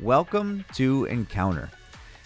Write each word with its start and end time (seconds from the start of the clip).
Welcome 0.00 0.66
to 0.74 1.06
Encounter. 1.06 1.70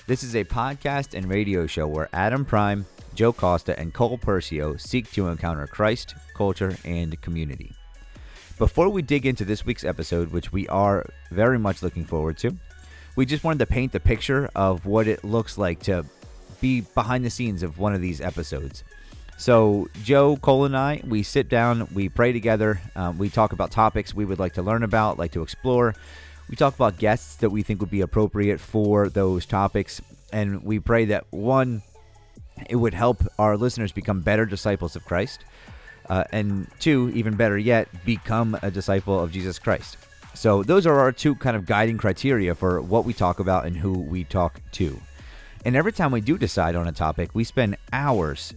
This 0.08 0.24
is 0.24 0.34
a 0.34 0.42
podcast 0.42 1.16
and 1.16 1.30
radio 1.30 1.68
show 1.68 1.86
where 1.86 2.08
Adam 2.12 2.44
Prime, 2.44 2.84
Joe 3.14 3.32
Costa, 3.32 3.78
and 3.78 3.94
Cole 3.94 4.18
Percio 4.18 4.78
seek 4.80 5.08
to 5.12 5.28
encounter 5.28 5.68
Christ, 5.68 6.16
culture, 6.34 6.76
and 6.84 7.20
community. 7.20 7.72
Before 8.58 8.88
we 8.88 9.02
dig 9.02 9.24
into 9.24 9.44
this 9.44 9.64
week's 9.64 9.84
episode, 9.84 10.32
which 10.32 10.50
we 10.50 10.66
are 10.66 11.06
very 11.30 11.60
much 11.60 11.80
looking 11.80 12.04
forward 12.04 12.38
to, 12.38 12.56
we 13.14 13.24
just 13.24 13.44
wanted 13.44 13.60
to 13.60 13.66
paint 13.66 13.92
the 13.92 14.00
picture 14.00 14.50
of 14.56 14.84
what 14.84 15.06
it 15.06 15.22
looks 15.22 15.56
like 15.56 15.78
to 15.84 16.04
be 16.60 16.80
behind 16.80 17.24
the 17.24 17.30
scenes 17.30 17.62
of 17.62 17.78
one 17.78 17.94
of 17.94 18.00
these 18.00 18.20
episodes. 18.20 18.82
So, 19.38 19.88
Joe, 20.02 20.36
Cole, 20.36 20.64
and 20.64 20.76
I, 20.76 21.02
we 21.06 21.22
sit 21.22 21.48
down, 21.48 21.86
we 21.94 22.08
pray 22.08 22.32
together, 22.32 22.80
um, 22.96 23.16
we 23.16 23.30
talk 23.30 23.52
about 23.52 23.70
topics 23.70 24.12
we 24.12 24.24
would 24.24 24.40
like 24.40 24.54
to 24.54 24.62
learn 24.62 24.82
about, 24.82 25.20
like 25.20 25.30
to 25.32 25.42
explore. 25.42 25.94
We 26.50 26.56
talk 26.56 26.74
about 26.74 26.98
guests 26.98 27.36
that 27.36 27.50
we 27.50 27.62
think 27.62 27.80
would 27.80 27.92
be 27.92 28.00
appropriate 28.00 28.58
for 28.58 29.08
those 29.08 29.46
topics, 29.46 30.02
and 30.32 30.64
we 30.64 30.80
pray 30.80 31.04
that 31.04 31.24
one, 31.30 31.82
it 32.68 32.74
would 32.74 32.92
help 32.92 33.22
our 33.38 33.56
listeners 33.56 33.92
become 33.92 34.20
better 34.20 34.44
disciples 34.44 34.96
of 34.96 35.04
Christ, 35.04 35.44
uh, 36.08 36.24
and 36.32 36.66
two, 36.80 37.12
even 37.14 37.36
better 37.36 37.56
yet, 37.56 37.86
become 38.04 38.58
a 38.64 38.70
disciple 38.70 39.20
of 39.20 39.30
Jesus 39.30 39.60
Christ. 39.60 39.96
So, 40.34 40.64
those 40.64 40.88
are 40.88 40.98
our 40.98 41.12
two 41.12 41.36
kind 41.36 41.54
of 41.56 41.66
guiding 41.66 41.98
criteria 41.98 42.56
for 42.56 42.80
what 42.80 43.04
we 43.04 43.12
talk 43.12 43.38
about 43.38 43.64
and 43.64 43.76
who 43.76 43.92
we 43.92 44.24
talk 44.24 44.60
to. 44.72 45.00
And 45.64 45.76
every 45.76 45.92
time 45.92 46.10
we 46.10 46.20
do 46.20 46.36
decide 46.36 46.74
on 46.74 46.88
a 46.88 46.92
topic, 46.92 47.30
we 47.32 47.44
spend 47.44 47.76
hours 47.92 48.54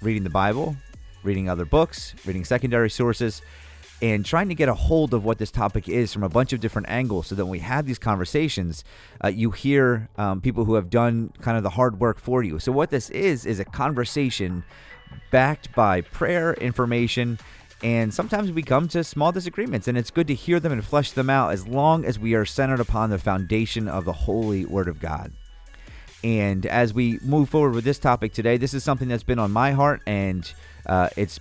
reading 0.00 0.24
the 0.24 0.30
Bible, 0.30 0.76
reading 1.22 1.50
other 1.50 1.66
books, 1.66 2.14
reading 2.24 2.46
secondary 2.46 2.88
sources, 2.88 3.42
and 4.00 4.24
trying 4.24 4.48
to 4.48 4.54
get 4.54 4.68
a 4.68 4.74
hold 4.74 5.12
of 5.12 5.24
what 5.24 5.38
this 5.38 5.50
topic 5.50 5.88
is 5.88 6.12
from 6.12 6.22
a 6.22 6.28
bunch 6.28 6.52
of 6.52 6.60
different 6.60 6.88
angles 6.88 7.26
so 7.26 7.34
that 7.34 7.44
when 7.44 7.52
we 7.52 7.58
have 7.58 7.86
these 7.86 7.98
conversations, 7.98 8.84
uh, 9.24 9.28
you 9.28 9.50
hear 9.50 10.08
um, 10.16 10.40
people 10.40 10.64
who 10.64 10.74
have 10.74 10.88
done 10.88 11.32
kind 11.40 11.56
of 11.56 11.62
the 11.62 11.70
hard 11.70 11.98
work 11.98 12.18
for 12.18 12.42
you. 12.42 12.58
So, 12.58 12.70
what 12.70 12.90
this 12.90 13.10
is, 13.10 13.44
is 13.44 13.58
a 13.58 13.64
conversation 13.64 14.62
backed 15.30 15.74
by 15.74 16.02
prayer, 16.02 16.54
information, 16.54 17.38
and 17.82 18.12
sometimes 18.12 18.50
we 18.50 18.62
come 18.62 18.88
to 18.88 19.04
small 19.04 19.32
disagreements, 19.32 19.86
and 19.88 19.96
it's 19.96 20.10
good 20.10 20.26
to 20.28 20.34
hear 20.34 20.58
them 20.58 20.72
and 20.72 20.84
flesh 20.84 21.12
them 21.12 21.30
out 21.30 21.52
as 21.52 21.66
long 21.66 22.04
as 22.04 22.18
we 22.18 22.34
are 22.34 22.44
centered 22.44 22.80
upon 22.80 23.10
the 23.10 23.18
foundation 23.18 23.88
of 23.88 24.04
the 24.04 24.12
holy 24.12 24.64
Word 24.64 24.88
of 24.88 25.00
God. 25.00 25.32
And 26.24 26.66
as 26.66 26.92
we 26.92 27.20
move 27.22 27.48
forward 27.48 27.74
with 27.74 27.84
this 27.84 27.98
topic 27.98 28.32
today, 28.32 28.56
this 28.56 28.74
is 28.74 28.82
something 28.82 29.06
that's 29.06 29.22
been 29.22 29.38
on 29.38 29.52
my 29.52 29.72
heart, 29.72 30.02
and 30.06 30.50
uh, 30.86 31.08
it's 31.16 31.38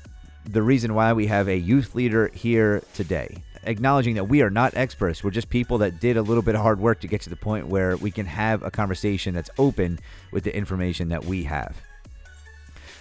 the 0.47 0.61
reason 0.61 0.93
why 0.93 1.13
we 1.13 1.27
have 1.27 1.47
a 1.47 1.57
youth 1.57 1.95
leader 1.95 2.29
here 2.33 2.81
today. 2.93 3.43
Acknowledging 3.63 4.15
that 4.15 4.25
we 4.25 4.41
are 4.41 4.49
not 4.49 4.77
experts, 4.77 5.23
we're 5.23 5.31
just 5.31 5.49
people 5.49 5.79
that 5.79 5.99
did 5.99 6.15
a 6.15 6.21
little 6.21 6.41
bit 6.41 6.55
of 6.55 6.61
hard 6.61 6.79
work 6.79 7.01
to 7.01 7.07
get 7.07 7.21
to 7.21 7.29
the 7.29 7.35
point 7.35 7.67
where 7.67 7.97
we 7.97 8.11
can 8.11 8.25
have 8.25 8.63
a 8.63 8.71
conversation 8.71 9.35
that's 9.35 9.49
open 9.57 9.99
with 10.31 10.45
the 10.45 10.55
information 10.55 11.09
that 11.09 11.25
we 11.25 11.43
have. 11.43 11.75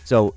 So, 0.04 0.34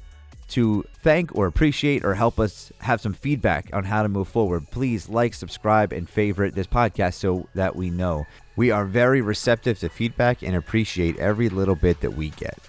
to 0.49 0.83
thank 1.03 1.35
or 1.35 1.45
appreciate 1.45 2.03
or 2.03 2.15
help 2.15 2.39
us 2.39 2.71
have 2.79 3.01
some 3.01 3.13
feedback 3.13 3.69
on 3.71 3.83
how 3.83 4.01
to 4.01 4.09
move 4.09 4.27
forward, 4.27 4.69
please 4.71 5.07
like, 5.07 5.35
subscribe, 5.35 5.93
and 5.93 6.09
favorite 6.09 6.55
this 6.55 6.67
podcast 6.67 7.15
so 7.15 7.47
that 7.53 7.75
we 7.75 7.91
know. 7.91 8.25
We 8.55 8.71
are 8.71 8.85
very 8.85 9.21
receptive 9.21 9.79
to 9.79 9.89
feedback 9.89 10.41
and 10.41 10.55
appreciate 10.55 11.17
every 11.17 11.49
little 11.49 11.75
bit 11.75 12.01
that 12.01 12.15
we 12.15 12.29
get. 12.29 12.68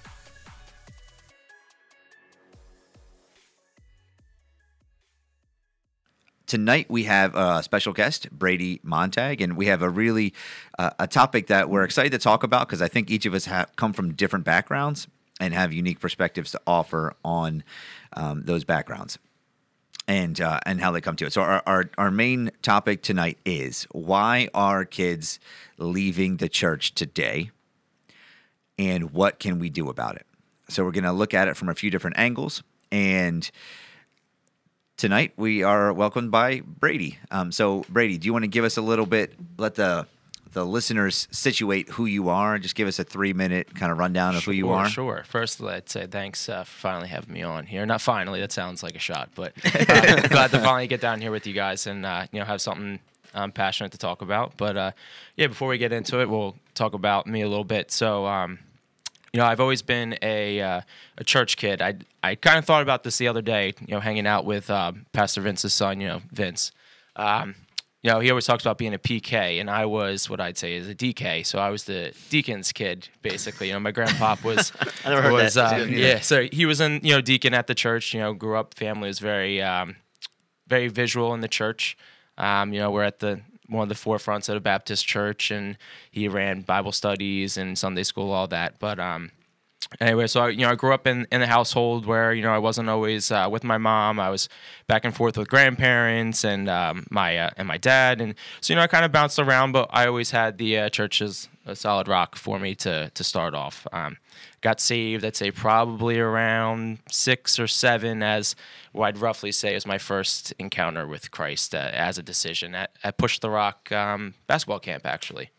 Tonight 6.50 6.90
we 6.90 7.04
have 7.04 7.36
a 7.36 7.62
special 7.62 7.92
guest, 7.92 8.28
Brady 8.32 8.80
Montag, 8.82 9.40
and 9.40 9.56
we 9.56 9.66
have 9.66 9.82
a 9.82 9.88
really 9.88 10.34
uh, 10.80 10.90
a 10.98 11.06
topic 11.06 11.46
that 11.46 11.70
we're 11.70 11.84
excited 11.84 12.10
to 12.10 12.18
talk 12.18 12.42
about 12.42 12.66
because 12.66 12.82
I 12.82 12.88
think 12.88 13.08
each 13.08 13.24
of 13.24 13.34
us 13.34 13.44
have 13.44 13.76
come 13.76 13.92
from 13.92 14.14
different 14.14 14.44
backgrounds 14.44 15.06
and 15.38 15.54
have 15.54 15.72
unique 15.72 16.00
perspectives 16.00 16.50
to 16.50 16.60
offer 16.66 17.14
on 17.24 17.62
um, 18.14 18.42
those 18.46 18.64
backgrounds 18.64 19.16
and 20.08 20.40
uh, 20.40 20.58
and 20.66 20.80
how 20.80 20.90
they 20.90 21.00
come 21.00 21.14
to 21.14 21.26
it. 21.26 21.32
So 21.32 21.42
our, 21.42 21.62
our 21.66 21.88
our 21.96 22.10
main 22.10 22.50
topic 22.62 23.02
tonight 23.02 23.38
is 23.44 23.86
why 23.92 24.48
are 24.52 24.84
kids 24.84 25.38
leaving 25.78 26.38
the 26.38 26.48
church 26.48 26.96
today, 26.96 27.52
and 28.76 29.12
what 29.12 29.38
can 29.38 29.60
we 29.60 29.70
do 29.70 29.88
about 29.88 30.16
it? 30.16 30.26
So 30.68 30.82
we're 30.82 30.90
going 30.90 31.04
to 31.04 31.12
look 31.12 31.32
at 31.32 31.46
it 31.46 31.56
from 31.56 31.68
a 31.68 31.76
few 31.76 31.92
different 31.92 32.18
angles, 32.18 32.64
and 32.90 33.48
tonight 35.00 35.32
we 35.38 35.62
are 35.62 35.94
welcomed 35.94 36.30
by 36.30 36.60
Brady. 36.60 37.18
Um, 37.30 37.52
so 37.52 37.86
Brady, 37.88 38.18
do 38.18 38.26
you 38.26 38.34
want 38.34 38.42
to 38.42 38.48
give 38.48 38.64
us 38.64 38.76
a 38.76 38.82
little 38.82 39.06
bit? 39.06 39.32
Let 39.56 39.74
the 39.74 40.06
the 40.52 40.66
listeners 40.66 41.26
situate 41.30 41.88
who 41.90 42.04
you 42.04 42.28
are. 42.28 42.54
And 42.54 42.62
just 42.62 42.74
give 42.74 42.86
us 42.86 42.98
a 42.98 43.04
three 43.04 43.32
minute 43.32 43.74
kind 43.74 43.90
of 43.90 43.96
rundown 43.96 44.36
of 44.36 44.42
sure, 44.42 44.52
who 44.52 44.58
you 44.58 44.70
are. 44.70 44.88
Sure. 44.88 45.24
First, 45.26 45.60
let's 45.60 45.92
say 45.92 46.06
thanks 46.06 46.48
uh, 46.48 46.64
for 46.64 46.70
finally 46.70 47.08
having 47.08 47.32
me 47.32 47.42
on 47.42 47.66
here. 47.66 47.86
Not 47.86 48.02
finally, 48.02 48.40
that 48.40 48.52
sounds 48.52 48.82
like 48.82 48.94
a 48.94 48.98
shot, 48.98 49.30
but 49.34 49.54
uh, 49.64 50.28
glad 50.28 50.50
to 50.50 50.58
finally 50.58 50.86
get 50.86 51.00
down 51.00 51.20
here 51.20 51.30
with 51.30 51.46
you 51.46 51.54
guys 51.54 51.86
and 51.86 52.04
uh, 52.04 52.26
you 52.30 52.38
know 52.38 52.44
have 52.44 52.60
something 52.60 53.00
I'm 53.32 53.52
passionate 53.52 53.92
to 53.92 53.98
talk 53.98 54.20
about. 54.20 54.58
But 54.58 54.76
uh, 54.76 54.90
yeah, 55.34 55.46
before 55.46 55.68
we 55.68 55.78
get 55.78 55.92
into 55.92 56.20
it, 56.20 56.28
we'll 56.28 56.56
talk 56.74 56.92
about 56.92 57.26
me 57.26 57.40
a 57.40 57.48
little 57.48 57.64
bit. 57.64 57.90
So. 57.90 58.26
Um, 58.26 58.58
you 59.32 59.40
know, 59.40 59.46
I've 59.46 59.60
always 59.60 59.82
been 59.82 60.16
a 60.22 60.60
uh, 60.60 60.80
a 61.18 61.24
church 61.24 61.56
kid. 61.56 61.80
I 61.82 61.96
I 62.22 62.34
kind 62.34 62.58
of 62.58 62.64
thought 62.64 62.82
about 62.82 63.04
this 63.04 63.18
the 63.18 63.28
other 63.28 63.42
day. 63.42 63.74
You 63.80 63.94
know, 63.94 64.00
hanging 64.00 64.26
out 64.26 64.44
with 64.44 64.70
um, 64.70 65.06
Pastor 65.12 65.40
Vince's 65.40 65.72
son. 65.72 66.00
You 66.00 66.08
know, 66.08 66.22
Vince. 66.32 66.72
Um, 67.16 67.54
you 68.02 68.10
know, 68.10 68.18
he 68.20 68.30
always 68.30 68.46
talks 68.46 68.64
about 68.64 68.78
being 68.78 68.94
a 68.94 68.98
PK, 68.98 69.60
and 69.60 69.68
I 69.68 69.84
was 69.84 70.30
what 70.30 70.40
I'd 70.40 70.56
say 70.56 70.74
is 70.74 70.88
a 70.88 70.94
DK. 70.94 71.44
So 71.44 71.58
I 71.58 71.68
was 71.68 71.84
the 71.84 72.14
deacon's 72.30 72.72
kid, 72.72 73.08
basically. 73.20 73.66
You 73.68 73.74
know, 73.74 73.80
my 73.80 73.90
grandpa 73.90 74.36
was 74.44 74.72
I 75.04 75.10
never 75.10 75.22
heard 75.22 75.50
that. 75.50 75.80
uh, 75.80 75.84
yeah. 75.84 76.20
So 76.20 76.48
he 76.50 76.64
was 76.64 76.80
in 76.80 77.00
you 77.02 77.14
know 77.14 77.20
deacon 77.20 77.52
at 77.54 77.66
the 77.66 77.74
church. 77.74 78.14
You 78.14 78.20
know, 78.20 78.32
grew 78.32 78.56
up 78.56 78.74
family 78.74 79.08
was 79.08 79.18
very 79.18 79.60
um, 79.60 79.96
very 80.66 80.88
visual 80.88 81.34
in 81.34 81.40
the 81.40 81.48
church. 81.48 81.96
Um, 82.38 82.72
you 82.72 82.80
know, 82.80 82.90
we're 82.90 83.04
at 83.04 83.18
the 83.18 83.42
one 83.70 83.84
of 83.84 83.88
the 83.88 83.94
forefronts 83.94 84.50
at 84.50 84.56
a 84.56 84.60
Baptist 84.60 85.06
church, 85.06 85.50
and 85.50 85.78
he 86.10 86.28
ran 86.28 86.62
Bible 86.62 86.92
studies 86.92 87.56
and 87.56 87.78
Sunday 87.78 88.02
school, 88.02 88.30
all 88.30 88.48
that. 88.48 88.78
But 88.78 88.98
um, 88.98 89.30
anyway, 90.00 90.26
so 90.26 90.42
I, 90.42 90.48
you 90.50 90.58
know, 90.58 90.70
I 90.70 90.74
grew 90.74 90.92
up 90.92 91.06
in, 91.06 91.26
in 91.32 91.42
a 91.42 91.46
household 91.46 92.06
where 92.06 92.32
you 92.32 92.42
know 92.42 92.52
I 92.52 92.58
wasn't 92.58 92.88
always 92.88 93.30
uh, 93.30 93.48
with 93.50 93.64
my 93.64 93.78
mom. 93.78 94.20
I 94.20 94.30
was 94.30 94.48
back 94.86 95.04
and 95.04 95.14
forth 95.14 95.36
with 95.36 95.48
grandparents 95.48 96.44
and 96.44 96.68
um, 96.68 97.06
my 97.10 97.38
uh, 97.38 97.50
and 97.56 97.66
my 97.66 97.78
dad, 97.78 98.20
and 98.20 98.34
so 98.60 98.72
you 98.72 98.76
know 98.76 98.82
I 98.82 98.86
kind 98.86 99.04
of 99.04 99.12
bounced 99.12 99.38
around. 99.38 99.72
But 99.72 99.88
I 99.90 100.06
always 100.06 100.30
had 100.30 100.58
the 100.58 100.78
uh, 100.78 100.90
a 101.66 101.76
solid 101.76 102.08
rock 102.08 102.36
for 102.36 102.58
me 102.58 102.74
to 102.76 103.10
to 103.10 103.24
start 103.24 103.54
off. 103.54 103.86
Um, 103.92 104.18
got 104.60 104.80
saved, 104.80 105.24
I'd 105.24 105.36
say 105.36 105.50
probably 105.50 106.18
around 106.18 106.98
six 107.10 107.58
or 107.58 107.66
seven, 107.66 108.22
as 108.22 108.54
what 108.92 109.06
I'd 109.06 109.18
roughly 109.18 109.52
say 109.52 109.74
is 109.74 109.86
my 109.86 109.98
first 109.98 110.52
encounter 110.58 111.06
with 111.06 111.30
Christ 111.30 111.74
uh, 111.74 111.90
as 111.92 112.18
a 112.18 112.22
decision 112.22 112.74
at, 112.74 112.90
at 113.02 113.16
Push 113.16 113.38
the 113.38 113.50
Rock 113.50 113.90
um, 113.92 114.34
basketball 114.46 114.80
camp, 114.80 115.06
actually. 115.06 115.50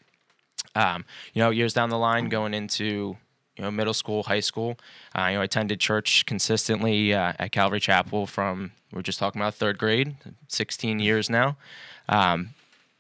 Um, 0.75 1.05
you 1.33 1.41
know, 1.41 1.49
years 1.49 1.73
down 1.73 1.89
the 1.89 1.97
line, 1.97 2.29
going 2.29 2.53
into 2.53 3.17
you 3.57 3.63
know 3.63 3.71
middle 3.71 3.93
school, 3.93 4.23
high 4.23 4.39
school, 4.39 4.77
uh, 5.17 5.25
you 5.27 5.35
know, 5.35 5.41
I 5.41 5.45
attended 5.45 5.79
church 5.79 6.25
consistently 6.25 7.13
uh, 7.13 7.33
at 7.39 7.51
Calvary 7.51 7.79
Chapel 7.79 8.25
from 8.25 8.71
we 8.93 8.99
are 8.99 9.03
just 9.03 9.19
talking 9.19 9.41
about 9.41 9.55
third 9.55 9.77
grade, 9.77 10.15
16 10.47 10.99
years 10.99 11.29
now. 11.29 11.57
Um, 12.09 12.49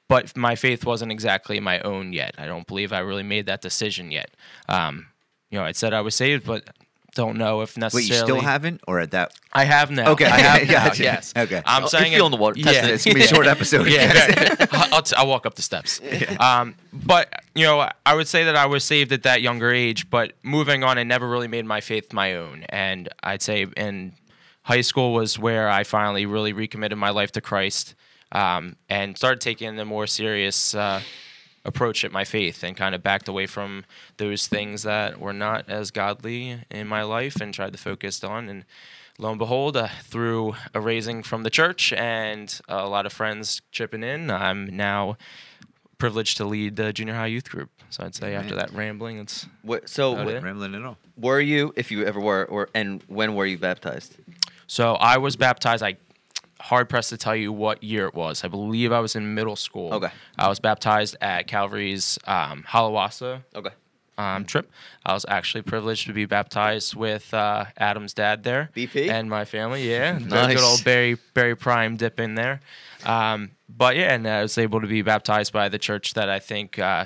but 0.07 0.35
my 0.35 0.55
faith 0.55 0.85
wasn't 0.85 1.11
exactly 1.11 1.59
my 1.59 1.79
own 1.81 2.11
yet. 2.11 2.35
I 2.37 2.45
don't 2.45 2.67
believe 2.67 2.91
I 2.91 2.99
really 2.99 3.23
made 3.23 3.45
that 3.45 3.61
decision 3.61 4.11
yet. 4.11 4.31
Um, 4.67 5.07
you 5.51 5.59
know, 5.59 5.63
I 5.65 5.73
said 5.73 5.93
I 5.93 6.01
was 6.01 6.15
saved, 6.15 6.45
but 6.45 6.67
don't 7.13 7.37
know 7.37 7.59
if 7.61 7.77
necessarily. 7.77 8.05
Wait, 8.05 8.09
necessarily. 8.09 8.33
you 8.35 8.39
still 8.39 8.49
haven't, 8.49 8.81
or 8.87 8.99
at 9.01 9.11
that? 9.11 9.33
I 9.51 9.65
have 9.65 9.91
now. 9.91 10.11
Okay, 10.11 10.23
I 10.25 10.37
have 10.39 10.61
now. 10.67 10.71
gotcha. 10.87 11.03
Yes. 11.03 11.33
Okay. 11.35 11.61
I'm 11.65 11.83
Oh, 11.83 11.87
saying 11.87 12.05
if 12.13 12.17
you're 12.17 12.21
it- 12.21 12.25
on 12.25 12.31
the 12.31 12.37
water, 12.37 12.57
Yeah. 12.57 12.71
testing 12.71 12.93
It's 12.93 13.03
gonna 13.05 13.15
be 13.15 13.23
a 13.25 13.27
short 13.35 13.47
episode. 13.47 13.87
yeah, 13.89 14.65
I'll, 14.71 14.93
I'll, 14.95 15.01
t- 15.01 15.15
I'll 15.17 15.27
walk 15.27 15.45
up 15.45 15.55
the 15.55 15.61
steps. 15.61 15.99
Um, 16.39 16.75
but 16.93 17.43
you 17.53 17.65
know, 17.65 17.89
I 18.05 18.15
would 18.15 18.29
say 18.29 18.45
that 18.45 18.55
I 18.55 18.65
was 18.67 18.85
saved 18.85 19.11
at 19.11 19.23
that 19.23 19.41
younger 19.41 19.71
age. 19.71 20.09
But 20.09 20.33
moving 20.41 20.83
on, 20.85 20.97
I 20.97 21.03
never 21.03 21.27
really 21.27 21.49
made 21.49 21.65
my 21.65 21.81
faith 21.81 22.13
my 22.13 22.35
own. 22.35 22.63
And 22.69 23.09
I'd 23.21 23.41
say 23.41 23.65
in 23.75 24.13
high 24.63 24.81
school 24.81 25.11
was 25.11 25.37
where 25.37 25.67
I 25.67 25.83
finally 25.83 26.25
really 26.25 26.53
recommitted 26.53 26.97
my 26.97 27.09
life 27.09 27.33
to 27.33 27.41
Christ 27.41 27.93
um, 28.31 28.77
and 28.87 29.17
started 29.17 29.41
taking 29.41 29.75
the 29.75 29.83
more 29.83 30.07
serious 30.07 30.73
uh, 30.75 31.01
approach 31.63 32.03
at 32.03 32.11
my 32.11 32.23
faith 32.23 32.63
and 32.63 32.75
kind 32.75 32.95
of 32.95 33.03
backed 33.03 33.27
away 33.27 33.45
from 33.45 33.85
those 34.17 34.47
things 34.47 34.83
that 34.83 35.19
were 35.19 35.33
not 35.33 35.69
as 35.69 35.91
godly 35.91 36.59
in 36.71 36.87
my 36.87 37.03
life 37.03 37.39
and 37.39 37.53
tried 37.53 37.71
to 37.71 37.77
focus 37.77 38.23
on 38.23 38.49
and 38.49 38.65
lo 39.19 39.29
and 39.29 39.37
behold 39.39 39.77
uh, 39.77 39.87
through 40.03 40.55
a 40.73 40.81
raising 40.81 41.21
from 41.21 41.43
the 41.43 41.49
church 41.49 41.93
and 41.93 42.59
a 42.67 42.87
lot 42.87 43.05
of 43.05 43.13
friends 43.13 43.61
chipping 43.71 44.03
in 44.03 44.31
i'm 44.31 44.75
now 44.75 45.15
privileged 45.99 46.37
to 46.37 46.45
lead 46.45 46.75
the 46.77 46.91
junior 46.91 47.13
high 47.13 47.27
youth 47.27 47.47
group 47.49 47.69
so 47.91 48.03
i'd 48.03 48.15
say 48.15 48.33
after 48.33 48.55
that 48.55 48.73
rambling 48.73 49.17
it's 49.19 49.45
What, 49.61 49.87
so, 49.87 50.13
About 50.13 50.29
it. 50.29 50.41
Rambling 50.43 50.73
at 50.73 50.83
all. 50.83 50.97
were 51.15 51.39
you, 51.39 51.73
if 51.75 51.91
you 51.91 52.03
ever 52.05 52.19
were, 52.19 52.45
or 52.45 52.69
and 52.73 53.03
when 53.07 53.35
were 53.35 53.45
you 53.45 53.59
baptized? 53.59 54.15
so 54.65 54.93
i 54.95 55.17
was 55.17 55.35
baptized 55.35 55.83
i 55.83 55.95
hard 56.61 56.89
pressed 56.89 57.09
to 57.09 57.17
tell 57.17 57.35
you 57.35 57.51
what 57.51 57.83
year 57.83 58.07
it 58.07 58.13
was. 58.15 58.43
I 58.43 58.47
believe 58.47 58.91
I 58.91 58.99
was 58.99 59.15
in 59.15 59.33
middle 59.33 59.55
school. 59.55 59.93
Okay. 59.93 60.09
I 60.37 60.47
was 60.47 60.59
baptized 60.59 61.15
at 61.21 61.47
Calvary's 61.47 62.17
um, 62.25 62.63
Halawasa 62.67 63.43
Okay. 63.55 63.71
um, 64.17 64.45
trip. 64.45 64.69
I 65.05 65.13
was 65.13 65.25
actually 65.27 65.63
privileged 65.63 66.07
to 66.07 66.13
be 66.13 66.25
baptized 66.25 66.95
with 66.95 67.33
uh, 67.33 67.65
Adam's 67.77 68.13
dad 68.13 68.43
there. 68.43 68.69
BP? 68.75 69.09
And 69.09 69.29
my 69.29 69.45
family, 69.45 69.89
yeah. 69.89 70.17
Nice. 70.21 70.55
Good 70.55 70.63
old 70.63 70.83
Barry, 70.83 71.17
Barry 71.33 71.55
Prime 71.55 71.97
dip 71.97 72.19
in 72.19 72.35
there. 72.35 72.61
Um, 73.05 73.51
but 73.67 73.95
yeah, 73.95 74.13
and 74.13 74.27
I 74.27 74.41
was 74.43 74.57
able 74.57 74.81
to 74.81 74.87
be 74.87 75.01
baptized 75.01 75.51
by 75.51 75.67
the 75.69 75.79
church 75.79 76.13
that 76.13 76.29
I 76.29 76.37
think 76.39 76.77
uh, 76.77 77.05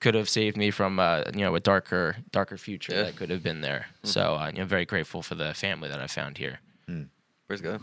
could 0.00 0.14
have 0.14 0.28
saved 0.28 0.56
me 0.56 0.70
from 0.70 0.98
uh, 0.98 1.24
you 1.34 1.40
know 1.40 1.54
a 1.54 1.60
darker 1.60 2.16
darker 2.32 2.56
future 2.58 2.92
Yeah. 2.94 3.02
that 3.04 3.16
could 3.16 3.30
have 3.30 3.42
been 3.42 3.60
there. 3.62 3.86
So 4.02 4.34
uh, 4.34 4.50
you 4.52 4.58
know, 4.60 4.64
very 4.66 4.84
grateful 4.84 5.22
for 5.22 5.34
the 5.34 5.54
family 5.54 5.88
that 5.88 6.00
I 6.00 6.06
found 6.06 6.36
here. 6.38 6.60
Where's 7.46 7.60
go? 7.62 7.78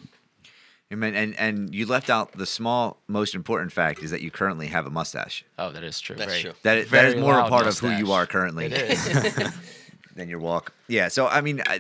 Amen. 0.92 1.16
And 1.16 1.38
and 1.38 1.76
you 1.76 1.86
left 1.86 2.10
out 2.10 2.32
the 2.32 2.46
small, 2.46 3.02
most 3.08 3.36
important 3.36 3.74
fact 3.74 4.02
is 4.02 4.12
that 4.12 4.22
you 4.22 4.32
currently 4.32 4.68
have 4.68 4.86
a 4.86 4.90
mustache. 4.90 5.44
Oh, 5.60 5.72
that 5.72 5.84
is 5.84 6.00
true. 6.00 6.16
That's 6.16 6.32
very, 6.32 6.42
true. 6.44 6.54
That 6.64 6.78
is, 6.78 6.90
that 6.92 7.06
is 7.06 7.16
more 7.16 7.34
a 7.34 7.42
loud 7.42 7.50
part 7.50 7.68
of 7.68 7.78
who 7.78 7.90
you 7.92 8.14
are 8.14 8.26
currently 8.26 8.68
It 8.68 8.74
is. 8.74 9.54
than 10.16 10.30
your 10.30 10.40
walk. 10.40 10.74
Yeah. 10.88 11.10
So 11.10 11.28
I 11.28 11.42
mean, 11.42 11.62
I, 11.66 11.80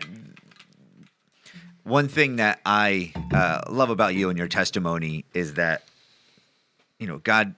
one 1.83 2.09
thing 2.09 2.35
that 2.35 2.59
I 2.65 3.13
uh, 3.33 3.61
love 3.69 3.89
about 3.89 4.13
you 4.13 4.29
and 4.29 4.37
your 4.37 4.49
testimony 4.49 5.23
is 5.33 5.53
that 5.53 5.83
you 6.99 7.07
know 7.07 7.19
God 7.19 7.55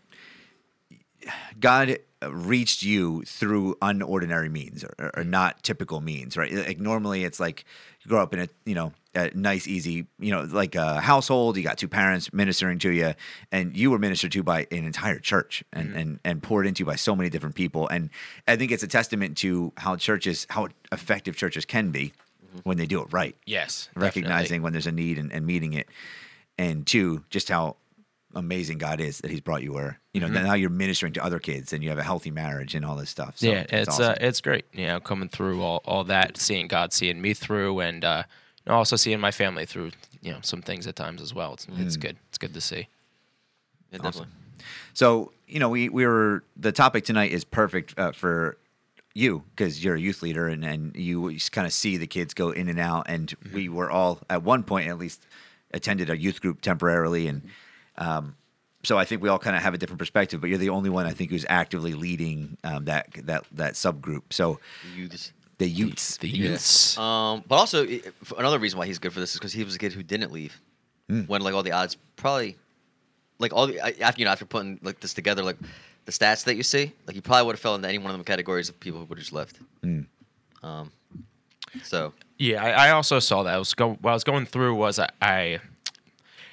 God 1.60 1.98
reached 2.28 2.84
you 2.84 3.24
through 3.24 3.76
unordinary 3.76 4.52
means 4.52 4.84
or, 4.84 4.94
or 5.00 5.24
mm. 5.24 5.28
not 5.28 5.64
typical 5.64 6.02
means, 6.02 6.36
right? 6.36 6.52
Like 6.52 6.80
normally 6.80 7.24
it's 7.24 7.40
like 7.40 7.64
you 8.04 8.10
grow 8.10 8.22
up 8.22 8.34
in 8.34 8.42
a 8.42 8.50
you 8.66 8.76
know 8.76 8.92
a 9.16 9.32
nice, 9.34 9.68
easy 9.68 10.08
you 10.20 10.32
know 10.32 10.42
like 10.42 10.76
a 10.76 11.00
household. 11.00 11.56
You 11.56 11.64
got 11.64 11.78
two 11.78 11.88
parents 11.88 12.34
ministering 12.34 12.80
to 12.80 12.92
you, 12.92 13.14
and 13.52 13.76
you 13.76 13.90
were 13.92 14.00
ministered 14.00 14.34
to 14.34 14.44
by 14.44 14.68
an 14.72 14.86
entire 14.86 15.20
church 15.20 15.64
and 15.72 15.90
mm-hmm. 15.90 15.98
and 15.98 16.20
and 16.26 16.44
poured 16.44 16.68
into 16.68 16.84
by 16.84 16.96
so 16.96 17.16
many 17.16 17.30
different 17.30 17.56
people. 17.56 17.88
And 17.88 18.10
I 18.48 18.58
think 18.58 18.72
it's 18.72 18.84
a 18.84 18.88
testament 18.88 19.38
to 19.38 19.72
how 19.78 19.96
churches, 19.96 20.46
how 20.50 20.68
effective 20.92 21.38
churches 21.38 21.66
can 21.66 21.92
be 21.92 22.14
mm-hmm. 22.46 22.60
when 22.64 22.78
they 22.78 22.86
do 22.86 23.02
it 23.02 23.08
right 23.12 23.36
yes, 23.46 23.90
recognizing 23.96 24.34
definitely. 24.34 24.60
when 24.60 24.74
there's 24.74 24.88
a 24.88 24.92
need 24.92 25.18
and, 25.18 25.32
and 25.32 25.46
meeting 25.46 25.74
it 25.74 25.88
and 26.58 26.86
two 26.86 27.24
just 27.30 27.48
how 27.48 27.78
amazing 28.36 28.78
god 28.78 29.00
is 29.02 29.18
that 29.20 29.32
he's 29.32 29.42
brought 29.42 29.64
you 29.64 29.74
where 29.74 30.00
you 30.14 30.22
know 30.22 30.28
now 30.28 30.54
you're 30.54 30.70
ministering 30.70 31.12
to 31.14 31.24
other 31.24 31.40
kids 31.40 31.74
and 31.74 31.84
you 31.84 31.90
have 31.90 31.98
a 31.98 32.04
healthy 32.04 32.30
marriage 32.30 32.76
and 32.76 32.86
all 32.86 32.96
this 32.96 33.10
stuff 33.10 33.38
so 33.40 33.48
yeah, 33.48 33.66
it's 33.70 33.90
awesome. 33.90 34.12
uh, 34.12 34.16
it's 34.22 34.40
great. 34.42 34.66
You 34.72 34.86
know, 34.88 35.00
coming 35.00 35.30
through 35.30 35.62
all, 35.64 35.82
all 35.86 36.04
that, 36.06 36.38
seeing 36.38 36.68
God 36.68 36.94
seeing 36.94 37.20
me 37.22 37.34
through, 37.34 37.80
and 37.80 38.06
uh, 38.06 38.24
also 38.68 38.96
seeing 38.96 39.20
my 39.20 39.32
family 39.32 39.66
through. 39.66 39.92
You 40.22 40.34
know, 40.34 40.40
some 40.42 40.62
things 40.62 40.86
at 40.86 40.96
times 40.98 41.22
as 41.22 41.34
well. 41.34 41.54
It's, 41.54 41.66
it's 41.78 41.96
Mm. 41.98 42.02
good. 42.02 42.18
It's 42.28 42.38
good 42.38 42.54
to 42.54 42.62
see. 42.62 42.88
Yeah, 43.92 44.00
Awesome. 44.00 44.26
definitely. 44.26 44.34
so 44.94 45.32
you 45.48 45.60
know 45.60 45.70
we 45.70 45.90
we 45.90 46.06
were 46.06 46.44
the 46.58 46.72
topic 46.72 47.06
tonight 47.06 47.32
is 47.32 47.44
perfect 47.44 47.98
uh, 47.98 48.12
for 48.12 48.58
you 49.16 49.44
because 49.56 49.84
you're 49.84 49.96
a 49.96 50.00
youth 50.00 50.22
leader 50.22 50.48
and 50.48 50.64
and 50.64 50.96
you 50.96 51.32
just 51.34 51.52
kind 51.52 51.66
of 51.66 51.74
see 51.74 51.98
the 51.98 52.06
kids 52.08 52.34
go 52.34 52.52
in 52.52 52.70
and 52.70 52.80
out 52.80 53.06
and 53.10 53.34
we 53.54 53.70
were 53.70 53.90
all 53.90 54.20
at 54.30 54.44
one 54.44 54.64
point 54.64 54.88
at 54.88 54.98
least 55.00 55.26
attended 55.74 56.10
a 56.10 56.18
youth 56.18 56.42
group 56.42 56.62
temporarily 56.62 57.28
and 57.28 57.42
um, 58.00 58.36
so 58.84 58.98
I 58.98 59.06
think 59.06 59.22
we 59.22 59.30
all 59.30 59.38
kind 59.40 59.56
of 59.56 59.62
have 59.62 59.74
a 59.74 59.78
different 59.78 60.00
perspective, 60.00 60.40
but 60.42 60.50
you're 60.50 60.58
the 60.58 60.70
only 60.70 60.90
one 60.90 61.06
I 61.06 61.12
think 61.12 61.30
who's 61.32 61.46
actively 61.50 61.94
leading 61.94 62.58
um, 62.64 62.86
that 62.86 63.10
that 63.26 63.44
that 63.52 63.74
subgroup. 63.74 64.24
So 64.32 64.60
Youths. 64.96 65.34
the 65.58 65.68
youths, 65.70 66.18
The 66.18 66.30
Yeah. 66.30 66.50
youths. 66.52 66.98
Um, 66.98 67.44
but 67.48 67.56
also 67.58 67.86
i- 67.86 68.02
f- 68.22 68.34
another 68.38 68.58
reason 68.58 68.80
why 68.80 68.86
he's 68.88 68.98
good 69.00 69.12
for 69.14 69.20
this 69.20 69.34
is 69.34 69.38
because 69.40 69.52
he 69.54 69.64
was 69.66 69.76
a 69.76 69.78
kid 69.80 69.92
who 69.94 70.02
didn't 70.04 70.32
leave 70.32 70.60
when 71.28 71.42
like 71.42 71.54
all 71.54 71.64
the 71.64 71.72
odds 71.74 71.98
probably 72.16 72.56
like 73.40 73.52
all 73.52 73.68
the 73.68 73.82
I- 73.82 73.96
after 74.02 74.20
you 74.22 74.26
know 74.26 74.32
after 74.32 74.46
putting 74.46 74.80
like 74.82 75.00
this 75.02 75.14
together 75.14 75.44
like 75.44 75.58
the 76.06 76.12
stats 76.14 76.44
that 76.46 76.56
you 76.56 76.64
see 76.64 76.94
like 77.06 77.16
he 77.16 77.22
probably 77.22 77.46
would 77.48 77.56
have 77.56 77.60
fell 77.60 77.76
into 77.76 77.88
any 77.90 77.98
one 77.98 78.12
of 78.12 78.18
the 78.18 78.24
categories 78.24 78.70
of 78.70 78.80
people 78.80 79.00
who 79.00 79.06
would 79.08 79.18
have 79.18 79.24
just 79.26 79.34
left. 79.34 79.60
Um, 80.64 80.92
so 81.84 82.14
Yeah, 82.38 82.64
I, 82.64 82.88
I 82.88 82.92
also 82.92 83.20
saw 83.20 83.44
that. 83.44 83.54
I 83.56 83.58
was 83.58 83.74
go, 83.74 83.94
what 84.02 84.12
I 84.12 84.14
was 84.14 84.24
going 84.24 84.46
through 84.46 84.76
was 84.76 85.00
I, 85.00 85.10
I, 85.22 85.60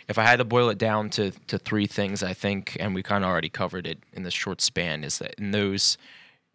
if 0.08 0.18
I 0.18 0.22
had 0.22 0.36
to 0.36 0.44
boil 0.44 0.68
it 0.68 0.78
down 0.78 1.10
to 1.10 1.32
to 1.48 1.58
three 1.58 1.86
things, 1.86 2.22
I 2.22 2.32
think, 2.32 2.76
and 2.80 2.94
we 2.94 3.02
kind 3.02 3.24
of 3.24 3.30
already 3.30 3.48
covered 3.48 3.86
it 3.86 3.98
in 4.12 4.22
this 4.22 4.34
short 4.34 4.60
span, 4.60 5.04
is 5.04 5.18
that 5.18 5.34
in 5.38 5.50
those 5.50 5.98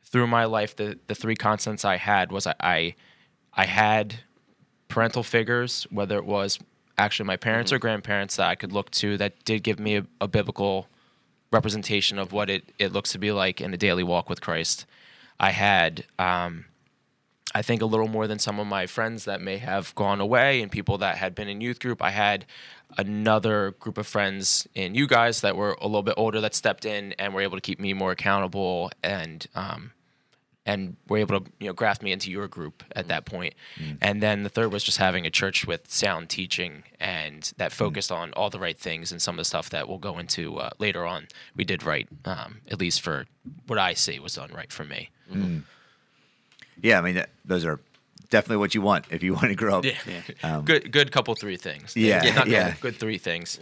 through 0.03 0.27
my 0.27 0.45
life, 0.45 0.75
the 0.75 0.99
the 1.07 1.15
three 1.15 1.35
constants 1.35 1.85
I 1.85 1.97
had 1.97 2.31
was 2.31 2.47
I, 2.47 2.55
I, 2.59 2.95
I 3.53 3.65
had 3.65 4.15
parental 4.87 5.23
figures, 5.23 5.87
whether 5.89 6.17
it 6.17 6.25
was 6.25 6.59
actually 6.97 7.27
my 7.27 7.37
parents 7.37 7.71
or 7.71 7.79
grandparents 7.79 8.35
that 8.35 8.47
I 8.47 8.55
could 8.55 8.71
look 8.71 8.91
to 8.91 9.17
that 9.17 9.43
did 9.45 9.63
give 9.63 9.79
me 9.79 9.97
a, 9.97 10.05
a 10.19 10.27
biblical 10.27 10.87
representation 11.51 12.19
of 12.19 12.31
what 12.31 12.49
it, 12.49 12.71
it 12.77 12.91
looks 12.91 13.11
to 13.11 13.17
be 13.17 13.31
like 13.31 13.59
in 13.59 13.73
a 13.73 13.77
daily 13.77 14.03
walk 14.03 14.29
with 14.29 14.41
Christ. 14.41 14.85
I 15.39 15.51
had 15.51 16.05
um, 16.19 16.65
I 17.53 17.61
think 17.61 17.81
a 17.81 17.85
little 17.85 18.07
more 18.07 18.27
than 18.27 18.39
some 18.39 18.59
of 18.59 18.67
my 18.67 18.87
friends 18.87 19.25
that 19.25 19.41
may 19.41 19.57
have 19.57 19.93
gone 19.95 20.21
away 20.21 20.61
and 20.61 20.71
people 20.71 20.97
that 20.99 21.17
had 21.17 21.35
been 21.35 21.47
in 21.47 21.61
youth 21.61 21.79
group. 21.79 22.01
I 22.01 22.11
had 22.11 22.45
another 22.97 23.71
group 23.79 23.97
of 23.97 24.07
friends 24.07 24.67
in 24.73 24.95
you 24.95 25.07
guys 25.07 25.41
that 25.41 25.55
were 25.55 25.77
a 25.81 25.85
little 25.87 26.03
bit 26.03 26.15
older 26.17 26.41
that 26.41 26.55
stepped 26.55 26.85
in 26.85 27.13
and 27.13 27.33
were 27.33 27.41
able 27.41 27.57
to 27.57 27.61
keep 27.61 27.79
me 27.79 27.93
more 27.93 28.11
accountable 28.11 28.91
and 29.03 29.47
um, 29.55 29.91
and 30.65 30.95
were 31.09 31.17
able 31.17 31.39
to 31.39 31.51
you 31.59 31.67
know 31.67 31.73
graft 31.73 32.03
me 32.03 32.11
into 32.11 32.29
your 32.29 32.47
group 32.47 32.83
at 32.95 33.07
that 33.07 33.25
point. 33.25 33.53
And 34.01 34.21
then 34.21 34.43
the 34.43 34.49
third 34.49 34.71
was 34.71 34.83
just 34.83 34.97
having 34.99 35.25
a 35.25 35.29
church 35.31 35.65
with 35.65 35.91
sound 35.91 36.29
teaching 36.29 36.83
and 36.99 37.51
that 37.57 37.71
focused 37.71 38.11
on 38.11 38.31
all 38.33 38.49
the 38.49 38.59
right 38.59 38.77
things 38.77 39.11
and 39.11 39.21
some 39.21 39.35
of 39.35 39.37
the 39.37 39.45
stuff 39.45 39.69
that 39.71 39.87
we'll 39.89 39.97
go 39.97 40.19
into 40.19 40.57
uh, 40.57 40.69
later 40.77 41.05
on. 41.05 41.27
We 41.55 41.63
did 41.63 41.83
right, 41.83 42.07
um, 42.25 42.61
at 42.69 42.79
least 42.79 43.01
for 43.01 43.25
what 43.67 43.79
I 43.79 43.93
see 43.95 44.19
was 44.19 44.35
done 44.35 44.51
right 44.53 44.71
for 44.71 44.83
me. 44.85 45.09
Yeah, 46.81 46.99
I 46.99 47.01
mean 47.01 47.15
that, 47.15 47.29
those 47.45 47.65
are 47.65 47.79
definitely 48.29 48.57
what 48.57 48.73
you 48.75 48.81
want 48.81 49.05
if 49.09 49.23
you 49.23 49.33
want 49.39 49.47
to 49.47 49.55
grow 49.55 49.79
up. 49.79 49.85
Yeah. 49.85 50.21
Um, 50.43 50.63
good 50.65 50.91
good 50.91 51.11
couple 51.11 51.33
three 51.35 51.57
things. 51.57 51.95
Yeah, 51.95 52.21
not 52.35 52.47
yeah. 52.47 52.71
Good, 52.71 52.79
good 52.81 52.95
three 52.97 53.17
things. 53.17 53.59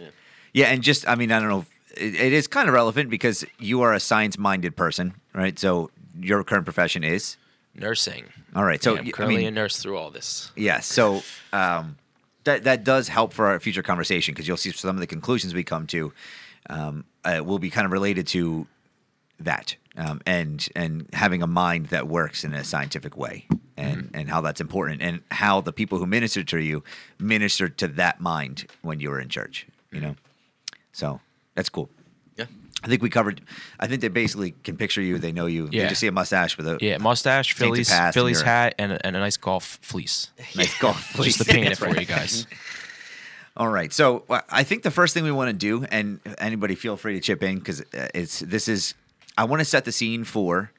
Yeah, 0.52 0.66
and 0.66 0.82
just 0.82 1.08
I 1.08 1.14
mean 1.14 1.32
I 1.32 1.40
don't 1.40 1.48
know, 1.48 1.60
if- 1.60 1.70
it, 1.96 2.14
it 2.14 2.32
is 2.32 2.46
kind 2.46 2.68
of 2.68 2.74
relevant 2.74 3.10
because 3.10 3.44
you 3.58 3.82
are 3.82 3.92
a 3.92 3.98
science-minded 4.00 4.76
person, 4.76 5.14
right? 5.34 5.58
So 5.58 5.90
your 6.20 6.44
current 6.44 6.64
profession 6.64 7.02
is 7.02 7.36
Nursing. 7.74 8.26
all 8.54 8.64
right. 8.64 8.80
So 8.82 8.92
Yeah, 8.94 8.98
I'm 9.00 9.04
y- 9.06 9.08
I 9.08 9.12
currently 9.12 9.36
mean, 9.38 9.46
a 9.48 9.50
nurse 9.50 9.76
through 9.82 9.96
all 9.96 10.10
this. 10.10 10.52
Yeah. 10.56 10.80
So 10.80 11.22
um, 11.52 11.96
that 12.44 12.62
that 12.64 12.84
does 12.84 13.08
help 13.08 13.32
for 13.32 13.46
our 13.46 13.58
future 13.60 13.82
conversation 13.82 14.34
because 14.34 14.46
you'll 14.46 14.56
see 14.56 14.70
some 14.72 14.96
of 14.96 15.00
the 15.00 15.06
conclusions 15.06 15.52
we 15.54 15.64
come 15.64 15.86
to 15.88 16.12
um, 16.68 17.04
uh, 17.24 17.42
will 17.44 17.58
be 17.58 17.70
kind 17.70 17.86
of 17.86 17.92
related 17.92 18.26
to 18.28 18.66
that 19.40 19.74
um, 20.00 20.20
and 20.26 20.66
and 20.74 21.06
having 21.12 21.42
a 21.42 21.46
mind 21.46 21.86
that 21.86 22.08
works 22.08 22.42
in 22.44 22.52
a 22.54 22.64
scientific 22.64 23.16
way 23.16 23.46
and 23.76 24.10
and 24.14 24.28
how 24.30 24.40
that's 24.40 24.60
important 24.60 25.00
and 25.02 25.20
how 25.30 25.60
the 25.60 25.72
people 25.72 25.98
who 25.98 26.06
minister 26.06 26.42
to 26.42 26.58
you 26.58 26.82
ministered 27.18 27.76
to 27.78 27.86
that 27.88 28.20
mind 28.20 28.66
when 28.82 28.98
you 29.00 29.10
were 29.10 29.20
in 29.20 29.28
church. 29.28 29.66
You 29.92 30.00
know, 30.00 30.14
so 30.92 31.20
that's 31.54 31.68
cool. 31.68 31.88
yeah, 32.36 32.46
I 32.82 32.86
think 32.88 33.02
we 33.02 33.10
covered. 33.10 33.40
I 33.78 33.86
think 33.86 34.00
they 34.00 34.08
basically 34.08 34.52
can 34.64 34.76
picture 34.76 35.02
you. 35.02 35.18
They 35.18 35.32
know 35.32 35.46
you. 35.46 35.68
They 35.68 35.78
Yeah. 35.78 35.88
just 35.88 36.00
see 36.00 36.06
a 36.06 36.12
mustache 36.12 36.56
with 36.56 36.66
a 36.66 36.78
Yeah, 36.80 36.98
mustache, 36.98 37.52
Phillies, 37.54 37.92
Phillies 38.12 38.40
hat, 38.42 38.74
and 38.78 38.92
a, 38.92 39.06
and 39.06 39.16
a 39.16 39.18
nice 39.20 39.36
golf 39.36 39.78
fleece. 39.82 40.30
nice 40.56 40.78
golf. 40.78 41.02
fleece. 41.04 41.36
Just 41.38 41.48
to 41.48 41.52
paint 41.54 41.66
it 41.72 41.76
for 41.78 41.88
you 41.98 42.06
guys. 42.06 42.46
All 43.56 43.68
right. 43.68 43.92
So 43.92 44.24
uh, 44.30 44.40
I 44.48 44.62
think 44.62 44.82
the 44.84 44.90
first 44.90 45.12
thing 45.12 45.24
we 45.24 45.32
want 45.32 45.48
to 45.50 45.52
do, 45.52 45.84
and 45.90 46.20
anybody 46.38 46.74
feel 46.76 46.96
free 46.96 47.14
to 47.14 47.20
chip 47.20 47.42
in 47.42 47.58
because 47.58 47.82
it's 47.92 48.40
this 48.40 48.68
is 48.68 48.94
I 49.36 49.44
want 49.44 49.60
to 49.60 49.64
set 49.64 49.84
the 49.84 49.92
scene 49.92 50.24
for 50.24 50.72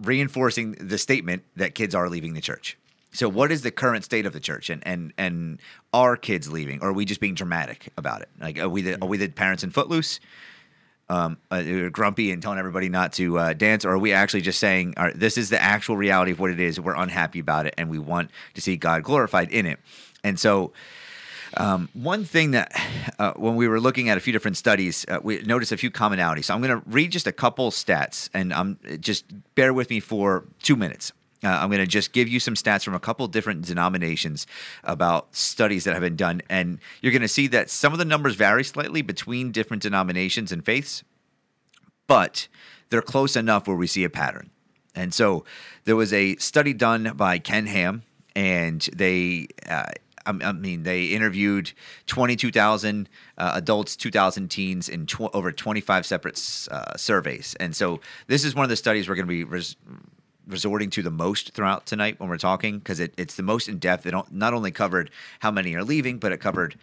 reinforcing 0.00 0.72
the 0.72 0.98
statement 0.98 1.44
that 1.56 1.74
kids 1.74 1.94
are 1.94 2.08
leaving 2.08 2.34
the 2.34 2.40
church. 2.40 2.76
So 3.12 3.28
what 3.28 3.50
is 3.50 3.62
the 3.62 3.70
current 3.70 4.04
state 4.04 4.24
of 4.24 4.32
the 4.32 4.40
church, 4.40 4.70
and 4.70 4.86
and 4.86 5.12
and 5.18 5.60
are 5.92 6.16
kids 6.16 6.50
leaving, 6.50 6.80
or 6.80 6.88
are 6.88 6.92
we 6.92 7.04
just 7.04 7.20
being 7.20 7.34
dramatic 7.34 7.88
about 7.96 8.22
it? 8.22 8.28
Like 8.40 8.58
are 8.58 8.68
we 8.68 8.82
the 8.82 9.02
are 9.02 9.08
we 9.08 9.16
the 9.18 9.28
parents 9.28 9.64
in 9.64 9.70
Footloose? 9.70 10.20
Um, 11.08 11.38
uh, 11.50 11.56
are 11.56 11.90
grumpy 11.90 12.30
and 12.30 12.40
telling 12.40 12.60
everybody 12.60 12.88
not 12.88 13.12
to 13.14 13.36
uh, 13.36 13.52
dance, 13.52 13.84
or 13.84 13.90
are 13.90 13.98
we 13.98 14.12
actually 14.12 14.42
just 14.42 14.60
saying, 14.60 14.94
"This 15.16 15.36
is 15.36 15.50
the 15.50 15.60
actual 15.60 15.96
reality 15.96 16.30
of 16.30 16.38
what 16.38 16.52
it 16.52 16.60
is. 16.60 16.78
We're 16.78 16.94
unhappy 16.94 17.40
about 17.40 17.66
it, 17.66 17.74
and 17.76 17.90
we 17.90 17.98
want 17.98 18.30
to 18.54 18.60
see 18.60 18.76
God 18.76 19.02
glorified 19.02 19.50
in 19.50 19.66
it." 19.66 19.80
And 20.22 20.38
so, 20.38 20.72
um, 21.56 21.88
one 21.94 22.24
thing 22.24 22.52
that 22.52 22.72
uh, 23.18 23.32
when 23.32 23.56
we 23.56 23.68
were 23.68 23.80
looking 23.80 24.08
at 24.08 24.16
a 24.16 24.20
few 24.20 24.32
different 24.32 24.56
studies, 24.56 25.04
uh, 25.08 25.18
we 25.22 25.40
noticed 25.42 25.72
a 25.72 25.76
few 25.76 25.90
commonalities. 25.90 26.44
So 26.44 26.54
I'm 26.54 26.62
going 26.62 26.80
to 26.80 26.88
read 26.88 27.10
just 27.10 27.26
a 27.26 27.32
couple 27.32 27.70
stats, 27.70 28.30
and 28.32 28.52
um, 28.52 28.78
just 29.00 29.24
bear 29.54 29.72
with 29.72 29.90
me 29.90 30.00
for 30.00 30.44
two 30.62 30.76
minutes. 30.76 31.12
Uh, 31.42 31.48
I'm 31.48 31.70
going 31.70 31.80
to 31.80 31.86
just 31.86 32.12
give 32.12 32.28
you 32.28 32.38
some 32.38 32.54
stats 32.54 32.84
from 32.84 32.94
a 32.94 33.00
couple 33.00 33.26
different 33.26 33.64
denominations 33.64 34.46
about 34.84 35.34
studies 35.34 35.84
that 35.84 35.94
have 35.94 36.02
been 36.02 36.16
done, 36.16 36.42
and 36.50 36.78
you're 37.00 37.12
going 37.12 37.22
to 37.22 37.28
see 37.28 37.46
that 37.48 37.70
some 37.70 37.92
of 37.92 37.98
the 37.98 38.04
numbers 38.04 38.34
vary 38.34 38.62
slightly 38.62 39.02
between 39.02 39.50
different 39.50 39.82
denominations 39.82 40.52
and 40.52 40.64
faiths, 40.64 41.02
but 42.06 42.46
they're 42.90 43.02
close 43.02 43.36
enough 43.36 43.66
where 43.66 43.76
we 43.76 43.86
see 43.86 44.04
a 44.04 44.10
pattern. 44.10 44.50
And 44.94 45.14
so 45.14 45.44
there 45.84 45.96
was 45.96 46.12
a 46.12 46.36
study 46.36 46.74
done 46.74 47.12
by 47.16 47.38
Ken 47.38 47.66
Ham, 47.66 48.02
and 48.36 48.82
they 48.94 49.46
uh, 49.68 49.86
I 50.26 50.52
mean, 50.52 50.82
they 50.82 51.06
interviewed 51.06 51.72
22,000 52.06 53.08
uh, 53.38 53.52
adults, 53.54 53.96
2,000 53.96 54.48
teens 54.48 54.88
in 54.88 55.06
tw- 55.06 55.34
over 55.34 55.50
25 55.52 56.06
separate 56.06 56.68
uh, 56.70 56.96
surveys. 56.96 57.56
And 57.58 57.74
so 57.74 58.00
this 58.26 58.44
is 58.44 58.54
one 58.54 58.64
of 58.64 58.68
the 58.68 58.76
studies 58.76 59.08
we're 59.08 59.14
going 59.14 59.26
to 59.26 59.30
be 59.30 59.44
res- 59.44 59.76
resorting 60.46 60.90
to 60.90 61.02
the 61.02 61.10
most 61.10 61.52
throughout 61.52 61.86
tonight 61.86 62.20
when 62.20 62.28
we're 62.28 62.38
talking 62.38 62.78
because 62.78 63.00
it, 63.00 63.14
it's 63.16 63.36
the 63.36 63.42
most 63.42 63.68
in 63.68 63.78
depth. 63.78 64.06
It 64.06 64.10
don't- 64.10 64.42
only 64.42 64.70
covered 64.70 65.10
how 65.40 65.50
many 65.50 65.74
are 65.74 65.84
leaving, 65.84 66.18
but 66.18 66.32
it 66.32 66.38
covered 66.38 66.76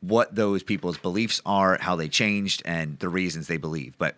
what 0.00 0.34
those 0.34 0.62
people's 0.62 0.98
beliefs 0.98 1.40
are, 1.46 1.78
how 1.80 1.96
they 1.96 2.08
changed, 2.08 2.62
and 2.64 2.98
the 2.98 3.08
reasons 3.08 3.46
they 3.46 3.56
believe. 3.56 3.96
But 3.98 4.16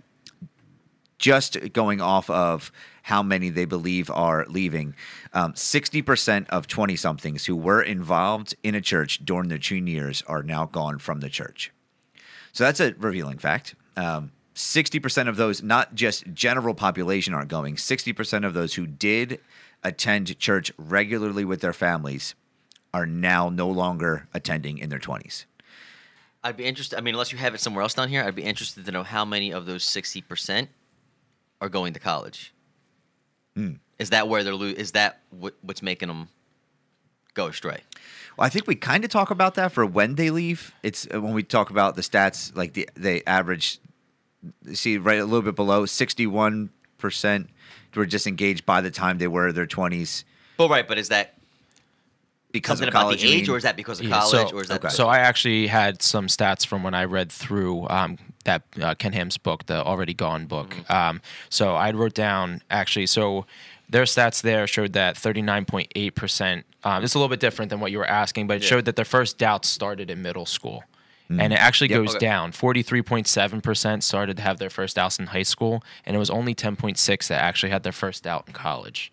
just 1.19 1.73
going 1.73 2.01
off 2.01 2.29
of 2.31 2.71
how 3.07 3.23
many 3.23 3.51
they 3.51 3.65
believe 3.65 4.11
are 4.11 4.45
leaving, 4.49 4.93
um, 5.33 5.53
60% 5.53 6.49
of 6.49 6.67
20 6.67 6.97
somethings 6.97 7.47
who 7.47 7.55
were 7.55 7.81
involved 7.81 8.57
in 8.65 8.75
a 8.75 8.81
church 8.81 9.25
during 9.25 9.49
their 9.49 9.59
teen 9.59 9.87
years 9.87 10.25
are 10.27 10.43
now 10.43 10.67
gone 10.67 10.99
from 10.99 11.21
the 11.21 11.29
church. 11.29 11.71
So 12.53 12.65
that's 12.65 12.81
a 12.81 12.95
revealing 12.99 13.39
fact. 13.39 13.77
Um, 13.97 14.33
60% 14.57 15.29
of 15.29 15.37
those, 15.37 15.63
not 15.63 15.95
just 15.95 16.35
general 16.35 16.75
population, 16.75 17.33
aren't 17.33 17.49
going. 17.49 17.77
60% 17.77 18.45
of 18.45 18.55
those 18.55 18.75
who 18.75 18.89
did 18.89 19.39
attend 19.85 20.37
church 20.41 20.73
regularly 20.77 21.45
with 21.45 21.61
their 21.61 21.73
families 21.73 22.35
are 22.93 23.07
now 23.07 23.49
no 23.49 23.69
longer 23.69 24.27
attending 24.35 24.79
in 24.79 24.89
their 24.89 24.99
20s. 24.99 25.45
I'd 26.43 26.57
be 26.57 26.65
interested. 26.65 26.99
I 26.99 27.03
mean, 27.03 27.15
unless 27.15 27.31
you 27.31 27.39
have 27.39 27.55
it 27.55 27.61
somewhere 27.61 27.83
else 27.83 27.95
down 27.95 28.09
here, 28.09 28.25
I'd 28.25 28.35
be 28.35 28.43
interested 28.43 28.85
to 28.85 28.91
know 28.91 29.05
how 29.05 29.25
many 29.25 29.53
of 29.53 29.65
those 29.67 29.85
sixty 29.85 30.21
percent 30.21 30.71
are 31.61 31.69
going 31.69 31.93
to 31.95 31.99
college. 31.99 32.53
Hmm. 33.57 33.73
Is 33.99 34.11
that 34.11 34.29
where 34.29 34.45
they're? 34.45 34.55
Lo- 34.55 34.67
is 34.67 34.93
that 34.93 35.21
what, 35.31 35.55
what's 35.63 35.83
making 35.83 36.09
them 36.09 36.29
go 37.35 37.47
astray? 37.47 37.81
Well, 38.37 38.47
I 38.47 38.51
think 38.51 38.67
we 38.67 38.75
kind 38.75 39.03
of 39.05 39.11
talk 39.11 39.31
about 39.31 39.55
that 39.55 39.73
for 39.73 39.85
when 39.87 40.15
they 40.17 40.31
leave. 40.31 40.75
It's 40.83 41.09
uh, 41.13 41.21
when 41.21 41.33
we 41.33 41.43
talk 41.43 41.71
about 41.71 41.97
the 41.97 42.03
stats, 42.03 42.55
like 42.55 42.75
the 42.75 42.89
they 42.95 43.23
average. 43.27 43.79
See, 44.75 44.99
right 44.99 45.19
a 45.19 45.25
little 45.25 45.43
bit 45.43 45.57
below, 45.57 45.87
sixty-one 45.87 46.71
percent 46.99 47.51
were 47.97 48.05
disengaged 48.07 48.67
by 48.67 48.83
the 48.83 48.91
time 48.91 49.17
they 49.17 49.27
were 49.27 49.51
their 49.53 49.67
twenties 49.67 50.25
Well, 50.59 50.69
right, 50.69 50.87
but 50.87 50.99
is 50.99 51.09
that 51.09 51.33
because 52.53 52.79
something 52.79 52.89
of 52.89 52.95
about 52.95 53.19
the 53.19 53.25
age, 53.27 53.47
mean? 53.49 53.51
or 53.55 53.57
is 53.57 53.63
that 53.63 53.75
because 53.75 54.01
of 54.01 54.07
Yeah, 54.07 54.21
college, 54.21 54.51
so, 54.51 54.57
or 54.57 54.61
is 54.61 54.69
that 54.69 54.85
Okay. 54.85 54.95
so 54.95 55.09
I 55.09 55.21
actually 55.21 55.67
had 55.69 56.03
some 56.03 56.27
stats 56.27 56.67
from 56.67 56.83
when 56.83 56.93
I 56.93 57.05
read 57.05 57.33
through 57.33 57.89
um, 57.89 58.19
that 58.47 58.63
uh, 58.83 58.95
Ken 58.95 59.13
Ham's 59.13 59.37
book, 59.39 59.67
the 59.67 59.85
Already 59.85 60.15
Gone 60.15 60.47
book. 60.47 60.71
Mm-hmm. 60.71 60.93
Um, 60.93 61.21
so 61.51 61.75
I 61.77 61.91
wrote 61.93 62.15
down 62.15 62.63
actually. 62.71 63.07
So 63.07 63.47
their 63.89 64.03
stats 64.05 64.41
there 64.43 64.67
showed 64.67 64.95
that 64.95 65.15
39.8 65.17 66.15
percent. 66.15 66.65
Um, 66.83 67.05
it's 67.05 67.15
a 67.15 67.19
little 67.19 67.29
bit 67.29 67.39
different 67.41 67.71
than 67.71 67.79
what 67.81 67.93
you 67.93 67.99
were 67.99 68.07
asking, 68.09 68.47
but 68.47 68.57
it 68.57 68.63
Yeah. 68.63 68.69
showed 68.71 68.85
that 68.87 68.97
their 68.97 69.05
first 69.05 69.39
doubts 69.39 69.69
started 69.69 70.11
in 70.11 70.23
middle 70.23 70.47
school. 70.47 70.83
And 71.29 71.53
it 71.53 71.57
actually 71.59 71.91
Yep. 71.91 71.99
goes 72.05 72.11
Okay. 72.15 72.25
down. 72.27 72.53
43.7% 72.53 74.05
started 74.05 74.37
to 74.37 74.43
have 74.45 74.59
their 74.59 74.71
first 74.71 74.95
doubts 74.97 75.19
in 75.19 75.27
high 75.27 75.43
school, 75.43 75.83
and 76.05 76.15
it 76.15 76.21
was 76.21 76.31
only 76.31 76.55
10.6 76.55 77.27
that 77.29 77.41
actually 77.43 77.71
had 77.71 77.83
their 77.83 77.91
first 77.93 78.23
doubt 78.23 78.45
in 78.47 78.53
college. 78.53 79.11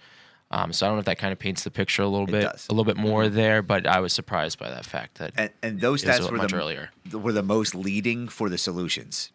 Um, 0.55 0.71
so 0.71 0.85
I 0.85 0.89
don't 0.89 0.97
know 0.97 0.99
if 0.99 1.05
that 1.05 1.17
kind 1.17 1.33
of 1.33 1.39
paints 1.39 1.63
the 1.63 1.71
picture 1.71 2.03
a 2.03 2.07
little 2.07 2.27
It 2.29 2.31
bit, 2.31 2.41
does. 2.43 2.67
a 2.69 2.73
little 2.73 2.85
bit 2.85 2.97
more 2.97 3.27
there. 3.27 3.61
But 3.63 3.87
I 3.87 3.99
was 4.01 4.13
surprised 4.13 4.59
by 4.59 4.69
that 4.69 4.85
fact 4.85 5.15
that 5.17 5.31
and, 5.35 5.49
and 5.63 5.81
those 5.81 6.03
stats 6.03 6.29
were 6.29 6.37
much 6.37 6.51
the 6.51 6.57
earlier. 6.57 6.91
were 7.11 7.31
the 7.31 7.41
most 7.43 7.73
leading 7.73 8.27
for 8.27 8.49
the 8.49 8.57
solutions. 8.57 9.31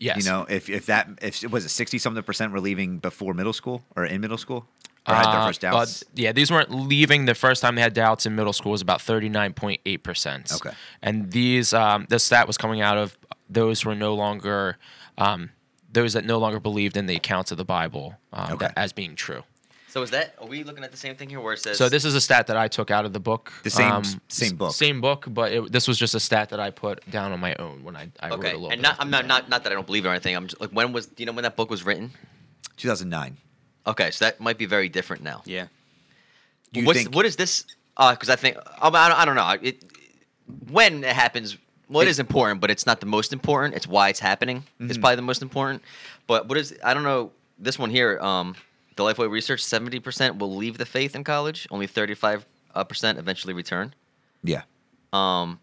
yes, 0.00 0.16
You 0.18 0.24
know, 0.30 0.46
if 0.48 0.68
if 0.68 0.86
that 0.86 1.08
if 1.22 1.44
it 1.44 1.50
was 1.50 1.64
a 1.64 1.68
sixty 1.68 1.98
something 1.98 2.22
percent 2.24 2.52
were 2.52 2.60
leaving 2.60 2.98
before 2.98 3.34
middle 3.34 3.52
school 3.52 3.84
or 3.96 4.04
in 4.04 4.20
middle 4.20 4.38
school 4.38 4.66
or 5.06 5.14
had 5.14 5.26
their 5.26 5.40
Uh, 5.40 5.46
first 5.46 5.64
uh, 5.64 5.70
doubts. 5.70 6.04
yeah, 6.14 6.32
these 6.32 6.50
weren't 6.50 6.70
leaving 6.72 7.24
the 7.26 7.34
first 7.34 7.62
time 7.62 7.74
they 7.76 7.80
had 7.82 7.94
doubts 7.94 8.26
in 8.26 8.34
middle 8.34 8.52
school 8.52 8.72
was 8.72 8.82
about 8.82 9.00
thirty 9.00 9.28
nine 9.28 9.52
point 9.54 9.80
eight 9.86 10.02
percent. 10.02 10.52
Okay. 10.52 10.74
and 11.02 11.30
these 11.30 11.72
um, 11.72 12.06
the 12.10 12.18
stat 12.18 12.46
was 12.46 12.56
coming 12.58 12.80
out 12.80 12.98
of 12.98 13.16
those 13.48 13.82
who 13.82 13.90
were 13.90 13.94
no 13.94 14.14
longer 14.14 14.76
um, 15.18 15.50
those 15.92 16.12
that 16.14 16.24
no 16.24 16.38
longer 16.38 16.60
believed 16.60 16.96
in 16.96 17.06
the 17.06 17.16
accounts 17.16 17.50
of 17.52 17.56
the 17.58 17.64
Bible 17.64 18.16
um, 18.32 18.52
Okay. 18.54 18.66
that, 18.66 18.72
as 18.76 18.92
being 18.92 19.14
true. 19.14 19.42
So 19.90 20.02
is 20.02 20.10
that? 20.10 20.34
Are 20.38 20.46
we 20.46 20.64
looking 20.64 20.84
at 20.84 20.90
the 20.90 20.98
same 20.98 21.16
thing 21.16 21.30
here, 21.30 21.40
where 21.40 21.54
it 21.54 21.60
says? 21.60 21.78
So 21.78 21.88
this 21.88 22.04
is 22.04 22.14
a 22.14 22.20
stat 22.20 22.46
that 22.48 22.56
I 22.58 22.68
took 22.68 22.90
out 22.90 23.04
of 23.06 23.12
the 23.14 23.20
book. 23.20 23.52
The 23.62 23.70
same- 23.70 23.90
um, 23.92 24.04
same 24.28 24.56
book. 24.56 24.72
Same 24.74 25.00
book, 25.00 25.24
but 25.28 25.50
it, 25.52 25.72
this 25.72 25.88
was 25.88 25.98
just 25.98 26.14
a 26.14 26.20
stat 26.20 26.50
that 26.50 26.60
I 26.60 26.70
put 26.70 27.08
down 27.10 27.32
on 27.32 27.40
my 27.40 27.54
own 27.54 27.82
when 27.82 27.96
I, 27.96 28.10
I 28.20 28.28
wrote 28.28 28.38
okay, 28.40 28.50
a 28.50 28.54
little 28.54 28.70
and 28.70 28.80
bit. 28.80 28.82
not, 28.82 28.94
of 28.94 29.00
I'm 29.00 29.10
not, 29.10 29.26
not 29.26 29.48
not 29.48 29.62
that 29.64 29.72
I 29.72 29.74
don't 29.74 29.86
believe 29.86 30.04
it 30.04 30.08
or 30.08 30.12
anything. 30.12 30.36
I'm 30.36 30.46
just 30.46 30.60
like, 30.60 30.70
when 30.70 30.92
was? 30.92 31.06
Do 31.06 31.14
you 31.22 31.26
know 31.26 31.32
when 31.32 31.42
that 31.44 31.56
book 31.56 31.70
was 31.70 31.84
written? 31.86 32.10
Two 32.76 32.88
thousand 32.88 33.08
nine. 33.08 33.38
Okay, 33.86 34.10
so 34.10 34.26
that 34.26 34.38
might 34.40 34.58
be 34.58 34.66
very 34.66 34.88
different 34.90 35.22
now. 35.22 35.42
Yeah. 35.46 35.68
Do 36.74 36.80
you 36.80 36.86
What's, 36.86 37.02
think 37.04 37.14
what 37.14 37.24
is 37.24 37.36
this? 37.36 37.64
Because 37.96 38.28
I 38.28 38.36
think 38.36 38.58
I, 38.58 38.88
I 38.88 39.08
don't- 39.08 39.18
I 39.18 39.24
don't 39.24 39.36
know. 39.36 39.56
It, 39.62 39.84
when 40.70 41.02
it 41.02 41.16
happens, 41.16 41.56
well, 41.88 42.02
it 42.02 42.06
It- 42.08 42.10
is 42.10 42.18
important, 42.18 42.60
but 42.60 42.70
it's 42.70 42.84
not 42.84 43.00
the 43.00 43.06
most 43.06 43.32
important. 43.32 43.74
It's 43.74 43.86
why 43.86 44.10
it's 44.10 44.20
happening. 44.20 44.64
It's 44.78 44.98
Mhm. 44.98 45.00
probably 45.00 45.16
the 45.16 45.22
most 45.22 45.40
important. 45.40 45.82
But 46.26 46.46
what 46.46 46.58
is? 46.58 46.74
I 46.84 46.92
don't 46.92 47.04
know. 47.04 47.32
This 47.58 47.78
one 47.78 47.88
here, 47.90 48.20
um, 48.20 48.54
the 48.98 49.04
Lifeway 49.04 49.30
research: 49.30 49.62
seventy 49.62 50.00
percent 50.00 50.36
will 50.36 50.54
leave 50.54 50.76
the 50.76 50.84
faith 50.84 51.14
in 51.16 51.24
college. 51.24 51.66
Only 51.70 51.86
thirty-five 51.86 52.44
uh, 52.74 52.84
percent 52.84 53.18
eventually 53.18 53.54
return. 53.54 53.94
yeah. 54.42 54.62
Um, 55.12 55.60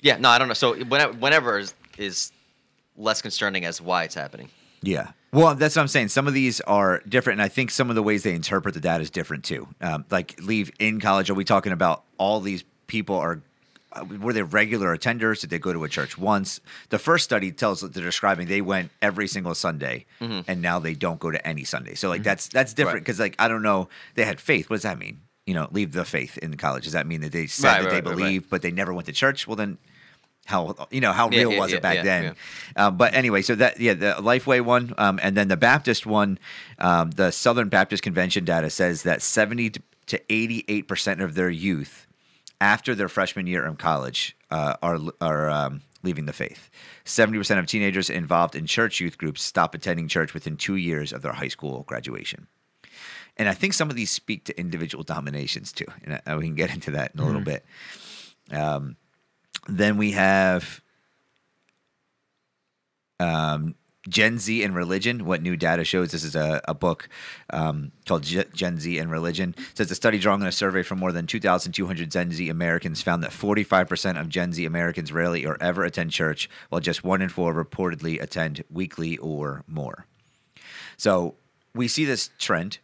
yeah, 0.00 0.18
no, 0.18 0.28
I 0.28 0.38
don't 0.38 0.48
know. 0.48 0.54
So 0.54 0.74
whenever, 0.74 1.14
whenever 1.14 1.58
is, 1.58 1.72
is 1.96 2.32
less 2.98 3.22
concerning 3.22 3.64
as 3.64 3.80
why 3.80 4.04
it's 4.04 4.14
happening. 4.14 4.50
Yeah. 4.82 5.12
Well, 5.32 5.54
that's 5.54 5.74
what 5.76 5.82
I'm 5.82 5.88
saying. 5.88 6.08
Some 6.08 6.28
of 6.28 6.34
these 6.34 6.60
are 6.60 7.00
different, 7.08 7.40
and 7.40 7.42
I 7.42 7.48
think 7.48 7.70
some 7.70 7.88
of 7.88 7.96
the 7.96 8.02
ways 8.02 8.22
they 8.22 8.34
interpret 8.34 8.74
the 8.74 8.80
data 8.80 9.02
is 9.02 9.10
different 9.10 9.44
too. 9.44 9.66
Um, 9.80 10.04
like 10.10 10.38
leave 10.42 10.70
in 10.78 11.00
college. 11.00 11.30
Are 11.30 11.34
we 11.34 11.44
talking 11.44 11.72
about 11.72 12.04
all 12.18 12.40
these 12.40 12.64
people 12.88 13.16
are? 13.16 13.40
Were 14.20 14.32
they 14.32 14.42
regular 14.42 14.96
attenders? 14.96 15.40
Did 15.40 15.50
they 15.50 15.58
go 15.58 15.72
to 15.72 15.84
a 15.84 15.88
church 15.88 16.18
once? 16.18 16.60
The 16.90 16.98
first 16.98 17.24
study 17.24 17.52
tells 17.52 17.80
that 17.80 17.94
they're 17.94 18.04
describing 18.04 18.48
they 18.48 18.60
went 18.60 18.90
every 19.00 19.28
single 19.28 19.54
Sunday, 19.54 20.06
and 20.20 20.60
now 20.62 20.78
they 20.78 20.94
don't 20.94 21.20
go 21.20 21.30
to 21.30 21.46
any 21.46 21.64
Sunday. 21.64 21.94
So 21.94 22.08
like 22.08 22.22
that's 22.22 22.48
that's 22.48 22.74
different 22.74 22.96
Right. 22.96 23.04
because 23.04 23.20
like 23.20 23.36
I 23.38 23.48
don't 23.48 23.62
know. 23.62 23.88
They 24.14 24.24
had 24.24 24.40
faith. 24.40 24.68
What 24.70 24.76
does 24.76 24.82
that 24.82 24.98
mean? 24.98 25.20
You 25.46 25.54
know, 25.54 25.68
leave 25.72 25.92
the 25.92 26.04
faith 26.04 26.38
in 26.38 26.56
college. 26.56 26.84
Does 26.84 26.94
that 26.94 27.06
mean 27.06 27.20
that 27.20 27.32
they 27.32 27.46
said 27.46 27.68
Right, 27.68 27.78
that 27.80 27.84
right, 27.84 27.90
they 27.90 27.96
right, 27.96 28.04
right. 28.06 28.16
believe, 28.16 28.50
but 28.50 28.62
they 28.62 28.70
never 28.70 28.92
went 28.94 29.06
to 29.06 29.12
church? 29.12 29.46
Well, 29.46 29.56
then 29.56 29.78
how 30.46 30.74
you 30.90 31.00
know 31.00 31.12
how 31.12 31.30
Yeah, 31.30 31.38
real 31.40 31.52
yeah, 31.52 31.58
was 31.58 31.70
yeah, 31.70 31.76
it 31.76 31.82
back 31.82 32.04
then? 32.04 32.34
Um, 32.76 32.96
but 32.96 33.14
anyway, 33.14 33.42
so 33.42 33.54
that 33.54 33.78
yeah, 33.80 33.94
the 33.94 34.14
Lifeway 34.18 34.60
one, 34.62 34.92
um, 34.98 35.18
and 35.22 35.36
then 35.36 35.48
the 35.48 35.56
Baptist 35.56 36.04
one, 36.06 36.38
um, 36.78 37.10
the 37.12 37.30
Southern 37.30 37.68
Baptist 37.68 38.02
Convention 38.02 38.44
data 38.44 38.68
says 38.70 39.02
that 39.04 39.22
seventy 39.22 39.70
to 40.06 40.20
eighty-eight 40.28 40.88
percent 40.88 41.20
of 41.20 41.34
their 41.34 41.48
youth 41.50 42.06
after 42.60 42.94
their 42.94 43.08
freshman 43.08 43.46
year 43.46 43.66
in 43.66 43.76
college 43.76 44.36
uh, 44.50 44.74
are 44.82 44.98
are 45.20 45.50
um, 45.50 45.82
leaving 46.02 46.26
the 46.26 46.32
faith. 46.32 46.70
Seventy 47.04 47.38
percent 47.38 47.60
of 47.60 47.66
teenagers 47.66 48.10
involved 48.10 48.54
in 48.54 48.66
church 48.66 49.00
youth 49.00 49.18
groups 49.18 49.42
stop 49.42 49.74
attending 49.74 50.08
church 50.08 50.34
within 50.34 50.56
two 50.56 50.76
years 50.76 51.12
of 51.12 51.22
their 51.22 51.32
high 51.32 51.48
school 51.48 51.84
graduation. 51.86 52.46
And 53.36 53.48
I 53.48 53.54
think 53.54 53.74
some 53.74 53.90
of 53.90 53.96
these 53.96 54.10
speak 54.10 54.44
to 54.44 54.58
individual 54.58 55.02
dominations 55.02 55.72
too, 55.72 55.86
and 56.04 56.20
uh, 56.26 56.36
we 56.38 56.44
can 56.44 56.54
get 56.54 56.72
into 56.72 56.92
that 56.92 57.12
in 57.14 57.20
a 57.20 57.26
little 57.26 57.40
bit. 57.40 57.64
Um, 58.50 58.96
then 59.66 59.96
we 59.96 60.12
have 60.12 60.80
um, 63.18 63.74
Gen 64.08 64.38
Z 64.38 64.62
and 64.62 64.74
Religion, 64.74 65.24
what 65.24 65.40
new 65.42 65.56
data 65.56 65.82
shows. 65.84 66.10
This 66.12 66.24
is 66.24 66.34
a, 66.36 66.60
a 66.68 66.74
book 66.74 67.08
um, 67.50 67.90
called 68.06 68.22
Ge- 68.24 68.50
Gen 68.54 68.78
Z 68.78 68.98
and 68.98 69.10
Religion. 69.10 69.54
It 69.56 69.76
says 69.78 69.90
a 69.90 69.94
study 69.94 70.18
drawn 70.18 70.42
on 70.42 70.48
a 70.48 70.52
survey 70.52 70.82
from 70.82 70.98
more 70.98 71.10
than 71.12 71.26
2,200 71.26 72.10
Gen 72.10 72.30
Z 72.30 72.48
Americans 72.48 73.00
found 73.02 73.22
that 73.22 73.30
45% 73.30 74.20
of 74.20 74.28
Gen 74.28 74.52
Z 74.52 74.64
Americans 74.64 75.10
rarely 75.12 75.46
or 75.46 75.56
ever 75.60 75.84
attend 75.84 76.10
church, 76.10 76.50
while 76.68 76.80
just 76.80 77.02
one 77.02 77.22
in 77.22 77.28
four 77.30 77.54
reportedly 77.54 78.20
attend 78.20 78.62
weekly 78.70 79.16
or 79.18 79.64
more. 79.66 80.06
So 80.96 81.34
we 81.74 81.88
see 81.88 82.04
this 82.04 82.30
trend 82.38 82.78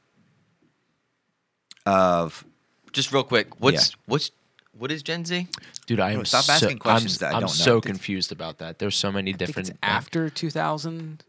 of 1.87 2.45
Just 2.93 3.12
real 3.12 3.23
quick, 3.25 3.61
what's 3.61 3.91
Yeah. 3.91 3.97
what's 4.07 4.31
what 4.73 4.91
is 4.93 5.03
Gen 5.03 5.25
Z? 5.25 5.49
Dude, 5.87 6.00
I 6.00 6.12
am 6.12 6.25
stop 6.25 6.45
so, 6.45 6.53
asking 6.53 6.79
questions 6.79 7.23
I'm, 7.23 7.27
that 7.29 7.35
I 7.35 7.37
I'm 7.37 7.41
don't 7.43 7.59
know. 7.59 7.65
so 7.65 7.79
It's- 7.79 7.87
confused 7.91 8.33
about 8.33 8.59
that. 8.59 8.79
There's 8.79 8.97
so 8.97 9.11
many 9.12 9.31
I 9.31 9.33
think 9.33 9.39
different. 9.39 9.69
it's 9.71 9.79
after 9.83 10.31
2000 10.31 11.25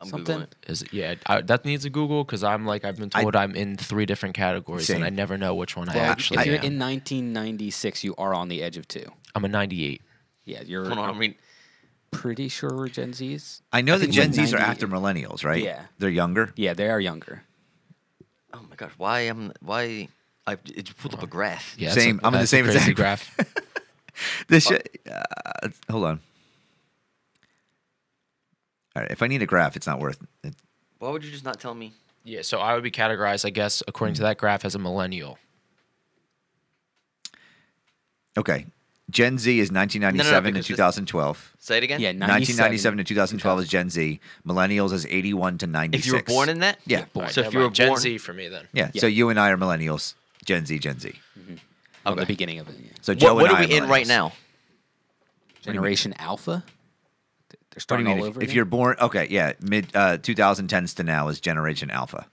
I'm 0.00 0.08
something. 0.08 0.46
Is 0.66 0.82
it, 0.82 0.92
yeah, 0.92 1.14
I, 1.26 1.42
that 1.42 1.64
needs 1.64 1.84
a 1.84 1.90
Google 1.90 2.24
because 2.24 2.42
I'm 2.42 2.66
like 2.66 2.84
I've 2.84 2.96
been 2.98 3.10
told 3.10 3.36
I, 3.36 3.44
am 3.44 3.54
in 3.54 3.76
three 3.76 4.04
different 4.04 4.34
categories 4.34 4.88
Same. 4.88 4.96
and 4.96 5.04
I 5.04 5.10
never 5.10 5.38
know 5.38 5.54
which 5.54 5.76
one 5.76 5.88
I 5.88 5.96
actually 5.98 6.40
if 6.40 6.46
you're 6.46 6.56
am. 6.56 6.64
in 6.64 6.78
1996, 6.78 8.02
you 8.02 8.14
are 8.18 8.34
on 8.34 8.48
the 8.48 8.62
edge 8.64 8.76
of 8.76 8.88
two. 8.88 9.06
I'm 9.34 9.44
a 9.44 9.48
98. 9.48 10.02
Yeah, 10.44 10.62
you're 10.62 10.86
Hold 10.86 10.98
on, 10.98 11.14
I 11.14 11.16
mean, 11.16 11.36
pretty 12.10 12.48
sure 12.48 12.70
we're 12.74 12.88
Gen 12.88 13.12
Zs. 13.12 13.60
I 13.72 13.80
know 13.80 13.94
I 13.94 13.98
that 13.98 14.10
Gen 14.10 14.32
Zs 14.32 14.52
are 14.52 14.58
after 14.58 14.88
millennials, 14.88 15.44
right? 15.44 15.62
Yeah. 15.62 15.82
They're 15.98 16.10
younger. 16.10 16.52
Yeah, 16.56 16.74
they 16.74 16.90
are 16.90 17.00
younger. 17.00 17.44
oh 18.52 18.60
my 18.68 18.74
gosh, 18.74 18.92
why 18.96 19.20
am 19.20 19.52
why? 19.60 20.08
I 20.46 20.52
it 20.74 20.96
pulled 20.96 21.14
up 21.14 21.22
a 21.22 21.26
graph. 21.26 21.74
Yeah, 21.78 21.88
that's 21.88 22.00
Same. 22.00 22.20
A, 22.22 22.26
I'm 22.26 22.28
in 22.28 22.32
the 22.32 22.38
that's 22.38 22.52
a 22.52 22.56
same 22.56 22.64
crazy 22.64 22.78
exact 22.78 22.96
graph. 22.96 23.36
This 24.48 24.66
should, 24.66 24.86
uh, 25.10 25.68
hold 25.90 26.04
on. 26.04 26.20
All 28.94 29.02
right, 29.02 29.10
if 29.10 29.22
I 29.22 29.26
need 29.26 29.42
a 29.42 29.46
graph, 29.46 29.74
it's 29.74 29.86
not 29.86 30.00
worth 30.00 30.20
it. 30.44 30.54
Why 30.98 31.10
would 31.10 31.24
you 31.24 31.30
just 31.30 31.44
not 31.44 31.58
tell 31.58 31.74
me? 31.74 31.92
yeah, 32.24 32.42
so 32.42 32.58
I 32.58 32.74
would 32.74 32.82
be 32.82 32.90
categorized, 32.90 33.44
I 33.44 33.50
guess, 33.50 33.82
according 33.88 34.14
to 34.16 34.22
that 34.22 34.36
graph, 34.36 34.64
as 34.64 34.74
a 34.74 34.78
millennial. 34.78 35.38
Okay. 38.36 38.66
Gen 39.10 39.36
Z 39.38 39.58
is 39.58 39.70
1997 39.70 40.54
because 40.54 40.66
to 40.66 40.72
2012. 40.74 41.56
Say 41.58 41.78
it 41.78 41.82
again. 41.84 42.00
Yeah, 42.00 42.08
1997 42.10 42.98
to 42.98 43.04
2012 43.04 43.60
is 43.60 43.68
Gen 43.68 43.90
Z. 43.90 44.20
Millennials 44.46 44.92
is 44.92 45.04
81 45.06 45.58
to 45.58 45.66
96. 45.66 46.06
If 46.06 46.06
you 46.06 46.16
were 46.16 46.22
born 46.22 46.48
in 46.48 46.60
that. 46.60 46.78
Yeah. 46.86 47.04
born. 47.12 47.28
So 47.28 47.42
if 47.42 47.52
you 47.52 47.58
were 47.58 47.64
mind. 47.66 47.74
Gen 47.74 47.96
Z 47.96 48.18
for 48.18 48.32
me 48.32 48.48
then. 48.48 48.68
Yeah. 48.72 48.90
Yeah. 48.94 49.00
So 49.00 49.06
you 49.06 49.28
and 49.28 49.38
I 49.38 49.50
are 49.50 49.56
millennials. 49.56 50.14
Gen 50.44 50.66
Z, 50.66 50.78
Gen 50.78 50.98
Z. 50.98 51.12
From 51.34 52.16
the 52.16 52.22
Okay. 52.22 52.24
beginning 52.24 52.58
of 52.58 52.68
it. 52.68 52.74
yeah. 52.82 52.90
So 53.00 53.14
Joe 53.14 53.34
what, 53.34 53.42
what 53.42 53.50
and 53.50 53.58
are 53.58 53.62
I 53.62 53.66
we 53.66 53.76
in 53.76 53.88
right 53.88 54.06
now? 54.06 54.32
Generation 55.62 56.14
Alpha. 56.18 56.64
They're 57.70 57.80
starting 57.80 58.06
all 58.08 58.16
If, 58.18 58.22
over. 58.24 58.40
if 58.40 58.44
again? 58.44 58.56
you're 58.56 58.64
born, 58.64 58.96
okay, 59.00 59.26
yeah, 59.30 59.52
mid 59.60 59.86
uh, 59.94 60.18
2010s 60.18 60.94
to 60.96 61.04
now 61.04 61.28
is 61.28 61.40
Generation 61.40 61.90
Alpha. 61.90 62.26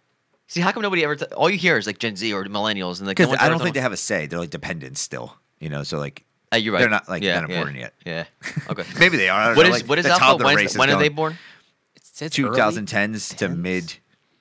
See, 0.47 0.61
how 0.61 0.71
come 0.71 0.81
nobody 0.81 1.03
ever? 1.03 1.15
T- 1.15 1.25
all 1.37 1.49
you 1.49 1.57
hear 1.57 1.77
is 1.77 1.85
like 1.85 1.99
Gen 1.99 2.15
Z 2.15 2.33
or 2.33 2.43
millennials, 2.45 2.97
and 2.97 3.07
like 3.07 3.19
no 3.19 3.35
I 3.39 3.47
don't 3.47 3.59
think 3.61 3.75
they 3.75 3.81
have 3.81 3.91
a 3.93 3.97
say. 3.97 4.25
They're 4.25 4.39
like 4.39 4.49
dependents 4.49 4.99
still. 4.99 5.35
You 5.59 5.69
know, 5.69 5.83
so 5.83 5.99
like 5.99 6.23
Uh, 6.51 6.57
you're 6.57 6.73
right. 6.73 6.79
they're 6.79 6.89
not, 6.89 7.07
like, 7.07 7.21
yeah, 7.21 7.39
that 7.45 7.49
yeah, 7.49 7.69
yet. 7.69 7.93
Yeah. 8.05 8.23
Okay. 8.69 8.83
maybe 8.99 9.17
they 9.17 9.29
are. 9.29 9.39
I 9.39 9.45
don't 9.49 9.57
What 9.57 9.63
know, 9.67 9.69
is 9.75 9.81
like, 9.81 9.89
what 9.89 9.99
is 9.99 10.05
Alpha? 10.07 10.23
how 10.23 10.37
the 10.37 10.45
When, 10.45 10.55
race 10.55 10.65
is, 10.69 10.71
is 10.71 10.79
when 10.79 10.89
are 10.89 10.97
they 10.99 11.09
born? 11.09 11.37
It 11.95 12.01
says 12.05 12.37
early 12.39 12.59
2010s 12.59 13.35
to 13.37 13.49
mid 13.49 13.97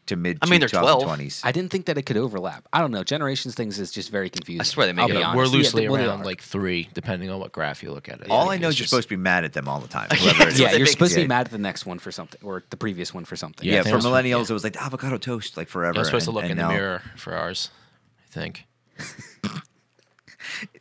to 0.09 0.17
mid 0.17 0.39
I 0.43 0.47
mean, 0.47 0.61
they're 0.61 0.69
12. 0.69 1.03
2020s. 1.05 1.41
I 1.45 1.53
didn't 1.53 1.71
think 1.71 1.87
that 1.87 1.97
it 1.97 2.03
could 2.03 2.17
overlap. 2.17 2.67
I 2.73 2.81
don't 2.81 2.91
know. 2.91 3.03
Generations 3.05 3.55
things 3.55 3.79
is 3.79 3.91
just 3.91 4.11
very 4.11 4.29
confusing. 4.29 4.61
I 4.61 4.65
swear 4.65 4.87
they 4.87 4.93
make 4.93 5.05
I'll 5.05 5.11
it 5.11 5.15
be 5.15 5.23
up. 5.23 5.35
We're 5.37 5.47
loosely 5.47 5.89
well, 5.89 5.99
they 5.99 6.07
around 6.07 6.25
like 6.25 6.43
three, 6.43 6.89
depending 6.95 7.31
on 7.31 7.39
what 7.41 7.53
graph 7.53 7.83
you 7.83 7.91
look 7.93 8.09
at 8.09 8.21
it. 8.21 8.31
All 8.31 8.47
Like, 8.47 8.59
I 8.59 8.63
know 8.63 8.69
is 8.69 8.79
you're 8.79 8.85
just- 8.85 8.91
supposed 8.91 9.09
to 9.09 9.17
be 9.17 9.21
mad 9.23 9.45
at 9.45 9.53
them 9.53 9.69
all 9.69 9.81
the 9.81 9.89
time. 9.89 10.09
Yeah, 10.11 10.17
whoever 10.19 10.43
it 10.43 10.49
is. 10.49 10.59
that's 10.59 10.73
Yeah, 10.73 10.77
you're 10.79 10.87
supposed 10.87 11.15
to 11.15 11.21
be 11.21 11.27
mad 11.29 11.47
at 11.47 11.53
the 11.53 11.59
next 11.59 11.87
one 11.87 11.99
for 11.99 12.11
something, 12.13 12.41
or 12.43 12.65
the 12.71 12.77
previous 12.77 13.15
one 13.15 13.25
for 13.25 13.37
something. 13.37 13.67
Yeah, 13.67 13.77
Yeah, 13.77 13.83
for 13.85 13.99
millennials, 13.99 14.47
yeah. 14.49 14.51
it 14.51 14.53
was 14.53 14.65
like 14.65 14.77
avocado 14.77 15.17
toast, 15.19 15.57
like 15.57 15.69
forever. 15.69 15.97
You're 15.97 16.05
supposed 16.05 16.25
to 16.27 16.31
look 16.33 16.43
and 16.45 16.53
in 16.53 16.59
the 16.59 16.69
mirror 16.69 17.03
for 17.17 17.35
ours. 17.35 17.71
I 18.31 18.33
think. 18.33 18.67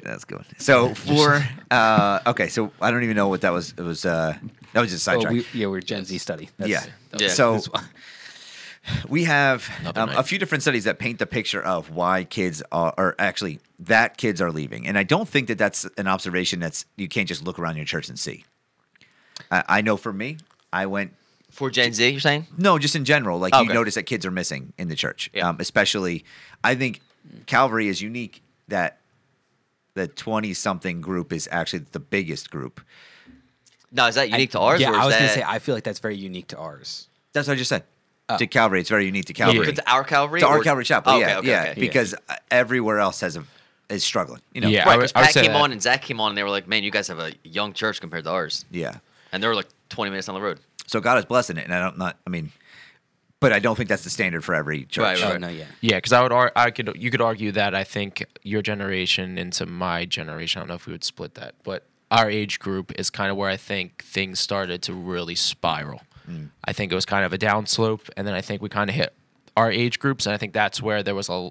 That's 0.01 0.24
good. 0.25 0.46
So 0.57 0.93
for 0.96 1.43
uh, 1.72 2.19
okay, 2.27 2.48
so 2.48 2.72
I 2.81 2.89
don't 2.91 3.03
even 3.03 3.15
know 3.15 3.27
what 3.27 3.41
that 3.41 3.51
was. 3.51 3.74
It 3.77 3.81
was 3.81 4.05
uh, 4.05 4.36
that 4.74 4.79
was 4.81 4.91
just 4.91 5.07
a 5.07 5.12
Oh, 5.12 5.13
sidetrack. 5.15 5.34
we, 5.34 5.46
yeah, 5.60 5.67
we're 5.67 5.81
Gen 5.81 6.05
Z 6.05 6.17
study. 6.19 6.50
That's, 6.57 6.69
yeah. 6.69 6.86
Yeah. 7.17 7.27
So 7.29 7.53
that's 7.53 7.67
why- 7.69 7.84
we 9.08 9.24
have 9.25 9.70
um, 9.96 10.10
a 10.10 10.24
few 10.24 10.38
different 10.39 10.62
studies 10.62 10.84
that 10.86 11.00
paint 11.00 11.20
the 11.20 11.25
picture 11.25 11.62
of 11.62 11.89
why 11.91 12.24
kids 12.24 12.63
are, 12.72 12.94
or 12.98 13.15
actually 13.20 13.60
that 13.79 14.17
kids 14.17 14.41
are 14.41 14.51
leaving, 14.51 14.88
and 14.88 14.98
I 14.98 15.03
don't 15.03 15.27
think 15.27 15.48
that 15.48 15.58
that's 15.58 15.86
an 15.98 16.08
observation 16.08 16.60
that's 16.60 16.86
you 16.96 17.08
can't 17.08 17.27
just 17.27 17.44
look 17.44 17.60
around 17.60 17.75
your 17.77 17.86
church 17.86 18.10
and 18.10 18.17
see. 18.17 18.46
I, 19.51 19.63
I 19.67 19.82
know 19.82 19.98
for 19.98 20.12
me, 20.13 20.38
I 20.74 20.86
went 20.88 21.13
For 21.51 21.70
Gen 21.70 21.94
Z, 21.94 22.10
you're 22.10 22.20
saying? 22.20 22.48
no, 22.58 22.77
just 22.79 22.96
in 22.96 23.06
general. 23.06 23.39
Like 23.39 23.53
you 23.53 23.62
Okay. 23.62 23.74
notice 23.74 23.96
that 23.96 24.03
kids 24.03 24.25
are 24.25 24.32
missing 24.32 24.74
in 24.77 24.88
the 24.88 24.96
church. 24.96 25.29
Yeah. 25.34 25.50
Um, 25.50 25.58
especially, 25.60 26.25
I 26.63 26.75
think 26.75 27.01
Calvary 27.46 27.88
is 27.88 28.01
unique 28.01 28.41
that 28.67 29.00
the 29.94 30.08
twenty-something 30.08 31.01
group 31.01 31.34
is 31.34 31.48
actually 31.51 31.86
the 31.91 32.00
biggest 32.00 32.50
group. 32.51 32.82
Now, 33.91 34.08
is 34.08 34.15
that 34.15 34.29
unique 34.29 34.51
to 34.51 34.60
ours? 34.60 34.82
yeah, 34.82 34.89
or 34.91 34.96
is 34.96 35.00
I 35.01 35.06
was 35.06 35.13
that, 35.15 35.20
gonna 35.20 35.34
say 35.34 35.44
I 35.46 35.60
feel 35.60 35.74
like 35.75 35.84
that's 35.84 36.00
very 36.00 36.17
unique 36.17 36.48
to 36.48 36.58
ours. 36.58 37.08
That's 37.34 37.48
what 37.48 37.53
I 37.53 37.58
just 37.58 37.70
said. 37.70 37.84
Oh. 38.29 38.38
To 38.38 38.46
Calvary, 38.46 38.81
it's 38.81 38.89
very 38.89 39.05
unique 39.05 39.25
to 39.25 39.34
Calvary. 39.34 39.72
to 39.72 39.89
our 39.89 40.03
Calvary. 40.03 40.41
to 40.41 40.48
our 40.48 40.60
or- 40.60 40.63
Calvary 40.63 40.84
Chapel, 40.84 41.13
Oh, 41.13 41.17
yeah, 41.19 41.25
okay, 41.25 41.36
okay, 41.38 41.48
yeah, 41.48 41.72
okay. 41.72 41.79
because 41.79 42.13
uh 42.13 42.36
everywhere 42.51 43.00
else 43.00 43.22
has 43.22 43.38
a 43.38 43.43
is 43.89 44.03
struggling. 44.03 44.41
You 44.53 44.60
know, 44.62 44.67
Yeah. 44.67 44.79
Right, 44.84 44.88
I 44.88 44.98
would- 44.98 45.01
because 45.03 45.13
I 45.15 45.19
would 45.22 45.25
Pat 45.27 45.34
say 45.34 45.41
came 45.43 45.53
that. 45.53 45.62
on 45.62 45.72
and 45.72 45.81
Zach 45.81 46.01
came 46.01 46.19
on, 46.19 46.31
and 46.31 46.38
they 46.38 46.43
were 46.43 46.50
like, 46.50 46.67
"Man, 46.67 46.84
you 46.84 46.91
guys 46.91 47.07
have 47.07 47.19
a 47.19 47.31
young 47.43 47.72
church 47.72 48.01
compared 48.01 48.25
to 48.25 48.31
ours," 48.31 48.65
yeah. 48.69 48.96
and 49.31 49.41
they 49.41 49.48
were 49.48 49.55
like 49.55 49.67
20 49.89 50.10
minutes 50.10 50.27
on 50.27 50.36
the 50.36 50.41
road. 50.41 50.60
So 50.88 51.00
God 51.00 51.17
is 51.19 51.24
blessing 51.25 51.55
it, 51.55 51.63
and 51.63 51.74
I 51.74 51.79
don't 51.79 51.98
not. 51.98 52.17
I 52.27 52.29
mean, 52.29 52.51
but 53.39 53.53
I 53.53 53.60
don't 53.60 53.77
think 53.77 53.88
that's 53.88 54.03
the 54.03 54.10
standard 54.10 54.43
for 54.43 54.53
every 54.55 54.84
church. 54.86 55.22
Right, 55.22 55.36
Oh 55.36 55.38
no, 55.38 55.48
yeah. 55.48 55.63
Yeah, 55.79 55.96
because 55.96 56.12
I 56.12 56.22
would, 56.22 56.34
ar- 56.34 56.51
I 56.55 56.69
could, 56.72 56.91
you 56.98 57.10
could 57.12 57.22
argue 57.22 57.53
that 57.53 57.74
I 57.75 57.86
think 57.86 58.25
your 58.43 58.62
generation 58.62 59.38
into 59.38 59.65
my 59.65 60.03
generation. 60.03 60.60
I 60.60 60.62
don't 60.63 60.69
know 60.69 60.75
if 60.75 60.86
we 60.86 60.91
would 60.91 61.03
split 61.05 61.36
that, 61.36 61.56
but 61.63 61.84
our 62.12 62.30
age 62.30 62.60
group 62.60 62.91
is 62.99 63.10
kind 63.10 63.32
of 63.32 63.38
where 63.38 63.49
I 63.49 63.56
think 63.58 64.04
things 64.04 64.39
started 64.41 64.82
to 64.84 64.93
really 64.93 65.36
spiral. 65.36 66.01
I 66.65 66.73
think 66.73 66.91
it 66.91 66.95
was 66.95 67.05
kind 67.05 67.23
of 67.25 67.31
a 67.33 67.37
downslope, 67.37 68.09
and 68.17 68.27
then 68.27 68.33
I 68.33 68.41
think 68.41 68.61
we 68.61 68.69
kind 68.69 68.89
of 68.89 68.95
hit 68.95 69.13
our 69.55 69.71
age 69.71 69.97
groups, 69.99 70.25
and 70.25 70.33
I 70.35 70.37
think 70.37 70.53
that's 70.53 70.81
where 70.81 71.01
there 71.03 71.15
was 71.15 71.29
a. 71.29 71.49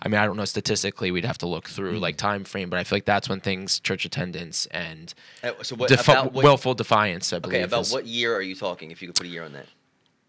I 0.00 0.08
mean, 0.08 0.18
I 0.20 0.26
don't 0.26 0.36
know 0.36 0.44
statistically. 0.44 1.10
We'd 1.10 1.24
have 1.24 1.38
to 1.38 1.46
look 1.46 1.68
through 1.68 1.98
like 1.98 2.16
time 2.16 2.44
frame, 2.44 2.70
but 2.70 2.78
I 2.78 2.84
feel 2.84 2.96
like 2.96 3.04
that's 3.04 3.28
when 3.28 3.40
things, 3.40 3.78
church 3.80 4.04
attendance, 4.04 4.66
and 4.66 5.12
Uh, 5.42 5.50
So 5.62 5.74
what? 5.76 5.88
defi- 5.88 6.12
about 6.12 6.32
what 6.32 6.44
willful 6.44 6.74
defiance. 6.74 7.32
I 7.32 7.38
believe. 7.40 7.56
okay, 7.56 7.64
about 7.64 7.82
is- 7.82 7.92
what 7.92 8.06
year 8.06 8.34
are 8.34 8.42
you 8.42 8.54
talking? 8.54 8.90
If 8.90 9.02
you 9.02 9.08
could 9.08 9.16
put 9.16 9.26
a 9.26 9.30
year 9.30 9.44
on 9.44 9.52
that, 9.52 9.66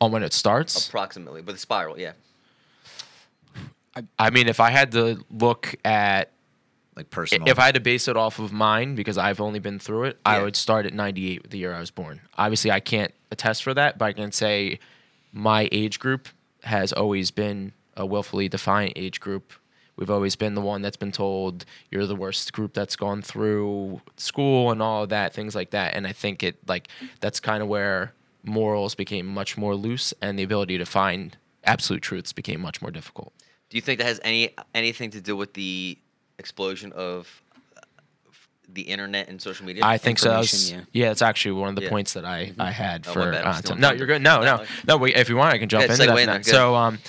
on 0.02 0.12
when 0.12 0.24
it 0.24 0.34
starts. 0.34 0.88
approximately, 0.88 1.42
but 1.42 1.54
the 1.54 1.60
spiral, 1.60 2.00
yeah. 2.00 2.12
I 4.18 4.32
mean, 4.32 4.48
if 4.48 4.60
I 4.60 4.72
had 4.72 4.92
to 4.94 5.24
look 5.30 5.76
at 5.86 6.32
like 6.96 7.10
personal. 7.10 7.48
If 7.48 7.60
I 7.60 7.66
had 7.66 7.76
to 7.76 7.82
base 7.82 8.08
it 8.08 8.18
off 8.18 8.40
of 8.40 8.52
mine, 8.52 8.96
because 8.96 9.18
I've 9.18 9.42
only 9.42 9.60
been 9.60 9.80
through 9.80 10.06
it, 10.06 10.20
I 10.26 10.42
would 10.42 10.56
start 10.56 10.86
at 10.86 10.94
98, 10.94 11.50
the 11.50 11.58
year 11.58 11.74
I 11.74 11.80
was 11.80 11.92
born. 11.92 12.22
Obviously, 12.38 12.72
I 12.72 12.80
can't 12.80 13.14
attest 13.32 13.64
for 13.64 13.74
that, 13.74 13.98
but 13.98 14.06
I 14.06 14.14
can 14.14 14.32
say 14.32 14.80
my 15.32 15.68
age 15.72 16.00
group 16.00 16.28
has 16.64 16.94
always 16.94 17.32
been 17.32 17.74
a 17.96 18.06
willfully 18.06 18.48
defiant 18.48 18.94
age 18.96 19.20
group. 19.20 19.54
We've 19.96 20.10
always 20.10 20.36
been 20.36 20.56
the 20.56 20.62
one 20.62 20.82
that's 20.82 20.98
been 20.98 21.12
told 21.12 21.66
you're 21.92 22.08
the 22.08 22.16
worst 22.16 22.52
group 22.54 22.74
that's 22.74 22.96
gone 22.96 23.22
through 23.22 24.02
school 24.18 24.72
and 24.72 24.82
all 24.82 25.04
of 25.04 25.10
that, 25.10 25.34
things 25.34 25.54
like 25.54 25.72
that. 25.72 25.94
And 25.94 26.08
I 26.08 26.14
think 26.14 26.42
it 26.42 26.58
like 26.68 26.88
that's 27.20 27.40
kind 27.40 27.62
of 27.62 27.70
where 27.70 28.14
morals 28.44 28.96
became 28.96 29.28
much 29.28 29.58
more 29.58 29.76
loose 29.76 30.14
and 30.22 30.38
the 30.38 30.44
ability 30.44 30.78
to 30.80 30.86
find 30.86 31.38
absolute 31.64 32.02
truths 32.02 32.34
became 32.34 32.60
much 32.60 32.82
more 32.82 32.92
difficult. 32.92 33.34
Do 33.70 33.78
you 33.78 33.82
think 33.82 34.00
that 34.00 34.06
has 34.06 34.20
any 34.24 34.56
anything 34.74 35.12
to 35.12 35.22
do 35.22 35.36
with 35.36 35.54
the 35.54 35.98
explosion 36.40 36.92
of 36.94 37.42
uh, 37.78 37.82
the 38.70 38.82
internet 38.84 39.28
and 39.30 39.42
social 39.42 39.66
media? 39.66 39.84
I 39.86 39.98
think 39.98 40.20
so. 40.20 40.30
That 40.30 40.38
was- 40.40 40.70
Information, 40.72 40.88
yeah. 40.94 41.12
it's 41.12 41.22
actually 41.22 41.54
one 41.54 41.70
of 41.70 41.76
the 41.76 41.84
Yeah. 41.84 41.90
points 41.90 42.14
that 42.14 42.26
I, 42.26 42.54
I 42.60 42.72
had 42.72 43.06
Oh, 43.08 43.14
for. 43.14 43.32
my 43.32 43.40
uh, 43.40 43.54
stealing 43.54 43.82
no, 43.82 43.92
you're 43.92 44.08
good. 44.08 44.22
No, 44.22 44.42
No, 44.42 44.64
no, 44.88 44.98
Wait, 44.98 45.16
if 45.16 45.30
you 45.30 45.36
want, 45.38 45.54
I 45.54 45.58
can 45.58 45.70
jump 45.70 45.86
Yeah, 45.86 45.92
into 45.94 46.04
segue 46.04 46.08
that. 46.08 46.20
in 46.20 46.26
now. 46.28 46.32
there, 46.34 46.40
good. 46.42 46.46
So, 46.46 46.76
um, 46.76 47.00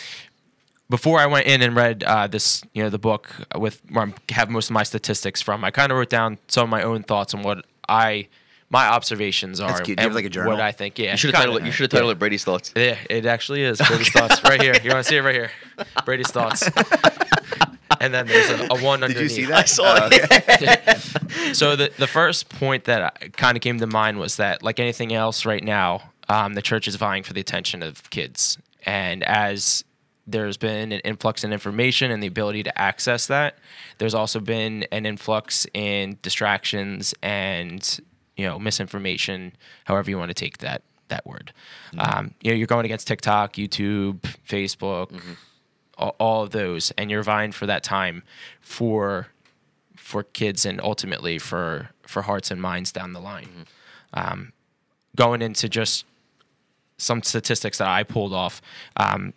before 0.91 1.19
I 1.19 1.27
went 1.27 1.47
in 1.47 1.63
and 1.63 1.75
read 1.75 2.05
uh, 2.05 2.27
this, 2.27 2.63
you 2.75 2.83
know, 2.83 2.91
the 2.91 2.99
book 2.99 3.31
with 3.59 3.81
where 3.91 4.07
I 4.07 4.33
have 4.35 4.51
most 4.51 4.69
of 4.69 4.75
my 4.75 4.83
statistics 4.83 5.41
from, 5.41 5.65
I 5.65 5.71
kind 5.71 5.91
of 5.91 5.97
wrote 5.99 6.11
down 6.11 6.37
some 6.49 6.65
of 6.65 6.69
my 6.71 6.83
own 6.83 7.03
thoughts 7.03 7.33
on 7.33 7.43
what 7.43 7.65
I, 7.89 8.29
my 8.69 8.87
observations 8.89 9.61
are, 9.61 9.69
That's 9.69 9.81
cute. 9.81 9.97
Do 9.97 10.03
you 10.03 10.05
have, 10.05 10.11
and 10.11 10.15
like, 10.15 10.27
a 10.27 10.29
journal? 10.29 10.53
what 10.53 10.61
I 10.61 10.73
think. 10.73 10.99
Yeah, 10.99 11.13
you 11.13 11.17
should 11.17 11.29
have 11.35 11.41
kinda. 11.43 11.47
titled 11.53 11.63
it. 11.63 11.67
You 11.67 11.73
should 11.73 11.85
have 11.85 11.91
titled 11.99 12.13
it 12.13 12.19
Brady's 12.19 12.45
thoughts. 12.45 12.73
Yeah, 12.77 12.99
it 13.09 13.25
actually 13.25 13.63
is 13.63 13.79
Brady's 13.81 14.11
thoughts 14.11 14.45
right 14.45 14.61
here. 14.61 14.75
You 14.85 14.91
want 14.91 15.05
to 15.05 15.09
see 15.11 15.17
it 15.17 15.23
right 15.23 15.35
here? 15.35 15.51
Brady's 16.05 16.31
thoughts. 16.31 16.69
And 18.01 18.13
then 18.15 18.27
there's 18.27 18.51
a, 18.51 18.65
a 18.71 18.83
one 18.83 19.01
Did 19.01 19.11
underneath. 19.11 19.19
you 19.23 19.29
see 19.29 19.45
that? 19.47 19.57
I 19.59 19.65
saw 19.65 19.99
Oh, 20.03 20.09
it. 20.11 21.55
so 21.57 21.77
the 21.77 21.91
the 21.99 22.07
first 22.07 22.49
point 22.49 22.85
that 22.85 23.37
kind 23.37 23.57
of 23.57 23.63
came 23.63 23.79
to 23.79 23.87
mind 23.87 24.19
was 24.19 24.37
that, 24.37 24.63
like 24.63 24.81
anything 24.81 25.13
else 25.13 25.45
right 25.47 25.63
now, 25.63 26.11
um, 26.29 26.55
the 26.55 26.63
church 26.63 26.89
is 26.89 26.97
vying 26.97 27.23
for 27.23 27.33
the 27.33 27.41
attention 27.41 27.83
of 27.83 28.09
kids, 28.11 28.59
and 28.87 29.23
as 29.25 29.85
there's 30.27 30.57
been 30.57 30.91
an 30.91 31.01
influx 31.01 31.45
in 31.45 31.53
information 31.53 32.11
and 32.11 32.23
the 32.23 32.27
ability 32.27 32.63
to 32.63 32.79
access 32.81 33.27
that, 33.27 33.59
there's 33.99 34.15
also 34.15 34.41
been 34.41 34.85
an 34.91 35.05
influx 35.05 35.67
in 35.75 36.17
distractions 36.23 37.15
and 37.23 38.01
you 38.37 38.47
know 38.47 38.59
misinformation, 38.59 39.53
however 39.85 40.09
you 40.11 40.17
want 40.19 40.31
to 40.31 40.35
take 40.35 40.59
that 40.59 40.83
that 41.09 41.27
word. 41.27 41.53
Um, 41.99 42.35
you 42.41 42.51
know, 42.51 42.57
you're 42.57 42.67
going 42.67 42.87
against 42.87 43.07
TikTok, 43.07 43.53
YouTube, 43.55 44.21
Facebook, 44.49 45.13
all, 45.13 45.21
all 45.99 46.43
of 46.43 46.51
those, 46.51 46.91
and 46.93 47.11
you're 47.11 47.23
vying 47.23 47.53
for 47.53 47.67
that 47.67 47.83
time 47.83 48.23
for 48.61 49.29
for 49.97 50.23
kids 50.23 50.67
and 50.67 50.81
ultimately 50.81 51.39
for 51.39 51.91
for 52.03 52.23
hearts 52.23 52.51
and 52.51 52.61
minds 52.61 52.93
down 52.93 53.13
the 53.13 53.21
line. 53.21 53.67
Um, 54.13 54.53
going 55.17 55.43
into 55.43 55.69
just 55.69 56.05
some 56.99 57.23
statistics 57.23 57.79
that 57.79 57.89
I 57.89 58.03
pulled 58.03 58.33
off. 58.33 58.61
Um, 58.97 59.33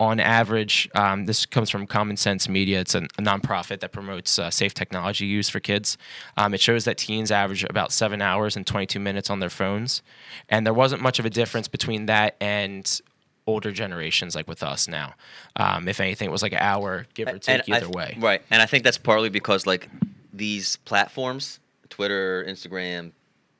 on 0.00 0.20
average, 0.20 0.88
um, 0.94 1.24
this 1.24 1.44
comes 1.44 1.70
from 1.70 1.86
Common 1.86 2.16
Sense 2.16 2.48
Media. 2.48 2.80
It's 2.80 2.94
a, 2.94 2.98
a 2.98 3.22
nonprofit 3.22 3.80
that 3.80 3.90
promotes 3.90 4.38
uh, 4.38 4.48
safe 4.48 4.72
technology 4.72 5.26
use 5.26 5.48
for 5.48 5.58
kids. 5.58 5.98
Um, 6.36 6.54
it 6.54 6.60
shows 6.60 6.84
that 6.84 6.98
teens 6.98 7.32
average 7.32 7.64
about 7.64 7.90
seven 7.90 8.22
hours 8.22 8.56
and 8.56 8.64
22 8.64 9.00
minutes 9.00 9.28
on 9.28 9.40
their 9.40 9.50
phones. 9.50 10.02
And 10.48 10.64
there 10.64 10.74
wasn't 10.74 11.02
much 11.02 11.18
of 11.18 11.26
a 11.26 11.30
difference 11.30 11.66
between 11.66 12.06
that 12.06 12.36
and 12.40 13.00
older 13.48 13.72
generations, 13.72 14.34
like 14.34 14.46
with 14.46 14.62
us 14.62 14.86
now. 14.86 15.14
Um, 15.56 15.88
if 15.88 15.98
anything, 16.00 16.28
it 16.28 16.32
was 16.32 16.42
like 16.42 16.52
an 16.52 16.58
hour, 16.60 17.06
give 17.14 17.28
or 17.28 17.38
take, 17.38 17.60
And 17.60 17.68
either 17.68 17.86
th- 17.86 17.94
way. 17.94 18.16
Right, 18.20 18.42
and 18.50 18.60
I 18.60 18.66
think 18.66 18.84
that's 18.84 18.98
partly 18.98 19.30
because 19.30 19.66
like 19.66 19.88
these 20.32 20.76
platforms, 20.76 21.58
Twitter, 21.88 22.44
Instagram, 22.46 23.12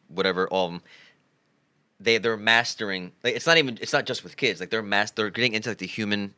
whatever, 0.08 0.46
all 0.48 0.66
of 0.66 0.72
them, 0.72 0.82
they 1.98 2.18
they're 2.18 2.36
mastering. 2.36 3.12
Like, 3.24 3.34
it's 3.34 3.46
not 3.46 3.56
even. 3.56 3.78
It's 3.80 3.92
not 3.92 4.06
just 4.06 4.22
with 4.22 4.36
kids. 4.36 4.60
Like 4.60 4.70
they're 4.70 4.82
mas- 4.82 5.10
They're 5.10 5.30
getting 5.30 5.54
into 5.54 5.70
like 5.70 5.78
the 5.78 5.86
human 5.86 6.34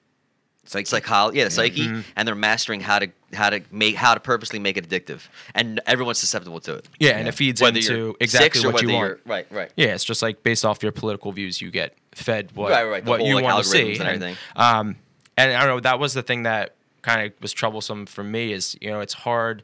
Psyche. 0.70 0.85
psychology, 0.87 1.38
yeah, 1.38 1.44
the 1.44 1.50
psyche, 1.50 1.87
Mm-hmm. 1.88 2.00
and 2.16 2.26
they're 2.28 2.35
mastering 2.35 2.80
how 2.80 2.98
to 3.00 3.09
how 3.33 3.50
to 3.50 3.61
make 3.70 3.94
how 3.96 4.14
to 4.14 4.20
purposely 4.20 4.59
make 4.59 4.76
it 4.76 4.88
addictive, 4.88 5.20
and 5.54 5.80
everyone's 5.87 6.18
susceptible 6.18 6.61
to 6.61 6.74
it. 6.74 6.88
Yeah, 6.98 7.18
and 7.18 7.26
it 7.28 7.33
feeds 7.33 7.61
Whether 7.61 7.78
into 7.78 8.16
exactly 8.20 8.64
what 8.70 8.83
you 8.83 8.90
want. 8.92 9.18
Right, 9.26 9.46
right. 9.50 9.70
Yeah, 9.76 9.88
it's 9.94 10.04
just 10.04 10.22
like 10.22 10.42
based 10.42 10.64
off 10.64 10.83
your 10.83 10.92
political 10.92 11.33
views, 11.33 11.61
you 11.61 11.70
get 11.70 11.94
fed 12.12 12.52
what 12.54 12.70
Right, 12.70 12.85
right, 12.85 13.04
what 13.04 13.20
whole, 13.20 13.28
you 13.28 13.35
like, 13.37 13.44
want 13.44 13.64
to 13.64 13.68
see 13.70 13.92
and 13.96 14.02
everything. 14.02 14.37
Um, 14.56 14.96
and 15.37 15.52
I 15.52 15.61
don't 15.64 15.76
know 15.76 15.80
that 15.80 15.98
was 15.98 16.14
the 16.14 16.22
thing 16.22 16.42
that 16.44 16.74
kind 17.02 17.26
of 17.26 17.33
was 17.40 17.52
troublesome 17.52 18.06
for 18.06 18.22
me 18.22 18.52
is 18.52 18.76
you 18.80 18.90
know 18.90 19.00
it's 19.00 19.14
hard 19.14 19.62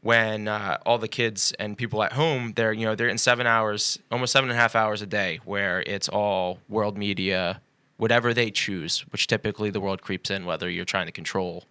when 0.00 0.48
uh, 0.48 0.78
all 0.84 0.98
the 0.98 1.08
kids 1.08 1.52
and 1.58 1.76
people 1.78 2.02
at 2.02 2.12
home 2.12 2.52
they're 2.56 2.72
you 2.72 2.84
know 2.84 2.94
they're 2.94 3.08
in 3.08 3.18
seven 3.18 3.46
hours 3.46 3.98
almost 4.10 4.32
seven 4.32 4.50
and 4.50 4.58
a 4.58 4.60
half 4.60 4.74
hours 4.74 5.00
a 5.02 5.06
day 5.06 5.40
where 5.44 5.82
it's 5.86 6.08
all 6.08 6.58
world 6.68 6.96
media 6.98 7.60
whatever 7.96 8.34
they 8.34 8.50
choose 8.50 9.00
which 9.10 9.26
typically 9.26 9.70
the 9.70 9.80
world 9.80 10.02
creeps 10.02 10.30
in 10.30 10.44
whether 10.44 10.68
you're 10.68 10.84
trying 10.84 11.06
to 11.06 11.12
control 11.12 11.64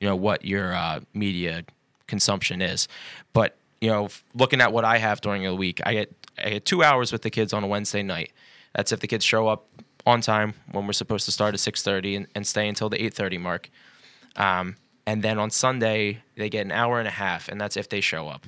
you 0.00 0.08
know 0.08 0.16
what 0.16 0.44
your 0.44 0.74
uh, 0.74 1.00
media 1.14 1.64
consumption 2.06 2.62
is. 2.62 2.88
But 3.32 3.56
you 3.80 3.90
know 3.90 4.08
looking 4.34 4.60
at 4.60 4.72
what 4.72 4.84
i 4.84 4.98
have 4.98 5.20
during 5.20 5.44
the 5.44 5.54
week 5.54 5.80
i 5.86 5.92
get 5.92 6.28
i 6.44 6.50
get 6.50 6.64
two 6.64 6.82
hours 6.82 7.12
with 7.12 7.22
the 7.22 7.30
kids 7.30 7.52
on 7.52 7.62
a 7.62 7.66
wednesday 7.66 8.02
night. 8.02 8.32
That's 8.74 8.90
if 8.92 9.00
the 9.00 9.06
kids 9.06 9.24
show 9.24 9.46
up 9.46 9.66
on 10.04 10.20
time 10.20 10.54
when 10.72 10.86
we're 10.86 10.92
supposed 10.92 11.24
to 11.26 11.32
start 11.32 11.54
at 11.54 11.60
6.30 11.60 12.16
and, 12.16 12.26
and 12.34 12.46
stay 12.46 12.68
until 12.68 12.88
the 12.88 12.98
8.30 12.98 13.40
mark. 13.40 13.70
Um, 14.36 14.76
and 15.06 15.22
then 15.22 15.38
on 15.38 15.50
Sunday 15.50 16.22
they 16.36 16.48
get 16.48 16.64
an 16.64 16.72
hour 16.72 16.98
and 16.98 17.08
a 17.08 17.12
half, 17.12 17.48
and 17.48 17.60
that's 17.60 17.76
if 17.76 17.88
they 17.88 18.00
show 18.00 18.28
up. 18.28 18.46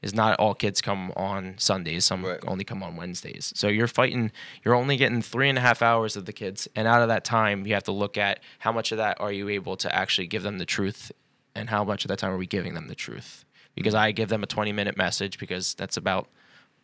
Is 0.00 0.14
not 0.14 0.38
all 0.38 0.54
kids 0.54 0.80
come 0.80 1.12
on 1.16 1.54
Sundays. 1.58 2.04
Some 2.04 2.24
Right. 2.24 2.38
only 2.46 2.62
come 2.64 2.84
on 2.84 2.94
Wednesdays. 2.94 3.52
So 3.56 3.66
you're 3.66 3.88
fighting. 3.88 4.30
You're 4.64 4.76
only 4.76 4.96
getting 4.96 5.22
three 5.22 5.48
and 5.48 5.58
a 5.58 5.60
half 5.60 5.82
hours 5.82 6.14
of 6.16 6.24
the 6.24 6.32
kids, 6.32 6.68
and 6.76 6.86
out 6.86 7.02
of 7.02 7.08
that 7.08 7.24
time, 7.24 7.66
you 7.66 7.74
have 7.74 7.82
to 7.84 7.92
look 7.92 8.16
at 8.16 8.38
how 8.60 8.70
much 8.70 8.92
of 8.92 8.98
that 8.98 9.20
are 9.20 9.32
you 9.32 9.48
able 9.48 9.76
to 9.76 9.92
actually 9.92 10.28
give 10.28 10.44
them 10.44 10.58
the 10.58 10.64
truth, 10.64 11.10
and 11.54 11.68
how 11.68 11.82
much 11.82 12.04
of 12.04 12.08
that 12.10 12.18
time 12.20 12.30
are 12.30 12.36
we 12.38 12.46
giving 12.46 12.74
them 12.74 12.86
the 12.86 12.94
truth? 12.94 13.44
Because 13.74 13.94
I 13.94 14.12
give 14.12 14.28
them 14.28 14.44
a 14.44 14.46
20 14.46 14.70
minute 14.72 14.96
message 14.96 15.38
because 15.38 15.74
that's 15.74 15.96
about 15.96 16.28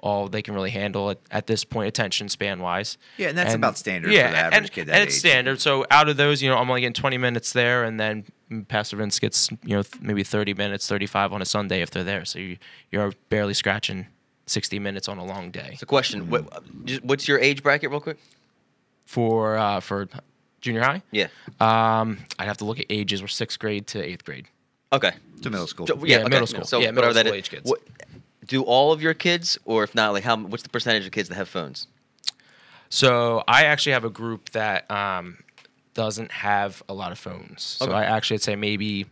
all 0.04 0.28
they 0.28 0.42
can 0.42 0.52
really 0.54 0.70
handle 0.70 1.08
at, 1.10 1.18
at 1.30 1.46
this 1.46 1.64
point, 1.64 1.88
attention 1.88 2.28
span 2.28 2.60
wise. 2.60 2.98
Yeah, 3.16 3.30
and 3.30 3.38
that's 3.38 3.54
about 3.54 3.78
standard 3.78 4.08
for 4.10 4.14
the 4.14 4.22
average 4.22 4.54
and, 4.60 4.70
kid 4.72 4.86
that 4.88 4.94
and 4.96 5.04
it's 5.08 5.16
standard. 5.16 5.60
So 5.62 5.86
out 5.90 6.10
of 6.10 6.18
those, 6.18 6.42
you 6.42 6.50
know, 6.50 6.58
I'm 6.58 6.68
only 6.68 6.82
getting 6.82 6.92
20 6.92 7.16
minutes 7.16 7.54
there, 7.54 7.84
and 7.84 7.98
then 7.98 8.24
Pastor 8.68 8.96
Vince 8.98 9.18
gets, 9.18 9.50
you 9.64 9.74
know, 9.76 9.82
th- 9.82 10.02
maybe 10.02 10.22
30 10.22 10.52
minutes, 10.52 10.86
35 10.86 11.32
on 11.32 11.40
a 11.40 11.46
Sunday 11.46 11.80
if 11.80 11.90
they're 11.90 12.04
there. 12.04 12.26
So 12.26 12.38
you, 12.38 12.58
you're 12.92 13.12
barely 13.30 13.54
scratching 13.54 14.06
60 14.46 14.78
minutes 14.78 15.08
on 15.08 15.16
a 15.16 15.24
long 15.24 15.50
day. 15.50 15.76
So, 15.78 15.86
question: 15.86 16.28
what, 16.28 16.44
What's 17.02 17.26
your 17.26 17.38
age 17.38 17.62
bracket, 17.62 17.90
real 17.90 18.00
quick? 18.00 18.18
For 19.06 19.56
uh, 19.56 19.80
for 19.80 20.08
junior 20.60 20.82
high, 20.82 21.02
Yeah. 21.12 21.28
um, 21.60 22.18
I'd 22.38 22.44
have 22.46 22.58
to 22.58 22.64
look 22.66 22.78
at 22.78 22.86
ages. 22.90 23.22
We're 23.22 23.28
sixth 23.28 23.58
grade 23.58 23.86
to 23.88 24.02
eighth 24.02 24.24
grade. 24.24 24.48
Okay. 24.92 25.12
To 25.42 25.50
middle 25.50 25.66
school. 25.66 25.86
So, 25.86 25.98
Yeah, 26.04 26.18
okay, 26.20 26.28
middle 26.28 26.46
school. 26.46 26.64
So, 26.64 26.78
Yeah, 26.80 26.90
whatever 26.90 27.08
middle 27.08 27.14
that 27.14 27.20
school 27.26 27.32
is- 27.32 27.38
age 27.38 27.50
kids. 27.50 27.70
What, 27.70 27.80
do 28.46 28.62
all 28.62 28.92
of 28.92 29.02
your 29.02 29.14
kids, 29.14 29.58
or 29.64 29.84
if 29.84 29.94
not, 29.94 30.12
like 30.12 30.24
how? 30.24 30.36
What's 30.36 30.62
the 30.62 30.68
percentage 30.68 31.06
of 31.06 31.12
kids 31.12 31.28
that 31.28 31.34
have 31.36 31.48
phones? 31.48 31.86
So 32.88 33.42
I 33.48 33.64
actually 33.64 33.92
have 33.92 34.04
a 34.04 34.10
group 34.10 34.50
that 34.50 34.88
um, 34.90 35.38
doesn't 35.94 36.30
have 36.30 36.82
a 36.88 36.94
lot 36.94 37.12
of 37.12 37.18
phones. 37.18 37.62
So 37.62 37.86
Okay. 37.86 37.94
I 37.94 38.04
actually 38.04 38.34
would 38.36 38.42
say 38.42 38.56
maybe 38.56 39.06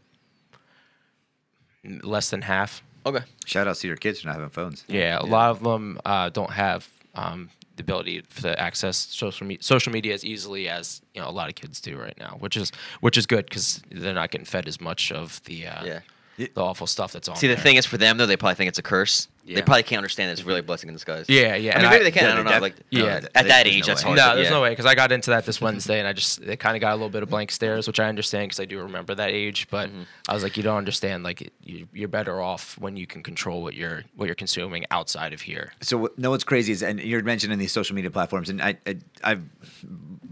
less 2.03 2.31
than 2.31 2.43
half. 2.43 2.83
Okay. 3.05 3.25
Shout 3.45 3.67
out 3.67 3.77
to 3.77 3.89
your 3.89 3.97
kids 3.97 4.21
for 4.21 4.29
not 4.29 4.35
having 4.37 4.51
phones. 4.51 4.85
Yeah, 4.87 5.19
a 5.21 5.27
lot 5.27 5.51
of 5.51 5.63
them 5.63 5.99
uh, 6.05 6.29
don't 6.29 6.53
have 6.53 6.89
um, 7.17 7.51
the 7.77 7.83
ability 7.83 8.23
to 8.43 8.59
access 8.61 8.97
social 8.97 9.47
me- 9.47 9.59
social 9.61 9.93
media 9.93 10.15
as 10.15 10.25
easily 10.25 10.69
as 10.69 11.03
you 11.15 11.21
know 11.21 11.29
a 11.29 11.33
lot 11.33 11.49
of 11.49 11.57
kids 11.57 11.81
do 11.81 11.99
right 11.99 12.17
now, 12.19 12.37
which 12.39 12.57
is 12.57 12.71
which 13.01 13.19
is 13.19 13.27
good 13.27 13.47
because 13.47 13.83
they're 13.91 14.15
not 14.15 14.31
getting 14.31 14.45
fed 14.45 14.69
as 14.69 14.81
much 14.81 15.11
of 15.11 15.43
the 15.45 15.67
uh, 15.67 15.85
Yeah. 15.85 16.01
The 16.37 16.51
awful 16.57 16.87
stuff 16.87 17.13
that's 17.13 17.29
on. 17.29 17.37
See, 17.37 17.47
the 17.47 17.55
there. 17.55 17.63
thing 17.63 17.77
is, 17.77 17.87
for 17.87 17.99
them 17.99 18.17
though, 18.17 18.27
they 18.27 18.37
probably 18.37 18.55
think 18.57 18.69
it's 18.69 18.79
a 18.79 18.83
curse. 18.83 19.29
They 19.45 19.61
probably 19.61 19.83
can't 19.83 19.99
understand 19.99 20.29
that 20.29 20.33
it's 20.39 20.45
really 20.47 20.61
a 20.61 20.63
blessing 20.63 20.89
in 20.89 20.95
disguise. 20.95 21.27
Yeah, 21.29 21.57
yeah, 21.57 21.73
I 21.73 21.75
and 21.75 21.83
mean, 21.83 21.87
I- 21.87 21.91
maybe 21.91 22.05
they 22.05 22.11
can. 22.13 22.23
Yeah, 22.25 22.33
I 22.33 22.37
don't 22.37 22.45
know. 22.45 22.51
def- 22.53 22.63
Like, 22.63 22.77
Yeah. 22.91 23.03
no, 23.03 23.09
At 23.17 23.33
th- 23.35 23.47
that 23.49 23.67
age, 23.67 23.81
no 23.81 23.87
that's 23.89 24.03
hard. 24.03 24.17
No, 24.17 24.35
there's 24.37 24.47
yeah. 24.47 24.51
no 24.53 24.63
way 24.63 24.71
because 24.71 24.87
I 24.87 24.95
got 24.95 25.11
into 25.11 25.31
that 25.31 25.45
this 25.45 25.61
Wednesday 25.61 25.99
and 25.99 26.07
I 26.07 26.13
just 26.13 26.41
it 26.41 26.59
kind 26.61 26.77
of 26.77 26.81
got 26.81 26.93
a 26.93 26.95
little 26.95 27.09
bit 27.11 27.25
of 27.25 27.29
blank 27.29 27.51
stares, 27.51 27.89
which 27.89 27.99
I 27.99 28.09
understand 28.09 28.47
because 28.51 28.61
I 28.61 28.67
do 28.67 28.79
remember 28.81 29.15
that 29.17 29.31
age. 29.31 29.67
But 29.69 29.89
Mm-hmm. 29.91 30.03
I 30.29 30.35
was 30.35 30.45
like, 30.45 30.57
you 30.57 30.63
don't 30.63 30.77
understand. 30.79 31.25
Like 31.25 31.43
it- 31.43 31.53
you, 31.65 31.89
you're 31.93 32.09
better 32.09 32.41
off 32.41 32.79
when 32.79 32.97
you 32.97 33.07
can 33.07 33.23
control 33.25 33.63
what 33.63 33.75
you're 33.75 34.05
what 34.15 34.27
you're 34.27 34.37
consuming 34.37 34.85
outside 34.93 35.33
of 35.33 35.41
here. 35.41 35.73
So 35.81 36.09
no, 36.17 36.31
what's 36.31 36.45
crazy 36.45 36.71
is, 36.73 36.83
and 36.85 37.01
you're 37.01 37.23
mentioning 37.25 37.59
these 37.59 37.73
social 37.73 37.97
media 37.97 38.13
platforms, 38.13 38.49
and 38.49 38.63
I, 38.63 38.77
I 38.87 38.97
I've 39.25 39.43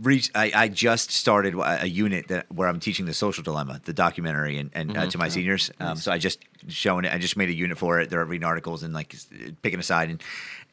reached, 0.01 0.31
I, 0.35 0.53
I 0.55 0.69
just 0.69 1.11
started 1.11 1.55
a 1.55 1.83
a 1.85 1.87
unit 1.87 2.29
that 2.29 2.51
where 2.53 2.69
I'm 2.69 2.81
teaching 2.81 3.07
the 3.07 3.15
social 3.15 3.43
dilemma, 3.43 3.81
the 3.85 3.93
documentary, 3.93 4.59
and, 4.59 4.71
and 4.75 4.97
uh, 4.97 5.07
to 5.07 5.19
my 5.19 5.29
seniors. 5.29 5.71
Um, 5.81 5.97
so 5.97 6.13
I 6.13 6.19
just 6.19 6.41
showing 6.69 7.05
it. 7.05 7.13
I 7.13 7.19
just 7.19 7.37
made 7.37 7.49
a 7.49 7.55
unit 7.55 7.79
for 7.79 8.01
it. 8.01 8.11
They're 8.11 8.25
reading 8.25 8.47
articles 8.47 8.83
and 8.83 8.93
like 8.95 9.15
picking 9.63 9.81
a 9.81 9.83
side, 9.83 10.11
and 10.11 10.23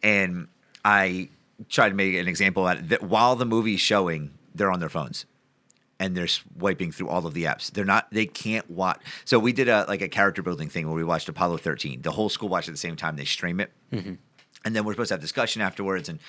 and 0.03 0.47
I 0.85 1.29
try 1.69 1.89
to 1.89 1.95
make 1.95 2.15
an 2.15 2.27
example 2.27 2.67
out 2.67 2.89
that 2.89 3.03
while 3.03 3.35
the 3.35 3.45
movie's 3.45 3.81
showing, 3.81 4.31
they're 4.53 4.71
on 4.71 4.79
their 4.79 4.89
phones 4.89 5.25
and 5.99 6.15
they're 6.15 6.27
swiping 6.27 6.91
through 6.91 7.09
all 7.09 7.25
of 7.25 7.33
the 7.33 7.45
apps. 7.45 7.71
They're 7.71 7.85
not. 7.85 8.07
They 8.11 8.25
can't 8.25 8.69
watch. 8.69 8.99
So 9.25 9.39
we 9.39 9.53
did 9.53 9.67
a 9.67 9.85
like 9.87 10.01
a 10.01 10.07
character 10.09 10.41
building 10.41 10.69
thing 10.69 10.87
where 10.87 10.95
we 10.95 11.03
watched 11.03 11.27
Apollo 11.29 11.57
13. 11.57 12.01
The 12.01 12.11
whole 12.11 12.29
school 12.29 12.49
watched 12.49 12.67
at 12.69 12.73
the 12.73 12.77
same 12.79 12.95
time. 12.95 13.15
They 13.15 13.25
stream 13.25 13.59
it, 13.59 13.71
and 14.63 14.75
then 14.75 14.85
we're 14.85 14.93
supposed 14.93 15.09
to 15.09 15.15
have 15.15 15.21
discussion 15.21 15.61
afterwards. 15.61 16.09
And 16.09 16.19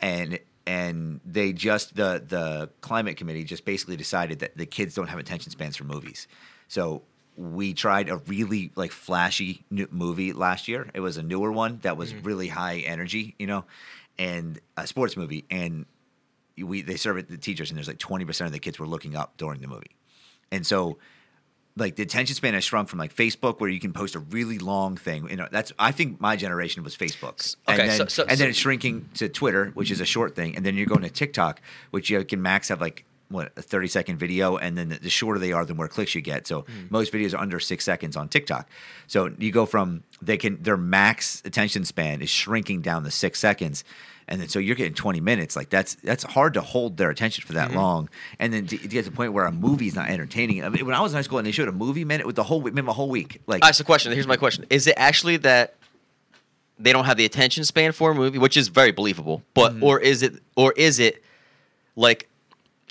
and 0.00 0.38
and 0.68 1.20
they 1.24 1.54
just 1.54 1.96
the 1.96 2.22
the 2.28 2.68
climate 2.82 3.16
committee 3.16 3.42
just 3.42 3.64
basically 3.64 3.96
decided 3.96 4.40
that 4.40 4.54
the 4.54 4.66
kids 4.66 4.94
don't 4.94 5.08
have 5.08 5.18
attention 5.18 5.50
spans 5.50 5.76
for 5.76 5.84
movies. 5.84 6.28
So 6.68 7.02
we 7.36 7.72
tried 7.72 8.10
a 8.10 8.18
really 8.18 8.70
like 8.76 8.92
flashy 8.92 9.64
new 9.70 9.88
movie 9.90 10.34
last 10.34 10.68
year. 10.68 10.86
It 10.92 11.00
was 11.00 11.16
a 11.16 11.22
newer 11.22 11.50
one 11.50 11.78
that 11.82 11.96
was 11.96 12.12
mm-hmm. 12.12 12.26
really 12.26 12.48
high 12.48 12.80
energy, 12.80 13.34
you 13.38 13.46
know, 13.46 13.64
and 14.18 14.60
a 14.76 14.86
sports 14.86 15.16
movie 15.16 15.46
and 15.50 15.86
we 16.62 16.82
they 16.82 16.96
serve 16.96 17.16
it 17.16 17.28
to 17.28 17.32
the 17.32 17.38
teachers, 17.38 17.70
and 17.70 17.78
there's 17.78 17.88
like 17.88 17.98
20% 17.98 18.44
of 18.44 18.52
the 18.52 18.58
kids 18.58 18.78
were 18.78 18.86
looking 18.86 19.16
up 19.16 19.38
during 19.38 19.62
the 19.62 19.68
movie. 19.68 19.96
And 20.52 20.66
so, 20.66 20.98
like, 21.78 21.96
the 21.96 22.02
attention 22.02 22.34
span 22.34 22.54
has 22.54 22.64
shrunk 22.64 22.88
from 22.88 22.98
like 22.98 23.14
Facebook, 23.14 23.60
where 23.60 23.70
you 23.70 23.80
can 23.80 23.92
post 23.92 24.14
a 24.14 24.18
really 24.18 24.58
long 24.58 24.96
thing. 24.96 25.28
You 25.30 25.36
know, 25.36 25.48
that's, 25.50 25.72
I 25.78 25.92
think 25.92 26.20
my 26.20 26.36
generation 26.36 26.82
was 26.82 26.96
Facebook. 26.96 27.56
Okay, 27.68 27.80
and 27.80 27.90
then, 27.90 27.96
so- 27.98 28.06
so- 28.06 28.24
and 28.28 28.38
then 28.38 28.48
it's 28.48 28.58
shrinking 28.58 29.08
to 29.14 29.28
Twitter, 29.28 29.70
which 29.74 29.90
is 29.90 30.00
a 30.00 30.04
short 30.04 30.34
thing. 30.34 30.56
And 30.56 30.64
then 30.66 30.76
you're 30.76 30.86
going 30.86 31.02
to 31.02 31.10
TikTok, 31.10 31.60
which 31.90 32.10
you 32.10 32.24
can 32.24 32.42
max 32.42 32.68
have 32.68 32.80
like, 32.80 33.04
what, 33.28 33.52
a 33.56 33.62
30 33.62 33.88
second 33.88 34.16
video. 34.18 34.56
And 34.56 34.76
then 34.76 34.88
the, 34.88 34.98
the 34.98 35.10
shorter 35.10 35.38
they 35.38 35.52
are, 35.52 35.64
the 35.64 35.74
more 35.74 35.88
clicks 35.88 36.14
you 36.14 36.20
get. 36.20 36.46
So 36.46 36.62
hmm. 36.62 36.86
most 36.90 37.12
videos 37.12 37.34
are 37.34 37.38
under 37.38 37.60
six 37.60 37.84
seconds 37.84 38.16
on 38.16 38.28
TikTok. 38.28 38.68
So 39.06 39.30
you 39.38 39.52
go 39.52 39.66
from, 39.66 40.02
they 40.22 40.36
can, 40.36 40.62
their 40.62 40.78
max 40.78 41.42
attention 41.44 41.84
span 41.84 42.22
is 42.22 42.30
shrinking 42.30 42.80
down 42.80 43.04
to 43.04 43.10
six 43.10 43.38
seconds 43.38 43.84
and 44.28 44.40
then 44.40 44.48
so 44.48 44.58
you're 44.58 44.76
getting 44.76 44.94
20 44.94 45.20
minutes 45.20 45.56
like 45.56 45.70
that's 45.70 45.94
that's 45.96 46.24
hard 46.24 46.54
to 46.54 46.60
hold 46.60 46.96
their 46.96 47.10
attention 47.10 47.44
for 47.46 47.54
that 47.54 47.72
long 47.72 48.08
and 48.38 48.52
then 48.52 48.66
to, 48.66 48.76
to 48.76 48.88
get 48.88 49.04
to 49.04 49.10
the 49.10 49.16
point 49.16 49.32
where 49.32 49.46
a 49.46 49.52
movie's 49.52 49.94
not 49.94 50.08
entertaining 50.08 50.64
I 50.64 50.68
mean, 50.68 50.84
when 50.86 50.94
i 50.94 51.00
was 51.00 51.12
in 51.12 51.16
high 51.16 51.22
school 51.22 51.38
and 51.38 51.46
they 51.46 51.52
showed 51.52 51.68
a 51.68 51.72
movie 51.72 52.04
man 52.04 52.20
it 52.20 52.26
with 52.26 52.36
the 52.36 52.44
whole 52.44 52.60
week 52.60 52.76
a 52.76 52.92
whole 52.92 53.08
week 53.08 53.40
like 53.46 53.62
right, 53.62 53.74
the 53.74 53.84
question. 53.84 54.12
Here's 54.12 54.26
my 54.26 54.36
question: 54.36 54.66
Is 54.70 54.86
it 54.86 54.94
actually 54.96 55.38
that 55.38 55.74
they 56.78 56.92
don't 56.92 57.04
have 57.06 57.16
the 57.16 57.24
attention 57.24 57.64
span 57.64 57.92
for 57.92 58.10
a 58.10 58.14
movie, 58.14 58.38
which 58.38 58.56
is 58.56 58.68
very 58.68 58.92
believable, 58.92 59.42
but 59.54 59.72
Mm-hmm. 59.72 59.84
or 59.84 60.00
is 60.00 60.22
it 60.22 60.34
or 60.56 60.72
is 60.76 60.98
it 60.98 61.22
like 61.96 62.28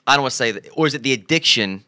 I 0.06 0.16
don't 0.16 0.24
want 0.24 0.32
to 0.32 0.38
say 0.38 0.52
that, 0.52 0.70
or 0.76 0.88
is 0.88 0.94
it 0.94 1.04
the 1.04 1.14
addiction 1.14 1.84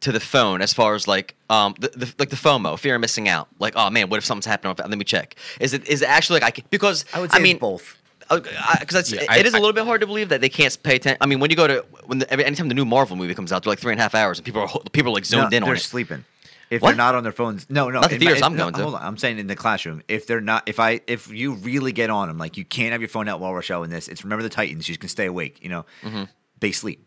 to 0.00 0.12
the 0.12 0.20
phone 0.20 0.60
as 0.60 0.72
far 0.72 0.94
as 0.94 1.08
like 1.08 1.34
um 1.50 1.74
the, 1.78 1.88
the 1.88 2.14
like 2.18 2.30
the 2.30 2.36
FOMO, 2.36 2.78
fear 2.78 2.94
of 2.94 3.00
missing 3.00 3.28
out? 3.28 3.48
Like, 3.58 3.74
oh 3.76 3.90
man, 3.90 4.08
what 4.08 4.18
if 4.18 4.24
something's 4.24 4.46
happening? 4.46 4.74
Let 4.78 4.98
me 4.98 5.04
check. 5.04 5.36
Is 5.60 5.74
it 5.74 5.86
is 5.88 6.02
it 6.02 6.08
actually 6.08 6.40
like 6.40 6.48
I 6.48 6.50
can, 6.50 6.64
because 6.70 7.04
i 7.12 7.20
would 7.20 7.30
say 7.32 7.38
I 7.38 7.40
mean 7.40 7.58
both 7.58 7.96
Oh, 8.30 8.40
because 8.80 9.12
Yeah, 9.12 9.22
it 9.22 9.30
I- 9.30 9.38
is 9.38 9.52
a 9.54 9.56
I- 9.56 9.60
little 9.60 9.72
bit 9.72 9.84
hard 9.84 10.00
to 10.00 10.06
believe 10.06 10.28
that 10.30 10.40
they 10.40 10.48
can't 10.48 10.76
pay 10.82 10.96
attention. 10.96 11.18
I 11.20 11.26
mean, 11.26 11.40
when 11.40 11.50
you 11.50 11.56
go 11.56 11.66
to 11.66 11.84
when 12.06 12.18
the, 12.20 12.30
every 12.32 12.44
anytime 12.44 12.68
the 12.68 12.74
new 12.74 12.84
Marvel 12.84 13.16
movie 13.16 13.34
comes 13.34 13.52
out, 13.52 13.62
they're 13.62 13.70
like 13.70 13.78
three 13.78 13.92
and 13.92 14.00
a 14.00 14.02
half 14.02 14.14
hours, 14.14 14.38
and 14.38 14.44
people 14.44 14.62
are 14.62 14.68
people 14.92 15.10
are 15.12 15.14
like 15.14 15.24
zoned 15.26 15.50
no, 15.50 15.56
in 15.58 15.64
they're 15.64 15.76
sleeping 15.76 16.24
if 16.70 16.80
What? 16.80 16.88
they're 16.90 16.96
not 16.96 17.14
on 17.14 17.22
their 17.22 17.32
phones 17.32 17.66
no 17.68 17.90
no 17.90 18.00
Not 18.00 18.08
the 18.10 18.16
in 18.16 18.24
my- 18.24 18.40
I'm 18.42 18.56
no, 18.56 18.64
going 18.64 18.74
to. 18.74 18.82
hold 18.82 18.94
on 18.94 19.02
i'm 19.02 19.18
saying 19.18 19.38
in 19.38 19.46
the 19.48 19.54
classroom 19.54 20.02
if 20.08 20.26
they're 20.26 20.40
not 20.40 20.62
if 20.66 20.80
i 20.80 21.02
if 21.06 21.28
you 21.30 21.52
really 21.56 21.92
get 21.92 22.08
on 22.08 22.26
them 22.28 22.38
like 22.38 22.56
you 22.56 22.64
can't 22.64 22.92
have 22.92 23.02
your 23.02 23.08
phone 23.10 23.28
out 23.28 23.38
while 23.38 23.52
we're 23.52 23.60
showing 23.60 23.90
this 23.90 24.08
it's 24.08 24.24
remember 24.24 24.42
the 24.42 24.48
titans 24.48 24.88
you 24.88 24.96
can 24.96 25.10
stay 25.10 25.26
awake 25.26 25.62
you 25.62 25.68
know 25.68 25.84
mm-hmm. 26.02 26.24
they 26.60 26.72
sleep 26.72 27.06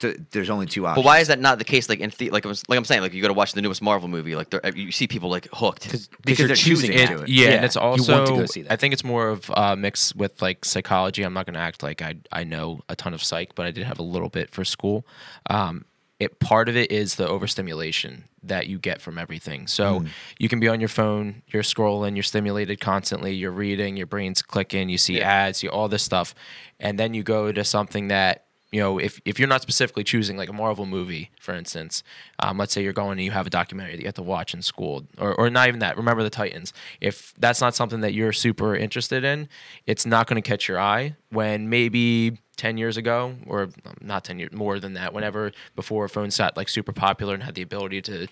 So 0.00 0.12
there's 0.30 0.50
only 0.50 0.66
two 0.66 0.86
options. 0.86 1.02
But 1.02 1.06
why 1.08 1.20
is 1.20 1.28
that 1.28 1.40
not 1.40 1.58
the 1.58 1.64
case? 1.64 1.88
Like 1.88 2.00
in 2.00 2.12
the, 2.18 2.28
like 2.30 2.44
I 2.44 2.48
was, 2.48 2.62
like 2.68 2.76
I'm 2.76 2.84
saying, 2.84 3.00
like 3.00 3.14
you 3.14 3.22
go 3.22 3.28
to 3.28 3.34
watch 3.34 3.52
the 3.54 3.62
newest 3.62 3.80
Marvel 3.80 4.08
movie, 4.08 4.36
like 4.36 4.54
you 4.74 4.92
see 4.92 5.06
people 5.08 5.30
like 5.30 5.48
hooked. 5.52 5.84
Because 5.90 6.08
you're 6.38 6.48
they're 6.48 6.56
choosing 6.56 6.90
choosing 6.90 6.92
to 6.92 7.02
it. 7.02 7.06
do 7.06 7.22
it. 7.22 7.28
Yeah, 7.30 7.48
Yeah, 7.48 7.54
and 7.56 7.64
it's 7.64 7.76
you 7.76 7.80
also 7.80 8.12
want 8.12 8.26
to 8.26 8.32
go 8.42 8.46
see 8.46 8.62
that. 8.62 8.72
I 8.72 8.76
think 8.76 8.92
it's 8.92 9.04
more 9.04 9.28
of 9.28 9.50
uh, 9.50 9.74
mixed 9.74 10.14
with 10.14 10.42
like 10.42 10.64
psychology. 10.66 11.22
I'm 11.22 11.32
not 11.32 11.46
going 11.46 11.54
to 11.54 11.60
act 11.60 11.82
like 11.82 12.02
I 12.02 12.16
I 12.30 12.44
know 12.44 12.80
a 12.90 12.96
ton 12.96 13.14
of 13.14 13.22
psych, 13.22 13.54
but 13.54 13.64
I 13.64 13.70
did 13.70 13.84
have 13.84 13.98
a 13.98 14.02
little 14.02 14.28
bit 14.28 14.50
for 14.50 14.64
school. 14.64 15.06
Um, 15.48 15.86
it 16.18 16.40
part 16.40 16.68
of 16.68 16.76
it 16.76 16.90
is 16.90 17.16
the 17.16 17.28
overstimulation 17.28 18.24
that 18.42 18.68
you 18.68 18.78
get 18.78 19.00
from 19.02 19.18
everything. 19.18 19.66
So 19.66 20.04
you 20.38 20.48
can 20.48 20.60
be 20.60 20.68
on 20.68 20.80
your 20.80 20.88
phone, 20.88 21.42
you're 21.48 21.62
scrolling, 21.62 22.14
you're 22.16 22.22
stimulated 22.22 22.80
constantly, 22.80 23.34
you're 23.34 23.50
reading, 23.50 23.96
your 23.96 24.06
brain's 24.06 24.40
clicking, 24.40 24.88
you 24.88 24.98
see 24.98 25.18
Yeah. 25.18 25.28
ads, 25.30 25.62
you 25.62 25.68
all 25.70 25.88
this 25.88 26.02
stuff, 26.02 26.34
and 26.80 26.98
then 26.98 27.12
you 27.12 27.22
go 27.22 27.52
to 27.52 27.64
something 27.64 28.08
that 28.08 28.45
you 28.76 28.82
know, 28.82 28.98
if, 28.98 29.18
if 29.24 29.38
you're 29.38 29.48
not 29.48 29.62
specifically 29.62 30.04
choosing 30.04 30.36
like 30.36 30.50
a 30.50 30.52
Marvel 30.52 30.84
movie, 30.84 31.30
for 31.40 31.54
instance, 31.54 32.02
um, 32.40 32.58
let's 32.58 32.74
say 32.74 32.82
you're 32.82 32.92
going 32.92 33.12
and 33.12 33.22
you 33.22 33.30
have 33.30 33.46
a 33.46 33.50
documentary 33.50 33.96
that 33.96 34.02
you 34.02 34.06
have 34.06 34.16
to 34.16 34.22
watch 34.22 34.52
in 34.52 34.60
school, 34.60 35.06
or, 35.16 35.32
or 35.32 35.48
not 35.48 35.68
even 35.68 35.80
that, 35.80 35.96
remember 35.96 36.22
the 36.22 36.28
Titans. 36.28 36.74
If 37.00 37.32
that's 37.38 37.62
not 37.62 37.74
something 37.74 38.02
that 38.02 38.12
you're 38.12 38.34
super 38.34 38.76
interested 38.76 39.24
in, 39.24 39.48
it's 39.86 40.04
not 40.04 40.26
going 40.26 40.42
to 40.42 40.46
catch 40.46 40.68
your 40.68 40.78
eye 40.78 41.16
when 41.30 41.70
maybe 41.70 42.36
10 42.58 42.76
years 42.76 42.98
ago, 42.98 43.36
or 43.46 43.62
um, 43.62 43.94
not 44.02 44.24
10 44.24 44.40
years, 44.40 44.52
more 44.52 44.78
than 44.78 44.92
that, 44.92 45.14
whenever 45.14 45.52
before 45.74 46.06
phones 46.06 46.36
got 46.36 46.54
like 46.58 46.68
super 46.68 46.92
popular 46.92 47.32
and 47.32 47.44
had 47.44 47.54
the 47.54 47.62
ability 47.62 48.02
to 48.02 48.26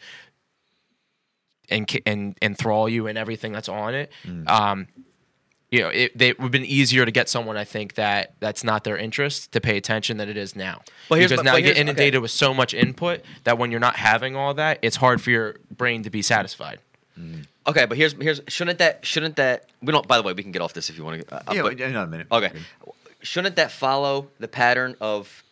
and 1.70 1.90
and 2.04 2.37
enthrall 2.42 2.87
you 2.87 3.07
and 3.07 3.16
everything 3.16 3.50
that's 3.50 3.70
on 3.70 3.94
it. 3.94 4.12
Um, 4.46 4.88
you 5.74 5.80
know, 5.80 5.88
it, 5.88 6.16
they, 6.16 6.28
it 6.28 6.38
would 6.38 6.44
have 6.44 6.52
been 6.52 6.64
easier 6.64 7.04
to 7.04 7.10
get 7.10 7.28
someone 7.28 7.56
I 7.56 7.64
think 7.64 7.94
that 7.94 8.34
that's 8.38 8.62
not 8.62 8.84
their 8.84 8.96
interest 8.96 9.50
to 9.52 9.60
pay 9.60 9.76
attention 9.76 10.18
than 10.18 10.28
it 10.28 10.37
is 10.37 10.54
now. 10.54 10.82
But 11.08 11.18
here's 11.18 11.32
because 11.32 11.44
my- 11.44 11.50
now 11.50 11.56
you 11.56 11.64
get 11.64 11.76
inundated 11.76 12.14
okay. 12.14 12.22
with 12.22 12.30
so 12.30 12.54
much 12.54 12.74
input 12.74 13.22
that 13.42 13.58
when 13.58 13.72
you're 13.72 13.80
not 13.80 13.96
having 13.96 14.37
all 14.37 14.54
that, 14.54 14.78
it's 14.82 14.94
hard 14.94 15.20
for 15.20 15.30
your 15.30 15.56
brain 15.76 16.04
to 16.04 16.10
be 16.10 16.22
satisfied. 16.22 16.78
Okay, 17.66 17.87
but 17.87 17.96
here's 17.96 18.12
here's 18.12 18.40
shouldn't 18.46 18.78
that 18.78 19.04
shouldn't 19.04 19.37
that 19.37 19.66
we 19.82 19.92
don't. 19.92 20.06
By 20.06 20.16
the 20.16 20.22
way, 20.22 20.32
we 20.32 20.42
can 20.42 20.52
get 20.52 20.62
off 20.62 20.74
this 20.74 20.90
if 20.90 20.98
you 20.98 21.04
want 21.04 21.26
to. 21.26 21.34
Uh, 21.34 21.40
yeah, 21.52 21.62
but, 21.62 21.72
wait, 21.72 21.80
another 21.80 22.10
minute. 22.10 22.26
okay, 22.30 22.52
shouldn't 23.22 23.56
that 23.56 23.70
follow 23.70 24.28
the 24.38 24.48
pattern 24.48 24.96
of 25.00 25.44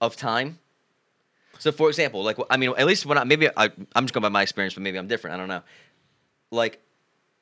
of 0.00 0.16
time? 0.16 0.58
So, 1.58 1.72
for 1.72 1.88
example, 1.88 2.22
like 2.22 2.38
I 2.48 2.56
mean, 2.56 2.72
at 2.78 2.86
least 2.86 3.04
when 3.04 3.18
I 3.18 3.24
maybe 3.24 3.48
I 3.48 3.70
I'm 3.94 4.04
just 4.04 4.14
going 4.14 4.22
by 4.22 4.28
my 4.28 4.42
experience, 4.42 4.74
but 4.74 4.82
maybe 4.82 4.96
I'm 4.96 5.08
different. 5.08 5.34
I 5.34 5.36
don't 5.36 5.48
know. 5.48 5.62
Like 6.50 6.80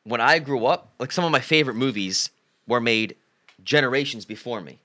when 0.05 0.21
I 0.21 0.39
grew 0.39 0.67
up, 0.67 0.93
like 0.99 1.13
some 1.13 1.25
of 1.25 1.31
my 1.31 1.41
favorite 1.41 1.75
movies 1.75 2.31
were 2.67 2.81
made 2.81 3.17
generations 3.65 4.25
before 4.25 4.61
me. 4.61 4.79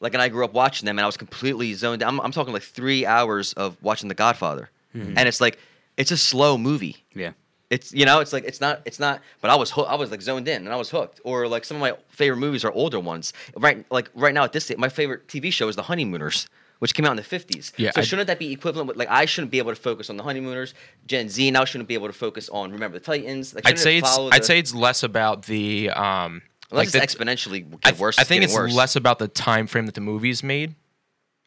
Like, 0.00 0.14
and 0.14 0.22
I 0.22 0.28
grew 0.28 0.44
up 0.44 0.52
watching 0.52 0.86
them, 0.86 0.98
and 0.98 1.04
I 1.04 1.06
was 1.06 1.16
completely 1.16 1.74
zoned. 1.74 2.02
I'm, 2.02 2.20
I'm 2.20 2.30
talking 2.30 2.52
like 2.52 2.62
three 2.62 3.04
hours 3.04 3.52
of 3.54 3.76
watching 3.82 4.08
The 4.08 4.14
Godfather, 4.14 4.70
mm-hmm. 4.94 5.18
and 5.18 5.28
it's 5.28 5.40
like 5.40 5.58
it's 5.96 6.12
a 6.12 6.16
slow 6.16 6.56
movie. 6.56 6.96
Yeah. 7.14 7.32
It's 7.70 7.92
you 7.92 8.06
know, 8.06 8.20
it's 8.20 8.32
like 8.32 8.44
it's 8.44 8.60
not 8.60 8.80
it's 8.84 8.98
not. 8.98 9.20
But 9.40 9.50
I 9.50 9.56
was 9.56 9.70
hoo- 9.70 9.82
I 9.82 9.96
was 9.96 10.10
like 10.10 10.22
zoned 10.22 10.48
in 10.48 10.64
and 10.64 10.72
I 10.72 10.76
was 10.76 10.88
hooked. 10.88 11.20
Or 11.24 11.46
like 11.48 11.64
some 11.64 11.76
of 11.76 11.80
my 11.82 11.94
favorite 12.08 12.38
movies 12.38 12.64
are 12.64 12.72
older 12.72 12.98
ones. 12.98 13.32
Right, 13.56 13.84
like 13.90 14.10
right 14.14 14.32
now 14.32 14.44
at 14.44 14.52
this 14.52 14.72
my 14.78 14.88
favorite 14.88 15.28
TV 15.28 15.52
show 15.52 15.68
is 15.68 15.76
The 15.76 15.82
Honeymooners, 15.82 16.48
which 16.78 16.94
came 16.94 17.04
out 17.06 17.10
in 17.10 17.16
the 17.16 17.22
fifties. 17.22 17.72
Yeah, 17.76 17.90
So 17.92 18.00
I- 18.00 18.04
shouldn't 18.04 18.26
that 18.28 18.38
be 18.38 18.52
equivalent 18.52 18.88
with 18.88 18.96
like 18.96 19.08
I 19.08 19.24
shouldn't 19.24 19.50
be 19.50 19.58
able 19.58 19.72
to 19.72 19.80
focus 19.80 20.10
on 20.10 20.16
The 20.16 20.22
Honeymooners? 20.22 20.74
Gen 21.06 21.28
Z 21.28 21.50
now 21.50 21.64
shouldn't 21.64 21.88
be 21.88 21.94
able 21.94 22.06
to 22.08 22.12
focus 22.12 22.48
on 22.48 22.72
Remember 22.72 22.98
the 22.98 23.04
Titans. 23.04 23.54
Like, 23.54 23.66
I'd 23.66 23.78
say 23.78 23.96
it 23.96 24.00
it's 24.04 24.14
follow 24.16 24.30
I'd 24.32 24.44
say 24.44 24.58
it's 24.58 24.74
less 24.74 25.02
about 25.02 25.46
the 25.46 25.90
um 25.90 26.42
unless 26.70 26.94
like 26.94 27.02
it's 27.04 27.14
the, 27.14 27.24
exponentially 27.24 27.78
I, 27.84 27.92
worse. 27.92 28.18
I 28.18 28.24
think 28.24 28.44
it's 28.44 28.54
worse. 28.54 28.74
less 28.74 28.96
about 28.96 29.18
the 29.18 29.28
time 29.28 29.66
frame 29.66 29.86
that 29.86 29.94
the 29.94 30.00
movie's 30.00 30.42
made, 30.42 30.74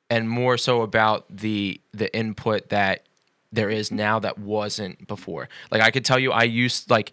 and 0.09 0.29
more 0.29 0.57
so 0.57 0.81
about 0.81 1.25
the 1.29 1.79
the 1.93 2.13
input 2.15 2.69
that 2.69 3.05
there 3.53 3.69
is 3.69 3.91
now 3.91 4.17
that 4.19 4.37
wasn't 4.39 5.07
before. 5.07 5.47
Like 5.71 5.81
I 5.81 5.91
could 5.91 6.05
tell 6.05 6.17
you, 6.19 6.31
I 6.31 6.43
used 6.43 6.89
like 6.89 7.11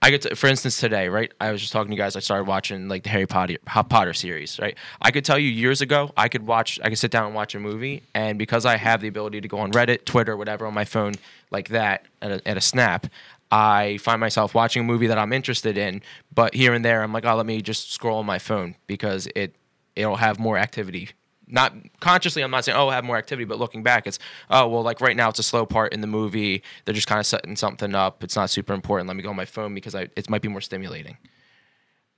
I 0.00 0.10
could, 0.10 0.22
t- 0.22 0.34
for 0.34 0.46
instance, 0.46 0.78
today, 0.78 1.08
right? 1.08 1.32
I 1.40 1.50
was 1.50 1.60
just 1.60 1.72
talking 1.72 1.90
to 1.90 1.96
you 1.96 2.00
guys. 2.00 2.14
I 2.14 2.20
started 2.20 2.46
watching 2.46 2.88
like 2.88 3.02
the 3.02 3.08
Harry 3.08 3.26
Potter 3.26 3.56
Potter 3.66 4.12
series, 4.14 4.58
right? 4.60 4.76
I 5.00 5.10
could 5.10 5.24
tell 5.24 5.38
you 5.38 5.48
years 5.48 5.80
ago, 5.80 6.12
I 6.16 6.28
could 6.28 6.46
watch, 6.46 6.78
I 6.82 6.88
could 6.88 6.98
sit 6.98 7.10
down 7.10 7.26
and 7.26 7.34
watch 7.34 7.54
a 7.54 7.60
movie, 7.60 8.02
and 8.14 8.38
because 8.38 8.64
I 8.64 8.76
have 8.76 9.00
the 9.00 9.08
ability 9.08 9.40
to 9.40 9.48
go 9.48 9.58
on 9.58 9.72
Reddit, 9.72 10.04
Twitter, 10.04 10.36
whatever 10.36 10.66
on 10.66 10.74
my 10.74 10.84
phone 10.84 11.14
like 11.50 11.68
that 11.70 12.06
at 12.22 12.30
a, 12.30 12.48
at 12.48 12.56
a 12.56 12.60
snap, 12.60 13.08
I 13.50 13.98
find 13.98 14.20
myself 14.20 14.54
watching 14.54 14.82
a 14.82 14.84
movie 14.84 15.06
that 15.08 15.18
I'm 15.18 15.32
interested 15.32 15.76
in, 15.76 16.02
but 16.34 16.54
here 16.54 16.74
and 16.74 16.84
there, 16.84 17.02
I'm 17.02 17.12
like, 17.12 17.24
oh, 17.24 17.34
let 17.34 17.46
me 17.46 17.60
just 17.60 17.92
scroll 17.92 18.18
on 18.18 18.26
my 18.26 18.38
phone 18.38 18.76
because 18.86 19.26
it 19.34 19.54
it'll 19.96 20.16
have 20.16 20.38
more 20.38 20.58
activity. 20.58 21.10
Not 21.50 21.74
consciously, 22.00 22.42
I'm 22.42 22.50
not 22.50 22.64
saying 22.64 22.76
oh 22.76 22.88
I 22.88 22.94
have 22.94 23.04
more 23.04 23.16
activity, 23.16 23.44
but 23.44 23.58
looking 23.58 23.82
back, 23.82 24.06
it's 24.06 24.18
oh 24.50 24.68
well, 24.68 24.82
like 24.82 25.00
right 25.00 25.16
now 25.16 25.28
it's 25.28 25.38
a 25.38 25.42
slow 25.42 25.64
part 25.66 25.92
in 25.92 26.00
the 26.00 26.06
movie. 26.06 26.62
They're 26.84 26.94
just 26.94 27.06
kind 27.06 27.18
of 27.18 27.26
setting 27.26 27.56
something 27.56 27.94
up. 27.94 28.22
It's 28.22 28.36
not 28.36 28.50
super 28.50 28.74
important. 28.74 29.08
Let 29.08 29.16
me 29.16 29.22
go 29.22 29.30
on 29.30 29.36
my 29.36 29.44
phone 29.44 29.74
because 29.74 29.94
I, 29.94 30.08
it 30.16 30.28
might 30.28 30.42
be 30.42 30.48
more 30.48 30.60
stimulating. 30.60 31.16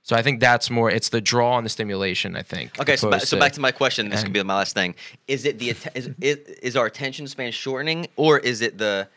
So 0.03 0.15
I 0.15 0.23
think 0.23 0.39
that's 0.39 0.69
more. 0.69 0.89
It's 0.89 1.09
the 1.09 1.21
draw 1.21 1.57
and 1.57 1.65
the 1.65 1.69
stimulation. 1.69 2.35
I 2.35 2.41
think. 2.41 2.79
Okay, 2.79 2.95
so, 2.95 3.09
ba- 3.09 3.19
so 3.19 3.39
back 3.39 3.53
to 3.53 3.61
my 3.61 3.71
question. 3.71 4.09
This 4.09 4.23
could 4.23 4.33
be 4.33 4.41
my 4.43 4.55
last 4.55 4.73
thing. 4.73 4.95
Is 5.27 5.45
it 5.45 5.59
the 5.59 5.69
is, 5.69 6.09
is 6.19 6.37
is 6.61 6.75
our 6.75 6.87
attention 6.87 7.27
span 7.27 7.51
shortening, 7.51 8.07
or 8.15 8.39
is 8.39 8.61
it 8.61 8.77
the 8.77 9.07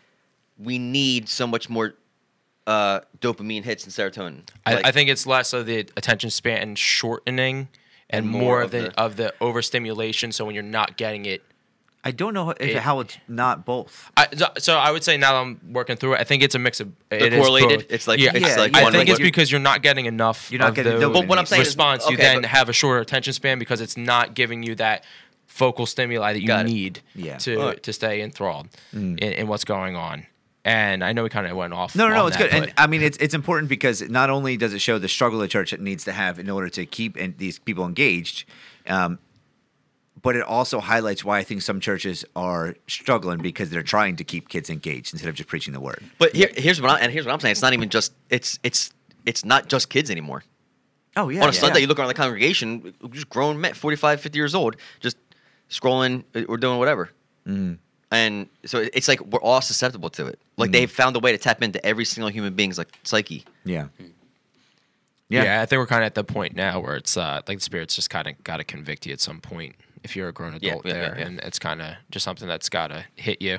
we 0.59 0.79
need 0.79 1.29
so 1.29 1.47
much 1.47 1.69
more 1.69 1.95
uh, 2.67 3.01
dopamine 3.21 3.65
hits 3.65 3.85
and 3.85 3.93
serotonin? 3.93 4.43
I, 4.67 4.83
I 4.85 4.93
think 4.93 5.09
it's 5.09 5.27
less 5.27 5.53
of 5.53 5.67
the 5.67 5.81
attention 5.97 6.31
span 6.31 6.75
shortening 6.77 7.69
and, 8.17 8.25
And 8.27 8.29
more, 8.33 8.43
more 8.43 8.61
of 8.63 8.67
of 8.67 8.71
the, 8.73 8.81
the- 8.91 9.01
of 9.01 9.17
the 9.17 9.35
overstimulation. 9.41 10.33
So 10.33 10.45
when 10.45 10.55
you're 10.55 10.63
not 10.65 10.97
getting 10.97 11.27
it, 11.27 11.43
I 12.07 12.11
don't 12.11 12.35
know 12.35 12.51
if, 12.51 12.61
It- 12.61 12.77
how 12.77 13.01
it's 13.01 13.17
not 13.29 13.65
both. 13.65 14.11
I, 14.17 14.27
so- 14.37 14.53
so 14.59 14.77
I 14.77 14.91
would 14.91 15.03
say 15.03 15.17
now 15.17 15.33
that 15.33 15.39
I'm 15.41 15.61
working 15.73 15.97
through 15.97 16.15
it, 16.15 16.21
I 16.21 16.25
think 16.25 16.43
it's 16.43 16.55
a 16.55 16.59
mix 16.59 16.81
of 16.81 16.93
it 17.11 17.33
is 17.33 17.41
correlated? 17.41 17.81
both. 17.81 17.87
It's 17.93 18.07
like- 18.07 18.21
yeah, 18.21 18.33
it's 18.35 18.47
Yeah, 18.47 18.57
like 18.57 18.77
I 18.77 18.91
think 18.91 19.09
it's 19.09 19.19
because 19.19 19.51
you're 19.51 19.61
not 19.61 19.83
getting 19.83 20.05
enough. 20.07 20.51
You're 20.51 20.61
not 20.61 20.71
of 20.71 20.75
getting 20.75 20.99
the 21.01 21.07
dopamine. 21.07 21.13
But 21.15 21.29
what 21.29 21.39
I'm 21.39 21.47
saying 21.47 21.63
is- 21.63 21.69
response. 21.69 22.09
you 22.11 22.17
then 22.19 22.43
but- 22.43 22.51
have 22.51 22.69
a 22.69 22.73
shorter 22.75 23.01
attention 23.01 23.33
span 23.33 23.59
because 23.59 23.81
it's 23.81 23.97
not 23.97 24.35
giving 24.35 24.63
you 24.63 24.75
that 24.77 25.05
focal 25.47 25.87
stimuli 25.87 26.33
that 26.35 26.43
you 26.43 26.63
need 26.65 27.01
Yeah. 27.15 27.37
to 27.39 27.57
Alright. 27.61 27.83
to 27.85 27.93
stay 27.93 28.21
enthralled 28.23 28.69
mm. 28.95 29.19
in, 29.21 29.33
in 29.33 29.47
what's 29.47 29.65
going 29.65 29.95
on. 29.97 30.27
And 30.65 31.05
I 31.05 31.13
know 31.13 31.23
we 31.23 31.29
kind 31.29 31.47
of 31.47 31.55
went 31.57 31.75
off. 31.75 31.95
No, 31.95 32.09
no, 32.09 32.15
no, 32.15 32.27
it's 32.27 32.39
that, 32.39 32.51
good. 32.51 32.63
And 32.63 32.73
I 32.79 32.87
mean, 32.87 33.03
it's 33.03 33.19
it's 33.19 33.35
important 33.35 33.69
because 33.69 34.01
not 34.09 34.31
only 34.31 34.57
does 34.57 34.73
it 34.73 34.79
show 34.79 34.99
the 34.99 35.09
struggle 35.09 35.39
the 35.39 35.49
church 35.49 35.79
needs 35.79 36.05
to 36.05 36.13
have 36.13 36.39
in 36.39 36.49
order 36.49 36.71
to 36.71 36.87
keep 36.87 37.19
in, 37.19 37.35
these 37.37 37.59
people 37.59 37.85
engaged, 37.85 38.47
um, 38.87 39.19
but 40.23 40.37
it 40.37 40.43
also 40.43 40.81
highlights 40.81 41.23
why 41.23 41.39
I 41.39 41.43
think 41.43 41.61
some 41.61 41.81
churches 41.81 42.25
are 42.35 42.77
struggling 42.89 43.41
because 43.41 43.69
they're 43.69 43.83
trying 43.83 44.17
to 44.17 44.25
keep 44.25 44.49
kids 44.49 44.71
engaged 44.71 45.13
instead 45.13 45.29
of 45.29 45.35
just 45.35 45.51
preaching 45.51 45.75
the 45.75 45.81
word. 45.81 46.03
But 46.19 46.35
here, 46.35 46.49
here's 46.57 46.81
what 46.81 46.91
I 46.91 46.99
and 47.01 47.13
here's 47.13 47.27
what 47.27 47.33
I'm 47.33 47.41
saying. 47.41 47.53
It's 47.53 47.63
not 47.63 47.75
even 47.75 47.91
just 47.91 48.15
it's 48.31 48.59
it's 48.63 48.91
it's 49.27 49.45
not 49.45 49.69
just 49.69 49.91
kids 49.91 50.11
anymore. 50.11 50.45
Oh 51.15 51.29
yeah. 51.29 51.43
On 51.43 51.51
a 51.51 51.53
Sunday, 51.53 51.81
you 51.81 51.87
look 51.87 51.99
around 51.99 52.09
the 52.09 52.15
congregation, 52.15 52.95
just 53.11 53.29
grown 53.29 53.61
men, 53.61 53.75
45, 53.75 54.21
50 54.21 54.39
years 54.39 54.55
old, 54.55 54.77
just 55.01 55.19
scrolling 55.71 56.25
uh, 56.35 56.45
or 56.49 56.57
doing 56.57 56.79
whatever. 56.79 57.11
Mm-hmm. 57.47 57.75
And 58.11 58.49
so 58.65 58.87
it's 58.93 59.09
like 59.09 59.21
we're 59.21 59.41
all 59.41 59.61
susceptible 59.61 60.11
to 60.11 60.27
it. 60.27 60.39
Like 60.57 60.71
they've 60.71 60.91
found 60.91 61.17
a 61.17 61.19
way 61.19 61.33
to 61.33 61.39
tap 61.39 61.63
into 61.63 61.85
every 61.85 62.05
single 62.05 62.31
human 62.31 62.55
being's 62.55 62.79
like 62.79 62.89
psyche. 63.03 63.45
Yeah. 63.65 63.89
yeah. 65.29 65.45
Yeah. 65.45 65.63
I 65.63 65.67
think 65.67 65.79
we're 65.81 65.87
kind 65.87 66.03
of 66.03 66.07
at 66.07 66.15
the 66.15 66.25
point 66.25 66.55
now 66.55 66.81
where 66.81 66.97
it's 66.97 67.17
uh, 67.17 67.41
like 67.49 67.59
the 67.59 67.65
spirit's 67.65 67.97
just 67.97 68.11
kind 68.11 68.29
of 68.29 68.43
got 68.45 68.59
to 68.59 68.65
convict 68.65 69.07
you 69.07 69.13
at 69.13 69.21
some 69.21 69.41
point 69.41 69.75
if 70.05 70.15
you're 70.15 70.29
a 70.29 70.33
grown 70.33 70.55
adult 70.55 70.85
yeah, 70.87 70.95
yeah, 70.95 71.01
there, 71.01 71.19
yeah. 71.19 71.27
and 71.27 71.41
it's 71.41 71.59
kind 71.59 71.83
of 71.83 71.95
just 72.11 72.25
something 72.25 72.47
that's 72.47 72.69
got 72.69 72.89
to 72.89 73.05
hit 73.17 73.41
you. 73.43 73.59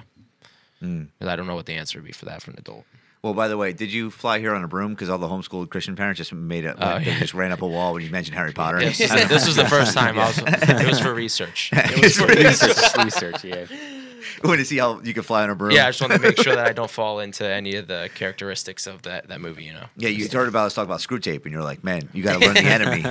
Mm. 0.81 1.07
'Cause 1.19 1.27
I 1.27 1.35
don't 1.35 1.47
know 1.47 1.55
what 1.55 1.65
the 1.65 1.73
answer 1.73 1.97
would 1.97 2.05
be 2.05 2.11
for 2.13 2.25
that 2.25 2.41
for 2.41 2.51
an 2.51 2.57
adult. 2.59 2.85
Well, 3.23 3.33
by 3.33 3.47
the 3.47 3.57
way, 3.57 3.73
did 3.73 3.91
you 3.91 4.11
fly 4.11 4.37
here 4.37 4.53
on 4.53 4.63
a 4.63 4.67
broom? 4.67 4.93
Because 4.93 5.09
all 5.09 5.17
the 5.17 5.27
homeschooled 5.27 5.71
Christian 5.71 5.95
parents 5.95 6.19
just 6.19 6.31
made 6.31 6.63
it. 6.63 6.75
Oh, 6.79 6.99
they 6.99 7.05
yeah. 7.05 7.17
just 7.17 7.33
ran 7.33 7.51
up 7.51 7.63
a 7.63 7.67
wall 7.67 7.93
when 7.95 8.03
you 8.03 8.11
mentioned 8.11 8.37
Harry 8.37 8.51
Potter. 8.51 8.79
Yes, 8.79 8.99
this 8.99 9.47
was 9.47 9.55
the 9.55 9.65
first 9.67 9.95
time 9.95 10.19
I 10.19 10.27
was. 10.27 10.37
It 10.37 10.87
was 10.87 10.99
for 10.99 11.11
research. 11.11 11.71
It 11.73 12.03
was 12.03 12.17
for 12.17 12.27
research, 12.27 12.95
research, 13.03 13.43
yeah. 13.43 13.65
want 14.43 14.59
to 14.59 14.65
see 14.65 14.77
how 14.77 15.01
you 15.01 15.13
can 15.13 15.23
fly 15.23 15.43
on 15.43 15.49
a 15.49 15.55
broom. 15.55 15.71
Yeah, 15.71 15.87
I 15.87 15.89
just 15.89 16.01
want 16.01 16.13
to 16.13 16.19
make 16.19 16.41
sure 16.41 16.55
that 16.55 16.67
I 16.67 16.73
don't 16.73 16.89
fall 17.01 17.19
into 17.19 17.47
any 17.47 17.75
of 17.75 17.87
the 17.87 18.09
characteristics 18.15 18.87
of 18.87 19.03
that, 19.03 19.27
that 19.27 19.41
movie. 19.41 19.63
You 19.63 19.73
know. 19.73 19.85
Yeah, 19.97 20.09
you 20.09 20.27
heard 20.27 20.47
about 20.47 20.67
us 20.67 20.73
talk 20.73 20.85
about 20.85 20.99
Screwtape, 20.99 21.43
and 21.43 21.51
you're 21.51 21.63
like, 21.63 21.83
man, 21.83 22.09
you 22.13 22.23
got 22.23 22.39
to 22.39 22.45
learn 22.45 22.55
the 22.55 22.61
enemy. 22.63 23.03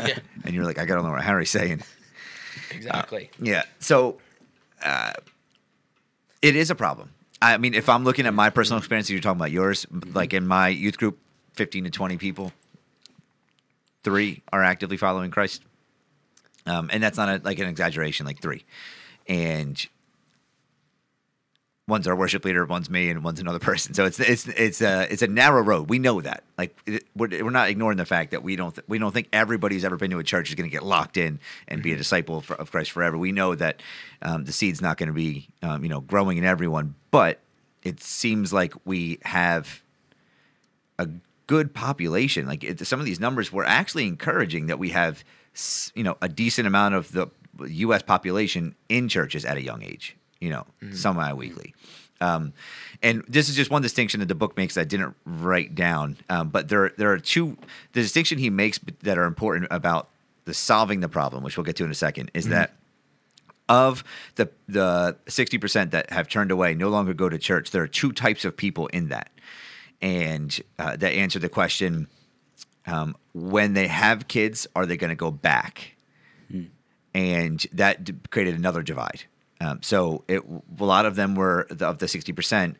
And 0.44 0.54
you're 0.54 0.64
like, 0.64 0.78
I 0.78 0.84
got 0.84 0.96
to 0.96 1.02
learn 1.02 1.12
what 1.12 1.22
Harry's 1.24 1.50
saying. 1.50 1.82
Exactly. 2.70 3.30
Yeah. 3.40 3.64
So 3.78 4.18
uh, 4.82 5.12
it 6.42 6.56
is 6.56 6.70
a 6.70 6.74
problem. 6.74 7.10
I 7.40 7.58
mean, 7.58 7.74
if 7.74 7.88
I'm 7.88 8.04
looking 8.04 8.26
at 8.26 8.34
my 8.34 8.50
personal 8.50 8.78
experience, 8.78 9.10
you're 9.10 9.20
talking 9.20 9.38
about 9.38 9.50
yours, 9.50 9.86
like 10.12 10.32
in 10.32 10.46
my 10.46 10.68
youth 10.68 10.98
group, 10.98 11.18
15 11.54 11.84
to 11.84 11.90
20 11.90 12.16
people, 12.16 12.52
three 14.02 14.42
are 14.52 14.62
actively 14.62 14.96
following 14.96 15.30
Christ. 15.30 15.62
Um, 16.66 16.88
and 16.92 17.02
that's 17.02 17.16
not 17.16 17.28
a, 17.28 17.40
like 17.44 17.58
an 17.58 17.68
exaggeration, 17.68 18.24
like 18.24 18.40
three. 18.40 18.64
And 19.28 19.84
one's 21.86 22.06
our 22.06 22.16
worship 22.16 22.44
leader, 22.44 22.64
one's 22.64 22.88
me, 22.88 23.10
and 23.10 23.22
one's 23.22 23.40
another 23.40 23.58
person. 23.58 23.94
So 23.94 24.04
it's 24.04 24.18
it's 24.20 24.48
it's 24.48 24.80
a 24.80 25.12
it's 25.12 25.22
a 25.22 25.26
narrow 25.26 25.62
road. 25.62 25.88
We 25.88 25.98
know 25.98 26.20
that. 26.20 26.44
Like 26.56 26.76
we're, 27.14 27.28
we're 27.44 27.50
not 27.50 27.68
ignoring 27.68 27.98
the 27.98 28.06
fact 28.06 28.30
that 28.30 28.42
we 28.42 28.56
don't 28.56 28.74
th- 28.74 28.86
we 28.88 28.98
don't 28.98 29.12
think 29.12 29.28
everybody 29.32 29.74
who's 29.74 29.84
ever 29.84 29.96
been 29.96 30.10
to 30.10 30.18
a 30.18 30.24
church 30.24 30.48
is 30.48 30.54
going 30.54 30.68
to 30.68 30.72
get 30.72 30.84
locked 30.84 31.16
in 31.16 31.40
and 31.68 31.82
be 31.82 31.92
a 31.92 31.96
disciple 31.96 32.38
of, 32.38 32.50
of 32.52 32.70
Christ 32.70 32.92
forever. 32.92 33.18
We 33.18 33.32
know 33.32 33.54
that 33.54 33.80
um, 34.22 34.44
the 34.44 34.52
seed's 34.52 34.80
not 34.80 34.96
going 34.96 35.08
to 35.08 35.12
be 35.12 35.48
um, 35.62 35.82
you 35.82 35.90
know 35.90 36.00
growing 36.00 36.38
in 36.38 36.44
everyone, 36.44 36.94
but 37.10 37.40
it 37.82 38.02
seems 38.02 38.52
like 38.52 38.74
we 38.84 39.18
have 39.22 39.82
a 40.98 41.08
good 41.46 41.74
population. 41.74 42.46
Like 42.46 42.64
it, 42.64 42.86
some 42.86 43.00
of 43.00 43.06
these 43.06 43.20
numbers 43.20 43.52
were 43.52 43.64
actually 43.64 44.06
encouraging 44.06 44.66
that 44.66 44.78
we 44.78 44.90
have 44.90 45.22
you 45.94 46.02
know 46.02 46.16
a 46.22 46.28
decent 46.28 46.66
amount 46.66 46.94
of 46.94 47.12
the 47.12 47.28
U.S. 47.58 48.02
population 48.02 48.74
in 48.88 49.08
churches 49.08 49.44
at 49.44 49.58
a 49.58 49.62
young 49.62 49.82
age. 49.82 50.16
You 50.44 50.50
know, 50.50 50.66
semi-weekly. 50.92 51.74
Um, 52.20 52.52
and 53.02 53.24
this 53.26 53.48
is 53.48 53.56
just 53.56 53.70
one 53.70 53.82
distinction 53.82 54.20
that 54.20 54.26
the 54.26 54.34
book 54.34 54.56
makes 54.56 54.74
that 54.74 54.82
I 54.82 54.84
didn't 54.84 55.14
write 55.24 55.74
down. 55.74 56.16
Um, 56.28 56.48
but 56.48 56.68
there, 56.68 56.92
there 56.96 57.10
are 57.12 57.18
two. 57.18 57.56
The 57.92 58.02
distinction 58.02 58.38
he 58.38 58.50
makes 58.50 58.78
that 59.02 59.16
are 59.18 59.24
important 59.24 59.68
about 59.70 60.08
the 60.44 60.54
solving 60.54 61.00
the 61.00 61.08
problem, 61.08 61.42
which 61.42 61.56
we'll 61.56 61.64
get 61.64 61.76
to 61.76 61.84
in 61.84 61.90
a 61.90 61.94
second, 61.94 62.30
is 62.34 62.48
that 62.48 62.74
of 63.68 64.04
the 64.34 64.50
the 64.68 65.16
sixty 65.28 65.58
percent 65.58 65.90
that 65.92 66.10
have 66.10 66.28
turned 66.28 66.50
away, 66.50 66.74
no 66.74 66.88
longer 66.88 67.14
go 67.14 67.28
to 67.28 67.38
church. 67.38 67.70
There 67.70 67.82
are 67.82 67.88
two 67.88 68.12
types 68.12 68.44
of 68.44 68.56
people 68.56 68.86
in 68.88 69.08
that, 69.08 69.30
and 70.02 70.60
uh, 70.78 70.96
that 70.96 71.12
answer 71.12 71.38
the 71.38 71.48
question: 71.48 72.06
um, 72.86 73.16
when 73.32 73.72
they 73.72 73.88
have 73.88 74.28
kids, 74.28 74.66
are 74.76 74.86
they 74.86 74.98
going 74.98 75.14
to 75.16 75.16
go 75.26 75.30
back? 75.30 75.96
And 77.14 77.66
that 77.72 78.30
created 78.30 78.56
another 78.56 78.82
divide. 78.82 79.24
Um, 79.64 79.80
so 79.82 80.24
it, 80.28 80.42
a 80.78 80.84
lot 80.84 81.06
of 81.06 81.16
them 81.16 81.34
were 81.34 81.66
of 81.80 81.98
the 81.98 82.08
sixty 82.08 82.32
percent 82.32 82.76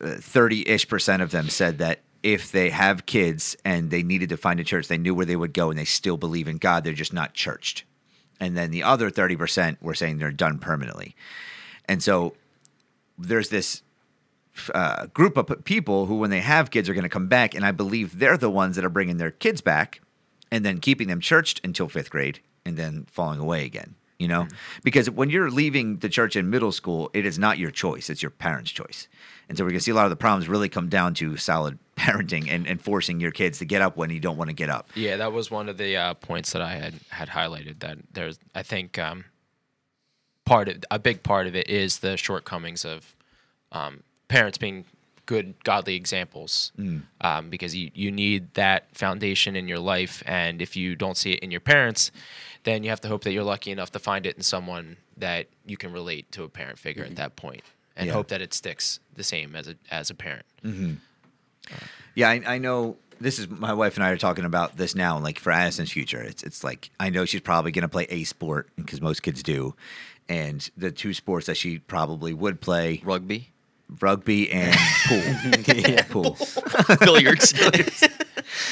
thirty 0.00 0.68
ish 0.68 0.86
percent 0.88 1.22
of 1.22 1.30
them 1.30 1.48
said 1.48 1.78
that 1.78 2.00
if 2.22 2.52
they 2.52 2.70
have 2.70 3.06
kids 3.06 3.56
and 3.64 3.90
they 3.90 4.02
needed 4.02 4.28
to 4.28 4.36
find 4.36 4.60
a 4.60 4.64
church, 4.64 4.88
they 4.88 4.98
knew 4.98 5.14
where 5.14 5.26
they 5.26 5.36
would 5.36 5.52
go 5.52 5.70
and 5.70 5.78
they 5.78 5.84
still 5.84 6.16
believe 6.16 6.48
in 6.48 6.58
God. 6.58 6.84
They're 6.84 6.92
just 6.92 7.12
not 7.12 7.32
churched. 7.34 7.84
And 8.40 8.56
then 8.56 8.70
the 8.70 8.82
other 8.82 9.10
thirty 9.10 9.36
percent 9.36 9.82
were 9.82 9.94
saying 9.94 10.18
they're 10.18 10.30
done 10.30 10.58
permanently. 10.58 11.16
And 11.86 12.02
so 12.02 12.34
there's 13.18 13.48
this 13.48 13.82
uh, 14.74 15.06
group 15.06 15.36
of 15.36 15.64
people 15.64 16.06
who, 16.06 16.16
when 16.16 16.30
they 16.30 16.40
have 16.40 16.70
kids, 16.70 16.88
are 16.88 16.94
going 16.94 17.02
to 17.02 17.08
come 17.08 17.28
back, 17.28 17.54
and 17.54 17.64
I 17.64 17.72
believe 17.72 18.18
they're 18.18 18.36
the 18.36 18.50
ones 18.50 18.76
that 18.76 18.84
are 18.84 18.90
bringing 18.90 19.16
their 19.18 19.30
kids 19.30 19.60
back, 19.60 20.00
and 20.52 20.64
then 20.64 20.78
keeping 20.78 21.08
them 21.08 21.20
churched 21.20 21.60
until 21.64 21.88
fifth 21.88 22.10
grade, 22.10 22.40
and 22.64 22.76
then 22.76 23.06
falling 23.10 23.40
away 23.40 23.64
again. 23.64 23.94
You 24.18 24.26
know, 24.26 24.48
because 24.82 25.08
when 25.08 25.30
you're 25.30 25.48
leaving 25.48 25.98
the 25.98 26.08
church 26.08 26.34
in 26.34 26.50
middle 26.50 26.72
school, 26.72 27.08
it 27.14 27.24
is 27.24 27.38
not 27.38 27.56
your 27.56 27.70
choice; 27.70 28.10
it's 28.10 28.20
your 28.20 28.30
parents' 28.30 28.72
choice. 28.72 29.06
And 29.48 29.56
so 29.56 29.64
we're 29.64 29.70
going 29.70 29.78
to 29.78 29.84
see 29.84 29.92
a 29.92 29.94
lot 29.94 30.04
of 30.06 30.10
the 30.10 30.16
problems 30.16 30.48
really 30.48 30.68
come 30.68 30.88
down 30.88 31.14
to 31.14 31.36
solid 31.36 31.78
parenting 31.96 32.50
and, 32.50 32.66
and 32.66 32.80
forcing 32.80 33.20
your 33.20 33.30
kids 33.30 33.58
to 33.60 33.64
get 33.64 33.80
up 33.80 33.96
when 33.96 34.10
you 34.10 34.20
don't 34.20 34.36
want 34.36 34.50
to 34.50 34.54
get 34.54 34.68
up. 34.68 34.90
Yeah, 34.94 35.16
that 35.16 35.32
was 35.32 35.50
one 35.50 35.68
of 35.68 35.78
the 35.78 35.96
uh, 35.96 36.14
points 36.14 36.52
that 36.52 36.62
I 36.62 36.72
had 36.72 36.94
had 37.10 37.28
highlighted. 37.28 37.78
That 37.78 37.98
there's, 38.12 38.38
I 38.54 38.64
think, 38.64 38.98
um, 38.98 39.24
part 40.44 40.68
of 40.68 40.84
a 40.90 40.98
big 40.98 41.22
part 41.22 41.46
of 41.46 41.54
it 41.54 41.68
is 41.68 42.00
the 42.00 42.16
shortcomings 42.16 42.84
of 42.84 43.14
um, 43.70 44.02
parents 44.26 44.58
being 44.58 44.84
good, 45.26 45.54
godly 45.62 45.94
examples. 45.94 46.72
Um, 47.20 47.50
because 47.50 47.76
you 47.76 47.90
you 47.94 48.10
need 48.10 48.54
that 48.54 48.88
foundation 48.96 49.54
in 49.56 49.68
your 49.68 49.78
life, 49.78 50.22
and 50.26 50.60
if 50.60 50.76
you 50.76 50.96
don't 50.96 51.16
see 51.16 51.32
it 51.32 51.40
in 51.40 51.50
your 51.50 51.60
parents, 51.60 52.10
then 52.64 52.82
you 52.82 52.90
have 52.90 53.00
to 53.02 53.08
hope 53.08 53.24
that 53.24 53.32
you're 53.32 53.44
lucky 53.44 53.70
enough 53.70 53.92
to 53.92 53.98
find 53.98 54.26
it 54.26 54.36
in 54.36 54.42
someone 54.42 54.96
that 55.16 55.46
you 55.66 55.76
can 55.76 55.92
relate 55.92 56.30
to 56.32 56.44
a 56.44 56.48
parent 56.48 56.78
figure 56.78 57.02
at 57.02 57.10
mm-hmm. 57.10 57.16
that 57.16 57.36
point, 57.36 57.62
and 57.96 58.06
Yeah. 58.06 58.12
hope 58.12 58.28
that 58.28 58.40
it 58.40 58.54
sticks 58.54 59.00
the 59.14 59.24
same 59.24 59.54
as 59.54 59.68
a 59.68 59.76
as 59.90 60.10
a 60.10 60.14
parent. 60.14 60.46
Mm-hmm. 60.64 60.94
Uh, 61.72 61.76
yeah, 62.14 62.30
I, 62.30 62.42
I 62.46 62.58
know. 62.58 62.96
This 63.20 63.40
is 63.40 63.48
my 63.48 63.72
wife 63.72 63.96
and 63.96 64.04
I 64.04 64.10
are 64.10 64.16
talking 64.16 64.44
about 64.44 64.76
this 64.76 64.94
now. 64.94 65.16
and 65.16 65.24
Like 65.24 65.40
for 65.40 65.50
Addison's 65.50 65.90
future, 65.90 66.22
it's 66.22 66.42
it's 66.42 66.62
like 66.62 66.90
I 67.00 67.10
know 67.10 67.24
she's 67.24 67.40
probably 67.40 67.72
going 67.72 67.82
to 67.82 67.88
play 67.88 68.06
a 68.08 68.24
sport 68.24 68.68
because 68.76 69.00
most 69.00 69.22
kids 69.22 69.42
do, 69.42 69.74
and 70.28 70.68
the 70.76 70.92
two 70.92 71.12
sports 71.14 71.46
that 71.46 71.56
she 71.56 71.78
probably 71.78 72.32
would 72.32 72.60
play 72.60 73.02
Rugby, 73.04 73.50
rugby 74.00 74.50
and 74.50 74.76
pool. 75.06 75.18
yeah, 75.76 76.02
pool. 76.04 76.36
billiards. 77.00 77.52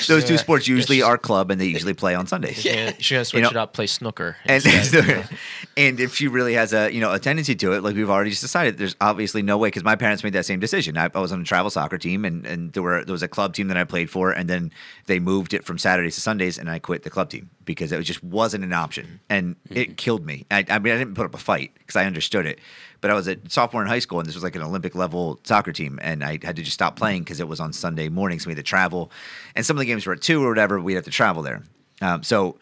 Those 0.09 0.25
two 0.25 0.39
sports 0.39 0.69
usually 0.69 0.99
she's- 0.99 1.09
are 1.09 1.19
club, 1.19 1.51
and 1.51 1.61
they 1.61 1.67
usually 1.67 1.95
play 1.95 2.15
on 2.15 2.27
Sundays. 2.27 2.57
She's 2.57 2.75
gonna, 2.75 2.95
she's 3.01 3.15
gonna 3.15 3.25
switch 3.25 3.43
know- 3.43 3.51
it 3.51 3.57
up, 3.57 3.73
play 3.73 3.87
snooker. 3.87 4.37
And 4.45 4.65
instead. 4.65 5.29
and 5.77 6.01
if 6.01 6.15
she 6.15 6.29
really 6.29 6.55
has 6.55 6.73
a 6.73 6.93
you 6.93 7.01
know 7.01 7.13
a 7.13 7.19
tendency 7.19 7.55
to 7.57 7.73
it, 7.73 7.83
like 7.83 7.95
we've 7.95 8.11
already 8.11 8.31
just 8.31 8.43
decided, 8.43 8.79
there's 8.79 8.97
obviously 9.01 9.43
no 9.43 9.59
way 9.59 9.69
because 9.69 9.85
my 9.85 9.97
parents 9.97 10.25
made 10.25 10.33
that 10.33 10.47
same 10.47 10.61
decision. 10.61 10.97
I, 10.97 11.11
I 11.15 11.21
was 11.21 11.33
on 11.33 11.41
a 11.41 11.45
travel 11.45 11.71
soccer 11.71 11.99
team, 11.99 12.25
and 12.25 12.47
and 12.47 12.73
there 12.73 12.83
were 12.83 13.05
there 13.05 13.13
was 13.13 13.23
a 13.23 13.29
club 13.29 13.55
team 13.55 13.69
that 13.69 13.77
I 13.77 13.85
played 13.85 14.11
for, 14.11 14.31
and 14.31 14.49
then 14.49 14.73
they 15.07 15.19
moved 15.19 15.55
it 15.55 15.65
from 15.65 15.79
Saturdays 15.79 16.15
to 16.17 16.21
Sundays, 16.21 16.59
and 16.59 16.71
I 16.71 16.79
quit 16.79 17.03
the 17.03 17.11
club 17.11 17.31
team 17.31 17.51
because 17.65 17.93
it 17.93 18.01
just 18.03 18.23
wasn't 18.23 18.65
an 18.65 18.73
option, 18.73 19.21
and 19.29 19.57
mm-hmm. 19.57 19.77
it 19.77 19.97
killed 19.97 20.25
me. 20.25 20.47
I, 20.51 20.65
I 20.69 20.79
mean, 20.79 20.95
I 20.95 20.99
didn't 20.99 21.15
put 21.15 21.27
up 21.27 21.35
a 21.35 21.39
fight 21.39 21.73
because 21.79 21.97
I 21.97 22.05
understood 22.07 22.47
it, 22.47 22.59
but 23.07 23.12
I 23.12 23.14
was 23.14 23.29
a 23.29 23.37
sophomore 23.49 23.83
in 23.83 23.87
high 23.87 24.01
school, 24.01 24.19
and 24.19 24.27
this 24.27 24.35
was 24.35 24.42
like 24.42 24.57
an 24.57 24.62
Olympic 24.62 24.97
level 24.97 25.38
soccer 25.45 25.71
team, 25.71 26.01
and 26.03 26.25
I 26.25 26.40
had 26.42 26.57
to 26.57 26.62
just 26.64 26.73
stop 26.73 26.97
playing 26.97 27.23
because 27.23 27.38
it 27.38 27.47
was 27.47 27.61
on 27.61 27.73
Sunday 27.73 28.09
mornings. 28.09 28.42
So 28.42 28.49
we 28.49 28.51
had 28.51 28.57
to 28.57 28.64
travel, 28.64 29.12
and 29.55 29.64
some 29.64 29.77
of 29.77 29.79
the 29.79 29.85
games 29.87 30.07
were 30.07 30.14
at 30.14 30.21
two 30.21 30.45
or 30.45 30.49
whatever. 30.49 30.81
We'd 30.81 30.95
have 30.95 31.05
to 31.05 31.12
travel 31.12 31.45
there. 31.45 31.62
Um, 32.03 32.25
so 32.25 32.59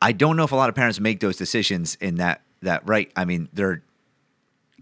I 0.00 0.12
don't 0.12 0.36
know 0.36 0.44
if 0.44 0.52
a 0.52 0.54
lot 0.54 0.68
of 0.68 0.76
parents 0.76 1.00
make 1.00 1.18
those 1.18 1.36
decisions 1.36 1.96
in 1.96 2.18
that 2.18 2.42
that 2.62 2.86
right. 2.86 3.10
I 3.16 3.24
mean, 3.24 3.48
there 3.52 3.82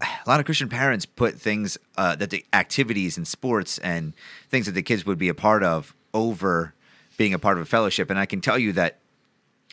a 0.03 0.29
lot 0.29 0.41
of 0.41 0.45
Christian 0.45 0.69
parents 0.69 1.07
put 1.07 1.41
things 1.41 1.79
uh, 1.97 2.15
that 2.17 2.29
the 2.29 2.45
activities 2.53 3.17
and 3.17 3.27
sports 3.27 3.79
and 3.79 4.13
things 4.51 4.67
that 4.67 4.73
the 4.73 4.83
kids 4.83 5.07
would 5.07 5.17
be 5.17 5.31
a 5.31 5.35
part 5.35 5.63
of 5.63 5.95
over 6.13 6.75
being 7.17 7.33
a 7.33 7.39
part 7.39 7.57
of 7.57 7.63
a 7.63 7.67
fellowship. 7.67 8.11
And 8.11 8.19
I 8.19 8.27
can 8.27 8.43
tell 8.43 8.59
you 8.59 8.73
that 8.73 8.99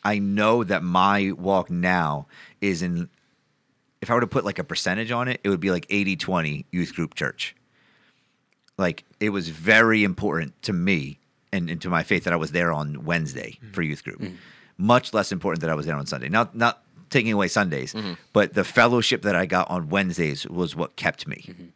I 0.01 0.17
know 0.17 0.63
that 0.63 0.81
my 0.81 1.33
walk 1.37 1.69
now 1.69 2.27
is 2.61 2.81
in. 2.81 3.09
If 4.01 4.09
I 4.09 4.13
were 4.13 4.21
to 4.21 4.27
put 4.27 4.45
like 4.45 4.59
a 4.59 4.63
percentage 4.63 5.11
on 5.11 5.27
it, 5.27 5.41
it 5.43 5.49
would 5.49 5.59
be 5.59 5.71
like 5.71 5.85
80 5.89 6.15
20 6.15 6.65
youth 6.71 6.95
group 6.95 7.15
church. 7.15 7.55
Like 8.77 9.03
it 9.19 9.29
was 9.29 9.49
very 9.49 10.03
important 10.03 10.61
to 10.63 10.73
me 10.73 11.19
and, 11.51 11.69
and 11.69 11.81
to 11.81 11.89
my 11.89 12.03
faith 12.03 12.23
that 12.23 12.33
I 12.33 12.37
was 12.37 12.51
there 12.51 12.71
on 12.71 13.03
Wednesday 13.05 13.57
mm-hmm. 13.61 13.71
for 13.71 13.81
youth 13.81 14.03
group. 14.03 14.21
Mm-hmm. 14.21 14.35
Much 14.77 15.13
less 15.13 15.31
important 15.31 15.61
that 15.61 15.69
I 15.69 15.75
was 15.75 15.85
there 15.85 15.95
on 15.95 16.05
Sunday. 16.05 16.29
Not 16.29 16.55
not 16.55 16.83
taking 17.09 17.33
away 17.33 17.47
Sundays, 17.47 17.93
mm-hmm. 17.93 18.13
but 18.33 18.53
the 18.53 18.63
fellowship 18.63 19.23
that 19.23 19.35
I 19.35 19.45
got 19.45 19.69
on 19.69 19.89
Wednesdays 19.89 20.47
was 20.47 20.75
what 20.75 20.95
kept 20.95 21.27
me. 21.27 21.71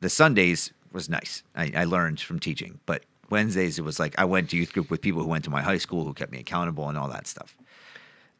The 0.00 0.08
Sundays 0.08 0.72
was 0.92 1.08
nice. 1.08 1.42
I, 1.54 1.72
I 1.76 1.84
learned 1.84 2.20
from 2.20 2.38
teaching, 2.38 2.78
but 2.86 3.04
Wednesdays 3.30 3.78
it 3.78 3.82
was 3.82 3.98
like 3.98 4.14
I 4.18 4.24
went 4.24 4.50
to 4.50 4.56
youth 4.56 4.72
group 4.72 4.90
with 4.90 5.00
people 5.00 5.22
who 5.22 5.28
went 5.28 5.44
to 5.44 5.50
my 5.50 5.62
high 5.62 5.78
school 5.78 6.04
who 6.04 6.14
kept 6.14 6.32
me 6.32 6.38
accountable 6.38 6.88
and 6.88 6.96
all 6.96 7.08
that 7.08 7.26
stuff. 7.26 7.56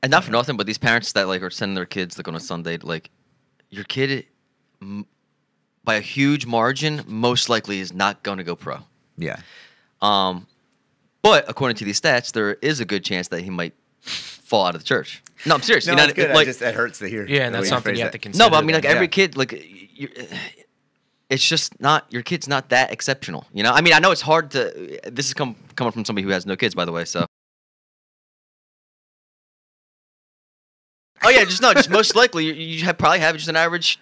And 0.05 0.11
not 0.11 0.23
for 0.23 0.31
nothing, 0.31 0.57
but 0.57 0.67
these 0.67 0.79
parents 0.79 1.11
that 1.13 1.27
like 1.27 1.43
are 1.43 1.51
sending 1.51 1.75
their 1.75 1.87
kids 1.87 2.17
like 2.17 2.29
on 2.29 2.35
a 2.37 2.41
Sunday, 2.41 2.77
like 2.79 3.11
your 3.71 3.85
kid, 3.85 4.27
m- 4.81 5.07
by 5.83 5.97
a 5.97 6.01
huge 6.01 6.47
margin, 6.47 7.03
most 7.07 7.49
likely 7.49 7.81
is 7.81 7.93
not 7.93 8.23
going 8.23 8.39
to 8.39 8.45
go 8.45 8.55
pro. 8.55 8.79
Yeah. 9.19 9.41
Um, 10.01 10.47
but 11.23 11.45
according 11.49 11.77
to 11.79 11.85
these 11.85 12.01
stats, 12.01 12.33
there 12.33 12.55
is 12.63 12.81
a 12.81 12.85
good 12.85 13.03
chance 13.05 13.29
that 13.29 13.41
he 13.41 13.51
might 13.51 13.75
fall 14.01 14.67
out 14.67 14.75
of 14.75 14.83
the 14.83 14.87
church. 14.87 15.23
No, 15.47 15.55
I'm 15.57 15.63
serious. 15.63 15.87
No, 15.87 15.93
you 15.95 15.97
know, 15.97 16.05
it's 16.05 16.13
good. 16.13 16.31
I 16.31 16.35
like 16.35 16.47
just 16.47 16.63
it 16.63 16.75
hurts 16.75 16.99
to 17.01 17.09
hear. 17.09 17.27
yeah, 17.27 17.47
and 17.47 17.55
the 17.55 17.59
way 17.59 17.63
that's 17.63 17.69
something 17.71 17.95
you 17.97 18.03
have 18.03 18.13
that. 18.13 18.19
to 18.19 18.23
consider. 18.23 18.45
no, 18.45 18.51
but 18.51 18.63
I 18.63 18.67
mean, 18.67 18.75
like 18.75 18.85
every 18.85 19.07
Yeah. 19.07 19.11
kid, 19.11 19.37
like 19.37 19.53
you 19.99 20.09
it's 21.31 21.47
just 21.49 21.81
not 21.81 22.07
your 22.13 22.23
kid's 22.23 22.47
not 22.47 22.69
that 22.69 22.93
exceptional. 22.93 23.47
You 23.53 23.63
know, 23.63 23.73
I 23.73 23.81
mean, 23.81 23.95
I 23.95 23.99
know 23.99 24.11
it's 24.11 24.21
hard 24.21 24.51
to. 24.53 25.01
This 25.11 25.27
is 25.27 25.35
come 25.35 25.57
coming 25.77 25.93
from 25.93 26.05
somebody 26.05 26.25
who 26.25 26.31
has 26.31 26.45
no 26.47 26.57
kids, 26.57 26.75
by 26.75 26.85
the 26.85 26.93
way. 26.93 27.05
So. 27.07 27.27
Oh 31.25 31.31
yeah, 31.31 31.45
just 31.45 31.63
no, 31.63 31.73
just 31.75 31.91
most 31.91 32.15
likely 32.15 32.47
you, 32.47 32.53
you 32.55 32.85
have 32.85 32.99
probably 32.99 33.21
have 33.21 33.37
just 33.37 33.49
an 33.49 33.57
average 33.57 33.99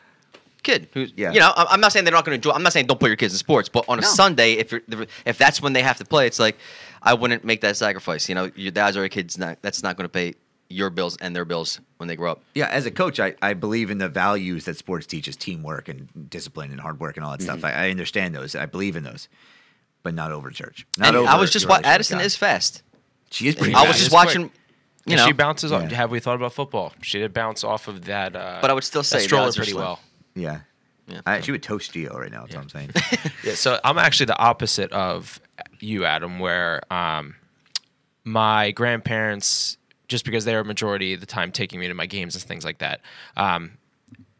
kid 0.62 0.88
who's 0.94 1.12
Yeah. 1.16 1.32
You 1.32 1.40
know, 1.40 1.52
I'm 1.56 1.66
I'm 1.70 1.80
not 1.80 1.92
saying 1.92 2.04
they're 2.04 2.12
not 2.14 2.24
going 2.24 2.32
to 2.40 2.48
enjoy. 2.48 2.52
I'm 2.56 2.62
not 2.62 2.72
saying 2.72 2.86
don't 2.86 3.00
put 3.00 3.08
your 3.08 3.16
kids 3.16 3.34
in 3.34 3.38
sports, 3.38 3.68
but 3.68 3.84
on 3.88 3.98
a 3.98 4.02
No. 4.02 4.08
Sunday, 4.08 4.52
if 4.54 4.72
you're 4.72 4.82
if 5.24 5.38
that's 5.38 5.60
when 5.60 5.72
they 5.72 5.82
have 5.82 5.98
to 5.98 6.04
play, 6.04 6.26
it's 6.26 6.38
like 6.38 6.56
I 7.02 7.14
wouldn't 7.14 7.44
make 7.44 7.60
that 7.62 7.76
sacrifice. 7.76 8.28
You 8.28 8.34
know, 8.34 8.50
your 8.54 8.70
dad's 8.72 8.96
or 8.96 9.00
your 9.00 9.08
kid's 9.08 9.38
not. 9.38 9.58
That's 9.62 9.82
not 9.82 9.96
going 9.96 10.04
to 10.04 10.08
pay 10.12 10.34
your 10.68 10.88
bills 10.88 11.16
and 11.20 11.36
their 11.36 11.44
bills 11.44 11.80
when 11.98 12.08
they 12.08 12.16
grow 12.16 12.32
up. 12.32 12.42
Yeah, 12.54 12.66
as 12.68 12.86
a 12.86 12.90
coach, 12.90 13.20
I, 13.20 13.34
I 13.42 13.52
believe 13.52 13.90
in 13.90 13.98
the 13.98 14.08
values 14.08 14.64
that 14.64 14.76
sports 14.78 15.06
teaches 15.06 15.36
teamwork 15.36 15.88
and 15.88 16.08
discipline 16.30 16.70
and 16.70 16.80
hard 16.80 16.98
work 16.98 17.16
and 17.18 17.24
all 17.26 17.32
that 17.32 17.42
stuff. 17.42 17.58
Mm-hmm. 17.58 17.66
I, 17.66 17.86
I 17.88 17.90
understand 17.90 18.34
those. 18.34 18.54
I 18.56 18.64
believe 18.66 18.96
in 18.96 19.02
those, 19.02 19.28
but 20.02 20.14
not 20.14 20.32
over 20.32 20.48
church. 20.50 20.86
Not 20.96 21.08
And 21.08 21.16
over 21.18 21.28
I 21.28 21.36
was 21.38 21.50
just 21.50 21.64
your 21.64 21.70
wa- 21.70 21.76
relationship 21.76 21.86
with 21.88 21.94
Addison 21.94 22.18
God. 22.18 22.24
is 22.24 22.36
fast. 22.36 22.82
She 23.30 23.48
is 23.48 23.54
pretty. 23.56 23.74
I 23.74 23.80
was 23.82 23.88
fast. 23.88 23.98
just 23.98 24.06
It's 24.06 24.14
quick. 24.14 24.26
watching. 24.26 24.50
You 25.06 25.16
know, 25.16 25.26
she 25.26 25.32
bounces 25.32 25.72
off. 25.72 25.90
Yeah. 25.90 25.96
Have 25.96 26.10
we 26.10 26.20
thought 26.20 26.36
about 26.36 26.52
football? 26.52 26.92
She 27.02 27.18
did 27.18 27.32
bounce 27.34 27.64
off 27.64 27.88
of 27.88 28.04
that. 28.04 28.36
Uh, 28.36 28.58
But 28.60 28.70
I 28.70 28.74
would 28.74 28.84
still 28.84 29.02
say 29.02 29.18
stroller 29.20 29.52
pretty 29.52 29.72
slim. 29.72 29.82
well. 29.84 30.00
Yeah. 30.34 30.60
Yeah. 31.08 31.20
I, 31.26 31.40
she 31.40 31.50
would 31.50 31.62
toast 31.62 31.92
Gio 31.92 32.14
right 32.14 32.30
now. 32.30 32.42
That's 32.46 32.52
Yeah. 32.54 32.58
what 32.58 32.74
I'm 32.76 32.90
saying. 32.92 33.30
Yeah, 33.44 33.54
so 33.54 33.80
I'm 33.82 33.98
actually 33.98 34.26
the 34.26 34.38
opposite 34.38 34.92
of 34.92 35.40
you, 35.80 36.04
Adam, 36.04 36.38
where 36.38 36.80
um, 36.92 37.34
my 38.24 38.70
grandparents, 38.70 39.76
just 40.08 40.24
because 40.24 40.44
they 40.44 40.54
were 40.54 40.62
majority 40.64 41.12
of 41.14 41.20
the 41.20 41.26
time 41.26 41.50
taking 41.50 41.80
me 41.80 41.88
to 41.88 41.94
my 41.94 42.06
games 42.06 42.34
and 42.36 42.44
things 42.44 42.64
like 42.64 42.78
that, 42.78 43.00
um, 43.36 43.72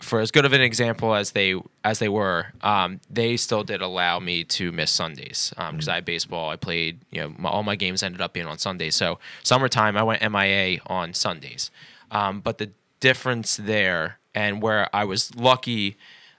for 0.03 0.21
as 0.21 0.31
good 0.31 0.45
of 0.45 0.53
an 0.53 0.61
example 0.61 1.15
as 1.15 1.31
they 1.31 1.55
as 1.85 1.99
they 1.99 2.09
were, 2.09 2.47
um, 2.62 3.01
they 3.09 3.37
still 3.37 3.62
did 3.62 3.81
allow 3.81 4.19
me 4.19 4.45
to 4.45 4.73
miss 4.73 4.91
Sundays 4.91 5.53
because 5.57 5.88
I 5.88 5.97
had 5.97 6.05
baseball. 6.05 6.51
I 6.51 6.57
played, 6.57 7.01
you 7.11 7.21
know, 7.21 7.35
my, 7.38 7.49
all 7.49 7.62
my 7.62 7.77
games 7.77 8.03
ended 8.03 8.21
up 8.21 8.33
being 8.33 8.47
on 8.47 8.59
Sundays. 8.59 8.97
So 8.97 9.19
summertime, 9.43 9.97
I 9.97 10.03
went 10.03 10.21
MIA 10.23 10.81
on 10.87 11.15
Sundays. 11.15 11.71
Um, 12.11 12.40
but 12.40 12.59
the 12.59 12.71
difference 13.00 13.57
there, 13.57 14.19
and 14.35 14.61
where 14.61 14.94
I 14.94 15.05
was 15.05 15.35
lucky, 15.35 15.96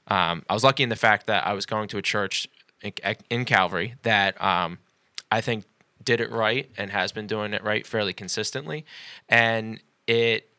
um, 0.08 0.44
I 0.50 0.54
was 0.54 0.64
lucky 0.64 0.84
in 0.84 0.90
the 0.90 0.96
fact 0.96 1.28
that 1.28 1.48
I 1.48 1.54
was 1.54 1.66
going 1.66 1.88
to 1.90 1.98
a 1.98 2.02
church 2.02 2.48
in, 2.82 2.94
in 3.30 3.46
Calvary 3.46 3.96
that 4.04 4.40
um, 4.42 4.78
I 5.32 5.42
think 5.42 5.66
did 6.04 6.20
it 6.20 6.30
right 6.32 6.70
and 6.78 6.92
has 6.92 7.12
been 7.12 7.28
doing 7.28 7.54
it 7.54 7.64
right 7.64 7.88
fairly 7.88 8.14
consistently, 8.14 8.86
and 9.30 9.82
it 10.06 10.50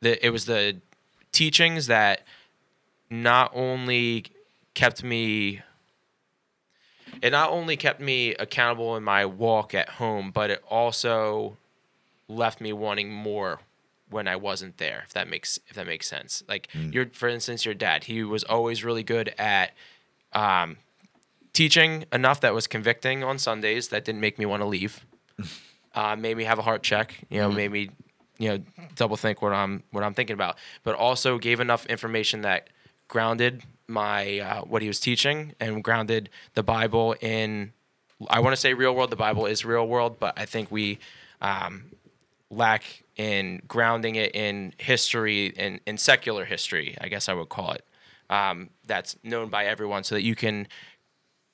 the 0.00 0.24
it 0.24 0.30
was 0.30 0.44
the 0.44 0.76
teachings 1.32 1.88
that 1.88 2.22
not 3.22 3.50
only 3.54 4.24
kept 4.74 5.02
me 5.04 5.60
it 7.22 7.30
not 7.30 7.50
only 7.50 7.76
kept 7.76 8.00
me 8.00 8.34
accountable 8.34 8.96
in 8.96 9.04
my 9.04 9.24
walk 9.24 9.74
at 9.74 9.88
home 9.88 10.30
but 10.32 10.50
it 10.50 10.62
also 10.68 11.56
left 12.28 12.60
me 12.60 12.72
wanting 12.72 13.12
more 13.12 13.60
when 14.10 14.26
I 14.26 14.36
wasn't 14.36 14.78
there 14.78 15.04
if 15.06 15.12
that 15.12 15.28
makes 15.28 15.58
if 15.68 15.76
that 15.76 15.86
makes 15.86 16.08
sense 16.08 16.42
like 16.48 16.68
your 16.74 17.06
for 17.12 17.28
instance 17.28 17.64
your 17.64 17.74
dad 17.74 18.04
he 18.04 18.22
was 18.24 18.44
always 18.44 18.84
really 18.84 19.02
good 19.02 19.34
at 19.38 19.72
um, 20.32 20.78
teaching 21.52 22.04
enough 22.12 22.40
that 22.40 22.52
was 22.52 22.66
convicting 22.66 23.22
on 23.24 23.38
Sundays 23.38 23.88
that 23.88 24.04
didn't 24.04 24.20
make 24.20 24.38
me 24.38 24.44
want 24.44 24.60
to 24.60 24.66
leave 24.66 25.06
uh, 25.94 26.16
made 26.16 26.36
me 26.36 26.44
have 26.44 26.58
a 26.58 26.62
heart 26.62 26.82
check. 26.82 27.24
You 27.30 27.40
know, 27.40 27.50
made 27.50 27.70
me 27.72 27.90
you 28.38 28.48
know 28.48 28.58
double 28.96 29.16
think 29.16 29.40
what 29.40 29.52
I'm 29.52 29.82
what 29.92 30.04
I'm 30.04 30.14
thinking 30.14 30.34
about. 30.34 30.56
But 30.82 30.96
also 30.96 31.38
gave 31.38 31.60
enough 31.60 31.86
information 31.86 32.42
that 32.42 32.68
grounded 33.08 33.62
my 33.86 34.38
uh, 34.38 34.60
what 34.62 34.82
he 34.82 34.88
was 34.88 35.00
teaching 35.00 35.54
and 35.60 35.84
grounded 35.84 36.30
the 36.54 36.62
Bible 36.62 37.14
in. 37.20 37.72
I 38.28 38.40
want 38.40 38.54
to 38.54 38.60
say 38.60 38.74
real 38.74 38.94
world. 38.94 39.10
The 39.10 39.16
Bible 39.16 39.46
is 39.46 39.64
real 39.64 39.86
world, 39.86 40.18
but 40.18 40.38
I 40.38 40.46
think 40.46 40.70
we 40.70 40.98
um, 41.40 41.90
lack 42.50 43.04
in 43.16 43.62
grounding 43.68 44.16
it 44.16 44.34
in 44.34 44.72
history 44.78 45.46
in, 45.46 45.80
in 45.86 45.98
secular 45.98 46.44
history. 46.44 46.96
I 47.00 47.08
guess 47.08 47.28
I 47.28 47.34
would 47.34 47.48
call 47.48 47.72
it. 47.72 47.84
Um, 48.30 48.70
that's 48.86 49.16
known 49.22 49.50
by 49.50 49.66
everyone, 49.66 50.04
so 50.04 50.14
that 50.14 50.22
you 50.22 50.34
can 50.34 50.66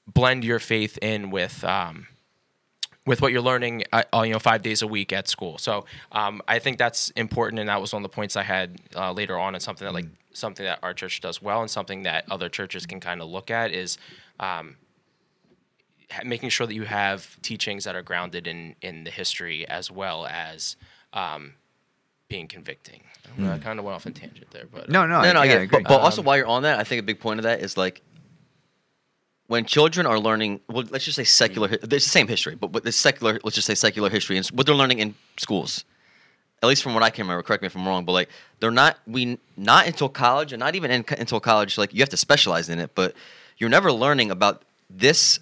blend 0.07 0.45
your 0.45 0.59
faith 0.59 0.99
in 1.03 1.31
with 1.31 1.65
um, 1.65 2.07
with 3.07 3.21
what 3.21 3.33
you're 3.33 3.43
learning, 3.43 3.85
uh, 3.93 4.03
you 4.25 4.33
know, 4.33 4.39
five 4.39 4.63
days 4.63 4.83
a 4.83 4.87
week 4.87 5.13
at 5.13 5.27
school. 5.27 5.59
So 5.59 5.85
um, 6.13 6.43
I 6.47 6.59
think 6.59 6.79
that's 6.79 7.11
important, 7.11 7.59
and 7.59 7.69
that 7.69 7.81
was 7.81 7.93
one 7.93 8.05
of 8.05 8.11
the 8.11 8.15
points 8.15 8.37
I 8.37 8.43
had 8.43 8.81
uh, 8.95 9.13
later 9.13 9.39
on, 9.39 9.55
and 9.55 9.63
something 9.63 9.85
that 9.85 9.93
like 9.93 10.07
something 10.33 10.65
that 10.65 10.79
our 10.83 10.95
church 10.95 11.21
does 11.21 11.41
well, 11.43 11.61
and 11.61 11.71
something 11.71 12.03
that 12.05 12.25
other 12.31 12.49
churches 12.49 12.87
can 12.87 13.01
kind 13.01 13.21
of 13.23 13.29
look 13.29 13.51
at 13.51 13.71
is. 13.73 13.99
Um, 14.39 14.77
making 16.25 16.49
sure 16.49 16.67
that 16.67 16.75
you 16.75 16.83
have 16.83 17.41
teachings 17.41 17.85
that 17.85 17.95
are 17.95 18.03
grounded 18.03 18.49
in 18.49 18.75
in 18.83 19.05
the 19.05 19.11
history 19.11 19.65
as 19.69 19.93
well 19.93 20.27
as 20.27 20.75
um, 21.13 21.53
being 22.29 22.49
convicting. 22.49 23.03
I 23.41 23.59
kind 23.59 23.79
of 23.79 23.85
went 23.85 23.95
off 23.95 24.07
on 24.07 24.13
tangent 24.13 24.51
there, 24.51 24.65
but 24.73 24.89
No, 24.89 25.07
no, 25.07 25.23
no, 25.23 25.33
no, 25.33 25.39
I, 25.39 25.43
I 25.43 25.45
yeah, 25.45 25.51
get 25.53 25.59
I 25.59 25.61
it. 25.61 25.65
agree. 25.65 25.83
But, 25.85 25.89
but 25.89 26.01
also, 26.01 26.21
Um, 26.23 26.25
while 26.27 26.37
you're 26.37 26.47
on 26.49 26.65
that, 26.65 26.81
I 26.81 26.85
think 26.85 26.99
a 26.99 27.05
big 27.05 27.21
point 27.21 27.39
of 27.39 27.45
that 27.45 27.61
is 27.61 27.77
like 27.77 28.03
when 29.47 29.65
children 29.67 30.05
are 30.05 30.19
learning. 30.19 30.61
Well, 30.69 30.85
let's 30.91 31.05
just 31.05 31.15
say 31.17 31.23
secular. 31.25 31.69
hi- 31.69 31.75
It's 31.81 31.89
the 31.89 32.01
same 32.01 32.27
history, 32.27 32.57
but 32.57 32.73
but 32.73 32.83
the 32.83 32.91
secular. 32.93 33.39
Let's 33.45 33.55
just 33.55 33.67
say 33.69 33.77
secular 33.77 34.11
history 34.11 34.37
and 34.37 34.45
what 34.49 34.67
they're 34.67 34.75
learning 34.75 34.99
in 34.99 35.15
schools. 35.39 35.85
At 36.63 36.69
least 36.69 36.83
from 36.83 36.93
what 36.95 37.03
I 37.03 37.09
can 37.11 37.25
remember. 37.25 37.43
Correct 37.43 37.63
me 37.63 37.67
if 37.67 37.75
I'm 37.77 37.87
wrong, 37.89 38.05
but 38.05 38.13
like 38.13 38.29
they're 38.61 38.71
not 38.71 38.99
we 39.07 39.39
not 39.57 39.87
until 39.87 40.09
college, 40.11 40.53
and 40.53 40.61
not 40.61 40.75
even 40.75 40.91
in, 40.91 41.05
until 41.19 41.41
college. 41.41 41.79
Like 41.79 41.95
you 41.95 42.01
have 42.01 42.11
to 42.11 42.17
specialize 42.19 42.69
in 42.69 42.79
it, 42.79 42.91
but 42.95 43.15
you're 43.59 43.71
never 43.71 43.91
learning 43.91 44.31
about 44.31 44.63
this 44.91 45.41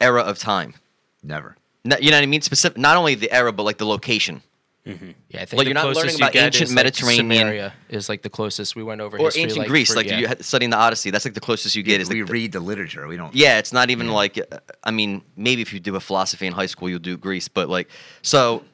era 0.00 0.22
of 0.22 0.38
time. 0.38 0.74
Never. 1.22 1.56
No- 1.84 1.96
You 2.00 2.10
know 2.10 2.16
what 2.16 2.22
I 2.22 2.26
mean? 2.26 2.40
Specific, 2.42 2.78
not 2.78 2.96
only 2.96 3.14
the 3.14 3.30
era, 3.30 3.52
but 3.52 3.64
like 3.64 3.76
the 3.78 3.86
location. 3.86 4.42
yeah, 4.86 4.94
I 4.94 4.96
think 4.96 5.12
Like, 5.34 5.50
the 5.50 5.64
you're 5.66 5.74
not 5.74 5.84
learning 5.84 5.94
closest 5.94 6.18
you 6.18 6.24
about 6.24 6.32
get 6.32 6.44
ancient 6.46 6.62
is, 6.70 6.70
like, 6.74 6.84
Mediterranean- 6.84 7.28
Samaria 7.28 7.72
is 7.90 8.08
like 8.08 8.22
the 8.22 8.30
closest 8.30 8.74
we 8.74 8.82
went 8.82 9.02
over. 9.02 9.18
Or 9.18 9.26
history, 9.26 9.42
ancient 9.42 9.58
like, 9.58 9.68
Greece, 9.68 9.90
for- 9.90 9.96
like 9.96 10.06
yeah. 10.06 10.18
you 10.18 10.26
had 10.26 10.42
studying 10.42 10.70
the 10.70 10.78
Odyssey. 10.78 11.10
That's 11.10 11.26
like 11.26 11.34
the 11.34 11.40
closest 11.40 11.76
you 11.76 11.82
get. 11.82 12.00
Is 12.00 12.08
we 12.08 12.22
the, 12.22 12.32
read 12.32 12.52
the 12.52 12.60
literature. 12.60 13.06
We 13.06 13.18
don't. 13.18 13.34
Yeah, 13.34 13.58
it's 13.58 13.74
not 13.74 13.90
even 13.90 14.08
like 14.08 14.38
uh, 14.38 14.58
I 14.82 14.90
mean, 14.90 15.20
maybe 15.36 15.60
if 15.60 15.74
you 15.74 15.80
do 15.80 15.96
a 15.96 16.00
philosophy 16.00 16.46
in 16.46 16.54
high 16.54 16.66
school, 16.66 16.88
you'll 16.88 16.98
do 16.98 17.18
Greece, 17.18 17.46
but 17.48 17.68
like 17.68 17.88
so 18.22 18.64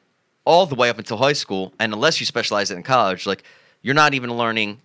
all 0.47 0.65
the 0.65 0.75
way 0.75 0.89
up 0.89 0.97
until 0.97 1.17
high 1.17 1.33
school, 1.33 1.73
and 1.79 1.93
unless 1.93 2.19
you 2.19 2.25
specialize 2.25 2.71
it 2.71 2.77
in 2.77 2.83
college, 2.83 3.25
like 3.25 3.43
you're 3.81 3.93
not 4.03 4.13
even 4.13 4.35
learning 4.35 4.79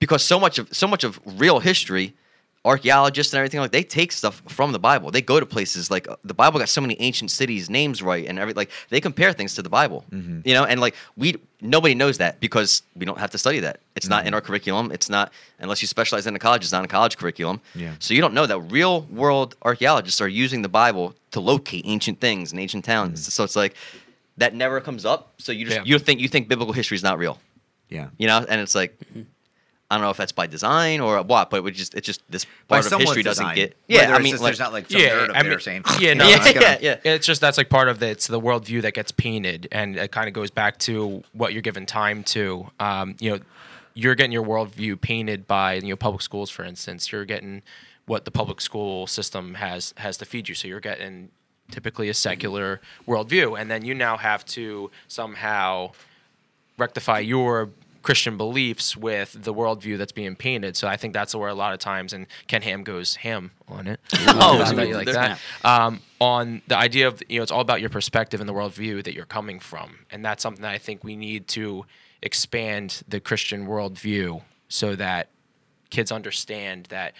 because 0.00 0.22
so 0.24 0.38
much 0.38 0.58
of 0.58 0.68
so 0.74 0.88
much 0.88 1.04
of 1.04 1.20
real 1.24 1.60
history, 1.60 2.14
archaeologists 2.64 3.32
and 3.32 3.38
everything 3.38 3.60
like 3.60 3.72
they 3.72 3.82
take 3.82 4.10
stuff 4.12 4.42
from 4.48 4.72
the 4.72 4.78
Bible. 4.78 5.10
They 5.10 5.22
go 5.22 5.40
to 5.40 5.46
places 5.46 5.90
like 5.90 6.08
uh, 6.08 6.16
the 6.24 6.34
Bible 6.34 6.58
got 6.58 6.68
so 6.68 6.80
many 6.80 6.96
ancient 7.00 7.30
cities 7.30 7.70
names 7.70 8.02
right 8.02 8.26
and 8.26 8.38
every 8.38 8.52
like 8.54 8.70
they 8.88 9.00
compare 9.00 9.32
things 9.32 9.54
to 9.54 9.62
the 9.62 9.68
Bible. 9.68 10.04
Mm-hmm. 10.10 10.40
You 10.44 10.54
know, 10.54 10.64
and 10.64 10.80
like 10.80 10.94
we 11.16 11.36
nobody 11.60 11.94
knows 11.94 12.18
that 12.18 12.40
because 12.40 12.82
we 12.96 13.06
don't 13.06 13.18
have 13.18 13.30
to 13.30 13.38
study 13.38 13.60
that. 13.60 13.78
It's 13.94 14.08
not 14.08 14.20
in 14.20 14.26
mm-hmm. 14.26 14.34
our 14.34 14.40
curriculum. 14.40 14.90
It's 14.92 15.08
not 15.08 15.32
unless 15.60 15.82
you 15.82 15.88
specialize 15.88 16.26
in 16.26 16.34
a 16.34 16.38
college. 16.38 16.62
It's 16.62 16.72
not 16.72 16.80
in 16.80 16.86
a 16.86 16.88
college 16.88 17.16
curriculum. 17.16 17.60
Yeah. 17.74 17.94
So 17.98 18.14
you 18.14 18.20
don't 18.20 18.34
know 18.34 18.46
that 18.46 18.58
real 18.58 19.02
world 19.02 19.54
archaeologists 19.62 20.20
are 20.20 20.28
using 20.28 20.62
the 20.62 20.68
Bible 20.68 21.14
to 21.32 21.40
locate 21.40 21.84
ancient 21.86 22.20
things 22.20 22.52
and 22.52 22.60
ancient 22.60 22.84
towns. 22.84 23.22
Mm-hmm. 23.22 23.30
So 23.30 23.44
it's 23.44 23.56
like 23.56 23.74
that 24.38 24.54
never 24.54 24.80
comes 24.80 25.04
up. 25.04 25.32
So 25.38 25.52
you 25.52 25.64
just 25.66 25.76
Yeah. 25.78 25.82
you 25.84 25.98
think 25.98 26.20
you 26.20 26.28
think 26.28 26.48
biblical 26.48 26.72
history 26.72 26.96
is 26.96 27.02
not 27.02 27.18
real. 27.18 27.38
Yeah. 27.88 28.08
You 28.18 28.26
know, 28.26 28.44
and 28.48 28.60
it's 28.60 28.74
like 28.74 28.98
I 29.90 29.96
don't 29.96 30.04
know 30.04 30.10
if 30.10 30.16
that's 30.16 30.32
by 30.32 30.46
design 30.46 31.00
or 31.00 31.20
what, 31.22 31.50
but 31.50 31.62
it 31.66 31.70
just 31.72 31.94
it's 31.94 32.06
just 32.06 32.22
this 32.30 32.46
By 32.66 32.76
part 32.76 32.86
of 32.86 32.90
someone's 32.90 33.10
history 33.10 33.22
doesn't 33.24 33.44
design. 33.44 33.56
get. 33.56 33.76
Whether 33.88 34.02
Yeah, 34.10 34.14
I 34.16 34.18
mean, 34.20 34.30
just 34.32 34.42
like, 34.42 34.48
there's 34.52 34.58
not 34.58 34.72
like 34.72 34.90
some 34.90 35.00
yeah, 35.02 35.08
nerd 35.10 35.28
up 35.30 35.36
I 35.36 35.42
there 35.42 35.50
mean, 35.50 35.60
saying, 35.60 35.84
yeah, 36.00 36.14
no, 36.14 36.26
Yeah, 36.28 36.36
it's 36.36 36.52
gonna- 36.54 36.78
yeah, 36.80 36.96
yeah. 37.04 37.12
It's 37.12 37.26
just 37.26 37.42
that's 37.42 37.58
like 37.58 37.68
part 37.68 37.88
of 37.88 37.98
the, 37.98 38.08
it's 38.08 38.26
the 38.26 38.40
worldview 38.40 38.80
that 38.82 38.94
gets 38.94 39.12
painted, 39.12 39.68
and 39.70 39.96
it 39.96 40.10
kind 40.10 40.28
of 40.28 40.32
goes 40.34 40.50
back 40.50 40.78
to 40.78 41.22
what 41.34 41.52
you're 41.52 41.60
given 41.60 41.84
time 41.84 42.24
to. 42.24 42.70
Um, 42.80 43.16
you 43.20 43.32
know, 43.32 43.40
you're 43.92 44.14
getting 44.14 44.32
your 44.32 44.44
worldview 44.44 44.98
painted 44.98 45.46
by 45.46 45.74
you 45.74 45.90
know 45.90 45.96
public 45.96 46.22
schools, 46.22 46.48
for 46.48 46.64
instance. 46.64 47.12
You're 47.12 47.26
getting 47.26 47.60
what 48.06 48.24
the 48.24 48.30
public 48.30 48.62
school 48.62 49.06
system 49.06 49.56
has 49.56 49.92
has 49.98 50.16
to 50.16 50.24
feed 50.24 50.48
you, 50.48 50.54
so 50.54 50.66
you're 50.68 50.80
getting 50.80 51.28
typically 51.72 52.08
a 52.08 52.14
secular 52.14 52.80
worldview, 53.06 53.60
and 53.60 53.70
then 53.70 53.84
you 53.84 53.94
now 53.94 54.16
have 54.16 54.44
to 54.46 54.90
somehow 55.08 55.90
rectify 56.78 57.18
your 57.18 57.70
Christian 58.02 58.36
beliefs 58.36 58.96
with 58.96 59.44
the 59.44 59.54
worldview 59.54 59.96
that's 59.96 60.12
being 60.12 60.34
painted. 60.34 60.76
So 60.76 60.88
I 60.88 60.96
think 60.96 61.14
that's 61.14 61.34
where 61.34 61.48
a 61.48 61.54
lot 61.54 61.72
of 61.72 61.78
times, 61.78 62.12
and 62.12 62.26
Ken 62.48 62.62
Ham 62.62 62.82
goes 62.82 63.16
ham 63.16 63.52
on 63.68 63.86
it. 63.86 64.00
Oh, 64.34 64.58
like 64.92 65.06
that. 65.06 65.38
Um, 65.64 66.00
on 66.20 66.62
the 66.66 66.76
idea 66.76 67.08
of 67.08 67.22
you 67.28 67.38
know, 67.38 67.42
it's 67.42 67.52
all 67.52 67.60
about 67.60 67.80
your 67.80 67.90
perspective 67.90 68.40
and 68.40 68.48
the 68.48 68.52
worldview 68.52 69.04
that 69.04 69.14
you're 69.14 69.24
coming 69.24 69.60
from, 69.60 70.00
and 70.10 70.24
that's 70.24 70.42
something 70.42 70.62
that 70.62 70.72
I 70.72 70.78
think 70.78 71.04
we 71.04 71.16
need 71.16 71.48
to 71.48 71.86
expand 72.22 73.02
the 73.08 73.20
Christian 73.20 73.66
worldview 73.66 74.42
so 74.68 74.96
that 74.96 75.28
kids 75.90 76.10
understand 76.10 76.86
that 76.86 77.14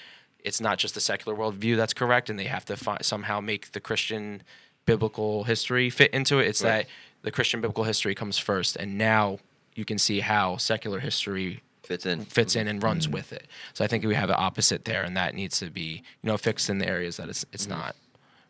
it's 0.45 0.61
not 0.61 0.79
just 0.79 0.95
the 0.95 1.01
secular 1.01 1.37
worldview 1.37 1.77
that's 1.77 1.93
correct, 1.95 2.29
and 2.31 2.39
they 2.39 2.45
have 2.45 2.65
to 2.67 2.77
fi- 2.77 2.99
somehow 3.03 3.41
make 3.41 3.73
the 3.73 3.81
Christian 3.81 4.43
biblical 4.87 5.45
history 5.45 5.91
fit 5.91 6.13
into 6.13 6.39
it. 6.41 6.49
It's 6.49 6.61
that 6.61 6.87
the 7.23 7.31
Christian 7.31 7.61
biblical 7.61 7.85
history 7.85 8.15
comes 8.15 8.39
first, 8.39 8.77
and 8.77 8.99
now 8.99 9.39
you 9.75 9.85
can 9.85 9.99
see 9.99 10.21
how 10.21 10.57
secular 10.57 10.99
history 11.01 11.63
fits 11.85 12.05
in. 12.07 12.25
fits 12.25 12.57
in 12.57 12.67
and 12.69 12.83
runs 12.83 13.07
Mm-hmm. 13.07 13.15
with 13.15 13.33
it. 13.33 13.47
So 13.75 13.85
I 13.85 13.89
think 13.89 14.05
we 14.05 14.15
have 14.15 14.29
an 14.31 14.37
opposite 14.39 14.85
there, 14.85 15.03
and 15.03 15.17
that 15.17 15.35
needs 15.35 15.59
to 15.61 15.71
be 15.71 16.03
you 16.23 16.27
know 16.29 16.37
fixed 16.37 16.69
in 16.69 16.79
the 16.79 16.89
areas 16.89 17.17
that 17.19 17.29
it's 17.29 17.45
it's 17.53 17.69
not. 17.69 17.95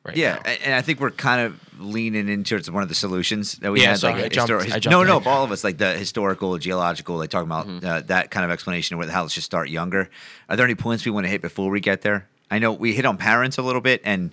Right 0.05 0.17
Yeah, 0.17 0.35
now. 0.45 0.51
and 0.65 0.75
I 0.75 0.83
think 0.83 0.99
we're 0.99 1.13
kind 1.13 1.41
of 1.47 1.81
leaning 1.81 2.29
into 2.29 2.57
it's 2.57 2.69
one 2.69 2.83
of 2.83 2.89
the 2.89 2.95
solutions 2.95 3.55
that 3.59 3.71
we 3.71 3.81
Yeah, 3.83 3.91
had. 3.91 3.99
sorry, 3.99 4.15
like 4.15 4.25
I 4.25 4.29
jumped- 4.31 4.51
histori- 4.51 4.73
I 4.73 4.79
jumped 4.81 4.87
no, 4.91 5.05
no, 5.05 5.17
ahead. 5.19 5.29
all 5.29 5.45
of 5.45 5.53
us, 5.53 5.63
like 5.63 5.79
the 5.79 5.93
historical, 5.97 6.59
geological, 6.59 7.17
like 7.17 7.31
talking 7.31 7.47
about 7.49 7.69
Mm-hmm. 7.69 7.87
uh, 7.87 8.01
that 8.03 8.31
kind 8.33 8.45
of 8.45 8.51
explanation 8.51 8.95
of 8.95 8.99
where 8.99 9.07
the 9.07 9.13
how 9.13 9.23
let's 9.23 9.35
just 9.35 9.45
start 9.47 9.69
younger. 9.69 10.11
Are 10.49 10.57
there 10.57 10.65
any 10.67 10.75
points 10.75 11.05
we 11.05 11.13
want 11.13 11.25
to 11.27 11.31
hit 11.31 11.41
before 11.41 11.71
we 11.71 11.79
get 11.81 12.03
there? 12.03 12.27
I 12.51 12.59
know 12.59 12.73
we 12.73 12.93
hit 12.95 13.07
on 13.07 13.17
parents 13.17 13.59
a 13.59 13.63
little 13.63 13.81
bit, 13.81 14.01
and 14.05 14.31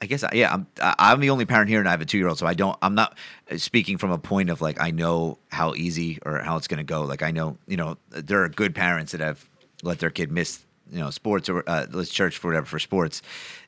I 0.00 0.06
guess 0.06 0.22
yeah, 0.32 0.52
I'm 0.52 0.66
I'm 0.80 1.20
the 1.20 1.30
only 1.30 1.44
parent 1.46 1.68
here, 1.70 1.80
and 1.80 1.88
I 1.88 1.90
have 1.90 2.00
a 2.00 2.04
two 2.04 2.18
year 2.18 2.28
old, 2.28 2.38
so 2.38 2.46
I 2.46 2.54
don't. 2.54 2.76
I'm 2.82 2.94
not 2.94 3.16
uh, 3.50 3.56
speaking 3.56 3.96
from 3.98 4.10
a 4.10 4.18
point 4.18 4.50
of 4.50 4.60
like 4.60 4.80
I 4.80 4.90
know 4.90 5.38
how 5.50 5.74
easy 5.74 6.18
or 6.24 6.38
how 6.40 6.56
it's 6.56 6.68
going 6.68 6.78
to 6.78 6.84
go. 6.84 7.02
Like 7.02 7.22
I 7.22 7.30
know, 7.30 7.56
you 7.66 7.76
know, 7.76 7.96
there 8.10 8.42
are 8.44 8.48
good 8.48 8.74
parents 8.74 9.12
that 9.12 9.20
have 9.20 9.48
let 9.82 9.98
their 9.98 10.10
kid 10.10 10.30
miss, 10.30 10.60
you 10.90 10.98
know, 10.98 11.10
sports 11.10 11.48
or 11.48 11.62
uh, 11.68 11.86
let's 11.90 12.10
church 12.10 12.38
for 12.38 12.48
whatever 12.48 12.66
for 12.66 12.78
sports. 12.78 13.22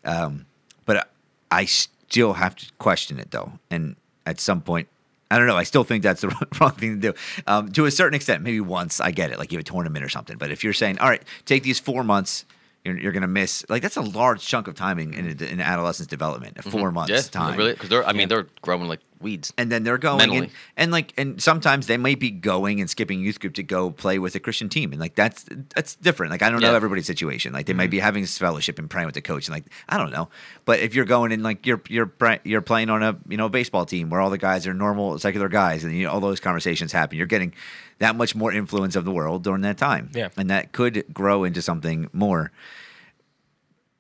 Um, 0.05 0.47
but 0.85 1.11
I 1.51 1.65
still 1.65 2.35
have 2.35 2.57
to 2.57 2.67
question 2.79 3.19
it 3.19 3.31
though, 3.31 3.53
and 3.71 3.97
at 4.27 4.41
some 4.41 4.61
point. 4.61 4.89
I 5.31 5.37
don't 5.37 5.47
know. 5.47 5.59
I 5.59 5.65
still 5.65 5.85
think 5.85 6.03
that's 6.03 6.23
the 6.23 6.29
wrong 6.61 6.71
thing 6.71 7.03
to 7.03 7.13
do. 7.13 7.19
Um, 7.47 7.71
to 7.73 7.85
a 7.85 7.91
certain 7.91 8.15
extent, 8.15 8.43
maybe 8.43 8.63
once 8.63 8.99
I 8.99 9.11
get 9.11 9.31
it, 9.31 9.39
like 9.39 9.53
you 9.53 9.59
have 9.59 9.67
a 9.67 9.71
tournament 9.71 10.03
or 10.03 10.09
something. 10.09 10.39
But 10.39 10.51
if 10.51 10.65
you're 10.65 10.73
saying, 10.73 11.01
all 11.01 11.09
right, 11.11 11.23
take 11.45 11.65
these 11.65 11.79
four 11.79 12.03
months, 12.03 12.47
you're, 12.89 12.99
you're 12.99 13.13
going 13.13 13.23
to 13.23 13.29
miss, 13.29 13.65
like 13.69 13.83
that's 13.83 13.97
a 13.97 14.03
large 14.03 14.45
chunk 14.47 14.69
of 14.69 14.75
timing 14.75 15.15
in, 15.15 15.27
mm. 15.27 15.51
in 15.51 15.61
adolescence 15.61 16.07
development, 16.07 16.57
a 16.59 16.63
4 16.63 16.73
mm-hmm. 16.73 16.95
months 16.95 17.11
Yeah, 17.11 17.21
time. 17.21 17.59
really, 17.59 17.73
because 17.73 17.89
they're. 17.89 18.07
I 18.07 18.13
mean, 18.13 18.29
they're 18.29 18.47
growing 18.63 18.89
like 18.89 19.01
weeds. 19.21 19.53
and 19.59 19.71
then 19.71 19.83
they're 19.83 19.99
going 19.99 20.37
and, 20.37 20.51
and 20.77 20.93
like 20.93 21.13
and 21.17 21.43
sometimes 21.43 21.87
they 21.87 21.97
might 21.97 22.19
be 22.19 22.31
going 22.31 22.81
and 22.81 22.89
skipping 22.89 23.21
youth 23.21 23.41
group 23.41 23.55
to 23.55 23.63
go 23.63 23.91
play 23.91 24.19
with 24.19 24.35
a 24.35 24.41
Christian 24.41 24.69
team 24.69 24.93
and 24.93 25.01
like 25.01 25.15
that's 25.15 25.45
that's 25.75 25.95
different. 25.97 26.31
Like 26.31 26.43
I 26.43 26.51
don't 26.51 26.61
know 26.61 26.75
everybody's 26.75 27.07
situation. 27.07 27.53
Like 27.53 27.67
they 27.67 27.73
might 27.73 27.85
mm-hmm. 27.85 27.91
be 27.91 27.99
having 28.01 28.23
this 28.23 28.39
fellowship 28.39 28.79
and 28.79 28.89
praying 28.89 29.07
with 29.07 29.15
the 29.15 29.21
coach 29.21 29.49
and 29.49 29.55
like 29.55 29.65
I 29.89 29.99
don't 29.99 30.11
know. 30.11 30.29
But 30.65 30.81
if 30.81 30.95
you're 30.95 31.05
going 31.05 31.33
and 31.33 31.43
like 31.43 31.67
you're 31.67 31.83
you're 31.89 32.11
you're 32.45 32.63
playing 32.63 32.91
on 32.91 33.03
a 33.03 33.17
you 33.29 33.37
know 33.37 33.49
baseball 33.49 33.87
team 33.87 34.11
where 34.11 34.21
all 34.21 34.31
the 34.31 34.39
guys 34.39 34.67
are 34.67 34.75
normal 34.75 35.19
secular 35.19 35.49
guys 35.49 35.85
and 35.85 35.95
you 35.95 36.05
know 36.05 36.13
all 36.13 36.21
those 36.21 36.41
conversations 36.41 36.93
happen, 36.93 37.19
you're 37.19 37.27
getting 37.27 37.55
that 37.99 38.15
much 38.15 38.35
more 38.35 38.53
influence 38.53 38.95
of 38.97 39.05
the 39.05 39.11
world 39.11 39.43
during 39.43 39.63
that 39.63 39.79
time. 39.79 40.11
Yeah. 40.15 40.29
and 40.37 40.51
that 40.51 40.73
could 40.73 41.05
grow 41.13 41.45
into 41.45 41.63
something 41.63 42.09
more. 42.13 42.53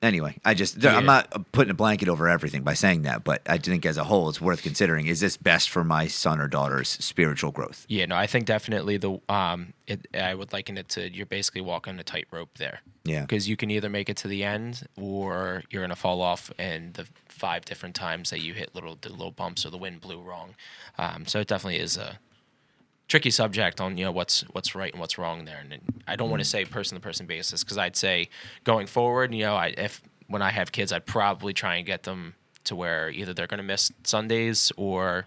Anyway, 0.00 0.36
I 0.44 0.54
just 0.54 0.80
Yeah. 0.80 0.96
I'm 0.96 1.06
not 1.06 1.50
putting 1.50 1.72
a 1.72 1.74
blanket 1.74 2.08
over 2.08 2.28
everything 2.28 2.62
by 2.62 2.74
saying 2.74 3.02
that, 3.02 3.24
but 3.24 3.42
I 3.46 3.58
think 3.58 3.84
as 3.84 3.96
a 3.96 4.04
whole, 4.04 4.28
it's 4.28 4.40
worth 4.40 4.62
considering: 4.62 5.06
is 5.06 5.18
this 5.18 5.36
best 5.36 5.68
for 5.70 5.82
my 5.82 6.06
son 6.06 6.38
or 6.38 6.46
daughter's 6.46 6.88
spiritual 6.88 7.50
growth? 7.50 7.84
Yeah, 7.88 8.06
no, 8.06 8.14
I 8.14 8.28
think 8.28 8.46
definitely 8.46 8.96
the 8.96 9.20
um, 9.28 9.72
it, 9.88 10.06
I 10.14 10.36
would 10.36 10.52
liken 10.52 10.78
it 10.78 10.88
to 10.90 11.12
you're 11.12 11.26
basically 11.26 11.62
walking 11.62 11.98
a 11.98 12.04
tightrope 12.04 12.58
there. 12.58 12.80
Yeah. 13.04 13.22
because 13.22 13.48
you 13.48 13.56
can 13.56 13.70
either 13.70 13.88
make 13.88 14.10
it 14.10 14.18
to 14.18 14.28
the 14.28 14.44
end 14.44 14.86
or 14.94 15.62
you're 15.70 15.82
gonna 15.82 15.96
fall 15.96 16.20
off. 16.20 16.52
And 16.58 16.94
the 16.94 17.06
five 17.26 17.64
different 17.64 17.94
times 17.94 18.30
that 18.30 18.40
you 18.40 18.54
hit 18.54 18.74
little 18.74 18.98
the 19.00 19.08
little 19.08 19.32
bumps 19.32 19.66
or 19.66 19.70
the 19.70 19.78
wind 19.78 20.00
blew 20.00 20.20
wrong, 20.20 20.54
um, 20.98 21.26
so 21.26 21.40
it 21.40 21.48
definitely 21.48 21.80
is 21.80 21.96
a 21.96 22.20
tricky 23.08 23.30
subject 23.30 23.80
on 23.80 23.96
you 23.96 24.04
know 24.04 24.12
what's 24.12 24.42
what's 24.52 24.74
right 24.74 24.92
and 24.92 25.00
what's 25.00 25.18
wrong 25.18 25.44
there. 25.44 25.58
And 25.58 25.80
I 26.06 26.14
don't 26.16 26.30
want 26.30 26.42
to 26.42 26.46
mm. 26.46 26.50
say 26.50 26.64
person 26.64 26.96
to 26.96 27.02
person 27.02 27.26
basis 27.26 27.64
because 27.64 27.78
I'd 27.78 27.96
say 27.96 28.28
going 28.64 28.86
forward, 28.86 29.34
you 29.34 29.42
know, 29.42 29.56
I 29.56 29.68
if 29.76 30.02
when 30.28 30.42
I 30.42 30.50
have 30.50 30.70
kids, 30.70 30.92
I'd 30.92 31.06
probably 31.06 31.52
try 31.52 31.76
and 31.76 31.86
get 31.86 32.04
them 32.04 32.34
to 32.64 32.76
where 32.76 33.10
either 33.10 33.32
they're 33.32 33.46
going 33.46 33.58
to 33.58 33.64
miss 33.64 33.90
Sundays 34.04 34.70
or 34.76 35.26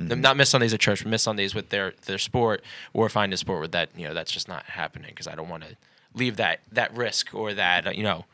mm-hmm. 0.00 0.20
not 0.20 0.36
miss 0.36 0.48
Sundays 0.50 0.72
at 0.72 0.80
church, 0.80 1.02
but 1.02 1.10
miss 1.10 1.24
Sundays 1.24 1.54
with 1.54 1.70
their 1.70 1.92
their 2.06 2.18
sport, 2.18 2.62
or 2.92 3.08
find 3.08 3.32
a 3.32 3.36
sport 3.36 3.60
with 3.60 3.72
that 3.72 3.90
you 3.96 4.06
know 4.06 4.14
that's 4.14 4.30
just 4.30 4.48
not 4.48 4.64
happening 4.64 5.10
because 5.10 5.26
I 5.26 5.34
don't 5.34 5.48
want 5.48 5.64
to 5.64 5.76
leave 6.14 6.36
that 6.36 6.60
that 6.72 6.96
risk 6.96 7.34
or 7.34 7.52
that 7.52 7.96
you 7.96 8.04
know 8.04 8.24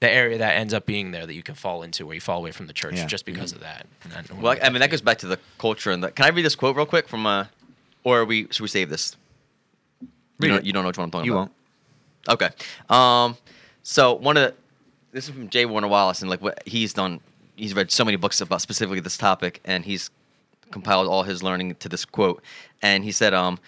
the 0.00 0.10
area 0.10 0.36
that 0.38 0.56
ends 0.56 0.74
up 0.74 0.84
being 0.84 1.10
there 1.12 1.26
that 1.26 1.32
you 1.32 1.42
can 1.42 1.54
fall 1.54 1.82
into 1.82 2.04
where 2.04 2.14
you 2.14 2.20
fall 2.20 2.38
away 2.38 2.50
from 2.50 2.66
the 2.66 2.72
church 2.72 2.96
Yeah. 2.96 3.06
just 3.06 3.24
because 3.24 3.54
mm-hmm. 3.54 3.62
of 3.62 3.68
that. 3.68 3.86
And 4.04 4.12
I 4.12 4.40
Well, 4.40 4.58
I 4.62 4.68
mean 4.68 4.80
that 4.80 4.90
goes 4.90 5.00
back 5.00 5.18
to 5.18 5.26
the 5.26 5.38
culture 5.58 5.90
and 5.90 6.02
the. 6.02 6.10
Can 6.10 6.26
I 6.26 6.28
read 6.28 6.44
this 6.44 6.54
quote 6.54 6.76
real 6.76 6.86
quick 6.86 7.08
from 7.08 7.24
uh, 7.24 7.46
or 8.06 8.24
we 8.24 8.46
should 8.52 8.60
we 8.60 8.68
save 8.68 8.88
this? 8.88 9.16
You 10.38 10.48
don't, 10.48 10.64
you 10.64 10.72
don't 10.72 10.84
know 10.84 10.88
which 10.88 10.98
one 10.98 11.06
I'm 11.06 11.10
talking 11.10 11.26
You 11.26 11.32
about. 11.32 11.50
won't. 12.28 12.42
Okay. 12.42 12.50
Um, 12.88 13.36
so 13.82 14.14
one 14.14 14.36
of 14.36 14.44
the 14.44 14.54
this 15.12 15.28
is 15.28 15.34
from 15.34 15.48
J. 15.48 15.66
Warner 15.66 15.88
Wallace, 15.88 16.20
and 16.20 16.30
like 16.30 16.40
what 16.40 16.62
he's 16.66 16.92
done, 16.92 17.20
he's 17.56 17.74
read 17.74 17.90
so 17.90 18.04
many 18.04 18.16
books 18.16 18.40
about 18.40 18.60
specifically 18.62 19.00
this 19.00 19.16
topic, 19.16 19.60
and 19.64 19.84
he's 19.84 20.10
compiled 20.70 21.08
all 21.08 21.24
his 21.24 21.42
learning 21.42 21.74
to 21.76 21.88
this 21.88 22.04
quote. 22.04 22.42
And 22.80 23.02
he 23.02 23.10
said, 23.12 23.34
um, 23.34 23.58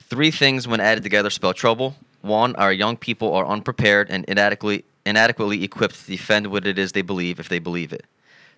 three 0.00 0.30
things 0.30 0.66
when 0.66 0.80
added 0.80 1.02
together 1.04 1.30
spell 1.30 1.52
trouble. 1.52 1.94
One, 2.22 2.56
our 2.56 2.72
young 2.72 2.96
people 2.96 3.32
are 3.34 3.46
unprepared 3.46 4.10
and 4.10 4.24
inadequately 4.26 4.84
inadequately 5.06 5.62
equipped 5.62 6.04
to 6.04 6.06
defend 6.06 6.46
what 6.48 6.66
it 6.66 6.78
is 6.78 6.92
they 6.92 7.02
believe 7.02 7.38
if 7.38 7.48
they 7.48 7.58
believe 7.60 7.92
it. 7.92 8.06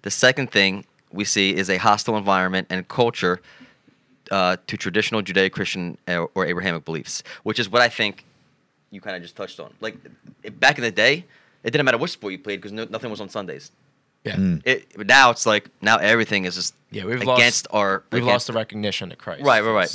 The 0.03 0.11
second 0.11 0.51
thing 0.51 0.87
we 1.13 1.25
see 1.25 1.55
is 1.55 1.69
a 1.69 1.77
hostile 1.77 2.17
environment 2.17 2.69
and 2.71 2.87
culture 2.87 3.41
uh, 4.31 4.57
to 4.67 4.77
traditional 4.77 5.23
Judeo-Christian 5.23 5.99
or, 6.09 6.31
or 6.35 6.47
Abrahamic 6.47 6.85
beliefs, 6.85 7.23
which 7.43 7.59
is 7.59 7.69
what 7.71 7.83
I 7.83 7.89
think 7.89 8.25
you 8.91 9.01
kind 9.01 9.17
of 9.17 9.23
just 9.23 9.37
touched 9.37 9.59
on. 9.61 9.73
Like 9.81 9.97
it, 10.43 10.59
back 10.61 10.79
in 10.79 10.83
the 10.85 10.91
day, 10.91 11.25
it 11.65 11.71
didn't 11.71 11.85
matter 11.85 11.99
which 11.99 12.13
sport 12.13 12.33
you 12.33 12.39
played 12.39 12.57
because 12.61 12.73
no, 12.73 12.85
nothing 12.89 13.11
was 13.11 13.21
on 13.21 13.29
Sundays. 13.29 13.73
Yeah. 14.25 14.37
Mm. 14.37 14.63
It 14.65 14.87
but 14.97 15.07
now 15.07 15.31
it's 15.31 15.47
like 15.47 15.69
now 15.83 15.97
everything 15.99 16.45
is 16.47 16.55
just 16.57 16.75
Yeah, 16.91 17.05
we've 17.05 17.21
against 17.21 17.29
lost 17.31 17.67
our 17.71 18.03
we've 18.11 18.23
against- 18.23 18.33
lost 18.33 18.47
the 18.49 18.53
recognition 18.55 19.13
of 19.13 19.19
Christ. 19.19 19.45
Right, 19.45 19.63
right, 19.63 19.73
right. 19.73 19.89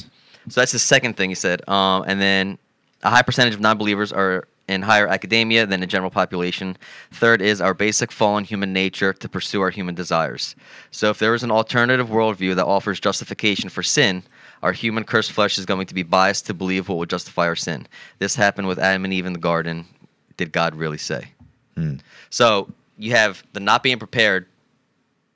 So 0.50 0.62
that's 0.62 0.72
the 0.72 0.80
second 0.80 1.18
thing 1.18 1.30
he 1.30 1.36
said. 1.36 1.68
Um, 1.68 2.04
and 2.08 2.20
then 2.22 2.58
a 3.04 3.10
high 3.10 3.22
percentage 3.24 3.54
of 3.54 3.60
non-believers 3.60 4.12
are 4.14 4.48
in 4.68 4.84
higher 4.84 5.08
academia 5.08 5.66
than 5.66 5.80
the 5.80 5.88
general 5.88 6.12
population. 6.12 6.78
Third 7.12 7.42
is 7.42 7.62
our 7.62 7.74
basic 7.74 8.12
fallen 8.12 8.44
human 8.44 8.74
nature 8.74 9.14
to 9.14 9.30
pursue 9.30 9.62
our 9.62 9.70
human 9.70 9.96
desires. 9.96 10.56
So 10.92 11.10
if 11.10 11.20
there 11.20 11.34
is 11.36 11.44
an 11.44 11.52
alternative 11.52 12.10
worldview 12.10 12.56
that 12.56 12.66
offers 12.66 13.00
justification 13.00 13.70
for 13.70 13.84
sin, 13.84 14.24
our 14.64 14.74
human 14.74 15.04
cursed 15.04 15.32
flesh 15.32 15.58
is 15.58 15.66
going 15.66 15.88
to 15.88 15.94
be 15.94 16.04
biased 16.04 16.46
to 16.46 16.54
believe 16.54 16.88
what 16.88 16.98
would 17.00 17.10
justify 17.10 17.48
our 17.48 17.56
sin. 17.56 17.88
This 18.20 18.36
happened 18.36 18.68
with 18.68 18.80
Adam 18.80 19.04
and 19.04 19.14
Eve 19.14 19.26
in 19.26 19.34
the 19.34 19.40
garden. 19.40 19.86
Did 20.38 20.52
God 20.52 20.76
really 20.76 20.98
say? 20.98 21.32
Hmm. 21.76 21.96
So 22.30 22.72
you 22.98 23.12
have 23.12 23.44
the 23.54 23.60
not 23.60 23.84
being 23.84 23.98
prepared, 23.98 24.46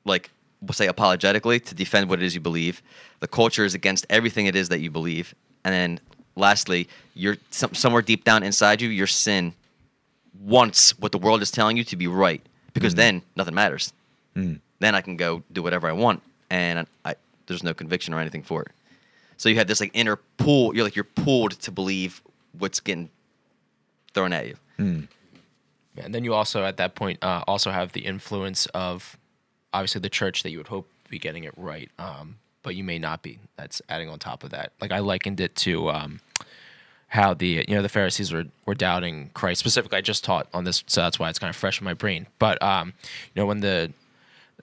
like 0.06 0.30
we'll 0.62 0.74
say 0.74 0.88
apologetically, 0.88 1.60
to 1.60 1.76
defend 1.76 2.10
what 2.10 2.22
it 2.22 2.26
is 2.26 2.36
you 2.36 2.42
believe. 2.42 2.82
The 3.20 3.28
culture 3.28 3.66
is 3.66 3.74
against 3.74 4.06
everything 4.10 4.46
it 4.46 4.56
is 4.56 4.70
that 4.70 4.80
you 4.80 4.92
believe, 4.92 5.34
and 5.64 5.74
then 5.74 6.00
lastly, 6.36 6.88
you're 7.14 7.38
some, 7.50 7.74
somewhere 7.74 8.02
deep 8.02 8.24
down 8.24 8.44
inside 8.44 8.82
you, 8.82 8.90
your 8.90 9.08
sin 9.08 9.54
wants 10.42 10.98
what 11.00 11.12
the 11.12 11.18
world 11.18 11.42
is 11.42 11.52
telling 11.52 11.78
you 11.78 11.84
to 11.86 11.96
be 11.96 12.08
right, 12.08 12.42
because 12.74 12.96
then 12.96 13.22
nothing 13.36 13.56
matters. 13.56 13.94
Then 14.80 14.96
I 14.96 15.02
can 15.02 15.16
go 15.16 15.44
do 15.52 15.64
whatever 15.64 15.88
I 15.88 15.94
want, 15.94 16.22
and 16.50 16.86
I, 17.06 17.16
there's 17.48 17.64
no 17.64 17.74
conviction 17.74 18.14
or 18.14 18.20
anything 18.20 18.44
for 18.44 18.62
it. 18.64 18.72
So 19.38 19.50
you 19.50 19.56
have 19.56 19.68
this 19.68 19.80
like 19.80 19.92
inner 19.94 20.18
pull. 20.38 20.76
You're 20.76 20.84
like 20.84 20.96
you're 20.96 21.04
pulled 21.06 21.52
to 21.62 21.72
believe 21.72 22.22
what's 22.58 22.80
getting 22.80 23.10
thrown 24.14 24.34
at 24.34 24.48
you. 24.48 24.56
And 25.98 26.14
then 26.14 26.26
you 26.26 26.34
also, 26.34 26.64
at 26.66 26.76
that 26.78 26.96
point, 26.96 27.24
uh, 27.24 27.44
also 27.48 27.72
have 27.72 27.94
the 27.94 28.02
influence 28.02 28.66
of 28.68 29.18
obviously 29.74 30.02
the 30.02 30.10
church 30.10 30.44
that 30.44 30.52
you 30.52 30.58
would 30.58 30.68
hope 30.68 30.90
be 31.10 31.20
getting 31.20 31.46
it 31.46 31.54
right, 31.56 31.90
um, 32.00 32.36
but 32.66 32.76
you 32.76 32.84
may 32.84 33.00
not 33.00 33.22
be. 33.22 33.40
That's 33.56 33.82
adding 33.88 34.10
on 34.10 34.20
top 34.20 34.44
of 34.44 34.50
that. 34.50 34.74
Like 34.82 34.92
I 34.92 35.00
likened 35.00 35.40
it 35.40 35.56
to 35.58 35.90
um, 35.92 36.20
how 37.08 37.34
the 37.34 37.64
you 37.68 37.76
know 37.76 37.82
the 37.82 37.88
Pharisees 37.90 38.34
were 38.34 38.46
were 38.66 38.76
doubting 38.76 39.30
Christ. 39.34 39.60
Specifically, 39.62 39.98
I 39.98 40.02
just 40.02 40.24
taught 40.26 40.48
on 40.54 40.66
this, 40.66 40.84
so 40.88 41.02
that's 41.02 41.18
why 41.20 41.30
it's 41.30 41.40
kind 41.40 41.50
of 41.50 41.56
fresh 41.56 41.80
in 41.80 41.86
my 41.86 41.94
brain. 41.94 42.28
But 42.40 42.62
um, 42.62 42.94
you 43.34 43.42
know 43.42 43.46
when 43.46 43.62
the 43.62 43.94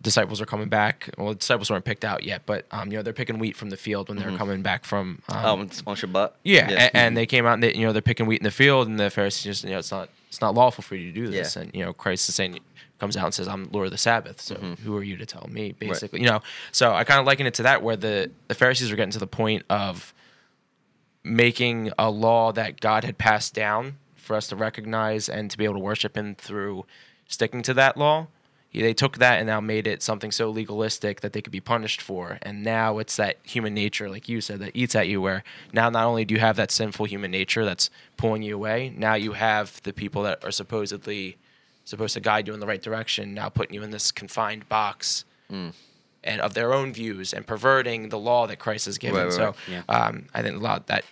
disciples 0.03 0.41
are 0.41 0.47
coming 0.47 0.69
back, 0.69 1.09
well, 1.17 1.29
the 1.29 1.37
disciples 1.37 1.71
weren't 1.71 1.85
picked 1.85 2.05
out 2.05 2.25
yet, 2.25 2.43
but 2.45 2.67
um, 2.73 2.91
you 2.91 2.99
know 2.99 3.03
they're 3.03 3.13
picking 3.13 3.39
wheat 3.39 3.57
from 3.57 3.71
the 3.71 3.77
field 3.77 4.09
when 4.09 4.19
they're 4.19 4.37
coming 4.37 4.61
back 4.61 4.85
from 4.85 5.23
um, 5.29 5.45
Oh, 5.45 5.61
it's 5.63 5.83
on 5.87 5.95
Shabbat. 5.97 6.33
yeah, 6.43 6.69
a- 6.71 6.97
And, 6.97 7.17
they 7.17 7.25
came 7.27 7.47
out 7.47 7.55
and 7.55 7.63
they, 7.63 7.75
you 7.75 7.87
know 7.87 7.93
they're 7.93 8.03
picking 8.03 8.27
wheat 8.27 8.41
in 8.41 8.45
the 8.45 8.51
field, 8.51 8.89
and 8.89 8.99
the 8.99 9.11
Pharisees 9.11 9.45
just 9.45 9.65
you 9.65 9.71
know 9.71 9.79
it's 9.79 9.93
not 9.93 10.09
it's 10.29 10.41
not 10.41 10.55
lawful 10.55 10.83
for 10.83 10.97
you 10.97 11.13
to 11.13 11.21
do 11.21 11.29
this, 11.29 11.55
Yeah. 11.57 11.63
and 11.63 11.75
you 11.75 11.85
know 11.85 11.93
Christ 11.93 12.29
is 12.29 12.35
saying 12.35 12.59
comes 13.03 13.17
out 13.17 13.25
and 13.25 13.35
says 13.35 13.49
I'm 13.49 13.69
Lord 13.73 13.87
of 13.87 13.91
the 13.91 13.99
Sabbath, 13.99 14.41
so 14.41 14.55
Mm-hmm. 14.55 14.75
who 14.85 14.97
are 14.97 15.03
you 15.03 15.17
to 15.17 15.27
tell 15.27 15.47
me? 15.51 15.73
Basically, 15.73 16.21
you 16.21 16.27
know. 16.29 16.41
So 16.71 16.93
I 16.93 17.03
kind 17.03 17.19
of 17.19 17.27
liken 17.27 17.47
it 17.47 17.55
to 17.55 17.65
that 17.65 17.83
where 17.83 17.97
the 17.97 18.31
the 18.47 18.55
Pharisees 18.55 18.91
were 18.91 18.97
getting 18.97 19.11
to 19.11 19.19
the 19.19 19.27
point 19.27 19.65
of 19.69 20.15
making 21.25 21.91
a 21.99 22.11
law 22.11 22.53
that 22.53 22.81
God 22.81 23.05
had 23.05 23.19
passed 23.19 23.55
down 23.55 23.97
for 24.15 24.37
us 24.37 24.47
to 24.49 24.57
recognize 24.57 25.29
and 25.29 25.51
to 25.51 25.59
be 25.59 25.65
able 25.65 25.75
to 25.75 25.81
worship 25.81 26.17
Him 26.17 26.35
through 26.37 26.87
sticking 27.27 27.63
to 27.63 27.75
that 27.75 27.97
law. 27.97 28.29
They 28.73 28.95
took 28.95 29.19
that 29.19 29.39
and 29.39 29.47
now 29.47 29.61
made 29.61 29.87
it 29.87 30.03
something 30.03 30.31
so 30.31 30.49
legalistic 30.49 31.21
that 31.21 31.33
they 31.35 31.43
could 31.43 31.53
be 31.53 31.61
punished 31.61 32.01
for. 32.01 32.39
And 32.41 32.63
now 32.63 32.99
it's 32.99 33.17
that 33.17 33.37
human 33.43 33.75
nature, 33.75 34.09
like 34.09 34.31
you 34.31 34.41
said, 34.41 34.61
that 34.61 34.71
eats 34.75 34.95
at 34.95 35.09
you. 35.09 35.21
Where 35.21 35.43
now 35.75 35.91
not 35.91 36.07
only 36.07 36.25
do 36.25 36.35
you 36.35 36.41
have 36.41 36.57
that 36.57 36.71
sinful 36.71 37.05
human 37.07 37.31
nature 37.31 37.65
that's 37.67 37.91
pulling 38.17 38.43
you 38.43 38.55
away, 38.55 38.95
now 38.97 39.15
you 39.15 39.33
have 39.33 39.83
the 39.83 39.93
people 39.93 40.23
that 40.23 40.43
are 40.45 40.51
supposedly 40.53 41.37
supposed 41.85 42.15
to 42.15 42.21
guide 42.21 42.47
you 42.47 42.55
in 42.55 42.61
the 42.61 42.67
right 42.67 42.83
direction 42.83 43.35
now 43.35 43.49
putting 43.49 43.75
you 43.75 43.83
in 43.83 43.91
this 43.91 44.13
confined 44.13 44.69
box 44.69 45.25
hmm. 45.51 45.71
and 46.25 46.41
of 46.41 46.55
their 46.55 46.73
own 46.73 46.93
views 46.93 47.33
and 47.33 47.47
perverting 47.47 48.09
the 48.09 48.19
law 48.19 48.47
that 48.47 48.59
Christ 48.59 48.87
has 48.87 48.99
given. 48.99 49.17
Right, 49.17 49.25
right, 49.25 49.33
so 49.33 49.45
right. 49.45 49.57
Yeah. 49.69 49.83
um, 49.89 50.27
I 50.35 50.43
think 50.43 50.57
a 50.57 50.59
lot 50.59 50.87
that 50.87 51.05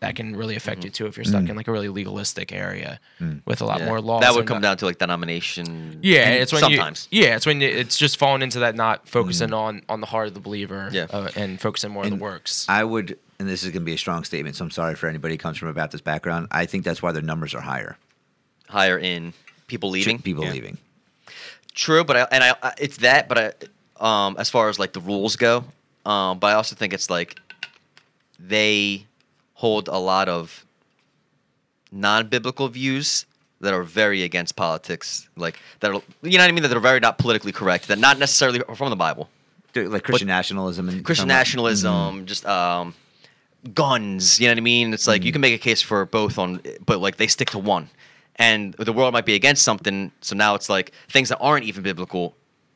that 0.00 0.14
can 0.14 0.36
really 0.36 0.56
affect 0.56 0.80
mm-hmm. 0.80 0.86
you 0.86 0.90
too 0.90 1.06
if 1.06 1.16
you're 1.16 1.24
stuck 1.24 1.44
mm. 1.44 1.50
in 1.50 1.56
like 1.56 1.68
a 1.68 1.72
really 1.72 1.88
legalistic 1.88 2.52
area 2.52 3.00
mm. 3.18 3.40
with 3.46 3.62
a 3.62 3.64
lot 3.64 3.80
Yeah. 3.80 3.86
more 3.86 4.00
laws. 4.00 4.20
That 4.20 4.34
would 4.34 4.46
come 4.46 4.56
not- 4.56 4.62
down 4.62 4.76
to 4.78 4.86
like 4.86 4.98
denomination. 4.98 6.00
Yeah, 6.02 6.30
it's 6.32 6.52
when 6.52 6.60
sometimes. 6.60 7.08
you. 7.10 7.22
Yeah, 7.22 7.36
it's 7.36 7.46
when 7.46 7.60
you, 7.60 7.68
it's 7.68 7.96
just 7.96 8.18
falling 8.18 8.42
into 8.42 8.60
that 8.60 8.74
not 8.74 9.08
focusing 9.08 9.50
mm. 9.50 9.58
on 9.58 9.82
on 9.88 10.00
the 10.00 10.06
heart 10.06 10.28
of 10.28 10.34
the 10.34 10.40
believer. 10.40 10.90
Yeah. 10.92 11.06
uh, 11.10 11.30
and 11.34 11.60
focusing 11.60 11.92
more 11.92 12.04
on 12.04 12.10
the 12.10 12.16
works. 12.16 12.66
I 12.68 12.84
would, 12.84 13.18
and 13.38 13.48
this 13.48 13.62
is 13.62 13.70
going 13.70 13.82
to 13.82 13.86
be 13.86 13.94
a 13.94 13.98
strong 13.98 14.24
statement, 14.24 14.56
so 14.56 14.64
I'm 14.64 14.70
sorry 14.70 14.96
for 14.96 15.08
anybody 15.08 15.34
who 15.34 15.38
comes 15.38 15.56
from 15.56 15.68
a 15.68 15.74
Baptist 15.74 16.04
background. 16.04 16.48
I 16.50 16.66
think 16.66 16.84
that's 16.84 17.02
why 17.02 17.12
their 17.12 17.22
numbers 17.22 17.54
are 17.54 17.62
higher. 17.62 17.96
higher 18.68 18.98
in 18.98 19.32
people 19.66 19.90
leaving. 19.90 20.18
People 20.20 20.44
Yeah. 20.44 20.52
leaving. 20.52 20.78
True, 21.74 22.04
but 22.04 22.16
I 22.16 22.20
and 22.32 22.42
I, 22.44 22.54
I 22.62 22.72
it's 22.78 22.98
that, 22.98 23.28
but 23.28 23.38
I, 23.38 24.26
um, 24.26 24.36
as 24.38 24.48
far 24.50 24.68
as 24.68 24.78
like 24.78 24.92
the 24.92 25.00
rules 25.00 25.36
go, 25.36 25.64
um, 26.06 26.38
but 26.38 26.48
I 26.48 26.54
also 26.54 26.74
think 26.74 26.92
it's 26.94 27.10
like 27.10 27.38
they 28.38 29.06
hold 29.54 29.88
a 29.88 29.98
lot 29.98 30.28
of 30.28 30.64
non-biblical 31.92 32.68
views 32.68 33.26
that 33.60 33.72
are 33.72 33.82
very 33.82 34.22
against 34.22 34.56
politics, 34.56 35.28
like 35.36 35.58
that 35.80 35.90
are 35.90 36.02
you 36.22 36.36
know 36.38 36.44
what 36.44 36.48
I 36.48 36.52
mean, 36.52 36.62
that 36.62 36.72
are 36.76 36.80
very 36.80 37.00
not 37.00 37.18
politically 37.18 37.52
correct, 37.52 37.88
that 37.88 37.98
not 37.98 38.18
necessarily 38.18 38.62
are 38.68 38.74
from 38.74 38.90
the 38.90 38.96
Bible. 38.96 39.28
Like 39.74 40.04
Christian 40.04 40.28
nationalism 40.28 40.88
and 40.88 41.04
Christian 41.04 41.24
some- 41.24 41.28
Mm-hmm. 41.28 41.38
nationalism, 41.38 42.26
just 42.26 42.46
um, 42.46 42.94
guns. 43.74 44.40
You 44.40 44.46
know 44.46 44.52
what 44.52 44.58
I 44.58 44.62
mean? 44.62 44.94
It's 44.94 45.06
like 45.06 45.22
you 45.24 45.30
Mm. 45.30 45.34
can 45.34 45.40
make 45.42 45.54
a 45.54 45.58
case 45.58 45.82
for 45.82 46.06
both 46.06 46.38
on, 46.38 46.62
but 46.86 47.00
like 47.00 47.16
they 47.18 47.26
stick 47.26 47.50
to 47.50 47.58
one, 47.58 47.90
and 48.36 48.74
the 48.74 48.92
world 48.92 49.12
might 49.12 49.26
be 49.26 49.34
against 49.34 49.62
something. 49.62 50.12
So 50.20 50.36
now 50.36 50.54
it's 50.54 50.68
like 50.68 50.92
things 51.08 51.28
that 51.30 51.38
aren't 51.38 51.64
even 51.64 51.82
biblical. 51.82 52.34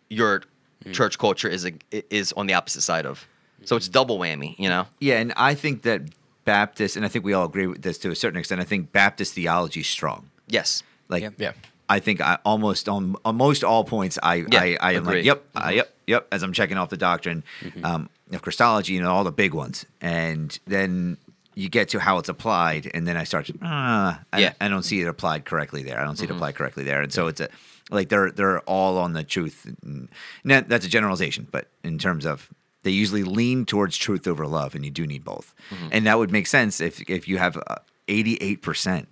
Your 0.09 0.43
Mm. 0.85 0.95
church 0.95 1.19
culture 1.19 1.47
is 1.47 1.67
a, 1.67 1.73
is 2.15 2.33
on 2.33 2.47
the 2.47 2.55
opposite 2.55 2.81
side 2.81 3.05
of. 3.05 3.27
So 3.67 3.77
it's 3.77 3.87
double 3.87 4.19
whammy. 4.19 4.55
You 4.59 4.71
know? 4.71 4.87
Yeah, 4.99 5.19
and 5.21 5.31
I 5.37 5.55
think 5.55 5.83
that 5.83 6.01
Baptist, 6.47 6.97
and 6.97 7.05
I 7.05 7.09
think 7.09 7.23
we 7.23 7.35
all 7.35 7.45
agree 7.45 7.67
with 7.67 7.83
this 7.83 7.99
to 7.99 8.11
a 8.11 8.15
certain 8.17 8.39
extent. 8.41 8.63
I 8.63 8.65
think 8.65 8.91
Baptist 8.91 9.35
theology 9.35 9.81
is 9.81 9.87
strong. 9.87 10.31
Yes. 10.49 10.83
Like, 11.11 11.23
Yeah. 11.23 11.31
yeah. 11.37 11.53
I 11.91 11.99
think 12.01 12.23
I 12.23 12.39
almost 12.47 12.89
on, 12.89 13.15
on 13.27 13.37
most 13.37 13.63
all 13.63 13.85
points, 13.85 14.19
I 14.23 14.37
Yeah, 14.37 14.63
I, 14.63 14.79
I 14.81 14.93
am 14.93 15.05
like, 15.05 15.11
agreed. 15.17 15.25
yep, 15.27 15.45
uh, 15.55 15.71
yep, 15.75 15.93
yep. 16.07 16.27
As 16.33 16.43
I'm 16.43 16.55
checking 16.55 16.79
off 16.79 16.89
the 16.89 16.97
doctrine 16.97 17.43
um, 17.85 18.09
of 18.33 18.41
Christology, 18.41 18.95
you 18.95 19.03
know, 19.03 19.13
all 19.13 19.25
the 19.25 19.33
big 19.33 19.53
ones, 19.53 19.85
and 20.01 20.59
then 20.67 21.19
you 21.55 21.69
get 21.69 21.89
to 21.91 21.99
how 21.99 22.19
it's 22.19 22.29
applied, 22.29 22.91
and 22.95 23.07
then 23.07 23.17
I 23.17 23.25
start 23.25 23.47
to, 23.47 23.55
ah, 23.63 24.21
I, 24.33 24.41
Yeah. 24.41 24.53
I 24.61 24.69
don't 24.69 24.83
see 24.83 25.01
it 25.01 25.09
applied 25.09 25.45
correctly 25.45 25.83
there. 25.83 26.01
I 26.01 26.05
don't 26.05 26.17
see 26.17 26.25
it 26.25 26.29
mm-hmm. 26.29 26.37
applied 26.37 26.55
correctly 26.55 26.85
there, 26.85 27.03
and 27.03 27.13
so 27.13 27.27
it's 27.27 27.41
a 27.41 27.49
like 27.91 28.09
they're 28.09 28.31
they're 28.31 28.61
all 28.61 28.99
on 28.99 29.13
the 29.15 29.25
truth. 29.25 29.67
And 29.83 30.09
that- 30.45 30.69
that's 30.69 30.87
a 30.87 30.89
generalization, 30.89 31.49
but 31.51 31.69
in 31.83 31.99
terms 31.99 32.25
of 32.25 32.49
they 32.83 32.91
usually 32.91 33.25
lean 33.25 33.67
towards 33.67 33.97
truth 33.97 34.27
over 34.27 34.47
love, 34.47 34.75
and 34.75 34.85
you 34.85 34.91
do 34.91 35.07
need 35.07 35.25
both, 35.25 35.55
mm-hmm. 35.71 35.89
and 35.93 36.07
that 36.07 36.19
would 36.19 36.31
make 36.31 36.47
sense 36.47 36.81
if 36.81 37.01
if 37.11 37.29
you 37.29 37.39
have 37.39 37.57
uh, 37.57 37.77
eighty 38.09 38.37
eight 38.41 38.63
percent. 38.63 39.09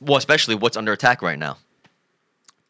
Well, 0.00 0.16
especially 0.16 0.54
what's 0.54 0.76
under 0.76 0.92
attack 0.92 1.22
right 1.22 1.38
now. 1.38 1.58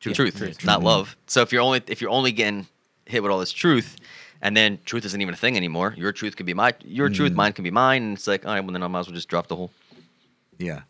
Truth. 0.01 0.17
Truth, 0.17 0.37
Truth. 0.37 0.65
not 0.65 0.83
love. 0.83 1.17
So 1.27 1.43
if 1.43 1.53
you're 1.53 1.63
only 1.63 1.81
if 1.87 2.01
you're 2.01 2.11
only 2.11 2.33
getting 2.33 2.67
hit 3.07 3.23
with 3.23 3.31
all 3.31 3.39
this 3.39 3.53
truth, 3.53 3.97
and 4.43 4.55
then 4.57 4.79
truth 4.85 5.05
isn't 5.07 5.21
even 5.23 5.33
a 5.33 5.37
thing 5.37 5.57
anymore. 5.57 5.95
Your 5.97 6.13
truth 6.13 6.37
can 6.37 6.45
be 6.45 6.53
my 6.55 6.75
your 6.85 7.09
Mm. 7.09 7.15
truth, 7.15 7.33
mine 7.35 7.53
can 7.55 7.65
be 7.65 7.71
mine, 7.71 8.03
and 8.03 8.17
it's 8.17 8.27
like, 8.27 8.45
all 8.45 8.53
right, 8.53 8.61
well 8.61 8.73
then 8.73 8.83
I 8.83 8.89
might 8.89 9.01
as 9.01 9.07
well 9.07 9.15
just 9.15 9.29
drop 9.29 9.47
the 9.47 9.57
whole. 9.57 9.71
Yeah. 10.59 10.83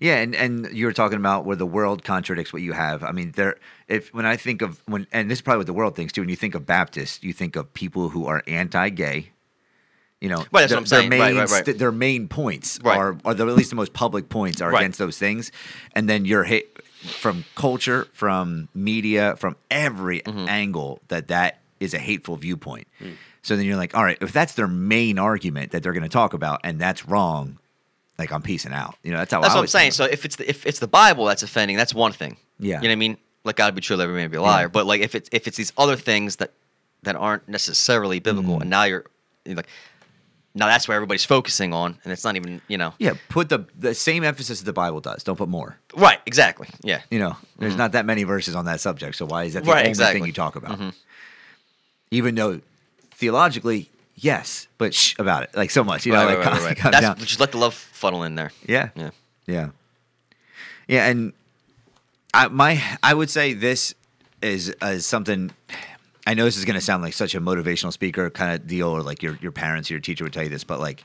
Yeah, 0.00 0.16
and, 0.16 0.34
and 0.34 0.68
you 0.72 0.86
were 0.86 0.92
talking 0.92 1.16
about 1.18 1.44
where 1.44 1.54
the 1.54 1.66
world 1.66 2.02
contradicts 2.02 2.52
what 2.52 2.60
you 2.62 2.72
have. 2.72 3.04
I 3.04 3.12
mean, 3.12 3.32
there 3.36 3.56
if 3.86 4.12
when 4.12 4.26
I 4.26 4.36
think 4.36 4.60
of 4.62 4.82
when 4.86 5.06
and 5.12 5.30
this 5.30 5.38
is 5.38 5.42
probably 5.42 5.58
what 5.58 5.66
the 5.66 5.72
world 5.74 5.94
thinks 5.94 6.12
too, 6.12 6.22
when 6.22 6.28
you 6.28 6.34
think 6.36 6.54
of 6.56 6.66
Baptists, 6.66 7.22
you 7.22 7.32
think 7.32 7.54
of 7.54 7.72
people 7.72 8.08
who 8.08 8.26
are 8.26 8.42
anti 8.48 8.88
gay, 8.88 9.30
You 10.20 10.28
know, 10.28 10.38
Right, 10.50 10.62
that's 10.62 10.70
their, 10.70 10.76
what 10.76 10.80
I'm 10.80 10.86
saying. 10.86 11.10
Their 11.10 11.18
Right, 11.20 11.32
main, 11.34 11.40
right, 11.42 11.50
right. 11.50 11.64
st- 11.66 11.78
their 11.78 11.92
main 11.92 12.26
points 12.28 12.80
Right. 12.82 12.96
are, 12.98 13.16
are 13.24 13.34
the, 13.34 13.46
at 13.46 13.54
least 13.54 13.70
the 13.70 13.76
most 13.76 13.92
public 13.92 14.28
points 14.28 14.60
are 14.60 14.70
Right. 14.70 14.80
against 14.80 14.98
those 14.98 15.18
things, 15.18 15.52
and 15.94 16.08
then 16.08 16.24
you're 16.24 16.44
hit 16.44 16.78
from 17.20 17.44
culture, 17.54 18.06
from 18.12 18.68
media, 18.74 19.36
from 19.36 19.56
every 19.70 20.20
Mm-hmm. 20.22 20.48
angle 20.48 21.00
that 21.08 21.28
that 21.28 21.58
is 21.82 21.94
a 21.94 21.98
hateful 21.98 22.36
viewpoint. 22.36 22.86
Mm. 23.00 23.14
So 23.42 23.56
then 23.56 23.66
you're 23.66 23.76
like, 23.76 23.96
all 23.96 24.04
right, 24.04 24.18
if 24.20 24.32
that's 24.32 24.54
their 24.54 24.68
main 24.68 25.18
argument 25.18 25.72
that 25.72 25.82
they're 25.82 25.92
going 25.92 26.02
to 26.04 26.08
talk 26.08 26.32
about, 26.32 26.60
and 26.64 26.78
that's 26.80 27.06
wrong, 27.06 27.58
like 28.18 28.30
I'm 28.32 28.42
peacing 28.42 28.72
out. 28.72 28.94
You 29.02 29.10
know, 29.12 29.18
that's 29.18 29.32
how 29.32 29.40
That's 29.40 29.54
I 29.54 29.56
what 29.56 29.62
I'm 29.62 29.66
saying. 29.68 29.90
So 29.92 30.04
if 30.04 30.24
it's 30.24 30.36
the, 30.36 30.48
if 30.48 30.64
it's 30.64 30.78
the 30.78 30.86
Bible 30.86 31.24
that's 31.24 31.42
offending, 31.42 31.76
that's 31.76 31.92
one 31.94 32.12
thing. 32.12 32.36
Yeah. 32.58 32.76
You 32.76 32.82
know 32.82 32.88
what 32.88 32.92
I 32.92 32.96
mean? 32.96 33.16
Let 33.44 33.56
God 33.56 33.74
be 33.74 33.80
true, 33.80 33.96
let 33.96 34.04
every 34.04 34.14
man 34.16 34.30
be 34.30 34.36
a 34.36 34.42
liar. 34.42 34.68
But 34.68 34.86
like 34.86 35.00
if 35.00 35.14
it's 35.16 35.28
if 35.32 35.48
it's 35.48 35.56
these 35.56 35.72
other 35.76 35.96
things 35.96 36.36
that 36.36 36.52
that 37.02 37.16
aren't 37.16 37.48
necessarily 37.48 38.20
biblical, 38.20 38.58
Mm. 38.58 38.60
and 38.60 38.70
now 38.70 38.84
you're, 38.84 39.04
you're 39.44 39.56
like, 39.56 39.66
now 40.54 40.66
that's 40.66 40.86
where 40.86 40.94
everybody's 40.94 41.24
focusing 41.24 41.72
on, 41.72 41.98
and 42.04 42.12
it's 42.12 42.22
not 42.22 42.36
even 42.36 42.60
you 42.68 42.78
know. 42.78 42.94
Yeah, 43.00 43.14
put 43.28 43.48
the 43.48 43.66
the 43.76 43.94
same 43.94 44.22
emphasis 44.22 44.60
that 44.60 44.66
the 44.66 44.72
Bible 44.72 45.00
does. 45.00 45.24
Don't 45.24 45.34
put 45.36 45.48
more. 45.48 45.76
Right. 45.96 46.20
Exactly. 46.26 46.68
Yeah. 46.84 47.00
You 47.10 47.18
know, 47.18 47.36
there's 47.58 47.74
not 47.74 47.90
that 47.92 48.06
many 48.06 48.22
verses 48.22 48.54
on 48.54 48.66
that 48.66 48.80
subject, 48.80 49.16
so 49.16 49.26
why 49.26 49.44
is 49.44 49.54
that 49.54 49.64
the 49.64 49.64
Mm-hmm. 49.64 49.72
Right, 49.72 49.78
only 49.80 49.90
exactly. 49.90 50.20
thing 50.20 50.26
you 50.28 50.32
talk 50.32 50.54
about? 50.54 50.78
Even 52.12 52.34
though 52.34 52.60
theologically, 53.10 53.90
yes, 54.14 54.68
but 54.78 54.94
shh 54.94 55.18
about 55.18 55.44
it 55.44 55.50
like 55.56 55.70
so 55.70 55.82
much. 55.82 56.04
You 56.06 56.12
know, 56.12 56.24
right, 56.24 56.36
like 56.38 56.46
right, 56.46 56.60
right, 56.60 56.84
right. 56.84 56.92
That's 56.92 57.00
down. 57.00 57.16
just 57.18 57.40
let 57.40 57.52
the 57.52 57.58
love 57.58 57.74
funnel 57.74 58.22
in 58.22 58.34
there. 58.34 58.52
Yeah, 58.68 58.90
Yeah. 58.94 59.10
yeah, 59.46 59.70
yeah, 60.86 61.06
and 61.08 61.32
I 62.34 62.48
my 62.48 62.80
I 63.02 63.14
would 63.14 63.30
say 63.30 63.54
this 63.54 63.94
is 64.42 64.68
is 64.82 65.06
something. 65.06 65.52
I 66.26 66.34
know 66.34 66.44
this 66.44 66.56
is 66.56 66.64
going 66.64 66.78
to 66.78 66.84
sound 66.84 67.02
like 67.02 67.14
such 67.14 67.34
a 67.34 67.40
motivational 67.40 67.92
speaker 67.92 68.30
kind 68.30 68.52
of 68.54 68.66
deal, 68.66 68.88
or 68.88 69.02
like 69.02 69.22
your 69.22 69.38
your 69.40 69.52
parents, 69.52 69.90
or 69.90 69.94
your 69.94 70.00
teacher 70.00 70.24
would 70.24 70.32
tell 70.32 70.44
you 70.44 70.48
this, 70.50 70.64
but 70.64 70.78
like 70.80 71.02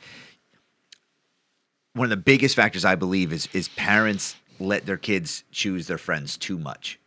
one 1.93 2.05
of 2.05 2.09
the 2.09 2.17
biggest 2.17 2.55
factors 2.55 2.83
I 2.85 2.95
believe 2.95 3.31
is 3.33 3.47
is 3.53 3.69
parents 3.69 4.35
let 4.59 4.85
their 4.85 4.97
kids 4.97 5.43
choose 5.51 5.87
their 5.87 5.97
friends 5.97 6.37
too 6.37 6.57
much. 6.57 6.99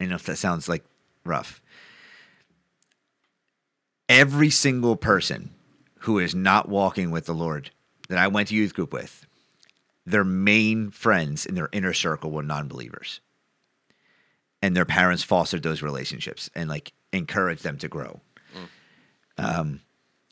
I 0.00 0.06
know 0.06 0.14
if 0.16 0.24
that 0.24 0.36
sounds 0.36 0.68
like 0.68 0.84
rough. 1.24 1.61
Every 4.12 4.50
single 4.50 4.94
person 4.96 5.54
who 6.00 6.18
is 6.18 6.34
not 6.34 6.68
walking 6.68 7.10
with 7.10 7.24
the 7.24 7.32
Lord 7.32 7.70
that 8.10 8.18
I 8.18 8.28
went 8.28 8.48
to 8.48 8.54
youth 8.54 8.74
group 8.74 8.92
with, 8.92 9.26
their 10.04 10.22
main 10.22 10.90
friends 10.90 11.46
in 11.46 11.54
their 11.54 11.70
inner 11.72 11.94
circle 11.94 12.30
were 12.30 12.42
non-believers. 12.42 13.20
And 14.60 14.76
their 14.76 14.84
parents 14.84 15.22
fostered 15.22 15.62
those 15.62 15.80
relationships 15.80 16.50
and 16.54 16.68
like 16.68 16.92
encouraged 17.12 17.62
them 17.62 17.78
to 17.78 17.88
grow. 17.88 18.20
Um, 19.38 19.80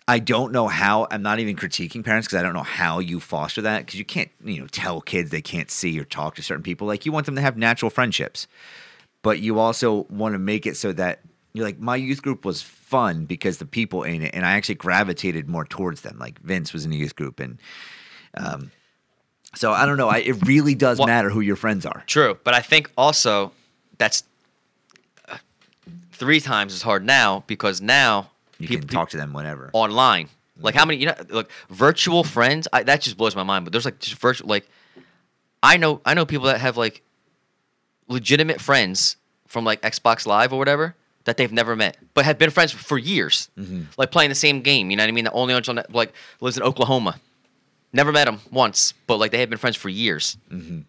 I 0.07 0.18
don't 0.18 0.53
know 0.53 0.68
how. 0.68 1.07
I'm 1.11 1.22
not 1.22 1.39
even 1.39 1.57
critiquing 1.57 2.05
parents 2.05 2.28
because 2.28 2.39
I 2.39 2.43
don't 2.43 2.53
know 2.53 2.62
how 2.62 2.99
you 2.99 3.18
foster 3.18 3.62
that 3.62 3.87
because 3.87 3.99
you 3.99 4.05
can't, 4.05 4.31
you 4.45 4.61
know, 4.61 4.66
tell 4.66 5.01
kids 5.01 5.31
they 5.31 5.41
can't 5.41 5.70
see 5.70 5.99
or 5.99 6.05
talk 6.05 6.35
to 6.35 6.43
certain 6.43 6.62
people. 6.62 6.87
Like 6.87 7.07
you 7.07 7.12
want 7.12 7.24
them 7.24 7.37
to 7.37 7.41
have 7.41 7.57
natural 7.57 7.91
friendships, 7.91 8.47
but 9.22 9.39
you 9.39 9.59
also 9.59 10.07
want 10.11 10.35
to 10.35 10.39
make 10.39 10.66
it 10.66 10.76
so 10.76 10.93
that 10.93 11.20
you're 11.55 11.64
like 11.64 11.78
my 11.78 11.97
youth 11.97 12.20
group 12.20 12.45
was 12.45 12.61
fun 12.91 13.24
because 13.24 13.59
the 13.59 13.66
people 13.66 14.03
in 14.03 14.22
it, 14.22 14.34
and 14.34 14.45
I 14.45 14.53
actually 14.53 14.74
gravitated 14.76 15.49
more 15.49 15.64
towards 15.64 16.01
them. 16.03 16.18
Like 16.18 16.38
Vince 16.41 16.72
was 16.72 16.84
in 16.84 16.93
a 16.93 16.97
youth 16.97 17.14
group, 17.14 17.38
and 17.41 17.59
um, 18.36 18.70
so 19.55 19.72
I 19.72 19.86
don't 19.86 19.97
know. 19.97 20.09
I, 20.09 20.18
it 20.18 20.47
really 20.47 20.74
does 20.74 20.99
Well- 20.99 21.07
matter 21.07 21.30
who 21.30 21.41
your 21.41 21.57
friends 21.57 21.86
are. 21.86 22.03
True, 22.07 22.38
but 22.45 22.53
I 22.55 22.61
think 22.61 22.91
also 22.99 23.53
that's 23.99 24.24
uh, 25.28 25.38
three 26.12 26.41
times 26.41 26.72
as 26.74 26.82
hard 26.82 27.05
now 27.05 27.45
because 27.47 27.80
now 27.80 28.30
You 28.59 28.68
peop- 28.68 28.80
can 28.80 28.88
talk 28.88 29.11
to 29.11 29.16
them 29.16 29.32
whenever. 29.32 29.70
online. 29.72 30.28
Like 30.62 30.74
how 30.74 30.84
many 30.84 30.99
you 31.01 31.07
know 31.07 31.14
like 31.30 31.49
virtual 31.70 32.22
friends? 32.24 32.68
I, 32.72 32.82
that 32.82 33.01
just 33.01 33.16
blows 33.16 33.34
my 33.34 33.43
mind. 33.45 33.64
But 33.64 33.72
there's 33.72 33.86
like 33.86 33.99
just 33.99 34.20
virtual 34.20 34.49
like 34.49 34.68
I 35.62 35.76
know 35.78 36.01
I 36.05 36.12
know 36.14 36.26
people 36.26 36.47
that 36.49 36.61
have 36.61 36.76
like 36.76 37.03
legitimate 38.09 38.61
friends 38.61 39.16
from 39.47 39.64
like 39.64 39.80
Xbox 39.82 40.26
Live 40.26 40.53
or 40.53 40.59
whatever 40.59 40.95
that 41.31 41.37
they've 41.37 41.53
never 41.53 41.76
met, 41.76 41.97
but 42.14 42.24
have 42.24 42.39
been 42.39 42.51
friends 42.51 42.72
for 42.72 42.99
years, 42.99 43.49
Mm-hmm. 43.57 43.83
like 43.97 44.11
playing 44.11 44.31
the 44.31 44.35
same 44.35 44.62
game. 44.62 44.91
You 44.91 44.97
know 44.97 45.05
what 45.05 45.09
I 45.09 45.12
mean? 45.12 45.24
The 45.24 45.33
only 45.33 45.55
one 45.55 45.62
like 45.91 46.12
lives 46.41 46.57
in 46.57 46.64
Oklahoma. 46.64 47.20
Never 47.93 48.11
met 48.11 48.26
him 48.28 48.41
once, 48.51 48.95
but 49.07 49.18
like 49.18 49.31
they 49.31 49.39
have 49.39 49.49
been 49.49 49.59
friends 49.59 49.76
for 49.76 49.89
years. 49.89 50.37
Mm-hmm. 50.51 50.81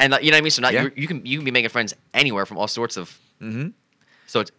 And 0.00 0.12
like, 0.12 0.24
you 0.24 0.30
know 0.32 0.36
what 0.36 0.38
I 0.38 0.42
mean? 0.42 0.50
So 0.50 0.62
now 0.62 0.70
Yeah. 0.70 0.82
you're, 0.82 0.92
you 0.96 1.06
can 1.06 1.24
you 1.24 1.38
can 1.38 1.44
be 1.44 1.52
making 1.52 1.70
friends 1.70 1.94
anywhere 2.12 2.44
from 2.46 2.58
all 2.58 2.66
sorts 2.68 2.96
of. 2.96 3.16
Mm-hmm. 3.40 3.68
So 4.26 4.40
it's 4.40 4.50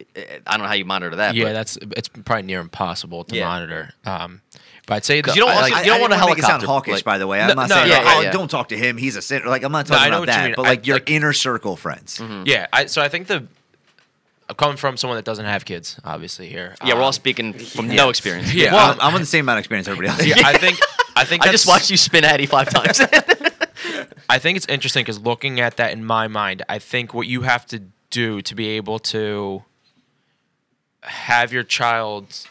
I 0.47 0.51
don't 0.51 0.61
know 0.61 0.67
how 0.67 0.73
you 0.73 0.85
monitor 0.85 1.17
that. 1.17 1.35
yeah, 1.35 1.45
but, 1.45 1.53
that's 1.53 1.77
it's 1.97 2.07
probably 2.07 2.43
near 2.43 2.61
impossible 2.61 3.25
to 3.25 3.35
Yeah. 3.35 3.45
monitor. 3.47 3.91
Um, 4.05 4.41
but 4.87 4.93
I'd 4.95 5.03
say 5.05 5.19
that 5.19 5.35
you 5.35 5.41
don't 5.41 5.49
I- 5.51 5.55
also- 5.55 5.73
like- 5.75 5.85
you 5.85 5.91
don't 5.91 5.99
want 6.01 6.13
to 6.13 6.17
didn't 6.19 6.29
make 6.29 6.37
it 6.39 6.43
sound 6.43 6.63
hawkish, 6.63 6.93
like- 6.93 7.03
by 7.03 7.17
the 7.17 7.27
way. 7.27 7.41
I'm 7.41 7.49
No, 7.49 7.53
not 7.55 7.69
no, 7.69 7.75
saying, 7.75 7.89
yeah, 7.89 7.97
like, 7.97 8.05
yeah, 8.05 8.13
oh, 8.15 8.21
yeah. 8.21 8.31
don't 8.31 8.49
talk 8.49 8.69
to 8.69 8.77
him. 8.77 8.95
He's 8.97 9.15
a 9.17 9.21
sinner. 9.21 9.47
Like, 9.47 9.63
I'm 9.63 9.71
not 9.73 9.87
talking 9.87 10.03
I 10.13 10.15
about 10.15 10.27
that. 10.27 10.45
mean. 10.45 10.53
But 10.55 10.65
I- 10.67 10.69
like 10.69 10.87
your 10.87 10.97
like- 10.97 11.09
inner 11.09 11.33
circle 11.33 11.75
friends. 11.75 12.21
yeah. 12.45 12.67
I, 12.71 12.85
so 12.85 13.01
I 13.01 13.09
think 13.09 13.27
the 13.27 13.35
I'm 13.37 13.49
coming 14.57 14.77
from 14.77 14.95
someone 14.97 15.17
that 15.17 15.25
doesn't 15.25 15.45
have 15.45 15.65
kids, 15.65 15.99
obviously 16.03 16.47
here. 16.47 16.75
yeah, 16.85 16.93
we're 16.93 17.01
all 17.01 17.07
Um, 17.07 17.13
speaking 17.13 17.53
from 17.53 17.87
no 17.87 18.09
experience. 18.09 18.53
Yeah, 18.53 18.73
Well, 18.73 18.91
um, 18.91 18.97
I'm 19.01 19.13
on 19.15 19.19
the 19.21 19.25
same 19.25 19.45
amount 19.45 19.57
of 19.57 19.61
experience 19.61 19.87
as 19.87 19.91
everybody 19.93 20.09
else. 20.09 20.25
yeah, 20.37 20.47
I 20.47 20.57
think 20.57 20.77
I 21.15 21.25
think 21.25 21.43
I 21.47 21.51
just 21.51 21.67
watched 21.67 21.89
you 21.89 21.97
spin 21.97 22.23
Addy 22.23 22.45
five 22.45 22.69
times. 22.69 22.99
I 24.29 24.39
think 24.39 24.57
it's 24.57 24.65
interesting 24.67 25.03
because 25.03 25.19
looking 25.19 25.59
at 25.59 25.77
that 25.77 25.91
in 25.93 26.03
my 26.05 26.27
mind, 26.27 26.63
I 26.69 26.79
think 26.79 27.13
what 27.13 27.27
you 27.27 27.41
have 27.43 27.65
to 27.67 27.81
do 28.09 28.41
to 28.41 28.55
be 28.55 28.69
able 28.69 28.99
to 28.99 29.63
have 31.01 31.53
your 31.53 31.63
child 31.63 32.47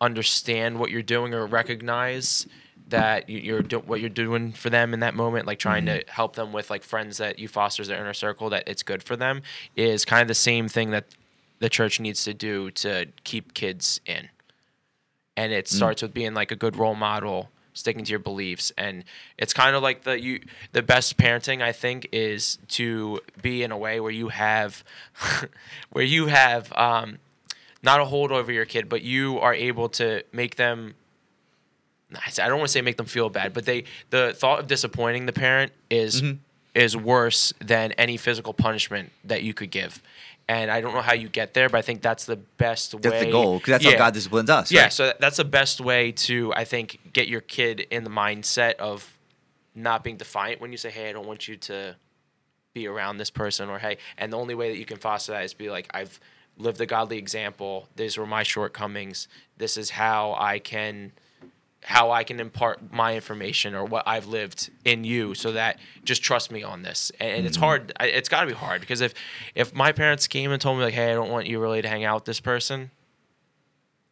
understand 0.00 0.78
what 0.78 0.90
you're 0.90 1.02
doing 1.02 1.34
or 1.34 1.46
recognize 1.46 2.46
that 2.88 3.28
you- 3.28 3.38
you're 3.40 3.62
do- 3.62 3.80
what 3.80 4.00
you're 4.00 4.08
doing 4.08 4.52
for 4.52 4.70
them 4.70 4.94
in 4.94 5.00
that 5.00 5.14
moment, 5.14 5.46
like 5.46 5.58
trying 5.58 5.84
to 5.86 6.04
help 6.08 6.36
them 6.36 6.52
with 6.52 6.70
like 6.70 6.82
friends 6.82 7.18
that 7.18 7.38
you 7.38 7.46
foster 7.48 7.82
as 7.82 7.88
their 7.88 7.98
inner 8.00 8.14
circle, 8.14 8.48
that 8.50 8.64
it's 8.66 8.82
good 8.82 9.02
for 9.02 9.14
them, 9.16 9.42
is 9.76 10.04
kind 10.04 10.22
of 10.22 10.28
the 10.28 10.34
same 10.34 10.68
thing 10.68 10.90
that 10.90 11.04
the 11.58 11.68
church 11.68 12.00
needs 12.00 12.24
to 12.24 12.32
do 12.32 12.70
to 12.70 13.06
keep 13.24 13.52
kids 13.54 14.00
in. 14.06 14.28
And 15.36 15.52
it 15.52 15.68
starts 15.68 16.02
with 16.02 16.14
being 16.14 16.34
like 16.34 16.50
a 16.50 16.56
good 16.56 16.76
role 16.76 16.94
model 16.94 17.50
sticking 17.74 18.04
to 18.04 18.10
your 18.10 18.18
beliefs. 18.18 18.72
And 18.76 19.04
it's 19.36 19.52
kind 19.52 19.76
of 19.76 19.82
like 19.82 20.02
the 20.02 20.18
you 20.20 20.40
the 20.72 20.82
best 20.82 21.16
parenting 21.16 21.62
i 21.62 21.70
think 21.72 22.08
is 22.10 22.58
to 22.68 23.20
be 23.40 23.62
in 23.62 23.70
a 23.70 23.78
way 23.78 24.00
where 24.00 24.10
you 24.10 24.28
have 24.30 24.82
where 25.90 26.04
you 26.04 26.26
have 26.26 26.72
um 26.72 27.18
not 27.82 28.00
a 28.00 28.04
hold 28.06 28.32
over 28.32 28.50
your 28.50 28.64
kid 28.64 28.88
but 28.88 29.02
you 29.02 29.38
are 29.38 29.54
able 29.54 29.88
to 29.90 30.22
make 30.32 30.56
them 30.56 30.94
I 32.14 32.48
don't 32.48 32.58
want 32.58 32.68
to 32.68 32.72
say 32.72 32.80
make 32.80 32.96
them 32.96 33.06
feel 33.06 33.28
bad, 33.28 33.52
but 33.52 33.64
they 33.66 33.84
the 34.10 34.34
thought 34.34 34.60
of 34.60 34.66
disappointing 34.66 35.26
the 35.26 35.32
parent 35.32 35.72
is 35.90 36.22
mm-hmm. 36.22 36.38
is 36.74 36.96
worse 36.96 37.52
than 37.60 37.92
any 37.92 38.16
physical 38.16 38.54
punishment 38.54 39.12
that 39.24 39.42
you 39.42 39.52
could 39.52 39.70
give. 39.70 40.02
And 40.50 40.70
I 40.70 40.80
don't 40.80 40.94
know 40.94 41.02
how 41.02 41.12
you 41.12 41.28
get 41.28 41.52
there, 41.52 41.68
but 41.68 41.76
I 41.76 41.82
think 41.82 42.00
that's 42.00 42.24
the 42.24 42.36
best 42.36 42.94
way. 42.94 43.00
That's 43.02 43.24
the 43.26 43.30
goal 43.30 43.58
because 43.58 43.72
that's 43.72 43.84
how 43.84 43.98
God 43.98 44.14
disciplines 44.14 44.48
us. 44.48 44.72
Yeah, 44.72 44.84
right? 44.84 44.92
so 44.92 45.12
that's 45.20 45.36
the 45.36 45.44
best 45.44 45.80
way 45.80 46.12
to 46.12 46.54
I 46.54 46.64
think 46.64 47.12
get 47.12 47.28
your 47.28 47.42
kid 47.42 47.80
in 47.80 48.04
the 48.04 48.10
mindset 48.10 48.76
of 48.76 49.18
not 49.74 50.02
being 50.02 50.16
defiant 50.16 50.62
when 50.62 50.72
you 50.72 50.78
say, 50.78 50.90
"Hey, 50.90 51.10
I 51.10 51.12
don't 51.12 51.26
want 51.26 51.46
you 51.46 51.56
to 51.56 51.96
be 52.72 52.86
around 52.86 53.18
this 53.18 53.30
person," 53.30 53.68
or 53.68 53.78
"Hey," 53.78 53.98
and 54.16 54.32
the 54.32 54.38
only 54.38 54.54
way 54.54 54.70
that 54.70 54.78
you 54.78 54.86
can 54.86 54.96
foster 54.96 55.32
that 55.32 55.44
is 55.44 55.52
be 55.52 55.68
like, 55.68 55.88
"I've 55.92 56.18
lived 56.56 56.80
a 56.80 56.86
godly 56.86 57.18
example. 57.18 57.86
These 57.96 58.16
were 58.16 58.26
my 58.26 58.42
shortcomings. 58.42 59.28
This 59.58 59.76
is 59.76 59.90
how 59.90 60.34
I 60.38 60.58
can." 60.58 61.12
How 61.88 62.10
I 62.10 62.22
can 62.22 62.38
impart 62.38 62.92
my 62.92 63.14
information 63.14 63.74
or 63.74 63.82
what 63.82 64.06
I've 64.06 64.26
lived 64.26 64.68
in 64.84 65.04
you, 65.04 65.34
so 65.34 65.52
that 65.52 65.78
just 66.04 66.22
trust 66.22 66.52
me 66.52 66.62
on 66.62 66.82
this. 66.82 67.10
And, 67.18 67.30
and 67.30 67.46
it's 67.46 67.56
hard. 67.56 67.94
It's 67.98 68.28
got 68.28 68.42
to 68.42 68.46
be 68.46 68.52
hard 68.52 68.82
because 68.82 69.00
if 69.00 69.14
if 69.54 69.74
my 69.74 69.92
parents 69.92 70.26
came 70.26 70.50
and 70.52 70.60
told 70.60 70.76
me 70.76 70.84
like, 70.84 70.92
"Hey, 70.92 71.10
I 71.10 71.14
don't 71.14 71.30
want 71.30 71.46
you 71.46 71.58
really 71.58 71.80
to 71.80 71.88
hang 71.88 72.04
out 72.04 72.16
with 72.16 72.24
this 72.26 72.40
person," 72.40 72.90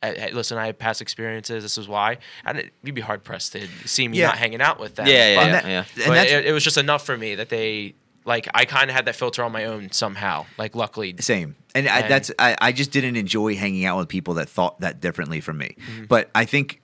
I, 0.03 0.15
I- 0.15 0.31
listen, 0.33 0.57
I 0.57 0.67
have 0.67 0.79
past 0.79 1.03
experiences. 1.03 1.63
This 1.63 1.77
is 1.77 1.87
why. 1.87 2.17
And 2.47 2.61
it, 2.61 2.73
you'd 2.83 2.95
be 2.95 3.03
hard 3.03 3.25
pressed 3.25 3.53
to 3.53 3.67
see 3.85 4.09
me 4.09 4.19
Yeah. 4.21 4.29
not 4.29 4.39
hanging 4.39 4.63
out 4.63 4.81
with 4.81 4.95
them. 4.95 5.07
Yeah, 5.07 5.13
yeah, 5.13 5.37
But- 5.37 5.45
And 5.45 5.55
that- 5.55 5.65
yeah. 5.67 5.85
but 5.97 6.15
that's- 6.15 6.33
it, 6.33 6.47
it 6.47 6.53
was 6.53 6.65
just 6.65 6.79
enough 6.79 7.05
for 7.05 7.17
me 7.19 7.35
that 7.35 7.51
they 7.51 7.95
like. 8.25 8.49
I 8.55 8.65
kind 8.65 8.89
of 8.89 8.97
had 8.97 9.05
that 9.05 9.17
filter 9.17 9.43
on 9.45 9.53
my 9.53 9.67
own 9.67 9.93
somehow. 9.93 10.47
Like, 10.57 10.75
luckily, 10.75 11.15
Same. 11.21 11.57
And, 11.75 11.89
I, 11.89 12.09
that's 12.09 12.31
I, 12.39 12.57
I 12.59 12.73
just 12.73 12.91
didn't 12.91 13.17
enjoy 13.17 13.55
hanging 13.55 13.85
out 13.85 13.99
with 13.99 14.09
people 14.09 14.33
that 14.35 14.49
thought 14.49 14.81
that 14.81 15.01
differently 15.03 15.41
from 15.43 15.59
me. 15.59 15.77
Mm-hmm. 15.79 16.05
But 16.07 16.31
I 16.35 16.47
think 16.47 16.81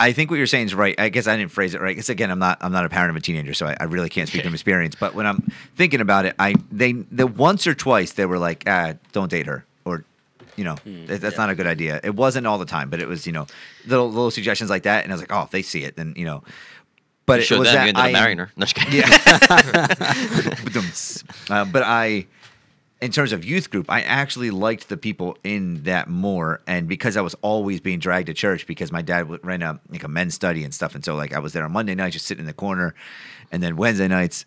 I 0.00 0.12
think 0.12 0.30
what 0.30 0.36
you're 0.36 0.46
saying 0.46 0.66
is 0.66 0.74
right. 0.74 0.94
I 0.98 1.08
guess 1.08 1.26
I 1.26 1.36
didn't 1.36 1.52
phrase 1.52 1.74
it 1.74 1.80
right. 1.80 1.90
Because 1.94 2.08
again, 2.08 2.30
I'm 2.30 2.38
not 2.38 2.58
I'm 2.60 2.72
not 2.72 2.84
a 2.84 2.88
parent 2.88 3.10
of 3.10 3.16
a 3.16 3.20
teenager, 3.20 3.54
so 3.54 3.66
I, 3.66 3.76
I 3.80 3.84
really 3.84 4.08
can't 4.08 4.28
speak 4.28 4.42
from 4.42 4.52
experience. 4.54 4.94
But 4.94 5.14
when 5.14 5.26
I'm 5.26 5.52
thinking 5.76 6.00
about 6.00 6.26
it, 6.26 6.34
I 6.38 6.54
they 6.72 6.92
the 6.92 7.26
once 7.26 7.66
or 7.66 7.74
twice 7.74 8.12
they 8.12 8.26
were 8.26 8.38
like, 8.38 8.64
ah, 8.66 8.94
don't 9.12 9.30
date 9.30 9.46
her, 9.46 9.64
or 9.84 10.04
you 10.56 10.64
know, 10.64 10.76
that, 11.06 11.20
that's 11.20 11.36
not 11.36 11.50
a 11.50 11.54
good 11.54 11.66
idea. 11.66 12.00
It 12.02 12.14
wasn't 12.16 12.46
all 12.46 12.58
the 12.58 12.66
time, 12.66 12.90
but 12.90 13.00
it 13.00 13.06
was 13.08 13.26
you 13.26 13.32
know 13.32 13.46
little 13.86 14.08
little 14.08 14.30
suggestions 14.30 14.68
like 14.70 14.82
that, 14.82 15.04
and 15.04 15.12
I 15.12 15.14
was 15.14 15.22
like, 15.22 15.32
oh, 15.32 15.42
if 15.42 15.50
they 15.50 15.62
see 15.62 15.84
it, 15.84 15.96
then 15.96 16.14
you 16.16 16.24
know. 16.24 16.42
But 17.26 17.48
You 17.48 17.56
it 17.56 17.58
was 17.60 17.68
them, 17.68 17.76
that 17.76 17.82
you 17.84 17.88
ended 17.88 18.02
I 18.04 18.06
up 18.08 18.12
marrying 18.12 18.38
her. 18.38 18.50
No, 18.54 18.66
yeah. 18.90 19.08
Ba-dums. 20.64 21.24
uh, 21.48 21.64
but 21.64 21.82
I, 21.82 22.26
in 23.00 23.10
terms 23.10 23.32
of 23.32 23.44
youth 23.44 23.70
group, 23.70 23.90
I 23.90 24.02
actually 24.02 24.50
liked 24.50 24.88
the 24.88 24.96
people 24.96 25.36
in 25.44 25.82
that 25.82 26.08
more, 26.08 26.62
and 26.66 26.88
because 26.88 27.16
I 27.16 27.20
was 27.20 27.34
always 27.42 27.80
being 27.80 27.98
dragged 27.98 28.26
to 28.26 28.34
church 28.34 28.66
because 28.66 28.92
my 28.92 29.02
dad 29.02 29.28
would 29.28 29.44
ran 29.44 29.62
a 29.62 29.80
like 29.90 30.04
a 30.04 30.08
men's 30.08 30.34
study 30.34 30.64
and 30.64 30.72
stuff, 30.72 30.94
and 30.94 31.04
so 31.04 31.14
like 31.14 31.32
I 31.34 31.38
was 31.38 31.52
there 31.52 31.64
on 31.64 31.72
Monday 31.72 31.94
night 31.94 32.12
just 32.12 32.26
sitting 32.26 32.42
in 32.42 32.46
the 32.46 32.52
corner, 32.52 32.94
and 33.52 33.62
then 33.62 33.76
Wednesday 33.76 34.08
nights, 34.08 34.46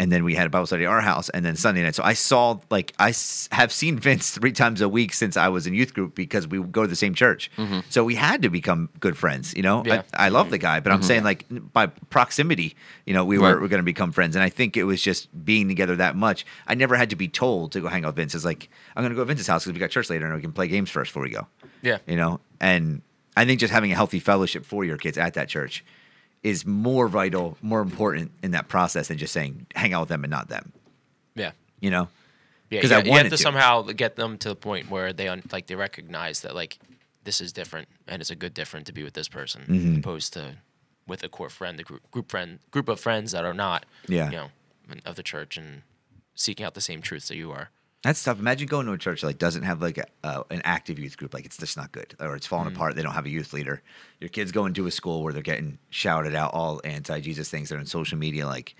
and 0.00 0.10
then 0.10 0.24
we 0.24 0.34
had 0.34 0.46
a 0.46 0.50
Bible 0.50 0.64
study 0.66 0.84
at 0.84 0.88
our 0.88 1.02
house, 1.02 1.28
and 1.28 1.44
then 1.44 1.56
Sunday 1.56 1.82
night. 1.82 1.94
So 1.94 2.02
I 2.02 2.14
saw 2.14 2.58
like 2.70 2.94
I 2.98 3.10
s- 3.10 3.50
have 3.52 3.70
seen 3.70 3.98
Vince 3.98 4.30
three 4.36 4.50
times 4.50 4.80
a 4.80 4.88
week 4.88 5.12
since 5.12 5.36
I 5.36 5.48
was 5.48 5.66
in 5.66 5.74
youth 5.74 5.92
group 5.92 6.14
because 6.14 6.48
we 6.48 6.58
would 6.58 6.72
go 6.72 6.80
to 6.82 6.88
the 6.88 6.96
same 6.96 7.14
church. 7.14 7.50
Mm-hmm. 7.58 7.80
So 7.90 8.02
we 8.02 8.14
had 8.14 8.40
to 8.40 8.48
become 8.48 8.88
good 8.98 9.18
friends. 9.18 9.52
You 9.54 9.62
know, 9.62 9.84
Yeah. 9.84 10.02
I, 10.14 10.26
I 10.26 10.28
love 10.30 10.48
the 10.48 10.56
guy, 10.56 10.80
but 10.80 10.90
I'm 10.90 11.00
mm-hmm. 11.00 11.06
saying 11.06 11.24
like 11.24 11.44
by 11.74 11.86
proximity, 11.86 12.76
you 13.04 13.12
know, 13.12 13.26
we 13.26 13.36
were, 13.36 13.52
Right. 13.52 13.60
were 13.60 13.68
going 13.68 13.80
to 13.80 13.84
become 13.84 14.10
friends, 14.10 14.34
and 14.36 14.42
I 14.42 14.48
think 14.48 14.78
it 14.78 14.84
was 14.84 15.02
just 15.02 15.28
being 15.44 15.68
together 15.68 15.96
that 15.96 16.16
much. 16.16 16.46
I 16.66 16.74
never 16.74 16.96
had 16.96 17.10
to 17.10 17.16
be 17.16 17.28
told 17.28 17.72
to 17.72 17.80
go 17.82 17.88
hang 17.88 18.04
out 18.04 18.08
with 18.08 18.16
Vince. 18.16 18.34
It's 18.34 18.44
like 18.46 18.70
I'm 18.96 19.02
going 19.02 19.10
to 19.10 19.16
go 19.16 19.20
to 19.20 19.26
Vince's 19.26 19.48
house 19.48 19.64
because 19.64 19.74
we 19.74 19.80
got 19.80 19.90
church 19.90 20.08
later, 20.08 20.24
and 20.24 20.34
we 20.34 20.40
can 20.40 20.52
play 20.52 20.66
games 20.66 20.88
first 20.88 21.10
before 21.10 21.24
we 21.24 21.30
go. 21.30 21.46
Yeah. 21.82 21.98
You 22.06 22.16
know, 22.16 22.40
and 22.58 23.02
I 23.36 23.44
think 23.44 23.60
just 23.60 23.72
having 23.72 23.92
a 23.92 23.94
healthy 23.94 24.18
fellowship 24.18 24.64
for 24.64 24.82
your 24.82 24.96
kids 24.96 25.18
at 25.18 25.34
that 25.34 25.48
church 25.50 25.84
is 26.42 26.64
more 26.66 27.08
vital, 27.08 27.56
more 27.62 27.80
important 27.80 28.32
in 28.42 28.52
that 28.52 28.68
process 28.68 29.08
than 29.08 29.18
just 29.18 29.32
saying 29.32 29.66
hang 29.74 29.92
out 29.92 30.00
with 30.00 30.08
them 30.08 30.24
and 30.24 30.30
not 30.30 30.48
them. 30.48 30.72
Yeah. 31.34 31.52
You 31.80 31.90
know, 31.90 32.08
Yeah, 32.70 32.80
you, 32.82 32.94
I 32.94 33.02
you 33.02 33.10
wanted 33.10 33.24
have 33.24 33.30
to, 33.32 33.36
to. 33.36 33.42
somehow 33.42 33.82
get 33.82 34.16
them 34.16 34.38
to 34.38 34.48
the 34.50 34.56
point 34.56 34.90
where 34.90 35.12
they 35.12 35.28
un- 35.28 35.42
like 35.52 35.66
they 35.66 35.74
recognize 35.74 36.40
that 36.42 36.54
like 36.54 36.78
this 37.24 37.40
is 37.40 37.52
different 37.52 37.88
and 38.08 38.20
it's 38.22 38.30
a 38.30 38.34
good 38.36 38.54
different 38.54 38.86
to 38.86 38.92
be 38.92 39.02
with 39.02 39.12
this 39.14 39.28
person 39.28 39.62
Mm-hmm. 39.68 39.98
opposed 39.98 40.32
to 40.34 40.56
with 41.06 41.22
a 41.22 41.28
core 41.28 41.50
friend, 41.50 41.78
a 41.80 41.82
group 41.82 42.10
group 42.10 42.30
friend 42.30 42.58
group 42.70 42.88
of 42.88 42.98
friends 43.00 43.32
that 43.32 43.44
are 43.44 43.54
not 43.54 43.84
Yeah. 44.08 44.30
you 44.30 44.36
know 44.36 44.48
of 45.04 45.16
the 45.16 45.22
church 45.22 45.56
and 45.56 45.82
seeking 46.34 46.64
out 46.64 46.74
the 46.74 46.80
same 46.80 47.02
truths 47.02 47.28
that 47.28 47.36
you 47.36 47.52
are. 47.52 47.70
That's 48.02 48.22
tough. 48.24 48.38
Imagine 48.38 48.66
going 48.66 48.86
to 48.86 48.92
a 48.92 48.98
church 48.98 49.20
that 49.20 49.26
like 49.26 49.38
doesn't 49.38 49.64
have 49.64 49.82
like 49.82 49.98
a, 49.98 50.06
uh, 50.24 50.42
an 50.50 50.62
active 50.64 50.98
youth 50.98 51.18
group. 51.18 51.34
Like 51.34 51.44
it's 51.44 51.58
just 51.58 51.76
not 51.76 51.92
good, 51.92 52.14
or 52.18 52.34
it's 52.34 52.46
falling 52.46 52.74
apart. 52.74 52.96
They 52.96 53.02
don't 53.02 53.12
have 53.12 53.26
a 53.26 53.30
youth 53.30 53.52
leader. 53.52 53.82
Your 54.20 54.30
kids 54.30 54.52
going 54.52 54.72
to 54.74 54.86
a 54.86 54.90
school 54.90 55.22
where 55.22 55.34
they're 55.34 55.42
getting 55.42 55.78
shouted 55.90 56.34
out 56.34 56.54
all 56.54 56.80
anti-Jesus 56.82 57.50
things. 57.50 57.68
They're 57.68 57.78
on 57.78 57.84
social 57.86 58.16
media. 58.16 58.46
Like 58.46 58.74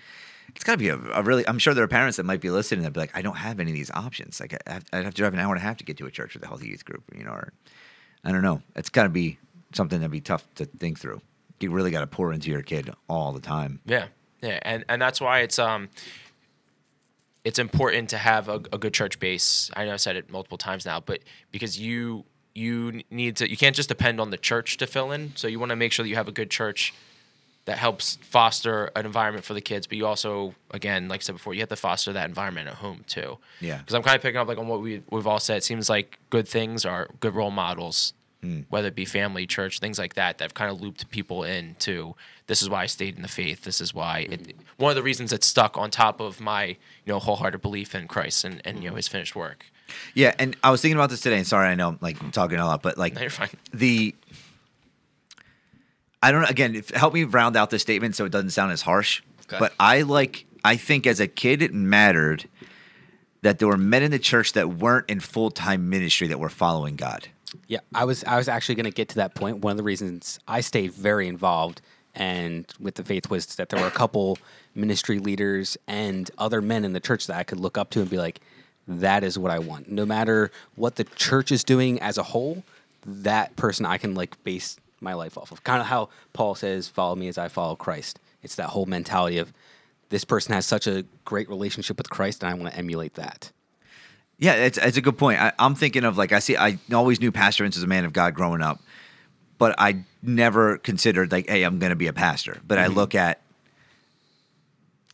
it's 0.55 0.63
got 0.63 0.73
to 0.73 0.77
be 0.79 0.89
a, 0.89 0.97
a 0.97 1.21
really. 1.21 1.47
I'm 1.47 1.59
sure 1.59 1.75
there 1.75 1.83
are 1.83 1.87
parents 1.87 2.17
that 2.17 2.23
might 2.23 2.41
be 2.41 2.49
listening 2.49 2.83
that 2.83 2.93
be 2.93 2.99
like, 2.99 3.15
I 3.15 3.21
don't 3.21 3.37
have 3.37 3.59
any 3.59 3.69
of 3.69 3.75
these 3.75 3.91
options. 3.91 4.39
Like 4.39 4.55
I 4.67 4.73
have, 4.73 4.85
I'd 4.91 5.05
have 5.05 5.13
to 5.13 5.21
drive 5.21 5.33
an 5.33 5.39
hour 5.39 5.53
and 5.53 5.61
a 5.61 5.65
half 5.65 5.77
to 5.77 5.83
get 5.83 5.97
to 5.97 6.07
a 6.07 6.11
church 6.11 6.33
with 6.33 6.43
a 6.43 6.47
healthy 6.47 6.69
youth 6.69 6.83
group. 6.83 7.03
You 7.15 7.23
know, 7.23 7.31
or 7.31 7.53
I 8.23 8.31
don't 8.31 8.41
know. 8.41 8.63
It's 8.75 8.89
got 8.89 9.03
to 9.03 9.09
be 9.09 9.37
something 9.73 9.99
that'd 9.99 10.11
be 10.11 10.21
tough 10.21 10.45
to 10.55 10.65
think 10.65 10.99
through. 10.99 11.21
You 11.59 11.69
really 11.69 11.91
got 11.91 12.01
to 12.01 12.07
pour 12.07 12.33
into 12.33 12.49
your 12.49 12.63
kid 12.63 12.91
all 13.07 13.33
the 13.33 13.39
time. 13.39 13.81
Yeah, 13.85 14.07
yeah, 14.41 14.59
and 14.63 14.83
and 14.89 14.99
that's 14.99 15.21
why 15.21 15.41
it's 15.41 15.59
um, 15.59 15.89
it's 17.43 17.59
important 17.59 18.09
to 18.09 18.17
have 18.17 18.49
a, 18.49 18.55
a 18.71 18.77
good 18.77 18.93
church 18.93 19.19
base. 19.19 19.71
I 19.75 19.85
know 19.85 19.93
I 19.93 19.97
said 19.97 20.15
it 20.15 20.29
multiple 20.29 20.57
times 20.57 20.85
now, 20.85 20.99
but 20.99 21.19
because 21.51 21.79
you 21.79 22.25
you 22.53 23.01
need 23.09 23.37
to, 23.37 23.49
you 23.49 23.55
can't 23.55 23.75
just 23.75 23.87
depend 23.89 24.19
on 24.19 24.29
the 24.29 24.37
church 24.37 24.77
to 24.77 24.87
fill 24.87 25.11
in. 25.11 25.33
So 25.35 25.47
you 25.47 25.57
want 25.57 25.69
to 25.69 25.75
make 25.75 25.93
sure 25.93 26.03
that 26.03 26.09
you 26.09 26.15
have 26.15 26.27
a 26.27 26.33
good 26.33 26.49
church 26.51 26.93
that 27.65 27.77
helps 27.77 28.17
foster 28.21 28.91
an 28.95 29.05
environment 29.05 29.45
for 29.45 29.53
the 29.53 29.61
kids. 29.61 29.87
But 29.87 29.97
you 29.97 30.05
also, 30.05 30.55
again, 30.71 31.07
like 31.07 31.21
I 31.21 31.23
said 31.23 31.35
before, 31.35 31.53
you 31.53 31.59
have 31.61 31.69
to 31.69 31.75
foster 31.75 32.11
that 32.13 32.27
environment 32.27 32.67
at 32.67 32.75
home 32.75 33.05
too. 33.07 33.37
Yeah. 33.59 33.77
Because 33.77 33.93
I'm 33.93 34.03
kind 34.03 34.15
of 34.15 34.21
picking 34.21 34.37
up 34.37 34.47
like 34.47 34.57
on 34.57 34.67
what 34.67 34.81
we 34.81 35.01
we've 35.09 35.27
all 35.27 35.39
said. 35.39 35.57
It 35.57 35.63
seems 35.63 35.89
like 35.89 36.19
good 36.29 36.47
things 36.47 36.85
are 36.85 37.07
good 37.19 37.35
role 37.35 37.51
models, 37.51 38.13
Hmm. 38.41 38.61
whether 38.69 38.87
it 38.87 38.95
be 38.95 39.05
family, 39.05 39.45
church, 39.45 39.77
things 39.77 39.99
like 39.99 40.15
that. 40.15 40.39
That 40.39 40.45
have 40.45 40.53
kind 40.55 40.71
of 40.71 40.81
looped 40.81 41.11
people 41.11 41.43
into 41.43 42.15
this 42.47 42.63
is 42.63 42.69
why 42.69 42.83
I 42.83 42.85
stayed 42.87 43.15
in 43.15 43.21
the 43.21 43.27
faith. 43.27 43.63
This 43.63 43.79
is 43.79 43.93
why 43.93 44.27
it, 44.31 44.51
hmm. 44.51 44.61
one 44.77 44.89
of 44.89 44.95
the 44.95 45.03
reasons 45.03 45.31
it's 45.31 45.45
stuck 45.45 45.77
on 45.77 45.91
top 45.91 46.19
of 46.19 46.39
my 46.39 46.65
you 46.65 46.77
know 47.13 47.19
wholehearted 47.19 47.61
belief 47.61 47.93
in 47.93 48.07
Christ 48.07 48.43
and 48.43 48.61
and 48.65 48.77
you 48.79 48.85
know 48.85 48.91
hmm. 48.91 48.97
His 48.97 49.07
finished 49.07 49.35
work. 49.35 49.65
Yeah, 50.13 50.33
and 50.39 50.55
I 50.63 50.71
was 50.71 50.81
thinking 50.81 50.97
about 50.97 51.09
this 51.09 51.21
today. 51.21 51.37
And 51.37 51.45
sorry, 51.45 51.67
I 51.67 51.75
know 51.75 51.89
I'm 51.89 51.99
like 52.01 52.31
talking 52.31 52.57
a 52.57 52.65
lot, 52.65 52.81
but 52.81 52.97
like 52.97 53.13
No, 53.13 53.21
you're 53.21 53.29
fine. 53.29 53.49
the 53.73 54.15
I 56.23 56.31
don't 56.31 56.41
know. 56.41 56.47
Again, 56.47 56.75
if, 56.75 56.89
help 56.89 57.13
me 57.13 57.23
round 57.23 57.55
out 57.55 57.69
this 57.69 57.81
statement 57.81 58.15
so 58.15 58.25
it 58.25 58.31
doesn't 58.31 58.51
sound 58.51 58.71
as 58.71 58.81
harsh. 58.81 59.21
Okay. 59.45 59.57
But 59.59 59.73
I 59.79 60.01
like. 60.01 60.45
I 60.63 60.77
think 60.77 61.07
as 61.07 61.19
a 61.19 61.27
kid, 61.27 61.63
it 61.63 61.73
mattered 61.73 62.47
that 63.41 63.57
there 63.57 63.67
were 63.67 63.77
men 63.77 64.03
in 64.03 64.11
the 64.11 64.19
church 64.19 64.53
that 64.53 64.69
weren't 64.69 65.09
in 65.09 65.19
full 65.19 65.49
time 65.49 65.89
ministry 65.89 66.27
that 66.27 66.39
were 66.39 66.49
following 66.49 66.95
God. 66.95 67.27
Yeah, 67.67 67.79
I 67.93 68.05
was 68.05 68.23
I 68.23 68.37
was 68.37 68.47
actually 68.47 68.75
going 68.75 68.85
to 68.85 68.91
get 68.91 69.09
to 69.09 69.15
that 69.15 69.35
point. 69.35 69.59
One 69.59 69.71
of 69.71 69.77
the 69.77 69.83
reasons 69.83 70.39
I 70.47 70.61
stayed 70.61 70.91
very 70.93 71.27
involved 71.27 71.81
and 72.15 72.65
with 72.79 72.95
the 72.95 73.03
faith 73.03 73.29
was 73.29 73.45
that 73.55 73.69
there 73.69 73.79
were 73.79 73.87
a 73.87 73.91
couple 73.91 74.37
ministry 74.75 75.19
leaders 75.19 75.77
and 75.87 76.29
other 76.37 76.61
men 76.61 76.83
in 76.85 76.93
the 76.93 76.99
church 76.99 77.27
that 77.27 77.37
I 77.37 77.43
could 77.43 77.59
look 77.59 77.77
up 77.77 77.89
to 77.91 78.01
and 78.01 78.09
be 78.09 78.17
like, 78.17 78.41
that 78.87 79.23
is 79.23 79.37
what 79.37 79.51
I 79.51 79.59
want. 79.59 79.89
No 79.89 80.05
matter 80.05 80.51
what 80.75 80.95
the 80.95 81.03
church 81.03 81.51
is 81.51 81.63
doing 81.63 82.01
as 82.01 82.17
a 82.17 82.23
whole, 82.23 82.63
that 83.05 83.55
person 83.55 83.85
I 83.85 83.97
can 83.97 84.15
like 84.15 84.41
base 84.43 84.77
my 84.99 85.13
life 85.13 85.37
off 85.37 85.51
of. 85.51 85.63
Kind 85.63 85.81
of 85.81 85.87
how 85.87 86.09
Paul 86.33 86.55
says, 86.55 86.87
"Follow 86.87 87.15
me 87.15 87.27
as 87.27 87.37
I 87.37 87.47
follow 87.47 87.75
Christ." 87.75 88.19
It's 88.43 88.55
that 88.55 88.69
whole 88.69 88.85
mentality 88.85 89.37
of 89.37 89.53
this 90.09 90.25
person 90.25 90.53
has 90.53 90.65
such 90.65 90.87
a 90.87 91.05
great 91.25 91.49
relationship 91.49 91.97
with 91.97 92.09
Christ, 92.09 92.43
and 92.43 92.51
I 92.51 92.53
want 92.53 92.71
to 92.71 92.77
emulate 92.77 93.15
that. 93.15 93.51
Yeah, 94.41 94.55
it's, 94.55 94.79
it's 94.79 94.97
a 94.97 95.01
good 95.01 95.19
point. 95.19 95.39
I, 95.39 95.53
I'm 95.59 95.75
thinking 95.75 96.03
of 96.03 96.17
like 96.17 96.31
I 96.31 96.39
see. 96.39 96.57
I 96.57 96.79
always 96.91 97.21
knew 97.21 97.31
Pastor 97.31 97.63
Vince 97.63 97.77
as 97.77 97.83
a 97.83 97.87
man 97.87 98.05
of 98.05 98.11
God 98.11 98.33
growing 98.33 98.61
up, 98.61 98.81
but 99.59 99.75
I 99.77 100.03
never 100.23 100.79
considered 100.79 101.31
like, 101.31 101.47
hey, 101.47 101.61
I'm 101.63 101.77
going 101.77 101.91
to 101.91 101.95
be 101.95 102.07
a 102.07 102.13
pastor. 102.13 102.59
But 102.67 102.79
I 102.79 102.87
look 102.87 103.13
at 103.13 103.39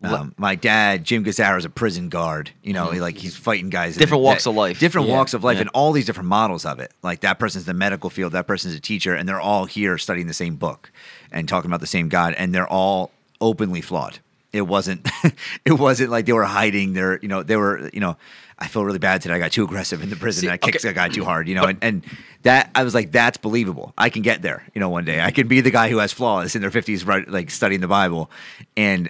um, 0.01 0.33
my 0.37 0.55
dad, 0.55 1.03
Jim 1.03 1.25
Gazzara, 1.25 1.57
is 1.57 1.65
a 1.65 1.69
prison 1.69 2.07
guard. 2.09 2.51
You 2.61 2.71
know, 2.73 2.91
he, 2.91 3.01
like 3.01 3.17
he's 3.17 3.35
fighting 3.35 3.69
guys. 3.69 3.97
Different 3.97 4.23
walks 4.23 4.45
of 4.45 4.55
life. 4.55 4.79
Different 4.79 5.07
Yeah, 5.07 5.15
walks 5.15 5.33
of 5.33 5.43
life, 5.43 5.55
yeah. 5.55 5.61
and 5.61 5.69
all 5.73 5.91
these 5.91 6.05
different 6.05 6.29
models 6.29 6.65
of 6.65 6.79
it. 6.79 6.93
Like 7.01 7.21
that 7.21 7.39
person's 7.39 7.65
the 7.65 7.73
medical 7.73 8.09
field, 8.09 8.33
that 8.33 8.47
person's 8.47 8.75
a 8.75 8.79
teacher, 8.79 9.13
and 9.13 9.27
they're 9.27 9.41
all 9.41 9.65
here 9.65 9.97
studying 9.97 10.27
the 10.27 10.33
same 10.33 10.55
book 10.55 10.91
and 11.31 11.49
talking 11.49 11.69
about 11.69 11.81
the 11.81 11.87
same 11.87 12.09
God, 12.09 12.33
and 12.37 12.53
they're 12.53 12.67
all 12.67 13.11
openly 13.41 13.81
flawed. 13.81 14.19
It 14.53 14.61
wasn't. 14.61 15.07
it 15.65 15.73
wasn't 15.73 16.11
like 16.11 16.25
they 16.27 16.33
were 16.33 16.45
hiding. 16.45 16.93
Their, 16.93 17.19
you 17.19 17.27
know, 17.27 17.43
they 17.43 17.57
were. 17.57 17.89
You 17.91 17.99
know, 17.99 18.17
I 18.59 18.67
feel 18.67 18.83
really 18.83 18.99
bad 18.99 19.21
today. 19.21 19.35
I 19.35 19.39
got 19.39 19.51
too 19.51 19.63
aggressive 19.63 20.01
in 20.01 20.09
the 20.09 20.15
prison. 20.15 20.41
See, 20.41 20.49
I 20.49 20.57
kicked 20.57 20.77
okay. 20.77 20.89
a 20.89 20.93
guy 20.93 21.09
too 21.09 21.23
hard. 21.23 21.47
You 21.47 21.55
know, 21.55 21.63
and, 21.63 21.77
and 21.81 22.03
that 22.41 22.71
I 22.73 22.83
was 22.83 22.95
like, 22.95 23.11
that's 23.11 23.37
believable. 23.37 23.93
I 23.97 24.09
can 24.09 24.23
get 24.23 24.41
there. 24.41 24.65
You 24.73 24.79
know, 24.79 24.89
one 24.89 25.05
day 25.05 25.21
I 25.21 25.31
can 25.31 25.47
be 25.47 25.61
the 25.61 25.71
guy 25.71 25.89
who 25.89 25.97
has 25.97 26.11
flaws 26.11 26.55
in 26.55 26.61
their 26.61 26.71
fifties, 26.71 27.05
right? 27.05 27.27
Like 27.27 27.51
studying 27.51 27.81
the 27.81 27.87
Bible, 27.87 28.31
and 28.75 29.09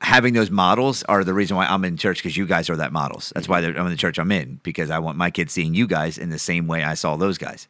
having 0.00 0.34
those 0.34 0.50
models 0.50 1.02
are 1.04 1.24
the 1.24 1.34
reason 1.34 1.56
why 1.56 1.66
I'm 1.66 1.84
in 1.84 1.96
church 1.96 2.18
because 2.18 2.36
you 2.36 2.46
guys 2.46 2.68
are 2.70 2.76
that 2.76 2.92
models. 2.92 3.32
That's 3.34 3.48
why 3.48 3.62
mm-hmm. 3.62 3.78
I'm 3.78 3.86
in 3.86 3.92
the 3.92 3.98
church 3.98 4.18
I'm 4.18 4.32
in 4.32 4.60
because 4.62 4.90
I 4.90 4.98
want 4.98 5.16
my 5.18 5.30
kids 5.30 5.52
seeing 5.52 5.74
you 5.74 5.86
guys 5.86 6.18
in 6.18 6.30
the 6.30 6.38
same 6.38 6.66
way 6.66 6.84
I 6.84 6.94
saw 6.94 7.16
those 7.16 7.38
guys. 7.38 7.68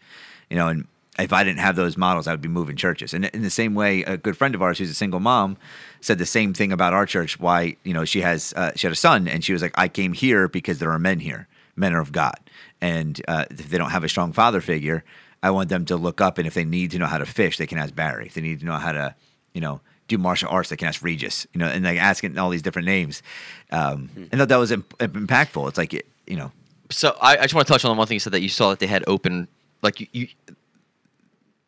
You 0.51 0.57
know, 0.57 0.69
and 0.69 0.87
if 1.19 1.33
I 1.33 1.45
didn't 1.45 1.61
have 1.61 1.77
those 1.77 1.97
models, 1.97 2.27
I 2.27 2.33
would 2.33 2.41
be 2.41 2.49
moving 2.49 2.77
churches. 2.77 3.15
And 3.15 3.27
in 3.27 3.43
the 3.43 3.51
same 3.51 3.75
way, 3.75 4.03
a 4.03 4.17
good 4.17 4.37
friend 4.37 4.55
of 4.55 4.63
ours 4.63 4.79
who's 4.79 4.91
a 4.91 4.95
single 4.95 5.21
mom 5.21 5.57
said 6.05 6.19
the 6.19 6.27
same 6.27 6.53
thing 6.53 6.71
about 6.71 6.93
our 6.93 7.07
church. 7.07 7.41
Why 7.41 7.77
you 7.83 7.95
know 7.95 8.05
she 8.05 8.21
has 8.21 8.53
uh, 8.57 8.73
she 8.77 8.87
had 8.87 8.93
a 8.93 8.97
son 8.97 9.27
and 9.27 9.45
she 9.45 9.53
was 9.53 9.63
like, 9.63 9.73
I 9.77 9.89
came 9.89 10.13
here 10.13 10.49
because 10.49 10.79
there 10.79 10.91
are 10.91 10.99
men 10.99 11.21
here, 11.21 11.49
men 11.77 11.95
are 11.95 12.01
of 12.01 12.13
God, 12.13 12.39
and 12.81 13.21
uh, 13.27 13.47
if 13.51 13.71
they 13.71 13.79
don't 13.79 13.91
have 13.91 14.05
a 14.05 14.09
strong 14.09 14.33
father 14.33 14.61
figure, 14.61 15.03
I 15.43 15.51
want 15.51 15.69
them 15.71 15.85
to 15.87 15.97
look 15.97 16.21
up 16.21 16.39
and 16.39 16.47
if 16.47 16.55
they 16.55 16.65
need 16.65 16.91
to 16.93 16.99
know 16.99 17.07
how 17.07 17.19
to 17.19 17.27
fish, 17.27 17.57
they 17.57 17.67
can 17.67 17.79
ask 17.79 17.95
Barry. 17.95 18.27
If 18.27 18.35
they 18.35 18.43
need 18.43 18.61
to 18.61 18.67
know 18.67 18.75
how 18.75 18.93
to, 18.93 19.15
you 19.53 19.61
know, 19.61 19.81
do 20.09 20.19
martial 20.19 20.49
arts, 20.51 20.69
they 20.69 20.77
can 20.77 20.89
ask 20.89 21.03
Regis. 21.03 21.47
You 21.55 21.61
know, 21.61 21.67
and 21.67 21.85
like 21.85 21.99
asking 21.99 22.39
all 22.39 22.51
these 22.51 22.63
different 22.63 22.87
names. 22.87 23.23
Um, 23.71 24.11
and 24.31 24.41
that 24.41 24.49
that 24.51 24.57
was 24.57 24.73
imp- 24.73 24.99
impactful. 24.99 25.69
It's 25.69 25.79
like 25.79 25.95
it, 25.95 26.07
you 26.27 26.37
know, 26.37 26.53
So 26.91 27.17
I, 27.21 27.39
I 27.39 27.43
just 27.43 27.55
want 27.55 27.67
to 27.67 27.73
touch 27.73 27.85
on 27.85 27.91
the 27.95 27.99
one 27.99 28.07
thing 28.07 28.17
you 28.17 28.21
said 28.21 28.33
that 28.35 28.43
you 28.43 28.49
saw 28.49 28.71
that 28.71 28.79
they 28.79 28.87
had 28.87 29.05
open, 29.07 29.49
like 29.83 30.01
you, 30.01 30.07
you 30.13 30.29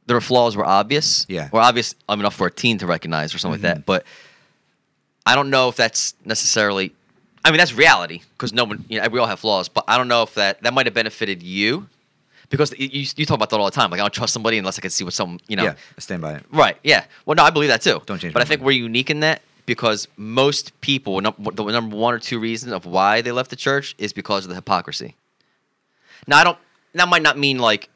their 0.06 0.20
flaws 0.20 0.56
were 0.56 0.64
obvious. 0.64 1.26
Yeah. 1.28 1.48
Were 1.52 1.60
obvious 1.60 1.94
I 2.08 2.14
mean, 2.14 2.20
enough 2.20 2.34
for 2.34 2.46
a 2.46 2.50
teen 2.50 2.78
to 2.78 2.86
recognize 2.86 3.34
or 3.34 3.38
something 3.38 3.62
like 3.62 3.76
that. 3.76 3.86
But 3.86 4.04
I 5.26 5.34
don't 5.34 5.50
know 5.50 5.68
if 5.68 5.76
that's 5.76 6.14
necessarily. 6.24 6.92
I 7.44 7.50
mean, 7.50 7.58
that's 7.58 7.74
reality 7.74 8.22
because 8.32 8.52
no 8.52 8.64
one, 8.64 8.84
you 8.88 9.00
know, 9.00 9.08
we 9.08 9.18
all 9.18 9.26
have 9.26 9.40
flaws. 9.40 9.68
But 9.68 9.84
I 9.88 9.96
don't 9.98 10.08
know 10.08 10.22
if 10.22 10.34
that 10.34 10.62
that 10.62 10.72
might 10.74 10.86
have 10.86 10.94
benefited 10.94 11.42
you 11.42 11.88
because 12.48 12.72
you, 12.78 12.88
you, 12.92 13.06
you 13.16 13.26
talk 13.26 13.36
about 13.36 13.50
that 13.50 13.58
all 13.58 13.64
the 13.66 13.70
time. 13.70 13.90
Like 13.90 14.00
I 14.00 14.02
don't 14.04 14.12
trust 14.14 14.32
somebody 14.32 14.58
unless 14.58 14.78
I 14.78 14.82
can 14.82 14.90
see 14.90 15.04
what 15.04 15.12
some, 15.12 15.38
you 15.48 15.56
know. 15.56 15.64
yeah, 15.64 15.74
I 15.96 16.00
stand 16.00 16.22
by 16.22 16.34
it. 16.34 16.44
Right. 16.52 16.76
Yeah. 16.82 17.04
Well, 17.24 17.34
no, 17.36 17.44
I 17.44 17.50
believe 17.50 17.68
that 17.68 17.82
too. 17.82 18.00
Don't 18.06 18.18
change 18.18 18.32
But 18.34 18.40
my 18.40 18.44
I 18.44 18.46
think 18.46 18.60
mind. 18.60 18.66
we're 18.66 18.72
unique 18.82 19.10
in 19.10 19.20
that 19.20 19.42
because 19.64 20.08
most 20.16 20.80
people, 20.80 21.20
num- 21.20 21.34
the 21.38 21.64
number 21.64 21.96
one 21.96 22.14
or 22.14 22.18
two 22.18 22.38
reason 22.38 22.72
of 22.72 22.84
why 22.86 23.20
they 23.20 23.32
left 23.32 23.50
the 23.50 23.56
church 23.56 23.94
is 23.98 24.12
because 24.12 24.44
of 24.44 24.48
the 24.48 24.54
hypocrisy. 24.54 25.14
Now, 26.26 26.38
I 26.38 26.44
don't. 26.44 26.58
That 26.94 27.08
might 27.08 27.22
not 27.22 27.36
mean 27.38 27.58
like 27.58 27.88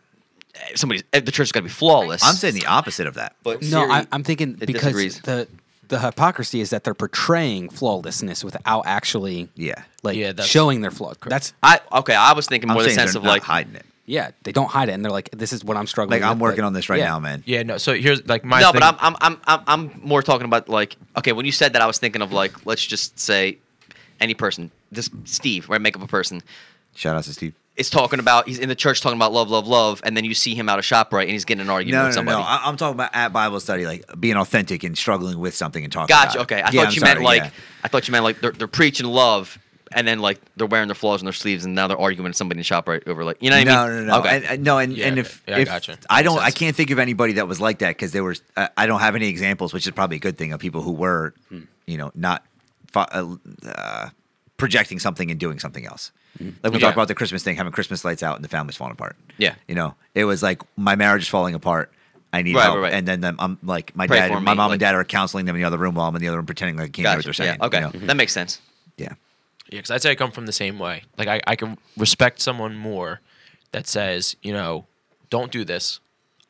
somebody's 0.75 1.03
eh, 1.13 1.21
the 1.21 1.33
church 1.33 1.49
is 1.49 1.53
got 1.53 1.61
to 1.61 1.65
be 1.65 1.71
flawless. 1.71 2.23
I'm 2.25 2.35
saying 2.35 2.55
the 2.55 2.67
opposite 2.67 3.07
of 3.07 3.15
that. 3.15 3.35
but 3.43 3.63
No, 3.63 3.69
Siri- 3.69 3.91
I, 3.91 4.07
I'm 4.13 4.23
thinking 4.23 4.55
because 4.55 4.83
disagrees. 4.83 5.21
the 5.23 5.49
the 5.91 5.99
hypocrisy 6.01 6.61
is 6.61 6.71
that 6.71 6.85
they're 6.85 6.95
portraying 6.95 7.69
flawlessness 7.69 8.43
without 8.43 8.87
actually, 8.87 9.49
Yeah. 9.55 9.83
like 10.03 10.17
Yeah, 10.17 10.29
that's- 10.29 10.49
showing 10.49 10.81
their 10.81 10.91
flaw. 10.91 11.13
That's 11.27 11.53
I 11.63 11.81
okay. 11.93 12.15
I 12.15 12.33
was 12.33 12.47
thinking 12.47 12.71
I'm 12.71 12.75
more 12.75 12.83
the 12.83 12.89
saying 12.89 12.99
sense 12.99 13.13
they're 13.13 13.21
of 13.21 13.25
not 13.25 13.31
like 13.33 13.43
hiding 13.43 13.75
it. 13.75 13.85
yeah, 14.07 14.31
they 14.45 14.53
don't 14.53 14.71
hide 14.71 14.89
it, 14.89 14.93
and 14.93 15.05
they're 15.05 15.13
like, 15.13 15.29
"This 15.33 15.53
is 15.53 15.63
what 15.65 15.77
I'm 15.77 15.87
struggling." 15.87 16.21
Like 16.23 16.29
I'm 16.31 16.39
with," 16.39 16.43
working 16.51 16.63
but- 16.63 16.69
on 16.69 16.73
this 16.73 16.89
right 16.89 16.99
yeah. 17.01 17.07
now, 17.09 17.19
man. 17.21 17.43
Yeah, 17.47 17.63
no. 17.65 17.77
So 17.79 17.93
here's 17.95 18.27
like 18.27 18.45
my 18.45 18.61
no, 18.61 18.73
thing- 18.73 18.81
but 18.81 18.97
I'm, 19.01 19.17
I'm 19.17 19.17
I'm 19.21 19.37
I'm 19.47 19.61
I'm 19.67 20.01
more 20.03 20.23
talking 20.23 20.47
about 20.47 20.69
like 20.69 20.97
okay. 21.19 21.33
When 21.33 21.45
you 21.47 21.53
said 21.53 21.75
that, 21.75 21.83
I 21.83 21.87
was 21.87 21.99
thinking 21.99 22.23
of 22.23 22.33
like 22.33 22.65
let's 22.67 22.85
just 22.87 23.19
say 23.19 23.59
any 24.21 24.35
person 24.35 24.71
this 24.91 25.11
Steve, 25.25 25.69
right? 25.69 25.81
Make 25.81 25.97
up 25.97 26.03
a 26.03 26.07
person. 26.09 26.43
Shout 26.95 27.17
out 27.17 27.25
to 27.25 27.33
Steve. 27.33 27.55
Is 27.77 27.89
talking 27.89 28.19
about 28.19 28.47
he's 28.47 28.59
in 28.59 28.69
the 28.69 28.75
church 28.75 29.01
talking 29.01 29.17
about 29.17 29.33
love, 29.33 29.49
love, 29.49 29.67
love, 29.67 30.03
and 30.05 30.15
then 30.15 30.25
you 30.25 30.35
see 30.35 30.55
him 30.55 30.69
out 30.69 30.79
of 30.79 30.85
ShopRite, 30.85 31.23
and 31.23 31.31
he's 31.31 31.47
getting 31.47 31.63
an 31.63 31.71
argument 31.71 31.99
No, 32.03 32.07
with 32.09 32.15
no, 32.15 32.19
somebody. 32.19 32.39
no. 32.39 32.45
I, 32.47 32.61
I'm 32.65 32.77
talking 32.77 32.95
about 32.95 33.11
at 33.15 33.33
Bible 33.33 33.59
study, 33.61 33.87
like 33.87 34.05
being 34.21 34.37
authentic 34.37 34.85
and 34.85 34.99
struggling 34.99 35.39
with 35.39 35.55
something 35.55 35.83
and 35.83 35.91
talking. 35.91 36.09
Gotcha. 36.15 36.41
about. 36.41 36.53
Okay, 36.53 36.57
I 36.61 36.71
Yeah, 36.73 36.83
thought 36.83 36.87
I'm 36.89 36.93
you 36.95 37.01
meant 37.01 37.23
like 37.23 37.43
yeah. 37.45 37.51
I 37.85 37.89
thought 37.89 38.07
you 38.07 38.13
meant 38.13 38.25
like 38.25 38.41
they're 38.43 38.51
they're 38.53 38.67
preaching 38.69 39.07
love, 39.07 39.59
and 39.93 40.07
then 40.07 40.19
like 40.19 40.41
they're 40.57 40.67
wearing 40.67 40.89
their 40.89 40.95
flaws 40.97 41.23
on 41.23 41.25
their 41.27 41.33
sleeves, 41.33 41.65
and 41.65 41.75
now 41.75 41.87
they're 41.87 41.99
arguing 41.99 42.25
with 42.29 42.37
somebody 42.37 42.59
in 42.59 42.65
ShopRite 42.65 43.09
over 43.09 43.25
like 43.25 43.39
you 43.41 43.49
know 43.49 43.57
what 43.57 43.67
no, 43.67 43.73
I 43.81 43.89
mean? 43.89 44.07
no, 44.09 44.13
no, 44.15 44.19
Okay. 44.19 44.37
And, 44.37 44.45
and- 44.45 44.65
no, 44.65 44.79
and, 44.79 44.93
Yeah, 44.93 45.07
and 45.07 45.19
if, 45.19 45.43
yeah, 45.49 45.57
I 45.57 45.61
if 45.61 45.69
gotcha. 45.69 45.97
I 46.11 46.23
don't, 46.23 46.39
I 46.41 46.51
can't 46.51 46.77
think 46.77 46.91
of 46.91 46.99
anybody 46.99 47.35
that 47.35 47.49
was 47.49 47.61
like 47.63 47.79
that 47.79 47.91
because 47.97 48.13
there 48.13 48.25
was, 48.25 48.43
uh, 48.59 48.69
I 48.77 48.87
don't 48.87 49.01
have 49.01 49.15
any 49.15 49.29
examples, 49.29 49.73
which 49.73 49.87
is 49.87 49.93
probably 49.93 50.17
a 50.17 50.21
good 50.21 50.37
thing 50.37 50.53
of 50.53 50.61
people 50.61 50.83
who 50.83 50.93
were, 50.93 51.33
Hmm. 51.49 51.61
you 51.87 51.97
know, 51.97 52.11
not 52.15 52.45
uh, 52.95 53.37
uh, 53.67 54.09
projecting 54.61 54.99
something 55.01 55.31
and 55.31 55.41
doing 55.41 55.59
something 55.59 55.87
else. 55.87 56.13
Hmm. 56.39 56.51
Like 56.63 56.73
we 56.73 56.79
Yeah. 56.79 56.87
talked 56.87 56.97
about 56.97 57.09
the 57.09 57.15
Christmas 57.17 57.43
thing, 57.43 57.57
having 57.57 57.73
Christmas 57.73 58.05
lights 58.05 58.23
out 58.23 58.37
and 58.37 58.45
the 58.45 58.49
family's 58.49 58.77
falling 58.77 58.93
apart. 58.93 59.17
Yeah. 59.39 59.55
you 59.67 59.75
know, 59.75 59.95
it 60.15 60.25
was 60.27 60.43
like 60.43 60.63
my 60.77 60.95
marriage 60.95 61.23
is 61.23 61.29
falling 61.29 61.55
apart. 61.55 61.91
I 62.33 62.43
need 62.43 62.55
Right, 62.55 62.63
help, 62.63 62.77
right, 62.77 62.83
right. 62.83 62.93
and 62.93 63.09
then 63.09 63.35
I'm 63.41 63.59
like 63.65 63.97
my 63.97 64.07
Pray 64.07 64.19
dad, 64.21 64.31
my 64.31 64.39
me, 64.39 64.45
mom 64.45 64.59
like- 64.59 64.73
and 64.73 64.81
dad 64.81 64.95
are 64.95 65.03
counseling 65.03 65.47
them 65.47 65.57
in 65.57 65.63
the 65.63 65.67
other 65.67 65.79
room 65.79 65.97
while 65.97 66.07
I'm 66.07 66.15
in 66.15 66.21
the 66.23 66.29
other 66.29 66.37
room 66.37 66.47
pretending 66.47 66.77
like 66.77 66.85
I 66.85 66.89
can't 66.93 67.09
hear 67.09 67.17
what 67.19 67.25
they're 67.25 67.33
saying. 67.33 67.57
Yeah. 67.59 67.67
Okay, 67.67 67.79
you 67.93 68.01
know? 68.01 68.07
that 68.07 68.17
makes 68.17 68.33
sense. 68.33 68.61
yeah. 68.97 69.15
Yeah, 69.73 69.79
because 69.79 69.91
I'd 69.93 70.03
say 70.03 70.11
I 70.11 70.15
come 70.17 70.31
from 70.33 70.47
the 70.47 70.53
same 70.53 70.79
way. 70.79 71.03
Like 71.17 71.29
I, 71.29 71.41
I 71.47 71.55
can 71.57 71.79
respect 71.97 72.41
someone 72.41 72.77
more 72.77 73.21
that 73.73 73.87
says, 73.87 74.35
you 74.43 74.53
know, 74.53 74.87
don't 75.31 75.51
do 75.53 75.65
this. 75.65 76.01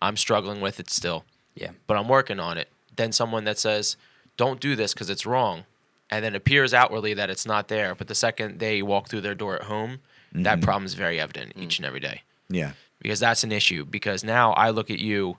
I'm 0.03 0.17
struggling 0.17 0.61
with 0.63 0.81
it 0.81 0.89
still, 0.91 1.25
Yeah. 1.55 1.71
but 1.87 1.99
I'm 1.99 2.09
working 2.09 2.41
on 2.41 2.57
it. 2.59 2.69
Than 2.97 3.13
someone 3.13 3.45
that 3.45 3.59
says, 3.59 3.97
don't 4.39 4.59
do 4.61 4.75
this 4.75 4.95
because 4.95 5.11
it's 5.11 5.27
wrong, 5.27 5.65
and 6.11 6.25
then 6.25 6.35
appears 6.35 6.75
outwardly 6.75 7.15
that 7.15 7.31
it's 7.31 7.47
not 7.47 7.69
there. 7.69 7.95
But 7.95 8.09
the 8.09 8.15
second 8.15 8.59
they 8.59 8.83
walk 8.83 9.09
through 9.09 9.23
their 9.23 9.35
door 9.35 9.57
at 9.57 9.63
home, 9.63 10.01
that 10.33 10.57
mm-hmm. 10.57 10.65
problem 10.65 10.87
is 10.87 10.95
very 10.95 11.21
evident 11.21 11.57
mm. 11.57 11.63
each 11.63 11.79
and 11.79 11.87
every 11.87 12.01
day. 12.01 12.23
Yeah. 12.49 12.73
Because 13.01 13.21
that's 13.21 13.45
an 13.45 13.53
issue. 13.53 13.85
Because 13.85 14.23
now 14.25 14.53
I 14.53 14.71
look 14.71 14.91
at 14.91 14.99
you 14.99 15.39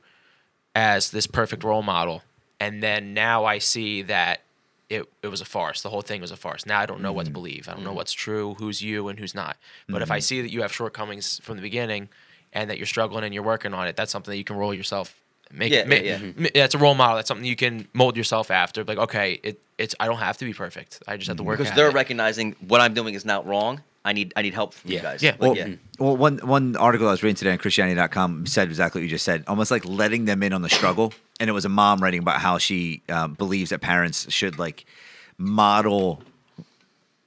as 0.75 1.11
this 1.11 1.27
perfect 1.27 1.63
role 1.63 1.83
model, 1.83 2.23
and 2.59 2.81
then 2.81 3.13
now 3.13 3.45
I 3.45 3.57
see 3.57 4.01
that 4.03 4.41
it, 4.89 5.07
it 5.21 5.27
was 5.27 5.41
a 5.41 5.45
farce. 5.45 5.81
The 5.81 5.89
whole 5.89 6.01
thing 6.01 6.21
was 6.21 6.31
a 6.31 6.37
farce. 6.37 6.65
Now 6.65 6.79
I 6.79 6.85
don't 6.85 7.01
know 7.01 7.13
what 7.13 7.23
to 7.23 7.29
mm-hmm. 7.29 7.33
believe. 7.33 7.67
I 7.67 7.73
don't 7.73 7.83
know 7.83 7.89
mm-hmm. 7.89 7.97
what's 7.97 8.13
true, 8.13 8.55
who's 8.59 8.81
you, 8.81 9.07
and 9.09 9.19
who's 9.19 9.35
not. 9.35 9.57
But 9.87 10.01
if 10.01 10.11
I 10.11 10.19
see 10.19 10.41
that 10.41 10.51
you 10.51 10.61
have 10.61 10.73
shortcomings 10.73 11.39
from 11.43 11.57
the 11.57 11.61
beginning, 11.61 12.09
and 12.53 12.69
that 12.69 12.77
you're 12.77 12.87
struggling 12.87 13.23
and 13.23 13.33
you're 13.33 13.43
working 13.43 13.73
on 13.73 13.87
it, 13.87 13.95
that's 13.95 14.11
something 14.11 14.31
that 14.31 14.37
you 14.37 14.43
can 14.43 14.57
roll 14.57 14.73
yourself. 14.73 15.15
Make 15.53 15.71
Yeah, 15.71 15.79
it, 15.79 16.05
yeah, 16.05 16.17
yeah. 16.17 16.31
ma- 16.35 16.49
That's 16.53 16.75
a 16.75 16.77
role 16.77 16.95
model. 16.95 17.15
That's 17.17 17.27
something 17.27 17.45
you 17.45 17.55
can 17.55 17.87
mold 17.93 18.15
yourself 18.15 18.51
after. 18.51 18.83
Like, 18.83 18.97
okay, 18.97 19.39
it, 19.43 19.59
it's 19.81 19.95
I 19.99 20.05
don't 20.05 20.17
have 20.17 20.37
to 20.37 20.45
be 20.45 20.53
perfect. 20.53 21.01
I 21.07 21.17
just 21.17 21.27
have 21.27 21.37
to 21.37 21.41
mm-hmm. 21.41 21.47
work. 21.47 21.57
Because 21.57 21.71
at 21.71 21.75
they're 21.75 21.89
it. 21.89 21.93
recognizing 21.93 22.55
what 22.67 22.81
I'm 22.81 22.93
doing 22.93 23.13
is 23.13 23.25
not 23.25 23.45
wrong. 23.47 23.81
I 24.03 24.13
need 24.13 24.33
I 24.35 24.41
need 24.41 24.53
help 24.53 24.73
from 24.73 24.91
you 24.91 24.99
guys. 24.99 25.21
Yeah. 25.21 25.31
Like, 25.31 25.41
Well, 25.41 25.57
yeah. 25.57 25.65
Mm-hmm. 25.67 26.03
well, 26.03 26.17
one 26.17 26.37
one 26.39 26.75
article 26.75 27.07
I 27.07 27.11
was 27.11 27.23
reading 27.23 27.35
today 27.35 27.51
on 27.51 27.57
Christianity.com 27.57 28.45
said 28.45 28.67
exactly 28.67 28.99
what 28.99 29.03
you 29.03 29.09
just 29.09 29.25
said. 29.25 29.43
Almost 29.47 29.71
like 29.71 29.85
letting 29.85 30.25
them 30.25 30.43
in 30.43 30.53
on 30.53 30.61
the 30.61 30.69
struggle, 30.79 31.13
and 31.39 31.49
it 31.49 31.53
was 31.53 31.65
a 31.65 31.69
mom 31.69 31.99
writing 31.99 32.19
about 32.19 32.39
how 32.39 32.57
she 32.57 33.01
um, 33.09 33.33
believes 33.33 33.71
that 33.71 33.81
parents 33.81 34.31
should 34.31 34.57
like 34.57 34.85
model 35.37 36.21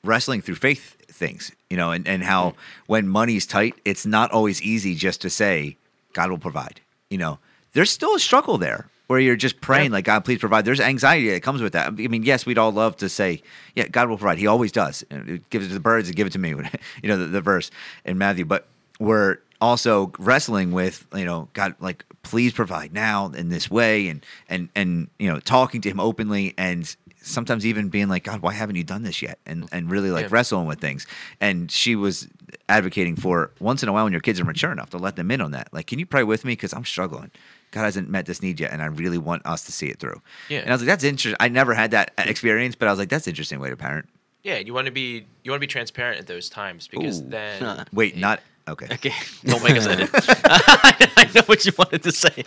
wrestling 0.02 0.40
through 0.40 0.56
faith 0.56 0.96
things, 1.08 1.52
you 1.70 1.76
know, 1.76 1.90
and 1.90 2.06
and 2.08 2.22
how 2.22 2.50
mm-hmm. 2.50 2.58
when 2.86 3.08
money's 3.08 3.46
tight, 3.46 3.74
it's 3.84 4.06
not 4.06 4.30
always 4.32 4.62
easy 4.62 4.94
just 4.94 5.20
to 5.22 5.30
say 5.30 5.76
God 6.12 6.30
will 6.30 6.38
provide. 6.38 6.80
You 7.08 7.18
know, 7.18 7.38
there's 7.72 7.90
still 7.90 8.14
a 8.14 8.20
struggle 8.20 8.58
there 8.58 8.88
where 9.06 9.20
you're 9.20 9.36
just 9.36 9.60
praying 9.60 9.90
like 9.90 10.04
God, 10.04 10.24
please 10.24 10.38
provide. 10.38 10.64
There's 10.64 10.80
anxiety 10.80 11.30
that 11.30 11.42
comes 11.42 11.60
with 11.60 11.74
that. 11.74 11.88
I 11.88 11.90
mean, 11.90 12.22
yes, 12.22 12.46
we'd 12.46 12.58
all 12.58 12.72
love 12.72 12.96
to 12.98 13.08
say, 13.08 13.42
yeah, 13.74 13.86
God 13.88 14.08
will 14.08 14.16
provide. 14.16 14.38
He 14.38 14.46
always 14.46 14.72
does. 14.72 15.04
And 15.10 15.48
Give 15.50 15.62
it 15.62 15.68
to 15.68 15.74
the 15.74 15.80
birds 15.80 16.08
and 16.08 16.16
give 16.16 16.26
it 16.26 16.32
to 16.32 16.38
me. 16.38 16.50
you 17.02 17.08
know, 17.08 17.18
the, 17.18 17.26
the 17.26 17.40
verse 17.40 17.70
in 18.04 18.16
Matthew. 18.16 18.44
But 18.44 18.66
we're 18.98 19.38
also 19.60 20.12
wrestling 20.18 20.72
with, 20.72 21.06
you 21.14 21.24
know, 21.24 21.48
God, 21.52 21.74
like 21.80 22.04
please 22.22 22.52
provide 22.52 22.92
now 22.92 23.26
in 23.28 23.50
this 23.50 23.70
way, 23.70 24.08
and 24.08 24.24
and 24.48 24.68
and 24.74 25.08
you 25.18 25.30
know, 25.30 25.38
talking 25.40 25.80
to 25.82 25.90
Him 25.90 26.00
openly 26.00 26.54
and 26.56 26.94
sometimes 27.20 27.64
even 27.64 27.88
being 27.88 28.08
like, 28.08 28.24
God, 28.24 28.40
why 28.40 28.52
haven't 28.52 28.76
you 28.76 28.84
done 28.84 29.02
this 29.02 29.22
yet? 29.22 29.38
And 29.46 29.68
and 29.72 29.90
really 29.90 30.10
like 30.10 30.24
Yeah. 30.24 30.28
wrestling 30.30 30.66
with 30.66 30.80
things. 30.80 31.06
And 31.40 31.70
she 31.70 31.96
was 31.96 32.28
advocating 32.68 33.16
for 33.16 33.50
once 33.60 33.82
in 33.82 33.88
a 33.88 33.92
while 33.92 34.04
when 34.04 34.12
your 34.12 34.20
kids 34.20 34.40
are 34.40 34.44
mature 34.44 34.72
enough 34.72 34.90
to 34.90 34.98
let 34.98 35.16
them 35.16 35.30
in 35.30 35.40
on 35.40 35.50
that. 35.52 35.68
Like, 35.72 35.86
can 35.86 35.98
you 35.98 36.06
pray 36.06 36.22
with 36.22 36.44
me 36.44 36.52
because 36.52 36.72
I'm 36.72 36.84
struggling. 36.84 37.30
God 37.74 37.82
hasn't 37.82 38.08
met 38.08 38.24
this 38.24 38.40
need 38.40 38.60
yet, 38.60 38.70
and 38.72 38.80
I 38.80 38.86
really 38.86 39.18
want 39.18 39.44
us 39.44 39.64
to 39.64 39.72
see 39.72 39.88
it 39.88 39.98
through. 39.98 40.22
Yeah. 40.48 40.60
And 40.60 40.70
I 40.70 40.74
was 40.74 40.80
like, 40.80 40.86
that's 40.86 41.02
interesting. 41.02 41.36
I 41.40 41.48
never 41.48 41.74
had 41.74 41.90
that 41.90 42.12
experience, 42.18 42.76
but 42.76 42.86
I 42.86 42.92
was 42.92 43.00
like, 43.00 43.08
that's 43.08 43.26
an 43.26 43.32
interesting 43.32 43.58
way 43.58 43.68
to 43.68 43.76
parent. 43.76 44.08
Yeah, 44.44 44.58
you 44.58 44.72
want 44.72 44.86
to 44.86 44.92
be 44.92 45.26
you 45.42 45.50
want 45.50 45.60
to 45.60 45.66
be 45.66 45.70
transparent 45.70 46.20
at 46.20 46.28
those 46.28 46.48
times 46.48 46.86
because 46.86 47.20
Ooh. 47.20 47.28
then 47.28 47.84
Wait, 47.92 48.16
not 48.16 48.40
okay. 48.68 48.86
Okay, 48.92 49.12
don't 49.44 49.64
make 49.64 49.76
us 49.76 49.86
edit. 49.86 50.08
I 50.14 51.30
know 51.34 51.42
what 51.46 51.64
you 51.64 51.72
wanted 51.76 52.04
to 52.04 52.12
say. 52.12 52.44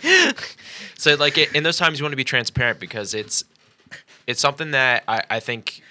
So 0.96 1.14
like 1.16 1.36
in 1.36 1.62
those 1.62 1.76
times 1.76 1.98
you 1.98 2.04
want 2.04 2.12
to 2.12 2.16
be 2.16 2.24
transparent 2.24 2.80
because 2.80 3.12
it's 3.12 3.44
it's 4.26 4.40
something 4.40 4.70
that 4.70 5.04
I, 5.08 5.24
I 5.28 5.40
think 5.40 5.82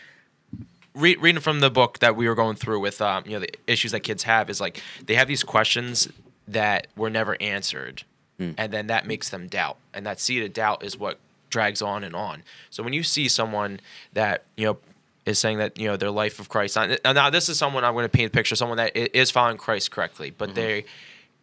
re- 0.95 1.17
reading 1.17 1.41
from 1.41 1.59
the 1.59 1.69
book 1.69 1.99
that 1.99 2.15
we 2.15 2.27
were 2.27 2.35
going 2.35 2.55
through 2.55 2.79
with 2.79 3.01
um, 3.01 3.23
you 3.27 3.33
know 3.33 3.39
the 3.41 3.53
issues 3.67 3.91
that 3.91 3.99
kids 3.99 4.23
have 4.23 4.49
is 4.49 4.59
like 4.59 4.81
they 5.05 5.13
have 5.13 5.27
these 5.27 5.43
questions 5.43 6.07
that 6.47 6.87
were 6.95 7.09
never 7.09 7.37
answered 7.41 8.03
Mm. 8.39 8.53
and 8.57 8.71
then 8.71 8.87
that 8.87 9.07
makes 9.07 9.29
them 9.29 9.47
doubt 9.47 9.77
and 9.93 10.05
that 10.05 10.19
seed 10.19 10.43
of 10.43 10.53
doubt 10.53 10.83
is 10.83 10.97
what 10.97 11.17
drags 11.49 11.81
on 11.81 12.03
and 12.03 12.15
on. 12.15 12.43
So 12.69 12.83
when 12.83 12.93
you 12.93 13.03
see 13.03 13.27
someone 13.29 13.79
that 14.13 14.43
you 14.55 14.65
know 14.65 14.77
is 15.25 15.39
saying 15.39 15.57
that 15.57 15.77
you 15.79 15.87
know 15.87 15.97
their 15.97 16.11
life 16.11 16.39
of 16.39 16.49
Christ 16.49 16.75
now, 16.75 17.13
now 17.13 17.29
this 17.29 17.49
is 17.49 17.57
someone 17.57 17.83
I'm 17.83 17.93
going 17.93 18.05
to 18.05 18.09
paint 18.09 18.27
a 18.27 18.31
picture 18.31 18.55
someone 18.55 18.77
that 18.77 18.95
is 18.95 19.31
following 19.31 19.57
Christ 19.57 19.91
correctly 19.91 20.29
but 20.29 20.49
mm-hmm. 20.49 20.55
they 20.55 20.85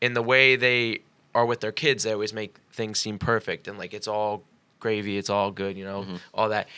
in 0.00 0.14
the 0.14 0.22
way 0.22 0.56
they 0.56 1.00
are 1.34 1.44
with 1.44 1.60
their 1.60 1.72
kids 1.72 2.04
they 2.04 2.12
always 2.12 2.32
make 2.32 2.56
things 2.72 3.00
seem 3.00 3.18
perfect 3.18 3.66
and 3.66 3.78
like 3.78 3.92
it's 3.92 4.06
all 4.06 4.44
gravy 4.78 5.16
it's 5.16 5.30
all 5.30 5.50
good 5.50 5.76
you 5.76 5.84
know 5.84 6.02
mm-hmm. 6.02 6.16
all 6.32 6.50
that. 6.50 6.68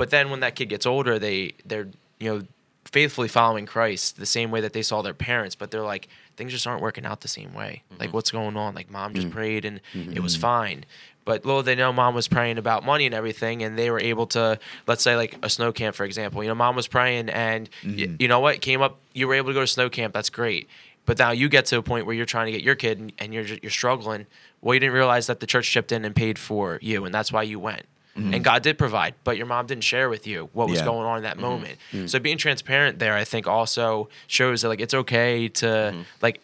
But 0.00 0.08
then 0.08 0.30
when 0.30 0.40
that 0.40 0.54
kid 0.54 0.70
gets 0.70 0.86
older, 0.86 1.18
they 1.18 1.52
they're 1.66 1.88
you 2.18 2.32
know 2.32 2.42
faithfully 2.86 3.28
following 3.28 3.66
Christ 3.66 4.16
the 4.16 4.24
same 4.24 4.50
way 4.50 4.62
that 4.62 4.72
they 4.72 4.80
saw 4.80 5.02
their 5.02 5.12
parents, 5.12 5.54
but 5.54 5.70
they're 5.70 5.82
like 5.82 6.08
things 6.36 6.52
just 6.52 6.66
aren't 6.66 6.82
working 6.82 7.04
out 7.04 7.20
the 7.20 7.28
same 7.28 7.54
way. 7.54 7.82
Like 7.90 8.08
mm-hmm. 8.08 8.16
what's 8.16 8.30
going 8.30 8.56
on? 8.56 8.74
Like 8.74 8.90
mom 8.90 9.14
just 9.14 9.28
mm. 9.28 9.32
prayed 9.32 9.64
and 9.64 9.80
it 9.94 10.20
was 10.20 10.34
mm-hmm. 10.34 10.42
fine. 10.42 10.84
But 11.24 11.44
little 11.44 11.62
they 11.62 11.74
know 11.74 11.92
mom 11.92 12.14
was 12.14 12.28
praying 12.28 12.58
about 12.58 12.84
money 12.84 13.06
and 13.06 13.14
everything, 13.14 13.62
and 13.62 13.78
they 13.78 13.90
were 13.90 14.00
able 14.00 14.26
to, 14.28 14.58
let's 14.86 15.02
say, 15.02 15.16
like 15.16 15.36
a 15.42 15.50
snow 15.50 15.70
camp, 15.70 15.94
for 15.94 16.04
example. 16.04 16.42
You 16.42 16.48
know, 16.48 16.54
mom 16.54 16.76
was 16.76 16.88
praying, 16.88 17.28
and 17.28 17.68
y- 17.84 17.90
mm-hmm. 17.90 18.16
you 18.18 18.26
know 18.26 18.40
what? 18.40 18.60
Came 18.60 18.80
up, 18.80 18.98
you 19.12 19.28
were 19.28 19.34
able 19.34 19.50
to 19.50 19.54
go 19.54 19.60
to 19.60 19.66
snow 19.66 19.90
camp. 19.90 20.14
That's 20.14 20.30
great. 20.30 20.68
But 21.04 21.18
now 21.18 21.30
you 21.30 21.48
get 21.48 21.66
to 21.66 21.78
a 21.78 21.82
point 21.82 22.06
where 22.06 22.14
you're 22.14 22.26
trying 22.26 22.46
to 22.46 22.52
get 22.52 22.62
your 22.62 22.74
kid, 22.74 22.98
and, 22.98 23.12
and 23.18 23.34
you're 23.34 23.44
you're 23.44 23.70
struggling. 23.70 24.26
Well, 24.60 24.74
you 24.74 24.80
didn't 24.80 24.94
realize 24.94 25.26
that 25.26 25.40
the 25.40 25.46
church 25.46 25.70
chipped 25.70 25.92
in 25.92 26.04
and 26.04 26.16
paid 26.16 26.38
for 26.38 26.78
you, 26.82 27.04
and 27.04 27.14
that's 27.14 27.30
why 27.30 27.42
you 27.42 27.60
went. 27.60 27.86
Mm-hmm. 28.16 28.34
And 28.34 28.44
God 28.44 28.62
did 28.62 28.76
provide, 28.76 29.14
but 29.22 29.36
your 29.36 29.46
mom 29.46 29.66
didn't 29.66 29.84
share 29.84 30.08
with 30.08 30.26
you 30.26 30.50
what 30.52 30.68
was 30.68 30.80
Yeah. 30.80 30.84
going 30.84 31.06
on 31.06 31.18
in 31.18 31.22
that 31.22 31.34
mm-hmm. 31.34 31.42
moment. 31.42 31.78
Mm-hmm. 31.92 32.06
So 32.06 32.18
being 32.18 32.38
transparent 32.38 32.98
there, 32.98 33.14
I 33.14 33.24
think, 33.24 33.46
also 33.46 34.08
shows 34.26 34.62
that 34.62 34.68
like 34.68 34.80
it's 34.80 34.94
okay 34.94 35.48
to 35.48 35.94
like 36.20 36.40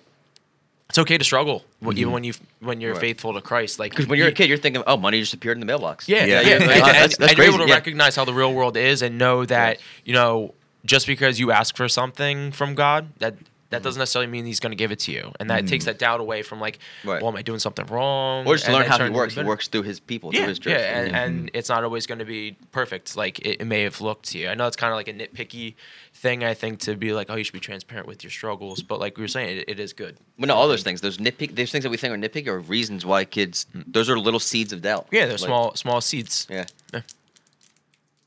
it's 0.89 0.99
okay 0.99 1.19
to 1.19 1.25
struggle 1.25 1.65
w 1.81 2.01
even 2.01 2.13
when 2.13 2.23
you 2.23 2.35
when 2.61 2.81
you're 2.81 2.93
Right. 2.93 3.01
faithful 3.01 3.35
to 3.35 3.41
Christ. 3.41 3.81
Like 3.81 3.91
Because 3.91 4.07
when 4.07 4.19
you're 4.19 4.29
a 4.29 4.33
kid, 4.33 4.49
you're 4.49 4.59
thinking, 4.59 4.85
oh, 4.87 4.97
money 4.97 5.19
just 5.21 5.35
appeared 5.35 5.57
in 5.57 5.61
the 5.61 5.67
mailbox. 5.67 6.09
yeah, 6.09 6.25
Yeah. 6.25 6.41
yeah, 6.41 6.41
Yeah, 6.49 6.55
And, 6.57 6.65
yeah, 6.71 6.79
that's- 6.79 7.15
and 7.15 7.23
that's 7.29 7.37
you're 7.37 7.47
able 7.47 7.59
to 7.59 7.67
yeah. 7.69 7.75
recognize 7.75 8.15
how 8.15 8.25
the 8.25 8.33
real 8.35 8.55
world 8.55 8.77
is 8.77 9.03
and 9.03 9.19
know 9.19 9.45
that 9.47 9.79
you 10.05 10.15
know 10.15 10.55
just 10.85 11.07
because 11.09 11.41
you 11.41 11.51
ask 11.51 11.77
for 11.77 11.89
something 11.89 12.53
from 12.53 12.77
God 12.77 13.09
that 13.19 13.35
that 13.71 13.79
mm-hmm. 13.79 13.85
doesn't 13.85 13.99
necessarily 13.99 14.31
mean 14.31 14.45
He's 14.47 14.61
going 14.61 14.71
to 14.71 14.77
give 14.77 14.93
it 14.93 15.01
to 15.01 15.13
you, 15.13 15.33
and 15.41 15.51
that 15.51 15.67
takes 15.67 15.85
mm-hmm. 15.85 15.93
that 15.93 15.99
doubt 15.99 16.21
away 16.21 16.43
from 16.43 16.61
like, 16.61 16.79
Right. 17.05 17.21
well, 17.21 17.31
am 17.31 17.37
I 17.37 17.43
doing 17.43 17.59
something 17.59 17.87
wrong? 17.87 18.47
Or 18.47 18.55
just 18.55 18.67
And 18.67 18.75
learn 18.75 18.87
how 18.87 19.03
he 19.03 19.11
works. 19.11 19.35
He 19.35 19.43
works 19.43 19.69
through 19.69 19.83
his 19.83 20.01
people, 20.01 20.33
Yeah, 20.33 20.41
through 20.41 20.49
his 20.49 20.59
church. 20.59 20.79
yeah, 20.79 20.99
and, 20.99 21.17
and 21.17 21.39
mm-hmm. 21.39 21.49
it's 21.55 21.69
not 21.69 21.85
always 21.85 22.07
going 22.07 22.19
to 22.19 22.25
be 22.25 22.57
perfect 22.73 23.17
like 23.17 23.39
it, 23.41 23.61
it 23.61 23.65
may 23.67 23.83
have 23.83 24.01
looked 24.01 24.27
to 24.31 24.39
you. 24.39 24.49
I 24.49 24.55
know 24.55 24.67
it's 24.67 24.77
kind 24.77 24.93
of 24.93 24.97
like 24.97 25.09
a 25.09 25.13
nitpicky 25.13 25.75
thing. 26.15 26.45
I 26.45 26.55
think 26.55 26.81
to 26.81 26.97
be 26.97 27.13
like, 27.13 27.29
oh, 27.31 27.37
you 27.37 27.45
should 27.45 27.53
be 27.53 27.61
transparent 27.61 28.07
with 28.07 28.23
your 28.23 28.31
struggles, 28.31 28.83
but 28.83 29.01
like 29.01 29.17
we 29.17 29.23
were 29.23 29.29
saying, 29.29 29.59
it, 29.59 29.65
it 29.69 29.81
is 29.81 29.93
good. 29.93 30.17
But 30.39 30.49
no, 30.49 30.55
all 30.55 30.69
those 30.69 30.83
things, 30.83 31.01
those 31.01 31.19
nitpick, 31.19 31.55
those 31.57 31.71
things 31.71 31.83
that 31.85 31.91
we 31.91 31.97
think 31.97 32.15
are 32.15 32.19
nitpicky 32.19 32.49
are 32.49 32.61
reasons 32.61 33.05
why 33.05 33.25
kids. 33.25 33.67
Hmm. 33.73 33.83
Those 33.87 34.09
are 34.11 34.19
little 34.19 34.41
seeds 34.41 34.73
of 34.73 34.83
doubt. 34.83 35.07
Yeah, 35.11 35.27
they're 35.27 35.33
Like, 35.33 35.41
small 35.41 35.75
small 35.75 36.01
seeds. 36.01 36.47
Yeah. 36.51 36.67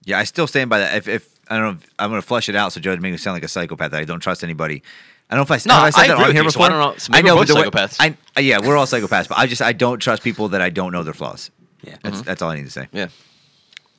Yeah, 0.06 0.18
I 0.18 0.24
still 0.24 0.48
stand 0.48 0.70
by 0.70 0.80
that. 0.80 0.96
If, 0.96 1.08
if 1.08 1.40
I 1.50 1.58
don't 1.58 1.64
know, 1.66 1.72
if, 1.72 1.90
I'm 2.00 2.10
going 2.10 2.22
to 2.22 2.28
flush 2.28 2.50
it 2.50 2.56
out 2.56 2.74
so 2.74 2.80
Joe 2.80 2.92
doesn't 2.92 3.02
make 3.02 3.12
me 3.12 3.18
sound 3.18 3.36
like 3.36 3.44
a 3.44 3.48
psychopath. 3.48 3.92
That 3.92 4.02
I 4.02 4.06
don't 4.06 4.20
trust 4.20 4.44
anybody. 4.44 4.82
I 5.30 5.36
don't 5.36 5.48
know 5.50 5.56
if 5.56 5.66
I, 5.66 5.68
No, 5.70 5.76
have 5.76 5.84
I 5.84 5.90
said 5.92 6.02
I 6.02 6.08
that 6.08 6.18
on 6.18 6.32
here 6.34 6.44
you, 6.44 6.50
so 6.50 6.60
before. 6.60 6.66
I 6.66 6.70
don't 6.70 6.80
know. 6.80 6.98
So 6.98 7.12
maybe 7.12 7.28
I 7.28 7.32
know, 7.32 7.36
we're 7.36 7.42
but 7.42 7.48
the 7.48 7.56
way- 7.56 7.64
psychopaths. 7.70 8.16
I, 8.36 8.40
yeah, 8.40 8.60
we're 8.60 8.76
all 8.78 8.86
psychopaths, 8.88 9.28
but 9.30 9.38
I 9.38 9.46
just 9.48 9.62
I 9.62 9.74
don't 9.74 10.00
trust 10.00 10.24
people 10.24 10.50
that 10.50 10.62
I 10.62 10.70
don't 10.70 10.92
know 10.92 11.04
their 11.04 11.14
flaws. 11.14 11.52
Yeah. 11.84 11.98
That's 12.04 12.18
mm-hmm. 12.18 12.24
that's 12.26 12.42
all 12.42 12.50
I 12.50 12.56
need 12.56 12.66
to 12.66 12.72
say. 12.72 12.88
Yeah. 12.92 13.10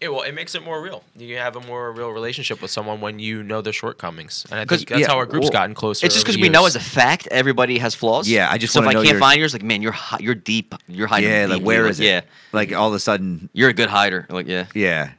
Yeah, 0.03 0.09
well, 0.09 0.23
it 0.23 0.33
makes 0.35 0.55
it 0.55 0.65
more 0.65 0.81
real. 0.81 1.05
You 1.15 1.37
have 1.37 1.57
a 1.57 1.61
more 1.61 1.93
real 1.93 2.09
relationship 2.09 2.63
with 2.63 2.71
someone 2.71 3.03
when 3.03 3.19
you 3.19 3.43
know 3.43 3.61
their 3.61 3.75
shortcomings, 3.75 4.47
and 4.51 4.59
I 4.59 4.65
'Cause- 4.65 4.79
think 4.79 4.89
that's 4.89 5.01
yeah, 5.03 5.09
how 5.09 5.19
our 5.19 5.27
group's 5.27 5.45
well, 5.45 5.53
gotten 5.53 5.75
closer. 5.75 6.07
It's 6.07 6.15
just 6.15 6.25
because 6.27 6.41
we 6.41 6.49
know 6.49 6.65
as 6.65 6.75
a 6.75 6.81
fact 6.81 7.29
everybody 7.31 7.77
has 7.79 7.95
flaws. 7.95 8.27
Yeah, 8.27 8.51
I 8.51 8.57
just 8.57 8.73
so 8.73 8.81
if 8.81 8.87
wanna 8.87 8.99
I 8.99 9.03
can't 9.03 9.13
your- 9.15 9.21
find 9.21 9.39
yours, 9.39 9.53
like 9.53 9.63
man, 9.63 9.83
you're 9.83 9.93
hi- 9.93 10.17
you're 10.21 10.35
deep. 10.35 10.75
You're 10.89 11.07
hiding. 11.07 11.29
Yeah, 11.31 11.41
like 11.43 11.49
deeply, 11.59 11.65
where 11.65 11.83
like, 11.83 11.91
is 11.91 12.01
it? 12.01 12.05
Yeah, 12.07 12.21
Like 12.53 12.73
all 12.73 12.89
of 12.89 12.95
a 12.95 12.99
sudden, 12.99 13.51
you're 13.53 13.69
a 13.69 13.75
good 13.75 13.91
hider. 13.91 14.27
Like 14.31 14.47
yeah. 14.49 14.67
yeah. 14.75 15.11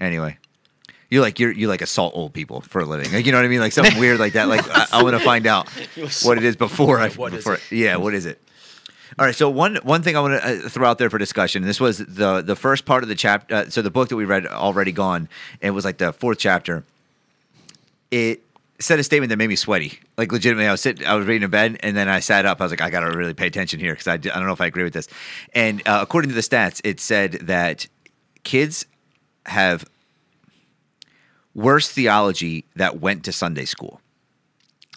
Anyway, 0.00 0.38
You 1.10 1.20
like 1.20 1.38
you're 1.38 1.52
you 1.52 1.68
like 1.68 1.82
assault 1.82 2.14
old 2.16 2.32
people 2.32 2.62
for 2.62 2.80
a 2.80 2.84
living. 2.84 3.12
Like 3.12 3.26
you 3.26 3.32
know 3.32 3.38
what 3.38 3.44
I 3.44 3.48
mean? 3.48 3.60
Like 3.60 3.72
something 3.72 3.98
weird 4.00 4.18
like 4.18 4.32
that. 4.32 4.48
Like 4.48 4.68
I, 4.68 4.86
I 4.92 5.02
want 5.02 5.16
to 5.16 5.24
find 5.24 5.46
out 5.46 5.68
what 6.22 6.36
it 6.38 6.44
is 6.44 6.56
before 6.56 6.98
I 6.98 7.10
What 7.10 7.32
is 7.32 7.38
before, 7.38 7.54
it? 7.54 7.62
Yeah, 7.70 7.96
what 7.96 8.14
is 8.14 8.26
it? 8.26 8.40
All 9.18 9.24
right. 9.24 9.34
So 9.34 9.48
one 9.48 9.76
one 9.76 10.02
thing 10.02 10.16
I 10.16 10.20
want 10.20 10.42
to 10.42 10.66
uh, 10.66 10.68
throw 10.68 10.88
out 10.88 10.98
there 10.98 11.08
for 11.08 11.18
discussion. 11.18 11.62
This 11.62 11.80
was 11.80 11.98
the 11.98 12.42
the 12.42 12.56
first 12.56 12.84
part 12.84 13.02
of 13.02 13.08
the 13.08 13.14
chapter. 13.14 13.54
Uh, 13.54 13.68
so 13.68 13.82
the 13.82 13.90
book 13.90 14.08
that 14.08 14.16
we 14.16 14.24
read 14.24 14.46
already 14.46 14.92
gone. 14.92 15.28
It 15.60 15.70
was 15.70 15.84
like 15.84 15.98
the 15.98 16.12
fourth 16.12 16.38
chapter. 16.38 16.84
It 18.10 18.42
said 18.78 18.98
a 18.98 19.04
statement 19.04 19.30
that 19.30 19.36
made 19.36 19.48
me 19.48 19.56
sweaty. 19.56 20.00
Like 20.18 20.32
legitimately, 20.32 20.68
I 20.68 20.72
was 20.72 20.80
sitting, 20.80 21.06
I 21.06 21.14
was 21.14 21.26
reading 21.26 21.44
in 21.44 21.50
bed, 21.50 21.78
and 21.80 21.96
then 21.96 22.08
I 22.08 22.20
sat 22.20 22.44
up. 22.46 22.60
I 22.60 22.64
was 22.64 22.72
like, 22.72 22.82
I 22.82 22.90
got 22.90 23.00
to 23.00 23.16
really 23.16 23.32
pay 23.34 23.46
attention 23.46 23.80
here 23.80 23.94
because 23.94 24.06
I, 24.06 24.14
I 24.14 24.16
don't 24.16 24.46
know 24.46 24.52
if 24.52 24.60
I 24.60 24.66
agree 24.66 24.84
with 24.84 24.92
this. 24.92 25.08
And 25.54 25.86
uh, 25.86 26.00
according 26.02 26.28
to 26.30 26.34
the 26.34 26.42
stats, 26.42 26.80
it 26.84 27.00
said 27.00 27.32
that 27.42 27.86
kids 28.44 28.84
have 29.46 29.84
worse 31.56 31.90
theology 31.90 32.64
that 32.76 33.00
went 33.00 33.24
to 33.24 33.32
Sunday 33.32 33.64
school. 33.64 34.00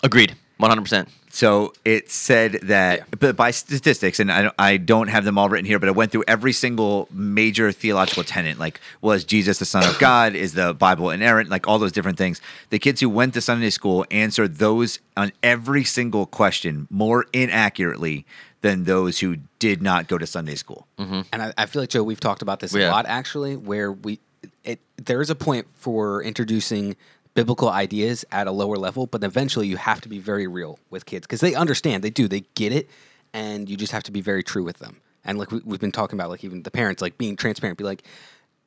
Agreed. 0.04 0.36
One 0.58 0.70
hundred 0.70 0.84
percent. 0.84 1.10
So 1.32 1.74
it 1.86 2.10
said 2.10 2.54
that, 2.64 3.20
but 3.20 3.36
by 3.36 3.52
statistics, 3.52 4.20
and 4.20 4.32
I 4.32 4.42
don't, 4.42 4.56
I 4.58 4.78
don't 4.78 5.10
have 5.10 5.26
them 5.26 5.38
all 5.38 5.48
written 5.48 5.66
here, 5.66 5.78
but 5.78 5.88
I 5.88 5.92
went 5.92 6.12
through 6.12 6.24
every 6.28 6.54
single 6.54 7.08
major 7.12 7.72
theological 7.72 8.24
tenet. 8.24 8.58
Like, 8.58 8.82
was 9.02 9.24
Jesus 9.24 9.60
the 9.60 9.66
Son 9.66 9.88
of 9.88 9.98
God? 10.00 10.36
Is 10.36 10.56
the 10.56 10.74
Bible 10.74 11.12
inerrant? 11.12 11.50
Like 11.50 11.68
all 11.68 11.78
those 11.78 11.92
different 11.92 12.18
things. 12.18 12.42
The 12.72 12.80
kids 12.80 13.00
who 13.00 13.10
went 13.10 13.36
to 13.36 13.42
Sunday 13.42 13.70
school 13.70 14.06
answered 14.10 14.56
those 14.56 15.00
on 15.16 15.32
every 15.44 15.84
single 15.84 16.26
question 16.26 16.88
more 16.90 17.28
inaccurately 17.32 18.26
than 18.62 18.84
those 18.86 19.20
who 19.20 19.38
did 19.60 19.82
not 19.82 20.08
go 20.08 20.18
to 20.18 20.26
Sunday 20.28 20.56
school. 20.56 20.88
Mm-hmm. 20.98 21.22
And 21.32 21.42
I, 21.42 21.54
I 21.60 21.66
feel 21.68 21.84
like 21.84 21.90
Joe, 21.90 22.04
we've 22.04 22.20
talked 22.20 22.42
about 22.42 22.60
this 22.60 22.74
Yeah. 22.74 22.90
a 22.90 22.92
lot 22.92 23.06
actually, 23.06 23.56
where 23.56 23.92
we 23.92 24.20
it 24.64 24.80
there 24.98 25.22
is 25.22 25.30
a 25.30 25.36
point 25.36 25.68
for 25.74 26.22
introducing 26.24 26.96
biblical 27.36 27.70
ideas 27.70 28.26
at 28.32 28.48
a 28.48 28.52
lower 28.52 28.78
level, 28.78 29.08
but 29.08 29.24
eventually 29.24 29.68
you 29.68 29.78
have 29.78 30.02
to 30.02 30.10
be 30.10 30.20
very 30.20 30.48
real 30.48 30.80
with 30.90 31.06
kids 31.06 31.26
because 31.26 31.40
they 31.42 31.56
understand, 31.56 32.04
they 32.04 32.10
do, 32.10 32.28
they 32.28 32.42
get 32.56 32.74
it, 32.74 32.90
and 33.34 33.70
you 33.70 33.78
just 33.78 33.92
have 33.92 34.04
to 34.04 34.12
be 34.12 34.22
very 34.22 34.44
true 34.44 34.64
with 34.64 34.80
them. 34.80 34.98
And 35.24 35.38
like 35.38 35.52
we, 35.52 35.62
we've 35.64 35.80
been 35.80 35.92
talking 35.92 36.18
about, 36.20 36.30
like 36.30 36.44
even 36.44 36.64
the 36.64 36.72
parents, 36.72 37.02
like 37.02 37.18
being 37.18 37.36
transparent, 37.36 37.78
be 37.78 37.84
like, 37.84 38.04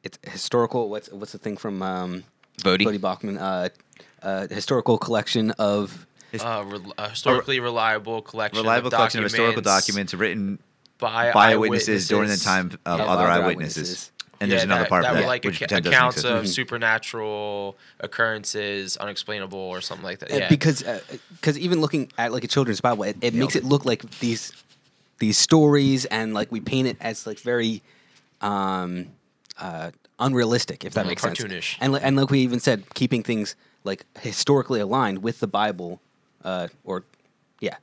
it's 0.05 0.19
historical. 0.31 0.89
What's 0.89 1.11
what's 1.11 1.33
the 1.33 1.39
thing 1.39 1.57
from 1.57 1.83
um, 1.83 2.25
Voddie. 2.59 2.87
Voddie 2.87 2.99
Baucham? 2.99 3.39
Uh, 3.41 3.69
uh, 4.23 4.47
historical 4.49 4.99
collection 4.99 5.51
of 5.53 6.07
Uh, 6.33 6.65
re- 6.67 6.93
a 6.99 7.11
historically 7.11 7.61
reliable 7.61 8.23
collection. 8.23 8.63
Reliable 8.63 8.89
of 8.89 8.95
collection 8.95 9.21
of 9.21 9.25
historical 9.25 9.63
documents 9.63 10.13
documents 10.13 10.15
written 10.15 10.59
by, 10.99 11.33
by 11.33 11.53
eyewitnesses 11.53 12.09
during 12.09 12.29
the 12.29 12.37
time 12.37 12.71
of 12.87 12.99
Yeah, 12.99 13.05
other 13.05 13.23
other 13.25 13.31
eyewitnesses. 13.31 13.77
eyewitnesses. 13.77 14.13
And 14.43 14.51
there's 14.51 14.65
another 14.65 14.83
that, 14.83 14.89
part 14.89 15.03
that 15.05 15.11
of 15.13 15.17
were 15.17 15.23
that, 15.23 15.27
like 15.29 15.45
which 15.45 15.55
acca- 15.57 15.59
pretend 15.61 15.85
doesn't 15.85 15.95
accounts 15.99 16.17
exist. 16.19 16.33
of 16.33 16.49
supernatural 16.49 17.77
occurrences, 18.01 18.97
unexplainable, 18.97 19.59
or 19.59 19.81
something 19.81 20.05
like 20.05 20.19
that. 20.19 20.33
Uh, 20.33 20.37
Yeah, 20.37 20.49
because 20.49 20.83
because 21.33 21.59
even 21.59 21.81
looking 21.81 22.11
at 22.19 22.33
like 22.33 22.45
a 22.45 22.49
children's 22.49 22.81
Bible, 22.81 23.05
it, 23.05 23.17
it 23.21 23.35
makes 23.35 23.57
it 23.57 23.65
look 23.65 23.85
like 23.85 24.03
these 24.21 24.53
these 25.19 25.39
stories 25.39 26.05
and 26.07 26.35
like 26.35 26.51
we 26.51 26.61
paint 26.61 26.89
it 26.89 26.97
as 27.01 27.27
like 27.27 27.39
very 27.39 27.83
um, 28.41 29.07
uh, 29.61 29.91
unrealistic, 30.19 30.85
if 30.85 30.95
that 30.95 31.05
Mhm. 31.05 31.09
makes 31.09 31.23
sense. 31.23 31.39
Cartoonish. 31.39 31.77
And 31.81 31.95
and 31.97 32.17
like 32.17 32.31
we 32.31 32.41
even 32.41 32.61
said, 32.61 32.83
keeping 32.95 33.23
things 33.23 33.55
like 33.85 34.05
historically 34.21 34.81
aligned 34.81 35.23
with 35.23 35.41
the 35.41 35.47
Bible, 35.47 36.01
uh, 36.45 36.69
or 36.85 37.05
yeah, 37.61 37.77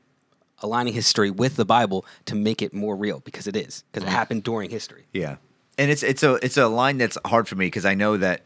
aligning 0.61 0.93
history 0.93 1.31
with 1.31 1.55
the 1.55 1.65
Bible 1.65 2.05
to 2.25 2.35
make 2.35 2.61
it 2.61 2.73
more 2.73 2.95
real 2.95 3.19
because 3.21 3.47
it 3.47 3.55
is 3.55 3.83
because 3.91 4.03
Mm-hmm. 4.03 4.07
it 4.13 4.17
happened 4.17 4.43
during 4.43 4.69
history. 4.69 5.05
Yeah, 5.13 5.37
and 5.79 5.89
it's 5.89 6.03
it's 6.03 6.21
a 6.23 6.35
it's 6.45 6.57
a 6.57 6.67
line 6.67 6.97
that's 6.97 7.17
hard 7.25 7.47
for 7.47 7.55
me 7.55 7.67
because 7.67 7.85
I 7.85 7.95
know 7.95 8.17
that 8.17 8.41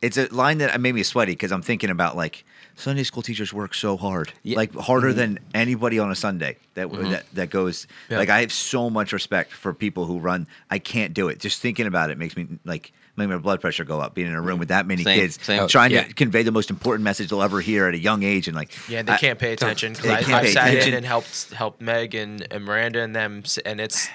it's 0.00 0.16
a 0.16 0.26
line 0.28 0.58
that 0.58 0.80
made 0.80 0.94
me 0.94 1.02
sweaty 1.02 1.32
because 1.32 1.52
I'm 1.52 1.62
thinking 1.62 1.90
about 1.90 2.16
like 2.16 2.44
Sunday 2.76 3.02
school 3.02 3.22
teachers 3.22 3.52
work 3.52 3.74
so 3.74 3.96
hard, 3.96 4.32
Yeah. 4.42 4.56
like 4.56 4.74
harder 4.74 5.08
mm-hmm. 5.08 5.18
than 5.18 5.38
anybody 5.54 5.98
on 5.98 6.10
a 6.10 6.14
Sunday 6.14 6.58
that 6.74 6.88
mm-hmm. 6.88 7.10
that 7.10 7.26
that 7.34 7.50
goes. 7.50 7.86
Yeah. 8.08 8.18
Like 8.18 8.28
I 8.30 8.40
have 8.40 8.52
so 8.52 8.88
much 8.88 9.12
respect 9.12 9.52
for 9.52 9.74
people 9.74 10.06
who 10.06 10.18
run. 10.18 10.46
I 10.70 10.78
can't 10.78 11.12
do 11.12 11.28
it. 11.28 11.40
Just 11.40 11.60
thinking 11.60 11.86
about 11.86 12.10
it 12.10 12.16
makes 12.18 12.36
me 12.36 12.46
like. 12.64 12.92
Make 13.18 13.30
my 13.30 13.38
blood 13.38 13.62
pressure 13.62 13.82
go 13.82 13.98
up. 13.98 14.14
Being 14.14 14.28
in 14.28 14.34
a 14.34 14.42
room 14.42 14.58
with 14.58 14.68
that 14.68 14.86
many 14.86 15.02
Same, 15.02 15.18
kids, 15.18 15.38
same. 15.42 15.62
Oh, 15.62 15.66
trying 15.66 15.90
yeah. 15.90 16.02
to 16.02 16.12
convey 16.12 16.42
the 16.42 16.52
most 16.52 16.68
important 16.68 17.02
message 17.02 17.30
they'll 17.30 17.40
ever 17.40 17.62
hear 17.62 17.86
at 17.86 17.94
a 17.94 17.98
young 17.98 18.22
age, 18.22 18.46
and 18.46 18.54
like, 18.54 18.76
yeah, 18.90 19.00
they 19.00 19.14
I- 19.14 19.16
can't 19.16 19.38
pay 19.38 19.54
attention 19.54 19.94
They 19.94 20.02
because 20.02 20.26
can't 20.26 20.34
I, 20.34 20.40
pay 20.42 20.48
I 20.48 20.52
sat 20.52 20.68
attention. 20.68 20.88
in 20.90 20.96
and 20.98 21.06
helped 21.06 21.50
helped 21.54 21.80
Meg 21.80 22.14
and, 22.14 22.46
and 22.50 22.62
Miranda 22.62 23.00
and 23.00 23.16
them, 23.16 23.42
and 23.64 23.80
it's 23.80 24.10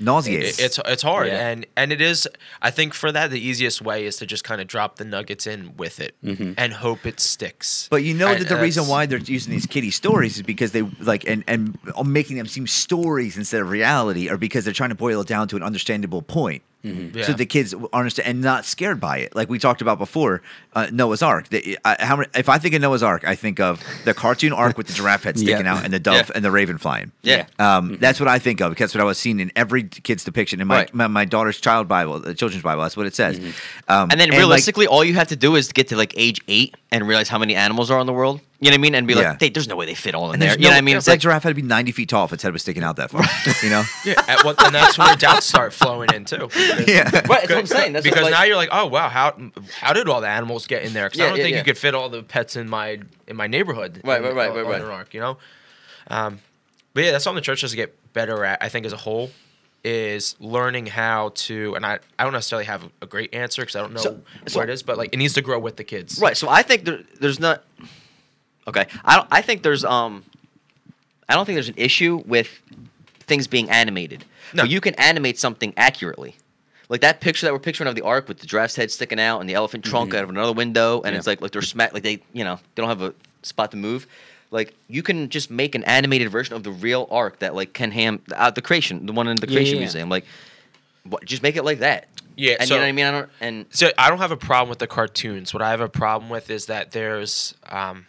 nauseating. 0.00 0.48
it- 0.48 0.58
it's 0.60 0.78
it's 0.86 1.02
hard 1.02 1.28
Yeah. 1.28 1.48
and 1.48 1.66
and 1.76 1.92
it 1.92 2.00
is 2.00 2.28
i 2.62 2.70
think 2.70 2.94
for 2.94 3.12
that 3.12 3.30
the 3.30 3.38
easiest 3.40 3.82
way 3.82 4.06
is 4.06 4.16
to 4.16 4.26
just 4.26 4.44
kind 4.44 4.60
of 4.60 4.66
drop 4.66 4.96
the 4.96 5.04
nuggets 5.04 5.46
in 5.46 5.76
with 5.76 6.00
it 6.00 6.14
mm-hmm. 6.24 6.52
and 6.56 6.72
hope 6.72 7.06
it 7.06 7.20
sticks 7.20 7.88
But 7.90 8.02
you 8.04 8.14
know 8.14 8.28
And 8.28 8.40
that 8.40 8.48
the 8.48 8.60
reason 8.60 8.86
why 8.88 9.06
they're 9.06 9.18
using 9.18 9.52
these 9.52 9.66
kiddie 9.66 9.90
stories 9.90 10.36
is 10.36 10.42
because 10.42 10.72
they 10.72 10.82
like 11.00 11.24
and 11.28 11.44
and 11.46 11.78
making 12.04 12.36
them 12.36 12.46
seem 12.46 12.66
stories 12.66 13.36
instead 13.36 13.60
of 13.60 13.70
reality, 13.70 14.28
or 14.30 14.36
because 14.36 14.64
they're 14.64 14.74
trying 14.74 14.90
to 14.90 14.94
boil 14.94 15.20
it 15.20 15.26
down 15.28 15.48
to 15.48 15.56
an 15.56 15.62
understandable 15.62 16.22
point. 16.22 16.62
Yeah. 16.82 17.24
So 17.24 17.32
the 17.34 17.44
kids 17.46 17.74
understand 17.92 18.28
and 18.28 18.40
not 18.40 18.64
scared 18.64 19.00
by 19.00 19.18
it, 19.18 19.36
like 19.36 19.48
we 19.50 19.58
talked 19.58 19.82
about 19.82 19.98
before. 19.98 20.40
Uh, 20.72 20.86
Noah's 20.92 21.20
Ark. 21.20 21.48
The, 21.48 21.78
I, 21.84 21.96
how 22.04 22.16
many, 22.16 22.28
if 22.34 22.48
I 22.48 22.56
think 22.58 22.74
of 22.74 22.80
Noah's 22.80 23.02
Ark, 23.02 23.24
I 23.26 23.34
think 23.34 23.60
of 23.60 23.82
the 24.04 24.14
cartoon 24.14 24.52
ark 24.52 24.78
with 24.78 24.86
the 24.86 24.92
giraffe 24.92 25.24
head 25.24 25.36
sticking 25.38 25.66
Yeah. 25.66 25.74
out 25.76 25.84
and 25.84 25.92
the 25.92 25.98
dove 25.98 26.28
Yeah. 26.28 26.32
and 26.36 26.44
the 26.44 26.50
raven 26.50 26.78
flying. 26.78 27.12
Yeah. 27.22 27.46
Um, 27.58 27.98
That's 28.00 28.18
what 28.20 28.28
I 28.28 28.38
think 28.38 28.60
of. 28.60 28.70
Because 28.70 28.92
that's 28.92 28.94
what 28.94 29.00
I 29.02 29.04
was 29.04 29.18
seeing 29.18 29.40
in 29.40 29.50
every 29.56 29.82
kid's 29.84 30.24
depiction 30.24 30.60
in 30.60 30.68
my 30.68 30.76
Right. 30.76 30.94
my, 30.94 31.06
my 31.08 31.24
daughter's 31.24 31.60
child 31.60 31.88
Bible, 31.88 32.18
the 32.20 32.34
children's 32.34 32.62
Bible. 32.62 32.82
That's 32.82 32.96
what 32.96 33.06
it 33.06 33.14
says. 33.14 33.38
Mm-hmm. 33.38 33.92
Um, 33.92 34.08
And 34.10 34.20
then 34.20 34.30
like, 34.30 34.38
realistically, 34.38 34.86
all 34.86 35.04
you 35.04 35.14
have 35.14 35.28
to 35.28 35.36
do 35.36 35.56
is 35.56 35.70
get 35.72 35.88
to 35.88 35.96
like 35.96 36.14
age 36.16 36.40
eight 36.48 36.76
and 36.92 37.06
realize 37.06 37.28
how 37.28 37.38
many 37.38 37.54
animals 37.56 37.90
are 37.90 38.00
in 38.00 38.06
the 38.06 38.12
world. 38.14 38.40
You 38.62 38.68
know 38.70 38.74
what 38.74 38.78
I 38.78 38.82
mean? 38.82 38.94
And 38.94 39.06
be 39.06 39.14
Yeah. 39.14 39.30
like, 39.30 39.40
hey, 39.40 39.48
there's 39.48 39.68
no 39.68 39.74
way 39.76 39.86
they 39.86 39.94
fit 39.94 40.14
all 40.14 40.26
in 40.28 40.34
and 40.34 40.42
there. 40.42 40.48
there's 40.50 40.58
You 40.58 40.64
know 40.64 40.68
no- 40.70 40.74
what 40.74 40.78
I 40.78 40.80
mean? 40.82 40.96
It's 40.98 41.06
that 41.06 41.12
like, 41.12 41.20
giraffe 41.20 41.42
had 41.44 41.48
to 41.48 41.54
be 41.54 41.62
90 41.62 41.92
feet 41.92 42.10
tall 42.10 42.26
if 42.26 42.32
its 42.34 42.42
head 42.42 42.52
was 42.52 42.60
sticking 42.60 42.82
out 42.82 42.96
that 42.96 43.10
far. 43.10 43.22
you 43.62 43.70
know? 43.70 43.82
yeah 44.04 44.22
and, 44.28 44.40
well, 44.44 44.54
and 44.58 44.74
that's 44.74 44.98
where 44.98 45.16
doubts 45.16 45.46
start 45.46 45.72
flowing 45.72 46.10
in 46.12 46.26
too 46.26 46.48
Yeah. 46.86 47.04
right, 47.04 47.12
that's 47.12 47.28
what 47.48 47.50
I'm 47.52 47.66
saying. 47.66 47.92
That's 47.94 48.04
because 48.04 48.22
like, 48.24 48.32
now 48.32 48.42
you're 48.42 48.56
like 48.56 48.68
oh 48.72 48.86
wow 48.86 49.08
how 49.08 49.34
how 49.80 49.92
did 49.94 50.08
all 50.10 50.20
the 50.20 50.28
animals 50.28 50.66
get 50.66 50.82
in 50.82 50.92
there 50.92 51.06
because 51.08 51.18
Yeah, 51.20 51.24
i 51.24 51.28
don't 51.30 51.38
yeah, 51.38 51.44
think 51.44 51.52
yeah. 51.54 51.58
you 51.60 51.64
could 51.64 51.78
fit 51.78 51.94
all 51.94 52.10
the 52.10 52.22
pets 52.22 52.54
in 52.56 52.68
my 52.68 52.98
in 53.26 53.34
my 53.36 53.46
neighborhood 53.46 54.02
Right, 54.04 54.18
in- 54.18 54.24
right, 54.24 54.34
right, 54.36 54.50
on- 54.50 54.56
right, 54.56 54.64
on 54.66 54.70
right. 54.72 54.80
an 54.82 54.90
ark, 54.90 55.14
you 55.14 55.20
know 55.20 55.38
um, 56.08 56.40
but 56.92 57.04
yeah 57.04 57.12
that's 57.12 57.24
something 57.24 57.36
the 57.36 57.44
church 57.44 57.62
has 57.62 57.70
to 57.70 57.76
get 57.76 57.96
better 58.12 58.44
at 58.44 58.62
i 58.62 58.68
think 58.68 58.84
as 58.84 58.92
a 58.92 58.96
whole 58.98 59.30
is 59.84 60.36
learning 60.38 60.84
how 60.86 61.30
to 61.34 61.74
and 61.76 61.86
i, 61.86 61.98
I 62.18 62.24
don't 62.24 62.32
necessarily 62.34 62.66
have 62.66 62.82
a 63.00 63.06
great 63.06 63.34
answer 63.34 63.62
because 63.62 63.76
i 63.76 63.80
don't 63.80 63.94
know 63.94 64.00
So- 64.02 64.10
where 64.12 64.48
so- 64.48 64.60
it 64.60 64.68
is 64.70 64.82
but 64.82 64.98
like 64.98 65.14
it 65.14 65.16
needs 65.16 65.32
to 65.34 65.40
grow 65.42 65.58
with 65.58 65.76
the 65.76 65.84
kids 65.84 66.20
Right. 66.20 66.36
So 66.36 66.48
I 66.50 66.60
think 66.62 66.84
there, 66.84 67.00
there's 67.20 67.40
not. 67.40 67.64
Okay. 68.68 68.86
I 69.04 69.16
don't. 69.16 69.28
I 69.30 69.42
think 69.42 69.62
there's 69.62 69.84
um. 69.84 70.24
I 71.28 71.34
don't 71.34 71.46
think 71.46 71.56
there's 71.56 71.68
an 71.68 71.74
issue 71.76 72.22
with 72.26 72.48
things 73.20 73.46
being 73.46 73.70
animated. 73.70 74.24
No. 74.52 74.64
But 74.64 74.70
you 74.70 74.80
can 74.80 74.94
animate 74.96 75.38
something 75.38 75.72
accurately. 75.76 76.34
Like 76.88 77.02
that 77.02 77.20
picture 77.20 77.46
that 77.46 77.52
we're 77.52 77.60
picturing 77.60 77.86
of 77.88 77.94
the 77.94 78.02
ark 78.02 78.26
with 78.26 78.38
the 78.40 78.46
giraffe's 78.46 78.74
head 78.74 78.90
sticking 78.90 79.20
out 79.20 79.38
and 79.38 79.48
the 79.48 79.54
elephant 79.54 79.84
trunk 79.84 80.12
out 80.12 80.24
of 80.24 80.28
another 80.30 80.52
window, 80.52 81.00
and 81.02 81.12
Yeah. 81.12 81.18
it's 81.18 81.26
like 81.26 81.40
like 81.40 81.52
they're 81.52 81.62
smack 81.62 81.92
like 81.94 82.02
they 82.02 82.20
you 82.32 82.42
know 82.44 82.56
they 82.74 82.82
don't 82.82 82.88
have 82.88 83.02
a 83.02 83.14
spot 83.42 83.70
to 83.70 83.76
move. 83.76 84.06
Like 84.50 84.74
you 84.88 85.04
can 85.04 85.28
just 85.28 85.50
make 85.52 85.76
an 85.76 85.84
animated 85.84 86.28
version 86.30 86.56
of 86.56 86.64
the 86.64 86.72
real 86.72 87.06
ark 87.12 87.38
that 87.38 87.54
like 87.54 87.72
Ken 87.72 87.92
Ham 87.92 88.20
uh, 88.34 88.50
the 88.50 88.60
creation 88.62 89.06
the 89.06 89.12
one 89.12 89.28
in 89.28 89.36
the 89.36 89.46
Yeah, 89.46 89.54
creation 89.54 89.76
yeah. 89.76 89.80
museum 89.82 90.08
like 90.08 90.24
what, 91.04 91.24
just 91.24 91.42
make 91.44 91.54
it 91.54 91.62
like 91.64 91.78
that. 91.78 92.08
Yeah, 92.36 92.56
And 92.58 92.68
so- 92.68 92.74
you 92.74 92.80
know 92.80 92.84
what 92.84 92.88
I 92.88 92.92
mean. 92.92 93.04
I 93.06 93.10
don't 93.12 93.28
and 93.40 93.66
So 93.70 93.92
I 93.96 94.08
don't 94.10 94.18
have 94.18 94.32
a 94.32 94.36
problem 94.36 94.68
with 94.68 94.80
the 94.80 94.88
cartoons. 94.88 95.54
What 95.54 95.62
I 95.62 95.70
have 95.70 95.80
a 95.80 95.88
problem 95.88 96.28
with 96.30 96.50
is 96.50 96.66
that 96.66 96.90
there's, 96.90 97.54
um, 97.68 98.06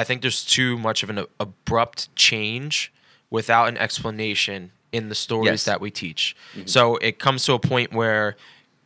I 0.00 0.04
think 0.04 0.22
there's 0.22 0.44
too 0.44 0.78
much 0.78 1.02
of 1.02 1.10
an 1.10 1.24
abrupt 1.40 2.14
change 2.14 2.92
without 3.30 3.68
an 3.68 3.76
explanation 3.76 4.70
in 4.92 5.08
the 5.08 5.14
stories 5.14 5.50
Yes. 5.50 5.64
that 5.64 5.80
we 5.80 5.90
teach. 5.90 6.34
Mm-hmm. 6.54 6.66
So 6.66 6.96
it 6.96 7.18
comes 7.18 7.44
to 7.46 7.52
a 7.54 7.58
point 7.58 7.92
where, 7.92 8.36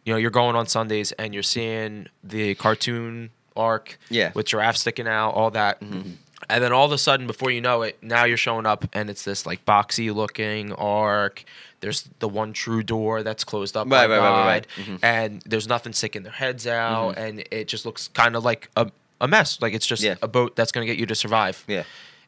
you 0.04 0.12
know, 0.12 0.18
you're 0.18 0.30
going 0.42 0.56
on 0.56 0.66
Sundays 0.66 1.12
and 1.12 1.32
you're 1.34 1.42
seeing 1.44 2.06
the 2.24 2.54
cartoon 2.56 3.30
arc 3.56 3.98
Yeah. 4.08 4.32
with 4.34 4.46
giraffe 4.46 4.76
sticking 4.78 5.06
out, 5.06 5.30
all 5.32 5.50
that. 5.52 5.80
Mm-hmm. 5.80 6.10
And 6.50 6.64
then 6.64 6.72
all 6.72 6.86
of 6.86 6.92
a 6.92 6.98
sudden, 6.98 7.26
before 7.28 7.50
you 7.52 7.60
know 7.60 7.82
it, 7.82 8.02
now 8.02 8.24
you're 8.24 8.36
showing 8.36 8.66
up 8.66 8.84
and 8.92 9.08
it's 9.08 9.22
this 9.24 9.46
like 9.46 9.64
boxy 9.64 10.12
looking 10.12 10.72
arc. 10.72 11.44
There's 11.80 12.08
the 12.18 12.28
one 12.28 12.52
true 12.52 12.82
door 12.82 13.22
that's 13.22 13.44
closed 13.44 13.76
up 13.76 13.86
Right, 13.86 14.06
by 14.08 14.16
right, 14.16 14.18
right, 14.18 14.30
right, 14.30 14.36
God, 14.42 14.46
right. 14.46 14.66
Mm-hmm. 14.78 14.96
and 15.04 15.42
there's 15.46 15.68
nothing 15.68 15.92
sticking 15.92 16.22
their 16.24 16.32
heads 16.32 16.66
out, 16.66 17.12
and 17.18 17.44
it 17.50 17.68
just 17.68 17.84
looks 17.86 18.08
kind 18.08 18.34
of 18.36 18.44
like 18.44 18.70
a, 18.76 18.90
a 19.22 19.28
mess. 19.28 19.58
Like 19.62 19.72
it's 19.72 19.86
just 19.86 20.02
Yeah. 20.02 20.16
a 20.20 20.28
boat 20.28 20.54
that's 20.56 20.70
going 20.72 20.86
to 20.86 20.92
get 20.92 21.00
you 21.00 21.06
to 21.06 21.14
survive. 21.14 21.64
Yeah. 21.66 21.84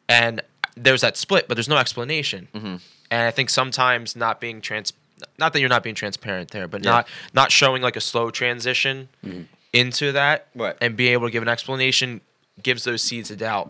And 0.08 0.40
there's 0.76 1.02
that 1.02 1.16
split, 1.18 1.46
but 1.48 1.54
there's 1.56 1.68
no 1.68 1.76
explanation. 1.76 2.48
Mm-hmm. 2.54 2.76
And 3.10 3.22
I 3.28 3.30
think 3.30 3.50
sometimes 3.50 4.16
not 4.16 4.40
being 4.40 4.60
trans, 4.62 4.92
not 5.38 5.52
that 5.52 5.60
you're 5.60 5.68
not 5.68 5.82
being 5.82 5.94
transparent 5.94 6.50
there, 6.52 6.66
but 6.68 6.82
Yeah. 6.84 6.90
not 6.90 7.08
not 7.34 7.52
showing 7.52 7.82
like 7.82 7.96
a 7.96 8.00
slow 8.00 8.30
transition 8.30 9.08
into 9.72 10.12
that, 10.12 10.46
Right. 10.54 10.76
and 10.80 10.96
being 10.96 11.12
able 11.12 11.26
to 11.26 11.30
give 11.32 11.42
an 11.42 11.48
explanation 11.48 12.20
gives 12.62 12.84
those 12.84 13.02
seeds 13.02 13.30
of 13.30 13.38
doubt 13.38 13.68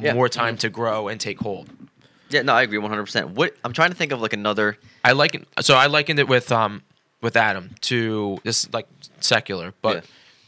Yeah. 0.00 0.14
more 0.14 0.28
time 0.28 0.56
to 0.58 0.68
grow 0.70 1.08
and 1.08 1.20
take 1.20 1.40
hold. 1.40 1.68
Yeah, 2.28 2.42
no, 2.42 2.54
I 2.54 2.62
agree 2.62 2.78
100%. 2.78 3.30
What 3.30 3.54
I'm 3.64 3.72
trying 3.72 3.90
to 3.90 3.96
think 3.96 4.12
of 4.12 4.20
like 4.20 4.32
another 4.32 4.78
I 5.04 5.12
liken 5.12 5.46
so 5.60 5.74
I 5.76 5.86
likened 5.86 6.18
it 6.18 6.28
with 6.28 6.50
um 6.52 6.82
with 7.22 7.36
Adam 7.36 7.74
to 7.82 8.38
this 8.44 8.68
like 8.72 8.86
secular, 9.20 9.74
but 9.82 9.96
Yeah. 9.96 10.00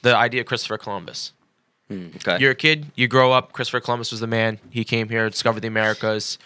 the 0.03 0.17
idea 0.17 0.41
of 0.43 0.47
Christopher 0.47 0.79
Columbus. 0.79 1.33
Okay. 1.91 2.39
You're 2.39 2.51
a 2.53 2.55
kid, 2.55 2.87
you 2.97 3.09
grow 3.09 3.33
up. 3.33 3.53
Christopher 3.53 3.81
Columbus 3.81 4.11
was 4.11 4.21
the 4.21 4.27
man. 4.27 4.59
He 4.71 4.85
came 4.85 5.09
here, 5.09 5.29
discovered 5.31 5.61
the 5.61 5.69
Americas, 5.69 6.39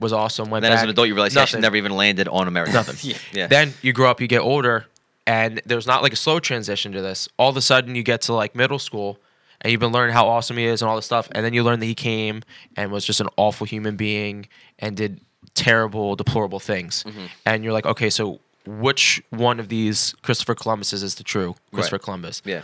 was 0.00 0.12
awesome. 0.12 0.48
Went 0.50 0.62
then 0.62 0.70
back. 0.72 0.78
as 0.78 0.82
an 0.84 0.88
adult, 0.90 1.08
you 1.08 1.14
realize 1.14 1.34
Nothing. 1.34 1.60
never 1.60 1.76
even 1.76 1.92
landed 1.92 2.26
on 2.28 2.48
America. 2.48 2.72
Nothing. 2.72 2.96
yeah. 3.10 3.18
yeah. 3.32 3.46
Then 3.48 3.74
you 3.82 3.92
grow 3.92 4.10
up, 4.10 4.20
you 4.20 4.26
get 4.26 4.40
older, 4.40 4.86
and 5.26 5.60
there's 5.66 5.86
not 5.86 6.02
like 6.02 6.12
a 6.12 6.16
slow 6.16 6.40
transition 6.40 6.92
to 6.92 7.02
this. 7.02 7.28
All 7.36 7.50
of 7.50 7.56
a 7.56 7.60
sudden, 7.60 7.94
you 7.94 8.02
get 8.02 8.22
to 8.22 8.32
like 8.34 8.54
middle 8.54 8.78
school, 8.78 9.18
and 9.60 9.70
you've 9.70 9.80
been 9.80 9.92
learning 9.92 10.14
how 10.14 10.26
awesome 10.26 10.56
he 10.56 10.64
is 10.64 10.80
and 10.82 10.88
all 10.88 10.96
this 10.96 11.04
stuff, 11.06 11.28
and 11.32 11.44
then 11.44 11.52
you 11.52 11.62
learn 11.62 11.78
that 11.80 11.86
he 11.86 11.94
came 11.94 12.42
and 12.76 12.90
was 12.90 13.04
just 13.04 13.20
an 13.20 13.28
awful 13.36 13.66
human 13.66 13.96
being 13.96 14.48
and 14.78 14.96
did 14.96 15.20
terrible, 15.54 16.16
deplorable 16.16 16.58
things, 16.60 17.04
Mm-hmm. 17.04 17.26
and 17.44 17.62
you're 17.62 17.72
like, 17.74 17.84
okay, 17.86 18.08
so 18.10 18.40
which 18.64 19.22
one 19.30 19.60
of 19.60 19.68
these 19.68 20.14
Christopher 20.22 20.54
Columbuses 20.54 21.02
is 21.02 21.16
the 21.16 21.24
true 21.24 21.56
Christopher 21.74 21.96
Right. 21.96 22.02
Columbus? 22.02 22.40
yeah. 22.44 22.62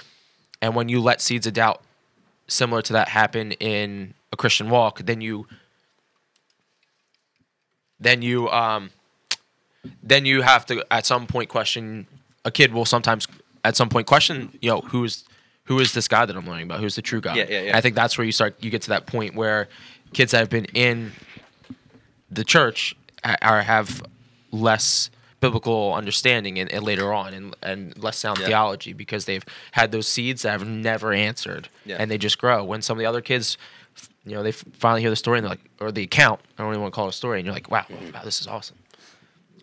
And 0.62 0.74
when 0.74 0.88
you 0.88 1.00
let 1.00 1.20
seeds 1.20 1.46
of 1.46 1.52
doubt 1.52 1.82
similar 2.48 2.82
to 2.82 2.92
that 2.94 3.08
happen 3.08 3.52
in 3.52 4.14
a 4.32 4.36
Christian 4.36 4.70
walk, 4.70 5.00
then 5.04 5.20
you 5.20 5.46
then 8.00 8.22
you 8.22 8.48
um 8.50 8.90
then 10.02 10.24
you 10.24 10.42
have 10.42 10.66
to 10.66 10.84
at 10.90 11.06
some 11.06 11.26
point 11.26 11.48
question 11.48 12.06
a 12.44 12.50
kid 12.50 12.72
will 12.72 12.84
sometimes 12.84 13.26
at 13.64 13.76
some 13.76 13.88
point 13.88 14.06
question, 14.06 14.56
you 14.60 14.70
know, 14.70 14.80
who's 14.80 15.24
who 15.64 15.78
is 15.80 15.92
this 15.92 16.08
guy 16.08 16.24
that 16.24 16.34
I'm 16.34 16.46
learning 16.46 16.64
about? 16.64 16.80
Who's 16.80 16.96
the 16.96 17.02
true 17.02 17.20
God? 17.20 17.36
Yeah, 17.36 17.46
yeah, 17.48 17.62
yeah. 17.62 17.76
I 17.76 17.80
think 17.80 17.94
that's 17.94 18.16
where 18.16 18.24
you 18.24 18.32
start 18.32 18.56
you 18.62 18.70
get 18.70 18.82
to 18.82 18.88
that 18.90 19.06
point 19.06 19.34
where 19.34 19.68
kids 20.12 20.32
that 20.32 20.38
have 20.38 20.50
been 20.50 20.64
in 20.66 21.12
the 22.30 22.44
church 22.44 22.96
are 23.42 23.62
have 23.62 24.02
less 24.50 25.10
biblical 25.40 25.94
understanding 25.94 26.58
and, 26.58 26.70
and 26.72 26.84
later 26.84 27.12
on 27.12 27.32
and, 27.34 27.54
and 27.62 27.96
less 28.02 28.18
sound 28.18 28.38
Yeah. 28.38 28.46
theology 28.46 28.92
because 28.92 29.24
they've 29.26 29.44
had 29.72 29.92
those 29.92 30.08
seeds 30.08 30.42
that 30.42 30.50
have 30.50 30.66
never 30.66 31.12
answered 31.12 31.68
Yeah. 31.84 31.96
and 31.98 32.10
they 32.10 32.18
just 32.18 32.38
grow 32.38 32.64
when 32.64 32.82
some 32.82 32.96
of 32.96 33.00
the 33.00 33.06
other 33.06 33.20
kids 33.20 33.56
you 34.24 34.32
know 34.34 34.42
they 34.42 34.52
finally 34.52 35.00
hear 35.00 35.10
the 35.10 35.16
story 35.16 35.38
and 35.38 35.44
they're 35.44 35.50
like 35.50 35.70
or 35.80 35.92
the 35.92 36.02
account 36.02 36.40
i 36.58 36.62
don't 36.62 36.72
even 36.72 36.82
want 36.82 36.92
to 36.92 36.96
call 36.96 37.06
it 37.06 37.10
a 37.10 37.12
story 37.12 37.38
and 37.38 37.46
you're 37.46 37.54
like 37.54 37.70
wow, 37.70 37.82
mm-hmm. 37.88 38.12
wow 38.12 38.22
this 38.24 38.40
is 38.40 38.46
awesome 38.46 38.76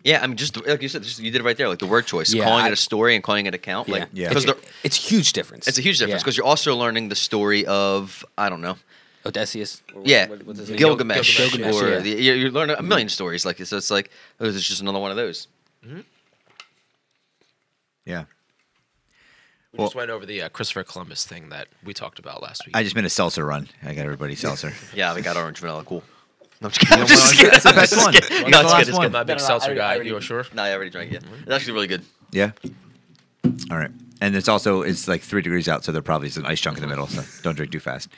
Yeah, 0.04 0.22
I 0.22 0.26
mean, 0.28 0.36
just 0.36 0.54
like 0.66 0.80
you 0.82 0.88
said, 0.88 1.02
just, 1.02 1.18
you 1.18 1.32
did 1.32 1.40
it 1.40 1.44
right 1.44 1.56
there, 1.56 1.68
like 1.68 1.80
the 1.80 1.86
word 1.94 2.06
choice, 2.06 2.32
Yeah, 2.32 2.44
calling 2.44 2.64
I- 2.64 2.68
it 2.68 2.72
a 2.72 2.76
story 2.76 3.16
and 3.16 3.24
calling 3.24 3.46
it 3.46 3.54
account. 3.56 3.88
Like, 3.88 4.06
Yeah. 4.12 4.28
because 4.28 4.44
It's, 4.44 4.60
it's 4.84 4.98
a 4.98 5.02
huge 5.10 5.32
difference. 5.32 5.66
it's 5.66 5.78
a 5.78 5.82
huge 5.82 5.98
difference 5.98 6.20
Yeah. 6.20 6.24
because 6.24 6.36
you're 6.36 6.46
also 6.46 6.76
learning 6.76 7.08
the 7.08 7.16
story 7.16 7.66
of 7.66 8.24
I 8.38 8.48
don't 8.48 8.60
know, 8.60 8.76
Odysseus. 9.24 9.82
or 9.94 10.02
yeah, 10.04 10.28
what- 10.28 10.46
what's 10.46 10.60
his 10.60 10.68
name? 10.70 10.78
Gilgamesh, 10.78 11.36
Gilgamesh, 11.36 11.74
or 11.82 11.88
yeah. 11.90 11.98
the, 11.98 12.10
you're, 12.10 12.36
you're 12.36 12.50
learning 12.52 12.76
a 12.78 12.82
million 12.82 13.08
stories 13.08 13.44
like 13.44 13.56
this. 13.56 13.70
So 13.70 13.76
it's 13.78 13.90
like 13.90 14.10
oh, 14.38 14.44
this 14.46 14.54
is 14.54 14.66
just 14.68 14.80
another 14.80 15.00
one 15.00 15.10
of 15.10 15.16
those. 15.16 15.48
Yeah. 18.04 18.24
we 19.72 19.78
Well- 19.78 19.86
just 19.88 19.96
went 19.96 20.10
over 20.10 20.24
the 20.26 20.42
uh, 20.42 20.48
christopher 20.50 20.84
columbus 20.84 21.26
thing 21.26 21.48
that 21.50 21.68
we 21.84 21.92
talked 21.92 22.18
about 22.18 22.42
last 22.42 22.64
week 22.66 22.76
I 22.76 22.82
just 22.82 22.94
made 22.94 23.04
a 23.04 23.10
seltzer 23.10 23.44
run. 23.44 23.68
I 23.82 23.94
got 23.94 24.04
everybody 24.04 24.34
seltzer. 24.46 24.72
Yeah, 24.94 25.14
we 25.14 25.22
got 25.22 25.36
orange 25.36 25.58
vanilla. 25.58 25.84
Cool. 25.84 26.02
No, 26.60 26.68
I'm 26.68 26.70
just 26.70 26.80
kidding. 26.80 26.98
I'm 27.02 27.06
just 27.06 27.34
that's- 27.34 27.36
kidding. 27.36 27.50
that's 27.50 27.64
the 27.64 27.72
best 27.72 27.96
one. 27.96 28.12
kidding. 28.12 28.28
That's 28.30 28.50
No, 28.50 28.58
the 28.58 28.64
it's 28.64 28.72
last 28.72 28.78
good, 28.78 28.88
it's 28.88 28.96
one. 28.98 29.06
good. 29.06 29.12
not 29.12 29.22
a 29.22 29.24
big 29.24 29.36
No, 29.36 29.42
no, 29.42 29.42
no, 29.42 29.46
seltzer 29.48 29.66
already- 29.66 29.80
guy 29.80 29.94
already- 29.94 30.10
you 30.10 30.20
sure 30.20 30.46
No, 30.54 30.62
I 30.62 30.72
already 30.72 30.90
drank 30.90 31.12
it. 31.12 31.22
It's 31.42 31.50
actually 31.50 31.72
really 31.74 31.86
good. 31.88 32.02
Yeah. 32.32 32.52
All 33.70 33.76
right. 33.78 33.90
And 34.20 34.34
it's 34.34 34.48
also 34.48 34.80
it's 34.82 35.06
like 35.08 35.20
three 35.22 35.42
degrees 35.42 35.68
out, 35.68 35.84
so 35.84 35.92
there 35.92 36.00
probably 36.02 36.28
is 36.28 36.36
an 36.38 36.46
ice 36.46 36.60
chunk 36.60 36.78
in 36.78 36.82
the 36.82 36.88
middle. 36.88 37.06
So 37.06 37.22
don't 37.42 37.54
drink 37.54 37.70
too 37.72 37.80
fast. 37.80 38.08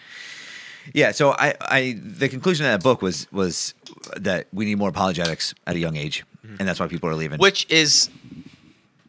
Yeah. 0.95 1.11
So 1.11 1.33
I, 1.33 1.55
I 1.61 1.99
the 2.01 2.29
conclusion 2.29 2.67
of 2.67 2.73
that 2.73 2.83
book 2.85 3.03
was 3.03 3.27
was 3.33 3.75
that 4.17 4.47
we 4.53 4.65
need 4.65 4.77
more 4.79 4.91
apologetics 4.91 5.55
at 5.67 5.75
a 5.75 5.79
young 5.81 5.97
age, 5.97 6.25
and 6.59 6.67
that's 6.69 6.81
why 6.81 6.87
people 6.89 7.09
are 7.09 7.15
leaving. 7.15 7.39
Which 7.39 7.67
is 7.71 8.11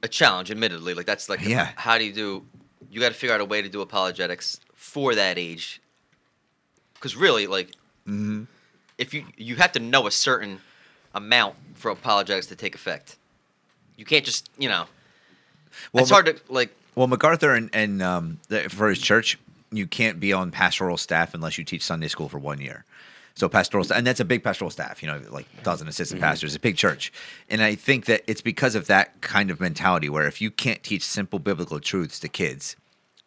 a 0.04 0.08
challenge, 0.08 0.52
admittedly. 0.52 0.94
Like 0.94 1.06
that's 1.06 1.30
like, 1.30 1.42
Yeah. 1.46 1.70
how 1.76 1.98
do 1.98 2.04
you 2.06 2.14
do? 2.14 2.46
You 2.92 3.00
got 3.00 3.10
to 3.10 3.16
figure 3.16 3.34
out 3.36 3.42
a 3.42 3.46
way 3.46 3.62
to 3.62 3.70
do 3.70 3.82
apologetics 3.82 4.60
for 4.76 5.16
that 5.16 5.38
age. 5.38 5.82
Because 6.96 7.16
really, 7.16 7.48
like, 7.48 7.72
Mm-hmm. 8.08 8.44
if 8.98 9.14
you 9.14 9.26
you 9.38 9.56
have 9.58 9.72
to 9.74 9.80
know 9.80 10.08
a 10.08 10.12
certain 10.12 10.60
amount 11.14 11.56
for 11.76 11.92
apologetics 11.92 12.48
to 12.48 12.56
take 12.56 12.74
effect. 12.76 13.18
You 13.98 14.06
can't 14.06 14.26
just, 14.26 14.50
you 14.58 14.68
know. 14.70 14.86
Well, 15.94 16.02
it's 16.04 16.10
hard 16.12 16.26
to 16.26 16.38
like. 16.50 16.74
Well, 16.96 17.08
MacArthur 17.08 17.54
and, 17.54 17.70
and 17.74 18.02
um, 18.02 18.40
the, 18.48 18.68
for 18.70 18.90
his 18.90 19.00
church, 19.00 19.38
you 19.72 19.86
can't 19.86 20.20
be 20.20 20.34
on 20.34 20.50
pastoral 20.52 20.98
staff 20.98 21.34
unless 21.34 21.58
you 21.58 21.64
teach 21.64 21.84
Sunday 21.84 22.08
school 22.08 22.28
for 22.30 22.40
one 22.40 22.60
year. 22.60 22.84
So 23.36 23.48
pastoral 23.48 23.86
and 23.94 24.06
that's 24.06 24.20
a 24.20 24.26
big 24.26 24.44
pastoral 24.44 24.70
staff, 24.70 25.02
you 25.02 25.08
know, 25.08 25.22
like 25.30 25.46
dozen 25.64 25.88
assistant 25.88 26.20
mm-hmm. 26.20 26.30
pastors, 26.30 26.56
a 26.56 26.60
big 26.60 26.76
church. 26.76 27.12
And 27.50 27.62
I 27.62 27.76
think 27.76 28.06
that 28.06 28.24
it's 28.28 28.42
because 28.42 28.76
of 28.76 28.88
that 28.88 29.22
kind 29.22 29.50
of 29.50 29.60
mentality 29.60 30.10
where 30.10 30.28
if 30.28 30.42
you 30.42 30.52
can't 30.52 30.84
teach 30.84 31.04
simple 31.04 31.40
biblical 31.40 31.80
truths 31.80 32.20
to 32.20 32.28
kids, 32.28 32.76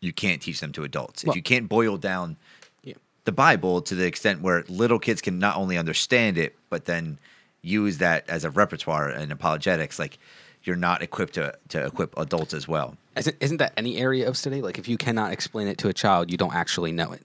you 0.01 0.13
can't 0.13 0.43
teach 0.43 0.61
them 0.61 0.73
to 0.73 0.85
adults. 0.85 1.25
Well- 1.25 1.33
if 1.33 1.37
you 1.37 1.43
can't 1.43 1.69
boil 1.69 1.97
down 1.97 2.37
Yeah. 2.83 2.95
the 3.25 3.33
Bible 3.33 3.81
to 3.83 3.95
the 3.95 4.07
extent 4.07 4.43
where 4.43 4.65
little 4.69 4.99
kids 4.99 5.23
can 5.23 5.39
not 5.39 5.57
only 5.57 5.79
understand 5.79 6.37
it, 6.37 6.57
but 6.69 6.85
then 6.85 7.19
use 7.63 7.99
that 7.99 8.29
as 8.29 8.45
a 8.45 8.51
repertoire 8.51 9.09
in 9.11 9.33
apologetics, 9.33 9.99
like 9.99 10.19
you're 10.65 10.77
not 10.77 11.03
equipped 11.03 11.35
to, 11.35 11.55
to 11.69 11.87
equip 11.87 12.17
adults 12.19 12.55
as 12.55 12.69
well. 12.69 12.97
Isn't, 13.17 13.37
isn't 13.41 13.57
that 13.59 13.73
any 13.77 13.99
area 13.99 14.29
of 14.29 14.37
study? 14.37 14.63
Like, 14.63 14.79
if 14.79 14.89
you 14.89 14.97
cannot 14.97 15.33
explain 15.33 15.69
it 15.69 15.79
to 15.79 15.89
a 15.89 15.93
child, 15.93 16.31
you 16.31 16.37
don't 16.37 16.55
actually 16.55 16.93
know 16.93 17.13
it. 17.13 17.23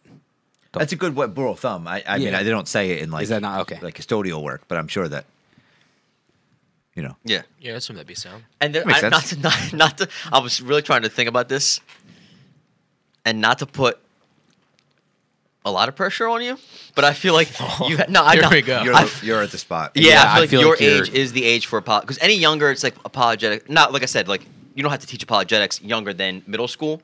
Don't- 0.74 0.80
That's 0.82 0.94
a 0.94 0.96
good 0.98 1.16
what 1.16 1.36
rule 1.38 1.54
of 1.54 1.60
thumb. 1.60 1.88
I, 1.88 2.04
I 2.08 2.18
mean, 2.20 2.34
I, 2.36 2.44
they 2.44 2.50
don't 2.50 2.68
say 2.68 2.92
it 2.92 3.02
in 3.02 3.10
like 3.12 3.24
Is 3.24 3.30
that 3.30 3.42
not- 3.42 3.62
okay. 3.62 3.80
like 3.82 3.96
custodial 3.98 4.42
work, 4.44 4.64
but 4.68 4.78
I'm 4.78 4.88
sure 4.88 5.08
that 5.08 5.26
you 6.96 7.04
know. 7.04 7.16
Yeah. 7.24 7.44
yeah 7.62 7.74
that's 7.74 7.88
that'd 7.88 8.08
be 8.08 8.16
sound 8.16 8.44
And 8.60 8.74
there, 8.76 8.86
Makes 8.86 9.04
I, 9.04 9.10
not 9.10 9.24
to 9.26 9.40
not, 9.48 9.74
not 9.74 9.98
to. 10.00 10.10
I 10.32 10.40
was 10.40 10.62
really 10.62 10.82
trying 10.82 11.04
to 11.04 11.10
think 11.10 11.30
about 11.30 11.48
this, 11.48 11.80
and 13.26 13.40
not 13.40 13.60
to 13.60 13.66
put 13.66 14.00
a 15.66 15.72
lot 15.72 15.90
of 15.90 15.96
pressure 15.96 16.28
on 16.28 16.42
you, 16.42 16.58
but 16.96 17.04
I 17.04 17.14
feel 17.14 17.34
like 17.34 17.50
you. 17.88 17.98
No, 18.10 18.24
I 18.24 18.34
Here 18.34 18.42
know. 18.44 18.50
we 18.50 18.62
go. 18.62 18.82
You're, 18.84 18.96
I- 18.96 19.10
you're 19.22 19.42
at 19.44 19.52
the 19.52 19.58
spot. 19.58 19.92
yeah, 19.96 20.12
Yeah, 20.14 20.22
I 20.22 20.24
feel 20.24 20.30
I 20.36 20.40
like 20.40 20.50
feel 20.50 20.62
your 20.62 20.70
like 20.72 20.80
you're- 20.82 21.00
age 21.02 21.10
is 21.10 21.34
the 21.34 21.44
age 21.46 21.66
for 21.68 21.82
apolog. 21.82 22.02
Because 22.02 22.18
any 22.20 22.36
younger, 22.36 22.72
it's 22.72 22.84
like 22.84 22.96
apologetic. 23.06 23.70
Not 23.70 23.94
like 23.94 24.02
I 24.04 24.06
said, 24.08 24.28
like 24.28 24.46
you 24.76 24.84
don't 24.84 24.92
have 24.92 25.02
to 25.02 25.08
teach 25.08 25.24
apologetics 25.24 25.82
younger 25.82 26.14
than 26.14 26.42
middle 26.48 26.68
school, 26.68 26.98
mm. 27.00 27.04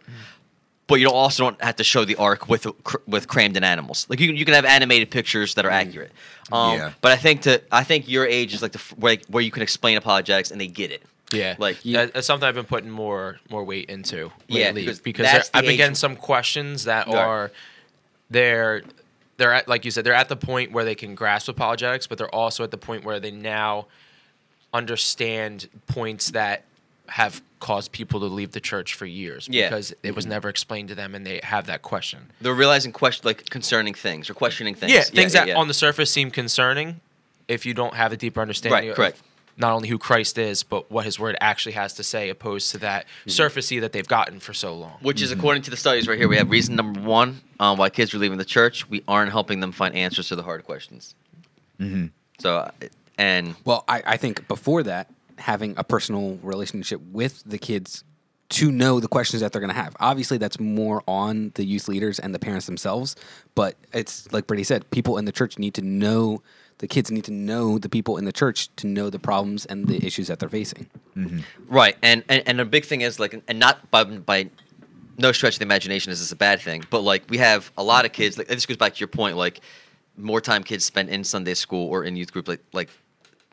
But 0.94 1.00
you 1.00 1.06
don't 1.08 1.16
also 1.16 1.44
don't 1.46 1.60
have 1.64 1.76
to 1.78 1.84
show 1.84 2.06
the 2.06 2.16
arc 2.18 2.48
with 2.48 2.68
cr- 2.84 2.98
with 3.08 3.28
crammed 3.28 3.58
in 3.58 3.64
animals. 3.64 4.06
Like 4.10 4.20
you 4.20 4.28
can 4.28 4.36
you 4.38 4.46
can 4.46 4.54
have 4.54 4.64
animated 4.66 5.10
pictures 5.10 5.56
that 5.56 5.66
are 5.66 5.72
accurate. 5.72 6.12
Um, 6.52 6.78
Yeah. 6.78 6.92
But 7.02 7.12
I 7.14 7.16
think 7.16 7.42
to 7.44 7.62
I 7.72 7.84
think 7.84 8.08
your 8.08 8.28
age 8.28 8.54
is 8.54 8.62
like 8.62 8.74
the 8.74 8.78
f- 8.80 8.94
where 8.98 9.18
where 9.30 9.42
you 9.44 9.50
can 9.50 9.64
explain 9.64 9.98
apologetics 9.98 10.52
and 10.52 10.62
they 10.62 10.68
get 10.68 10.92
it. 10.92 11.02
Yeah, 11.32 11.56
Like- 11.58 11.82
that- 11.82 12.14
that's 12.14 12.28
something 12.28 12.48
I've 12.48 12.54
been 12.54 12.66
putting 12.76 12.92
more 12.92 13.40
more 13.50 13.64
weight 13.64 13.90
into 13.90 14.32
Yeah, 14.48 14.66
lately 14.66 14.82
because 14.84 15.00
because, 15.00 15.26
there- 15.32 15.44
I've 15.56 15.66
been 15.66 15.78
getting 15.78 15.96
some 15.96 16.16
questions 16.16 16.84
that 16.84 17.08
Right. 17.08 17.16
are 17.18 17.52
they're 18.30 18.84
they're 19.38 19.54
at 19.54 19.68
like 19.68 19.84
you 19.86 19.90
said 19.90 20.04
they're 20.06 20.14
at 20.14 20.30
the 20.30 20.36
point 20.36 20.72
where 20.74 20.86
they 20.86 20.94
can 20.96 21.16
grasp 21.16 21.50
apologetics, 21.50 22.06
but 22.06 22.20
they're 22.20 22.36
also 22.36 22.64
at 22.64 22.70
the 22.70 22.78
point 22.78 23.04
where 23.04 23.20
they 23.20 23.32
now 23.32 23.88
understand 24.74 25.68
points 25.88 26.32
that 26.32 26.64
have 27.08 27.42
caused 27.64 27.92
people 27.94 28.20
to 28.20 28.26
leave 28.28 28.52
the 28.52 28.60
church 28.60 28.94
for 28.94 29.06
years 29.06 29.48
Yeah. 29.50 29.70
because 29.70 29.94
it 30.04 30.14
was 30.16 30.26
never 30.26 30.50
explained 30.50 30.90
to 30.90 30.96
them 30.96 31.16
and 31.16 31.26
they 31.26 31.40
have 31.44 31.66
that 31.68 31.82
question. 31.82 32.20
They're 32.42 32.54
realizing 32.66 32.92
question 32.92 33.24
like 33.26 33.50
concerning 33.50 33.94
things 33.94 34.30
or 34.30 34.34
questioning 34.34 34.76
things. 34.76 34.92
Yeah, 34.92 35.04
things 35.04 35.32
that 35.34 35.48
yeah. 35.48 35.56
on 35.62 35.68
the 35.70 35.74
surface 35.74 36.12
seem 36.12 36.30
concerning 36.30 37.00
if 37.48 37.66
you 37.66 37.74
don't 37.74 37.94
have 37.96 38.12
a 38.12 38.18
deeper 38.18 38.42
understanding 38.42 38.80
Right, 38.80 38.90
of 38.90 38.96
correct. 38.98 39.22
not 39.56 39.72
only 39.72 39.88
who 39.88 39.98
Christ 39.98 40.38
is, 40.38 40.62
but 40.64 40.92
what 40.92 41.06
his 41.06 41.18
word 41.18 41.36
actually 41.40 41.72
has 41.74 41.94
to 41.94 42.04
say, 42.04 42.30
opposed 42.30 42.70
to 42.72 42.78
that 42.80 43.06
Mm-hmm. 43.26 43.30
surfacey 43.42 43.80
that 43.82 43.92
they've 43.94 44.08
gotten 44.20 44.40
for 44.42 44.54
so 44.54 44.76
long. 44.76 44.98
Which 45.02 45.22
is 45.22 45.32
according 45.32 45.64
to 45.64 45.72
the 45.72 45.78
studies 45.78 46.06
right 46.08 46.18
here. 46.18 46.28
We 46.28 46.38
have 46.38 46.50
reason 46.52 46.76
number 46.76 47.00
one 47.00 47.42
um, 47.62 47.78
why 47.78 47.90
kids 47.90 48.14
are 48.14 48.18
leaving 48.18 48.38
the 48.40 48.46
church. 48.58 48.90
We 48.90 49.04
aren't 49.08 49.32
helping 49.32 49.62
them 49.62 49.72
find 49.72 49.96
answers 49.96 50.28
to 50.30 50.36
the 50.36 50.44
hard 50.44 50.64
questions. 50.66 51.16
Mm-hmm. 51.80 52.08
So, 52.40 52.70
and 53.18 53.56
Well, 53.64 53.86
I, 53.88 54.04
I 54.06 54.18
think 54.18 54.48
before 54.50 54.84
that, 54.84 55.08
having 55.38 55.74
a 55.78 55.84
personal 55.84 56.38
relationship 56.42 57.02
with 57.02 57.44
the 57.46 57.58
kids 57.58 58.04
to 58.50 58.72
know 58.72 59.00
the 59.00 59.08
questions 59.08 59.42
that 59.42 59.52
they're 59.52 59.62
going 59.62 59.74
to 59.74 59.82
have. 59.82 59.96
Obviously, 60.00 60.38
that's 60.38 60.60
more 60.60 61.02
on 61.08 61.52
the 61.56 61.64
youth 61.66 61.88
leaders 61.88 62.20
and 62.20 62.36
the 62.36 62.40
parents 62.40 62.68
themselves. 62.68 63.16
But 63.56 63.76
it's 63.94 64.32
like 64.32 64.46
Brady 64.46 64.64
said, 64.64 64.90
people 64.92 65.18
in 65.18 65.26
the 65.26 65.32
church 65.32 65.58
need 65.58 65.74
to 65.74 65.82
know, 65.82 66.44
the 66.78 66.88
kids 66.88 67.10
need 67.10 67.24
to 67.26 67.32
know 67.32 67.80
the 67.80 67.90
people 67.90 68.18
in 68.18 68.26
the 68.26 68.32
church 68.32 68.70
to 68.76 68.88
know 68.88 69.10
the 69.10 69.18
problems 69.18 69.66
and 69.66 69.88
the 69.88 70.06
issues 70.06 70.28
that 70.28 70.40
they're 70.40 70.50
facing. 70.50 70.88
Mm-hmm. 71.18 71.40
right, 71.68 71.98
and, 72.04 72.24
and 72.30 72.44
and 72.46 72.62
a 72.62 72.66
big 72.66 72.86
thing 72.86 73.02
is 73.02 73.20
like, 73.20 73.42
and 73.48 73.60
not 73.60 73.90
by 73.90 74.04
by 74.04 74.50
no 75.18 75.32
stretch 75.32 75.56
of 75.56 75.60
the 75.60 75.66
imagination 75.66 76.12
is 76.12 76.20
this 76.20 76.32
a 76.32 76.36
bad 76.36 76.62
thing, 76.62 76.84
but 76.90 77.02
like 77.02 77.24
we 77.30 77.38
have 77.38 77.72
a 77.78 77.84
lot 77.84 78.06
of 78.06 78.12
kids. 78.12 78.38
Like 78.38 78.48
this 78.48 78.66
goes 78.66 78.78
back 78.78 78.94
to 78.94 79.00
your 79.00 79.08
point, 79.08 79.38
like 79.38 79.62
more 80.18 80.42
time 80.42 80.64
kids 80.64 80.86
spend 80.86 81.10
in 81.10 81.24
Sunday 81.24 81.54
school 81.54 81.88
or 81.90 82.04
in 82.04 82.16
youth 82.16 82.32
group, 82.32 82.48
like 82.48 82.62
like 82.74 82.90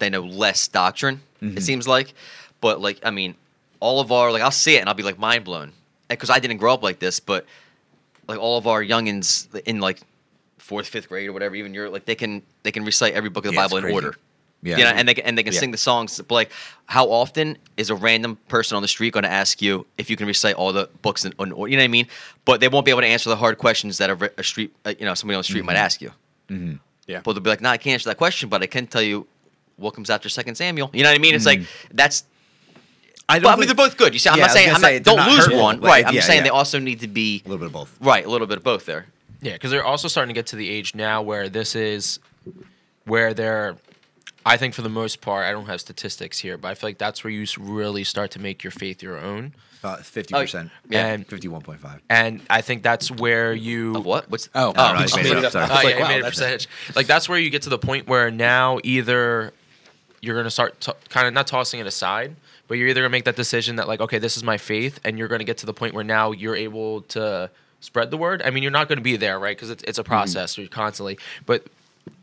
they 0.01 0.10
know 0.10 0.22
less 0.22 0.66
doctrine. 0.66 1.20
It 1.40 1.44
mm-hmm. 1.44 1.59
seems 1.59 1.86
like, 1.86 2.14
but 2.60 2.81
like 2.81 2.98
I 3.05 3.10
mean, 3.10 3.36
all 3.78 4.01
of 4.01 4.10
our 4.10 4.32
like 4.32 4.43
I'll 4.43 4.51
see 4.51 4.77
it 4.77 4.81
and 4.81 4.89
I'll 4.89 4.94
be 4.94 5.05
like 5.05 5.18
mind 5.18 5.44
blown 5.44 5.72
because 6.09 6.31
I 6.31 6.40
didn't 6.40 6.56
grow 6.59 6.74
up 6.74 6.82
like 6.82 6.98
this, 6.98 7.20
but 7.20 7.47
like 8.27 8.39
all 8.39 8.59
of 8.59 8.66
our 8.66 8.82
youngins 8.82 9.48
in 9.64 9.81
like 9.81 10.01
fourth, 10.59 10.89
fifth 10.89 11.09
grade 11.09 11.28
or 11.28 11.32
whatever, 11.32 11.55
even 11.55 11.72
you're 11.74 11.89
like 11.89 12.05
they 12.05 12.14
can 12.14 12.43
they 12.62 12.72
can 12.72 12.85
recite 12.85 13.14
every 13.14 13.31
book 13.31 13.44
of 13.44 13.52
the 13.52 13.56
Yeah, 13.56 13.68
Bible 13.68 13.77
in 13.78 13.85
order. 13.93 14.14
Yeah. 14.62 14.77
You 14.77 14.85
know, 14.85 14.90
and 14.90 15.09
they 15.09 15.14
can- 15.14 15.24
and 15.24 15.39
they 15.39 15.43
can 15.43 15.55
Yeah. 15.55 15.60
sing 15.60 15.70
the 15.70 15.78
songs. 15.78 16.18
But 16.18 16.35
like, 16.35 16.51
how 16.85 17.10
often 17.10 17.56
is 17.78 17.89
a 17.89 17.94
random 17.94 18.36
person 18.48 18.77
on 18.77 18.82
the 18.82 18.89
street 18.89 19.14
going 19.14 19.22
to 19.22 19.31
ask 19.31 19.62
you 19.62 19.86
if 19.97 20.10
you 20.10 20.16
can 20.16 20.27
recite 20.27 20.55
all 20.55 20.70
the 20.72 20.90
books 21.01 21.24
in, 21.24 21.32
in 21.39 21.52
order? 21.52 21.70
You 21.70 21.78
know 21.78 21.82
what 21.82 21.85
I 21.85 21.89
mean? 21.89 22.06
But 22.44 22.60
they 22.60 22.68
won't 22.68 22.85
be 22.85 22.90
able 22.90 23.01
to 23.01 23.06
answer 23.06 23.31
the 23.31 23.36
hard 23.36 23.56
questions 23.56 23.97
that 23.98 24.10
a, 24.10 24.32
a 24.36 24.44
street, 24.44 24.74
uh, 24.85 24.93
you 24.98 25.06
know, 25.06 25.14
somebody 25.14 25.36
on 25.36 25.40
the 25.40 25.44
street 25.44 25.64
might 25.64 25.74
mm-hmm. 25.74 25.85
ask 25.85 26.02
you. 26.02 26.12
Mm-hmm. 26.51 26.74
Yeah. 27.06 27.22
But 27.24 27.32
they'll 27.32 27.43
be 27.43 27.48
like, 27.48 27.62
"No, 27.62 27.70
I 27.70 27.78
can't 27.78 27.94
answer 27.94 28.10
that 28.10 28.18
question, 28.18 28.51
but 28.51 28.62
I 28.62 28.66
can 28.66 28.86
tell 28.86 29.02
you 29.02 29.27
what 29.81 29.94
comes 29.94 30.11
after 30.11 30.28
Second 30.28 30.55
Samuel." 30.57 30.90
You 30.93 31.02
know 31.02 31.11
what 31.11 31.16
I 31.16 31.19
mean? 31.19 31.35
It's 31.35 31.47
like 31.47 31.61
hmm. 31.61 31.65
that's. 31.93 32.24
I 33.28 33.39
But 33.39 33.48
I 33.51 33.57
mean, 33.57 33.66
they're 33.66 33.74
both 33.77 33.97
good. 33.97 34.12
You 34.12 34.19
see, 34.19 34.28
I'm 34.28 34.36
Yeah, 34.39 34.43
not 34.43 34.47
was 34.48 34.52
saying 34.55 34.66
gonna 34.66 34.77
I'm 34.77 34.82
say, 34.82 34.94
not, 34.98 35.02
don't 35.05 35.16
not 35.19 35.28
lose 35.31 35.39
hurtful. 35.44 35.61
one, 35.62 35.81
Like, 35.81 35.89
right? 35.90 36.07
I'm 36.07 36.15
yeah, 36.15 36.19
just 36.19 36.27
saying 36.27 36.39
yeah. 36.39 36.44
they 36.44 36.51
also 36.51 36.78
need 36.81 37.01
to 37.01 37.09
be 37.09 37.43
A 37.44 37.48
little 37.48 37.59
bit 37.59 37.66
of 37.66 37.73
both. 37.73 37.97
right, 38.01 38.24
a 38.24 38.28
little 38.28 38.47
bit 38.48 38.59
of 38.59 38.65
both 38.65 38.86
there. 38.86 39.07
Yeah, 39.40 39.52
because 39.52 39.70
they're 39.70 39.85
also 39.85 40.09
starting 40.09 40.35
to 40.35 40.39
get 40.39 40.47
to 40.48 40.57
the 40.57 40.69
age 40.69 40.94
now 40.97 41.23
where 41.23 41.48
this 41.48 41.74
is 41.77 42.19
where 43.05 43.32
they're. 43.35 43.77
I 44.44 44.57
think 44.57 44.74
for 44.74 44.82
the 44.82 44.89
most 44.89 45.20
part, 45.20 45.44
I 45.47 45.52
don't 45.52 45.66
have 45.66 45.81
statistics 45.81 46.39
here, 46.39 46.57
but 46.57 46.69
I 46.69 46.74
feel 46.74 46.89
like 46.89 46.98
that's 46.98 47.23
where 47.23 47.31
you 47.31 47.47
really 47.59 48.05
start 48.05 48.31
to 48.32 48.40
make 48.40 48.65
your 48.65 48.70
faith 48.70 49.02
your 49.02 49.19
own. 49.19 49.52
About 49.82 50.05
fifty 50.05 50.35
oh, 50.35 50.40
percent. 50.40 50.70
yeah. 50.89 51.07
And 51.07 51.27
Fifty-one 51.27 51.62
point 51.62 51.81
five. 51.81 52.01
and 52.11 52.43
I 52.51 52.61
think 52.62 52.82
that's 52.82 53.11
where 53.11 53.52
you 53.52 53.97
Of 53.97 54.05
what? 54.05 54.31
What's 54.31 54.48
Oh, 54.55 54.73
no, 54.73 54.74
oh, 54.77 55.01
you 55.01 55.07
oh, 55.12 55.16
made 55.16 55.27
it 55.27 55.44
up, 55.44 55.52
sorry. 55.52 55.66
Oh, 55.70 55.74
like, 55.74 55.85
yeah, 55.94 56.01
wow, 56.01 56.09
made 56.09 56.19
a 56.19 56.23
that's- 56.23 56.35
percentage. 56.39 56.69
Like 56.97 57.07
that's 57.07 57.28
where 57.28 57.39
you 57.39 57.48
get 57.48 57.62
to 57.62 57.70
the 57.70 57.78
point 57.78 58.07
where 58.09 58.31
now 58.31 58.78
either 58.82 59.52
you're 60.20 60.36
gonna 60.36 60.51
start 60.51 60.80
t- 60.80 60.92
kind 61.09 61.26
of 61.26 61.34
not 61.34 61.47
tossing 61.47 61.80
it 61.80 61.86
aside, 61.86 62.36
but 62.68 62.78
you're 62.78 62.88
either 62.88 63.01
gonna 63.01 63.10
make 63.10 63.24
that 63.24 63.36
decision 63.36 63.76
that 63.76 63.88
like, 63.88 64.01
okay, 64.01 64.18
this 64.18 64.36
is 64.36 64.44
my 64.44 64.59
faith, 64.59 65.01
and 65.05 65.18
you're 65.18 65.28
gonna 65.28 65.44
get 65.44 65.59
to 65.59 65.66
the 65.66 65.74
point 65.74 65.94
where 65.94 66.05
now 66.05 66.32
you're 66.32 66.56
able 66.56 67.02
to 67.02 67.51
spread 67.80 68.10
the 68.10 68.16
word. 68.16 68.42
I 68.42 68.51
mean, 68.51 68.62
you're 68.62 68.72
not 68.72 68.88
gonna 68.88 69.01
be 69.01 69.16
there, 69.16 69.38
right? 69.38 69.56
Because 69.56 69.70
it's 69.70 69.82
it's 69.84 69.98
a 69.98 70.02
mm-hmm. 70.02 70.10
process. 70.10 70.56
You're 70.59 70.68
constantly, 70.68 71.18
but 71.47 71.66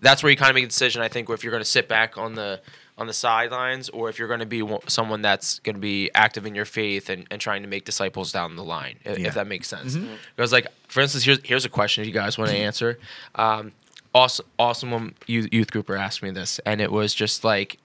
that's 0.02 0.24
where 0.24 0.30
you 0.30 0.38
kind 0.38 0.50
of 0.50 0.56
make 0.56 0.66
a 0.66 0.68
decision. 0.68 1.02
I 1.02 1.08
think 1.08 1.30
if 1.30 1.44
you're 1.44 1.52
gonna 1.52 1.66
sit 1.66 1.88
back 1.88 2.18
on 2.18 2.36
the 2.36 2.62
on 2.98 3.06
the 3.06 3.14
sidelines, 3.14 3.90
or 3.90 4.10
if 4.10 4.18
you're 4.18 4.28
going 4.28 4.40
to 4.40 4.46
be 4.46 4.64
someone 4.88 5.22
that's 5.22 5.60
going 5.60 5.76
to 5.76 5.82
be 5.82 6.10
active 6.16 6.46
in 6.46 6.56
your 6.56 6.66
faith 6.66 7.10
and, 7.10 7.28
and 7.30 7.40
trying 7.40 7.62
to 7.62 7.68
make 7.68 7.86
disciples 7.86 8.32
down 8.32 8.56
the 8.56 8.64
line, 8.64 8.98
if, 9.06 9.20
Yeah. 9.20 9.28
if 9.28 9.34
that 9.36 9.46
makes 9.46 9.68
sense. 9.68 9.96
Mm-hmm. 9.96 10.16
Because, 10.36 10.52
like, 10.52 10.68
for 10.88 11.02
instance, 11.02 11.24
here's 11.24 11.40
here's 11.44 11.66
a 11.66 11.70
question 11.70 12.06
you 12.06 12.12
guys 12.12 12.38
want 12.38 12.50
to 12.50 12.58
mm-hmm. 12.58 12.66
answer. 12.66 13.00
Um, 13.36 13.72
awesome, 14.16 14.46
um, 14.58 14.68
awesome 14.68 15.16
youth, 15.28 15.50
youth 15.52 15.72
grouper 15.72 15.96
asked 15.96 16.24
me 16.24 16.32
this, 16.32 16.60
and 16.66 16.82
it 16.82 16.92
was 16.92 17.14
just 17.14 17.44
like 17.44 17.78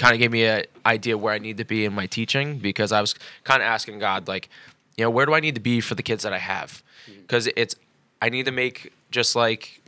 kind 0.00 0.14
of 0.14 0.18
gave 0.18 0.32
me 0.32 0.44
an 0.44 0.64
idea 0.86 1.14
where 1.22 1.34
I 1.34 1.38
need 1.38 1.56
to 1.58 1.64
be 1.64 1.84
in 1.84 1.92
my 1.92 2.06
teaching 2.06 2.58
because 2.58 2.90
I 2.90 3.00
was 3.00 3.14
kind 3.44 3.60
of 3.62 3.66
asking 3.66 3.98
God, 4.00 4.26
like, 4.28 4.48
you 4.96 5.04
know, 5.04 5.10
where 5.10 5.26
do 5.26 5.34
I 5.34 5.40
need 5.40 5.54
to 5.54 5.60
be 5.60 5.80
for 5.80 5.94
the 5.94 6.02
kids 6.02 6.22
that 6.24 6.32
I 6.32 6.38
have? 6.38 6.82
Mm-hmm. 7.08 7.20
Because 7.22 7.48
it's 7.54 7.74
I 8.22 8.28
need 8.30 8.46
to 8.46 8.52
make 8.52 8.92
just 9.10 9.36
like 9.36 9.80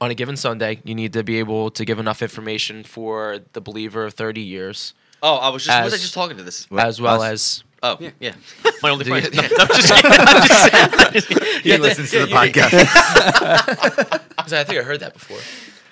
on 0.00 0.10
a 0.10 0.14
given 0.14 0.36
Sunday, 0.36 0.80
you 0.84 0.94
need 0.94 1.12
to 1.12 1.22
be 1.22 1.38
able 1.38 1.70
to 1.72 1.84
give 1.84 1.98
enough 1.98 2.22
information 2.22 2.82
for 2.84 3.38
the 3.52 3.60
believer 3.60 4.04
of 4.06 4.14
30 4.14 4.40
years, 4.40 4.94
Oh, 5.24 5.36
I 5.36 5.50
was 5.50 5.64
just 5.64 5.84
was 5.84 5.94
I 5.94 5.96
just 5.98 6.14
talking 6.14 6.36
to 6.36 6.42
this? 6.42 6.66
as 6.76 7.00
well 7.00 7.22
us? 7.22 7.30
as 7.32 7.64
Oh, 7.84 7.98
yeah. 8.20 8.32
My 8.82 8.90
only 8.90 9.04
Do 9.04 9.14
you- 9.14 9.20
friend. 9.20 9.34
No, 9.36 9.42
no, 9.42 9.56
I'm 9.58 9.68
just 9.68 9.88
kidding. 9.92 10.10
I'm 10.12 11.12
just 11.12 11.28
saying. 11.28 11.40
He 11.62 11.76
listens 11.78 12.10
to 12.12 12.26
the 12.26 12.28
yeah, 12.28 12.44
yeah. 12.44 12.52
podcast. 12.52 14.36
'Cause 14.36 14.52
I 14.52 14.64
think 14.64 14.78
I 14.80 14.82
heard 14.82 15.00
that 15.00 15.12
before. 15.12 15.38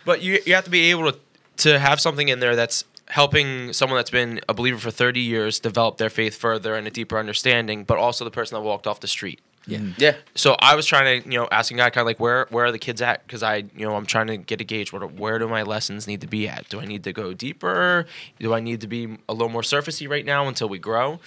But 0.05 0.23
you 0.23 0.39
you 0.47 0.55
have 0.55 0.65
to 0.65 0.71
be 0.71 0.91
able 0.91 1.13
to 1.13 1.19
to 1.59 1.79
have 1.79 2.01
something 2.01 2.29
in 2.29 2.41
there 2.41 2.57
that's 2.57 2.85
helping 3.11 3.73
someone 3.73 3.99
that's 3.99 4.11
been 4.11 4.41
a 4.49 4.55
believer 4.55 4.79
for 4.79 4.91
30 4.91 5.21
years 5.21 5.59
develop 5.59 5.99
their 5.99 6.11
faith 6.11 6.37
further 6.37 6.75
and 6.75 6.87
a 6.87 6.91
deeper 6.91 7.19
understanding, 7.19 7.85
but 7.85 7.99
also 7.99 8.25
the 8.25 8.31
person 8.31 8.57
that 8.57 8.63
walked 8.63 8.87
off 8.87 9.01
the 9.01 9.09
street. 9.09 9.41
Yeah. 9.67 9.81
Yeah. 9.99 10.17
So 10.35 10.57
I 10.61 10.75
was 10.75 10.87
trying 10.87 11.23
to, 11.23 11.29
you 11.29 11.39
know, 11.39 11.49
asking 11.53 11.77
God 11.77 11.93
kind 11.93 12.03
of 12.03 12.07
like 12.07 12.19
where 12.19 12.47
where 12.51 12.65
are 12.67 12.73
the 12.73 12.79
kids 12.79 13.03
at? 13.03 13.27
Because 13.27 13.43
I, 13.43 13.57
you 13.57 13.87
know, 13.87 13.95
I'm 13.95 14.07
trying 14.07 14.29
to 14.29 14.37
get 14.39 14.61
a 14.61 14.65
gauge. 14.65 14.93
What 14.93 15.13
where 15.13 15.39
do 15.39 15.49
my 15.49 15.63
lessons 15.63 16.07
need 16.07 16.23
to 16.23 16.27
be 16.27 16.49
at? 16.49 16.69
Do 16.69 16.81
I 16.81 16.87
need 16.87 17.05
to 17.05 17.13
go 17.13 17.35
deeper? 17.35 18.07
Do 18.39 18.55
I 18.55 18.61
need 18.61 18.81
to 18.81 18.87
be 18.87 19.19
a 19.29 19.35
little 19.35 19.51
more 19.51 19.63
surfacey 19.63 20.09
right 20.09 20.25
now 20.25 20.49
until 20.49 20.69
we 20.69 20.79
grow? 20.79 21.21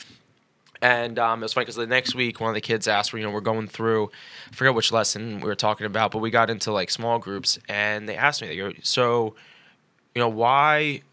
And 0.82 1.18
um, 1.18 1.42
it 1.42 1.46
was 1.46 1.54
funny 1.54 1.64
because 1.64 1.78
the 1.78 1.88
next 1.88 2.14
week, 2.14 2.42
one 2.42 2.50
of 2.50 2.56
the 2.56 2.62
kids 2.62 2.90
asked, 2.90 3.14
we 3.14 3.22
you 3.22 3.26
know, 3.26 3.32
we're 3.32 3.40
going 3.40 3.68
through, 3.68 4.12
I 4.52 4.56
forget 4.56 4.74
which 4.74 4.92
lesson 4.92 5.40
we 5.40 5.48
were 5.48 5.56
talking 5.56 5.86
about, 5.86 6.12
but 6.12 6.18
we 6.18 6.30
got 6.30 6.50
into 6.50 6.74
like 6.74 6.92
small 6.92 7.20
groups, 7.20 7.58
and 7.70 8.10
they 8.10 8.18
asked 8.18 8.42
me, 8.42 8.50
they 8.50 8.58
go, 8.58 8.74
so, 8.84 9.36
you 10.14 10.20
know, 10.20 10.28
why, 10.28 11.04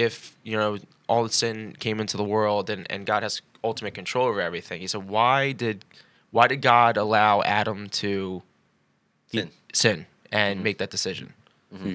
if 0.00 0.34
you 0.42 0.56
know 0.56 0.78
all 1.08 1.22
the 1.24 1.32
sin 1.32 1.76
came 1.78 2.00
into 2.00 2.16
the 2.16 2.24
world 2.24 2.70
and, 2.70 2.86
and 2.90 3.04
God 3.04 3.22
has 3.22 3.42
ultimate 3.62 3.94
control 3.94 4.26
over 4.26 4.40
everything, 4.40 4.80
he 4.80 4.86
said, 4.86 5.08
why 5.08 5.52
did, 5.52 5.84
why 6.30 6.46
did 6.46 6.62
God 6.62 6.96
allow 6.96 7.42
Adam 7.42 7.88
to 7.88 8.42
Sin. 9.30 9.50
sin 9.72 10.06
and 10.32 10.62
make 10.62 10.78
that 10.78 10.90
decision? 10.90 11.34
Mm-hmm. 11.74 11.94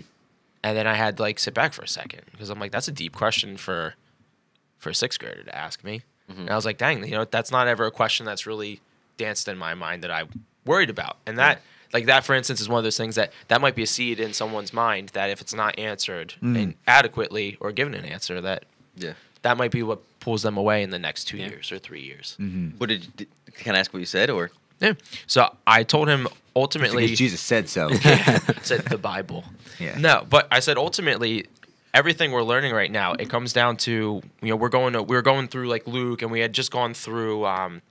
And 0.64 0.78
then 0.78 0.86
I 0.86 0.94
had 0.94 1.18
to 1.18 1.24
like 1.24 1.40
sit 1.40 1.54
back 1.54 1.74
for 1.74 1.82
a 1.82 1.88
second 1.88 2.22
because 2.32 2.50
I'm 2.50 2.60
like, 2.60 2.72
that's 2.72 2.88
a 2.88 2.92
deep 2.92 3.16
question 3.16 3.58
for 3.58 3.96
for 4.78 4.90
a 4.92 4.96
sixth 4.96 5.20
grader 5.20 5.44
to 5.44 5.58
ask 5.58 5.84
me. 5.84 6.04
Mm-hmm. 6.30 6.42
And 6.42 6.50
I 6.52 6.56
was 6.56 6.66
like, 6.66 6.78
dang, 6.78 7.04
you 7.04 7.12
know, 7.12 7.26
that's 7.26 7.52
not 7.52 7.68
ever 7.68 7.86
a 7.86 7.92
question 7.92 8.26
that's 8.26 8.46
really 8.46 8.82
danced 9.18 9.48
in 9.48 9.58
my 9.58 9.74
mind 9.74 10.04
that 10.04 10.12
I 10.12 10.26
worried 10.66 10.90
about. 10.90 11.18
And 11.26 11.38
that, 11.38 11.62
like 11.96 12.06
that, 12.08 12.26
for 12.26 12.36
instance, 12.36 12.60
is 12.62 12.68
one 12.68 12.78
of 12.78 12.84
those 12.84 12.98
things 12.98 13.16
that 13.16 13.32
that 13.48 13.62
might 13.62 13.76
be 13.76 13.84
a 13.84 13.88
seed 13.88 14.20
in 14.20 14.34
someone's 14.34 14.74
mind 14.74 15.10
that 15.18 15.30
if 15.30 15.40
it's 15.44 15.54
not 15.54 15.80
answered 15.80 16.34
and 16.42 16.74
adequately 16.88 17.58
or 17.62 17.72
given 17.72 17.94
an 17.94 18.06
answer, 18.06 18.42
that 18.42 18.64
Yeah. 18.98 19.14
that 19.44 19.56
might 19.58 19.72
be 19.72 19.82
what 19.84 20.00
pulls 20.20 20.42
them 20.42 20.58
away 20.58 20.84
in 20.84 20.90
the 20.90 21.00
next 21.00 21.22
two 21.30 21.38
years 21.38 21.72
or 21.72 21.80
three 21.80 22.02
years. 22.02 22.36
What 22.78 22.90
did, 22.90 23.16
did 23.16 23.28
can 23.64 23.76
I 23.76 23.80
ask 23.80 23.94
what 23.94 24.00
you 24.02 24.06
said 24.18 24.30
or 24.30 24.52
Yeah. 24.82 24.94
So 25.28 25.42
I 25.66 25.84
told 25.84 26.08
him 26.10 26.28
ultimately 26.56 27.04
Because 27.06 27.18
Jesus 27.18 27.42
said 27.42 27.70
so. 27.70 27.90
said 28.64 28.82
the 28.86 28.98
Bible. 29.02 29.46
Yeah. 29.80 29.98
No, 29.98 30.26
but 30.30 30.48
I 30.52 30.60
said 30.60 30.78
ultimately 30.78 31.46
everything 31.94 32.32
we're 32.32 32.44
learning 32.54 32.74
right 32.74 32.92
now 32.92 33.14
it 33.14 33.30
comes 33.30 33.54
down 33.54 33.78
to 33.78 34.22
you 34.42 34.50
know 34.50 34.58
we're 34.58 34.68
going 34.80 34.92
to 34.94 35.02
we're 35.02 35.22
going 35.34 35.48
through 35.48 35.68
like 35.70 35.88
Luke 35.88 36.22
and 36.22 36.30
we 36.30 36.42
had 36.42 36.52
just 36.52 36.70
gone 36.70 36.94
through 36.94 37.46
um 37.46 37.82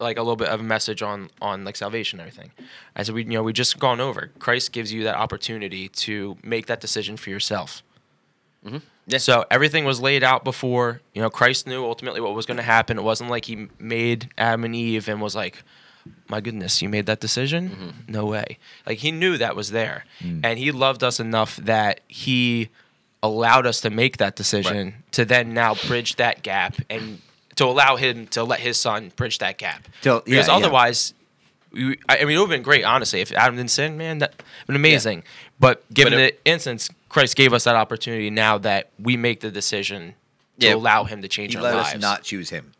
like 0.00 0.16
a 0.16 0.22
little 0.22 0.36
bit 0.36 0.48
of 0.48 0.60
a 0.60 0.62
message 0.62 1.02
on 1.02 1.30
on 1.40 1.64
like 1.64 1.76
salvation 1.76 2.20
and 2.20 2.28
everything. 2.28 2.52
I 2.96 3.02
said 3.02 3.14
we 3.14 3.24
you 3.24 3.30
know 3.30 3.42
we 3.42 3.52
just 3.52 3.78
gone 3.78 4.00
over. 4.00 4.30
Christ 4.38 4.72
gives 4.72 4.92
you 4.92 5.04
that 5.04 5.16
opportunity 5.16 5.88
to 5.88 6.36
make 6.42 6.66
that 6.66 6.80
decision 6.80 7.16
for 7.16 7.30
yourself. 7.30 7.82
Mm-hmm. 8.64 8.78
Yeah. 9.06 9.18
So 9.18 9.44
everything 9.50 9.84
was 9.84 10.00
laid 10.00 10.22
out 10.22 10.44
before. 10.44 11.00
You 11.14 11.22
know, 11.22 11.30
Christ 11.30 11.66
knew 11.66 11.84
ultimately 11.84 12.20
what 12.20 12.34
was 12.34 12.46
going 12.46 12.58
to 12.58 12.62
happen. 12.62 12.98
It 12.98 13.02
wasn't 13.02 13.30
like 13.30 13.44
he 13.44 13.68
made 13.78 14.30
Adam 14.38 14.64
and 14.64 14.74
Eve 14.74 15.08
and 15.08 15.20
was 15.20 15.34
like, 15.36 15.62
"My 16.28 16.40
goodness, 16.40 16.82
you 16.82 16.88
made 16.88 17.06
that 17.06 17.20
decision? 17.20 17.70
Mm-hmm. 17.70 18.12
No 18.12 18.26
way!" 18.26 18.58
Like 18.86 18.98
he 18.98 19.12
knew 19.12 19.36
that 19.38 19.56
was 19.56 19.70
there, 19.70 20.04
mm. 20.20 20.40
and 20.42 20.58
he 20.58 20.72
loved 20.72 21.02
us 21.02 21.20
enough 21.20 21.56
that 21.56 22.00
he 22.08 22.70
allowed 23.22 23.66
us 23.66 23.80
to 23.82 23.90
make 23.90 24.16
that 24.16 24.34
decision 24.34 24.94
to 25.12 25.24
then 25.26 25.52
now 25.52 25.74
bridge 25.86 26.16
that 26.16 26.42
gap 26.42 26.76
and 26.88 27.20
to 27.60 27.66
allow 27.66 27.96
him 27.96 28.26
to 28.28 28.42
let 28.42 28.58
his 28.60 28.78
son 28.78 29.12
bridge 29.16 29.36
that 29.38 29.58
gap. 29.58 29.86
Till- 30.00 30.16
yeah, 30.16 30.22
because 30.24 30.48
yeah. 30.48 30.54
otherwise. 30.56 31.12
we- 31.72 31.98
I 32.08 32.18
I 32.18 32.24
mean, 32.24 32.36
it 32.36 32.38
would 32.40 32.48
have 32.50 32.56
been 32.56 32.62
great, 32.62 32.84
honestly, 32.84 33.20
if 33.20 33.30
Adam 33.32 33.56
didn't 33.56 33.70
sin, 33.70 33.96
man. 33.98 34.18
That 34.18 34.30
would 34.32 34.42
have 34.42 34.66
been 34.68 34.76
amazing. 34.76 35.22
But 35.60 35.84
given 35.92 36.14
But 36.14 36.20
it- 36.20 36.44
the 36.44 36.50
instance, 36.50 36.88
Christ 37.10 37.36
gave 37.36 37.52
us 37.52 37.64
that 37.64 37.76
opportunity 37.76 38.30
now 38.30 38.56
that 38.58 38.88
we 38.98 39.16
make 39.16 39.40
the 39.40 39.50
decision 39.50 40.14
to 40.58 40.66
Yeah. 40.68 40.74
allow 40.74 41.04
Him 41.04 41.20
to 41.22 41.28
change 41.28 41.52
He 41.52 41.58
our 41.58 41.62
let 41.62 41.74
lives. 41.76 41.94
us 41.94 42.00
not 42.00 42.22
choose 42.24 42.48
him. 42.50 42.72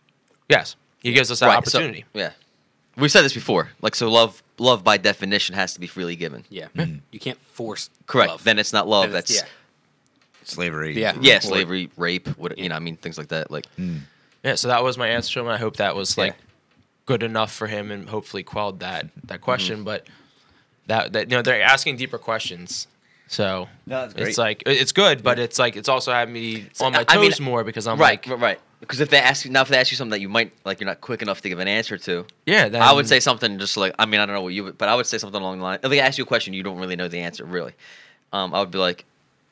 yes, 0.48 0.76
He 1.02 1.12
gives 1.12 1.30
us 1.30 1.38
that 1.40 1.46
Right, 1.46 1.66
so- 1.68 1.78
opportunity. 1.78 2.04
yeah. 2.14 2.30
We've 2.96 3.10
said 3.12 3.22
this 3.22 3.32
before. 3.34 3.70
Like 3.82 3.94
so 3.94 4.10
love 4.10 4.42
love 4.58 4.82
by 4.82 4.96
definition 4.98 5.54
has 5.54 5.72
to 5.74 5.80
be 5.80 5.86
freely 5.86 6.16
given. 6.16 6.44
Yeah. 6.50 6.68
Mm-hmm. 6.76 6.96
You 7.12 7.20
can't 7.20 7.38
force. 7.52 7.88
Correct. 8.06 8.30
love. 8.30 8.44
Then 8.44 8.58
it's 8.58 8.72
not 8.72 8.88
love. 8.88 9.04
It's- 9.10 9.14
That's 9.28 9.34
yeah. 9.36 9.48
Slavery. 10.44 10.98
Yeah. 10.98 11.16
yeah, 11.20 11.38
slavery, 11.38 11.90
rape, 11.96 12.26
what 12.36 12.58
you 12.58 12.68
know, 12.68 12.74
I 12.74 12.78
mean 12.80 12.96
things 12.96 13.16
like 13.18 13.28
that. 13.28 13.50
Like 13.50 13.66
mm. 13.78 14.00
Yeah, 14.44 14.54
so 14.54 14.68
that 14.68 14.82
was 14.82 14.96
my 14.98 15.08
answer 15.08 15.32
to 15.34 15.40
him. 15.40 15.48
I 15.48 15.58
hope 15.58 15.76
that 15.76 15.94
was 15.96 16.16
like 16.18 16.32
Yeah. 16.32 16.44
good 17.06 17.22
enough 17.22 17.52
for 17.52 17.66
him 17.66 17.90
and 17.90 18.08
hopefully 18.08 18.42
quelled 18.42 18.80
that 18.80 19.06
Mm-hmm. 19.06 19.26
that 19.28 19.40
question. 19.40 19.84
But 19.84 20.06
that 20.86 21.12
that 21.12 21.30
you 21.30 21.36
know 21.36 21.42
they're 21.42 21.62
asking 21.62 21.96
deeper 21.96 22.18
questions. 22.18 22.86
So 23.28 23.68
No, 23.86 24.08
it's 24.16 24.38
like 24.38 24.62
it's 24.66 24.92
good, 24.92 25.22
but 25.22 25.38
it's 25.38 25.58
like 25.58 25.76
it's 25.76 25.88
also 25.88 26.12
had 26.12 26.28
me 26.28 26.66
on 26.80 26.92
my 26.92 27.00
I 27.00 27.04
toes 27.04 27.38
mean, 27.40 27.48
more 27.48 27.62
because 27.64 27.86
I'm 27.86 27.98
right, 27.98 28.18
like, 28.26 28.28
right, 28.28 28.40
right. 28.40 28.60
Because 28.80 28.98
if 29.00 29.10
they 29.10 29.18
ask 29.18 29.44
you 29.44 29.50
now, 29.50 29.60
if 29.60 29.68
they 29.68 29.76
ask 29.76 29.90
you 29.92 29.96
something 29.98 30.12
that 30.12 30.20
you 30.22 30.28
might 30.30 30.52
like, 30.64 30.80
you're 30.80 30.86
not 30.86 31.00
quick 31.02 31.20
enough 31.22 31.42
to 31.42 31.48
give 31.50 31.58
an 31.58 31.68
answer 31.68 31.98
to. 31.98 32.24
yeah, 32.46 32.68
then, 32.70 32.80
I 32.82 32.92
would 32.92 33.06
say 33.06 33.20
something 33.20 33.58
just 33.58 33.76
like 33.76 33.94
I 33.98 34.06
mean 34.06 34.20
I 34.20 34.26
don't 34.26 34.34
know 34.34 34.40
what 34.42 34.54
you, 34.54 34.72
but 34.72 34.88
I 34.88 34.94
would 34.96 35.06
say 35.06 35.18
something 35.18 35.40
along 35.40 35.58
the 35.58 35.64
line. 35.64 35.78
If 35.82 35.90
they 35.90 36.00
ask 36.00 36.16
you 36.18 36.24
a 36.24 36.26
question, 36.26 36.54
you 36.54 36.62
don't 36.62 36.78
really 36.78 36.96
know 36.96 37.06
the 37.06 37.20
answer 37.20 37.44
really. 37.44 37.74
Um, 38.32 38.52
I 38.54 38.60
would 38.60 38.70
be 38.70 38.78
like, 38.78 39.04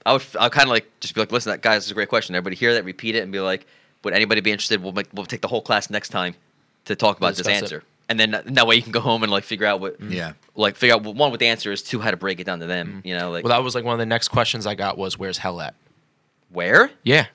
I 0.06 0.12
would, 0.14 0.24
I 0.40 0.48
kind 0.48 0.64
of 0.64 0.70
like 0.70 0.88
just 1.00 1.14
be 1.14 1.20
like, 1.20 1.30
listen, 1.30 1.50
that 1.50 1.60
guys, 1.62 1.84
is 1.84 1.90
a 1.90 1.94
great 1.94 2.08
question. 2.08 2.34
Everybody 2.34 2.56
hear 2.56 2.74
that, 2.74 2.84
repeat 2.84 3.14
it, 3.16 3.22
and 3.22 3.30
be 3.30 3.40
like, 3.40 3.66
would 4.04 4.14
anybody 4.14 4.40
be 4.40 4.50
interested? 4.52 4.82
We'll 4.82 4.92
make, 4.92 5.06
we'll 5.12 5.26
take 5.26 5.40
the 5.40 5.48
whole 5.48 5.62
class 5.62 5.90
next 5.90 6.08
time 6.10 6.34
to 6.86 6.96
talk 6.96 7.16
about 7.16 7.30
this 7.30 7.38
Discuss 7.38 7.56
it. 7.56 7.62
answer, 7.64 7.82
and 8.08 8.18
then 8.18 8.30
that 8.46 8.66
way 8.66 8.76
you 8.76 8.82
can 8.82 8.92
go 8.92 9.00
home 9.00 9.22
and 9.22 9.30
like 9.32 9.44
figure 9.44 9.66
out 9.66 9.80
what, 9.80 10.00
mm-hmm. 10.00 10.12
Yeah. 10.12 10.32
like 10.54 10.76
figure 10.76 10.94
out 10.94 11.02
what, 11.02 11.14
one 11.16 11.30
what 11.30 11.40
the 11.40 11.46
answer 11.48 11.70
is, 11.72 11.82
two 11.82 11.98
how 12.00 12.10
to 12.10 12.16
break 12.16 12.40
it 12.40 12.44
down 12.44 12.60
to 12.60 12.66
them. 12.66 12.86
Mm-hmm. 12.88 13.08
You 13.08 13.16
know, 13.18 13.30
like 13.30 13.44
well, 13.44 13.50
that 13.56 13.62
was 13.62 13.74
like 13.74 13.84
one 13.84 13.92
of 13.94 13.98
the 13.98 14.06
next 14.06 14.28
questions 14.28 14.66
I 14.66 14.74
got 14.74 14.96
was, 14.98 15.18
"Where's 15.18 15.38
hell 15.38 15.60
at?" 15.60 15.74
where? 16.50 16.90
Yeah, 17.02 17.26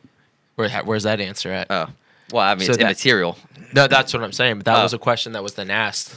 where 0.56 0.70
where's 0.84 1.04
that 1.04 1.20
answer 1.22 1.52
at? 1.52 1.68
Oh, 1.70 1.88
well, 2.32 2.44
I 2.44 2.56
mean 2.56 2.66
So 2.66 2.72
it's 2.72 2.78
that- 2.78 2.84
immaterial. 2.86 3.38
No, 3.74 3.88
that's 3.88 4.14
what 4.14 4.24
I'm 4.24 4.32
saying. 4.32 4.58
But 4.58 4.66
that 4.66 4.78
Oh. 4.80 4.84
was 4.84 4.94
a 4.94 5.00
question 5.00 5.32
that 5.34 5.44
was 5.44 5.56
then 5.56 5.70
asked. 5.72 6.16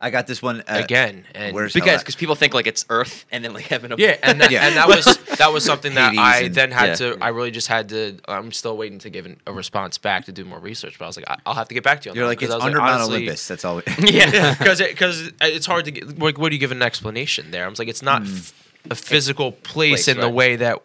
I 0.00 0.10
got 0.10 0.26
this 0.26 0.42
one 0.42 0.60
uh, 0.60 0.64
again. 0.84 1.24
And 1.34 1.54
where's 1.54 1.72
hell 1.72 1.82
Because 1.82 2.02
because 2.02 2.16
people 2.16 2.34
think 2.34 2.52
like 2.52 2.66
it's 2.66 2.84
Earth 2.90 3.24
and 3.32 3.42
then 3.44 3.54
like 3.54 3.64
heaven. 3.64 3.92
up- 3.92 3.98
yeah, 3.98 4.16
and 4.22 4.40
that, 4.40 4.50
Yeah. 4.50 4.66
and 4.66 4.76
that 4.76 4.88
was 4.94 5.04
that 5.38 5.52
was 5.52 5.64
something 5.64 5.94
that 5.94 6.10
Hades 6.10 6.18
I 6.18 6.38
and- 6.42 6.54
then 6.54 6.70
had 6.70 6.88
Yeah. 6.88 6.94
to. 6.96 7.18
I 7.20 7.28
really 7.28 7.50
just 7.50 7.68
had 7.68 7.88
to. 7.90 8.18
I'm 8.28 8.52
still 8.52 8.76
waiting 8.76 8.98
to 9.00 9.10
give 9.10 9.24
an, 9.26 9.40
a 9.46 9.52
response 9.52 9.96
back 9.98 10.26
to 10.26 10.32
do 10.32 10.44
more 10.44 10.58
research. 10.58 10.98
But 10.98 11.06
I 11.06 11.08
was 11.08 11.16
like, 11.16 11.28
I, 11.30 11.38
I'll 11.46 11.54
have 11.54 11.68
to 11.68 11.74
get 11.74 11.82
back 11.82 12.02
to 12.02 12.06
you. 12.06 12.10
On 12.10 12.16
You're 12.16 12.24
that, 12.26 12.28
like 12.28 12.38
'cause 12.40 12.46
it's 12.48 12.54
I 12.54 12.56
was 12.56 12.64
under 12.64 12.78
Mount 12.78 12.90
honestly- 12.92 13.14
Olympus. 13.16 13.48
That's 13.48 13.64
all. 13.64 13.82
yeah. 13.98 14.54
because 14.58 14.82
because 14.82 15.32
it's 15.40 15.66
hard 15.66 15.86
to 15.86 15.90
get. 15.90 16.18
Like, 16.18 16.38
what 16.38 16.50
do 16.50 16.56
you 16.56 16.60
give 16.60 16.72
an 16.72 16.82
explanation 16.82 17.50
there? 17.50 17.64
I 17.64 17.68
was 17.68 17.78
like, 17.78 17.88
it's 17.88 18.02
not 18.02 18.22
mm. 18.22 18.36
f- 18.36 18.72
a 18.90 18.94
physical 18.94 19.52
place, 19.52 20.04
Place, 20.04 20.08
in 20.08 20.20
the 20.20 20.28
way 20.28 20.56
that 20.56 20.82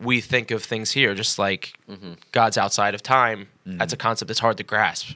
we 0.00 0.20
think 0.20 0.50
of 0.50 0.64
things 0.64 0.92
here. 0.92 1.14
Just 1.14 1.38
like 1.38 1.74
mm-hmm. 1.90 2.14
God's 2.32 2.56
outside 2.56 2.94
of 2.94 3.02
time. 3.02 3.48
That's 3.66 3.92
mm. 3.92 3.96
a 3.96 3.98
concept 3.98 4.28
that's 4.28 4.40
hard 4.40 4.56
to 4.56 4.62
grasp. 4.62 5.10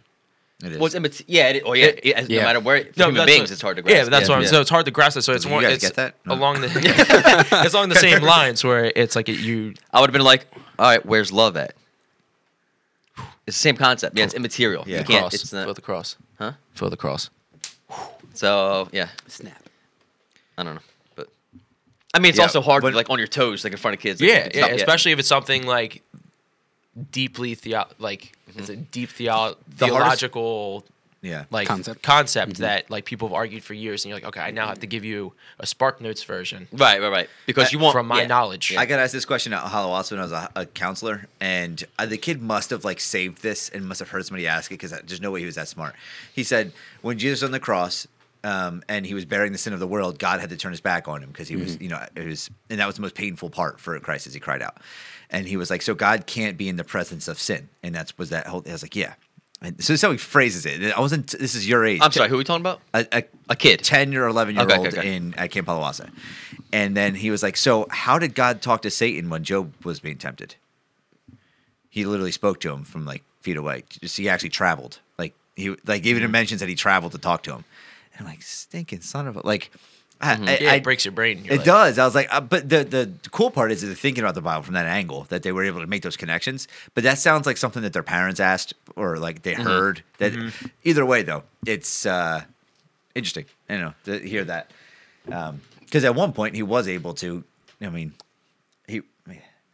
It 0.63 0.73
is. 0.73 0.79
Well, 0.79 0.87
it's 0.87 0.95
immat- 0.95 1.25
yeah, 1.27 1.49
it, 1.49 1.63
oh 1.65 1.73
yeah, 1.73 1.87
It- 1.87 2.01
it- 2.05 2.31
yeah. 2.31 2.41
no 2.41 2.47
matter 2.47 2.61
where 2.61 2.85
for 2.85 2.91
No, 2.99 3.07
human 3.07 3.27
beings, 3.27 3.41
what- 3.43 3.51
it's 3.53 3.63
hard 3.63 3.77
to 3.77 3.83
grasp. 3.83 3.97
Yeah, 3.97 4.05
but 4.05 4.11
that's 4.11 4.29
what 4.29 4.37
I'm. 4.37 4.43
yeah. 4.43 4.49
So 4.49 4.61
it's 4.61 4.71
hard 4.71 4.85
to 4.85 4.91
grasp 4.91 5.17
it. 5.17 5.23
So 5.23 5.33
it's 5.33 5.45
You 5.45 5.51
more. 5.51 5.63
guys 5.63 5.75
It's 5.75 5.85
get 5.85 5.95
that? 5.97 6.15
No. 6.27 6.35
along 6.35 6.61
the. 6.61 6.69
it's 7.65 7.75
along 7.75 7.89
the 7.89 7.95
same 7.97 8.23
lines 8.23 8.63
where 8.63 8.93
it's 8.95 9.17
like 9.17 9.29
it, 9.29 9.39
you. 9.41 9.75
I 9.93 10.01
would 10.01 10.09
have 10.11 10.13
been 10.13 10.23
like, 10.23 10.47
all 10.79 10.87
right, 10.91 11.05
where's 11.05 11.33
love 11.33 11.57
at? 11.57 11.75
It's 13.47 13.57
the 13.57 13.63
same 13.63 13.77
concept. 13.77 14.17
Yeah, 14.17 14.25
it's 14.25 14.35
immaterial. 14.35 14.85
Yeah. 14.87 14.99
You 14.99 15.05
can't. 15.05 15.21
cross. 15.23 15.35
It's 15.35 15.51
Feel 15.51 15.67
not. 15.67 15.75
the 15.77 15.83
cross. 15.83 16.17
Huh? 16.39 16.53
Feel 16.75 16.91
the 16.91 16.97
cross. 16.97 17.31
So 18.35 18.89
yeah, 18.93 19.09
Snap. 19.27 19.63
I 20.57 20.63
don't 20.63 20.75
know, 20.75 20.81
but 21.17 21.29
I 22.15 22.19
mean, 22.19 22.29
it's 22.31 22.39
Yeah, 22.39 22.45
also 22.45 22.61
hard 22.61 22.83
but- 22.83 22.91
to 22.91 22.97
like 22.97 23.11
on 23.11 23.19
your 23.19 23.27
toes, 23.27 23.65
like 23.65 23.73
in 23.73 23.79
front 23.79 23.97
of 23.97 24.01
kids. 24.03 24.21
like, 24.21 24.31
Yeah, 24.31 24.49
yeah, 24.55 24.61
not- 24.63 24.73
especially 24.73 25.13
if 25.13 25.19
it's 25.19 25.29
something 25.29 25.67
like 25.67 26.03
deeply 27.11 27.55
theo 27.55 27.87
like 27.99 28.33
it's 28.57 28.69
a 28.69 28.77
deep 28.77 29.11
theo- 29.11 29.33
hardest- 29.33 29.79
theological 29.79 30.85
yeah. 31.23 31.45
like 31.51 31.69
Concept. 31.69 32.03
concept, 32.03 32.57
that 32.59 32.91
like 32.91 33.05
people 33.05 33.29
have 33.29 33.35
argued 33.35 33.63
for 33.63 33.75
years, 33.75 34.05
and 34.05 34.11
you're 34.11 34.17
like, 34.17 34.29
okay, 34.29 34.41
I 34.41 34.51
now 34.51 34.69
have 34.69 34.81
to 34.81 34.87
give 34.87 35.05
you 35.05 35.33
a 35.59 35.67
Spark 35.67 36.01
Notes 36.01 36.23
version 36.25 36.67
Right, 36.73 37.01
right, 37.01 37.11
right. 37.11 37.31
Because 37.47 37.73
you 37.73 37.79
want 37.79 37.93
from 37.93 38.07
my 38.07 38.23
yeah. 38.23 38.27
knowledge. 38.27 38.75
I 38.77 38.87
got 38.87 39.01
asked 39.01 39.13
this 39.13 39.27
question 39.27 39.53
at 39.53 39.63
Halawass 39.65 40.11
when 40.11 40.21
I 40.21 40.23
was 40.23 40.33
a, 40.33 40.51
a 40.57 40.67
counselor, 40.67 41.27
and 41.41 41.83
uh, 41.99 42.07
the 42.07 42.17
kid 42.17 42.41
must 42.41 42.71
have 42.71 42.85
like 42.85 43.01
saved 43.01 43.43
this 43.43 43.69
and 43.69 43.87
must 43.87 44.01
have 44.01 44.09
heard 44.11 44.25
somebody 44.25 44.47
ask 44.47 44.71
it 44.71 44.75
because 44.75 44.91
there's 44.91 45.21
no 45.21 45.31
way 45.31 45.41
he 45.41 45.47
was 45.47 45.57
that 45.57 45.69
smart. 45.69 45.95
He 46.33 46.43
said 46.43 46.73
when 47.03 47.19
Jesus 47.19 47.43
was 47.43 47.49
on 47.49 47.53
the 47.53 47.61
cross 47.61 48.07
um, 48.45 48.83
and 48.89 49.05
he 49.07 49.15
was 49.15 49.25
bearing 49.25 49.53
the 49.53 49.59
sin 49.59 49.73
of 49.73 49.81
the 49.81 49.87
world, 49.87 50.19
God 50.19 50.41
had 50.41 50.51
to 50.51 50.57
turn 50.57 50.73
his 50.73 50.81
back 50.81 51.09
on 51.09 51.23
him 51.23 51.29
because 51.31 51.49
he 51.49 51.57
was, 51.57 51.81
you 51.81 51.89
know, 51.89 52.03
it 52.17 52.27
was, 52.27 52.51
and 52.71 52.81
that 52.81 52.87
was 52.87 52.97
the 52.97 53.03
most 53.03 53.15
painful 53.15 53.51
part 53.51 53.79
for 53.81 53.99
Christ 54.01 54.27
as 54.27 54.35
he 54.35 54.41
cried 54.41 54.63
out. 54.63 54.79
And 55.31 55.47
he 55.47 55.57
was 55.57 55.71
like, 55.71 55.83
so 55.83 55.95
God 55.95 56.27
can't 56.27 56.57
be 56.57 56.69
in 56.69 56.77
the 56.77 56.85
presence 56.85 57.29
of 57.29 57.39
sin, 57.39 57.69
and 57.83 57.95
that's 57.95 58.17
was 58.19 58.31
that 58.31 58.47
whole. 58.47 58.63
I 58.67 58.73
was 58.73 58.83
like, 58.83 58.97
yeah. 58.97 59.15
And 59.63 59.75
so 59.85 59.93
this 59.93 60.01
is 60.01 60.03
how 60.03 60.11
he 60.11 60.17
phrases 60.17 60.65
it. 60.65 60.83
I 60.97 60.99
wasn't. 61.01 61.29
This 61.39 61.55
is 61.55 61.69
your 61.69 61.85
age. 61.85 62.01
I'm 62.03 62.11
sorry, 62.13 62.29
who 62.31 62.37
are 62.37 62.39
we 62.39 62.45
talking 62.45 62.63
about? 62.63 62.81
a, 62.95 63.07
a, 63.13 63.25
A 63.51 63.57
kid. 63.57 63.81
10 63.85 64.15
or 64.17 64.27
11 64.27 64.55
year 64.57 64.65
Okay, 64.65 64.77
old 64.77 64.87
okay, 64.89 64.99
okay. 64.99 65.15
in 65.17 65.35
at 65.35 65.51
Camp 65.51 65.69
Palawasa. 65.69 66.09
And 66.73 66.97
then 66.97 67.15
he 67.15 67.31
was 67.31 67.43
like, 67.43 67.57
So, 67.59 67.87
how 67.91 68.19
did 68.19 68.35
God 68.35 68.63
talk 68.63 68.81
to 68.83 68.91
Satan 68.91 69.29
when 69.29 69.45
Job 69.45 69.73
was 69.85 70.01
being 70.01 70.17
tempted? 70.17 70.55
He 71.89 72.05
literally 72.05 72.33
spoke 72.33 72.61
to 72.61 72.73
him 72.73 72.85
from 72.85 73.05
like 73.05 73.23
feet 73.41 73.57
away. 73.57 73.85
Just 73.89 74.17
he 74.17 74.29
actually 74.29 74.51
traveled. 74.51 75.01
Like, 75.19 75.35
he 75.57 75.77
like 75.87 76.07
even 76.07 76.23
Mm-hmm. 76.23 76.33
mentions 76.33 76.61
that 76.61 76.69
he 76.69 76.75
traveled 76.75 77.13
to 77.13 77.19
talk 77.19 77.43
to 77.45 77.53
him. 77.57 77.65
And 78.21 78.29
like, 78.29 78.43
stinking 78.43 79.01
son 79.01 79.27
of 79.27 79.37
a 79.37 79.47
like, 79.47 79.71
I, 80.21 80.35
Mm-hmm. 80.35 80.49
I, 80.49 80.59
yeah, 80.61 80.71
I- 80.73 80.75
it 80.77 80.85
breaks 80.85 81.05
your 81.07 81.13
brain. 81.13 81.45
You're 81.45 81.55
it 81.55 81.65
does. 81.65 81.99
I 81.99 82.05
was 82.05 82.15
like, 82.15 82.29
uh, 82.31 82.43
but 82.43 82.69
the 82.69 82.85
the 82.85 83.11
cool 83.31 83.51
part 83.51 83.73
is, 83.73 83.83
is 83.83 83.99
thinking 83.99 84.23
about 84.23 84.35
the 84.35 84.43
Bible 84.43 84.63
from 84.63 84.75
that 84.75 84.85
angle 84.85 85.25
that 85.31 85.43
they 85.43 85.51
were 85.51 85.65
able 85.65 85.81
to 85.81 85.87
make 85.87 86.03
those 86.03 86.19
connections. 86.19 86.69
But 86.95 87.05
that 87.05 87.19
sounds 87.19 87.47
like 87.47 87.57
something 87.57 87.83
that 87.83 87.95
their 87.95 88.03
parents 88.03 88.39
asked 88.39 88.75
or 88.97 89.17
like 89.19 89.41
they 89.43 89.55
heard. 89.55 90.03
That 90.19 90.33
either 90.85 91.07
way, 91.07 91.23
though, 91.23 91.45
it's 91.67 92.05
uh, 92.05 92.43
interesting. 93.15 93.47
I 93.71 93.79
know 93.79 93.95
to 94.05 94.19
hear 94.19 94.45
that 94.45 94.71
because 95.25 96.05
at 96.05 96.15
one 96.15 96.35
point 96.35 96.55
he 96.55 96.63
was 96.63 96.87
able 96.87 97.15
to. 97.15 97.43
I 97.81 97.89
mean. 97.89 98.13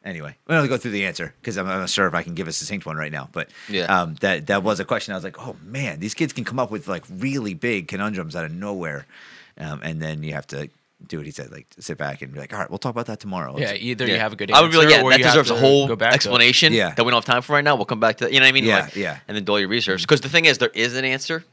Anyway, 0.06 0.36
we 0.46 0.54
don't 0.54 0.68
go 0.68 0.76
through 0.78 0.92
the 0.92 1.04
answer 1.04 1.34
because 1.40 1.58
I'm, 1.58 1.66
I'm 1.68 1.80
not 1.80 1.90
sure 1.90 2.06
if 2.06 2.14
I 2.14 2.22
can 2.22 2.34
give 2.34 2.46
a 2.46 2.52
succinct 2.52 2.86
one 2.86 2.96
right 2.96 3.10
now. 3.10 3.28
But 3.32 3.50
Yeah. 3.68 3.84
um, 3.86 4.14
that 4.20 4.46
that 4.46 4.62
was 4.62 4.78
a 4.80 4.84
question. 4.84 5.12
I 5.12 5.16
was 5.16 5.24
like, 5.24 5.36
oh 5.38 5.56
man, 5.64 5.98
these 5.98 6.14
kids 6.14 6.32
can 6.32 6.44
come 6.44 6.58
up 6.60 6.70
with 6.70 6.86
like 6.86 7.04
really 7.10 7.54
big 7.54 7.88
conundrums 7.88 8.36
out 8.36 8.44
of 8.44 8.52
nowhere, 8.52 9.04
um, 9.58 9.80
and 9.82 10.00
then 10.00 10.22
you 10.22 10.32
have 10.34 10.46
to 10.48 10.70
do 11.08 11.18
what 11.18 11.26
he 11.26 11.32
said, 11.32 11.50
like 11.52 11.66
sit 11.78 11.98
back 11.98 12.22
and 12.22 12.32
be 12.32 12.38
like, 12.38 12.52
all 12.54 12.58
right, 12.60 12.70
we'll 12.70 12.78
talk 12.78 12.92
about 12.92 13.06
that 13.06 13.20
tomorrow. 13.20 13.58
Yeah, 13.58 13.74
either 13.74 14.06
Yeah. 14.06 14.14
you 14.14 14.20
have 14.20 14.32
a 14.32 14.36
good 14.36 14.50
answer 14.50 14.58
I 14.60 14.62
would 14.62 14.70
be 14.70 14.78
like, 14.78 14.88
yeah, 14.88 15.02
that 15.02 15.18
deserves 15.18 15.50
a 15.50 15.56
whole 15.56 15.88
go 15.88 15.96
back 15.96 16.14
explanation 16.14 16.72
Yeah. 16.72 16.94
that 16.94 17.04
we 17.04 17.10
don't 17.10 17.18
have 17.22 17.34
time 17.34 17.42
for 17.42 17.52
right 17.54 17.64
now. 17.64 17.74
We'll 17.76 17.84
come 17.84 18.00
back 18.00 18.16
to 18.18 18.24
that. 18.24 18.32
You 18.32 18.38
know 18.40 18.46
what 18.46 18.50
I 18.50 18.52
mean? 18.52 18.64
Yeah, 18.64 18.80
Like, 18.82 18.96
yeah. 18.96 19.18
And 19.28 19.36
then 19.36 19.44
do 19.44 19.52
all 19.52 19.60
your 19.60 19.68
research. 19.68 20.00
Because 20.02 20.20
the 20.22 20.28
thing 20.30 20.44
is, 20.46 20.58
there 20.58 20.70
is 20.72 20.96
an 20.96 21.04
answer. 21.04 21.44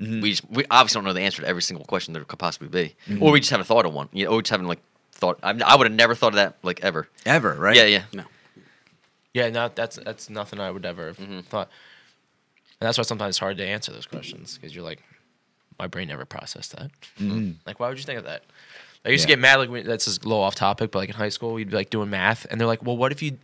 We 0.00 0.30
just 0.30 0.42
we 0.50 0.64
obviously 0.68 0.98
don't 0.98 1.04
know 1.04 1.12
the 1.12 1.20
answer 1.20 1.42
to 1.42 1.48
every 1.48 1.62
single 1.62 1.86
question 1.86 2.12
there 2.12 2.24
could 2.24 2.38
possibly 2.38 2.66
be, 2.68 2.96
or 3.20 3.30
we 3.30 3.38
just 3.38 3.50
haven't 3.52 3.66
thought 3.66 3.86
of 3.86 3.94
one. 3.94 4.08
You 4.12 4.24
know, 4.24 4.32
or 4.32 4.36
we 4.38 4.42
just 4.42 4.50
haven't 4.50 4.66
like 4.66 4.80
thought. 5.22 5.38
I, 5.42 5.50
I 5.64 5.76
would 5.76 5.86
have 5.86 5.94
never 5.96 6.14
thought 6.14 6.34
of 6.36 6.40
that 6.42 6.56
like 6.62 6.80
ever. 6.82 7.08
ever, 7.24 7.54
right? 7.54 7.76
Yeah, 7.76 7.84
yeah. 7.96 8.02
No. 8.12 8.24
Yeah, 9.34 9.48
no, 9.50 9.70
that's 9.74 9.96
that's 9.96 10.28
nothing 10.28 10.58
I 10.60 10.70
would 10.70 10.84
ever 10.84 11.06
have 11.08 11.16
Mm-hmm. 11.18 11.40
thought. 11.52 11.68
And 12.80 12.86
that's 12.88 12.98
why 12.98 13.04
sometimes 13.04 13.30
it's 13.30 13.38
hard 13.38 13.56
to 13.58 13.64
answer 13.64 13.92
those 13.92 14.06
questions 14.06 14.58
because 14.58 14.74
you're 14.74 14.84
like, 14.84 15.00
my 15.78 15.86
brain 15.86 16.08
never 16.08 16.24
processed 16.24 16.76
that. 16.76 16.90
Like, 17.64 17.78
why 17.78 17.88
would 17.88 17.98
you 17.98 18.04
think 18.04 18.18
of 18.18 18.24
that? 18.24 18.42
I 19.04 19.10
used 19.10 19.22
to 19.22 19.28
get 19.28 19.38
mad 19.38 19.56
like 19.56 19.70
when, 19.70 19.86
that's 19.86 20.04
just 20.06 20.24
a 20.24 20.28
little 20.28 20.42
off 20.42 20.54
topic, 20.56 20.90
but 20.90 20.98
like 20.98 21.08
in 21.08 21.14
high 21.14 21.28
school, 21.30 21.58
you'd 21.58 21.70
be 21.70 21.76
like 21.76 21.90
doing 21.90 22.10
math, 22.10 22.44
and 22.50 22.60
they're 22.60 22.66
like, 22.66 22.82
well, 22.84 22.96
what 22.96 23.12
if 23.12 23.22
you, 23.22 23.38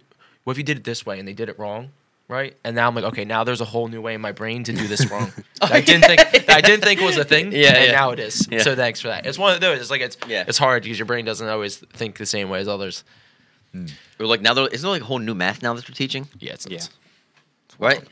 what 0.44 0.52
if 0.52 0.58
you 0.58 0.64
did 0.64 0.76
it 0.78 0.84
this 0.84 1.06
way 1.06 1.18
and 1.20 1.26
they 1.26 1.32
did 1.32 1.48
it 1.48 1.58
wrong, 1.58 1.90
right? 2.28 2.56
And 2.64 2.76
now 2.76 2.86
I'm 2.88 2.94
like, 2.94 3.04
okay, 3.04 3.24
now 3.24 3.44
there's 3.44 3.60
a 3.60 3.64
whole 3.64 3.88
new 3.88 4.00
way 4.00 4.14
in 4.14 4.20
my 4.20 4.32
brain 4.32 4.64
to 4.64 4.72
do 4.72 4.86
this 4.86 5.06
wrong. 5.10 5.32
Oh, 5.60 5.66
that 5.66 5.72
I 5.72 5.80
didn't 5.80 6.04
think 6.04 6.50
I 6.50 6.60
didn't 6.60 6.84
think 6.84 7.00
it 7.00 7.04
was 7.04 7.16
a 7.16 7.24
thing. 7.24 7.52
Yeah, 7.52 7.74
and 7.74 7.86
yeah. 7.86 7.92
now 7.92 8.10
it 8.10 8.18
is. 8.20 8.46
Yeah. 8.50 8.62
So 8.62 8.76
thanks 8.76 9.00
for 9.00 9.08
that. 9.08 9.26
It's 9.26 9.38
one 9.38 9.54
of 9.54 9.60
those. 9.60 9.80
It's 9.80 9.90
like 9.90 10.00
it's 10.00 10.16
Yeah. 10.26 10.44
it's 10.46 10.58
hard 10.58 10.82
because 10.82 10.98
your 10.98 11.06
brain 11.06 11.24
doesn't 11.24 11.48
always 11.48 11.76
think 11.78 12.16
the 12.18 12.26
same 12.26 12.48
way 12.48 12.60
as 12.60 12.68
others. 12.68 13.04
Or 14.18 14.26
like 14.26 14.40
now, 14.40 14.54
there, 14.54 14.66
isn't 14.66 14.82
there 14.82 14.90
like 14.90 15.02
a 15.02 15.04
whole 15.04 15.18
new 15.18 15.34
math 15.34 15.62
now 15.62 15.74
that 15.74 15.86
they're 15.86 15.94
teaching? 15.94 16.26
Yeah, 16.38 16.54
it's, 16.54 16.66
Yeah. 16.68 16.76
it's 16.78 16.90
Right? 17.78 18.02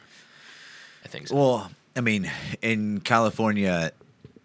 I 1.04 1.08
think 1.08 1.28
so. 1.28 1.34
Well, 1.34 1.70
I 1.96 2.00
mean, 2.02 2.30
in 2.62 3.00
California, 3.00 3.90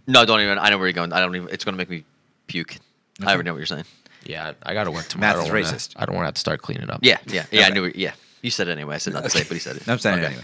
No, 0.07 0.25
don't 0.25 0.39
even. 0.41 0.57
I 0.57 0.69
know 0.69 0.77
where 0.77 0.87
you're 0.87 0.93
going. 0.93 1.13
I 1.13 1.19
don't 1.19 1.35
even. 1.35 1.49
It's 1.51 1.63
gonna 1.63 1.77
make 1.77 1.89
me 1.89 2.05
puke. 2.47 2.77
I 3.21 3.25
already 3.33 3.43
know 3.43 3.53
what 3.53 3.57
you're 3.59 3.65
saying. 3.67 3.85
Yeah, 4.23 4.53
I 4.63 4.73
got 4.73 4.85
to 4.85 4.91
work 4.91 5.07
tomorrow. 5.07 5.33
Math 5.33 5.35
I 5.35 5.39
is 5.43 5.47
don't 5.49 5.55
wanna- 5.63 5.65
racist. 5.77 5.93
I 5.95 6.05
don't 6.05 6.15
want 6.15 6.23
to 6.23 6.27
have 6.27 6.33
to 6.35 6.39
start 6.39 6.61
cleaning 6.61 6.89
up. 6.89 6.99
Yeah, 7.03 7.17
yeah, 7.27 7.45
yeah. 7.51 7.65
I 7.67 7.69
knew. 7.69 7.85
It, 7.85 7.95
yeah, 7.95 8.13
you 8.41 8.49
said 8.51 8.67
it 8.67 8.71
anyway. 8.71 8.95
I 8.95 8.97
said 8.99 9.13
not 9.13 9.23
to 9.23 9.29
say 9.29 9.41
it, 9.41 9.47
but 9.47 9.53
he 9.55 9.59
said 9.59 9.77
it. 9.77 9.87
I'm 9.87 9.99
saying 9.99 10.19
it 10.19 10.23
Okay. 10.23 10.27
anyway. 10.33 10.43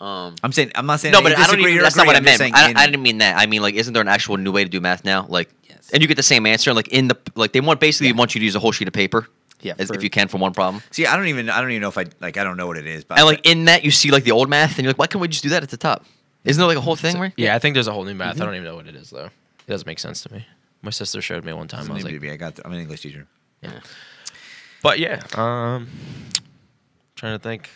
Um, 0.00 0.34
I'm 0.42 0.50
saying 0.52 0.72
I'm 0.74 0.86
not 0.86 0.98
saying 1.00 1.12
no, 1.12 1.20
I 1.20 1.22
but 1.22 1.32
I 1.32 1.34
don't 1.36 1.44
disagree 1.44 1.70
even. 1.72 1.80
or 1.80 1.82
That's 1.84 1.96
not 1.96 2.02
agree, 2.02 2.08
what 2.08 2.16
I 2.16 2.18
I'm 2.18 2.24
just 2.24 2.40
meant. 2.40 2.54
saying 2.56 2.76
I, 2.76 2.82
I 2.82 2.86
didn't 2.86 3.02
mean 3.02 3.18
that. 3.18 3.36
I 3.38 3.46
mean 3.46 3.62
like, 3.62 3.74
isn't 3.74 3.92
there 3.92 4.00
an 4.02 4.08
actual 4.08 4.36
new 4.36 4.50
way 4.52 4.64
to 4.64 4.70
do 4.70 4.80
math 4.80 5.04
now? 5.04 5.26
Like, 5.28 5.48
Yes. 5.68 5.90
and 5.92 6.02
you 6.02 6.08
get 6.08 6.16
the 6.16 6.22
same 6.24 6.44
answer. 6.46 6.74
Like 6.74 6.88
in 6.88 7.08
the 7.08 7.16
like, 7.36 7.52
they 7.52 7.60
want 7.60 7.78
basically 7.80 8.12
want 8.12 8.34
you 8.34 8.40
to 8.40 8.44
use 8.44 8.56
a 8.56 8.60
whole 8.60 8.72
sheet 8.72 8.88
of 8.88 8.94
paper. 8.94 9.28
Yeah, 9.60 9.74
as, 9.78 9.88
for- 9.88 9.94
if 9.94 10.02
you 10.02 10.10
can 10.10 10.26
for 10.26 10.38
one 10.38 10.52
problem. 10.52 10.82
See, 10.90 11.06
I 11.06 11.14
don't 11.16 11.28
even 11.28 11.48
I 11.48 11.60
don't 11.60 11.70
even 11.70 11.82
know 11.82 11.88
if 11.88 11.96
I 11.98 12.06
like 12.20 12.36
I 12.36 12.42
don't 12.42 12.56
know 12.56 12.66
what 12.66 12.78
it 12.78 12.86
is, 12.86 13.04
but 13.04 13.18
And 13.18 13.26
like 13.26 13.46
in 13.46 13.66
that, 13.66 13.84
you 13.84 13.92
see 13.92 14.10
like 14.10 14.24
the 14.24 14.32
old 14.32 14.48
math, 14.50 14.70
and 14.76 14.84
you're 14.84 14.90
like, 14.90 14.98
why 14.98 15.06
can't 15.06 15.22
we 15.22 15.28
just 15.28 15.44
do 15.44 15.50
that 15.50 15.62
at 15.62 15.70
the 15.70 15.76
top? 15.76 16.04
Isn't 16.44 16.60
there 16.60 16.66
like 16.66 16.76
a 16.76 16.80
whole 16.80 16.96
thing, 16.96 17.20
right? 17.20 17.32
Yeah, 17.36 17.54
I 17.54 17.60
think 17.60 17.74
there's 17.74 17.86
a 17.86 17.92
whole 17.92 18.02
new 18.04 18.14
math. 18.14 18.34
Mm-hmm. 18.34 18.42
I 18.42 18.46
don't 18.46 18.54
even 18.56 18.64
know 18.64 18.74
what 18.74 18.88
it 18.88 18.96
is 18.96 19.10
though. 19.10 19.26
It 19.26 19.68
doesn't 19.68 19.86
make 19.86 20.00
sense 20.00 20.20
to 20.24 20.32
me. 20.32 20.44
My 20.82 20.90
sister 20.90 21.22
showed 21.22 21.44
me 21.44 21.52
one 21.52 21.68
time. 21.68 21.88
I 21.88 21.94
was 21.94 22.02
like, 22.02 22.20
I 22.24 22.34
got 22.36 22.58
I'm 22.64 22.72
an 22.72 22.80
English 22.80 23.02
teacher. 23.02 23.28
Yeah. 23.62 23.78
But 24.82 24.98
yeah, 24.98 25.22
um, 25.36 25.86
trying 27.22 27.38
to 27.38 27.42
think. 27.42 27.70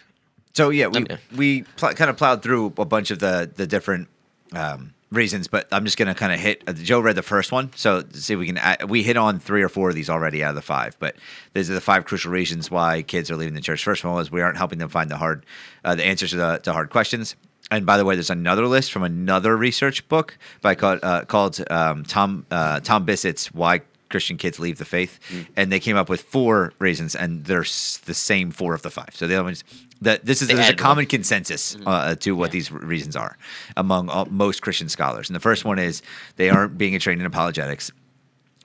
So 0.54 0.70
yeah, 0.70 0.88
we 0.88 1.06
Yeah. 1.08 1.16
we 1.34 1.62
pl- 1.76 1.94
kind 1.94 2.10
of 2.10 2.16
plowed 2.16 2.42
through 2.42 2.72
a 2.78 2.84
bunch 2.84 3.10
of 3.10 3.18
the 3.20 3.50
the 3.54 3.66
different 3.66 4.08
um, 4.52 4.92
reasons, 5.10 5.46
but 5.48 5.68
I'm 5.70 5.84
just 5.84 5.96
gonna 5.96 6.14
kind 6.14 6.32
of 6.32 6.40
hit. 6.40 6.62
Uh, 6.66 6.72
Joe 6.72 7.00
read 7.00 7.14
the 7.16 7.22
first 7.22 7.52
one, 7.52 7.70
so 7.76 8.02
see 8.12 8.32
if 8.34 8.38
we 8.40 8.46
can. 8.52 8.88
we 8.88 9.02
hit 9.02 9.16
on 9.16 9.38
three 9.38 9.62
or 9.62 9.68
four 9.68 9.90
of 9.90 9.94
these 9.94 10.08
already 10.10 10.42
out 10.42 10.50
of 10.50 10.54
the 10.56 10.62
five, 10.62 10.96
but 10.98 11.14
these 11.52 11.70
are 11.70 11.74
the 11.74 11.80
five 11.80 12.04
crucial 12.04 12.32
reasons 12.32 12.70
why 12.70 13.02
kids 13.02 13.30
are 13.30 13.36
leaving 13.36 13.54
the 13.54 13.60
church. 13.60 13.84
First 13.84 14.02
one 14.04 14.14
was 14.14 14.30
we 14.32 14.40
aren't 14.42 14.56
helping 14.56 14.78
them 14.78 14.88
find 14.88 15.10
the 15.10 15.16
hard, 15.18 15.44
uh, 15.84 15.94
the 15.94 16.04
answers 16.04 16.30
to 16.30 16.36
the 16.36 16.58
to 16.64 16.72
hard 16.72 16.90
questions. 16.90 17.36
And 17.70 17.84
by 17.84 17.96
the 17.98 18.04
way, 18.04 18.14
there's 18.14 18.30
another 18.30 18.66
list 18.66 18.92
from 18.92 19.02
another 19.02 19.56
research 19.56 20.08
book 20.08 20.38
by 20.62 20.74
called 20.74 21.00
uh, 21.02 21.24
called 21.24 21.62
um, 21.70 22.04
Tom 22.04 22.46
uh, 22.50 22.80
Tom 22.80 23.04
Bisset's 23.04 23.48
"Why 23.52 23.82
Christian 24.08 24.36
Kids 24.36 24.58
Leave 24.58 24.78
the 24.78 24.84
Faith," 24.84 25.18
and 25.56 25.70
they 25.72 25.80
came 25.80 25.96
up 25.96 26.08
with 26.08 26.22
four 26.22 26.72
reasons, 26.78 27.14
and 27.14 27.44
they're 27.44 27.62
s- 27.62 27.98
the 28.04 28.14
same 28.14 28.50
four 28.50 28.74
of 28.74 28.82
the 28.82 28.90
five. 28.90 29.10
So 29.14 29.26
the 29.26 29.34
other 29.34 29.44
ones 29.44 29.64
that 30.02 30.24
this 30.26 30.42
is 30.42 30.48
They 30.48 30.54
there's 30.54 30.68
a 30.70 30.74
common 30.74 31.04
one. 31.04 31.06
consensus 31.06 31.76
uh, 31.86 32.14
to 32.16 32.32
what 32.36 32.50
these 32.50 32.70
reasons 32.70 33.16
are 33.16 33.36
among 33.76 34.08
all, 34.10 34.26
most 34.26 34.60
Christian 34.62 34.88
scholars. 34.88 35.28
And 35.28 35.34
the 35.36 35.40
first 35.40 35.64
one 35.64 35.78
is 35.78 36.02
they 36.36 36.50
aren't 36.50 36.76
being 36.76 36.98
trained 36.98 37.20
in 37.20 37.26
apologetics. 37.26 37.90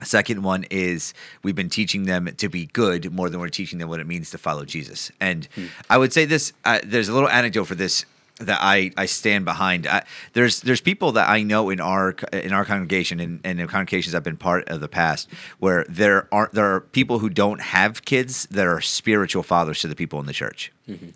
Second 0.03 0.41
one 0.43 0.65
is 0.71 1.13
we've 1.43 1.55
been 1.55 1.69
teaching 1.69 2.03
them 2.05 2.27
to 2.37 2.49
be 2.49 2.65
good 2.73 3.13
more 3.13 3.29
than 3.29 3.39
we're 3.39 3.49
teaching 3.49 3.77
them 3.77 3.87
what 3.87 3.99
it 3.99 4.07
means 4.07 4.31
to 4.31 4.37
follow 4.39 4.65
Jesus. 4.65 5.11
And 5.21 5.47
I 5.91 5.97
would 5.99 6.11
say 6.11 6.25
this: 6.25 6.53
uh, 6.65 6.79
there's 6.83 7.07
a 7.07 7.13
little 7.13 7.29
anecdote 7.29 7.65
for 7.65 7.75
this 7.75 8.03
that 8.45 8.59
I, 8.61 8.91
I 8.97 9.05
stand 9.05 9.45
behind. 9.45 9.87
I, 9.87 10.03
there's 10.33 10.61
there's 10.61 10.81
people 10.81 11.11
that 11.13 11.29
I 11.29 11.43
know 11.43 11.69
in 11.69 11.79
our 11.79 12.15
in 12.33 12.53
our 12.53 12.65
congregation 12.65 13.19
and, 13.19 13.39
and 13.43 13.59
in 13.59 13.67
congregations 13.67 14.15
I've 14.15 14.23
been 14.23 14.37
part 14.37 14.67
of 14.69 14.79
the 14.79 14.87
past 14.87 15.29
where 15.59 15.85
there 15.89 16.27
are 16.31 16.49
there 16.53 16.73
are 16.73 16.81
people 16.81 17.19
who 17.19 17.29
don't 17.29 17.61
have 17.61 18.03
kids 18.05 18.47
that 18.51 18.67
are 18.67 18.81
spiritual 18.81 19.43
fathers 19.43 19.81
to 19.81 19.87
the 19.87 19.95
people 19.95 20.19
in 20.19 20.25
the 20.25 20.33
church, 20.33 20.71
mm-hmm. 20.87 21.09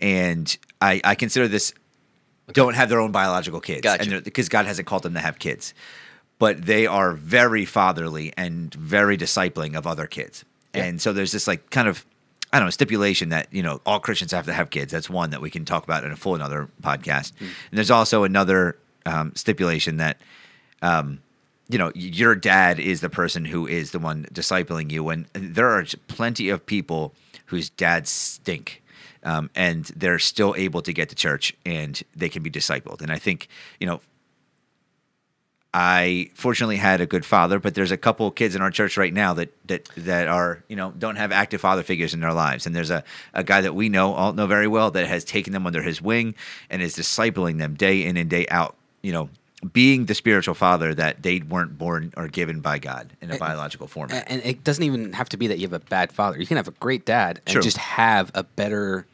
and 0.00 0.56
I 0.80 1.00
I 1.04 1.14
consider 1.14 1.48
this 1.48 1.72
don't 2.52 2.74
have 2.74 2.88
their 2.88 3.00
own 3.00 3.12
biological 3.12 3.60
kids, 3.60 3.82
Gotcha. 3.82 4.20
because 4.20 4.48
God 4.48 4.66
hasn't 4.66 4.86
called 4.86 5.02
them 5.02 5.14
to 5.14 5.20
have 5.20 5.38
kids. 5.38 5.74
but 6.38 6.66
they 6.66 6.86
are 6.86 7.12
very 7.14 7.64
fatherly 7.64 8.32
and 8.36 8.72
very 8.74 9.16
discipling 9.16 9.74
of 9.74 9.86
other 9.86 10.06
kids. 10.06 10.44
And 10.74 11.00
so 11.00 11.14
there's 11.14 11.32
this 11.32 11.46
like 11.48 11.70
kind 11.70 11.88
of 11.88 12.04
I 12.52 12.58
don't 12.58 12.66
know 12.66 12.70
stipulation 12.70 13.30
that 13.30 13.48
you 13.52 13.62
know 13.62 13.80
all 13.84 14.00
Christians 14.00 14.32
have 14.32 14.46
to 14.46 14.52
have 14.52 14.70
kids. 14.70 14.92
That's 14.92 15.10
one 15.10 15.30
that 15.30 15.40
we 15.40 15.50
can 15.50 15.64
talk 15.64 15.84
about 15.84 16.04
in 16.04 16.12
a 16.12 16.16
full 16.16 16.34
another 16.34 16.68
podcast. 16.82 17.32
And 17.40 17.50
there's 17.72 17.90
also 17.90 18.24
another 18.24 18.76
um, 19.04 19.32
stipulation 19.34 19.98
that 19.98 20.18
um, 20.82 21.20
you 21.68 21.78
know 21.78 21.92
your 21.94 22.34
dad 22.34 22.78
is 22.78 23.00
the 23.00 23.10
person 23.10 23.44
who 23.44 23.66
is 23.66 23.90
the 23.90 23.98
one 23.98 24.26
discipling 24.32 24.90
you, 24.90 25.08
and 25.08 25.26
there 25.34 25.68
are 25.68 25.84
plenty 26.08 26.48
of 26.48 26.64
people 26.64 27.14
whose 27.46 27.70
dads 27.70 28.10
stink. 28.10 28.82
Um, 29.22 29.50
and 29.56 29.86
they're 29.86 30.20
still 30.20 30.54
able 30.56 30.82
to 30.82 30.92
get 30.92 31.08
to 31.08 31.16
church 31.16 31.52
and 31.64 32.00
they 32.14 32.28
can 32.28 32.44
be 32.44 32.50
discipled. 32.50 33.02
And 33.02 33.10
I 33.10 33.18
think, 33.18 33.48
you 33.80 33.86
know, 33.88 34.00
I 35.78 36.30
fortunately 36.32 36.78
had 36.78 37.02
a 37.02 37.06
good 37.06 37.26
father, 37.26 37.58
but 37.58 37.74
there's 37.74 37.90
a 37.90 37.98
couple 37.98 38.26
of 38.26 38.34
kids 38.34 38.54
in 38.56 38.62
our 38.62 38.70
church 38.70 38.96
right 38.96 39.12
now 39.12 39.34
that 39.34 39.52
that 39.68 39.90
that 39.98 40.26
are 40.26 40.62
you 40.68 40.76
know 40.76 40.90
don't 40.98 41.16
have 41.16 41.32
active 41.32 41.60
father 41.60 41.82
figures 41.82 42.14
in 42.14 42.20
their 42.20 42.32
lives, 42.32 42.64
and 42.64 42.74
there's 42.74 42.88
a, 42.90 43.04
a 43.34 43.44
guy 43.44 43.60
that 43.60 43.74
we 43.74 43.90
know 43.90 44.14
all 44.14 44.32
know 44.32 44.46
very 44.46 44.68
well 44.68 44.90
that 44.92 45.06
has 45.06 45.22
taken 45.22 45.52
them 45.52 45.66
under 45.66 45.82
his 45.82 46.00
wing 46.00 46.34
and 46.70 46.80
is 46.80 46.96
discipling 46.96 47.58
them 47.58 47.74
day 47.74 48.04
in 48.06 48.16
and 48.16 48.30
day 48.30 48.46
out. 48.48 48.74
You 49.02 49.12
know, 49.12 49.28
being 49.70 50.06
the 50.06 50.14
spiritual 50.14 50.54
father 50.54 50.94
that 50.94 51.22
they 51.22 51.40
weren't 51.40 51.76
born 51.76 52.10
or 52.16 52.26
given 52.28 52.60
by 52.60 52.78
God 52.78 53.12
in 53.20 53.28
a 53.28 53.32
And- 53.32 53.40
biological 53.40 53.86
format. 53.86 54.24
A- 54.24 54.32
And 54.32 54.42
it 54.46 54.64
doesn't 54.64 54.82
even 54.82 55.12
have 55.12 55.28
to 55.28 55.36
be 55.36 55.46
that 55.48 55.58
you 55.58 55.64
have 55.68 55.74
a 55.74 55.78
bad 55.80 56.10
father. 56.10 56.38
You 56.40 56.46
can 56.46 56.56
have 56.56 56.68
a 56.68 56.76
great 56.80 57.04
dad 57.04 57.40
and 57.46 57.52
True. 57.52 57.62
just 57.62 57.76
have 57.76 58.30
a 58.34 58.44
better 58.44 59.04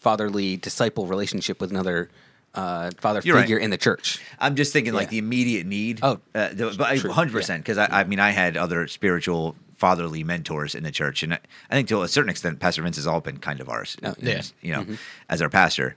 fatherly 0.00 0.56
disciple 0.56 1.06
relationship 1.06 1.60
with 1.60 1.70
another 1.70 2.08
uh, 2.54 2.90
father 2.98 3.20
You're 3.24 3.36
right. 3.36 3.42
figure 3.42 3.58
in 3.58 3.70
the 3.70 3.76
church. 3.76 4.20
I'm 4.38 4.56
just 4.56 4.72
thinking 4.72 4.92
like 4.92 5.10
the 5.10 5.18
immediate 5.18 5.66
need. 5.66 6.00
Oh, 6.02 6.20
uh, 6.34 6.48
the, 6.52 6.74
but 6.76 6.98
true, 6.98 7.10
100 7.10 7.32
percent 7.32 7.62
because 7.62 7.78
I, 7.78 8.00
I 8.00 8.04
mean 8.04 8.20
I 8.20 8.30
had 8.30 8.56
other 8.56 8.86
spiritual 8.88 9.54
fatherly 9.76 10.24
mentors 10.24 10.74
in 10.74 10.82
the 10.82 10.90
church, 10.90 11.22
and 11.22 11.34
I, 11.34 11.38
I 11.70 11.74
think 11.74 11.88
to 11.88 12.02
a 12.02 12.08
certain 12.08 12.30
extent, 12.30 12.58
Pastor 12.58 12.82
Vince 12.82 12.96
has 12.96 13.06
all 13.06 13.20
been 13.20 13.38
kind 13.38 13.60
of 13.60 13.68
ours. 13.68 13.96
Oh, 14.02 14.14
yeah. 14.18 14.42
you 14.60 14.72
know, 14.72 14.86
as 15.28 15.40
our 15.40 15.48
pastor. 15.48 15.94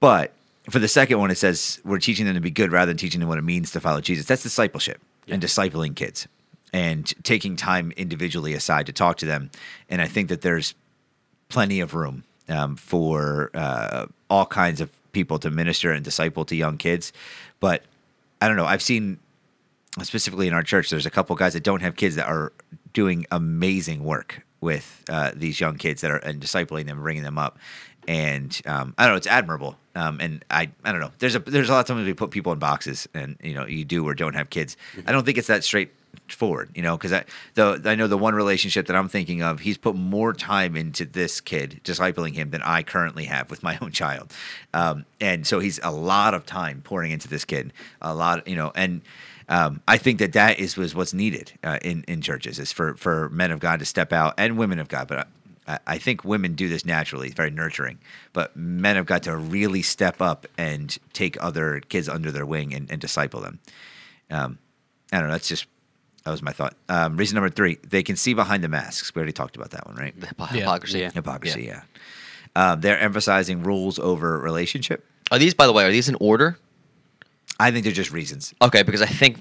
But 0.00 0.32
for 0.70 0.78
the 0.78 0.88
second 0.88 1.18
one, 1.18 1.30
it 1.30 1.38
says 1.38 1.80
we're 1.84 1.98
teaching 1.98 2.26
them 2.26 2.34
to 2.34 2.40
be 2.40 2.50
good 2.50 2.72
rather 2.72 2.90
than 2.90 2.96
teaching 2.96 3.20
them 3.20 3.28
what 3.28 3.38
it 3.38 3.42
means 3.42 3.70
to 3.72 3.80
follow 3.80 4.00
Jesus. 4.00 4.26
That's 4.26 4.42
discipleship 4.42 5.00
and 5.26 5.42
discipling 5.42 5.94
kids 5.94 6.28
and 6.72 7.12
taking 7.24 7.56
time 7.56 7.92
individually 7.96 8.54
aside 8.54 8.86
to 8.86 8.92
talk 8.92 9.16
to 9.18 9.26
them. 9.26 9.50
And 9.88 10.02
I 10.02 10.06
think 10.06 10.28
that 10.28 10.42
there's 10.42 10.74
plenty 11.48 11.80
of 11.80 11.94
room 11.94 12.24
um, 12.48 12.76
for 12.76 13.50
uh, 13.54 14.06
all 14.30 14.46
kinds 14.46 14.80
of 14.80 14.90
people 15.12 15.38
to 15.38 15.50
minister 15.50 15.92
and 15.92 16.04
disciple 16.04 16.44
to 16.46 16.56
young 16.56 16.76
kids. 16.76 17.12
But 17.60 17.82
I 18.40 18.48
don't 18.48 18.56
know. 18.56 18.66
I've 18.66 18.82
seen 18.82 19.18
specifically 20.02 20.46
in 20.46 20.54
our 20.54 20.62
church, 20.62 20.90
there's 20.90 21.06
a 21.06 21.10
couple 21.10 21.34
guys 21.36 21.54
that 21.54 21.62
don't 21.62 21.82
have 21.82 21.96
kids 21.96 22.16
that 22.16 22.26
are 22.26 22.52
doing 22.92 23.26
amazing 23.30 24.04
work 24.04 24.42
with 24.60 25.04
uh, 25.08 25.32
these 25.34 25.60
young 25.60 25.76
kids 25.76 26.00
that 26.02 26.10
are 26.10 26.18
and 26.18 26.40
discipling 26.40 26.86
them, 26.86 27.00
bringing 27.00 27.22
them 27.22 27.38
up. 27.38 27.58
And 28.06 28.58
um, 28.64 28.94
I 28.96 29.04
don't 29.04 29.12
know, 29.12 29.16
it's 29.16 29.26
admirable. 29.26 29.76
Um, 29.94 30.18
and 30.20 30.44
I, 30.50 30.70
I 30.84 30.92
don't 30.92 31.00
know. 31.00 31.10
There's 31.18 31.34
a 31.34 31.40
there's 31.40 31.68
a 31.68 31.72
lot 31.72 31.80
of 31.80 31.86
times 31.86 32.06
we 32.06 32.14
put 32.14 32.30
people 32.30 32.52
in 32.52 32.58
boxes, 32.58 33.08
and 33.12 33.36
you 33.42 33.52
know, 33.52 33.66
you 33.66 33.84
do 33.84 34.06
or 34.06 34.14
don't 34.14 34.34
have 34.34 34.48
kids. 34.48 34.76
I 35.06 35.12
don't 35.12 35.24
think 35.24 35.36
it's 35.36 35.48
that 35.48 35.64
straightforward, 36.28 36.70
you 36.74 36.82
know, 36.82 36.96
because 36.96 37.12
I 37.12 37.24
the 37.54 37.80
I 37.84 37.94
know 37.94 38.06
the 38.06 38.18
one 38.18 38.34
relationship 38.34 38.86
that 38.86 38.96
I'm 38.96 39.08
thinking 39.08 39.42
of, 39.42 39.60
he's 39.60 39.78
put 39.78 39.94
more 39.94 40.32
time 40.32 40.76
into 40.76 41.04
this 41.04 41.40
kid, 41.40 41.80
discipling 41.84 42.34
him, 42.34 42.50
than 42.50 42.62
I 42.62 42.82
currently 42.82 43.24
have 43.24 43.50
with 43.50 43.62
my 43.62 43.78
own 43.80 43.92
child. 43.92 44.32
Um, 44.74 45.04
and 45.20 45.46
so 45.46 45.58
he's 45.58 45.80
a 45.82 45.90
lot 45.90 46.34
of 46.34 46.44
time 46.46 46.82
pouring 46.82 47.12
into 47.12 47.28
this 47.28 47.44
kid, 47.44 47.72
a 48.02 48.14
lot, 48.14 48.46
you 48.46 48.56
know, 48.56 48.72
and 48.74 49.00
um, 49.48 49.80
I 49.88 49.96
think 49.96 50.18
that 50.18 50.34
that 50.34 50.58
is 50.58 50.76
was 50.76 50.94
what's 50.94 51.14
needed 51.14 51.52
uh, 51.64 51.78
in 51.82 52.04
in 52.06 52.20
churches 52.20 52.58
is 52.58 52.72
for 52.72 52.94
for 52.94 53.28
men 53.30 53.50
of 53.50 53.60
God 53.60 53.78
to 53.80 53.86
step 53.86 54.12
out 54.12 54.34
and 54.38 54.58
women 54.58 54.78
of 54.78 54.88
God, 54.88 55.08
but. 55.08 55.18
I, 55.66 55.78
I 55.86 55.98
think 55.98 56.24
women 56.24 56.54
do 56.54 56.70
this 56.70 56.86
naturally, 56.86 57.26
it's 57.26 57.36
very 57.36 57.50
nurturing. 57.50 57.98
But 58.32 58.56
men 58.56 58.96
have 58.96 59.04
got 59.04 59.24
to 59.24 59.36
really 59.36 59.82
step 59.82 60.22
up 60.22 60.46
and 60.56 60.96
take 61.12 61.36
other 61.44 61.80
kids 61.90 62.08
under 62.08 62.30
their 62.32 62.46
wing 62.46 62.72
and, 62.72 62.90
and 62.90 62.98
disciple 62.98 63.42
them. 63.42 63.58
Um, 64.30 64.58
I 65.12 65.18
don't 65.18 65.28
know. 65.28 65.34
That's 65.34 65.48
just 65.48 65.66
that 66.28 66.32
was 66.32 66.42
my 66.42 66.52
thought. 66.52 66.74
Um, 66.88 67.16
reason 67.16 67.34
number 67.36 67.50
three: 67.50 67.78
they 67.88 68.02
can 68.02 68.16
see 68.16 68.34
behind 68.34 68.62
the 68.62 68.68
masks. 68.68 69.14
We 69.14 69.20
already 69.20 69.32
talked 69.32 69.56
about 69.56 69.70
that 69.70 69.86
one, 69.86 69.96
right? 69.96 70.14
Hypo- 70.22 70.44
Yeah. 70.54 70.60
Hypocrisy. 70.60 70.98
Yeah. 71.00 71.10
Hypocrisy. 71.10 71.64
Yeah. 71.64 71.82
Uh, 72.54 72.74
they're 72.76 72.98
emphasizing 72.98 73.62
rules 73.62 73.98
over 73.98 74.38
relationship. 74.38 75.04
Are 75.30 75.38
these, 75.38 75.54
by 75.54 75.66
the 75.66 75.72
way, 75.72 75.84
are 75.84 75.90
these 75.92 76.08
in 76.08 76.16
order? 76.20 76.58
I 77.60 77.70
think 77.70 77.84
they're 77.84 77.92
just 77.92 78.12
reasons. 78.12 78.54
Okay, 78.62 78.82
because 78.82 79.02
I 79.02 79.06
think 79.06 79.36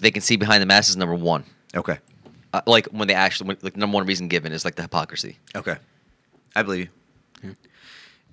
they 0.00 0.10
can 0.10 0.22
see 0.22 0.36
behind 0.36 0.62
the 0.62 0.66
masses. 0.66 0.96
Number 0.96 1.14
one, 1.14 1.44
Okay. 1.76 1.98
uh, 2.52 2.62
like 2.66 2.86
when 2.86 3.08
they 3.08 3.14
actually, 3.14 3.48
when, 3.48 3.56
like 3.62 3.76
number 3.76 3.94
one 3.94 4.06
reason 4.06 4.28
given 4.28 4.52
is 4.52 4.64
like 4.64 4.74
the 4.74 4.82
hypocrisy. 4.82 5.38
Okay. 5.54 5.76
I 6.56 6.62
believe 6.62 6.88
you. 7.42 7.54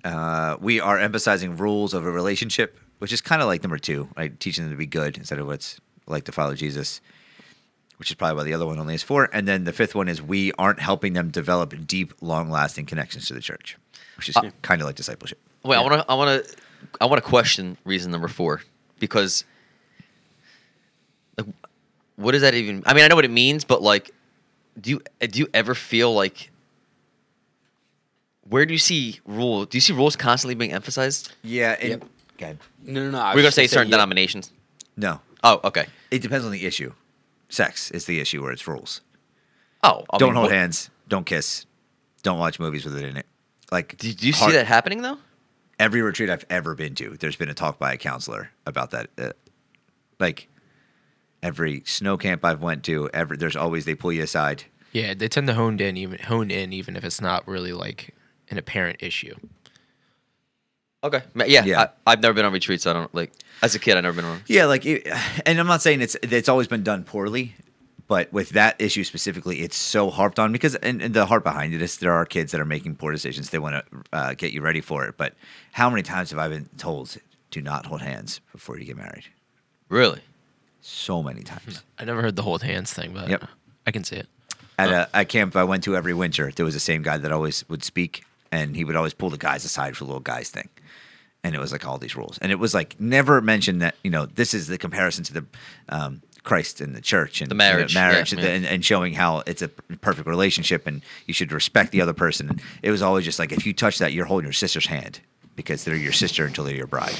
Uh, 0.04 0.56
we 0.60 0.80
are 0.80 0.98
emphasizing 0.98 1.56
rules 1.56 1.92
of 1.94 2.06
a 2.06 2.10
relationship, 2.10 2.78
which 2.98 3.12
is 3.12 3.20
kind 3.20 3.42
of 3.42 3.48
like 3.48 3.62
number 3.62 3.78
two, 3.78 4.08
right? 4.16 4.38
Teaching 4.38 4.64
them 4.64 4.72
to 4.72 4.76
be 4.76 4.86
good 4.86 5.16
instead 5.16 5.38
of 5.38 5.46
what's 5.46 5.80
like 6.06 6.24
to 6.24 6.32
follow 6.32 6.54
Jesus, 6.54 7.00
which 7.96 8.10
is 8.10 8.14
probably 8.14 8.36
why 8.36 8.44
the 8.44 8.54
other 8.54 8.66
one 8.66 8.78
only 8.78 8.94
is 8.94 9.02
four. 9.02 9.28
And 9.32 9.46
then 9.48 9.64
the 9.64 9.72
fifth 9.72 9.94
one 9.94 10.08
is 10.08 10.20
we 10.22 10.52
aren't 10.58 10.80
helping 10.80 11.14
them 11.14 11.30
develop 11.30 11.74
deep, 11.86 12.12
long 12.20 12.50
lasting 12.50 12.86
connections 12.86 13.26
to 13.26 13.34
the 13.34 13.40
church, 13.40 13.76
which 14.16 14.28
is 14.28 14.36
uh, 14.36 14.50
kind 14.62 14.80
of 14.80 14.86
like 14.86 14.96
discipleship. 14.96 15.38
Wait, 15.64 15.76
I 15.76 15.80
want 15.80 15.94
to, 15.94 16.10
I 16.10 16.14
want 16.14 16.44
to, 16.44 16.56
I 17.00 17.06
want 17.06 17.22
to 17.22 17.28
question 17.28 17.76
reason 17.84 18.12
number 18.12 18.28
four 18.28 18.62
because, 18.98 19.44
like, 21.36 21.46
what 22.16 22.32
does 22.32 22.42
that 22.42 22.54
even? 22.54 22.82
I 22.86 22.94
mean, 22.94 23.04
I 23.04 23.08
know 23.08 23.16
what 23.16 23.24
it 23.24 23.30
means, 23.30 23.64
but 23.64 23.82
like, 23.82 24.10
do 24.80 24.90
you 24.90 25.00
do 25.20 25.38
you 25.38 25.48
ever 25.54 25.74
feel 25.74 26.12
like? 26.14 26.50
Where 28.48 28.64
do 28.64 28.72
you 28.72 28.78
see 28.78 29.18
rule? 29.26 29.64
Do 29.64 29.76
you 29.76 29.80
see 29.80 29.92
rules 29.92 30.14
constantly 30.14 30.54
being 30.54 30.72
emphasized? 30.72 31.32
Yeah. 31.42 31.76
And, 31.80 31.88
Yep. 31.88 32.04
okay. 32.36 32.56
No, 32.84 33.02
no, 33.02 33.10
no. 33.10 33.18
We're 33.18 33.32
gonna 33.32 33.42
was 33.46 33.54
say 33.56 33.64
just 33.64 33.74
certain 33.74 33.88
yeah. 33.90 33.96
denominations. 33.96 34.52
No. 34.96 35.20
Oh, 35.42 35.60
okay. 35.64 35.86
It 36.12 36.22
depends 36.22 36.46
on 36.46 36.52
the 36.52 36.64
issue. 36.64 36.92
Sex 37.48 37.90
is 37.90 38.06
the 38.06 38.20
issue 38.20 38.42
where 38.42 38.52
it's 38.52 38.66
rules. 38.66 39.00
Oh, 39.82 40.04
I 40.10 40.18
don't 40.18 40.30
mean, 40.30 40.34
hold 40.36 40.46
what- 40.50 40.52
hands. 40.56 40.90
Don't 41.08 41.24
kiss. 41.24 41.66
Don't 42.22 42.38
watch 42.40 42.58
movies 42.58 42.84
with 42.84 42.96
it 42.96 43.04
in 43.04 43.16
it. 43.16 43.26
Like, 43.70 43.96
Do, 43.98 44.12
do 44.12 44.26
you 44.26 44.32
see 44.32 44.52
that 44.52 44.66
happening 44.66 45.02
though? 45.02 45.18
every 45.78 46.00
retreat 46.02 46.30
I've 46.30 46.44
ever 46.48 46.74
been 46.74 46.94
to, 46.96 47.16
there's 47.18 47.36
been 47.36 47.50
a 47.50 47.54
talk 47.54 47.78
by 47.78 47.92
a 47.92 47.96
counselor 47.98 48.50
about 48.64 48.92
that. 48.92 49.10
Uh, 49.18 49.32
like 50.18 50.48
every 51.42 51.82
snow 51.84 52.16
camp 52.16 52.44
I've 52.44 52.62
went 52.62 52.82
to, 52.84 53.10
every 53.12 53.36
there's 53.36 53.56
always 53.56 53.84
they 53.84 53.94
pull 53.94 54.12
you 54.12 54.22
aside. 54.22 54.64
Yeah, 54.92 55.12
they 55.14 55.28
tend 55.28 55.46
to 55.48 55.54
hone 55.54 55.78
in 55.78 55.96
even 55.98 56.18
hone 56.18 56.50
in 56.50 56.72
even 56.72 56.96
if 56.96 57.04
it's 57.04 57.20
not 57.20 57.46
really 57.46 57.72
like 57.72 58.14
an 58.50 58.56
apparent 58.58 59.02
issue. 59.02 59.34
Okay. 61.04 61.22
Ma- 61.34 61.44
Yeah. 61.44 61.64
Yeah. 61.64 61.80
I, 62.06 62.12
I've 62.12 62.20
never 62.22 62.34
been 62.34 62.44
on 62.46 62.52
retreats. 62.52 62.84
So 62.84 62.90
I 62.90 62.94
don't 62.94 63.14
like. 63.14 63.32
As 63.62 63.74
a 63.74 63.78
kid, 63.78 63.96
I've 63.96 64.02
never 64.02 64.16
been 64.16 64.24
on. 64.24 64.42
Yeah, 64.46 64.66
like, 64.66 64.84
it, 64.86 65.06
and 65.46 65.58
I'm 65.58 65.66
not 65.66 65.82
saying 65.82 66.00
it's 66.00 66.16
it's 66.22 66.48
always 66.48 66.68
been 66.68 66.82
done 66.82 67.04
poorly, 67.04 67.54
but 68.08 68.32
with 68.32 68.50
that 68.50 68.80
issue 68.80 69.04
specifically, 69.04 69.60
it's 69.62 69.76
so 69.76 70.10
harped 70.10 70.38
on 70.38 70.52
because 70.52 70.74
and, 70.76 71.00
and 71.02 71.14
the 71.14 71.26
heart 71.26 71.42
behind 71.44 71.74
it 71.74 71.82
is 71.82 71.98
there 71.98 72.12
are 72.12 72.24
kids 72.26 72.52
that 72.52 72.60
are 72.60 72.64
making 72.66 72.96
poor 72.96 73.12
decisions. 73.12 73.50
They 73.50 73.58
want 73.58 73.84
to 73.90 74.02
uh, 74.12 74.34
get 74.34 74.52
you 74.52 74.60
ready 74.60 74.80
for 74.80 75.04
it, 75.06 75.16
but 75.16 75.34
how 75.72 75.88
many 75.90 76.02
times 76.02 76.30
have 76.30 76.38
I 76.38 76.48
been 76.48 76.68
told 76.78 77.16
do 77.50 77.62
not 77.62 77.86
hold 77.86 78.02
hands 78.02 78.40
before 78.52 78.78
you 78.78 78.84
get 78.84 78.96
married? 78.96 79.24
Really? 79.88 80.20
So 80.80 81.22
many 81.22 81.42
times. 81.42 81.82
I 81.98 82.04
never 82.04 82.22
heard 82.22 82.36
the 82.36 82.42
hold 82.42 82.62
hands 82.62 82.92
thing, 82.92 83.12
but 83.12 83.28
Yep. 83.28 83.44
I 83.86 83.90
can 83.90 84.04
see 84.04 84.16
it. 84.16 84.26
at 84.78 84.90
a, 84.90 85.08
a 85.14 85.24
camp 85.24 85.56
I 85.56 85.64
went 85.64 85.82
to 85.84 85.96
every 85.96 86.12
winter, 86.14 86.52
there 86.54 86.64
was 86.64 86.74
the 86.74 86.80
same 86.80 87.02
guy 87.02 87.18
that 87.18 87.32
always 87.32 87.68
would 87.68 87.82
speak, 87.82 88.24
and 88.52 88.76
he 88.76 88.84
would 88.84 88.94
always 88.96 89.14
pull 89.14 89.30
the 89.30 89.38
guys 89.38 89.64
aside 89.64 89.96
for 89.96 90.04
the 90.04 90.08
little 90.08 90.20
guys 90.20 90.50
thing. 90.50 90.68
And 91.46 91.54
it 91.54 91.60
was 91.60 91.70
like 91.70 91.86
all 91.86 91.96
these 91.96 92.16
rules, 92.16 92.38
and 92.38 92.50
it 92.50 92.58
was 92.58 92.74
like 92.74 92.98
never 93.00 93.40
mentioned 93.40 93.80
that 93.80 93.94
you 94.02 94.10
know 94.10 94.26
this 94.26 94.52
is 94.52 94.66
the 94.66 94.78
comparison 94.78 95.22
to 95.22 95.32
the 95.32 95.44
um, 95.88 96.20
Christ 96.42 96.80
and 96.80 96.92
the 96.92 97.00
church 97.00 97.40
and 97.40 97.48
The 97.48 97.54
marriage, 97.54 97.94
you 97.94 98.00
know, 98.00 98.08
marriage, 98.08 98.32
yeah, 98.32 98.38
and, 98.40 98.48
yeah. 98.48 98.54
and, 98.54 98.66
and 98.66 98.84
showing 98.84 99.14
how 99.14 99.44
it's 99.46 99.62
a 99.62 99.68
perfect 99.68 100.26
relationship, 100.26 100.88
and 100.88 101.02
you 101.26 101.32
should 101.34 101.52
respect 101.52 101.92
the 101.92 102.00
other 102.00 102.12
person. 102.12 102.48
And 102.50 102.60
it 102.82 102.90
was 102.90 103.00
always 103.00 103.24
just 103.24 103.38
like 103.38 103.52
if 103.52 103.64
you 103.64 103.72
touch 103.72 103.98
that, 104.00 104.12
you're 104.12 104.24
holding 104.24 104.44
your 104.44 104.52
sister's 104.52 104.86
hand 104.86 105.20
because 105.54 105.84
they're 105.84 105.94
your 105.94 106.12
sister 106.12 106.46
until 106.46 106.64
they're 106.64 106.74
your 106.74 106.88
bride, 106.88 107.14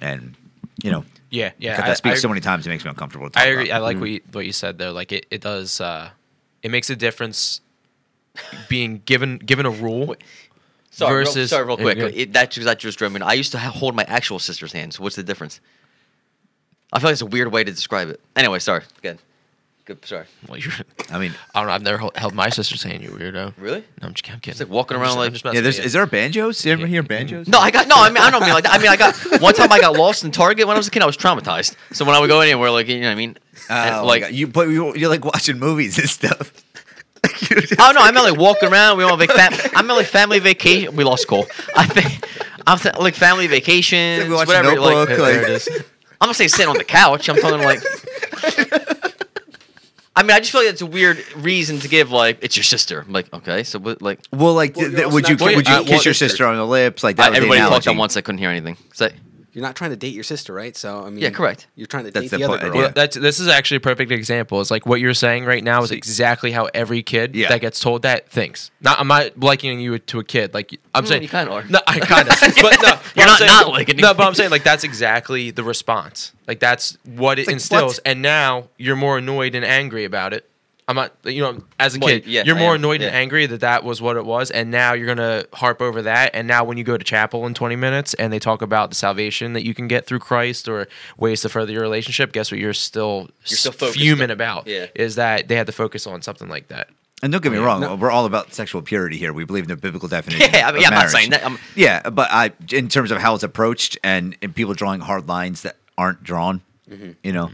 and 0.00 0.34
you 0.82 0.90
know. 0.90 1.04
Yeah, 1.30 1.50
yeah. 1.58 1.82
I- 1.82 1.88
that 1.88 1.98
speaks 1.98 2.16
I- 2.16 2.20
so 2.20 2.28
many 2.28 2.40
times; 2.40 2.66
it 2.66 2.70
makes 2.70 2.84
me 2.84 2.88
uncomfortable. 2.88 3.28
I 3.34 3.46
agree. 3.48 3.68
about. 3.68 3.76
I 3.76 3.84
like 3.84 4.00
what 4.00 4.08
you, 4.08 4.20
what 4.32 4.46
you 4.46 4.52
said 4.52 4.78
there. 4.78 4.90
Like 4.90 5.12
it, 5.12 5.26
it 5.30 5.42
does. 5.42 5.82
Uh, 5.82 6.08
it 6.62 6.70
makes 6.70 6.88
a 6.88 6.96
difference 6.96 7.60
being 8.68 9.02
given 9.04 9.36
given 9.38 9.66
a 9.66 9.70
rule. 9.70 10.16
Sorry, 10.94 11.16
real, 11.16 11.24
Versus- 11.26 11.50
sorry, 11.50 11.64
real 11.66 11.76
quick. 11.76 11.98
go. 11.98 12.06
It, 12.06 12.32
that 12.34 12.50
just 12.52 12.64
that 12.66 12.78
just 12.78 12.98
drove 12.98 13.12
me. 13.12 13.20
I 13.20 13.32
used 13.32 13.50
to 13.52 13.58
ha- 13.58 13.70
hold 13.70 13.96
my 13.96 14.04
actual 14.04 14.38
sister's 14.38 14.72
hand. 14.72 14.94
So 14.94 15.02
what's 15.02 15.16
the 15.16 15.22
difference? 15.24 15.60
I 16.92 17.00
feel 17.00 17.08
like 17.08 17.14
it's 17.14 17.22
a 17.22 17.26
weird 17.26 17.50
way 17.50 17.64
to 17.64 17.72
describe 17.72 18.08
it. 18.10 18.20
Anyway, 18.36 18.60
sorry. 18.60 18.82
Good. 19.02 19.18
Good, 19.86 20.02
sorry. 20.06 20.24
Well, 20.48 20.56
you're. 20.58 20.72
I 21.10 21.18
mean, 21.18 21.34
I 21.54 21.58
don't 21.60 21.66
know. 21.66 21.74
I've 21.74 21.82
never 21.82 21.98
held- 21.98 22.16
held 22.16 22.32
my 22.32 22.48
sister's 22.48 22.82
hand. 22.84 23.02
You 23.02 23.10
weirdo. 23.10 23.52
Really? 23.58 23.80
No, 24.00 24.06
I'm 24.06 24.14
just 24.14 24.30
I'm 24.32 24.38
kidding. 24.40 24.52
It's 24.52 24.60
like 24.60 24.68
walking 24.70 24.96
I'm 24.96 25.02
around 25.02 25.08
just- 25.10 25.18
like- 25.18 25.26
I'm 25.26 25.32
just 25.32 25.44
messing 25.44 25.54
yeah. 25.56 25.60
There's 25.62 25.76
with 25.78 25.86
is 25.86 25.94
you. 25.94 25.98
there 25.98 26.06
banjos? 26.06 26.64
You 26.64 26.72
ever 26.72 26.86
hear 26.86 27.02
banjos? 27.02 27.48
No, 27.48 27.58
I 27.58 27.70
got 27.70 27.88
no. 27.88 27.96
I 27.98 28.08
mean, 28.10 28.18
I 28.22 28.30
don't 28.30 28.40
mean 28.42 28.52
like 28.54 28.64
that. 28.64 28.72
I 28.74 28.78
mean, 28.78 28.88
I 28.88 28.96
got 28.96 29.14
one 29.42 29.52
time 29.52 29.70
I 29.72 29.80
got 29.80 29.94
lost 29.94 30.22
in 30.24 30.30
Target 30.30 30.66
when 30.68 30.76
I 30.76 30.78
was 30.78 30.86
a 30.86 30.90
kid. 30.90 31.02
I 31.02 31.06
was 31.06 31.16
traumatized. 31.18 31.74
So 31.92 32.04
when 32.04 32.14
I 32.14 32.20
would 32.20 32.28
go 32.28 32.40
anywhere, 32.40 32.70
like 32.70 32.86
you 32.88 33.00
know, 33.00 33.08
what 33.08 33.12
I 33.12 33.14
mean, 33.16 33.36
Oh, 33.68 34.04
like 34.06 34.22
like 34.22 34.32
you, 34.32 34.46
but 34.46 34.68
you, 34.68 34.94
you're 34.94 35.10
like 35.10 35.24
watching 35.24 35.58
movies 35.58 35.98
and 35.98 36.08
stuff. 36.08 36.52
Oh 37.78 37.92
no, 37.94 38.00
I 38.00 38.10
meant 38.12 38.24
like 38.26 38.38
walking 38.38 38.70
around. 38.70 38.98
We 38.98 39.04
went 39.04 39.12
on 39.12 39.18
vac- 39.26 39.30
fam- 39.36 39.70
I 39.74 39.82
meant 39.82 39.96
like 39.98 40.06
family 40.06 40.38
vacation. 40.38 40.94
We 40.96 41.04
lost 41.04 41.26
Cole. 41.26 41.46
I 41.76 41.86
think 41.86 42.24
I'm 42.66 42.78
th- 42.78 42.96
like 42.96 43.14
family 43.14 43.46
vacations, 43.46 44.20
It's 44.20 44.28
like 44.28 44.28
we 44.30 44.34
watch 44.36 44.46
whatever. 44.48 44.74
Notebook, 44.76 45.08
like, 45.10 45.18
like- 45.18 45.32
There 45.34 45.42
it 45.42 45.50
is. 45.50 45.68
I'm 46.20 46.26
gonna 46.28 46.34
say 46.34 46.48
sitting 46.48 46.68
on 46.68 46.78
the 46.78 46.84
couch. 46.84 47.28
I'm 47.28 47.36
talking 47.36 47.62
like. 47.62 47.80
I 50.16 50.22
mean, 50.22 50.30
I 50.30 50.38
just 50.38 50.52
feel 50.52 50.60
like 50.60 50.70
it's 50.70 50.80
a 50.80 50.86
weird 50.86 51.18
reason 51.36 51.80
to 51.80 51.88
give. 51.88 52.12
Like, 52.12 52.38
it's 52.40 52.56
your 52.56 52.62
sister. 52.62 53.00
I'm 53.04 53.12
like, 53.12 53.32
okay, 53.34 53.64
so 53.64 53.80
what? 53.80 54.00
Like, 54.00 54.20
Well, 54.32 54.54
like, 54.54 54.76
Well, 54.76 54.86
th- 54.88 54.92
you're 54.96 55.10
th- 55.10 55.12
would 55.12 55.28
you 55.28 55.36
would 55.56 55.68
you 55.68 55.74
Uh, 55.74 55.80
kiss 55.82 55.90
well, 55.90 56.02
your 56.04 56.14
sister 56.14 56.46
on 56.46 56.56
the 56.56 56.64
lips 56.64 57.02
like 57.02 57.16
that? 57.16 57.26
I, 57.26 57.30
was 57.30 57.38
the 57.40 57.44
everybody 57.46 57.60
talked 57.68 57.86
at 57.88 57.96
once. 57.96 58.16
I 58.16 58.20
couldn't 58.20 58.38
hear 58.38 58.50
anything. 58.50 58.76
So, 58.92 59.08
You're 59.54 59.62
not 59.62 59.76
trying 59.76 59.90
to 59.90 59.96
date 59.96 60.12
your 60.14 60.24
sister, 60.24 60.52
right? 60.52 60.76
So 60.76 61.04
I 61.04 61.10
mean, 61.10 61.20
Yeah, 61.20 61.30
correct. 61.30 61.68
You're 61.76 61.86
trying 61.86 62.04
to 62.04 62.10
That's 62.10 62.24
date 62.24 62.30
the 62.32 62.38
the, 62.38 62.44
other 62.52 62.58
girl. 62.58 62.74
yeah. 62.74 62.80
Well, 62.82 62.92
that's 62.94 63.16
this 63.16 63.38
is 63.40 63.48
actually 63.48 63.76
a 63.78 63.80
perfect 63.80 64.10
example. 64.10 64.60
It's 64.60 64.70
like 64.70 64.84
what 64.84 65.00
you're 65.00 65.14
saying 65.14 65.44
right 65.44 65.62
now 65.64 65.82
is 65.84 65.90
See- 65.90 65.96
exactly 65.96 66.50
how 66.50 66.68
every 66.74 67.02
kid 67.02 67.34
Yeah. 67.36 67.48
that 67.48 67.60
gets 67.60 67.78
told 67.80 68.02
that 68.02 68.28
thinks. 68.28 68.70
Not 68.80 68.98
I'm 69.00 69.06
not 69.08 69.38
likening 69.38 69.80
you 69.80 69.98
to 69.98 70.18
a 70.18 70.24
kid. 70.24 70.52
Like 70.52 70.78
I'm 70.94 71.04
Mm, 71.04 71.08
saying 71.08 71.22
you 71.22 71.28
kinda 71.28 71.52
are. 71.52 71.64
No, 71.64 71.78
I 71.86 72.00
kind 72.00 72.28
of. 72.28 72.34
but 72.40 72.52
no, 72.52 72.78
but 72.82 73.02
You're 73.14 73.22
I'm 73.22 73.26
not 73.28 73.38
saying- 73.38 73.48
not 73.50 73.68
likening. 73.68 74.02
No, 74.02 74.12
but 74.12 74.26
I'm 74.26 74.34
saying 74.34 74.50
like 74.50 74.64
that's 74.64 74.84
exactly 74.84 75.50
the 75.52 75.62
response. 75.62 76.32
Like 76.48 76.58
that's 76.58 76.98
what 77.04 77.38
it 77.38 77.46
like, 77.46 77.54
instills. 77.54 77.94
what? 77.96 78.02
And 78.06 78.22
now 78.22 78.68
you're 78.76 78.96
more 78.96 79.18
annoyed 79.18 79.54
and 79.54 79.64
angry 79.64 80.04
about 80.04 80.34
it. 80.34 80.48
I'm 80.86 80.96
not, 80.96 81.12
you 81.24 81.40
know, 81.40 81.62
as 81.80 81.96
a 81.96 81.98
Well, 81.98 82.08
kid, 82.10 82.26
yeah, 82.26 82.42
you're 82.44 82.56
I 82.56 82.60
more 82.60 82.70
am, 82.74 82.80
annoyed 82.80 83.00
and 83.00 83.14
angry 83.14 83.46
that 83.46 83.60
that 83.60 83.84
was 83.84 84.02
what 84.02 84.16
it 84.18 84.24
was, 84.26 84.50
and 84.50 84.70
now 84.70 84.92
you're 84.92 85.06
gonna 85.06 85.44
harp 85.54 85.80
over 85.80 86.02
that. 86.02 86.32
And 86.34 86.46
now 86.46 86.62
when 86.64 86.76
you 86.76 86.84
go 86.84 86.98
to 86.98 87.02
chapel 87.04 87.46
in 87.46 87.54
20 87.54 87.74
minutes 87.76 88.12
and 88.14 88.30
they 88.30 88.38
talk 88.38 88.60
about 88.60 88.90
the 88.90 88.96
salvation 88.96 89.54
that 89.54 89.64
you 89.64 89.72
can 89.72 89.88
get 89.88 90.04
through 90.06 90.18
Christ 90.18 90.68
or 90.68 90.86
ways 91.16 91.40
to 91.40 91.48
further 91.48 91.72
your 91.72 91.80
relationship, 91.80 92.32
guess 92.32 92.50
what? 92.50 92.60
You're 92.60 92.74
still, 92.74 93.30
You're 93.46 93.56
still 93.56 93.72
fuming 93.72 94.24
on- 94.24 94.30
about. 94.32 94.66
yeah. 94.66 94.86
Is 94.94 95.14
that 95.14 95.48
they 95.48 95.56
had 95.56 95.66
to 95.68 95.72
focus 95.72 96.06
on 96.06 96.20
something 96.20 96.48
like 96.50 96.68
that. 96.68 96.88
And 97.22 97.32
don't 97.32 97.42
get 97.42 97.52
me 97.52 97.56
Yeah. 97.58 97.64
wrong, 97.64 97.80
No. 97.80 97.94
we're 97.94 98.10
all 98.10 98.26
about 98.26 98.52
sexual 98.52 98.82
purity 98.82 99.16
here. 99.16 99.32
We 99.32 99.44
believe 99.44 99.64
in 99.64 99.68
the 99.70 99.76
biblical 99.76 100.10
definition. 100.10 100.50
yeah, 100.52 100.68
I 100.68 100.72
mean, 100.72 100.76
of 100.76 100.82
yeah, 100.82 100.88
I'm 100.88 100.94
not 100.94 101.10
saying 101.10 101.30
that. 101.30 101.46
I'm, 101.46 101.58
Yeah, 101.74 102.10
but 102.10 102.28
I, 102.30 102.50
in 102.70 102.88
terms 102.88 103.10
of 103.10 103.18
how 103.18 103.34
it's 103.34 103.42
approached 103.44 103.96
and, 104.04 104.36
and 104.42 104.54
people 104.54 104.74
drawing 104.74 105.00
hard 105.00 105.28
lines 105.28 105.62
that 105.62 105.76
aren't 105.96 106.22
drawn, 106.22 106.60
Mm-hmm. 106.90 107.12
you 107.22 107.32
know, 107.32 107.50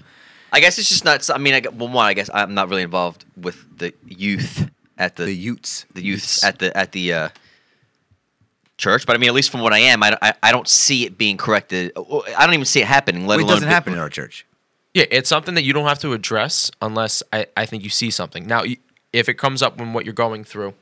I 0.53 0.61
guess 0.61 0.79
it's 0.79 0.89
just 0.89 1.05
not. 1.05 1.29
I 1.31 1.39
mean, 1.39 1.55
I, 1.55 1.61
gu- 1.61 1.71
well, 1.71 1.89
one, 1.89 2.07
I 2.07 2.15
guess 2.15 2.29
I'm 2.33 2.55
not 2.55 2.69
really 2.69 2.83
involved 2.83 3.25
with 3.37 3.79
the 3.79 3.93
youth 4.07 4.69
at 4.99 5.17
the 5.17 5.25
the 5.25 5.35
Utes. 5.35 5.87
the 5.95 6.03
youths 6.03 6.43
at 6.45 6.59
the 6.59 6.77
at 6.77 6.93
the 6.93 7.13
uh, 7.15 7.29
church. 8.77 9.07
But 9.07 9.17
I 9.17 9.19
mean, 9.19 9.29
at 9.29 9.35
least 9.35 9.51
from 9.51 9.61
what 9.61 9.73
I 9.73 9.79
am, 9.79 10.03
I, 10.03 10.17
I, 10.21 10.35
I 10.43 10.53
don't 10.53 10.69
see 10.69 11.05
it 11.07 11.17
being 11.19 11.37
corrected. 11.37 11.93
Uh, 11.97 12.19
I 12.37 12.45
don't 12.45 12.55
even 12.55 12.65
see 12.67 12.81
it 12.81 12.87
happening. 12.87 13.27
Let 13.27 13.37
Well, 13.37 13.41
it 13.41 13.43
alone 13.45 13.57
doesn't 13.57 13.69
happen 13.69 13.93
in 13.93 13.99
our 13.99 14.11
church. 14.11 14.47
Yeah, 14.95 15.05
it's 15.11 15.29
something 15.29 15.55
that 15.55 15.63
you 15.63 15.73
don't 15.73 15.87
have 15.87 16.01
to 16.01 16.13
address 16.13 16.71
unless 16.83 17.23
I, 17.33 17.47
I 17.57 17.65
think 17.67 17.85
you 17.85 17.91
see 17.91 18.11
something. 18.11 18.47
Now, 18.47 18.63
y- 18.63 18.77
if 19.13 19.29
it 19.29 19.35
comes 19.35 19.63
up 19.63 19.79
when 19.79 19.93
what 19.93 20.05
you're 20.05 20.15
going 20.15 20.43
through 20.43 20.75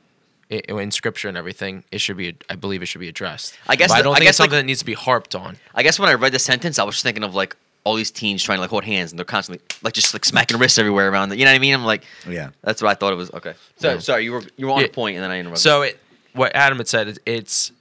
i- 0.49 0.55
in 0.67 0.89
scripture 0.89 1.27
and 1.29 1.37
everything, 1.37 1.83
it 1.91 2.01
should 2.01 2.17
be, 2.17 2.35
I 2.49 2.55
believe 2.55 2.81
it 2.81 2.87
should 2.87 3.01
be 3.01 3.07
addressed. 3.07 3.53
I 3.67 3.75
guess 3.75 3.89
But 3.89 3.93
I 3.93 3.97
the- 3.99 4.03
don't 4.05 4.13
I 4.13 4.15
think 4.15 4.23
guess, 4.25 4.29
it's 4.31 4.37
something 4.37 4.51
like- 4.53 4.61
that 4.63 4.65
needs 4.65 4.79
to 4.79 4.85
be 4.85 4.93
harped 4.95 5.35
on. 5.35 5.57
I 5.75 5.83
guess 5.83 5.99
when 5.99 6.09
I 6.09 6.13
read 6.13 6.31
the 6.31 6.39
sentence, 6.39 6.79
I 6.79 6.83
was 6.85 6.95
just 6.95 7.03
thinking 7.03 7.23
of 7.23 7.35
like 7.35 7.55
all 7.89 7.95
these 7.95 8.11
teens 8.11 8.43
trying 8.43 8.57
to 8.57 8.61
like 8.61 8.69
hold 8.69 8.83
hands, 8.83 9.11
and 9.11 9.17
they're 9.17 9.25
constantly 9.25 9.63
like 9.81 9.93
just 9.93 10.13
like 10.13 10.23
smacking 10.25 10.57
wrists 10.59 10.77
everywhere 10.77 11.09
around. 11.09 11.29
The, 11.29 11.37
you 11.37 11.45
know 11.45 11.51
what 11.51 11.55
I 11.55 11.59
mean? 11.59 11.73
I'm 11.73 11.85
like, 11.85 12.03
Yeah. 12.27 12.49
that's 12.61 12.81
what 12.81 12.89
I 12.89 12.93
thought 12.93 13.13
it 13.13 13.15
was. 13.17 13.31
Okay, 13.33 13.53
so 13.77 13.93
Yeah. 13.93 13.99
sorry, 13.99 14.23
you 14.25 14.31
were 14.33 14.43
you 14.57 14.67
were 14.67 14.73
on 14.73 14.79
Yeah. 14.81 14.85
a 14.85 14.89
point, 14.89 15.15
and 15.15 15.23
then 15.23 15.31
I 15.31 15.39
interrupted. 15.39 15.61
So 15.63 15.81
it, 15.81 15.99
what 16.33 16.55
Adam 16.55 16.77
had 16.77 16.87
said, 16.87 17.07
is 17.07 17.19
it's 17.25 17.71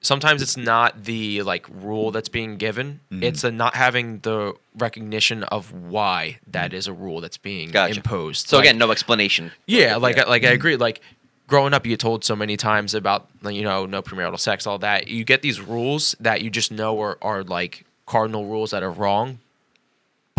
sometimes 0.00 0.42
it's 0.42 0.56
not 0.56 1.04
the 1.04 1.42
like 1.42 1.66
rule 1.82 2.10
that's 2.12 2.28
being 2.28 2.56
given; 2.56 3.00
Mm-hmm. 3.10 3.22
it's 3.24 3.42
the 3.42 3.50
not 3.50 3.74
having 3.74 4.20
the 4.20 4.54
recognition 4.76 5.42
of 5.44 5.72
why 5.72 6.38
that 6.46 6.72
is 6.72 6.86
a 6.86 6.92
rule 6.92 7.20
that's 7.20 7.36
being 7.38 7.70
Gotcha. 7.70 7.96
imposed. 7.96 8.48
so 8.48 8.56
Like- 8.58 8.66
again, 8.66 8.78
no 8.78 8.90
explanation. 8.92 9.50
Yeah, 9.66 9.96
like 9.96 10.16
Yeah. 10.16 10.24
I 10.24 10.28
like 10.28 10.44
I 10.44 10.50
agree. 10.50 10.76
Like 10.76 11.00
growing 11.48 11.72
up, 11.74 11.84
you 11.86 11.90
get 11.92 12.00
told 12.00 12.24
so 12.24 12.36
many 12.36 12.56
times 12.56 12.94
about 12.94 13.26
you 13.44 13.62
know 13.62 13.86
no 13.86 14.02
premarital 14.02 14.38
sex, 14.38 14.66
all 14.66 14.78
that. 14.78 15.08
You 15.08 15.24
get 15.24 15.42
these 15.42 15.60
rules 15.60 16.14
that 16.20 16.42
you 16.42 16.50
just 16.50 16.70
know 16.70 17.00
are 17.00 17.18
are 17.22 17.42
like 17.42 17.84
cardinal 18.06 18.46
rules 18.46 18.70
that 18.70 18.82
are 18.82 18.90
wrong, 18.90 19.38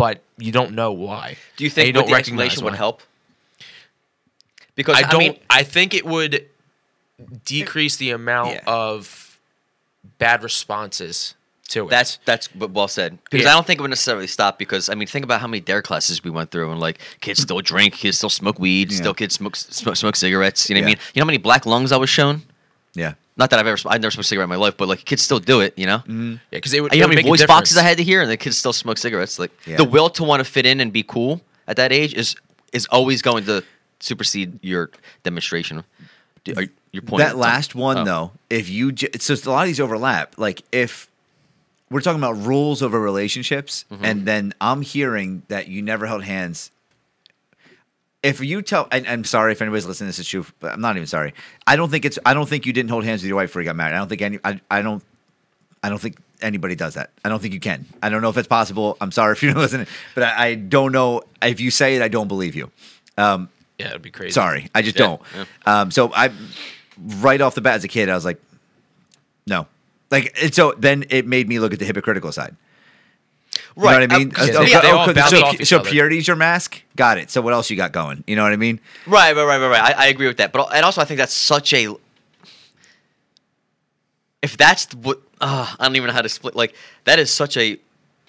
but 0.00 0.22
you 0.38 0.50
don't 0.50 0.72
know 0.72 0.92
why. 0.92 1.36
Do 1.58 1.64
you 1.64 1.68
think 1.68 1.88
you 1.88 1.92
what 1.92 2.00
don't 2.00 2.08
the 2.08 2.14
recognize 2.14 2.46
explanation 2.46 2.64
would 2.64 2.72
why. 2.72 2.76
help? 2.78 3.02
Because 4.74 4.96
I 4.96 5.06
I, 5.06 5.10
don't. 5.10 5.18
mean, 5.18 5.38
I 5.50 5.62
think 5.62 5.92
it 5.92 6.06
would 6.06 6.46
decrease 7.44 7.96
the 7.96 8.10
amount 8.10 8.54
Yeah. 8.54 8.62
of 8.66 9.38
bad 10.16 10.42
responses 10.42 11.34
to 11.68 11.84
it. 11.84 11.90
That's 11.90 12.18
that's 12.24 12.48
well 12.54 12.88
said 12.88 13.18
because 13.30 13.44
Yeah. 13.44 13.50
I 13.50 13.54
don't 13.54 13.66
think 13.66 13.78
it 13.78 13.82
would 13.82 13.90
necessarily 13.90 14.26
stop 14.26 14.58
because 14.58 14.88
I 14.88 14.94
mean 14.94 15.06
think 15.06 15.22
about 15.26 15.42
how 15.42 15.46
many 15.46 15.60
DARE 15.60 15.82
classes 15.82 16.24
we 16.24 16.30
went 16.30 16.50
through 16.50 16.70
and 16.70 16.80
like 16.80 16.98
kids 17.20 17.40
hmm. 17.40 17.42
still 17.42 17.60
drink, 17.60 17.92
kids 17.92 18.16
still 18.16 18.30
smoke 18.30 18.58
weed, 18.58 18.90
Yeah. 18.90 18.96
still 18.96 19.12
kids 19.12 19.34
smoke, 19.34 19.54
smoke 19.54 19.96
smoke 19.96 20.16
cigarettes. 20.16 20.70
You 20.70 20.76
know 20.76 20.80
what 20.80 20.84
I 20.84 20.86
mean? 20.86 20.96
You 21.12 21.20
know 21.20 21.24
how 21.24 21.32
many 21.32 21.38
black 21.38 21.66
lungs 21.66 21.92
I 21.92 21.98
was 21.98 22.08
shown? 22.08 22.42
Yeah. 22.94 23.14
Not 23.40 23.50
that 23.50 23.58
I've 23.58 23.66
ever 23.66 23.76
sm- 23.76 23.88
I've 23.88 24.00
never 24.02 24.10
smoked 24.12 24.26
a 24.26 24.28
cigarette 24.28 24.44
in 24.44 24.50
my 24.50 24.56
life, 24.56 24.76
but 24.76 24.86
like 24.86 25.04
kids 25.04 25.22
still 25.22 25.40
do 25.40 25.60
it. 25.60 25.76
You 25.76 25.86
know? 25.86 26.02
yeah, 26.06 26.36
because 26.52 26.72
it 26.74 26.80
would. 26.82 26.92
You 26.92 27.00
know 27.00 27.06
how 27.06 27.14
many 27.14 27.22
voice 27.22 27.44
boxes 27.46 27.76
I 27.78 27.82
had 27.82 27.96
to 27.98 28.04
hear, 28.04 28.20
and 28.22 28.30
the 28.30 28.36
kids 28.36 28.56
still 28.58 28.72
smoke 28.72 28.98
cigarettes. 28.98 29.38
Like 29.38 29.50
Yeah. 29.66 29.76
the 29.78 29.84
will 29.84 30.10
to 30.10 30.22
want 30.24 30.40
to 30.40 30.44
fit 30.44 30.66
in 30.66 30.80
and 30.80 30.92
be 30.92 31.02
cool 31.02 31.40
at 31.66 31.76
that 31.76 31.90
age 31.92 32.14
is 32.14 32.36
is 32.72 32.86
always 32.86 33.22
going 33.22 33.44
to 33.46 33.64
supersede 33.98 34.58
your 34.62 34.90
demonstration. 35.24 35.82
Do- 36.44 36.54
Are, 36.56 36.64
your 36.92 37.02
point. 37.02 37.22
That 37.24 37.36
last 37.36 37.74
one 37.74 37.98
Oh. 37.98 38.04
though, 38.04 38.32
if 38.50 38.68
you 38.68 38.92
j- 38.92 39.08
so 39.18 39.34
a 39.34 39.50
lot 39.50 39.62
of 39.62 39.66
these 39.68 39.80
overlap. 39.80 40.34
Like 40.38 40.62
if 40.72 41.08
we're 41.90 42.00
talking 42.02 42.20
about 42.20 42.36
rules 42.46 42.82
over 42.82 43.00
relationships, 43.00 43.84
Mm-hmm. 43.90 44.04
and 44.04 44.26
then 44.26 44.54
I'm 44.60 44.82
hearing 44.82 45.42
that 45.48 45.68
you 45.68 45.82
never 45.82 46.06
held 46.06 46.24
hands. 46.24 46.70
If 48.22 48.40
you 48.40 48.60
tell, 48.60 48.86
and 48.92 49.06
I'm 49.06 49.24
sorry 49.24 49.52
if 49.52 49.62
anybody's 49.62 49.86
listening 49.86 50.08
this 50.08 50.18
is 50.18 50.28
true, 50.28 50.44
but 50.60 50.72
I'm 50.72 50.80
not 50.80 50.96
even 50.96 51.06
sorry. 51.06 51.32
I 51.66 51.76
don't 51.76 51.88
think 51.90 52.04
it's. 52.04 52.18
I 52.26 52.34
don't 52.34 52.48
think 52.48 52.66
you 52.66 52.72
didn't 52.72 52.90
hold 52.90 53.04
hands 53.04 53.22
with 53.22 53.28
your 53.28 53.36
wife 53.36 53.48
before 53.48 53.62
you 53.62 53.66
got 53.66 53.76
married. 53.76 53.94
I 53.94 53.98
don't 53.98 54.08
think 54.08 54.20
any. 54.22 54.38
I, 54.44 54.60
I 54.70 54.82
don't. 54.82 55.02
I 55.82 55.88
don't 55.88 55.98
think 55.98 56.18
anybody 56.42 56.74
does 56.74 56.94
that. 56.94 57.10
I 57.24 57.30
don't 57.30 57.40
think 57.40 57.54
you 57.54 57.60
can. 57.60 57.86
I 58.02 58.10
don't 58.10 58.20
know 58.20 58.28
if 58.28 58.36
it's 58.36 58.48
possible. 58.48 58.98
I'm 59.00 59.10
sorry 59.10 59.32
if 59.32 59.42
you're 59.42 59.54
listening, 59.66 59.86
but 60.14 60.24
I, 60.24 60.46
I 60.48 60.54
don't 60.54 60.92
know 60.92 61.22
if 61.40 61.60
you 61.60 61.70
say 61.70 61.96
it. 61.96 62.02
I 62.02 62.08
don't 62.08 62.28
believe 62.28 62.54
you. 62.54 62.70
Um, 63.16 63.48
Yeah, 63.78 63.88
it'd 63.88 64.02
be 64.02 64.10
crazy. 64.10 64.32
Sorry, 64.32 64.68
I 64.74 64.82
just 64.82 64.98
Yeah, 64.98 65.16
don't. 65.16 65.48
Um, 65.64 65.90
so 65.90 66.12
I, 66.12 66.30
right 66.98 67.40
off 67.40 67.54
the 67.54 67.62
bat 67.62 67.76
as 67.76 67.84
a 67.84 67.88
kid, 67.88 68.10
I 68.10 68.14
was 68.14 68.26
like, 68.26 68.40
no, 69.46 69.66
like 70.10 70.36
so. 70.52 70.74
Then 70.76 71.06
it 71.08 71.26
made 71.26 71.48
me 71.48 71.58
look 71.58 71.72
at 71.72 71.78
the 71.78 71.86
hypocritical 71.86 72.32
side. 72.32 72.54
You 73.76 73.82
right? 73.84 73.92
know 74.00 74.06
what 74.06 74.12
I 74.12 74.18
mean? 74.18 74.32
Uh, 74.36 74.44
Yeah, 74.44 74.52
so, 74.52 74.58
they- 74.64 74.66
they 74.66 74.90
all 74.90 75.06
so- 75.06 75.14
so, 75.38 75.44
off 75.44 75.60
each 75.84 75.90
purity's 75.90 76.26
your 76.26 76.36
mask. 76.36 76.82
Got 76.96 77.18
it. 77.18 77.30
So 77.30 77.40
what 77.40 77.52
else 77.54 77.70
you 77.70 77.76
got 77.76 77.92
going? 77.92 78.24
You 78.26 78.36
know 78.36 78.42
what 78.42 78.52
I 78.52 78.56
mean? 78.56 78.80
Right, 79.06 79.34
right, 79.34 79.44
right, 79.44 79.58
right, 79.60 79.68
right. 79.68 79.96
I, 79.96 80.04
I 80.04 80.06
agree 80.08 80.26
with 80.26 80.38
that, 80.38 80.52
but 80.52 80.68
and 80.74 80.84
also 80.84 81.00
I 81.00 81.04
think 81.04 81.18
that's 81.18 81.32
such 81.32 81.72
a. 81.72 81.94
If 84.42 84.56
that's 84.56 84.86
what 84.94 85.20
uh, 85.40 85.74
I 85.78 85.84
don't 85.86 85.96
even 85.96 86.08
know 86.08 86.14
how 86.14 86.22
to 86.22 86.28
split. 86.28 86.56
Like 86.56 86.74
that 87.04 87.18
is 87.18 87.30
such 87.30 87.56
a 87.56 87.78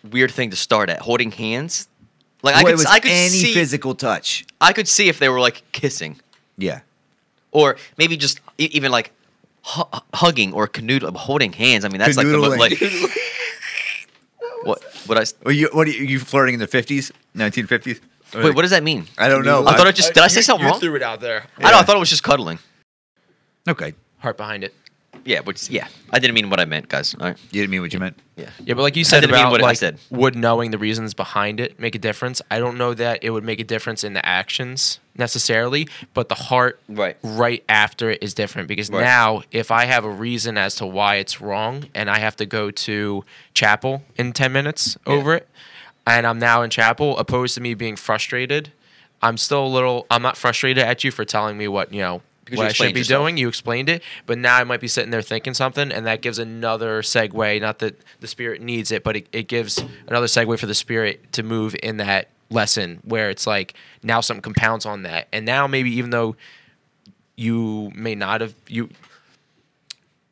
weird 0.09 0.31
thing 0.31 0.49
to 0.49 0.55
start 0.55 0.89
at. 0.89 0.99
Holding 0.99 1.31
hands, 1.31 1.87
like 2.43 2.55
I 2.55 2.63
could, 2.63 2.71
it 2.71 2.77
was 2.77 2.85
I 2.85 2.99
could 2.99 3.11
any 3.11 3.29
see, 3.29 3.53
physical 3.53 3.95
touch. 3.95 4.45
I 4.59 4.73
could 4.73 4.87
see 4.87 5.07
if 5.09 5.19
they 5.19 5.29
were 5.29 5.39
like 5.39 5.63
kissing, 5.71 6.19
Yeah. 6.57 6.81
or 7.51 7.77
maybe 7.97 8.17
just 8.17 8.41
even 8.57 8.91
like 8.91 9.11
hu- 9.63 9.83
hugging 10.13 10.53
or 10.53 10.67
canoodling, 10.67 11.15
holding 11.15 11.53
hands. 11.53 11.85
I 11.85 11.89
mean, 11.89 11.99
that's 11.99 12.17
like 12.17 12.27
the 12.27 12.37
mo- 12.37 12.49
like. 12.49 12.73
Canoodling. 14.65 15.07
what? 15.07 15.17
I? 15.17 15.25
Well, 15.45 15.53
you 15.55 15.69
what 15.73 15.87
are 15.87 15.91
you, 15.91 16.05
you 16.05 16.19
flirting 16.19 16.53
in 16.55 16.59
the 16.59 16.67
fifties, 16.67 17.11
nineteen 17.33 17.67
fifties? 17.67 17.99
Wait, 18.33 18.55
what 18.55 18.61
does 18.61 18.71
that 18.71 18.83
mean? 18.83 19.07
I 19.17 19.27
don't 19.27 19.43
know. 19.43 19.65
I 19.67 19.75
thought 19.75 19.87
I 19.87 19.91
just 19.91 20.13
did. 20.13 20.23
I 20.23 20.27
say 20.27 20.39
You- 20.39 20.43
something 20.43 20.65
you 20.65 20.71
wrong? 20.71 20.79
threw 20.79 20.95
it 20.95 21.03
out 21.03 21.19
there. 21.19 21.43
I 21.57 21.63
know. 21.63 21.69
Yeah. 21.71 21.79
I 21.79 21.83
thought 21.83 21.95
it 21.97 21.99
was 21.99 22.09
just 22.09 22.23
cuddling. 22.23 22.59
okay. 23.67 23.93
Heart 24.19 24.37
behind 24.37 24.63
it. 24.63 24.73
Yeah, 25.23 25.41
which 25.41 25.69
yeah, 25.69 25.87
I 26.11 26.19
didn't 26.19 26.33
mean 26.33 26.49
what 26.49 26.59
I 26.59 26.65
meant, 26.65 26.89
guys. 26.89 27.13
All 27.19 27.27
right. 27.27 27.37
You 27.51 27.61
didn't 27.61 27.71
mean 27.71 27.81
what 27.81 27.93
you 27.93 27.99
meant. 27.99 28.17
Yeah. 28.35 28.49
Yeah, 28.63 28.73
but 28.73 28.81
like 28.81 28.95
you 28.95 29.03
said 29.03 29.21
didn't 29.21 29.33
mean 29.33 29.41
about 29.41 29.51
what 29.51 29.61
I 29.61 29.65
like 29.65 29.77
said. 29.77 29.99
would 30.09 30.35
knowing 30.35 30.71
the 30.71 30.77
reasons 30.79 31.13
behind 31.13 31.59
it 31.59 31.79
make 31.79 31.93
a 31.95 31.99
difference. 31.99 32.41
I 32.49 32.57
don't 32.59 32.77
know 32.77 32.93
that 32.95 33.23
it 33.23 33.29
would 33.29 33.43
make 33.43 33.59
a 33.59 33.63
difference 33.63 34.03
in 34.03 34.13
the 34.13 34.25
actions 34.25 34.99
necessarily, 35.15 35.87
but 36.13 36.27
the 36.29 36.35
heart 36.35 36.79
Right. 36.89 37.17
right 37.21 37.63
after 37.69 38.09
it 38.09 38.23
is 38.23 38.33
different 38.33 38.67
because 38.67 38.89
Right. 38.89 39.01
now 39.03 39.43
if 39.51 39.69
I 39.69 39.85
have 39.85 40.05
a 40.05 40.09
reason 40.09 40.57
as 40.57 40.75
to 40.75 40.85
why 40.87 41.15
it's 41.15 41.39
wrong 41.39 41.85
and 41.93 42.09
I 42.09 42.17
have 42.19 42.35
to 42.37 42.45
go 42.45 42.71
to 42.71 43.23
chapel 43.53 44.03
in 44.17 44.33
10 44.33 44.51
minutes 44.51 44.97
Yeah. 45.05 45.13
over 45.13 45.35
it 45.35 45.47
and 46.07 46.25
I'm 46.25 46.39
now 46.39 46.63
in 46.63 46.71
chapel 46.71 47.17
opposed 47.19 47.53
to 47.55 47.61
me 47.61 47.75
being 47.75 47.95
frustrated, 47.95 48.71
I'm 49.21 49.37
still 49.37 49.63
a 49.63 49.67
little 49.67 50.07
I'm 50.09 50.23
not 50.23 50.35
frustrated 50.35 50.83
at 50.83 51.03
you 51.03 51.11
for 51.11 51.25
telling 51.25 51.57
me 51.59 51.67
what, 51.67 51.93
you 51.93 52.01
know, 52.01 52.21
Because 52.45 52.57
what 52.57 52.63
you 52.63 52.69
I 52.69 52.73
should 52.73 52.93
be 52.93 53.01
yourself. 53.01 53.23
doing. 53.23 53.37
You 53.37 53.47
explained 53.47 53.87
it, 53.89 54.01
but 54.25 54.37
now 54.37 54.57
I 54.57 54.63
might 54.63 54.81
be 54.81 54.87
sitting 54.87 55.11
there 55.11 55.21
thinking 55.21 55.53
something, 55.53 55.91
and 55.91 56.05
that 56.07 56.21
gives 56.21 56.39
another 56.39 57.01
segue. 57.01 57.61
Not 57.61 57.79
that 57.79 57.99
the 58.19 58.27
spirit 58.27 58.61
needs 58.61 58.91
it, 58.91 59.03
but 59.03 59.15
it, 59.17 59.27
it 59.31 59.47
gives 59.47 59.83
another 60.07 60.25
segue 60.27 60.57
for 60.59 60.65
the 60.65 60.73
spirit 60.75 61.31
to 61.33 61.43
move 61.43 61.75
in 61.83 61.97
that 61.97 62.29
lesson 62.49 62.99
where 63.03 63.29
it's 63.29 63.45
like 63.47 63.75
now 64.03 64.19
something 64.21 64.41
compounds 64.41 64.85
on 64.85 65.03
that, 65.03 65.27
and 65.31 65.45
now 65.45 65.67
maybe 65.67 65.91
even 65.91 66.09
though 66.09 66.35
you 67.37 67.91
may 67.95 68.13
not 68.15 68.41
have 68.41 68.53
you 68.67 68.89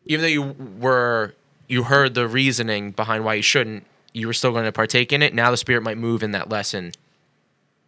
even 0.06 0.22
though 0.22 0.28
you 0.28 0.42
were 0.80 1.34
you 1.68 1.84
heard 1.84 2.14
the 2.14 2.28
reasoning 2.28 2.92
behind 2.92 3.24
why 3.24 3.36
you 3.36 3.42
shouldn't 3.42 3.86
you 4.14 4.28
were 4.28 4.34
still 4.34 4.52
going 4.52 4.66
to 4.66 4.72
partake 4.72 5.14
in 5.14 5.22
it 5.24 5.34
now 5.34 5.50
the 5.50 5.58
spirit 5.58 5.82
might 5.82 5.98
move 5.98 6.22
in 6.24 6.32
that 6.32 6.50
lesson 6.50 6.92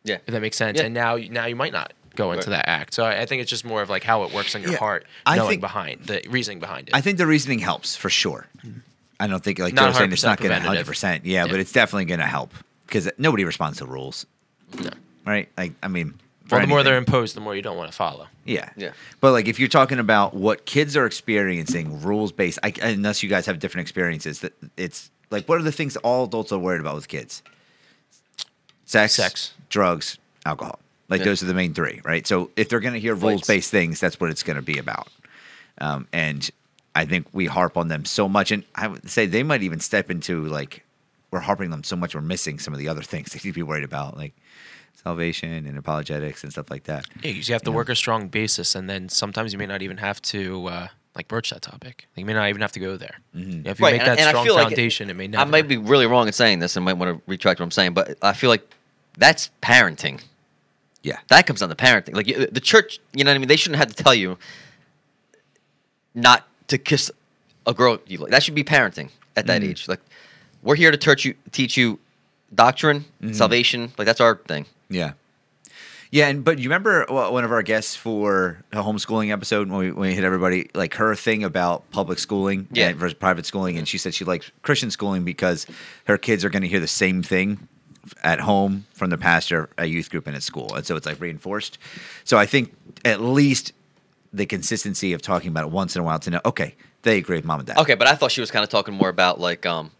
Yeah. 0.03 0.15
if 0.25 0.33
that 0.33 0.41
makes 0.41 0.57
sense 0.57 0.79
Yeah. 0.79 0.85
and 0.85 0.93
now 0.93 1.17
now 1.17 1.45
you 1.45 1.55
might 1.55 1.73
not 1.73 1.93
go 2.23 2.31
into 2.31 2.49
Right. 2.49 2.57
that 2.57 2.69
act 2.69 2.93
so 2.93 3.03
I, 3.03 3.21
I 3.21 3.25
think 3.25 3.41
it's 3.41 3.49
just 3.49 3.65
more 3.65 3.81
of 3.81 3.89
like 3.89 4.03
how 4.03 4.23
it 4.25 4.33
works 4.33 4.55
on 4.55 4.61
your 4.61 4.71
Yeah. 4.71 4.77
heart 4.85 5.05
I 5.25 5.35
knowing 5.37 5.49
think- 5.49 5.61
behind 5.61 5.95
the 6.05 6.21
reasoning 6.29 6.59
behind 6.59 6.89
it 6.89 6.95
I 6.95 7.01
think 7.01 7.17
the 7.17 7.27
reasoning 7.27 7.59
helps 7.59 7.95
for 7.95 8.09
sure. 8.09 8.47
I 9.19 9.27
don't 9.27 9.43
think 9.43 9.59
like 9.59 9.73
Not 9.73 9.81
Joe 9.81 9.87
was 9.89 9.97
saying 9.97 10.11
it's 10.13 10.23
100% 10.23 10.25
not 10.25 10.37
going 10.39 10.51
to 10.51 10.59
hundred 10.67 10.85
percent. 10.87 11.25
Yeah, 11.25 11.45
Yeah. 11.45 11.51
but 11.51 11.59
it's 11.59 11.71
definitely 11.71 12.05
going 12.05 12.19
to 12.21 12.25
help 12.37 12.51
because 12.87 13.07
nobody 13.17 13.43
responds 13.45 13.77
to 13.77 13.85
rules, 13.85 14.25
no. 14.79 14.89
right? 15.25 15.47
Like 15.57 15.73
I 15.83 15.87
mean, 15.89 16.15
well 16.49 16.59
the 16.61 16.67
more 16.67 16.81
they're 16.83 16.97
imposed 16.97 17.35
the 17.35 17.41
more 17.41 17.55
you 17.55 17.61
don't 17.61 17.77
want 17.77 17.91
to 17.91 17.95
follow 17.95 18.25
Yeah. 18.45 18.69
Yeah. 18.75 18.91
But 19.21 19.31
like 19.33 19.47
if 19.47 19.59
you're 19.59 19.69
talking 19.79 19.99
about 19.99 20.33
what 20.33 20.65
kids 20.65 20.97
are 20.97 21.05
experiencing, 21.05 22.01
rules 22.01 22.31
based, 22.31 22.57
I, 22.63 22.73
unless 22.81 23.21
you 23.23 23.29
guys 23.29 23.45
have 23.45 23.59
different 23.59 23.83
experiences, 23.85 24.39
that 24.39 24.53
it's 24.75 25.09
like 25.29 25.47
what 25.47 25.59
are 25.59 25.63
the 25.63 25.71
things 25.71 25.95
all 25.97 26.25
adults 26.25 26.51
are 26.51 26.59
worried 26.59 26.81
about 26.81 26.95
with 26.95 27.07
kids? 27.07 27.43
Sex, 28.85 29.13
Sex. 29.13 29.53
drugs, 29.69 30.17
alcohol. 30.45 30.79
Like 31.11 31.19
Yeah. 31.19 31.25
those 31.25 31.43
are 31.43 31.45
the 31.45 31.53
main 31.53 31.73
three, 31.75 32.01
right? 32.03 32.25
So 32.25 32.49
if 32.55 32.69
they're 32.69 32.79
going 32.79 32.93
to 32.95 32.99
hear 32.99 33.13
rules 33.13 33.45
based 33.45 33.69
things, 33.69 33.99
that's 33.99 34.19
what 34.19 34.29
it's 34.31 34.41
going 34.43 34.55
to 34.55 34.61
be 34.63 34.79
about. 34.79 35.09
Um, 35.79 36.07
and 36.13 36.49
I 36.95 37.05
think 37.05 37.27
we 37.33 37.45
harp 37.45 37.77
on 37.77 37.87
them 37.89 38.05
so 38.05 38.27
much, 38.27 38.51
and 38.51 38.63
I 38.75 38.87
would 38.87 39.09
say 39.09 39.25
they 39.25 39.43
might 39.43 39.61
even 39.61 39.79
step 39.79 40.09
into 40.09 40.45
like 40.47 40.83
we're 41.31 41.39
harping 41.41 41.69
them 41.69 41.83
so 41.83 41.95
much 41.95 42.13
we're 42.15 42.21
missing 42.21 42.59
some 42.59 42.73
of 42.73 42.79
the 42.79 42.87
other 42.89 43.01
things 43.03 43.29
they 43.33 43.37
need 43.37 43.51
to 43.51 43.53
be 43.53 43.63
worried 43.63 43.83
about, 43.83 44.17
like 44.17 44.33
salvation 45.03 45.65
and 45.65 45.77
apologetics 45.77 46.43
and 46.43 46.51
stuff 46.51 46.69
like 46.69 46.83
that. 46.85 47.05
yeah, 47.23 47.33
'cause 47.33 47.47
you 47.47 47.53
have 47.53 47.63
to 47.63 47.71
work 47.71 47.89
a 47.89 47.95
strong 47.95 48.27
basis 48.27 48.75
and 48.75 48.89
then 48.89 49.09
sometimes 49.09 49.51
you 49.53 49.57
may 49.59 49.65
not 49.65 49.81
even 49.81 49.97
have 49.97 50.21
to 50.21 50.67
uh, 50.67 50.87
like 51.15 51.27
broach 51.27 51.49
that 51.49 51.61
topic 51.61 52.07
like, 52.15 52.19
you 52.21 52.25
may 52.25 52.33
not 52.33 52.47
even 52.49 52.61
have 52.61 52.71
to 52.73 52.79
go 52.79 52.97
there 52.97 53.15
Mm-hmm. 53.35 53.65
if 53.67 53.79
you 53.79 53.85
Right, 53.85 53.93
make 53.93 54.05
that 54.05 54.19
and 54.19 54.27
I 54.27 54.31
strong 54.31 54.45
feel 54.45 54.55
like 54.55 54.67
it- 54.67 54.75
foundation 54.75 55.09
it, 55.09 55.15
may 55.15 55.27
never 55.27 55.41
I 55.41 55.45
might 55.45 55.67
be 55.67 55.77
really 55.77 56.05
wrong 56.05 56.27
in 56.27 56.33
saying 56.33 56.59
this 56.59 56.75
and 56.75 56.85
might 56.85 56.93
want 56.93 57.17
to 57.17 57.23
retract 57.31 57.59
what 57.59 57.63
I'm 57.65 57.71
saying, 57.71 57.93
but 57.93 58.17
I 58.21 58.33
feel 58.33 58.49
like 58.49 58.61
that's 59.17 59.49
parenting. 59.63 60.21
Yeah. 61.03 61.19
That 61.29 61.47
comes 61.47 61.61
down 61.61 61.69
to 61.69 61.75
parenting. 61.75 62.15
Like 62.15 62.27
the 62.27 62.59
church, 62.59 62.99
you 63.13 63.23
know 63.23 63.31
what 63.31 63.35
I 63.35 63.39
mean? 63.39 63.47
They 63.47 63.55
shouldn't 63.55 63.79
have 63.79 63.93
to 63.93 64.03
tell 64.03 64.13
you 64.13 64.37
not 66.13 66.47
to 66.67 66.77
kiss 66.77 67.11
a 67.65 67.73
girl 67.73 67.97
you 68.07 68.19
like. 68.19 68.31
That 68.31 68.43
should 68.43 68.55
be 68.55 68.63
parenting 68.63 69.09
at 69.35 69.47
that 69.47 69.61
mm. 69.61 69.69
age. 69.69 69.87
Like 69.87 70.01
we're 70.61 70.75
here 70.75 70.91
to 70.91 70.97
teach 70.97 71.25
you, 71.25 71.35
teach 71.51 71.77
you 71.77 71.99
doctrine, 72.53 73.05
mm-hmm. 73.21 73.33
salvation. 73.33 73.91
Like 73.97 74.05
that's 74.05 74.21
our 74.21 74.35
thing. 74.35 74.65
Yeah. 74.89 75.13
Yeah, 76.11 76.27
and 76.27 76.43
but 76.43 76.59
you 76.59 76.65
remember 76.65 77.05
one 77.07 77.45
of 77.45 77.53
our 77.53 77.63
guests 77.63 77.95
for 77.95 78.61
a 78.73 78.83
homeschooling 78.83 79.31
episode 79.31 79.69
when 79.69 79.79
we, 79.79 79.91
when 79.93 80.09
we 80.09 80.13
hit 80.13 80.25
everybody 80.25 80.69
like 80.73 80.95
her 80.95 81.15
thing 81.15 81.45
about 81.45 81.89
public 81.91 82.19
schooling 82.19 82.67
Yeah. 82.73 82.89
and 82.89 82.99
versus 82.99 83.13
private 83.13 83.45
schooling, 83.45 83.77
and 83.77 83.87
she 83.87 83.97
said 83.97 84.13
she 84.13 84.25
likes 84.25 84.51
Christian 84.61 84.91
schooling 84.91 85.23
because 85.23 85.65
her 86.07 86.17
kids 86.17 86.43
are 86.43 86.49
going 86.49 86.63
to 86.63 86.67
hear 86.67 86.81
the 86.81 86.87
same 86.87 87.23
thing 87.23 87.69
at 88.23 88.39
home 88.39 88.85
from 88.93 89.09
the 89.09 89.17
pastor 89.17 89.69
at 89.77 89.89
youth 89.89 90.09
group 90.09 90.27
and 90.27 90.35
at 90.35 90.43
school, 90.43 90.73
and 90.75 90.85
so 90.85 90.95
it's 90.95 91.05
like 91.05 91.19
reinforced. 91.21 91.77
So 92.23 92.37
I 92.37 92.45
think 92.45 92.73
at 93.05 93.21
least 93.21 93.73
the 94.33 94.45
consistency 94.45 95.13
of 95.13 95.21
talking 95.21 95.49
about 95.49 95.65
it 95.65 95.71
once 95.71 95.95
in 95.95 96.01
a 96.01 96.03
while 96.05 96.19
to 96.19 96.29
know, 96.29 96.41
okay, 96.45 96.75
they 97.03 97.17
agree 97.17 97.35
with 97.37 97.45
mom 97.45 97.59
and 97.59 97.67
dad. 97.67 97.77
Okay, 97.79 97.95
but 97.95 98.07
I 98.07 98.15
thought 98.15 98.31
she 98.31 98.41
was 98.41 98.49
kind 98.51 98.63
of 98.63 98.69
talking 98.69 98.93
more 98.93 99.09
about 99.09 99.39
like, 99.39 99.65
um, 99.65 99.91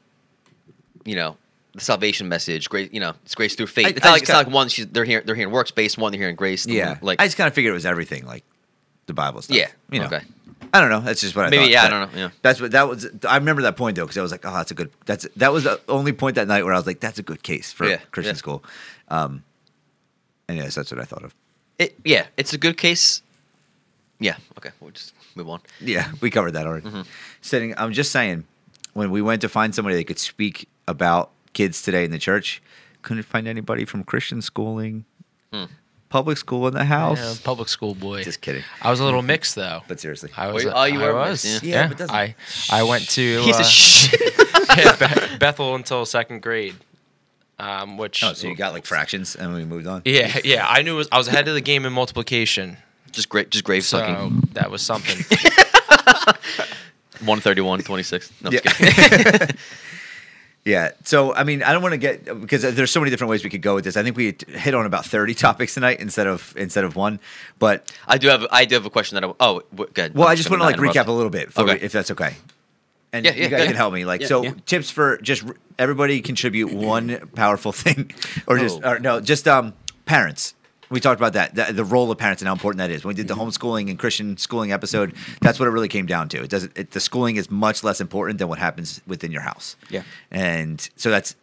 you 1.06 1.16
know, 1.16 1.38
the 1.74 1.82
salvation 1.82 2.28
message. 2.30 2.70
Grace, 2.70 2.90
you 2.92 3.00
know, 3.00 3.14
it's 3.24 3.36
grace 3.36 3.56
through 3.56 3.68
faith. 3.68 3.88
I- 3.88 3.90
it's 3.90 4.04
not 4.04 4.12
like 4.12 4.22
it's 4.24 4.32
not 4.32 4.46
like 4.46 4.54
one. 4.54 4.70
She's 4.70 4.88
they're 4.88 5.06
hearing 5.06 5.26
they're 5.26 5.36
hearing 5.36 5.54
works 5.54 5.72
based. 5.72 5.98
One 5.98 6.12
they're 6.12 6.20
hearing 6.20 6.36
grace. 6.36 6.66
yeah, 6.68 6.98
like 7.02 7.22
I 7.22 7.26
just 7.26 7.38
kind 7.38 7.48
of 7.48 7.54
figured 7.54 7.72
it 7.72 7.76
was 7.76 7.86
everything, 7.86 8.26
like 8.26 8.44
the 9.06 9.14
Bible 9.14 9.42
stuff. 9.42 9.56
Yeah, 9.58 9.70
you 9.90 10.00
know. 10.00 10.06
okay. 10.08 10.22
I 10.74 10.80
don't 10.80 10.90
know. 10.90 11.02
That's 11.02 11.22
just 11.22 11.36
what 11.36 11.46
I 11.46 11.50
Maybe, 11.50 11.64
thought. 11.64 11.72
yeah, 11.72 11.84
I 11.84 11.90
don't 11.90 12.14
know, 12.14 12.18
yeah. 12.20 12.30
That's 12.42 12.62
what 12.62 12.72
that 12.72 12.88
was. 12.88 13.08
I 13.28 13.38
remember 13.38 13.62
that 13.64 13.76
point 13.78 13.96
though 13.98 14.04
because 14.06 14.18
I 14.18 14.22
was 14.22 14.32
like, 14.32 14.46
oh, 14.46 14.54
that's 14.54 14.72
a 14.72 14.74
good. 14.74 14.90
That's 15.06 15.28
that 15.36 15.52
was 15.52 15.64
the 15.66 15.80
only 15.90 16.14
point 16.14 16.36
that 16.36 16.48
night 16.48 16.64
where 16.64 16.74
I 16.74 16.78
was 16.78 16.88
like, 16.88 17.00
that's 17.00 17.20
a 17.20 17.24
good 17.24 17.44
case 17.44 17.72
for 17.74 17.88
Yeah, 17.88 17.98
Christian 18.12 18.36
yeah. 18.36 18.40
school. 18.40 18.64
Um, 19.10 19.44
and 20.48 20.58
yes, 20.58 20.76
that's 20.76 20.92
what 20.92 21.02
I 21.02 21.06
thought 21.06 21.24
of. 21.24 21.34
it. 21.80 21.96
Yeah, 22.06 22.28
it's 22.38 22.54
a 22.54 22.58
good 22.58 22.78
case. 22.78 23.22
Yeah. 24.20 24.36
Okay, 24.58 24.70
we'll 24.80 24.92
just 24.92 25.14
move 25.36 25.50
on. 25.50 25.62
Yeah, 25.80 26.12
we 26.22 26.30
covered 26.30 26.52
that 26.52 26.66
already. 26.68 26.88
Mm-hmm. 26.88 27.02
Sitting, 27.42 27.74
I'm 27.78 27.92
just 27.92 28.12
saying, 28.12 28.46
when 28.94 29.10
we 29.12 29.22
went 29.22 29.42
to 29.42 29.50
find 29.50 29.74
somebody 29.74 29.96
that 29.98 30.06
could 30.06 30.20
speak 30.20 30.68
about 30.88 31.32
kids 31.54 31.82
today 31.82 32.06
in 32.06 32.12
the 32.12 32.20
church, 32.20 32.62
couldn't 33.02 33.24
find 33.24 33.48
anybody 33.48 33.84
from 33.86 34.04
Christian 34.04 34.42
schooling, 34.42 35.06
Hmm. 35.52 35.66
Public 36.12 36.38
school 36.38 36.68
in 36.68 36.74
the 36.76 36.84
house. 36.86 37.18
Yeah, 37.20 37.34
public 37.44 37.68
school 37.70 37.96
boy. 37.96 38.24
Just 38.24 38.42
kidding. 38.42 38.64
I 38.82 38.92
was 38.92 39.00
a 39.00 39.04
little 39.06 39.22
mixed 39.24 39.56
though. 39.56 39.82
But 39.88 40.00
seriously, 40.00 40.30
I 40.38 40.52
was. 40.52 40.64
you- 40.64 40.72
oh, 40.72 40.84
you 40.84 41.02
I 41.02 41.08
were 41.08 41.14
was. 41.16 41.44
mixed, 41.44 41.64
yeah. 41.64 41.70
Yeah. 41.76 41.82
Yeah, 41.82 41.88
but 41.88 41.98
doesn't- 41.98 42.16
I 42.16 42.36
I 42.70 42.84
went 42.84 43.10
to 43.12 43.42
Piece 43.46 43.56
uh, 43.56 43.60
of 43.62 43.66
shit. 43.66 44.34
yeah, 44.78 45.38
Bethel 45.38 45.74
until 45.76 46.06
second 46.06 46.42
grade, 46.44 46.76
um, 47.58 47.98
which 47.98 48.24
oh, 48.24 48.34
so 48.34 48.48
you 48.48 48.56
got 48.56 48.74
like 48.74 48.86
fractions, 48.86 49.36
and 49.36 49.54
we 49.54 49.66
moved 49.66 49.88
on. 49.88 50.02
yeah 50.06 50.38
yeah 50.44 50.68
I 50.68 50.82
knew 50.84 50.94
it 50.96 50.98
was, 50.98 51.08
I 51.12 51.18
was 51.18 51.28
ahead 51.28 51.48
of 51.48 51.54
the 51.56 51.62
game 51.62 51.86
in 51.86 51.94
multiplication, 51.94 52.78
just 53.12 53.30
great, 53.30 53.50
just 53.50 53.64
grave 53.64 53.84
so 53.84 53.98
sucking. 54.00 54.50
that 54.54 54.70
was 54.70 54.82
something. 54.82 55.18
131, 57.22 57.82
26. 57.84 58.32
No, 58.42 58.50
I'm 58.50 58.54
Yeah. 58.54 59.48
Kidding. 60.64 60.74
Yeah. 60.74 60.92
So, 61.04 61.34
I 61.34 61.44
mean, 61.44 61.64
I 61.64 61.74
don't 61.74 61.82
want 61.82 61.94
to 61.94 61.98
get 61.98 62.26
because 62.42 62.62
there's 62.62 62.92
so 62.92 63.00
many 63.00 63.10
different 63.10 63.30
ways 63.30 63.44
we 63.44 63.50
could 63.50 63.62
go 63.62 63.76
with 63.76 63.84
this. 63.84 63.98
I 63.98 64.04
think 64.04 64.16
we 64.18 64.36
hit 64.48 64.74
on 64.74 64.86
about 64.86 65.06
30 65.06 65.34
topics 65.36 65.74
tonight 65.74 66.00
instead 66.00 66.28
of 66.28 66.54
instead 66.58 66.84
of 66.84 66.96
one. 66.96 67.20
But 67.60 67.92
I 68.08 68.18
do 68.18 68.28
have 68.30 68.46
I 68.52 68.66
do 68.66 68.76
have 68.76 68.86
a 68.86 68.90
question 68.90 69.16
that 69.16 69.24
I 69.24 69.34
oh 69.40 69.62
good. 69.94 70.14
well, 70.14 70.28
I'm 70.28 70.32
I 70.32 70.36
just 70.36 70.50
want 70.50 70.62
to 70.62 70.66
like 70.66 70.76
interrupt. 70.78 70.96
recap 70.98 71.08
a 71.08 71.12
little 71.12 71.30
bit, 71.32 71.52
for, 71.52 71.62
Okay. 71.62 71.80
if 71.84 71.92
that's 71.92 72.12
okay. 72.12 72.36
And 73.14 73.26
Yeah, 73.26 73.34
you 73.34 73.50
guys 73.50 73.60
go 73.62 73.66
can 73.68 73.76
help 73.76 73.94
me. 73.94 74.06
Like, 74.06 74.22
Yeah. 74.22 74.28
so 74.28 74.44
Yeah. 74.44 74.54
tips 74.66 74.90
for 74.90 75.18
just 75.18 75.44
everybody 75.78 76.22
contribute 76.22 76.72
one 76.74 77.30
powerful 77.36 77.72
thing, 77.74 78.12
or 78.48 78.58
just 78.58 78.80
Oh. 78.84 78.92
or 78.92 79.00
no, 79.00 79.20
just 79.20 79.48
um 79.48 79.74
parents. 80.06 80.54
We 80.92 81.00
talked 81.00 81.20
about 81.20 81.34
that, 81.34 81.56
the, 81.56 81.74
the 81.74 81.86
role 81.86 82.12
of 82.12 82.18
parents 82.18 82.42
and 82.42 82.48
how 82.48 82.54
important 82.54 82.80
that 82.80 82.92
is. 82.92 83.04
When 83.04 83.16
we 83.16 83.16
did 83.16 83.28
the 83.28 83.34
mm-hmm. 83.34 83.44
homeschooling 83.44 83.90
and 83.90 83.98
Christian 83.98 84.38
schooling 84.38 84.72
episode, 84.72 85.16
that's 85.42 85.60
what 85.60 85.68
it 85.68 85.72
really 85.72 85.88
came 85.88 86.06
down 86.06 86.30
to. 86.30 86.44
It 86.44 86.50
doesn't. 86.50 86.78
It, 86.78 86.92
the 86.92 87.00
schooling 87.00 87.38
is 87.38 87.50
much 87.50 87.84
less 87.84 88.02
important 88.02 88.40
than 88.40 88.48
what 88.50 88.60
happens 88.60 89.02
within 89.08 89.32
your 89.32 89.42
house. 89.42 89.76
Yeah. 89.90 90.04
and 90.30 90.88
so 90.98 91.10
that's 91.10 91.36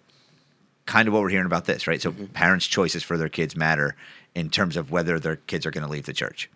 kind 0.86 1.08
of 1.08 1.14
what 1.14 1.22
we're 1.22 1.28
hearing 1.28 1.46
about 1.46 1.66
this, 1.66 1.86
right? 1.86 2.00
So 2.00 2.12
mm-hmm. 2.12 2.26
parents' 2.26 2.66
choices 2.66 3.02
for 3.02 3.16
their 3.16 3.28
kids 3.28 3.56
matter 3.56 3.96
in 4.34 4.50
terms 4.50 4.76
of 4.76 4.90
whether 4.90 5.18
their 5.18 5.36
kids 5.36 5.66
are 5.66 5.70
going 5.70 5.84
to 5.84 5.90
leave 5.90 6.06
the 6.06 6.12
church. 6.12 6.50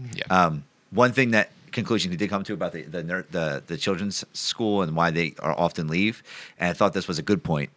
Mm-hmm. 0.00 0.18
Yeah. 0.18 0.24
Um, 0.44 0.64
one 0.90 1.12
thing 1.12 1.32
that 1.32 1.50
conclusion 1.72 2.10
he 2.10 2.16
did 2.16 2.30
come 2.30 2.42
to 2.44 2.54
about 2.54 2.72
the 2.72 2.82
the, 2.82 3.02
the 3.30 3.62
the 3.66 3.76
children's 3.76 4.24
school 4.32 4.82
and 4.82 4.96
why 4.96 5.10
they 5.10 5.34
are 5.40 5.58
often 5.58 5.88
leave, 5.88 6.22
and 6.58 6.70
I 6.70 6.72
thought 6.72 6.92
this 6.92 7.08
was 7.08 7.18
a 7.18 7.22
good 7.22 7.42
point 7.42 7.70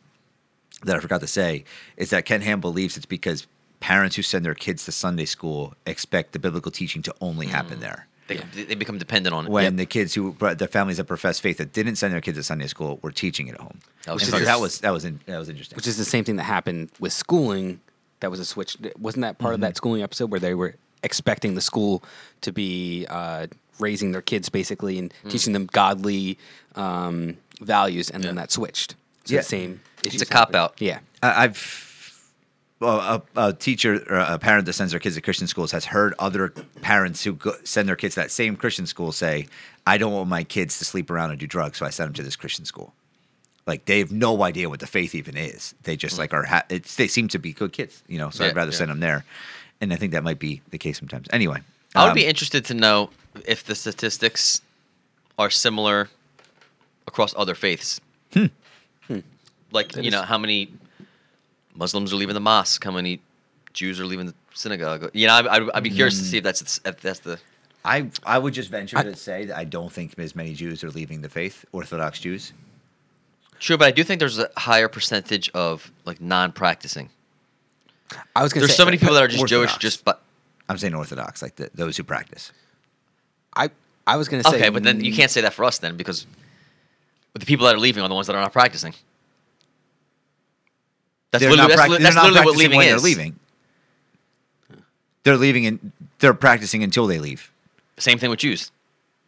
that 0.84 0.96
I 0.96 1.00
forgot 1.00 1.22
to 1.22 1.28
say 1.28 1.66
is 1.98 2.10
that 2.12 2.26
Ken 2.26 2.42
Ham 2.42 2.62
believes 2.62 2.96
it's 2.96 3.06
because 3.06 3.48
parents 3.80 4.16
who 4.16 4.22
send 4.22 4.46
their 4.46 4.56
kids 4.56 4.86
to 4.86 4.92
Sunday 4.92 5.26
school 5.26 5.74
expect 5.86 6.34
the 6.34 6.40
biblical 6.40 6.72
teaching 6.72 7.02
to 7.04 7.14
only 7.22 7.48
happen 7.48 7.80
there. 7.80 8.08
They, 8.28 8.38
they 8.64 8.76
become 8.76 9.00
dependent 9.00 9.34
on 9.34 9.46
it. 9.48 9.52
When 9.52 9.64
Yep. 9.64 9.76
the 9.78 9.86
kids 9.88 10.14
who 10.14 10.36
the 10.40 10.68
families 10.68 10.98
that 10.98 11.06
profess 11.06 11.40
faith 11.40 11.58
that 11.58 11.74
didn't 11.74 11.96
send 11.96 12.14
their 12.14 12.22
kids 12.22 12.38
to 12.38 12.44
Sunday 12.44 12.68
school 12.68 13.00
were 13.02 13.12
teaching 13.12 13.48
it 13.48 13.56
at 13.56 13.62
home, 13.62 13.80
That 14.06 14.14
was 14.14 14.28
so 14.28 14.38
that 14.40 14.60
was 14.60 14.80
that 14.82 14.92
was 14.92 15.04
in, 15.06 15.20
that 15.26 15.40
was 15.40 15.50
interesting. 15.50 15.76
which 15.76 15.88
is 15.88 15.98
the 15.98 16.06
same 16.06 16.24
thing 16.24 16.36
that 16.36 16.44
happened 16.44 16.90
with 17.00 17.12
schooling. 17.14 17.80
That 18.20 18.30
was 18.30 18.40
a 18.40 18.46
switch. 18.46 18.78
Wasn't 19.00 19.22
that 19.24 19.40
part 19.40 19.56
of 19.56 19.62
that 19.62 19.78
schooling 19.78 20.04
episode 20.04 20.30
where 20.30 20.40
they 20.40 20.54
were 20.54 20.76
expecting 21.04 21.56
the 21.56 21.62
school 21.62 22.04
to 22.42 22.52
be 22.52 23.08
uh, 23.10 23.48
raising 23.80 24.12
their 24.12 24.22
kids 24.22 24.50
basically 24.50 25.00
and 25.00 25.12
teaching 25.30 25.54
them 25.54 25.66
godly 25.72 26.38
um, 26.76 27.36
values, 27.62 28.10
and 28.12 28.24
then 28.24 28.36
that 28.36 28.52
switched. 28.52 28.92
So 29.26 29.34
Yeah. 29.36 29.40
the 29.40 29.46
same. 29.46 29.82
It's 30.04 30.22
a 30.22 30.26
cop 30.26 30.54
out. 30.54 30.76
Yeah. 30.80 31.00
I- 31.24 31.46
I've 31.46 31.58
well, 31.58 31.89
a, 32.82 33.22
a 33.36 33.54
teacher 33.54 34.04
or 34.10 34.18
a 34.18 34.40
parent 34.40 34.66
that 34.66 34.74
sends 34.74 34.92
their 34.92 35.00
kids 35.00 35.16
to 35.16 35.22
Christian 35.22 35.48
schools 35.48 35.72
has 35.72 35.86
heard 35.86 36.14
other 36.20 36.50
parents 36.82 37.24
who 37.24 37.34
go, 37.34 37.54
send 37.64 37.88
their 37.90 37.96
kids 37.96 38.16
to 38.16 38.22
that 38.22 38.32
same 38.32 38.56
Christian 38.56 38.86
school 38.86 39.12
say, 39.12 39.48
"I 39.86 39.98
don't 39.98 40.14
want 40.14 40.30
my 40.30 40.44
kids 40.44 40.80
to 40.80 40.86
sleep 40.86 41.10
around 41.10 41.32
and 41.32 41.40
do 41.40 41.48
drugs, 41.48 41.78
so 41.78 41.86
I 41.86 41.90
send 41.90 42.08
them 42.08 42.14
to 42.16 42.24
this 42.24 42.36
Christian 42.36 42.66
school." 42.66 42.94
Like 43.68 43.86
they 43.86 44.00
have 44.00 44.12
no 44.12 44.44
idea 44.44 44.70
what 44.70 44.80
the 44.80 44.88
faith 44.88 45.14
even 45.14 45.38
is. 45.38 45.76
They 45.84 45.96
just 45.96 46.16
hmm. 46.16 46.22
like 46.22 46.34
are. 46.34 46.44
Ha- 46.44 46.66
it's, 46.70 46.96
they 46.96 47.08
seem 47.08 47.28
to 47.30 47.40
be 47.40 47.54
good 47.54 47.74
kids, 47.74 48.02
you 48.08 48.18
know. 48.18 48.30
So 48.30 48.44
Yeah, 48.44 48.52
I'd 48.52 48.56
rather 48.56 48.72
yeah. 48.72 48.78
send 48.78 48.92
them 48.92 49.00
there, 49.00 49.26
and 49.82 49.92
I 49.92 49.98
think 49.98 50.14
that 50.14 50.24
might 50.24 50.40
be 50.40 50.62
the 50.70 50.78
case 50.78 51.00
sometimes. 51.00 51.28
Anyway, 51.32 51.62
I 51.96 52.04
would 52.04 52.12
um, 52.12 52.16
be 52.16 52.26
interested 52.26 52.66
to 52.66 52.74
know 52.74 53.10
if 53.46 53.64
the 53.64 53.76
statistics 53.76 54.62
are 55.38 55.50
similar 55.50 56.10
across 57.08 57.34
other 57.36 57.56
faiths. 57.56 58.00
Hmm. 58.34 58.46
Hmm. 59.08 59.20
Like, 59.72 59.92
That 59.94 60.04
you 60.04 60.12
know, 60.12 60.22
how 60.22 60.38
many 60.38 60.72
Muslims 61.80 62.12
are 62.12 62.18
leaving 62.18 62.34
the 62.36 62.42
mosque? 62.42 62.84
How 62.84 62.92
many 62.92 63.22
Jews 63.74 64.00
are 64.00 64.06
leaving 64.06 64.28
the 64.28 64.36
synagogue? 64.54 65.10
You 65.14 65.28
know, 65.28 65.34
I, 65.34 65.56
I'd, 65.56 65.70
I'd 65.72 65.84
be 65.84 65.90
curious 65.90 66.18
to 66.18 66.24
hmm. 66.24 66.30
see 66.30 66.38
if 66.38 66.44
that's 66.44 66.80
if 66.86 67.02
that's 67.02 67.20
the. 67.20 67.40
I 67.86 68.12
I 68.26 68.38
would 68.38 68.54
just 68.54 68.70
venture 68.70 68.98
I- 68.98 69.04
to 69.04 69.16
say 69.16 69.46
that 69.46 69.58
I 69.58 69.64
don't 69.64 69.92
think 69.92 70.20
as 70.20 70.36
many 70.36 70.54
Jews 70.54 70.84
are 70.84 70.92
leaving 70.92 71.22
the 71.22 71.30
faith, 71.30 71.66
Orthodox 71.72 72.20
Jews. 72.20 72.54
True, 73.60 73.78
but 73.78 73.86
I 73.86 73.92
do 73.92 74.04
think 74.04 74.20
there's 74.20 74.40
a 74.40 74.50
higher 74.56 74.88
percentage 74.88 75.50
of 75.54 75.92
like 76.06 76.22
non-practicing. 76.22 77.10
I 78.36 78.44
was 78.44 78.54
gonna 78.54 78.62
say. 78.62 78.68
There's 78.68 78.72
say, 78.72 78.78
so 78.78 78.86
many 78.86 78.98
people 78.98 79.16
that 79.16 79.24
are 79.24 79.28
just 79.28 79.42
Orthodox. 79.42 79.72
Jewish, 79.72 79.82
just 79.82 80.06
but 80.06 80.22
I'm 80.68 80.78
saying 80.78 80.94
Orthodox, 80.94 81.42
like 81.42 81.56
the, 81.56 81.70
those 81.74 81.96
who 81.96 82.04
practice. 82.04 82.52
I 83.56 83.70
I 84.06 84.18
was 84.18 84.28
gonna 84.28 84.44
say. 84.44 84.58
okay, 84.58 84.70
but 84.70 84.84
then 84.84 85.04
you 85.04 85.14
can't 85.14 85.32
say 85.32 85.42
that 85.42 85.54
for 85.54 85.64
us 85.64 85.78
then 85.78 85.96
because 85.96 86.28
the 87.34 87.46
people 87.46 87.66
that 87.68 87.76
are 87.76 87.80
leaving 87.80 88.04
are 88.04 88.10
the 88.10 88.16
ones 88.16 88.28
that 88.28 88.36
are 88.36 88.42
not 88.42 88.54
practicing. 88.54 88.94
That's 91.32 91.42
they're 91.44 91.52
literally, 91.52 91.58
not, 91.58 91.68
that's, 91.70 91.76
prac- 91.80 91.90
li- 91.90 91.98
they're 91.98 92.04
that's 92.04 92.16
not 92.16 92.24
literally 92.26 92.46
what 92.46 92.58
leaving 92.58 92.78
when 92.78 92.88
is. 92.88 92.94
they're 92.94 93.10
leaving. 93.10 93.40
They're 95.24 95.38
leaving 95.38 95.66
and 95.66 95.92
they're 96.20 96.34
practicing 96.34 96.82
until 96.84 97.06
they 97.08 97.20
leave. 97.20 97.52
Same 97.98 98.18
thing 98.18 98.30
with 98.30 98.40
Jews. 98.40 98.72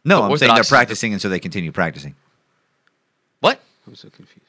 No, 0.04 0.18
The 0.18 0.22
I'm 0.24 0.38
saying 0.38 0.40
they're 0.40 0.50
Orthodox 0.50 0.66
is 0.66 0.70
the- 0.70 0.76
practicing 0.76 1.14
until 1.14 1.30
they 1.30 1.40
continue 1.40 1.72
practicing. 1.72 2.16
What? 3.42 3.62
I'm 3.88 3.96
so 3.96 4.10
confused. 4.10 4.46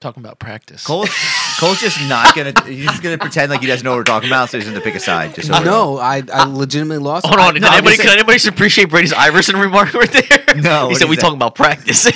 Talking 0.00 0.22
about 0.22 0.38
practice. 0.38 0.84
Cole, 0.86 1.06
Cole's 1.58 1.80
just 1.80 1.98
not 2.08 2.34
gonna. 2.36 2.52
He's 2.66 2.84
just 2.86 3.02
gonna 3.02 3.16
pretend 3.16 3.50
like 3.50 3.60
he 3.62 3.66
doesn't 3.66 3.84
know 3.84 3.92
what 3.92 3.96
we're 3.98 4.04
talking 4.04 4.28
about, 4.28 4.50
so 4.50 4.58
he's 4.58 4.66
gonna 4.68 4.82
pick 4.82 4.94
a 4.94 5.00
side. 5.00 5.34
Just 5.34 5.48
so 5.48 5.58
we 5.58 5.64
know. 5.64 5.94
No, 5.94 5.98
I 5.98 6.22
I 6.30 6.44
legitimately 6.44 7.02
lost. 7.02 7.24
Hold 7.26 7.40
on. 7.40 7.54
Did 7.54 7.62
no, 7.62 7.68
I'm 7.68 7.74
anybody, 7.74 7.96
just 7.96 8.02
can 8.02 8.08
saying- 8.10 8.18
anybody 8.28 8.48
appreciate 8.48 8.90
Brady's 8.90 9.14
Iverson 9.14 9.56
remark 9.56 9.94
right 9.94 10.10
there? 10.12 10.56
No, 10.56 10.90
He 10.90 10.96
said 10.96 11.04
is 11.04 11.08
we 11.10 11.16
that? 11.16 11.22
talking 11.22 11.36
about 11.38 11.54
practice. 11.54 12.04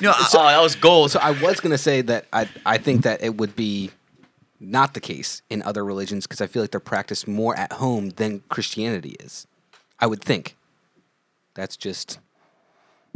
No, 0.00 0.10
I- 0.10 0.28
oh, 0.34 0.46
that 0.46 0.62
was 0.62 0.74
gold. 0.76 1.10
So 1.10 1.18
I 1.20 1.30
was 1.32 1.60
gonna 1.60 1.78
say 1.78 2.02
that 2.02 2.26
I 2.32 2.48
I 2.66 2.78
think 2.78 3.02
that 3.02 3.22
it 3.22 3.36
would 3.36 3.54
be 3.56 3.90
not 4.58 4.94
the 4.94 5.00
case 5.00 5.42
in 5.50 5.62
other 5.62 5.84
religions 5.84 6.26
because 6.26 6.40
I 6.40 6.46
feel 6.46 6.62
like 6.62 6.70
they're 6.70 6.80
practiced 6.80 7.26
more 7.26 7.56
at 7.56 7.72
home 7.72 8.10
than 8.10 8.42
Christianity 8.48 9.16
is. 9.20 9.46
I 9.98 10.06
would 10.06 10.22
think. 10.22 10.56
That's 11.54 11.76
just 11.76 12.18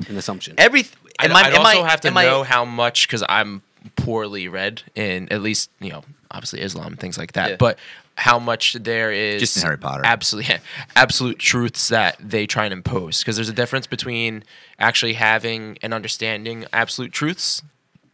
an 0.09 0.17
assumption. 0.17 0.55
Every. 0.59 0.87
I'd, 1.19 1.31
am 1.31 1.37
I- 1.37 1.41
I'd 1.43 1.55
am 1.55 1.61
I- 1.67 1.75
also 1.75 1.85
have 1.85 2.01
to 2.03 2.09
am 2.09 2.17
I- 2.17 2.25
know 2.25 2.43
how 2.43 2.65
much 2.65 3.07
because 3.07 3.23
I'm 3.29 3.63
poorly 3.97 4.49
read 4.49 4.83
in 4.95 5.31
at 5.31 5.43
least 5.43 5.71
you 5.81 5.91
know 5.91 6.03
obviously 6.31 6.61
Islam 6.63 6.97
things 6.97 7.17
like 7.19 7.33
that, 7.33 7.51
Yeah. 7.51 7.57
but 7.57 7.79
how 8.17 8.39
much 8.39 8.75
there 8.75 9.11
is 9.11 9.41
Just 9.41 9.57
in 9.57 9.63
Harry 9.63 9.79
Potter. 9.79 10.03
absolutely 10.05 10.57
absolute 10.97 11.39
truths 11.39 11.89
that 11.89 12.17
they 12.21 12.47
try 12.47 12.65
and 12.65 12.73
impose 12.73 13.21
because 13.21 13.37
there's 13.37 13.49
a 13.49 13.55
difference 13.55 13.87
between 13.87 14.45
actually 14.79 15.15
having 15.15 15.79
and 15.83 15.93
understanding 15.93 16.65
absolute 16.73 17.13
truths 17.13 17.63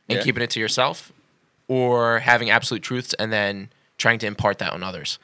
and 0.09 0.19
Yeah. 0.19 0.25
keeping 0.25 0.43
it 0.43 0.51
to 0.51 0.61
yourself 0.61 1.13
or 1.69 2.21
having 2.21 2.51
absolute 2.51 2.83
truths 2.83 3.15
and 3.15 3.33
then 3.33 3.69
trying 3.99 4.19
to 4.21 4.27
impart 4.27 4.59
that 4.59 4.73
on 4.73 4.83
others. 4.83 5.19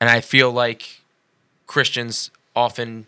And 0.00 0.08
I 0.08 0.20
feel 0.20 0.50
like 0.50 1.00
Christians 1.66 2.30
often 2.54 3.06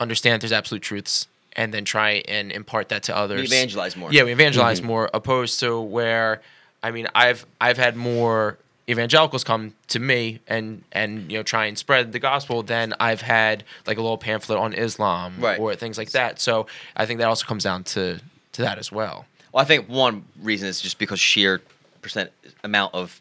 understand 0.00 0.42
there's 0.42 0.52
absolute 0.52 0.82
truths 0.82 1.26
and 1.52 1.74
then 1.74 1.84
try 1.84 2.22
and 2.28 2.52
impart 2.52 2.88
that 2.88 3.02
to 3.04 3.16
others. 3.16 3.40
We 3.40 3.56
evangelize 3.56 3.96
more. 3.96 4.12
Yeah, 4.12 4.24
we 4.24 4.32
evangelize 4.32 4.78
mm-hmm. 4.78 4.86
more 4.88 5.10
opposed 5.12 5.60
to 5.60 5.80
where 5.80 6.40
I 6.82 6.90
mean, 6.92 7.08
I've 7.14 7.44
I've 7.60 7.78
had 7.78 7.96
more 7.96 8.58
evangelicals 8.88 9.44
come 9.44 9.74
to 9.88 9.98
me 9.98 10.40
and 10.46 10.82
and 10.92 11.30
you 11.30 11.38
know 11.38 11.42
try 11.42 11.66
and 11.66 11.76
spread 11.76 12.12
the 12.12 12.18
gospel 12.18 12.62
then 12.62 12.94
I've 12.98 13.20
had 13.20 13.62
like 13.86 13.98
a 13.98 14.00
little 14.00 14.16
pamphlet 14.18 14.58
on 14.58 14.72
Islam 14.72 15.34
Right. 15.38 15.58
or 15.60 15.74
things 15.76 15.98
like 15.98 16.10
that. 16.12 16.40
So 16.40 16.66
I 16.96 17.04
think 17.06 17.18
that 17.20 17.28
also 17.28 17.44
comes 17.46 17.64
down 17.64 17.84
to 17.84 18.20
to 18.52 18.62
that 18.62 18.78
as 18.78 18.90
well. 18.90 19.26
Well, 19.52 19.62
I 19.62 19.66
think 19.66 19.88
one 19.88 20.24
reason 20.42 20.68
is 20.68 20.80
just 20.80 20.98
because 20.98 21.20
sheer 21.20 21.60
percent 22.02 22.30
amount 22.64 22.94
of 22.94 23.20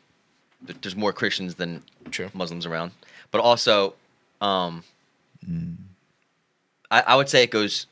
there's 0.81 0.95
more 0.95 1.13
Christians 1.13 1.55
than 1.55 1.83
True. 2.11 2.29
Muslims 2.33 2.65
around, 2.65 2.91
but 3.31 3.41
also, 3.41 3.93
um, 4.41 4.83
I, 6.89 7.01
I 7.01 7.15
would 7.15 7.29
say 7.29 7.43
it 7.43 7.51
goes. 7.51 7.85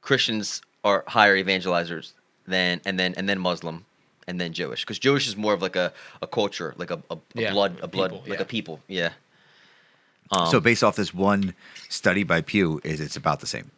Christians 0.00 0.60
are 0.82 1.04
higher 1.06 1.36
evangelizers 1.42 2.12
than 2.46 2.80
and 2.84 2.98
then 2.98 3.14
and 3.16 3.28
then 3.28 3.38
Muslim 3.38 3.84
and 4.26 4.40
then 4.40 4.52
Jewish 4.52 4.82
because 4.82 4.98
Jewish 4.98 5.26
is 5.28 5.36
more 5.36 5.52
of 5.52 5.62
like 5.62 5.76
a, 5.76 5.92
a 6.22 6.26
culture 6.26 6.74
like 6.76 6.90
a, 6.90 7.02
a, 7.10 7.14
a 7.14 7.18
Yeah, 7.34 7.52
blood 7.52 7.78
a 7.80 7.84
a 7.84 7.88
blood 7.88 8.10
people, 8.12 8.24
like 8.30 8.38
yeah. 8.38 8.42
a 8.42 8.46
people 8.46 8.80
yeah. 8.88 9.10
Um, 10.30 10.50
so 10.50 10.60
based 10.60 10.82
off 10.82 10.96
this 10.96 11.12
one 11.12 11.54
study 11.88 12.22
by 12.24 12.40
Pew, 12.40 12.80
is 12.82 13.00
it's 13.00 13.16
about 13.16 13.40
the 13.40 13.46
same. 13.46 13.70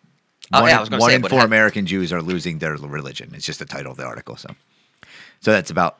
Oh, 0.52 0.60
one 0.60 0.68
yeah, 0.70 0.74
in- 0.74 0.78
I 0.78 0.80
was 0.80 0.90
one 0.90 1.10
say, 1.10 1.16
in 1.16 1.22
four 1.22 1.40
have- 1.40 1.48
American 1.48 1.86
Jews 1.86 2.12
are 2.12 2.22
losing 2.22 2.58
their 2.58 2.76
religion. 2.76 3.32
It's 3.34 3.44
just 3.46 3.58
the 3.58 3.64
title 3.64 3.90
of 3.92 3.98
the 3.98 4.04
article. 4.04 4.36
So, 4.36 4.48
so 5.40 5.52
that's 5.52 5.70
about 5.70 5.98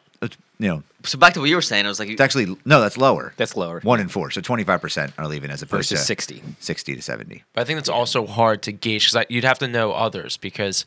you 0.58 0.68
know 0.68 0.82
so 1.04 1.18
back 1.18 1.34
to 1.34 1.40
what 1.40 1.48
you 1.50 1.56
were 1.56 1.62
saying, 1.62 1.84
I 1.84 1.88
was 1.88 1.98
like, 2.00 2.08
it's 2.08 2.20
actually 2.20 2.56
no, 2.64 2.80
that's 2.80 2.96
lower. 2.96 3.32
That's 3.36 3.56
lower. 3.56 3.80
One 3.80 4.00
in 4.00 4.08
four, 4.08 4.30
so 4.30 4.40
twenty 4.40 4.64
five 4.64 4.80
percent 4.80 5.12
are 5.18 5.26
leaving 5.26 5.50
as 5.50 5.62
opposed 5.62 5.90
versus 5.90 6.00
to 6.00 6.06
sixty. 6.06 6.42
sixty 6.60 6.94
to 6.94 7.02
seventy. 7.02 7.42
But 7.52 7.62
I 7.62 7.64
think 7.64 7.76
that's 7.78 7.88
also 7.88 8.24
hard 8.26 8.62
to 8.62 8.72
gauge 8.72 9.12
because 9.12 9.26
you'd 9.28 9.44
have 9.44 9.58
to 9.58 9.68
know 9.68 9.92
others 9.92 10.36
because 10.36 10.86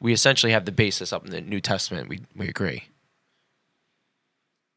we 0.00 0.12
essentially 0.12 0.52
have 0.52 0.64
the 0.66 0.72
basis 0.72 1.12
up 1.12 1.24
in 1.24 1.30
the 1.30 1.40
New 1.40 1.60
Testament. 1.60 2.08
We 2.08 2.20
we 2.34 2.48
agree. 2.48 2.84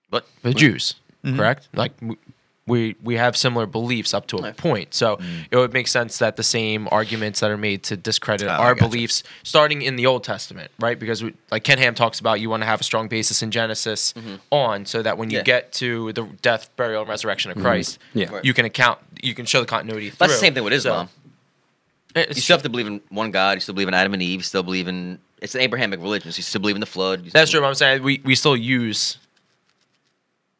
But 0.10 0.28
the 0.42 0.54
Jews, 0.54 0.96
Mm-hmm. 1.24 1.38
correct? 1.38 1.68
Like 1.74 1.92
we 2.70 2.96
we 3.04 3.16
have 3.16 3.36
similar 3.36 3.66
beliefs 3.66 4.14
up 4.14 4.28
to 4.28 4.38
a 4.38 4.54
point. 4.54 4.94
So 4.94 5.18
mm. 5.18 5.24
it 5.52 5.58
would 5.58 5.74
make 5.74 5.88
sense 5.88 6.20
that 6.20 6.38
the 6.38 6.44
same 6.44 6.88
arguments 6.92 7.42
that 7.42 7.52
are 7.52 7.58
made 7.58 7.84
to 7.84 7.98
discredit. 7.98 8.48
Oh, 8.48 8.52
our 8.52 8.76
beliefs, 8.76 9.24
starting 9.44 9.82
in 9.82 9.96
the 9.98 10.06
Old 10.06 10.24
Testament, 10.24 10.72
right? 10.80 10.98
Because 10.98 11.24
we, 11.24 11.34
like 11.52 11.64
Ken 11.64 11.78
Ham 11.80 11.96
talks 11.96 12.20
about, 12.20 12.40
you 12.40 12.50
want 12.50 12.62
to 12.62 12.68
have 12.68 12.80
a 12.80 12.84
strong 12.84 13.08
basis 13.10 13.42
in 13.44 13.52
Genesis 13.52 14.14
mm-hmm. 14.14 14.36
on, 14.52 14.86
so 14.86 15.02
that 15.02 15.18
when 15.18 15.30
you 15.30 15.40
Yeah. 15.40 15.44
get 15.44 15.74
to 15.74 16.14
the 16.14 16.24
death, 16.42 16.70
burial, 16.78 17.02
and 17.02 17.10
resurrection 17.10 17.52
of 17.52 17.58
mm-hmm. 17.58 17.66
Christ, 17.66 18.00
Yeah. 18.14 18.32
Right. 18.32 18.46
you 18.46 18.54
can 18.54 18.66
account, 18.66 19.00
you 19.22 19.34
can 19.34 19.46
show 19.46 19.60
the 19.60 19.66
continuity. 19.66 20.12
that's 20.12 20.32
the 20.32 20.40
same 20.40 20.54
thing 20.54 20.64
with 20.64 20.74
So, 20.74 20.78
Islam. 20.78 21.10
it's 22.16 22.38
you 22.38 22.42
still 22.44 22.56
have 22.56 22.64
to 22.64 22.70
believe 22.70 22.88
in 22.88 23.02
one 23.10 23.32
God. 23.32 23.58
You 23.58 23.62
still 23.62 23.74
believe 23.74 23.88
in 23.90 23.94
Adam 23.94 24.14
and 24.14 24.22
Eve. 24.22 24.40
You 24.40 24.44
still 24.44 24.64
believe 24.64 24.88
in 24.88 25.20
it's 25.42 25.56
an 25.56 25.62
Abrahamic 25.62 26.02
religion. 26.02 26.32
So 26.32 26.38
you 26.38 26.44
still 26.44 26.62
believe 26.62 26.76
in 26.76 26.82
the 26.82 26.86
flood. 26.86 27.26
That's 27.32 27.52
true. 27.52 27.64
I'm 27.64 27.74
saying 27.74 28.04
we, 28.04 28.22
we 28.24 28.36
still 28.36 28.58
use 28.58 29.18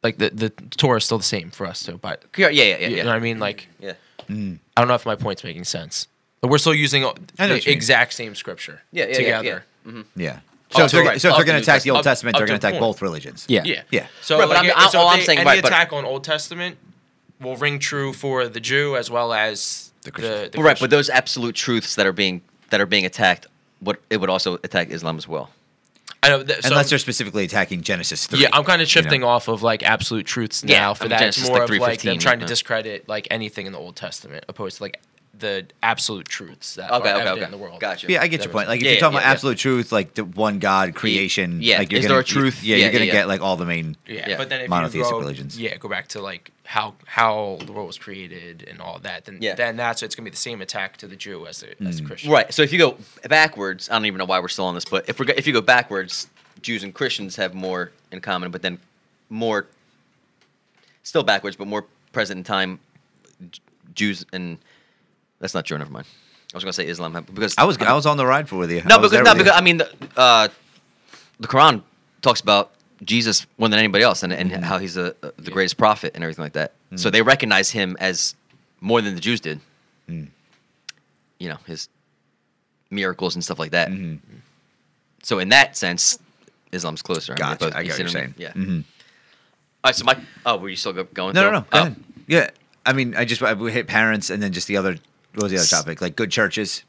like 0.02 0.18
the 0.18 0.30
the 0.30 0.50
Torah 0.50 0.98
is 0.98 1.04
still 1.04 1.18
the 1.18 1.24
same 1.24 1.50
for 1.50 1.66
us 1.66 1.82
too. 1.82 1.98
But 1.98 2.24
Yeah, 2.36 2.48
yeah, 2.48 2.64
yeah, 2.64 2.76
yeah. 2.78 2.88
you 2.88 2.96
know 3.02 3.10
what 3.10 3.16
I 3.16 3.20
mean? 3.20 3.38
Like 3.38 3.68
mm, 3.80 3.84
yeah. 3.86 3.92
Mm, 4.28 4.58
I 4.76 4.80
don't 4.80 4.88
know 4.88 4.94
if 4.94 5.06
my 5.06 5.16
point's 5.16 5.42
making 5.44 5.64
sense. 5.64 6.06
But 6.40 6.48
we're 6.50 6.58
still 6.58 6.74
using 6.74 7.02
the 7.02 7.08
what 7.08 7.18
you 7.38 7.48
mean. 7.48 7.62
exact 7.66 8.14
same 8.14 8.34
scripture 8.34 8.80
Yeah, 8.92 9.04
yeah, 9.04 9.10
yeah, 9.10 9.16
together. 9.38 9.64
Mm-hmm. 9.86 10.00
yeah. 10.16 10.24
Yeah. 10.26 10.40
Oh, 10.72 10.78
So, 10.78 10.84
if 10.84 10.90
so 10.90 10.96
they're, 10.98 11.06
right. 11.06 11.20
so 11.20 11.28
if 11.30 11.36
they're 11.36 11.44
going 11.44 11.56
to 11.58 11.62
attack 11.62 11.82
the 11.82 11.90
Old 11.90 12.04
Testament. 12.04 12.04
Testament, 12.04 12.36
Up- 12.36 12.38
they're 12.40 12.46
going 12.46 12.60
to 12.60 12.62
to 12.62 12.68
attack 12.68 12.80
point. 12.80 12.92
both 12.96 13.02
religions. 13.02 13.44
Yeah. 13.48 13.62
Yeah. 13.64 13.82
Yeah. 13.90 14.06
So, 14.22 14.38
Right, 14.38 14.48
but 14.48 14.56
like, 14.64 14.76
I'm- 14.76 14.88
so 14.90 15.00
all 15.00 15.08
I'm 15.08 15.20
saying, 15.20 15.40
any 15.40 15.46
right, 15.46 15.60
but- 15.62 15.72
attack 15.72 15.92
on 15.92 16.04
Old 16.04 16.22
Testament 16.24 16.78
will 17.40 17.56
ring 17.56 17.78
true 17.80 18.12
for 18.12 18.46
the 18.48 18.60
Jew 18.60 18.96
as 18.96 19.10
well 19.10 19.32
as 19.34 19.90
The 20.02 20.06
the, 20.06 20.12
Christian. 20.12 20.50
the 20.52 20.58
Well, 20.58 20.66
right, 20.66 20.78
but 20.80 20.88
those 20.90 21.10
absolute 21.10 21.56
truths 21.56 21.96
that 21.96 22.06
are 22.06 22.12
being 22.12 22.40
that 22.70 22.80
are 22.80 22.86
being 22.86 23.04
attacked, 23.04 23.48
what 23.80 24.00
it 24.10 24.18
would 24.18 24.30
also 24.30 24.54
attack 24.62 24.90
Islam 24.90 25.18
as 25.18 25.26
well. 25.28 25.50
I 26.22 26.28
know 26.28 26.42
that, 26.42 26.62
so, 26.62 26.68
Unless 26.70 26.90
they're 26.90 26.98
specifically 26.98 27.44
attacking 27.44 27.82
Genesis 27.82 28.26
3. 28.26 28.40
yeah, 28.40 28.48
I'm 28.52 28.62
kind 28.64 28.82
of 28.82 28.88
you 28.88 29.00
know? 29.00 29.02
shifting 29.02 29.24
off 29.24 29.48
of 29.48 29.62
like 29.62 29.82
absolute 29.82 30.26
truths 30.26 30.62
Yeah, 30.66 30.80
now 30.80 30.94
for 30.94 31.04
I 31.04 31.06
mean, 31.06 31.10
that. 31.10 31.18
Genesis, 31.20 31.42
it's 31.42 31.50
like, 31.50 31.68
more 31.68 31.76
of 31.76 31.80
like 31.80 32.02
them 32.02 32.18
trying 32.18 32.40
to 32.40 32.46
discredit 32.46 33.08
like 33.08 33.26
anything 33.30 33.66
in 33.66 33.72
the 33.72 33.78
Old 33.78 33.96
Testament 33.96 34.44
opposed 34.48 34.78
to 34.78 34.82
like 34.82 35.00
the 35.40 35.66
absolute 35.82 36.28
truths 36.28 36.74
that 36.76 36.90
Okay, 36.90 37.10
are 37.10 37.20
okay, 37.20 37.30
okay. 37.30 37.44
in 37.44 37.50
the 37.50 37.58
world. 37.58 37.80
Gotcha. 37.80 38.10
Yeah, 38.10 38.22
I 38.22 38.28
get 38.28 38.38
That 38.38 38.46
your 38.46 38.52
point. 38.52 38.68
Like 38.68 38.80
if 38.80 38.84
Yeah, 38.84 38.92
you're 38.92 39.00
talking 39.00 39.14
yeah, 39.14 39.20
about 39.20 39.26
yeah. 39.26 39.32
absolute 39.32 39.58
truth, 39.58 39.92
like 39.92 40.14
the 40.14 40.24
one 40.24 40.58
God 40.58 40.94
creation, 40.94 41.60
yeah. 41.60 41.78
like 41.78 41.90
you're 41.90 41.98
Is 41.98 42.04
gonna, 42.04 42.14
there 42.14 42.20
a 42.20 42.24
truth? 42.24 42.62
Yeah, 42.62 42.76
Yeah, 42.76 42.84
you're 42.84 42.92
gonna 42.92 43.04
yeah, 43.06 43.12
get 43.12 43.28
like 43.28 43.40
all 43.40 43.56
the 43.56 43.64
main. 43.66 43.96
Yeah, 44.06 44.28
Yeah. 44.28 44.36
but 44.36 44.48
then 44.48 44.60
if 44.62 44.68
Monotheistic 44.68 45.06
you 45.06 45.10
go, 45.12 45.18
religions. 45.18 45.58
yeah, 45.58 45.76
go 45.76 45.88
back 45.88 46.08
to 46.08 46.20
like 46.22 46.52
how 46.64 46.94
how 47.06 47.58
the 47.64 47.72
world 47.72 47.88
was 47.88 47.98
created 47.98 48.66
and 48.68 48.80
all 48.80 48.98
that, 49.00 49.24
then 49.24 49.38
Yeah. 49.40 49.54
then 49.54 49.76
that's 49.76 50.02
it's 50.02 50.14
gonna 50.14 50.24
be 50.26 50.30
the 50.30 50.36
same 50.36 50.60
attack 50.60 50.96
to 50.98 51.06
the 51.08 51.16
Jew 51.16 51.46
as 51.46 51.60
the 51.60 51.70
as 51.82 51.96
mm. 51.96 52.02
the 52.02 52.06
Christian. 52.06 52.30
Right. 52.30 52.52
So 52.54 52.62
if 52.62 52.72
you 52.72 52.78
go 52.78 52.96
backwards, 53.28 53.90
I 53.90 53.94
don't 53.94 54.06
even 54.06 54.18
know 54.18 54.24
why 54.26 54.38
we're 54.40 54.48
still 54.48 54.66
on 54.66 54.74
this, 54.74 54.84
but 54.84 55.08
if 55.08 55.18
we 55.18 55.26
are 55.26 55.30
if 55.32 55.46
you 55.46 55.52
go 55.52 55.60
backwards, 55.60 56.28
Jews 56.62 56.82
and 56.82 56.94
Christians 56.94 57.36
have 57.36 57.54
more 57.54 57.90
in 58.12 58.20
common, 58.20 58.50
but 58.50 58.62
then 58.62 58.78
more 59.28 59.66
still 61.02 61.22
backwards, 61.22 61.56
but 61.56 61.66
more 61.66 61.86
present 62.12 62.38
in 62.38 62.44
time. 62.44 62.78
Jews 63.94 64.24
and 64.32 64.58
that's 65.40 65.54
not 65.54 65.64
true. 65.66 65.78
Never 65.78 65.90
mind. 65.90 66.06
I 66.52 66.56
was 66.56 66.64
gonna 66.64 66.72
say 66.72 66.86
Islam 66.86 67.12
because 67.34 67.54
I 67.58 67.64
was 67.64 67.78
I 67.78 67.92
was 67.92 68.06
on 68.06 68.16
the 68.16 68.26
ride 68.26 68.48
for 68.48 68.56
with 68.56 68.70
you. 68.70 68.82
no 68.84 68.96
I 68.96 68.98
because 69.02 69.12
no 69.24 69.34
because 69.34 69.52
I 69.54 69.60
mean 69.60 69.78
the 69.78 69.88
uh, 70.16 70.48
the 71.38 71.48
Quran 71.48 71.82
talks 72.22 72.40
about 72.40 72.72
Jesus 73.04 73.46
more 73.56 73.68
than 73.68 73.78
anybody 73.78 74.04
else 74.04 74.22
and, 74.22 74.32
and 74.32 74.52
how 74.64 74.78
he's 74.78 74.96
a, 74.96 75.14
a- 75.22 75.32
the 75.38 75.50
greatest 75.50 75.76
prophet 75.78 76.12
and 76.14 76.22
everything 76.24 76.44
like 76.44 76.52
that. 76.54 76.72
So 76.96 77.08
they 77.08 77.22
recognize 77.22 77.70
him 77.70 77.96
as 78.00 78.34
more 78.80 79.00
than 79.00 79.14
the 79.14 79.20
Jews 79.20 79.40
did. 79.40 79.60
You 80.08 80.28
know 81.48 81.56
his 81.66 81.88
miracles 82.90 83.34
and 83.36 83.44
stuff 83.44 83.58
like 83.58 83.70
that. 83.70 83.90
So 85.22 85.38
in 85.38 85.50
that 85.50 85.76
sense, 85.76 86.18
Islam's 86.72 87.02
closer. 87.02 87.34
I 87.40 87.48
mean, 87.48 87.56
both- 87.58 87.74
I 87.74 87.82
get 87.84 87.92
what 87.92 87.98
you're 88.00 88.08
saying. 88.08 88.34
Yeah. 88.36 88.52
Mhm. 88.52 88.84
All 89.84 89.88
right. 89.88 89.94
So 89.94 90.04
my 90.04 90.16
oh, 90.44 90.56
were 90.58 90.68
you 90.68 90.76
still 90.76 90.92
going? 90.92 91.34
No, 91.34 91.42
no, 91.42 91.42
through? 91.42 91.52
no. 91.52 91.60
Go 91.60 91.66
Oh. 91.72 91.80
ahead. 91.82 91.96
Yeah, 92.26 92.50
I 92.84 92.92
mean, 92.92 93.14
I 93.16 93.24
just 93.24 93.42
I, 93.42 93.54
we 93.54 93.72
hit 93.72 93.86
parents, 93.86 94.30
and 94.30 94.42
then 94.42 94.52
just 94.52 94.66
the 94.66 94.76
other. 94.76 94.96
What 95.34 95.44
was 95.44 95.52
the 95.52 95.58
other 95.58 95.66
topic? 95.66 96.00
Like 96.00 96.16
good 96.16 96.30
churches, 96.30 96.82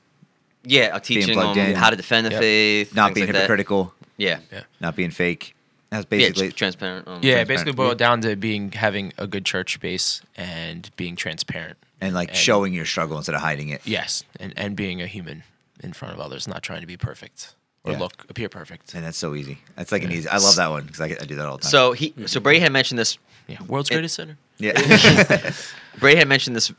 Yeah, 0.64 0.98
teaching 1.00 1.34
plugged 1.34 1.58
them 1.58 1.70
in. 1.72 1.76
how 1.76 1.90
to 1.90 1.96
defend 1.96 2.26
the 2.28 2.32
Yep. 2.32 2.40
faith, 2.40 2.96
not 2.96 3.14
being 3.14 3.28
like 3.28 3.34
that. 3.34 3.42
hypocritical, 3.42 3.94
Yeah. 4.18 4.40
Yeah. 4.52 4.62
not 4.80 4.96
being 4.96 5.12
fake. 5.12 5.56
That's 5.90 6.06
basically. 6.06 6.50
tr- 6.50 6.56
transparent. 6.56 7.08
Um, 7.08 7.16
Yeah, 7.16 7.20
transparent. 7.36 7.48
basically 7.50 7.74
boiled 7.74 7.98
down 7.98 8.22
to 8.22 8.36
being 8.36 8.72
having 8.72 9.12
a 9.18 9.28
good 9.28 9.46
church 9.46 9.80
base 9.80 10.22
and 10.38 10.90
being 10.96 11.16
transparent. 11.16 11.78
and 12.04 12.16
like 12.16 12.30
and- 12.30 12.38
showing 12.38 12.74
your 12.74 12.86
struggle 12.86 13.18
instead 13.18 13.36
of 13.36 13.42
hiding 13.42 13.70
it. 13.70 13.82
Yes, 13.86 14.24
and 14.40 14.54
and 14.58 14.76
being 14.76 15.02
a 15.02 15.08
human 15.08 15.44
in 15.84 15.94
front 15.94 16.14
of 16.16 16.20
others, 16.20 16.48
not 16.48 16.64
trying 16.64 16.82
to 16.82 16.88
be 16.88 16.98
perfect. 16.98 17.54
or 17.84 17.94
Yeah. 17.94 17.98
look 18.00 18.26
appear 18.30 18.48
perfect. 18.48 18.94
And 18.94 19.04
that's 19.04 19.18
so 19.18 19.34
easy. 19.34 19.58
That's 19.76 19.92
like 19.92 20.04
an 20.04 20.12
easy. 20.12 20.30
I 20.30 20.38
love 20.38 20.56
that 20.58 20.70
one 20.70 20.84
because 20.86 21.02
I, 21.02 21.06
I 21.20 21.26
do 21.26 21.34
that 21.36 21.48
all 21.48 21.58
the 21.58 21.64
time. 21.64 21.72
So 21.72 21.94
he, 21.94 22.14
so 22.28 22.40
Brady 22.40 22.60
had 22.60 22.72
mentioned 22.72 23.00
this. 23.00 23.18
Yeah, 23.48 23.58
world's 23.68 23.90
It- 23.90 23.94
greatest 23.96 24.16
sinner. 24.18 24.38
yeah. 24.60 24.74
Brady 26.00 26.20
had 26.20 26.28
mentioned 26.28 26.56
this 26.56 26.72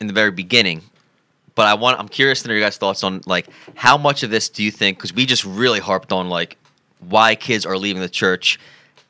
in 0.00 0.06
the 0.06 0.12
very 0.12 0.30
beginning, 0.30 0.82
but 1.54 1.66
I 1.66 1.74
want. 1.74 1.98
I'm 1.98 2.08
curious 2.08 2.42
to 2.42 2.48
know 2.48 2.54
your 2.54 2.62
guys' 2.62 2.76
thoughts 2.76 3.02
on 3.02 3.22
like 3.26 3.48
how 3.74 3.96
much 3.96 4.22
of 4.22 4.30
this 4.30 4.48
do 4.48 4.62
you 4.62 4.70
think? 4.70 4.98
Because 4.98 5.12
we 5.12 5.26
just 5.26 5.44
really 5.44 5.80
harped 5.80 6.12
on 6.12 6.28
like 6.28 6.56
why 7.00 7.34
kids 7.34 7.66
are 7.66 7.76
leaving 7.78 8.02
the 8.02 8.08
church 8.08 8.58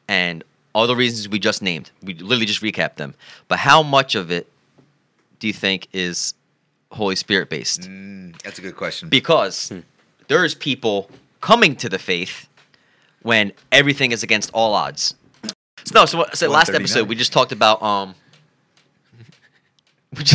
and 0.09 0.45
all 0.75 0.87
the 0.87 0.97
reasons 0.97 1.29
we 1.29 1.39
just 1.39 1.63
named. 1.63 1.91
We 2.03 2.15
literally 2.15 2.47
just 2.47 2.63
recapped 2.63 2.97
them. 2.97 3.15
But 3.49 3.59
how 3.59 3.83
much 3.83 4.15
of 4.15 4.31
it 4.31 4.51
do 5.39 5.47
you 5.47 5.53
think 5.53 5.89
is 5.93 6.35
Holy 6.93 7.17
Spirit 7.17 7.49
based? 7.51 7.83
Mm, 7.83 8.41
that's 8.43 8.59
a 8.59 8.63
good 8.63 8.77
question. 8.77 9.09
because 9.09 9.73
there's 10.29 10.55
people 10.55 11.11
coming 11.41 11.77
to 11.77 11.89
the 11.89 11.99
faith 11.99 12.49
when 13.23 13.53
everything 13.73 14.13
is 14.13 14.23
against 14.23 14.51
all 14.53 14.75
odds. 14.75 15.15
So, 15.85 15.93
no, 15.95 16.05
so, 16.07 16.27
so 16.33 16.51
last 16.51 16.71
episode 16.71 17.09
we 17.09 17.15
just 17.15 17.33
talked 17.33 17.53
about 17.53 17.83
um. 17.83 18.15
Which- 20.17 20.35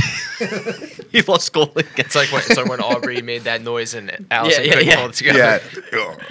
you 1.12 1.22
lost 1.28 1.46
school. 1.48 1.72
It's 1.76 2.16
like 2.16 2.32
when, 2.32 2.42
it's 2.42 2.58
like 2.58 2.68
when 2.68 2.82
Aubrey 2.82 3.22
made 3.22 3.44
that 3.44 3.62
noise 3.62 3.94
and 3.94 4.26
Allison 4.32 4.64
yeah, 4.66 4.70
couldn't 4.74 4.88
yeah. 4.88 4.96
hold 4.96 5.12
it 5.12 5.16
together. 5.16 5.62
yeah. 5.94 6.16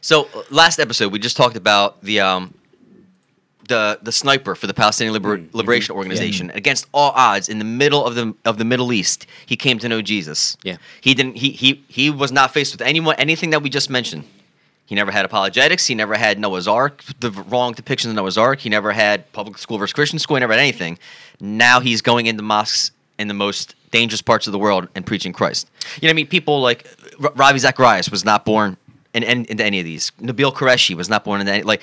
So 0.00 0.28
last 0.50 0.78
episode 0.80 1.12
we 1.12 1.18
just 1.18 1.34
talked 1.34 1.56
about 1.56 2.02
the 2.02 2.20
um 2.20 2.52
the 3.68 3.98
the 4.02 4.12
sniper 4.12 4.54
for 4.54 4.66
the 4.66 4.74
Palestinian 4.74 5.14
Liber- 5.14 5.42
Liberation 5.54 5.94
Organization 5.94 6.50
against 6.50 6.86
all 6.92 7.12
odds 7.12 7.48
in 7.48 7.58
the 7.58 7.64
middle 7.64 8.04
of 8.04 8.14
the 8.14 8.34
of 8.44 8.58
the 8.58 8.66
Middle 8.66 8.92
East. 8.92 9.26
He 9.46 9.56
came 9.56 9.78
to 9.78 9.88
know 9.88 10.02
Jesus. 10.02 10.58
Yeah. 10.62 10.76
He 11.00 11.14
didn't 11.14 11.36
he 11.36 11.52
he 11.52 11.82
he 11.88 12.10
was 12.10 12.30
not 12.32 12.52
faced 12.52 12.74
with 12.74 12.82
anyone 12.82 13.14
anything 13.16 13.48
that 13.50 13.62
we 13.62 13.70
just 13.70 13.88
mentioned. 13.88 14.24
He 14.86 14.94
never 14.94 15.10
had 15.10 15.24
apologetics. 15.24 15.86
He 15.86 15.94
never 15.94 16.14
had 16.16 16.38
Noah's 16.38 16.68
Ark, 16.68 17.02
the 17.20 17.30
wrong 17.30 17.74
depictions 17.74 18.10
of 18.10 18.14
Noah's 18.16 18.36
Ark. 18.36 18.60
He 18.60 18.68
never 18.68 18.92
had 18.92 19.30
public 19.32 19.56
school 19.58 19.78
versus 19.78 19.94
Christian 19.94 20.18
school. 20.18 20.36
He 20.36 20.40
never 20.40 20.52
had 20.52 20.60
anything. 20.60 20.98
Now 21.40 21.80
he's 21.80 22.02
going 22.02 22.26
into 22.26 22.42
mosques 22.42 22.90
in 23.18 23.28
the 23.28 23.34
most 23.34 23.74
dangerous 23.90 24.20
parts 24.20 24.46
of 24.46 24.52
the 24.52 24.58
world 24.58 24.88
and 24.94 25.06
preaching 25.06 25.32
Christ. 25.32 25.70
You 25.96 26.02
know 26.02 26.10
what 26.10 26.14
I 26.14 26.16
mean? 26.16 26.26
People 26.26 26.60
like 26.60 26.86
R- 27.22 27.32
Ravi 27.34 27.58
Zacharias 27.60 28.10
was 28.10 28.24
not 28.24 28.44
born 28.44 28.76
in, 29.14 29.22
in, 29.22 29.44
into 29.46 29.64
any 29.64 29.78
of 29.78 29.84
these. 29.86 30.10
Nabil 30.20 30.52
Qureshi 30.52 30.94
was 30.94 31.08
not 31.08 31.24
born 31.24 31.40
into 31.40 31.52
any. 31.52 31.62
Like, 31.62 31.80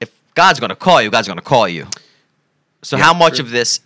if 0.00 0.10
God's 0.34 0.60
going 0.60 0.70
to 0.70 0.76
call 0.76 1.02
you, 1.02 1.10
God's 1.10 1.26
going 1.26 1.38
to 1.38 1.44
call 1.44 1.68
you. 1.68 1.86
So 2.82 2.96
Yeah, 2.96 3.04
how 3.04 3.14
much 3.14 3.36
true. 3.36 3.44
of 3.46 3.50
this 3.50 3.80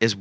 is 0.00 0.16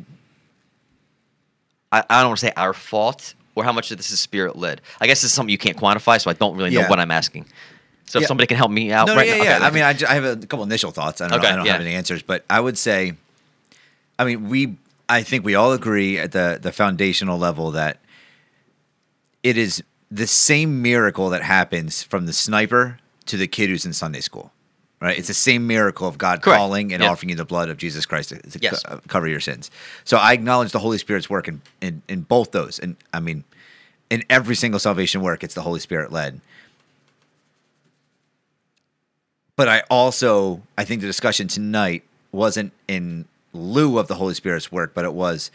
I, 1.92 2.04
I 2.10 2.20
don't 2.22 2.32
want 2.32 2.40
to 2.40 2.46
say 2.48 2.54
our 2.58 2.74
fault 2.74 3.34
or 3.56 3.64
how 3.64 3.72
much 3.74 3.92
of 3.92 3.98
this 3.98 4.12
is 4.12 4.20
spirit 4.20 4.56
led. 4.58 4.82
I 5.02 5.08
guess 5.08 5.24
it's 5.24 5.34
something 5.34 5.52
you 5.52 5.58
can't 5.58 5.78
quantify, 5.78 6.20
so 6.22 6.30
I 6.30 6.34
don't 6.34 6.56
really 6.58 6.70
know 6.70 6.82
Yeah. 6.82 6.90
what 6.90 7.00
I'm 7.00 7.12
asking. 7.12 7.46
So 8.06 8.18
if 8.18 8.22
Yeah. 8.24 8.28
somebody 8.28 8.48
can 8.48 8.58
help 8.58 8.72
me 8.72 8.92
out, 8.92 9.08
No, 9.08 9.16
right 9.16 9.28
yeah, 9.28 9.38
now. 9.38 9.44
yeah. 9.44 9.56
Okay, 9.58 9.66
I 9.66 9.72
mean, 9.72 9.84
I, 9.84 9.94
ju- 9.94 10.06
I 10.10 10.14
have 10.16 10.24
a 10.26 10.36
couple 10.38 10.64
initial 10.64 10.92
thoughts. 10.92 11.22
I 11.22 11.28
don't, 11.28 11.42
know, 11.42 11.48
I 11.48 11.56
don't 11.56 11.66
yeah. 11.66 11.74
have 11.74 11.82
any 11.82 11.94
answers, 11.94 12.22
but 12.24 12.44
I 12.50 12.60
would 12.60 12.78
say, 12.78 13.14
I 14.18 14.26
mean, 14.26 14.50
we, 14.50 14.76
I 15.08 15.22
think 15.24 15.46
we 15.46 15.56
all 15.56 15.74
agree 15.74 16.18
at 16.20 16.32
the 16.32 16.60
the 16.62 16.72
foundational 16.72 17.38
level 17.38 17.72
that 17.72 18.00
it 19.44 19.58
is 19.58 19.84
the 20.12 20.28
same 20.28 20.82
miracle 20.82 21.30
that 21.30 21.44
happens 21.44 22.04
from 22.04 22.26
the 22.26 22.34
sniper 22.34 23.00
to 23.28 23.38
the 23.38 23.48
kid 23.48 23.70
who's 23.70 23.86
in 23.86 23.94
Sunday 23.94 24.22
school. 24.22 24.52
Right, 25.02 25.18
it's 25.18 25.30
the 25.30 25.34
same 25.34 25.66
miracle 25.66 26.08
of 26.10 26.18
God 26.18 26.42
Correct. 26.42 26.58
calling 26.58 26.92
and 26.94 27.02
offering 27.02 27.30
you 27.30 27.36
the 27.38 27.46
blood 27.46 27.70
of 27.70 27.78
Jesus 27.78 28.06
Christ 28.06 28.30
to, 28.30 28.36
to 28.42 28.60
Yes. 28.62 28.84
co- 28.84 28.96
uh, 28.96 29.00
cover 29.08 29.30
your 29.30 29.40
sins. 29.40 29.72
So 30.04 30.18
I 30.18 30.34
acknowledge 30.34 30.74
the 30.74 30.80
Holy 30.80 30.98
Spirit's 30.98 31.30
work 31.30 31.48
in, 31.48 31.62
in 31.80 32.02
in 32.10 32.22
both 32.24 32.52
those, 32.52 32.80
and 32.80 32.98
I 33.14 33.22
mean, 33.22 33.46
in 34.10 34.26
every 34.30 34.56
single 34.56 34.78
salvation 34.80 35.22
work, 35.22 35.42
it's 35.42 35.54
the 35.54 35.62
Holy 35.62 35.80
Spirit 35.80 36.12
led. 36.12 36.42
But 39.56 39.70
I 39.70 39.84
also 39.90 40.62
I 40.78 40.84
think 40.84 41.00
the 41.02 41.08
discussion 41.08 41.48
tonight 41.48 42.04
wasn't 42.34 42.74
in 42.88 43.26
lieu 43.54 43.98
of 44.00 44.08
the 44.10 44.16
Holy 44.16 44.34
Spirit's 44.34 44.70
work, 44.72 44.94
but 44.94 45.06
it 45.06 45.14
was 45.14 45.50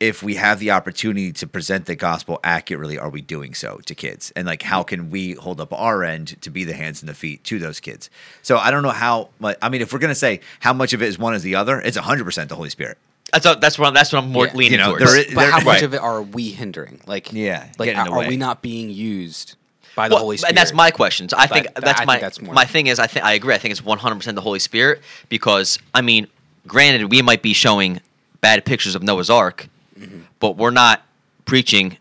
if 0.00 0.22
we 0.22 0.34
have 0.34 0.58
the 0.58 0.70
opportunity 0.72 1.32
to 1.32 1.46
present 1.46 1.86
the 1.86 1.94
gospel 1.94 2.40
accurately, 2.44 2.98
are 2.98 3.08
we 3.08 3.20
doing 3.20 3.54
so 3.54 3.78
to 3.86 3.94
kids? 3.94 4.32
And 4.36 4.46
like, 4.46 4.62
how 4.62 4.82
can 4.82 5.10
we 5.10 5.32
hold 5.32 5.60
up 5.60 5.72
our 5.72 6.02
end 6.04 6.40
to 6.42 6.50
be 6.50 6.64
the 6.64 6.74
hands 6.74 7.00
and 7.00 7.08
the 7.08 7.14
feet 7.14 7.44
to 7.44 7.58
those 7.58 7.80
kids? 7.80 8.10
So 8.42 8.58
I 8.58 8.70
don't 8.70 8.82
know 8.82 8.90
how. 8.90 9.30
But 9.40 9.58
I 9.62 9.68
mean, 9.68 9.80
if 9.82 9.92
we're 9.92 9.98
gonna 10.00 10.14
say 10.14 10.40
how 10.60 10.72
much 10.72 10.92
of 10.92 11.02
it 11.02 11.06
is 11.06 11.18
one 11.18 11.34
is 11.34 11.42
the 11.42 11.54
other, 11.54 11.80
it's 11.80 11.96
hundred 11.96 12.24
percent 12.24 12.48
the 12.48 12.56
Holy 12.56 12.70
Spirit. 12.70 12.98
that's 13.32 13.46
what, 13.46 13.60
that's 13.60 13.78
what 13.78 13.88
I'm, 13.88 13.94
that's 13.94 14.12
what 14.12 14.22
I'm 14.22 14.30
more 14.30 14.46
Yeah. 14.46 14.54
leaning 14.54 14.72
You 14.72 14.78
know, 14.78 14.96
towards. 14.96 15.04
there 15.04 15.20
is- 15.28 15.34
But 15.34 15.50
how 15.50 15.58
There- 15.58 15.64
much 15.64 15.82
of 15.82 15.94
it 15.94 16.00
are 16.00 16.22
we 16.22 16.50
hindering? 16.50 17.00
Like, 17.06 17.32
Yeah, 17.32 17.68
like 17.78 17.86
get 17.88 17.96
in 17.98 18.04
the 18.04 18.10
are 18.12 18.28
we 18.28 18.36
not 18.36 18.62
being 18.62 18.90
used 18.90 19.54
by 19.96 20.08
the 20.08 20.16
Well, 20.16 20.24
Holy 20.24 20.36
Spirit? 20.36 20.50
And 20.50 20.58
that's 20.58 20.72
my 20.74 20.90
question. 20.90 21.28
So 21.28 21.36
I 21.38 21.46
think 21.46 21.68
But 21.74 21.84
that's 21.84 21.94
I 22.00 22.02
think 22.02 22.06
my 22.08 22.18
that's 22.18 22.42
more- 22.42 22.52
my 22.54 22.64
thing 22.64 22.88
is 22.88 22.98
I 22.98 23.06
think 23.06 23.24
I 23.24 23.32
agree. 23.32 23.54
I 23.54 23.58
think 23.58 23.72
it's 23.72 23.80
100% 23.80 24.34
the 24.34 24.40
Holy 24.42 24.58
Spirit 24.58 25.00
because 25.28 25.78
I 25.94 26.00
mean, 26.02 26.26
granted, 26.66 27.10
we 27.10 27.22
might 27.22 27.42
be 27.42 27.54
showing 27.54 28.00
bad 28.40 28.64
pictures 28.64 28.94
of 28.94 29.02
Noah's 29.02 29.30
Ark, 29.30 29.68
Mm-hmm. 29.98 30.20
but 30.40 30.56
we're 30.56 30.70
not 30.70 31.02
preaching. 31.44 31.98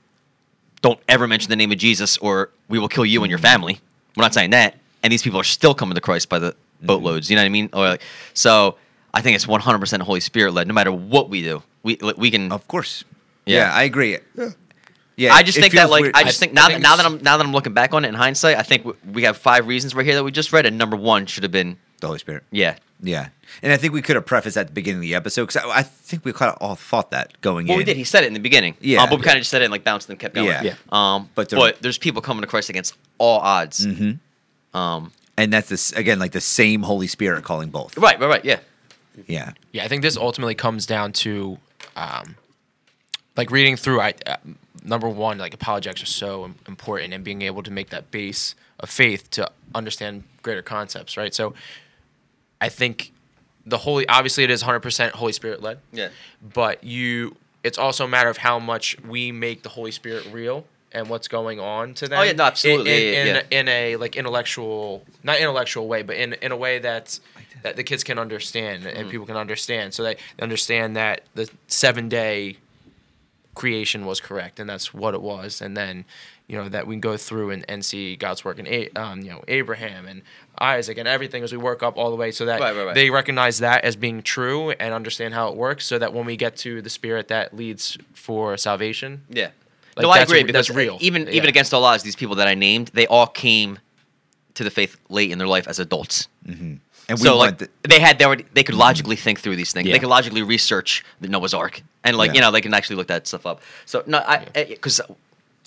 Don't 0.82 1.00
ever 1.08 1.28
mention 1.28 1.50
the 1.50 1.56
name 1.56 1.72
of 1.72 1.78
Jesus, 1.78 2.18
or 2.18 2.50
we 2.68 2.80
will 2.80 2.90
kill 2.90 3.06
you 3.06 3.24
and 3.24 3.30
your 3.30 3.38
Mm-hmm. 3.40 3.46
family. 3.46 3.80
We're 4.16 4.24
not 4.24 4.34
saying 4.34 4.50
that, 4.52 4.76
and 5.02 5.12
these 5.14 5.22
people 5.24 5.40
are 5.40 5.44
still 5.46 5.74
coming 5.74 5.96
to 5.96 6.02
Christ 6.02 6.30
by 6.30 6.40
the 6.40 6.52
Mm-hmm. 6.52 6.88
boatloads. 6.88 7.30
You 7.30 7.36
know 7.38 7.42
what 7.44 7.46
I 7.46 7.50
mean? 7.50 7.70
Or 7.72 7.88
like, 7.90 8.02
so 8.34 8.76
I 9.14 9.22
think 9.22 9.36
it's 9.36 9.46
100% 9.46 10.02
Holy 10.02 10.20
Spirit 10.20 10.54
led. 10.54 10.68
No 10.68 10.74
matter 10.74 10.92
what 10.92 11.30
we 11.30 11.42
do, 11.42 11.64
we 11.84 11.98
we 12.18 12.30
can. 12.32 12.52
Of 12.52 12.68
course. 12.68 13.06
Yeah. 13.46 13.68
Yeah, 13.68 13.74
I 13.74 13.84
agree. 13.84 14.18
Yeah, 15.16 15.34
I 15.34 15.44
just 15.44 15.60
think 15.60 15.74
that 15.76 15.90
like 15.92 16.02
weird. 16.02 16.16
I 16.16 16.24
just 16.24 16.40
think 16.40 16.54
now 16.54 16.66
I 16.66 16.70
think 16.70 16.82
now 16.82 16.96
that 16.96 17.06
I'm 17.06 17.22
now 17.22 17.38
that 17.38 17.46
I'm 17.46 17.54
looking 17.54 17.74
back 17.74 17.94
on 17.94 18.04
it 18.04 18.08
in 18.10 18.16
hindsight, 18.16 18.58
I 18.58 18.64
think 18.64 18.84
we, 18.84 18.94
we 19.14 19.24
have 19.24 19.38
five 19.38 19.68
reasons 19.68 19.94
right 19.94 20.06
here 20.06 20.16
that 20.16 20.24
we 20.24 20.32
just 20.32 20.52
read, 20.52 20.66
and 20.66 20.78
number 20.78 20.96
one 20.98 21.26
should 21.28 21.44
have 21.44 21.52
been 21.52 21.78
the 22.02 22.08
Holy 22.08 22.20
Spirit. 22.20 22.44
yeah. 22.52 22.76
Yeah, 23.04 23.30
and 23.62 23.72
I 23.74 23.78
think 23.78 23.94
we 23.94 24.02
could 24.02 24.16
have 24.16 24.26
prefaced 24.26 24.56
at 24.58 24.68
the 24.68 24.74
beginning 24.74 25.00
of 25.00 25.02
the 25.02 25.16
episode 25.16 25.48
because 25.48 25.58
I, 25.58 25.80
I 25.80 25.84
think 25.84 26.24
we 26.26 26.34
kind 26.34 26.52
of 26.52 26.58
all 26.62 26.76
thought 26.76 27.12
that 27.12 27.40
going 27.42 27.68
Well, 27.68 27.74
in. 27.74 27.78
Well, 27.78 27.78
we 27.80 27.84
did. 27.84 27.98
He 27.98 28.04
said 28.06 28.24
it 28.24 28.28
in 28.28 28.34
the 28.34 28.40
beginning. 28.40 28.76
Yeah. 28.80 29.04
um, 29.04 29.10
but 29.10 29.20
we 29.20 29.24
kind 29.26 29.38
of 29.38 29.42
just 29.42 29.52
said 29.52 29.62
it 29.62 29.66
and 29.66 29.72
like 29.72 29.84
bounced 29.84 30.10
and 30.10 30.18
kept 30.18 30.34
going. 30.36 30.48
Yeah. 30.48 30.64
Yeah. 30.64 30.76
Um, 30.92 31.30
But 31.36 31.50
but 31.52 31.82
there's 31.82 31.98
people 31.98 32.22
coming 32.22 32.42
to 32.42 32.48
Christ 32.48 32.70
against 32.70 32.96
all 33.18 33.40
odds. 33.40 33.86
Mm-hmm. 33.86 34.78
Um, 34.78 35.12
and 35.38 35.52
that's 35.52 35.70
this 35.70 35.92
again, 35.94 36.18
like 36.20 36.32
the 36.32 36.42
same 36.42 36.82
Holy 36.84 37.08
Spirit 37.08 37.44
calling 37.44 37.70
both. 37.70 37.98
right, 37.98 38.20
right, 38.20 38.28
right. 38.28 38.46
Yeah. 38.46 38.60
Yeah, 39.28 39.52
Yeah, 39.72 39.84
I 39.84 39.88
think 39.88 40.02
this 40.02 40.18
ultimately 40.18 40.56
comes 40.56 40.88
down 40.88 41.14
to, 41.14 41.60
um, 41.96 42.36
like 43.38 43.52
reading 43.52 43.76
through. 43.76 44.02
I 44.02 44.16
uh, 44.26 44.38
number 44.84 45.08
one, 45.08 45.38
like 45.38 45.54
apologetics 45.54 46.02
are 46.02 46.06
so 46.08 46.46
important, 46.68 47.14
and 47.14 47.24
being 47.24 47.42
able 47.44 47.62
to 47.64 47.72
make 47.72 47.90
that 47.92 48.10
base 48.10 48.56
of 48.80 48.90
faith 48.90 49.30
to 49.32 49.52
understand 49.76 50.24
greater 50.42 50.64
concepts, 50.64 51.16
right? 51.16 51.34
So, 51.34 51.54
I 52.64 52.70
think 52.70 53.12
the 53.66 53.78
holy, 53.78 54.08
obviously, 54.08 54.46
it 54.46 54.52
is 54.52 54.64
100% 54.64 55.12
Holy 55.12 55.34
Spirit 55.34 55.62
led. 55.62 55.80
Yeah. 55.92 56.10
but 56.42 56.84
you, 56.84 57.36
it's 57.64 57.78
also 57.78 58.06
a 58.06 58.08
matter 58.08 58.30
of 58.30 58.38
how 58.38 58.58
much 58.58 58.98
we 59.02 59.32
make 59.34 59.64
the 59.64 59.70
Holy 59.70 59.92
Spirit 59.92 60.28
real 60.32 60.66
and 60.94 61.10
what's 61.10 61.28
going 61.28 61.60
on 61.60 61.94
to 61.96 62.08
them. 62.08 62.20
Oh, 62.20 62.24
yeah, 62.24 62.32
no, 62.32 62.46
absolutely. 62.46 63.16
In, 63.16 63.28
in, 63.28 63.36
yeah, 63.36 63.60
in, 63.60 63.68
a 63.68 63.96
like 63.98 64.16
intellectual, 64.16 65.04
not 65.24 65.40
intellectual 65.40 65.88
way, 65.88 66.04
but 66.04 66.16
in 66.16 66.34
in 66.34 66.52
a 66.52 66.56
way 66.58 66.80
that's 66.80 67.20
that 67.64 67.76
the 67.76 67.84
kids 67.84 68.04
can 68.04 68.18
understand 68.20 68.84
Mm-hmm. 68.84 68.98
and 68.98 69.10
people 69.10 69.26
can 69.26 69.38
understand, 69.38 69.94
so 69.94 70.04
they 70.04 70.18
understand 70.40 70.96
that 70.96 71.22
the 71.34 71.50
seven 71.68 72.08
day 72.10 72.58
creation 73.56 74.06
was 74.06 74.20
correct 74.20 74.60
and 74.60 74.70
that's 74.70 74.94
what 74.94 75.14
it 75.14 75.22
was, 75.22 75.62
and 75.62 75.76
then 75.76 76.06
you 76.48 76.58
know 76.58 76.70
that 76.70 76.86
we 76.88 76.96
can 76.96 77.02
go 77.02 77.18
through 77.18 77.52
and, 77.52 77.66
and 77.70 77.84
see 77.86 78.16
God's 78.16 78.44
work 78.44 78.60
in 78.60 78.68
A- 78.68 78.90
um, 78.96 79.22
you 79.22 79.30
know 79.30 79.44
Abraham 79.48 80.06
and 80.08 80.22
Isaac 80.60 80.98
and 80.98 81.08
everything 81.08 81.44
as 81.44 81.52
we 81.52 81.58
work 81.58 81.82
up 81.84 81.98
all 81.98 82.10
the 82.10 82.16
way, 82.16 82.32
so 82.32 82.46
that 82.46 82.60
Right, 82.60 82.76
right, 82.76 82.86
right. 82.86 82.96
they 82.96 83.10
recognize 83.10 83.60
that 83.60 83.84
as 83.84 83.96
being 83.96 84.22
true 84.22 84.72
and 84.72 84.94
understand 84.94 85.34
how 85.34 85.48
it 85.50 85.56
works, 85.56 85.86
so 85.86 85.98
that 86.00 86.14
when 86.14 86.26
we 86.26 86.36
get 86.38 86.56
to 86.58 86.82
the 86.82 86.90
spirit 86.90 87.28
that 87.30 87.56
leads 87.56 87.98
for 88.14 88.58
salvation, 88.58 89.24
Yeah. 89.30 89.50
Like, 89.96 90.04
no, 90.04 90.10
I 90.10 90.20
agree 90.20 90.40
re- 90.40 90.44
because 90.44 90.68
that's 90.68 90.76
real. 90.78 90.98
even 91.02 91.28
Yeah. 91.28 91.34
even 91.34 91.50
against 91.50 91.74
all 91.74 91.84
odds, 91.86 92.04
these 92.04 92.16
people 92.16 92.36
that 92.38 92.48
I 92.48 92.56
named, 92.56 92.90
they 92.94 93.06
all 93.08 93.28
came 93.28 93.80
to 94.56 94.64
the 94.64 94.72
faith 94.72 94.98
late 95.10 95.32
in 95.32 95.38
their 95.38 95.48
life 95.48 95.68
as 95.68 95.80
adults. 95.80 96.28
Mm-hmm. 96.48 96.76
and 97.10 97.20
we 97.20 97.26
so 97.26 97.38
want 97.38 97.60
like 97.60 97.70
the, 97.84 97.88
they 97.90 98.00
had 98.00 98.18
they 98.20 98.26
already 98.26 98.46
they 98.54 98.64
could 98.64 98.74
mm-hmm. 98.74 98.82
logically 98.82 99.16
think 99.16 99.40
through 99.40 99.56
these 99.56 99.72
things. 99.74 99.88
Yeah. 99.88 99.94
They 99.94 100.00
could 100.00 100.10
logically 100.10 100.42
research 100.44 101.04
the 101.22 101.28
Noah's 101.28 101.54
Ark 101.54 101.82
and 102.04 102.18
like 102.18 102.30
Yeah. 102.30 102.36
you 102.36 102.42
know 102.42 102.52
they 102.52 102.62
can 102.62 102.74
actually 102.74 102.96
look 102.98 103.08
that 103.08 103.28
stuff 103.28 103.46
up. 103.46 103.62
So 103.86 104.04
no, 104.08 104.20
I 104.20 104.46
because 104.68 105.00
eh, 105.00 105.04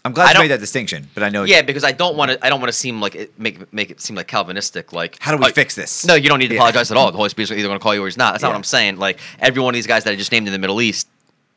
I'm 0.07 0.13
glad 0.13 0.29
I 0.29 0.39
you 0.39 0.45
made 0.45 0.53
that 0.53 0.61
distinction, 0.61 1.09
but 1.15 1.23
I 1.23 1.29
know. 1.29 1.45
yeah 1.45 1.63
because 1.63 1.85
I 1.85 1.93
don't 1.93 2.17
want 2.17 2.31
to 2.31 2.45
I 2.47 2.49
don't 2.49 2.61
want 2.61 2.69
to 2.73 2.79
seem 2.79 3.01
like 3.01 3.15
it 3.15 3.39
make 3.39 3.71
make 3.73 3.91
it 3.91 4.01
seem 4.01 4.17
like 4.17 4.27
Calvinistic. 4.29 4.93
Like 4.93 5.19
How 5.21 5.33
do 5.33 5.39
we 5.39 5.47
uh, 5.47 5.53
fix 5.53 5.75
this? 5.75 6.07
No, 6.07 6.15
you 6.15 6.29
don't 6.29 6.39
need 6.39 6.49
to 6.49 6.55
Yeah. 6.55 6.61
apologize 6.61 6.91
at 6.91 6.97
all. 6.97 7.11
The 7.11 7.17
Holy 7.19 7.29
Spirit's 7.29 7.51
either 7.53 7.69
going 7.69 7.79
to 7.79 7.83
call 7.83 7.95
you 7.95 8.03
or 8.03 8.07
he's 8.07 8.17
not. 8.17 8.33
That's 8.33 8.43
not 8.43 8.49
what 8.51 8.57
I'm 8.57 8.65
saying. 8.65 8.97
Like 8.99 9.19
every 9.41 9.61
one 9.61 9.75
of 9.75 9.77
these 9.77 9.87
guys 9.87 10.05
that 10.05 10.13
I 10.13 10.17
just 10.17 10.33
named 10.33 10.47
in 10.47 10.53
the 10.53 10.59
Middle 10.59 10.81
East, 10.81 11.09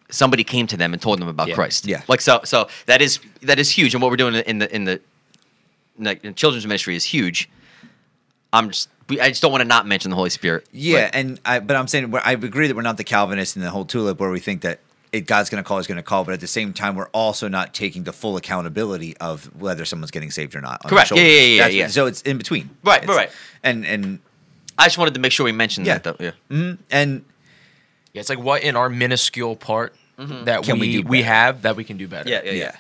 somebody 0.10 0.44
came 0.44 0.68
to 0.68 0.78
them 0.78 0.92
and 0.94 1.02
told 1.02 1.20
them 1.22 1.28
about 1.28 1.48
Yeah. 1.48 1.56
Christ. 1.56 1.86
Yeah. 1.88 2.02
Like 2.08 2.22
so 2.22 2.42
so 2.44 2.68
that 2.88 3.02
is 3.02 3.20
that 3.44 3.60
is 3.60 3.70
huge. 3.70 3.94
And 3.94 4.02
what 4.02 4.10
we're 4.12 4.18
doing 4.18 4.36
in 4.36 4.58
the 4.60 4.76
in 4.76 4.84
the 4.86 5.02
in 5.98 6.04
the 6.06 6.26
in 6.28 6.34
children's 6.36 6.66
ministry 6.66 6.96
is 6.96 7.04
huge. 7.06 7.50
I'm 8.52 8.70
just 8.72 8.90
we, 9.10 9.20
I 9.20 9.30
just 9.30 9.42
don't 9.42 9.52
want 9.52 9.62
to 9.62 9.68
not 9.68 9.86
mention 9.88 10.10
the 10.12 10.16
Holy 10.16 10.30
Spirit. 10.30 10.66
Yeah, 10.72 11.04
Like, 11.04 11.16
and 11.16 11.40
I, 11.46 11.60
but 11.60 11.76
I'm 11.76 11.88
saying 11.88 12.14
I 12.24 12.34
agree 12.34 12.68
that 12.68 12.76
we're 12.76 12.82
not 12.84 12.98
the 12.98 13.04
Calvinists 13.04 13.56
in 13.56 13.62
the 13.62 13.70
whole 13.72 13.86
tulip 13.86 14.20
where 14.20 14.30
we 14.32 14.40
think 14.40 14.62
that 14.62 14.80
it 15.12 15.22
God's 15.26 15.50
going 15.50 15.64
to 15.64 15.68
call 15.68 15.80
is 15.80 15.88
going 15.88 15.96
to 15.98 16.04
call, 16.04 16.24
but 16.24 16.34
at 16.34 16.40
the 16.40 16.48
same 16.48 16.72
time, 16.74 16.96
we're 16.96 17.08
also 17.10 17.48
not 17.48 17.74
taking 17.74 18.04
the 18.04 18.14
full 18.14 18.38
accountability 18.38 19.18
of 19.18 19.46
whether 19.60 19.84
someone's 19.86 20.12
getting 20.12 20.30
saved 20.32 20.56
or 20.56 20.62
not. 20.62 20.82
on 20.86 20.90
Correct. 20.90 21.12
Yeah, 21.12 21.18
shoulders. 21.18 21.34
yeah, 21.34 21.42
yeah, 21.42 21.58
That's- 21.58 21.76
yeah. 21.76 21.88
So 21.88 22.06
it's 22.06 22.22
in 22.22 22.38
between. 22.38 22.70
Right, 22.84 23.02
It's- 23.04 23.16
right. 23.18 23.32
And 23.64 23.86
and 23.86 24.20
I 24.78 24.86
just 24.86 24.98
wanted 24.98 25.14
to 25.16 25.20
make 25.20 25.32
sure 25.32 25.44
we 25.46 25.52
mentioned 25.52 25.88
Yeah. 25.88 25.98
that 25.98 26.04
though. 26.04 26.24
Yeah. 26.24 26.32
mhm, 26.50 26.78
and 26.92 27.26
Yeah, 28.14 28.20
it's 28.22 28.30
like 28.30 28.40
what 28.40 28.62
in 28.64 28.76
our 28.76 28.90
minuscule 28.90 29.56
part 29.56 29.96
that 30.18 30.64
Can 30.64 30.80
we 30.80 31.00
we 31.00 31.04
we, 31.04 31.22
have 31.24 31.62
that 31.64 31.76
we 31.76 31.84
can 31.84 31.98
do 31.98 32.08
better. 32.08 32.30
Yeah, 32.30 32.42
yeah, 32.44 32.52
yeah. 32.52 32.58
yeah. 32.58 32.76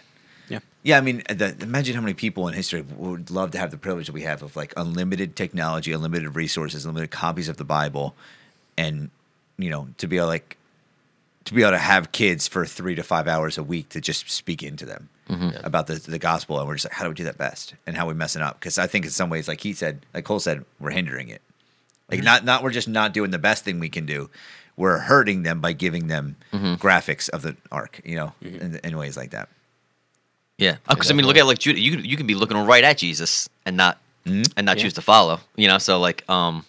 Yeah. 0.50 0.60
Yeah, 0.84 0.98
I 0.98 1.02
mean, 1.02 1.24
the, 1.30 1.56
imagine 1.62 1.96
how 1.96 2.02
many 2.02 2.14
people 2.14 2.48
in 2.48 2.54
history 2.54 2.82
would 2.96 3.30
love 3.32 3.52
to 3.52 3.58
have 3.60 3.70
the 3.72 3.78
privilege 3.78 4.06
that 4.08 4.14
we 4.14 4.22
have 4.24 4.44
of 4.44 4.56
like 4.56 4.74
unlimited 4.78 5.36
technology, 5.36 5.92
unlimited 5.94 6.36
resources, 6.36 6.86
unlimited 6.86 7.12
copies 7.12 7.48
of 7.50 7.58
the 7.58 7.64
Bible, 7.66 8.16
and 8.78 9.10
you 9.58 9.70
know, 9.70 9.88
to 9.98 10.08
be 10.08 10.18
able 10.18 10.28
like 10.28 10.58
to 11.50 11.56
be 11.56 11.64
able 11.64 11.72
to 11.72 11.78
have 11.80 12.12
kids 12.12 12.48
for 12.48 12.66
three 12.66 12.96
to 12.96 13.04
five 13.04 13.28
hours 13.28 13.58
a 13.58 13.64
week 13.64 13.90
to 13.90 14.00
just 14.00 14.30
speak 14.30 14.64
into 14.64 14.86
them 14.86 15.10
mm-hmm. 15.28 15.66
about 15.66 15.88
the 15.88 15.96
the 15.96 16.20
gospel, 16.20 16.60
and 16.60 16.68
we're 16.68 16.76
just 16.76 16.86
like, 16.86 16.94
how 16.94 17.04
do 17.04 17.10
we 17.10 17.16
do 17.16 17.24
that 17.26 17.38
best, 17.38 17.74
and 17.86 17.98
how 17.98 18.08
we 18.08 18.14
messing 18.14 18.42
up? 18.42 18.60
Because 18.60 18.78
I 18.78 18.88
think 18.88 19.06
in 19.06 19.12
some 19.12 19.30
ways, 19.30 19.48
like 19.48 19.60
he 19.62 19.74
said, 19.74 20.06
like 20.14 20.26
Cole 20.26 20.40
said, 20.40 20.64
we're 20.80 20.92
hindering 20.92 21.30
it. 21.30 21.42
Like 22.10 22.20
mm-hmm. 22.20 22.26
not 22.26 22.46
not 22.46 22.64
we're 22.64 22.72
just 22.72 22.88
not 22.88 23.14
doing 23.14 23.32
the 23.32 23.40
best 23.40 23.64
thing 23.66 23.80
we 23.80 23.90
can 23.90 24.06
do. 24.06 24.30
We're 24.78 25.00
hurting 25.00 25.44
them 25.44 25.60
by 25.60 25.74
giving 25.74 26.08
them 26.08 26.36
mm-hmm. 26.54 26.76
graphics 26.76 27.30
of 27.30 27.42
the 27.42 27.58
ark, 27.72 28.00
you 28.06 28.16
know, 28.16 28.34
in, 28.42 28.80
in 28.84 28.98
ways 28.98 29.18
like 29.18 29.32
that. 29.32 29.50
Yeah, 30.58 30.78
because 30.88 31.10
I 31.10 31.14
mean, 31.16 31.26
look 31.26 31.38
at 31.38 31.46
like 31.46 31.60
Judah. 31.60 31.80
You 31.80 31.98
you 31.98 32.16
can 32.16 32.28
be 32.28 32.36
looking 32.36 32.58
right 32.58 32.84
at 32.84 32.98
Jesus 32.98 33.50
and 33.66 33.76
not 33.76 33.98
and 34.26 34.66
not 34.66 34.78
choose 34.78 34.94
to 34.94 35.02
follow. 35.02 35.40
You 35.56 35.68
know, 35.68 35.80
so 35.80 36.00
like 36.00 36.30
um 36.30 36.66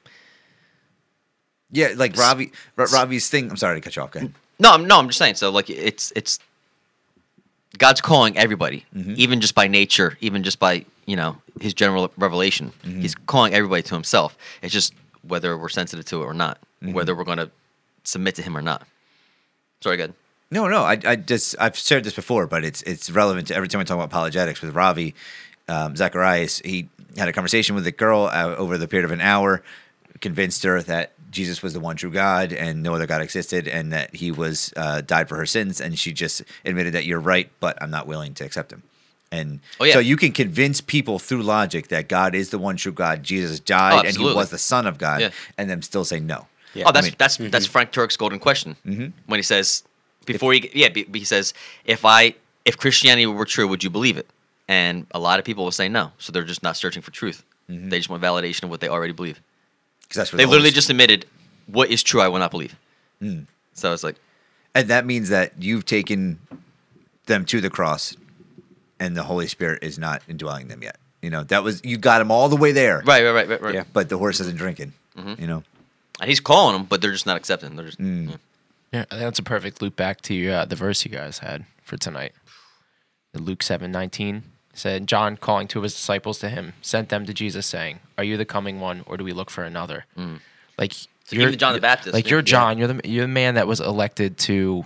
Yeah, 1.71 1.93
like 1.97 2.17
Robbie, 2.17 2.53
Robbie's 2.77 3.29
thing. 3.29 3.51
I'm 3.51 3.57
sorry 3.57 3.77
to 3.77 3.81
cut 3.81 3.95
you 3.95 4.03
off. 4.03 4.11
Go 4.13 4.21
ahead. 4.21 4.35
No 4.61 4.71
I'm 4.73 4.87
no 4.87 4.99
I'm 4.99 5.09
just 5.09 5.19
saying. 5.19 5.35
So 5.35 5.51
like 5.51 5.69
it's 5.71 6.13
it's 6.15 6.39
God's 7.79 8.01
calling 8.01 8.37
everybody, 8.37 8.85
Mm-hmm. 8.95 9.15
even 9.17 9.41
just 9.41 9.55
by 9.55 9.69
nature, 9.69 10.17
even 10.21 10.43
just 10.43 10.59
by 10.59 10.85
you 11.07 11.17
know 11.17 11.37
His 11.61 11.75
general 11.75 12.11
revelation. 12.17 12.73
Mm-hmm. 12.85 13.01
He's 13.01 13.15
calling 13.15 13.55
everybody 13.55 13.83
to 13.83 13.95
Himself. 13.95 14.37
It's 14.63 14.73
just 14.73 14.95
whether 15.27 15.57
we're 15.57 15.69
sensitive 15.69 16.05
to 16.07 16.23
it 16.23 16.25
or 16.27 16.35
not, 16.35 16.59
Mm-hmm. 16.83 16.93
whether 16.95 17.15
we're 17.15 17.25
going 17.25 17.39
to 17.39 17.51
submit 18.05 18.35
to 18.37 18.43
Him 18.43 18.57
or 18.57 18.63
not. 18.63 18.87
Sorry, 19.83 19.97
good. 19.97 20.15
No, 20.51 20.67
no. 20.67 20.83
I, 20.83 20.99
I 21.05 21.17
just 21.17 21.55
I've 21.61 21.77
shared 21.77 22.05
this 22.05 22.15
before, 22.15 22.47
but 22.47 22.65
it's 22.65 22.83
it's 22.83 23.11
relevant 23.11 23.49
to 23.49 23.55
every 23.55 23.69
time 23.69 23.79
we 23.79 23.85
talk 23.85 23.97
about 23.97 24.07
apologetics 24.07 24.61
with 24.63 24.75
Ravi 24.75 25.15
um, 25.69 25.95
Zacharias. 25.97 26.59
He 26.65 26.89
had 27.17 27.29
a 27.29 27.33
conversation 27.33 27.75
with 27.77 27.87
a 27.87 27.93
girl 27.93 28.29
uh, 28.33 28.55
over 28.57 28.77
the 28.79 28.89
period 28.89 29.05
of 29.05 29.13
an 29.13 29.21
hour, 29.21 29.63
convinced 30.21 30.63
her 30.65 30.83
that 30.83 31.13
Jesus 31.31 31.63
was 31.63 31.73
the 31.73 31.81
one 31.81 31.97
true 31.97 32.11
God 32.11 32.53
and 32.53 32.83
no 32.83 32.95
other 32.95 33.07
God 33.07 33.23
existed, 33.23 33.69
and 33.69 33.93
that 33.93 34.15
He 34.15 34.31
was 34.31 34.73
uh, 34.77 35.01
died 35.01 35.29
for 35.29 35.37
her 35.37 35.47
sins. 35.47 35.81
And 35.81 35.99
she 35.99 36.13
just 36.13 36.43
admitted 36.65 36.93
that 36.95 37.05
you're 37.05 37.21
right, 37.21 37.51
but 37.61 37.81
I'm 37.83 37.91
not 37.91 38.07
willing 38.07 38.35
to 38.35 38.45
accept 38.45 38.73
Him. 38.73 38.83
And 39.33 39.61
Oh, 39.79 39.85
yeah. 39.85 39.93
so 39.93 40.01
you 40.01 40.17
can 40.17 40.33
convince 40.33 40.81
people 40.81 41.19
through 41.21 41.43
logic 41.43 41.89
that 41.89 42.09
God 42.09 42.35
is 42.35 42.51
the 42.51 42.59
one 42.59 42.77
true 42.77 42.91
God. 42.93 43.23
Jesus 43.23 43.61
died, 43.61 44.05
oh, 44.05 44.09
and 44.09 44.17
He 44.17 44.25
was 44.25 44.51
the 44.51 44.59
Son 44.59 44.87
of 44.87 44.99
God, 44.99 45.21
Yeah. 45.21 45.31
and 45.57 45.71
them 45.71 45.83
still 45.83 46.05
say 46.05 46.19
no. 46.19 46.47
Yeah. 46.75 46.85
oh, 46.87 46.93
that's 46.93 47.07
I 47.07 47.11
mean- 47.11 47.17
that's 47.19 47.37
that's 47.37 47.67
mm-hmm. 47.67 47.73
Frank 47.73 47.93
Turek's 47.93 48.17
golden 48.17 48.39
question 48.39 48.77
mm-hmm. 48.87 49.07
when 49.27 49.39
he 49.39 49.43
says 49.43 49.83
before 50.27 50.53
he 50.53 50.71
yeah 50.73 50.89
be- 50.89 51.07
he 51.13 51.25
says 51.25 51.53
if 51.85 52.05
I 52.05 52.35
if 52.65 52.77
Christianity 52.77 53.27
were 53.27 53.45
true, 53.45 53.67
would 53.67 53.83
you 53.83 53.91
believe 53.91 54.17
it? 54.17 54.29
And 54.69 55.07
a 55.11 55.19
lot 55.19 55.41
of 55.41 55.45
people 55.45 55.65
will 55.65 55.73
say 55.73 55.89
no, 55.89 56.13
so 56.19 56.31
they're 56.31 56.45
just 56.45 56.63
not 56.63 56.77
searching 56.77 57.03
for 57.03 57.11
truth. 57.11 57.43
Mm-hmm. 57.69 57.89
They 57.89 57.99
just 57.99 58.09
want 58.09 58.23
validation 58.23 58.65
of 58.65 58.71
what 58.71 58.81
they 58.81 58.89
already 58.89 59.13
believe. 59.13 59.41
Because 60.11 60.17
that's 60.19 60.33
what 60.33 60.39
They 60.39 60.45
the 60.45 60.51
literally 60.51 60.73
just 60.73 60.91
admitted 60.91 61.25
what 61.67 61.89
is 61.89 62.03
true, 62.03 62.21
I 62.21 62.27
will 62.27 62.41
not 62.41 62.51
believe. 62.51 62.75
So 63.75 63.89
I 63.89 63.93
was 63.93 64.03
like 64.03 64.17
And 64.75 64.89
that 64.89 65.07
means 65.07 65.29
that 65.29 65.53
you've 65.59 65.87
taken 65.87 66.41
them 67.27 67.45
to 67.45 67.61
the 67.61 67.71
cross 67.71 68.17
and 68.99 69.17
the 69.17 69.23
Holy 69.23 69.47
Spirit 69.47 69.85
is 69.85 69.99
not 69.99 70.21
indwelling 70.29 70.67
them 70.67 70.83
yet. 70.83 70.99
You 71.23 71.31
know, 71.31 71.45
that 71.45 71.63
was 71.63 71.81
you 71.85 71.97
got 71.97 72.19
them 72.19 72.31
all 72.33 72.49
the 72.49 72.57
way 72.57 72.73
there. 72.73 73.03
right, 73.07 73.23
right, 73.25 73.31
right, 73.33 73.49
right, 73.49 73.63
right. 73.63 73.75
Yeah. 73.75 73.85
But 73.93 74.09
the 74.09 74.19
horse 74.19 74.41
isn't 74.41 74.57
drinking. 74.57 74.95
You 75.17 75.47
know. 75.47 75.63
And 76.21 76.29
he's 76.29 76.41
calling 76.41 76.75
them, 76.77 76.87
but 76.87 77.01
they're 77.01 77.13
just 77.13 77.27
not 77.27 77.37
accepting. 77.37 77.77
They're 77.77 77.87
just 77.87 77.99
Mm. 77.99 78.31
yeah. 78.31 78.37
Yeah, 78.93 79.05
I 79.11 79.15
think 79.15 79.21
that's 79.23 79.39
a 79.39 79.45
perfect 79.45 79.81
loop 79.81 79.95
back 79.95 80.21
to 80.23 80.49
uh, 80.51 80.65
the 80.65 80.75
verse 80.75 81.05
you 81.05 81.11
guys 81.13 81.39
had 81.39 81.65
for 81.85 81.97
tonight. 81.97 82.33
Luke 83.35 83.63
seven 83.63 83.93
nineteen 83.93 84.43
said, 84.75 85.07
John 85.07 85.37
calling 85.37 85.69
two 85.69 85.79
of 85.79 85.85
his 85.85 85.95
disciples 85.95 86.39
to 86.41 86.49
him 86.49 86.73
sent 86.83 87.09
them 87.11 87.25
to 87.27 87.33
Jesus, 87.35 87.67
saying, 87.67 88.01
"Are 88.21 88.25
you 88.25 88.37
the 88.37 88.45
coming 88.45 88.81
one, 88.81 89.03
or 89.07 89.17
do 89.17 89.25
we 89.25 89.33
look 89.33 89.51
for 89.51 89.65
another?" 89.65 90.05
Like 90.79 90.93
even 91.33 91.57
John 91.59 91.75
the 91.75 91.81
Baptist, 91.81 92.13
like 92.15 92.25
yeah. 92.27 92.31
you're 92.31 92.41
Yeah. 92.41 92.45
John, 92.55 92.79
you're 92.79 92.89
the 92.89 93.01
you're 93.09 93.25
the 93.25 93.29
man 93.29 93.55
that 93.55 93.67
was 93.67 93.81
elected 93.81 94.37
to 94.49 94.85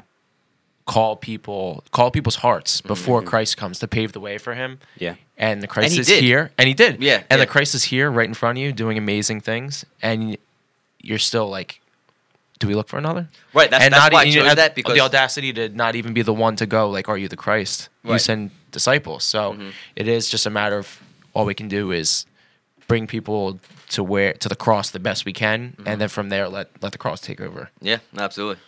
call 0.86 1.16
people 1.16 1.82
call 1.92 2.10
people's 2.10 2.36
hearts 2.36 2.80
before 2.82 3.22
Christ 3.22 3.56
comes 3.56 3.78
to 3.78 3.88
pave 3.88 4.12
the 4.12 4.20
way 4.20 4.36
for 4.38 4.54
him. 4.54 4.78
Yeah. 4.98 5.14
And 5.38 5.62
the 5.62 5.66
Christ 5.66 5.94
he 5.94 6.00
is 6.00 6.06
did. 6.06 6.22
here, 6.22 6.50
and 6.58 6.68
he 6.68 6.74
did. 6.74 7.02
Yeah, 7.02 7.14
and 7.16 7.24
yeah. 7.30 7.36
the 7.38 7.46
Christ 7.46 7.74
is 7.74 7.84
here, 7.84 8.10
right 8.10 8.28
in 8.28 8.34
front 8.34 8.58
of 8.58 8.62
you, 8.62 8.72
doing 8.72 8.96
amazing 8.98 9.40
things, 9.40 9.84
and 10.02 10.36
you're 11.00 11.18
still 11.18 11.48
like, 11.48 11.80
do 12.60 12.68
we 12.68 12.74
look 12.76 12.88
for 12.88 12.98
another? 12.98 13.28
Right, 13.52 13.68
that's- 13.68 13.84
and 13.84 13.92
that's 13.92 14.04
not 14.04 14.12
why 14.12 14.20
I 14.20 14.24
you 14.24 14.34
chose 14.34 14.46
have 14.46 14.56
that, 14.58 14.74
because- 14.76 14.94
the 14.94 15.00
audacity 15.00 15.52
to 15.54 15.68
not 15.70 15.96
even 15.96 16.12
be 16.14 16.22
the 16.22 16.32
one 16.32 16.54
to 16.56 16.66
go. 16.66 16.88
Like, 16.88 17.08
are 17.08 17.18
you 17.18 17.26
the 17.28 17.36
Christ? 17.36 17.88
You 18.04 18.10
Right. 18.12 18.16
Mm-hmm. 18.16 18.24
send 18.24 18.50
disciples, 18.70 19.24
so 19.24 19.56
it 19.96 20.06
is 20.06 20.28
just 20.30 20.46
a 20.46 20.50
matter 20.50 20.78
of 20.78 21.00
all 21.34 21.44
we 21.44 21.54
can 21.54 21.66
do 21.68 21.90
is 21.90 22.26
bring 22.86 23.06
people 23.06 23.58
to 23.90 24.02
where 24.02 24.32
to 24.34 24.48
the 24.48 24.56
cross 24.56 24.90
the 24.90 24.98
best 25.00 25.24
we 25.24 25.32
can, 25.32 25.72
Mm-hmm. 25.72 25.88
and 25.88 26.00
then 26.00 26.08
from 26.08 26.28
there 26.28 26.48
let 26.48 26.68
let 26.82 26.92
the 26.92 26.98
cross 26.98 27.20
take 27.20 27.40
over. 27.40 27.70
Yeah, 27.80 27.98
absolutely. 28.16 28.60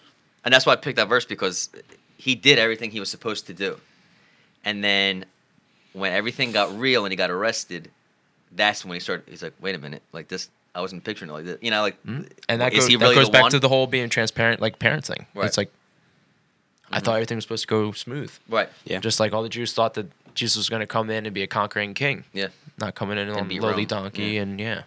And 0.44 0.52
that's 0.54 0.64
why 0.66 0.72
I 0.74 0.76
picked 0.76 0.96
that 0.96 1.08
verse 1.08 1.24
because 1.24 1.70
he 2.16 2.34
did 2.34 2.58
everything 2.58 2.90
he 2.90 3.00
was 3.00 3.10
supposed 3.10 3.46
to 3.48 3.54
do. 3.54 3.78
And 4.64 4.82
then 4.82 5.24
when 5.92 6.12
everything 6.12 6.52
got 6.52 6.76
real 6.78 7.04
and 7.04 7.12
he 7.12 7.16
got 7.16 7.30
arrested, 7.30 7.90
that's 8.52 8.84
when 8.84 8.94
he 8.94 9.00
started. 9.00 9.24
He's 9.28 9.42
like, 9.42 9.54
wait 9.60 9.74
a 9.74 9.78
minute, 9.78 10.02
like 10.12 10.28
this, 10.28 10.48
I 10.74 10.80
wasn't 10.80 11.04
picturing 11.04 11.30
it 11.30 11.34
like 11.34 11.44
this. 11.44 11.58
You 11.60 11.70
know, 11.70 11.82
like, 11.82 11.96
And 12.04 12.26
that 12.48 12.72
is 12.72 12.80
goes, 12.80 12.88
he 12.88 12.96
that 12.96 13.02
really 13.04 13.14
goes 13.16 13.28
back 13.30 13.42
one? 13.42 13.50
to 13.50 13.58
the 13.58 13.68
whole 13.68 13.86
being 13.86 14.08
transparent, 14.08 14.60
like 14.60 14.78
parenting. 14.78 15.26
Right. 15.34 15.46
It's 15.46 15.56
like 15.56 15.70
I 16.92 17.00
thought 17.00 17.14
everything 17.14 17.36
was 17.36 17.44
supposed 17.44 17.62
to 17.64 17.68
go 17.68 17.92
smooth. 17.92 18.32
Right. 18.48 18.68
Yeah. 18.84 19.00
Just 19.00 19.18
like 19.18 19.32
all 19.32 19.42
the 19.42 19.48
Jews 19.48 19.72
thought 19.72 19.94
that 19.94 20.06
Jesus 20.36 20.56
was 20.56 20.68
going 20.68 20.80
to 20.80 20.86
come 20.86 21.10
in 21.10 21.26
and 21.26 21.34
be 21.34 21.42
a 21.42 21.46
conquering 21.46 21.94
king, 21.94 22.24
Yeah. 22.32 22.48
not 22.78 22.94
coming 22.94 23.18
in 23.18 23.28
on 23.30 23.48
be 23.48 23.56
a 23.56 23.60
lowly 23.62 23.78
Rome. 23.78 23.86
donkey, 23.86 24.22
Yeah. 24.22 24.42
and 24.42 24.60
yeah. 24.60 24.82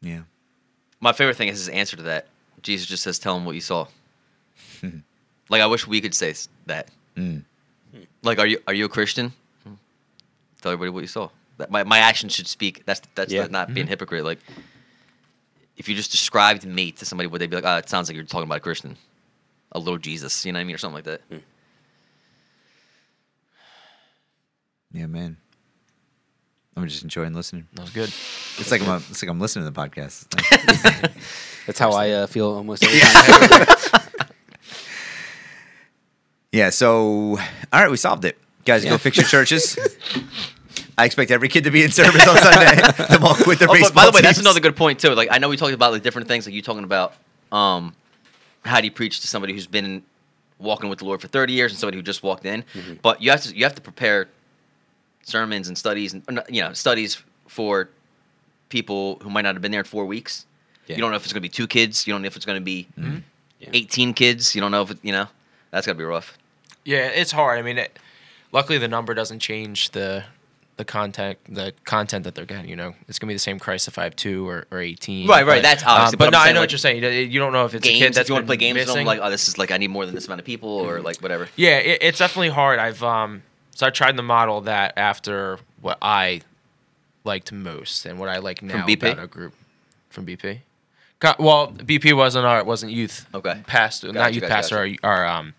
Yeah. 0.00 0.22
My 1.00 1.12
favorite 1.12 1.36
thing 1.36 1.48
is 1.48 1.58
his 1.58 1.68
answer 1.68 1.96
to 1.96 2.04
that. 2.04 2.28
Jesus 2.62 2.86
just 2.86 3.02
says, 3.02 3.18
tell 3.18 3.36
him 3.36 3.44
what 3.44 3.54
you 3.54 3.60
saw. 3.60 3.88
like, 5.48 5.60
I 5.60 5.66
wish 5.66 5.86
we 5.86 6.00
could 6.00 6.14
say 6.14 6.34
that. 6.66 6.88
Mm. 7.16 7.42
Like, 8.22 8.38
are 8.38 8.46
you 8.46 8.58
are 8.66 8.72
you 8.74 8.84
a 8.86 8.88
Christian? 8.88 9.32
Tell 10.62 10.72
everybody 10.72 10.90
what 10.90 11.00
you 11.00 11.08
saw. 11.08 11.28
That 11.58 11.70
my, 11.70 11.82
my 11.82 11.98
actions 11.98 12.32
should 12.32 12.46
speak. 12.46 12.84
That's 12.86 13.02
that's 13.16 13.32
Yeah. 13.32 13.48
not 13.48 13.74
being 13.74 13.84
mm-hmm. 13.84 13.90
hypocrite. 13.90 14.24
Like, 14.24 14.38
if 15.76 15.88
you 15.88 15.96
just 15.96 16.12
described 16.12 16.64
me 16.64 16.92
to 16.92 17.04
somebody, 17.04 17.26
would 17.26 17.40
they 17.40 17.48
be 17.48 17.56
like, 17.56 17.64
"Oh, 17.66 17.76
it 17.76 17.88
sounds 17.88 18.08
like 18.08 18.14
you're 18.16 18.24
talking 18.24 18.44
about 18.46 18.58
a 18.58 18.60
Christian, 18.60 18.96
a 19.72 19.78
little 19.80 19.98
Jesus," 19.98 20.46
you 20.46 20.52
know 20.52 20.58
what 20.58 20.62
I 20.62 20.64
mean, 20.64 20.74
or 20.76 20.78
something 20.78 20.94
like 20.94 21.04
that? 21.04 21.20
Hmm. 21.28 21.38
Yeah, 24.92 25.06
man. 25.06 25.36
I'm 26.76 26.86
just 26.88 27.02
enjoying 27.02 27.34
listening. 27.34 27.68
That 27.74 27.82
was 27.82 27.90
good. 27.90 28.08
It's 28.58 28.70
like 28.70 28.80
I'm 28.86 29.02
it's 29.10 29.22
like 29.22 29.28
I'm 29.30 29.40
listening 29.40 29.66
to 29.66 29.70
the 29.70 29.78
podcast. 29.80 30.28
That's 31.66 31.78
how 31.78 31.92
I 31.92 32.10
uh, 32.10 32.26
feel 32.26 32.46
almost 32.50 32.82
every 32.84 33.00
time. 33.00 34.26
yeah. 36.52 36.70
So, 36.70 37.38
all 37.38 37.38
right, 37.72 37.90
we 37.90 37.96
solved 37.96 38.24
it. 38.24 38.38
Guys, 38.64 38.84
go 38.84 38.90
Yeah. 38.92 38.96
fix 38.96 39.16
your 39.16 39.26
churches. 39.26 39.78
I 40.98 41.04
expect 41.06 41.30
every 41.30 41.48
kid 41.48 41.64
to 41.64 41.70
be 41.70 41.82
in 41.82 41.90
service 41.90 42.26
on 42.28 42.36
Sunday. 42.36 42.82
Them 43.08 43.24
all 43.24 43.34
quit 43.34 43.58
their 43.58 43.68
Oh, 43.68 43.72
but 43.72 43.78
baseball 43.80 43.94
by 43.94 44.06
the 44.10 44.14
way, 44.14 44.20
that's 44.20 44.36
teams. 44.38 44.46
another 44.46 44.60
good 44.60 44.76
point 44.76 44.98
too. 45.00 45.10
Like, 45.14 45.28
I 45.30 45.38
know 45.38 45.48
we 45.48 45.56
talked 45.56 45.72
about 45.72 45.92
like 45.92 46.02
different 46.02 46.28
things. 46.28 46.46
Like 46.46 46.54
you 46.54 46.62
talking 46.62 46.84
about 46.84 47.14
um, 47.50 47.94
how 48.64 48.80
do 48.80 48.86
you 48.86 48.90
preach 48.92 49.20
to 49.20 49.26
somebody 49.28 49.52
who's 49.54 49.66
been 49.66 50.02
walking 50.58 50.90
with 50.90 51.00
the 51.00 51.04
Lord 51.06 51.20
for 51.20 51.28
30 51.28 51.52
years 51.54 51.72
and 51.72 51.78
somebody 51.78 51.96
who 51.96 52.02
just 52.02 52.22
walked 52.22 52.44
in. 52.46 52.64
But 53.02 53.20
you 53.22 53.30
have 53.30 53.42
to 53.42 53.56
you 53.56 53.64
have 53.64 53.74
to 53.74 53.80
prepare 53.80 54.28
sermons 55.22 55.68
and 55.68 55.76
studies 55.78 56.14
and 56.14 56.38
uh, 56.38 56.42
you 56.48 56.62
know 56.62 56.72
studies 56.72 57.22
for 57.48 57.88
people 58.68 59.18
who 59.22 59.30
might 59.30 59.42
not 59.42 59.54
have 59.54 59.62
been 59.62 59.72
there 59.72 59.80
in 59.80 59.86
four 59.86 60.06
weeks. 60.06 60.46
Yeah. 60.86 60.96
You 60.96 61.02
don't 61.02 61.10
know 61.10 61.16
if 61.16 61.24
it's 61.24 61.32
going 61.32 61.40
to 61.42 61.48
be 61.48 61.52
two 61.52 61.66
kids. 61.66 62.06
You 62.06 62.12
don't 62.14 62.22
know 62.22 62.26
if 62.26 62.36
it's 62.36 62.44
going 62.46 62.58
to 62.60 62.64
be 62.64 62.88
Yeah. 63.60 63.68
18 63.72 64.14
kids. 64.14 64.54
You 64.54 64.60
don't 64.60 64.70
know 64.72 64.82
if 64.82 64.90
it, 64.90 64.98
you 65.02 65.12
know. 65.12 65.26
that's 65.70 65.86
going 65.86 65.96
to 65.96 65.98
be 65.98 66.04
rough. 66.04 66.36
Yeah, 66.84 67.06
it's 67.06 67.30
hard. 67.30 67.58
I 67.58 67.62
mean, 67.62 67.78
it, 67.78 67.96
luckily 68.50 68.78
the 68.78 68.88
number 68.88 69.14
doesn't 69.14 69.38
change 69.38 69.90
the 69.90 70.24
the 70.78 70.84
content 70.86 71.38
the 71.48 71.72
content 71.84 72.24
that 72.24 72.34
they're 72.34 72.46
getting. 72.46 72.68
You 72.68 72.74
know, 72.76 72.94
it's 73.06 73.18
gonna 73.20 73.28
be 73.28 73.34
the 73.34 73.38
same 73.38 73.58
Christ 73.60 73.86
if 73.88 73.98
I 73.98 74.04
have 74.04 74.16
two 74.16 74.48
or, 74.48 74.66
or 74.72 74.80
eighteen. 74.80 75.28
Right, 75.28 75.46
right, 75.46 75.62
that's 75.62 75.84
obviously- 75.84 76.14
Um, 76.14 76.18
but 76.18 76.18
but 76.18 76.26
I'm 76.26 76.32
no, 76.32 76.38
I 76.38 76.46
know 76.52 76.60
like, 76.60 76.62
what 76.64 76.72
you're 76.72 76.78
saying. 76.78 77.02
You- 77.04 77.08
You 77.10 77.38
don't 77.38 77.52
know 77.52 77.66
if 77.66 77.74
it's 77.74 77.86
a 77.86 77.88
games. 77.90 77.98
kid 78.00 78.14
that's 78.14 78.24
if 78.24 78.28
you 78.30 78.34
want 78.34 78.44
to 78.44 78.48
play 78.48 78.56
been 78.56 78.74
games 78.74 78.86
with 78.88 78.96
them, 78.96 79.04
like 79.04 79.20
oh, 79.22 79.30
this 79.30 79.46
is 79.48 79.58
like 79.58 79.70
I 79.70 79.76
need 79.76 79.88
more 79.90 80.06
than 80.06 80.14
this 80.14 80.26
amount 80.26 80.40
of 80.40 80.46
people, 80.46 80.70
or 80.70 81.00
like 81.00 81.18
whatever. 81.20 81.46
Yeah, 81.56 81.76
it, 81.76 81.98
it's 82.00 82.18
definitely 82.18 82.48
hard. 82.48 82.78
I've 82.80 83.02
um 83.02 83.42
so 83.74 83.86
I 83.86 83.90
tried 83.90 84.16
the 84.16 84.22
model 84.22 84.62
that 84.62 84.94
after 84.96 85.58
what 85.80 85.98
I 86.02 86.42
liked 87.24 87.52
most 87.52 88.06
and 88.06 88.18
what 88.18 88.28
I 88.28 88.38
like 88.38 88.62
now 88.62 88.86
BP? 88.86 89.12
about 89.12 89.22
a 89.22 89.26
group 89.26 89.54
from 90.10 90.26
BP. 90.26 90.60
Got, 91.20 91.38
well, 91.38 91.70
BP 91.72 92.16
wasn't 92.16 92.46
our 92.46 92.64
wasn't 92.64 92.92
youth. 92.92 93.26
Okay. 93.34 93.62
Pastor, 93.66 94.12
not 94.12 94.34
youth 94.34 94.42
gotcha, 94.42 94.52
pastor. 94.54 94.78
Our, 94.78 94.88
our 95.04 95.26
um, 95.26 95.54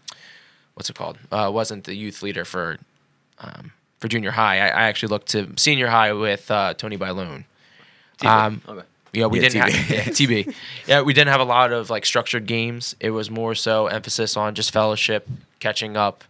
what's 0.74 0.90
it 0.90 0.96
called? 0.96 1.18
Uh, 1.32 1.50
wasn't 1.54 1.86
the 1.86 1.96
youth 1.96 2.22
leader 2.22 2.44
for, 2.44 2.78
um, 3.40 3.72
for 4.00 4.08
junior 4.10 4.32
high. 4.32 4.58
I, 4.60 4.68
I 4.68 4.82
actually 4.84 5.10
looked 5.10 5.30
to 5.30 5.52
senior 5.56 5.88
high 5.88 6.12
with 6.14 6.52
uh, 6.52 6.74
Tony 6.74 6.98
Bailoon. 6.98 7.46
Um, 8.26 8.62
okay. 8.68 8.86
Yeah, 9.14 9.28
we 9.28 9.40
Yeah, 9.40 9.50
didn't 9.50 9.62
TB. 9.62 9.72
have 9.72 9.90
yeah, 9.90 10.04
TB. 10.06 10.56
Yeah, 10.88 11.02
we 11.02 11.14
didn't 11.14 11.32
have 11.32 11.40
a 11.42 11.46
lot 11.46 11.72
of 11.72 11.90
like 11.90 12.06
structured 12.06 12.46
games. 12.46 12.96
It 13.00 13.12
was 13.12 13.30
more 13.30 13.56
so 13.56 13.88
emphasis 13.88 14.36
on 14.36 14.56
just 14.56 14.72
fellowship, 14.72 15.28
catching 15.60 15.96
up. 15.96 16.24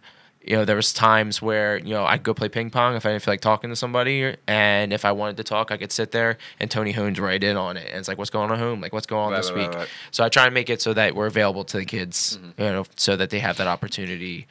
You 0.46 0.56
know, 0.56 0.64
there 0.66 0.76
was 0.76 0.92
times 0.92 1.40
where 1.40 1.78
you 1.78 1.94
know 1.94 2.04
I'd 2.04 2.22
go 2.22 2.34
play 2.34 2.48
ping 2.50 2.68
pong 2.68 2.96
if 2.96 3.06
I 3.06 3.10
didn't 3.10 3.22
feel 3.22 3.32
like 3.32 3.40
talking 3.40 3.70
to 3.70 3.76
somebody, 3.76 4.36
and 4.46 4.92
if 4.92 5.04
I 5.06 5.12
wanted 5.12 5.38
to 5.38 5.44
talk, 5.44 5.70
I 5.70 5.78
could 5.78 5.90
sit 5.90 6.10
there 6.10 6.36
and 6.60 6.70
Tony 6.70 6.92
Hoon's 6.92 7.18
right 7.18 7.42
in 7.42 7.56
on 7.56 7.76
it, 7.78 7.88
and 7.88 7.98
it's 7.98 8.08
like, 8.08 8.18
"What's 8.18 8.30
going 8.30 8.50
on 8.50 8.58
home? 8.58 8.80
Like, 8.82 8.92
what's 8.92 9.06
going 9.06 9.24
on 9.26 9.32
Right, 9.32 9.38
this 9.38 9.50
right, 9.52 9.68
week?" 9.70 9.74
right. 9.74 9.88
So 10.10 10.22
I 10.22 10.28
try 10.28 10.44
and 10.44 10.52
make 10.52 10.68
it 10.68 10.82
so 10.82 10.92
that 10.92 11.14
we're 11.14 11.26
available 11.26 11.64
to 11.64 11.78
the 11.78 11.84
kids, 11.86 12.38
Mm-hmm. 12.42 12.62
you 12.62 12.68
know, 12.70 12.84
so 12.96 13.16
that 13.16 13.30
they 13.30 13.38
have 13.38 13.56
that 13.56 13.66
opportunity 13.66 14.46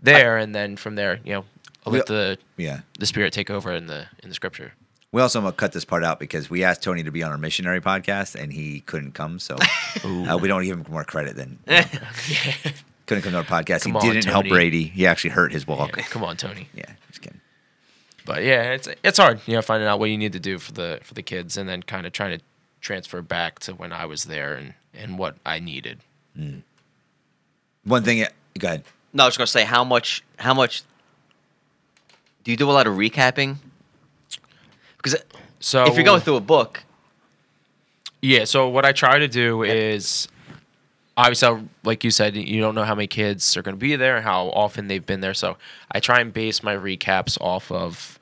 there, 0.00 0.36
and 0.38 0.54
then 0.54 0.76
from 0.76 0.96
there, 0.96 1.20
you 1.24 1.34
know, 1.34 1.44
I'll 1.86 1.92
let 1.92 2.06
the 2.06 2.38
Yeah. 2.56 2.80
the 2.98 3.06
spirit 3.06 3.32
take 3.32 3.48
over 3.48 3.72
in 3.72 3.86
the 3.86 4.06
in 4.22 4.28
the 4.30 4.34
scripture. 4.34 4.72
We 5.12 5.22
also 5.22 5.40
to 5.40 5.52
cut 5.52 5.72
this 5.72 5.86
part 5.86 6.04
out 6.04 6.18
because 6.20 6.50
we 6.50 6.64
asked 6.64 6.82
Tony 6.82 7.02
to 7.04 7.10
be 7.10 7.22
on 7.22 7.30
our 7.30 7.38
missionary 7.38 7.80
podcast 7.80 8.34
and 8.34 8.52
he 8.52 8.80
couldn't 8.80 9.12
come. 9.12 9.38
So 9.38 9.56
uh, 10.04 10.36
we 10.38 10.48
don't 10.48 10.62
give 10.64 10.76
him 10.76 10.84
more 10.90 11.02
credit 11.04 11.34
than 11.36 11.58
couldn't 13.08 13.22
come 13.22 13.32
to 13.32 13.38
our 13.38 13.44
podcast. 13.44 13.82
Come 13.82 13.92
he 13.92 13.98
on, 13.98 14.14
didn't 14.14 14.26
help 14.30 14.46
Brady. 14.48 14.84
He 14.84 15.06
actually 15.06 15.30
hurt 15.30 15.52
his 15.52 15.66
walk. 15.66 15.96
Yeah, 15.96 16.04
come 16.04 16.22
on, 16.22 16.36
Tony. 16.36 16.68
Yeah, 16.74 16.84
just 17.08 17.22
kidding. 17.22 17.40
but 18.24 18.42
yeah, 18.44 18.72
it's 18.72 18.88
it's 19.02 19.18
hard, 19.18 19.40
you 19.46 19.54
know, 19.56 19.62
finding 19.62 19.88
out 19.88 19.98
what 19.98 20.10
you 20.10 20.18
need 20.18 20.32
to 20.34 20.40
do 20.40 20.58
for 20.58 20.72
the 20.72 21.00
for 21.02 21.14
the 21.14 21.22
kids, 21.22 21.56
and 21.56 21.68
then 21.68 21.82
kind 21.82 22.06
of 22.06 22.12
trying 22.12 22.38
to 22.38 22.44
transfer 22.80 23.20
back 23.22 23.58
to 23.60 23.72
when 23.74 23.92
I 23.92 24.06
was 24.06 24.24
there 24.24 24.54
and 24.54 24.74
and 24.94 25.18
what 25.18 25.36
I 25.44 25.58
needed. 25.58 25.98
Hmm. 26.36 26.58
One 27.84 28.04
thing, 28.04 28.24
go 28.58 28.68
ahead. 28.68 28.84
No, 29.12 29.24
I 29.24 29.26
was 29.26 29.36
gonna 29.36 29.46
say 29.46 29.64
how 29.64 29.82
much 29.84 30.22
how 30.38 30.54
much 30.54 30.82
do 32.44 32.50
you 32.50 32.56
do 32.56 32.70
a 32.70 32.72
lot 32.72 32.86
of 32.86 32.94
recapping? 32.94 33.56
Because 34.98 35.16
So 35.60 35.86
if 35.86 35.94
you're 35.94 36.04
going 36.04 36.20
through 36.20 36.36
a 36.36 36.40
book, 36.40 36.84
yeah, 38.20 38.44
so 38.44 38.68
what 38.68 38.84
I 38.84 38.92
try 38.92 39.18
to 39.18 39.28
do 39.28 39.62
is 39.62 40.28
obviously, 41.18 41.68
like 41.84 42.02
you 42.04 42.10
said, 42.10 42.34
you 42.36 42.60
don't 42.62 42.74
know 42.74 42.84
how 42.84 42.94
many 42.94 43.06
kids 43.08 43.56
are 43.56 43.62
going 43.62 43.74
to 43.76 43.80
be 43.80 43.96
there, 43.96 44.22
how 44.22 44.46
often 44.50 44.86
they've 44.88 45.04
been 45.04 45.20
there. 45.20 45.34
So 45.34 45.58
I 45.92 46.00
try 46.00 46.20
and 46.20 46.32
base 46.32 46.62
my 46.62 46.74
recaps 46.74 47.36
off 47.40 47.70
of 47.70 48.18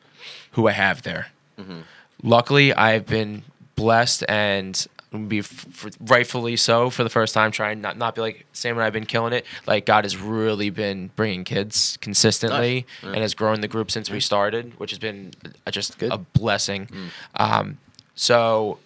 who 0.52 0.66
I 0.66 0.72
have 0.72 1.02
there. 1.02 1.28
Luckily, 2.22 2.72
I've 2.74 3.06
been 3.06 3.44
blessed 3.76 4.24
and 4.28 4.86
be 5.28 5.38
f- 5.38 5.86
rightfully 6.00 6.56
so 6.56 6.90
for 6.90 7.02
the 7.04 7.08
first 7.10 7.32
time. 7.32 7.50
Trying 7.50 7.80
not 7.80 7.96
not 7.96 8.14
be 8.14 8.20
like 8.20 8.44
Sam 8.52 8.76
and 8.76 8.82
I've 8.84 8.92
been 8.92 9.06
killing 9.06 9.32
it. 9.32 9.46
Like 9.66 9.86
God 9.86 10.04
has 10.04 10.16
really 10.16 10.68
been 10.70 11.10
bringing 11.16 11.44
kids 11.44 11.96
consistently 12.02 12.84
Nice. 13.02 13.14
and 13.14 13.22
has 13.22 13.34
grown 13.34 13.60
the 13.62 13.68
group 13.68 13.90
since 13.90 14.10
we 14.10 14.20
started, 14.20 14.78
which 14.78 14.90
has 14.90 14.98
been 14.98 15.32
uh, 15.66 15.70
just 15.70 15.96
Good. 15.98 16.12
a 16.12 16.18
blessing. 16.18 16.88
Um, 17.36 17.78
so 18.14 18.78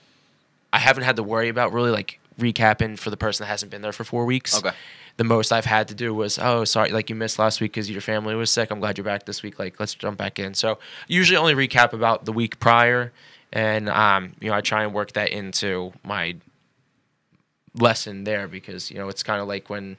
I 0.73 0.79
haven't 0.79 1.03
had 1.05 1.17
to 1.17 1.23
worry 1.25 1.49
about 1.49 1.73
really 1.73 1.91
like 1.91 2.20
recapping 2.41 2.99
for 2.99 3.11
the 3.11 3.17
person 3.17 3.45
that 3.45 3.49
hasn't 3.49 3.71
been 3.71 3.83
there 3.83 3.93
for 3.93 4.05
four 4.05 4.25
weeks. 4.25 4.57
Okay. 4.59 4.75
The 5.17 5.25
most 5.25 5.53
I've 5.53 5.65
had 5.67 5.89
to 5.89 5.95
do 5.95 6.15
was, 6.15 6.39
oh, 6.39 6.65
sorry, 6.65 6.91
like 6.91 7.11
you 7.11 7.17
missed 7.17 7.39
last 7.39 7.61
week 7.61 7.73
because 7.73 7.91
your 7.91 8.01
family 8.01 8.35
was 8.35 8.51
sick. 8.51 8.71
I'm 8.71 8.81
glad 8.81 8.97
you're 8.99 9.05
back 9.05 9.27
this 9.27 9.43
week. 9.43 9.59
Like, 9.59 9.79
let's 9.79 9.95
jump 9.95 10.19
back 10.19 10.39
in. 10.39 10.55
So 10.55 10.79
usually 11.09 11.37
only 11.37 11.55
recap 11.55 11.93
about 11.93 12.25
the 12.25 12.33
week 12.33 12.59
prior, 12.61 13.13
and 13.53 13.89
um, 13.89 14.33
you 14.41 14.49
know, 14.51 14.57
I 14.57 14.61
try 14.61 14.83
and 14.85 14.95
work 14.95 15.13
that 15.13 15.31
into 15.31 15.93
my 16.05 16.37
lesson 17.75 18.25
there 18.25 18.49
because 18.49 18.91
you 18.91 18.99
know 18.99 19.09
it's 19.09 19.23
kind 19.23 19.41
of 19.41 19.47
like 19.49 19.71
when 19.71 19.97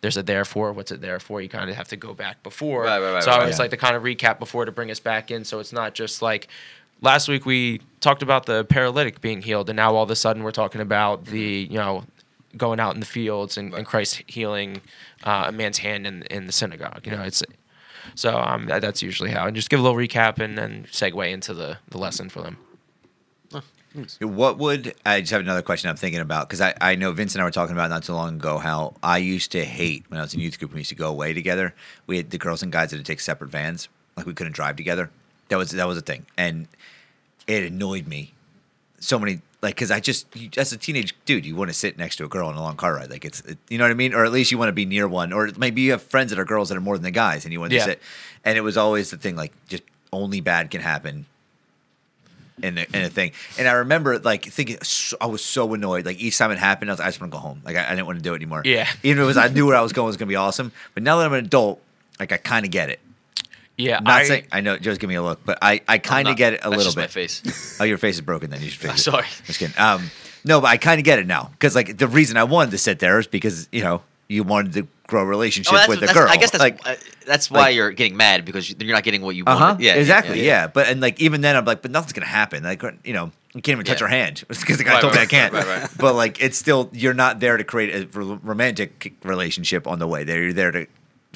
there's 0.00 0.16
a 0.18 0.22
therefore, 0.22 0.72
what's 0.72 0.90
it 0.92 1.00
there 1.00 1.18
for? 1.18 1.40
You 1.40 1.48
kind 1.48 1.70
of 1.70 1.76
have 1.76 1.88
to 1.88 1.96
go 1.96 2.12
back 2.12 2.42
before. 2.42 2.82
Right, 2.82 2.98
right, 3.00 3.14
right, 3.14 3.22
so 3.22 3.30
I 3.30 3.40
always 3.40 3.56
Yeah. 3.56 3.62
like 3.62 3.70
to 3.70 3.76
kind 3.78 3.96
of 3.96 4.02
recap 4.02 4.38
before 4.38 4.64
to 4.66 4.72
bring 4.72 4.90
us 4.90 5.00
back 5.00 5.30
in, 5.30 5.44
so 5.44 5.60
it's 5.60 5.72
not 5.72 5.94
just 5.94 6.20
like 6.20 6.48
last 7.04 7.28
week 7.28 7.46
we 7.46 7.80
talked 8.00 8.22
about 8.22 8.46
the 8.46 8.64
paralytic 8.64 9.20
being 9.20 9.42
healed, 9.42 9.68
and 9.68 9.76
now 9.76 9.94
all 9.94 10.02
of 10.02 10.10
a 10.10 10.16
sudden 10.16 10.42
we're 10.42 10.50
talking 10.50 10.80
about 10.80 11.26
the 11.26 11.68
you 11.70 11.78
know 11.78 12.04
going 12.56 12.78
out 12.78 12.94
in 12.94 13.00
the 13.00 13.06
fields 13.06 13.56
and, 13.56 13.74
and 13.74 13.86
Christ 13.86 14.22
healing 14.26 14.80
uh, 15.24 15.44
a 15.48 15.52
man's 15.52 15.78
hand 15.78 16.06
in 16.06 16.22
in 16.24 16.46
the 16.46 16.52
synagogue. 16.52 17.02
You 17.04 17.12
know, 17.12 17.22
it's 17.22 17.42
so 18.14 18.36
um, 18.36 18.66
that, 18.66 18.82
that's 18.82 19.02
usually 19.02 19.30
how. 19.30 19.46
And 19.46 19.54
just 19.54 19.70
give 19.70 19.80
a 19.80 19.82
little 19.82 19.98
recap 19.98 20.38
and 20.38 20.58
then 20.58 20.86
segue 20.90 21.30
into 21.30 21.54
the 21.54 21.78
the 21.88 21.98
lesson 21.98 22.28
for 22.28 22.42
them. 22.42 22.58
What 24.18 24.58
would 24.58 24.92
I 25.06 25.20
just 25.20 25.30
have 25.30 25.40
another 25.40 25.62
question 25.62 25.88
I'm 25.88 25.96
thinking 25.96 26.20
about 26.20 26.48
because 26.48 26.60
I, 26.60 26.74
I 26.80 26.96
know 26.96 27.12
Vince 27.12 27.36
and 27.36 27.42
I 27.42 27.44
were 27.44 27.52
talking 27.52 27.76
about 27.76 27.90
not 27.90 28.02
too 28.02 28.12
long 28.12 28.34
ago 28.34 28.58
how 28.58 28.94
I 29.04 29.18
used 29.18 29.52
to 29.52 29.64
hate 29.64 30.04
when 30.08 30.18
I 30.18 30.22
was 30.24 30.34
in 30.34 30.40
youth 30.40 30.58
group 30.58 30.72
we 30.72 30.80
used 30.80 30.88
to 30.88 30.96
go 30.96 31.08
away 31.08 31.32
together. 31.32 31.74
We 32.08 32.16
had 32.16 32.30
the 32.30 32.38
girls 32.38 32.60
and 32.64 32.72
guys 32.72 32.90
had 32.90 32.98
to 32.98 33.04
take 33.04 33.20
separate 33.20 33.50
vans, 33.50 33.88
like 34.16 34.26
we 34.26 34.34
couldn't 34.34 34.54
drive 34.54 34.74
together. 34.74 35.10
That 35.48 35.56
was 35.56 35.70
that 35.70 35.86
was 35.86 35.98
a 35.98 36.02
thing, 36.02 36.26
and 36.36 36.66
it 37.46 37.62
annoyed 37.64 38.06
me 38.06 38.32
so 38.98 39.18
many 39.18 39.40
like 39.60 39.74
because 39.74 39.90
I 39.90 40.00
just 40.00 40.34
you, 40.34 40.48
as 40.56 40.72
a 40.72 40.78
teenage 40.78 41.14
dude 41.26 41.44
you 41.44 41.54
want 41.56 41.68
to 41.70 41.74
sit 41.74 41.98
next 41.98 42.16
to 42.16 42.24
a 42.24 42.28
girl 42.28 42.48
on 42.48 42.54
a 42.54 42.62
long 42.62 42.76
car 42.76 42.94
ride 42.94 43.10
like 43.10 43.24
it's 43.26 43.40
it, 43.42 43.58
you 43.68 43.76
know 43.76 43.84
what 43.84 43.90
I 43.90 43.94
mean 43.94 44.14
or 44.14 44.24
at 44.24 44.32
least 44.32 44.50
you 44.50 44.56
want 44.56 44.68
to 44.70 44.72
be 44.72 44.86
near 44.86 45.06
one 45.06 45.30
or 45.32 45.50
maybe 45.58 45.82
you 45.82 45.90
have 45.90 46.02
friends 46.02 46.30
that 46.30 46.38
are 46.38 46.44
girls 46.46 46.70
that 46.70 46.78
are 46.78 46.80
more 46.80 46.96
than 46.96 47.04
the 47.04 47.10
guys 47.10 47.44
and 47.44 47.52
you 47.52 47.60
want 47.60 47.70
to 47.72 47.76
Yeah. 47.76 47.84
sit 47.84 48.00
and 48.46 48.56
it 48.56 48.62
was 48.62 48.78
always 48.78 49.10
the 49.10 49.18
thing 49.18 49.36
like 49.36 49.52
just 49.68 49.82
only 50.10 50.40
bad 50.40 50.70
can 50.70 50.80
happen 50.80 51.26
in 52.62 52.78
a, 52.78 52.86
in 52.94 53.02
a 53.02 53.08
thing. 53.08 53.32
And 53.58 53.66
I 53.66 53.72
remember 53.72 54.18
like 54.20 54.44
thinking, 54.44 54.78
so, 54.82 55.16
I 55.20 55.26
was 55.26 55.44
so 55.44 55.74
annoyed. 55.74 56.06
Like 56.06 56.20
each 56.20 56.38
time 56.38 56.50
it 56.52 56.58
happened, 56.58 56.90
I 56.90 56.94
was, 56.94 57.00
I 57.00 57.06
just 57.06 57.20
want 57.20 57.32
to 57.32 57.36
go 57.36 57.40
home. 57.40 57.60
Like 57.64 57.76
I, 57.76 57.84
I 57.86 57.90
didn't 57.90 58.06
want 58.06 58.18
to 58.18 58.22
do 58.22 58.32
it 58.32 58.36
anymore. 58.36 58.62
Yeah. 58.64 58.88
Even 59.02 59.18
if 59.18 59.24
it 59.24 59.26
was, 59.26 59.36
I 59.36 59.48
knew 59.52 59.66
where 59.66 59.76
I 59.76 59.80
was 59.80 59.92
going 59.92 60.06
was 60.06 60.16
going 60.16 60.28
to 60.28 60.32
be 60.32 60.36
awesome. 60.36 60.72
But 60.94 61.02
now 61.02 61.18
that 61.18 61.26
I'm 61.26 61.32
an 61.32 61.44
adult, 61.44 61.82
like 62.20 62.30
I 62.32 62.36
kind 62.36 62.64
of 62.64 62.70
get 62.70 62.90
it. 62.90 63.00
Yeah, 63.76 63.98
Not 64.00 64.08
I, 64.08 64.24
saying 64.24 64.46
I 64.52 64.60
know. 64.60 64.76
Joe's 64.78 64.98
giving 64.98 65.14
me 65.14 65.16
a 65.16 65.22
look, 65.22 65.40
but 65.44 65.58
I, 65.60 65.80
I 65.88 65.98
kind 65.98 66.28
of 66.28 66.36
get 66.36 66.52
it 66.54 66.60
a 66.62 66.70
little 66.70 66.92
bit. 66.94 67.00
my 67.02 67.06
face. 67.08 67.42
Oh, 67.80 67.84
your 67.84 67.98
face 67.98 68.14
is 68.14 68.20
broken. 68.20 68.50
Then 68.50 68.62
you 68.62 68.68
should 68.70 68.80
fix 68.88 69.00
it. 69.00 69.02
Sorry. 69.02 69.26
Just 69.46 69.58
kidding. 69.58 69.74
Um, 69.78 70.10
no, 70.44 70.60
but 70.60 70.68
I 70.68 70.76
kind 70.76 70.98
of 71.00 71.04
get 71.04 71.18
it 71.18 71.26
now 71.26 71.50
because 71.52 71.74
like 71.74 71.96
the 71.98 72.06
reason 72.06 72.36
I 72.36 72.44
wanted 72.44 72.70
to 72.72 72.78
sit 72.78 72.98
there 73.00 73.18
is 73.18 73.26
because 73.26 73.68
you 73.72 73.82
know 73.82 74.02
you 74.28 74.44
wanted 74.44 74.72
to 74.74 74.86
grow 75.06 75.22
a 75.22 75.26
relationship 75.26 75.72
Oh, 75.74 75.84
with 75.88 76.00
the 76.00 76.06
girl. 76.06 76.28
I 76.28 76.36
guess 76.36 76.50
that's 76.52 76.62
like. 76.62 76.86
uh, 76.86 76.94
that's 77.26 77.50
why 77.50 77.60
like- 77.60 77.74
you're 77.74 77.90
getting 77.90 78.16
mad 78.16 78.44
because 78.44 78.70
you're 78.70 78.94
not 78.94 79.02
getting 79.02 79.22
what 79.22 79.34
you 79.36 79.44
Uh 79.46 79.56
huh. 79.56 79.64
wanted. 79.70 79.82
Yeah, 79.84 79.94
exactly. 79.94 80.44
Yeah, 80.46 80.66
But 80.68 80.88
and 80.88 81.00
like 81.00 81.20
even 81.20 81.40
then, 81.40 81.56
I'm 81.56 81.64
like, 81.64 81.82
but 81.82 81.90
nothing's 81.90 82.12
gonna 82.12 82.26
happen. 82.26 82.62
Like 82.62 82.82
you 83.04 83.12
know, 83.12 83.32
you 83.54 83.60
can't 83.62 83.76
even 83.76 83.84
touch 83.86 84.00
Yeah. 84.00 84.06
her 84.06 84.10
hand 84.10 84.44
because 84.48 84.78
the 84.78 84.84
guy 84.84 84.92
Right, 84.94 85.00
told 85.00 85.14
me 85.14 85.20
I 85.20 85.26
can't. 85.26 85.52
right, 85.52 85.66
right. 85.66 85.88
But 85.98 86.14
like, 86.14 86.40
it's 86.40 86.56
still 86.56 86.90
you're 86.92 87.12
not 87.14 87.40
there 87.40 87.56
to 87.56 87.64
create 87.64 88.04
a 88.04 88.06
romantic 88.18 89.14
relationship 89.24 89.86
on 89.86 89.98
the 89.98 90.06
way 90.06 90.24
there. 90.24 90.42
You're 90.42 90.52
there 90.52 90.70
to 90.70 90.86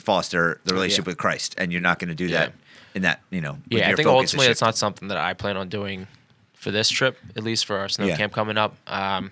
foster 0.01 0.61
the 0.65 0.75
relationship 0.75 1.07
Yeah. 1.07 1.11
with 1.11 1.19
Christ, 1.19 1.55
and 1.59 1.73
you're 1.73 1.81
not 1.81 1.99
going 1.99 2.09
to 2.09 2.15
do 2.15 2.27
Yeah. 2.27 2.39
that 2.47 2.53
in 2.95 3.03
that 3.03 3.20
you 3.31 3.41
know. 3.41 3.59
yeah, 3.69 3.91
I 3.91 3.95
think 3.95 4.09
ultimately 4.09 4.51
it's 4.51 4.61
not 4.62 4.77
something 4.77 5.09
that 5.09 5.19
I 5.19 5.35
plan 5.35 5.57
on 5.57 5.69
doing 5.69 6.07
for 6.55 6.70
this 6.70 6.89
trip, 6.89 7.19
at 7.37 7.43
least 7.45 7.66
for 7.66 7.77
our 7.79 7.89
snow 7.89 8.07
Yeah. 8.07 8.16
camp 8.16 8.33
coming 8.33 8.57
up. 8.59 8.75
Um, 8.87 9.31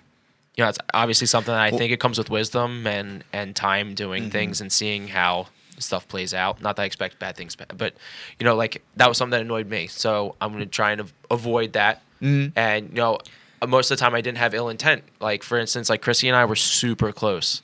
you 0.55 0.63
know, 0.63 0.69
it's 0.69 0.79
obviously 0.93 1.27
something 1.27 1.53
that 1.53 1.59
I 1.61 1.69
Well- 1.69 1.77
think 1.79 1.91
it 1.91 1.99
comes 1.99 2.17
with 2.17 2.29
wisdom 2.29 2.87
and 2.87 3.23
and 3.33 3.55
time 3.55 3.93
doing 3.95 4.23
Mm-hmm. 4.23 4.31
things 4.31 4.61
and 4.61 4.71
seeing 4.71 5.09
how 5.09 5.47
stuff 5.79 6.07
plays 6.07 6.33
out. 6.33 6.59
Not 6.61 6.75
that 6.77 6.81
I 6.83 6.85
expect 6.85 7.19
bad 7.19 7.35
things, 7.35 7.55
but 7.55 7.93
you 8.39 8.43
know, 8.45 8.55
like 8.55 8.81
that 8.95 9.07
was 9.07 9.17
something 9.17 9.31
that 9.37 9.41
annoyed 9.41 9.67
me. 9.69 9.85
So 9.87 10.35
I'm 10.41 10.49
going 10.51 10.63
to 10.63 10.69
try 10.69 10.91
and 10.91 11.01
av- 11.01 11.13
avoid 11.29 11.73
that. 11.73 12.01
Mm-hmm. 12.21 12.57
And 12.57 12.89
you 12.89 12.95
know, 12.95 13.19
most 13.67 13.91
of 13.91 13.97
the 13.97 14.03
time 14.03 14.15
I 14.15 14.21
didn't 14.21 14.39
have 14.39 14.55
ill 14.55 14.69
intent. 14.69 15.03
Like 15.19 15.43
for 15.43 15.59
instance, 15.59 15.89
like 15.89 16.01
Chrissy 16.01 16.27
and 16.29 16.35
I 16.35 16.45
were 16.45 16.55
super 16.55 17.11
close, 17.11 17.61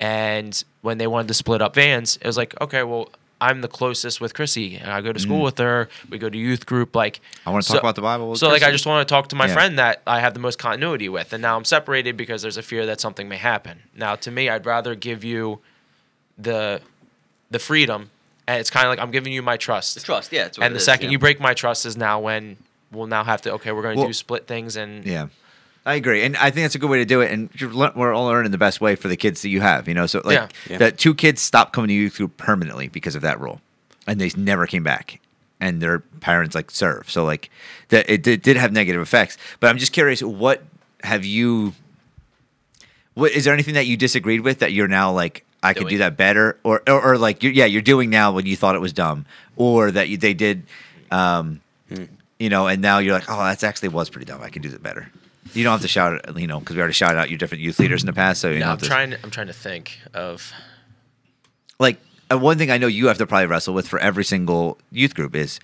and 0.00 0.64
when 0.82 0.98
they 0.98 1.06
wanted 1.06 1.28
to 1.28 1.34
split 1.34 1.62
up 1.62 1.74
vans, 1.74 2.16
it 2.16 2.26
was 2.26 2.36
like, 2.36 2.60
okay, 2.60 2.82
well. 2.82 3.08
I'm 3.42 3.62
the 3.62 3.68
closest 3.68 4.20
with 4.20 4.34
Chrissy, 4.34 4.76
and 4.76 4.90
I 4.90 5.00
go 5.00 5.14
to 5.14 5.18
school 5.18 5.40
with 5.40 5.56
her. 5.56 5.88
We 6.10 6.18
go 6.18 6.28
to 6.28 6.36
youth 6.36 6.66
group. 6.66 6.94
Like, 6.94 7.20
Mm. 7.22 7.46
I 7.46 7.50
wanna 7.52 7.62
talk 7.62 7.78
about 7.78 7.94
the 7.94 8.02
Bible 8.02 8.28
with 8.28 8.38
so, 8.38 8.48
like, 8.48 8.62
I 8.62 8.70
just 8.70 8.84
want 8.84 9.08
to 9.08 9.10
talk 9.10 9.28
to 9.30 9.34
my 9.34 9.46
Yeah. 9.46 9.54
friend 9.54 9.78
that 9.78 10.02
I 10.06 10.20
have 10.20 10.34
the 10.34 10.40
most 10.40 10.58
continuity 10.58 11.08
with, 11.08 11.32
and 11.32 11.40
now 11.40 11.56
I'm 11.56 11.64
separated 11.64 12.18
because 12.18 12.42
there's 12.42 12.58
a 12.58 12.62
fear 12.62 12.84
that 12.84 13.00
something 13.00 13.30
may 13.30 13.38
happen. 13.38 13.84
Now, 13.96 14.14
to 14.16 14.30
me, 14.30 14.50
I'd 14.50 14.66
rather 14.66 14.94
give 14.94 15.24
you 15.24 15.60
the 16.36 16.82
the 17.50 17.58
freedom, 17.58 18.10
and 18.46 18.60
it's 18.60 18.68
kind 18.68 18.84
of 18.84 18.90
like 18.90 18.98
I'm 18.98 19.10
giving 19.10 19.32
you 19.32 19.40
my 19.40 19.56
trust. 19.56 19.94
The 19.94 20.00
trust, 20.02 20.32
yeah. 20.34 20.42
That's 20.44 20.58
and 20.58 20.74
the 20.74 20.78
is, 20.78 20.84
second 20.84 21.06
yeah. 21.06 21.12
you 21.12 21.18
break 21.18 21.40
my 21.40 21.54
trust 21.54 21.86
is 21.86 21.96
now 21.96 22.20
when 22.20 22.58
we'll 22.92 23.06
now 23.06 23.24
have 23.24 23.40
to 23.42 23.52
okay, 23.54 23.72
we're 23.72 23.80
going 23.80 23.94
to 23.96 24.00
Well- 24.00 24.08
do 24.08 24.12
split 24.12 24.46
things, 24.48 24.76
and 24.76 25.06
Yeah. 25.06 25.28
I 25.86 25.94
agree, 25.94 26.22
and 26.22 26.36
I 26.36 26.50
think 26.50 26.64
that's 26.64 26.74
a 26.74 26.78
good 26.78 26.90
way 26.90 26.98
to 26.98 27.04
do 27.06 27.22
it. 27.22 27.30
And 27.32 27.48
you're 27.54 27.70
we're 27.94 28.12
all 28.12 28.26
learning 28.26 28.52
the 28.52 28.58
best 28.58 28.80
way 28.80 28.96
for 28.96 29.08
the 29.08 29.16
kids 29.16 29.42
that 29.42 29.48
you 29.48 29.60
have. 29.62 29.88
You 29.88 29.94
know, 29.94 30.06
so 30.06 30.20
like 30.24 30.34
Yeah. 30.34 30.48
Yeah. 30.68 30.78
that 30.78 30.98
two 30.98 31.14
kids 31.14 31.40
stopped 31.40 31.72
coming 31.72 31.88
to 31.88 31.94
youth 31.94 32.16
group 32.16 32.36
permanently 32.36 32.88
because 32.88 33.14
of 33.14 33.22
that 33.22 33.40
rule, 33.40 33.60
and 34.06 34.20
they 34.20 34.30
never 34.36 34.66
came 34.66 34.82
back, 34.82 35.20
and 35.58 35.80
their 35.80 36.00
parents 36.20 36.54
like 36.54 36.70
serve. 36.70 37.10
So 37.10 37.24
like 37.24 37.50
that 37.88 38.08
it 38.10 38.22
did, 38.22 38.42
did 38.42 38.56
have 38.56 38.72
negative 38.72 39.00
effects. 39.00 39.38
But 39.58 39.70
I'm 39.70 39.78
just 39.78 39.92
curious, 39.92 40.22
what 40.22 40.62
have 41.02 41.24
you? 41.24 41.72
What 43.14 43.32
is 43.32 43.44
there 43.44 43.54
anything 43.54 43.74
that 43.74 43.86
you 43.86 43.96
disagreed 43.96 44.42
with 44.42 44.58
that 44.60 44.72
you're 44.72 44.88
now 44.88 45.12
like 45.12 45.44
I 45.62 45.72
could 45.74 45.88
do 45.88 45.98
that 45.98 46.16
better, 46.16 46.58
or 46.62 46.82
or, 46.86 47.02
or 47.02 47.18
like 47.18 47.42
you're, 47.42 47.52
yeah 47.52 47.64
you're 47.64 47.82
doing 47.82 48.10
now 48.10 48.32
when 48.32 48.44
you 48.46 48.56
thought 48.56 48.74
it 48.74 48.80
was 48.80 48.92
dumb, 48.92 49.24
or 49.56 49.90
that 49.90 50.08
you, 50.08 50.16
they 50.18 50.34
did. 50.34 50.64
Um, 51.10 51.60
you 52.38 52.48
know, 52.48 52.68
and 52.68 52.80
now 52.80 52.98
you're 52.98 53.12
like, 53.12 53.28
oh, 53.28 53.36
that's 53.44 53.64
actually 53.64 53.88
was 53.88 54.08
pretty 54.08 54.24
dumb. 54.24 54.40
I 54.42 54.48
can 54.48 54.62
do 54.62 54.68
that 54.70 54.82
better. 54.82 55.10
You 55.52 55.64
don't 55.64 55.72
have 55.72 55.80
to 55.82 55.88
shout, 55.88 56.38
you 56.38 56.46
know, 56.46 56.60
because 56.60 56.76
we 56.76 56.80
already 56.80 56.94
shouted 56.94 57.18
out 57.18 57.30
your 57.30 57.38
different 57.38 57.62
youth 57.62 57.78
leaders 57.78 58.02
in 58.02 58.06
the 58.06 58.12
past. 58.12 58.40
So 58.40 58.50
you 58.50 58.60
No, 58.60 58.70
I'm 58.70 58.78
to, 58.78 58.86
trying. 58.86 59.14
I'm 59.24 59.30
trying 59.30 59.46
to 59.48 59.52
think 59.52 59.98
of. 60.14 60.52
like 61.78 61.98
uh, 62.30 62.38
one 62.38 62.58
thing 62.58 62.70
I 62.70 62.78
know 62.78 62.86
you 62.86 63.08
have 63.08 63.18
to 63.18 63.26
probably 63.26 63.46
wrestle 63.46 63.74
with 63.74 63.88
for 63.88 63.98
every 63.98 64.24
single 64.24 64.78
youth 64.92 65.14
group 65.14 65.34
is 65.34 65.58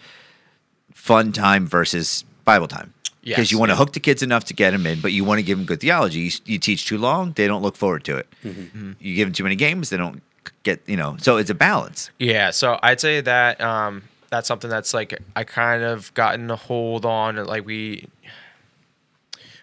fun 0.93 1.33
time 1.33 1.67
versus 1.67 2.25
Bible 2.45 2.69
time. 2.69 2.93
Because 3.23 3.39
Yes, 3.39 3.53
you 3.53 3.59
want 3.59 3.71
to 3.71 3.75
yeah. 3.75 3.79
hook 3.79 3.93
the 3.93 4.01
kids 4.01 4.23
enough 4.23 4.45
to 4.45 4.55
get 4.55 4.71
them 4.71 4.87
in, 4.87 5.01
but 5.01 5.13
you 5.13 5.25
want 5.25 5.39
to 5.39 5.43
give 5.43 5.59
them 5.59 5.67
good 5.67 5.81
theology. 5.81 6.21
You, 6.21 6.31
you 6.45 6.59
teach 6.59 6.87
too 6.87 6.97
long, 6.97 7.33
they 7.33 7.49
don't 7.49 7.63
look 7.63 7.77
forward 7.77 8.05
to 8.05 8.17
it. 8.19 8.29
Mm-hmm. 8.45 8.93
You 9.01 9.15
give 9.17 9.27
them 9.29 9.33
too 9.33 9.43
many 9.43 9.57
games, 9.57 9.91
they 9.91 9.97
don't 9.97 10.23
get, 10.63 10.81
you 10.87 10.97
know. 10.97 11.17
So 11.21 11.37
it's 11.37 11.51
a 11.51 11.55
balance. 11.55 12.11
Yeah, 12.21 12.51
so 12.53 12.79
I'd 12.85 13.01
say 13.01 13.21
that 13.21 13.61
um, 13.61 14.05
that's 14.31 14.47
something 14.47 14.71
that's 14.71 14.95
like 14.95 15.19
I 15.35 15.43
kind 15.43 15.83
of 15.83 16.15
gotten 16.15 16.49
a 16.53 16.57
hold 16.57 17.05
on. 17.05 17.35
Like 17.37 17.67
we 17.67 18.07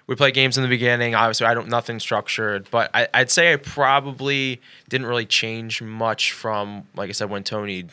we 0.08 0.16
play 0.16 0.32
games 0.32 0.58
in 0.58 0.64
the 0.64 0.70
beginning. 0.70 1.16
Obviously, 1.16 1.48
I 1.48 1.54
don't 1.54 1.70
nothing 1.70 2.00
structured, 2.00 2.68
but 2.72 2.92
I, 2.94 3.08
I'd 3.14 3.32
say 3.32 3.54
I 3.54 3.56
probably 3.56 4.62
didn't 4.90 5.08
really 5.08 5.26
change 5.26 5.82
much 5.82 6.32
from 6.34 6.88
like 6.96 7.10
I 7.10 7.14
said 7.14 7.30
when 7.30 7.44
Tony 7.44 7.86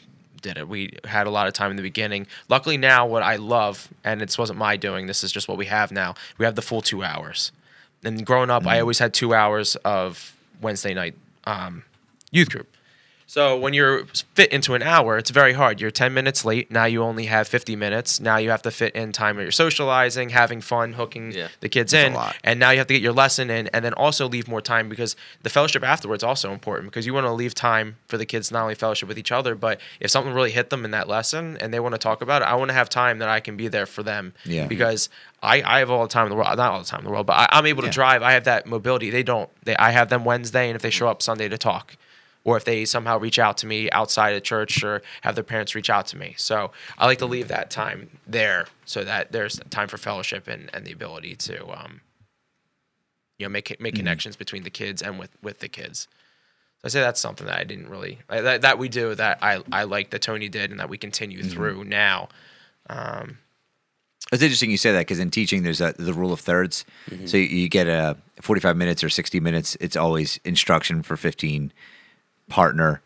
did 0.43 0.57
it. 0.57 0.69
We 0.69 0.97
had 1.05 1.27
a 1.27 1.31
lot 1.31 1.47
of 1.47 1.53
time 1.53 1.71
in 1.71 1.77
the 1.77 1.83
beginning. 1.83 2.27
Luckily 2.49 2.77
now, 2.77 3.07
what 3.07 3.23
I 3.23 3.37
love, 3.37 3.89
and 4.05 4.21
this 4.21 4.39
wasn't 4.39 4.59
my 4.59 4.77
doing. 4.77 5.07
This 5.07 5.23
is 5.23 5.33
just 5.33 5.49
what 5.49 5.59
we 5.59 5.67
have 5.67 5.93
now. 5.93 6.15
We 6.39 6.45
have 6.45 6.55
the 6.55 6.63
full 6.63 6.81
two 6.83 7.03
hours. 7.03 7.53
And 8.03 8.25
growing 8.25 8.49
up, 8.51 8.67
I 8.67 8.81
always 8.81 8.99
had 8.99 9.13
two 9.13 9.35
hours 9.35 9.77
of 9.77 10.35
Wednesday 10.63 10.95
night 10.95 11.15
um, 11.45 11.85
youth 12.31 12.51
group. 12.51 12.70
So 13.31 13.57
when 13.57 13.75
you're 13.75 14.07
fit 14.35 14.51
into 14.51 14.75
an 14.75 14.83
hour, 14.83 15.17
it's 15.17 15.31
very 15.31 15.53
hard. 15.53 15.81
You're 15.81 15.93
10 15.93 16.13
minutes 16.13 16.45
late. 16.45 16.69
Now 16.69 16.87
you 16.87 17.05
only 17.05 17.27
have 17.27 17.47
50 17.47 17.77
minutes. 17.77 18.19
Now 18.19 18.39
you 18.39 18.51
have 18.51 18.63
to 18.63 18.73
fit 18.73 18.93
in 18.97 19.13
time 19.13 19.37
where 19.37 19.45
you're 19.45 19.53
socializing, 19.53 20.31
having 20.31 20.61
fun, 20.61 20.95
hooking 20.95 21.31
Yeah. 21.31 21.47
the 21.61 21.69
kids 21.69 21.93
That's 21.93 22.03
a 22.03 22.07
in. 22.09 22.15
lot. 22.15 22.37
And 22.43 22.59
now 22.59 22.71
you 22.71 22.79
have 22.79 22.89
to 22.89 22.95
get 22.95 23.03
your 23.03 23.13
lesson 23.13 23.49
in 23.49 23.69
and 23.69 23.85
then 23.85 23.93
also 23.95 24.29
leave 24.29 24.49
more 24.49 24.61
time 24.61 24.89
because 24.89 25.15
the 25.45 25.49
fellowship 25.49 25.85
afterwards 25.85 26.25
also 26.25 26.53
important 26.53 26.91
because 26.91 27.07
you 27.07 27.15
want 27.15 27.25
to 27.25 27.31
leave 27.33 27.55
time 27.55 27.99
for 28.09 28.19
the 28.19 28.27
kids 28.27 28.51
not 28.51 28.63
only 28.63 28.75
fellowship 28.75 29.09
with 29.09 29.17
each 29.17 29.31
other, 29.31 29.55
but 29.55 29.81
if 30.01 30.11
something 30.11 30.33
really 30.35 30.51
hit 30.51 30.71
them 30.71 30.85
in 30.85 30.91
that 30.91 31.07
lesson 31.09 31.57
and 31.61 31.73
they 31.73 31.79
want 31.79 31.95
to 31.95 31.99
talk 31.99 32.23
about 32.23 32.43
it, 32.43 32.47
I 32.47 32.57
want 32.57 32.71
to 32.71 32.75
have 32.75 32.89
time 32.89 33.19
that 33.21 33.29
I 33.29 33.39
can 33.39 33.57
be 33.57 33.69
there 33.69 33.87
for 33.87 34.03
them. 34.03 34.33
Yeah. 34.45 34.67
Because 34.67 35.09
I, 35.41 35.63
I 35.65 35.79
have 35.79 35.91
all 35.93 36.03
the 36.03 36.09
time 36.13 36.27
in 36.27 36.31
the 36.31 36.35
world, 36.37 36.49
not 36.57 36.73
all 36.73 36.81
the 36.81 36.85
time 36.85 36.99
in 36.99 37.05
the 37.05 37.13
world, 37.13 37.27
but 37.29 37.35
I, 37.35 37.49
I'm 37.53 37.67
able 37.67 37.83
to 37.83 37.87
Yeah. 37.87 37.93
drive. 37.93 38.23
I 38.25 38.33
have 38.33 38.43
that 38.47 38.67
mobility. 38.67 39.11
They 39.11 39.23
don't. 39.23 39.49
They, 39.65 39.77
I 39.77 39.93
have 39.93 40.09
them 40.09 40.25
Wednesday, 40.25 40.69
and 40.69 40.75
if 40.75 40.83
they 40.83 40.91
show 40.91 41.07
up 41.07 41.23
Sunday 41.23 41.49
to 41.49 41.57
talk, 41.57 41.95
or 42.45 42.57
if 42.57 42.65
they 42.65 42.85
somehow 42.85 43.19
reach 43.19 43.39
out 43.39 43.59
to 43.59 43.67
me 43.67 43.91
outside 43.91 44.35
of 44.35 44.43
church, 44.43 44.83
or 44.83 45.03
have 45.23 45.35
their 45.35 45.45
parents 45.45 45.75
reach 45.75 45.91
out 45.91 46.07
to 46.07 46.17
me. 46.17 46.35
So 46.39 46.71
I 46.99 47.07
like 47.07 47.19
to 47.19 47.27
leave 47.27 47.49
that 47.49 47.71
time 47.71 48.19
there 48.27 48.67
so 48.85 49.05
that 49.05 49.33
there's 49.33 49.61
time 49.71 49.89
for 49.89 49.99
fellowship 49.99 50.49
and, 50.49 50.71
and 50.73 50.87
the 50.87 50.93
ability 50.93 51.37
to, 51.37 51.69
um, 51.71 52.01
you 53.39 53.47
know, 53.47 53.51
make 53.51 53.79
make 53.81 53.95
connections 53.95 54.37
between 54.37 54.63
the 54.65 54.71
kids 54.71 55.03
and 55.03 55.19
with 55.19 55.31
with 55.43 55.59
the 55.61 55.69
kids. 55.69 56.09
So 56.79 56.87
I 56.87 56.89
say 56.89 57.01
that's 57.01 57.21
something 57.21 57.47
that 57.47 57.59
I 57.59 57.65
didn't 57.65 57.91
really 57.91 58.19
that, 58.29 58.63
that 58.63 58.79
we 58.79 58.89
do 58.89 59.15
that 59.15 59.39
I 59.43 59.63
I 59.71 59.85
like 59.85 60.11
that 60.11 60.23
Tony 60.23 60.49
did 60.49 60.71
and 60.71 60.81
that 60.81 60.89
we 60.89 60.97
continue 60.99 61.43
through 61.43 61.85
now. 61.85 62.29
Um, 62.89 63.39
It's 64.33 64.43
interesting 64.43 64.71
you 64.71 64.77
say 64.79 64.93
that 64.93 65.01
because 65.01 65.19
in 65.19 65.31
teaching, 65.31 65.63
there's 65.63 65.81
a, 65.81 65.95
the 65.99 66.13
rule 66.15 66.33
of 66.33 66.41
thirds. 66.41 66.85
So 67.27 67.37
you, 67.37 67.45
you 67.45 67.69
get 67.69 67.87
a 67.87 68.17
45 68.41 68.77
minutes 68.77 69.03
or 69.05 69.09
60 69.11 69.41
minutes. 69.41 69.77
It's 69.81 69.97
always 69.97 70.39
instruction 70.45 71.03
for 71.03 71.17
15, 71.17 71.73
partner 72.51 73.01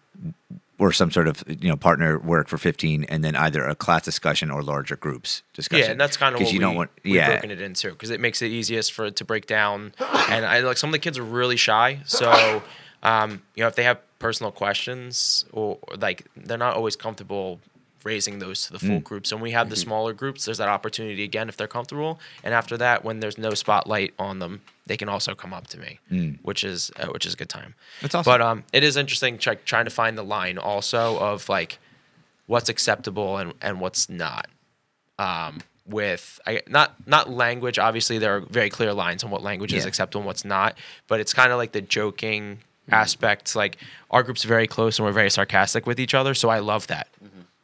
or 0.79 0.93
some 0.93 1.11
sort 1.11 1.29
of 1.29 1.45
you 1.47 1.69
know 1.69 1.77
partner 1.77 2.19
work 2.19 2.49
for 2.49 2.59
15, 2.59 3.05
and 3.05 3.23
then 3.23 3.37
either 3.37 3.65
a 3.65 3.75
class 3.75 4.03
discussion 4.03 4.51
or 4.51 4.63
larger 4.63 4.97
groups 4.97 5.43
discussion. 5.53 5.85
Yeah, 5.85 5.91
and 5.93 6.01
that's 6.01 6.17
kind 6.17 6.35
of 6.35 6.41
what 6.41 6.53
you 6.53 6.59
we, 6.59 6.65
don't 6.65 6.75
want. 6.75 6.91
we've 7.05 7.15
Yeah, 7.15 7.31
broken 7.31 7.51
it 7.51 7.61
into 7.61 7.91
because 7.91 8.11
it 8.11 8.21
makes 8.21 8.43
it 8.43 8.49
easiest 8.49 8.93
for 8.93 9.07
it 9.07 9.17
to 9.17 9.25
break 9.25 9.47
down. 9.47 9.95
And 10.29 10.45
I 10.45 10.61
like 10.61 10.77
some 10.77 10.89
of 10.89 10.93
the 10.93 10.99
kids 10.99 11.17
are 11.17 11.23
really 11.23 11.57
shy, 11.57 12.01
so 12.07 12.63
um, 13.03 13.43
you 13.55 13.63
know 13.63 13.69
if 13.69 13.77
they 13.77 13.85
have 13.85 14.01
personal 14.19 14.51
questions 14.51 15.45
or 15.53 15.79
like 15.99 16.27
they're 16.37 16.59
not 16.59 16.75
always 16.75 16.97
comfortable 16.97 17.61
raising 18.05 18.39
those 18.39 18.67
to 18.67 18.73
the 18.73 18.79
Mm. 18.79 18.87
full 18.89 19.01
group. 19.01 19.27
So 19.27 19.37
when 19.37 19.43
we 19.43 19.51
have 19.53 19.65
Mm-hmm. 19.67 19.71
the 19.71 19.77
smaller 19.77 20.13
groups, 20.13 20.45
there's 20.45 20.59
that 20.59 20.69
opportunity 20.69 21.25
again 21.25 21.49
if 21.49 21.57
they're 21.57 21.67
comfortable. 21.67 22.21
And 22.45 22.55
after 22.55 22.77
that, 22.77 23.05
when 23.05 23.21
there's 23.21 23.39
no 23.39 23.55
spotlight 23.55 24.15
on 24.19 24.39
them, 24.39 24.61
they 24.87 24.97
can 24.97 25.09
also 25.09 25.35
come 25.35 25.53
up 25.55 25.67
to 25.69 25.79
me, 25.79 25.99
which 26.43 26.63
is 26.63 26.91
uh, 27.01 27.07
which 27.09 27.25
is 27.27 27.35
a 27.35 27.37
good 27.37 27.49
time. 27.49 27.75
Mm. 27.99 28.01
That's 28.03 28.15
awesome. 28.15 28.31
But 28.31 28.41
um, 28.43 28.65
it 28.73 28.85
is 28.85 28.97
interesting 28.97 29.39
try, 29.39 29.55
trying 29.57 29.87
to 29.87 29.91
find 29.91 30.17
the 30.17 30.23
line 30.23 30.59
also 30.59 31.19
of 31.19 31.49
like 31.49 31.79
what's 32.47 32.69
acceptable 32.69 33.39
and 33.39 33.55
and 33.63 33.81
what's 33.81 34.09
not 34.11 34.47
um, 35.19 35.61
with 35.87 36.39
I, 36.47 36.61
not 36.69 36.95
not 37.07 37.31
language. 37.31 37.79
Obviously, 37.79 38.19
there 38.19 38.37
are 38.37 38.41
very 38.41 38.69
clear 38.71 38.93
lines 38.93 39.25
on 39.25 39.31
what 39.31 39.43
language 39.43 39.73
is 39.73 39.87
acceptable 39.87 40.21
and 40.21 40.27
what's 40.27 40.45
not. 40.45 40.77
But 41.09 41.21
it's 41.21 41.33
kind 41.33 41.51
of 41.53 41.59
like 41.59 41.73
the 41.73 41.81
joking 41.81 42.59
aspects. 42.91 43.57
Like 43.57 43.79
our 44.11 44.23
group's 44.23 44.45
very 44.45 44.67
close 44.67 44.99
and 44.99 45.07
we're 45.07 45.13
very 45.13 45.31
sarcastic 45.31 45.87
with 45.87 45.99
each 45.99 46.13
other, 46.15 46.35
so 46.35 46.51
I 46.51 46.59
love 46.59 46.87
that. 46.89 47.09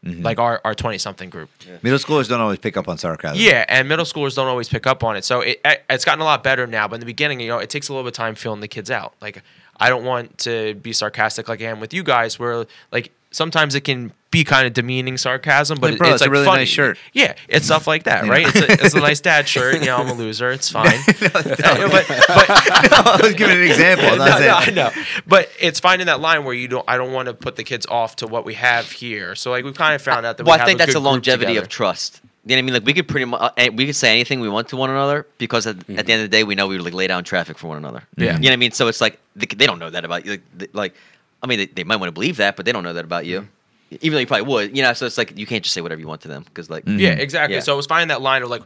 Mm-hmm. 0.05 0.23
Like 0.23 0.39
our 0.39 0.63
our 0.65 0.75
twenty 0.75 0.97
something 0.97 1.29
group. 1.29 1.51
middle 1.83 1.99
schoolers 1.99 2.27
don't 2.27 2.41
always 2.41 2.59
pick 2.59 2.79
up 2.79 2.89
on 2.89 2.97
sarcasm. 2.97 3.39
Yeah, 3.39 3.67
and 3.69 3.87
middle 3.87 4.07
schoolers 4.07 4.35
don't 4.35 4.49
always 4.49 4.67
pick 4.67 4.87
up 4.87 5.05
on 5.05 5.15
it. 5.15 5.27
So 5.27 5.43
it 5.43 5.61
it's 5.91 6.07
gotten 6.07 6.23
a 6.23 6.25
lot 6.25 6.43
better 6.43 6.67
now. 6.67 6.89
But 6.89 6.95
in 6.95 7.01
the 7.01 7.07
beginning, 7.07 7.39
you 7.41 7.49
know, 7.49 7.59
it 7.59 7.69
takes 7.69 7.91
a 7.91 7.93
little 7.93 8.05
bit 8.05 8.15
of 8.15 8.17
time 8.17 8.35
feeling 8.35 8.61
the 8.61 8.69
kids 8.69 8.91
out. 8.91 9.13
Like 9.21 9.43
I 9.77 9.91
don't 9.91 10.05
want 10.05 10.39
to 10.39 10.75
be 10.77 10.95
sarcastic 10.95 11.49
like 11.51 11.61
I 11.61 11.67
am 11.67 11.81
with 11.81 11.93
you 11.93 12.03
guys, 12.03 12.39
where 12.39 12.65
like 12.91 13.13
sometimes 13.31 13.75
it 13.75 13.83
can 13.83 14.13
be 14.31 14.45
kind 14.45 14.65
of 14.67 14.73
demeaning 14.73 15.17
sarcasm, 15.17 15.79
but 15.81 15.91
Like, 15.91 15.99
bro, 15.99 16.09
it's 16.09 16.15
it's 16.17 16.23
a 16.23 16.25
like 16.27 16.31
really 16.33 16.45
funny. 16.45 16.59
nice 16.61 16.69
shirt. 16.69 16.99
Yeah, 17.13 17.35
it's 17.49 17.67
stuff 17.67 17.87
like 17.89 18.05
that, 18.05 18.29
right? 18.29 18.47
It's 18.47 18.61
a, 18.61 18.85
it's 18.85 18.95
a 18.95 19.01
nice 19.11 19.21
dad 19.21 19.49
shirt. 19.49 19.81
You 19.81 19.87
know, 19.87 19.97
I'm 19.97 20.09
a 20.09 20.13
loser. 20.15 20.51
It's 20.51 20.69
fine. 20.71 20.87
Uh, 20.87 20.99
but, 21.33 22.07
but 22.07 22.47
I 22.49 23.19
was 23.23 23.35
giving 23.35 23.57
an 23.57 23.65
example. 23.65 24.07
I'm 24.07 24.19
no, 24.19 24.39
no, 24.39 24.55
I 24.55 24.71
know, 24.71 24.91
but 25.27 25.49
it's 25.59 25.81
finding 25.81 26.07
that 26.07 26.21
line 26.21 26.45
where 26.45 26.55
you 26.55 26.69
don't. 26.69 26.85
I 26.87 26.97
don't 26.97 27.13
want 27.13 27.27
to 27.27 27.35
put 27.35 27.57
the 27.57 27.65
kids 27.65 27.87
off 27.87 28.17
to 28.17 28.27
what 28.29 28.45
we 28.45 28.55
have 28.55 28.91
here. 28.91 29.35
So 29.35 29.51
like 29.51 29.65
we've 29.65 29.75
kind 29.75 29.95
of 29.95 30.03
found 30.03 30.27
out 30.27 30.37
that. 30.37 30.47
Well, 30.47 30.57
we 30.57 30.63
I 30.63 30.65
think 30.65 30.77
a 30.77 30.79
that's 30.79 30.93
good 30.95 31.01
a 31.01 31.03
longevity 31.03 31.57
of 31.57 31.69
trust. 31.69 32.21
You 32.45 32.51
know 32.51 32.55
what 32.55 32.59
I 32.59 32.63
mean? 32.63 32.75
Like 32.75 32.85
we 32.87 32.95
could 32.95 33.09
pretty 33.09 33.27
much 33.27 33.53
we 33.75 33.87
could 33.87 33.97
say 33.97 34.13
anything 34.13 34.41
we 34.41 34.49
want 34.49 34.69
to 34.69 34.77
one 34.77 34.91
another 34.91 35.27
because 35.39 35.67
at, 35.67 35.77
at 35.91 36.07
the 36.07 36.13
end 36.13 36.23
of 36.23 36.23
the 36.23 36.29
day 36.29 36.43
we 36.45 36.55
know 36.55 36.69
we 36.69 36.77
would 36.77 36.85
like 36.85 36.95
lay 36.95 37.07
down 37.07 37.23
traffic 37.25 37.59
for 37.59 37.67
one 37.67 37.77
another. 37.77 38.05
Yeah. 38.17 38.35
You 38.37 38.39
know 38.39 38.47
what 38.47 38.53
I 38.53 38.57
mean? 38.57 38.71
So 38.73 38.89
it's 38.89 39.01
like 39.01 39.19
they, 39.37 39.47
they 39.47 39.67
don't 39.67 39.79
know 39.79 39.91
that 39.91 40.05
about 40.05 40.25
you. 40.25 40.31
Like, 40.33 40.43
they- 40.57 40.69
like 40.73 40.95
I 41.43 41.47
mean, 41.47 41.59
they, 41.59 41.67
they 41.67 41.85
might 41.85 41.97
want 41.97 42.09
to 42.09 42.13
believe 42.13 42.37
that, 42.37 42.57
but 42.57 42.67
they 42.67 42.73
don't 42.73 42.83
know 42.83 42.93
that 42.93 43.05
about 43.05 43.27
you. 43.27 43.41
Mm-hmm. 43.41 43.97
Even 44.03 44.15
though 44.15 44.21
you 44.21 44.27
probably 44.27 44.47
would. 44.47 44.77
You 44.77 44.83
know, 44.83 44.93
so 44.93 45.07
it's 45.07 45.19
like 45.19 45.37
you 45.37 45.47
can't 45.47 45.65
just 45.65 45.75
say 45.75 45.81
whatever 45.81 46.01
you 46.01 46.07
want 46.07 46.21
to 46.23 46.29
them 46.29 46.45
because 46.45 46.71
like 46.71 46.85
Yeah, 46.87 47.13
mm-hmm. 47.13 47.21
exactly. 47.21 47.57
Yeah. 47.57 47.63
So 47.63 47.73
it 47.73 47.77
was 47.77 47.87
finding 47.87 48.09
that 48.09 48.23
line 48.23 48.43
of 48.43 48.51
like, 48.51 48.63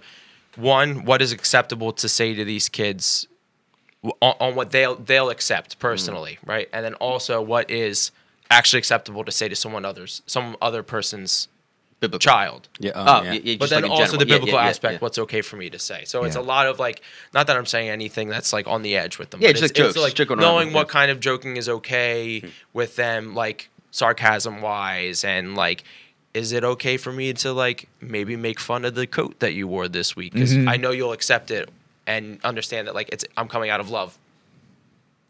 one, 0.56 1.04
what 1.04 1.22
is 1.22 1.32
acceptable 1.32 1.92
to 1.94 2.08
say 2.08 2.34
to 2.34 2.44
these 2.44 2.68
kids 2.68 3.26
on, 4.02 4.34
on 4.40 4.54
what 4.54 4.70
they'll 4.70 4.96
they'll 4.96 5.30
accept 5.30 5.78
personally, 5.78 6.38
mm-hmm. 6.40 6.50
right? 6.50 6.68
And 6.72 6.84
then 6.84 6.94
also 6.94 7.40
what 7.40 7.70
is 7.70 8.10
actually 8.50 8.78
acceptable 8.78 9.24
to 9.24 9.32
say 9.32 9.48
to 9.48 9.56
someone 9.56 9.84
others, 9.84 10.22
some 10.26 10.56
other 10.60 10.82
person's 10.82 11.48
biblical. 12.00 12.18
child. 12.18 12.68
Yeah. 12.78 12.92
Oh, 12.94 13.00
um, 13.00 13.24
yeah, 13.24 13.32
yeah. 13.32 13.40
yeah, 13.44 13.56
But 13.58 13.70
then 13.70 13.82
like 13.82 13.90
also 13.90 14.04
general. 14.04 14.18
the 14.18 14.26
Yeah, 14.26 14.34
yeah, 14.34 14.38
biblical 14.38 14.60
yeah, 14.60 14.68
aspect, 14.68 14.92
yeah. 14.92 14.98
what's 15.00 15.18
okay 15.18 15.42
for 15.42 15.56
me 15.56 15.70
to 15.70 15.78
say. 15.78 16.04
So 16.04 16.24
it's 16.24 16.36
a 16.36 16.40
lot 16.40 16.66
of 16.66 16.78
like, 16.78 17.02
not 17.32 17.46
that 17.46 17.56
I'm 17.56 17.66
saying 17.66 17.88
anything 17.88 18.28
that's 18.28 18.52
like 18.52 18.66
on 18.66 18.82
the 18.82 18.96
edge 18.96 19.18
with 19.18 19.30
them. 19.30 19.40
Yeah, 19.40 19.48
but 19.48 19.56
just 19.56 19.70
it's, 19.70 19.78
like 19.78 19.86
it's 19.86 19.94
jokes, 19.94 20.18
like 20.18 20.28
joke 20.28 20.38
knowing 20.38 20.68
them, 20.68 20.74
what 20.74 20.88
yeah. 20.88 20.92
kind 20.92 21.10
of 21.10 21.20
joking 21.20 21.56
is 21.56 21.68
okay 21.68 22.42
with 22.72 22.96
them, 22.96 23.34
like 23.34 23.70
sarcasm 23.90 24.60
wise, 24.60 25.24
and 25.24 25.54
like, 25.54 25.84
is 26.34 26.52
it 26.52 26.64
okay 26.64 26.96
for 26.96 27.12
me 27.12 27.32
to 27.32 27.52
like 27.52 27.88
maybe 28.00 28.36
make 28.36 28.58
fun 28.58 28.84
of 28.84 28.94
the 28.94 29.06
coat 29.06 29.38
that 29.40 29.54
you 29.54 29.68
wore 29.68 29.88
this 29.88 30.16
week? 30.16 30.32
Because 30.32 30.56
I 30.66 30.76
know 30.76 30.90
you'll 30.90 31.12
accept 31.12 31.50
it 31.50 31.70
and 32.06 32.38
understand 32.44 32.86
that 32.88 32.94
like 32.94 33.08
it's 33.10 33.24
I'm 33.36 33.48
coming 33.48 33.70
out 33.70 33.80
of 33.80 33.90
love 33.90 34.18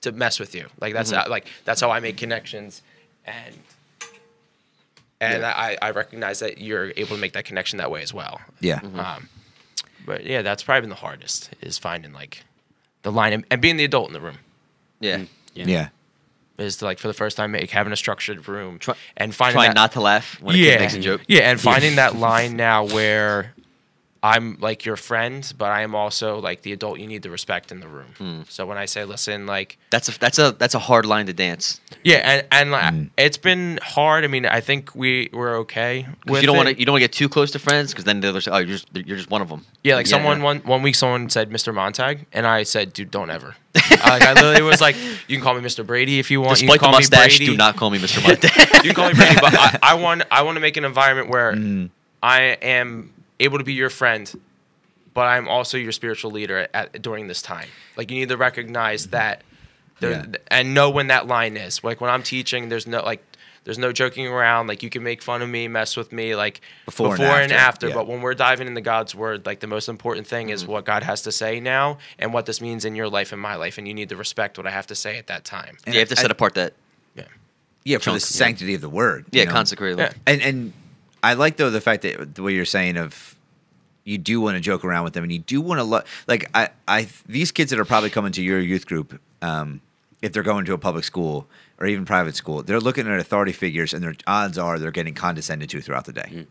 to 0.01 0.13
mess 0.13 0.41
with 0.41 0.55
you. 0.55 0.67
Like 0.81 0.95
that's 0.95 1.13
uh, 1.13 1.25
like 1.29 1.47
that's 1.65 1.81
how 1.81 1.91
I 1.91 2.01
make 2.01 2.17
connections, 2.17 2.83
and 3.27 3.55
and 5.33 5.45
I 5.45 5.77
I 5.83 5.91
recognize 5.91 6.39
that 6.41 6.59
you're 6.59 6.93
able 6.97 7.17
to 7.17 7.21
make 7.21 7.33
that 7.33 7.45
connection 7.45 7.79
that 7.79 7.91
way 7.91 8.03
as 8.03 8.13
well. 8.15 8.41
Yeah. 8.61 8.81
Um, 8.97 9.29
but 10.07 10.25
yeah, 10.25 10.43
that's 10.43 10.63
probably 10.63 10.83
been 10.83 10.91
the 10.91 10.97
hardest 10.97 11.51
is 11.61 11.79
finding 11.79 12.13
like 12.13 12.45
the 13.03 13.11
line 13.13 13.33
and, 13.33 13.45
and 13.51 13.61
being 13.61 13.77
the 13.77 13.85
adult 13.85 14.09
in 14.09 14.13
the 14.15 14.21
room 14.21 14.39
Yeah. 15.01 15.25
Yeah. 15.55 15.65
yeah. 15.67 15.89
is 16.59 16.77
to, 16.79 16.85
like 16.85 16.99
for 16.99 17.09
the 17.09 17.15
first 17.15 17.37
time 17.37 17.53
make 17.53 17.71
having 17.71 17.93
a 17.93 17.97
structured 17.97 18.47
room 18.49 18.79
Try- 18.79 18.95
and 19.17 19.35
finding 19.35 19.55
Trying 19.57 19.71
that, 19.71 19.75
not 19.75 19.93
to 19.93 20.01
laugh 20.01 20.41
when 20.43 20.55
a 20.55 20.59
yeah 20.59 20.73
kid 20.73 20.81
makes 20.81 20.95
a 20.95 21.01
joke. 21.01 21.21
yeah 21.29 21.51
and 21.51 21.61
finding 21.61 21.97
that 21.97 22.17
line 22.17 22.57
now 22.57 22.85
where 22.87 23.55
I'm 24.25 24.57
like 24.59 24.87
your 24.87 24.97
friend, 24.97 25.41
but 25.59 25.71
I 25.71 25.83
am 25.83 25.95
also 25.95 26.39
like 26.39 26.63
the 26.63 26.73
adult 26.73 26.99
you 26.99 27.07
need 27.07 27.23
to 27.25 27.31
respect 27.31 27.71
in 27.71 27.81
the 27.81 27.89
room. 27.89 28.15
Hmm. 28.17 28.41
So 28.49 28.65
when 28.65 28.79
I 28.79 28.87
say 28.87 29.05
listen, 29.05 29.45
like 29.47 29.77
That's 29.91 30.09
a 30.09 30.19
that's 30.19 30.39
a 30.39 30.53
that's 30.53 30.75
a 30.75 30.79
hard 30.79 31.05
line 31.05 31.27
to 31.27 31.35
dance. 31.35 31.79
yeah, 32.03 32.21
and 32.25 32.47
and 32.51 32.71
like, 32.71 32.95
Mm. 32.95 33.11
it's 33.19 33.37
been 33.37 33.79
hard. 33.83 34.25
I 34.25 34.29
mean, 34.29 34.47
I 34.47 34.61
think 34.63 34.95
we 34.95 35.29
we're 35.33 35.57
okay 35.65 36.07
you 36.27 36.41
don't 36.43 36.57
want 36.57 36.71
to 36.71 36.79
you 36.79 36.87
don't 36.87 36.95
want 36.95 37.03
to 37.03 37.09
get 37.09 37.13
too 37.13 37.29
close 37.29 37.51
to 37.51 37.59
friends 37.59 37.93
because 37.93 38.05
then 38.05 38.21
they're 38.21 38.33
oh 38.51 38.59
you're 38.59 38.67
just 38.79 38.87
you're 38.95 39.19
just 39.19 39.31
one 39.31 39.43
of 39.43 39.49
them. 39.51 39.67
Yeah, 39.83 39.97
like 39.97 40.07
someone 40.07 40.41
one 40.43 40.61
one 40.61 40.81
week 40.83 40.95
someone 40.95 41.29
said 41.29 41.51
Mr. 41.51 41.75
Montag, 41.75 42.25
and 42.33 42.47
I 42.47 42.63
said, 42.63 42.95
dude, 42.95 43.11
don't 43.11 43.29
ever. 43.31 43.57
I, 43.77 44.09
like 44.09 44.23
I 44.23 44.33
literally 44.33 44.63
was 44.63 44.81
like, 44.81 44.97
you 45.29 45.37
can 45.37 45.43
call 45.45 45.53
me 45.53 45.61
Mr. 45.61 45.85
Brady 45.85 46.19
if 46.19 46.31
you 46.31 46.41
want. 46.41 46.63
you 46.63 46.69
Despite 46.69 46.81
the 46.81 46.85
can 46.87 46.91
call 46.93 46.99
mustache, 47.01 47.33
me 47.41 47.47
Brady. 47.47 47.53
do 47.53 47.57
not 47.59 47.77
call 47.77 47.91
me 47.91 47.99
Mr. 47.99 48.23
Monte. 48.23 48.49
you 48.89 48.95
can 48.95 48.95
call 48.95 49.09
me 49.09 49.15
Brady, 49.15 49.37
but 49.39 49.53
I, 49.55 49.79
I 49.83 49.95
want 50.05 50.23
I 50.31 50.41
want 50.43 50.57
to 50.57 50.61
make 50.61 50.79
an 50.79 50.85
environment 50.87 51.29
where 51.29 51.53
Mm. 51.53 51.91
I 52.23 52.57
am 52.63 53.13
able 53.45 53.59
to 53.59 53.65
be 53.65 53.75
your 53.75 53.91
friend, 53.91 54.33
but 55.13 55.23
I'm 55.23 55.49
also 55.49 55.79
your 55.79 55.93
spiritual 55.93 56.31
leader 56.33 56.59
at, 56.59 56.71
at 56.95 57.03
during 57.03 57.29
this 57.29 57.43
time. 57.43 57.69
Like 57.97 58.11
you 58.11 58.19
need 58.19 58.29
to 58.31 58.37
recognize 58.37 59.09
that 59.09 59.43
there 60.01 60.11
Yeah. 60.11 60.39
and 60.49 60.75
know 60.75 60.91
when 60.91 61.07
that 61.09 61.27
line 61.27 61.57
is. 61.57 61.83
Like 61.85 62.01
when 62.01 62.11
I'm 62.11 62.23
teaching, 62.23 62.69
there's 62.69 62.87
no 62.87 63.03
like 63.03 63.25
there's 63.65 63.79
no 63.79 63.93
joking 63.93 64.27
around. 64.27 64.67
Like 64.67 64.83
you 64.83 64.91
can 64.91 65.03
make 65.03 65.23
fun 65.23 65.41
of 65.41 65.49
me, 65.49 65.69
mess 65.69 65.97
with 65.97 66.13
me, 66.13 66.35
like 66.35 66.61
Before 66.85 67.11
before, 67.11 67.27
and 67.27 67.45
and 67.45 67.53
after, 67.53 67.87
after. 67.87 67.89
yeah. 67.89 67.95
But 67.95 68.07
when 68.07 68.21
we're 68.21 68.35
diving 68.35 68.69
into 68.69 68.81
God's 68.81 69.15
word, 69.15 69.47
like 69.47 69.61
the 69.61 69.67
most 69.67 69.89
important 69.89 70.27
thing 70.27 70.51
is 70.51 70.63
mm-hmm. 70.63 70.73
what 70.73 70.85
God 70.85 71.03
has 71.03 71.23
to 71.23 71.33
say 71.33 71.61
now 71.61 71.99
and 72.19 72.35
what 72.35 72.47
this 72.47 72.61
means 72.61 72.85
in 72.85 72.95
your 72.95 73.09
life 73.09 73.33
and 73.33 73.41
my 73.41 73.55
life, 73.55 73.79
and 73.79 73.89
you 73.89 73.95
need 73.95 74.11
to 74.11 74.17
respect 74.17 74.59
what 74.59 74.67
I 74.67 74.71
have 74.71 74.87
to 74.89 74.95
say 74.95 75.17
at 75.19 75.29
that 75.29 75.45
time. 75.45 75.79
And 75.87 75.95
you 75.95 76.01
have 76.01 76.09
to 76.11 76.19
I- 76.19 76.23
set 76.23 76.31
apart 76.31 76.55
that. 76.55 76.75
Yeah. 77.15 77.25
Yeah, 77.85 77.99
for 77.99 78.05
the 78.05 78.19
chunk, 78.19 78.23
yeah. 78.23 78.27
sanctity 78.27 78.75
of 78.75 78.81
the 78.81 78.89
word. 78.89 79.27
Yeah, 79.31 79.43
you 79.43 79.47
know? 79.47 79.53
consecrated. 79.53 79.99
Yeah. 79.99 80.13
And 80.27 80.43
and 80.43 80.73
I 81.23 81.35
like 81.35 81.57
though 81.57 81.71
the 81.71 81.81
fact 81.81 82.03
that 82.03 82.35
the 82.35 82.43
way 82.43 82.53
you're 82.53 82.65
saying 82.67 82.99
of 82.99 83.34
you 84.05 84.19
do 84.19 84.41
want 84.41 84.55
to 84.57 84.61
joke 84.61 84.85
around 84.85 85.05
with 85.05 85.15
them 85.15 85.25
and 85.25 85.33
you 85.33 85.39
do 85.39 85.61
want 85.61 85.79
to 85.79 85.85
lo- 85.85 86.03
like 86.27 86.49
I 86.55 86.69
I 86.87 87.09
these 87.27 87.51
kids 87.51 87.71
that 87.71 87.81
are 87.81 87.85
probably 87.85 88.11
coming 88.11 88.33
to 88.33 88.43
your 88.43 88.61
youth 88.61 88.87
group 88.87 89.21
um 89.43 89.81
if 90.23 90.33
they're 90.33 90.43
going 90.43 90.65
to 90.67 90.75
a 90.75 90.79
public 90.79 91.05
school 91.05 91.47
or 91.79 91.87
even 91.87 92.05
private 92.05 92.37
school 92.37 92.63
they're 92.63 92.81
looking 92.81 93.09
at 93.09 93.19
authority 93.19 93.53
figures 93.53 93.93
and 93.93 94.03
their 94.03 94.15
odds 94.27 94.59
are 94.59 94.79
they're 94.79 94.91
getting 94.91 95.15
condescended 95.15 95.69
to 95.71 95.81
throughout 95.81 96.05
the 96.05 96.13
day. 96.13 96.47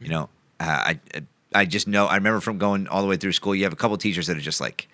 You 0.00 0.08
know, 0.08 0.28
uh, 0.58 0.94
I 0.94 1.00
I 1.54 1.64
just 1.66 1.86
know 1.86 2.06
I 2.06 2.16
remember 2.16 2.40
from 2.40 2.58
going 2.58 2.88
all 2.88 3.02
the 3.02 3.08
way 3.08 3.16
through 3.16 3.32
school 3.32 3.54
you 3.54 3.64
have 3.64 3.72
a 3.72 3.76
couple 3.76 3.96
teachers 3.98 4.26
that 4.28 4.36
are 4.36 4.40
just 4.40 4.60
like 4.60 4.88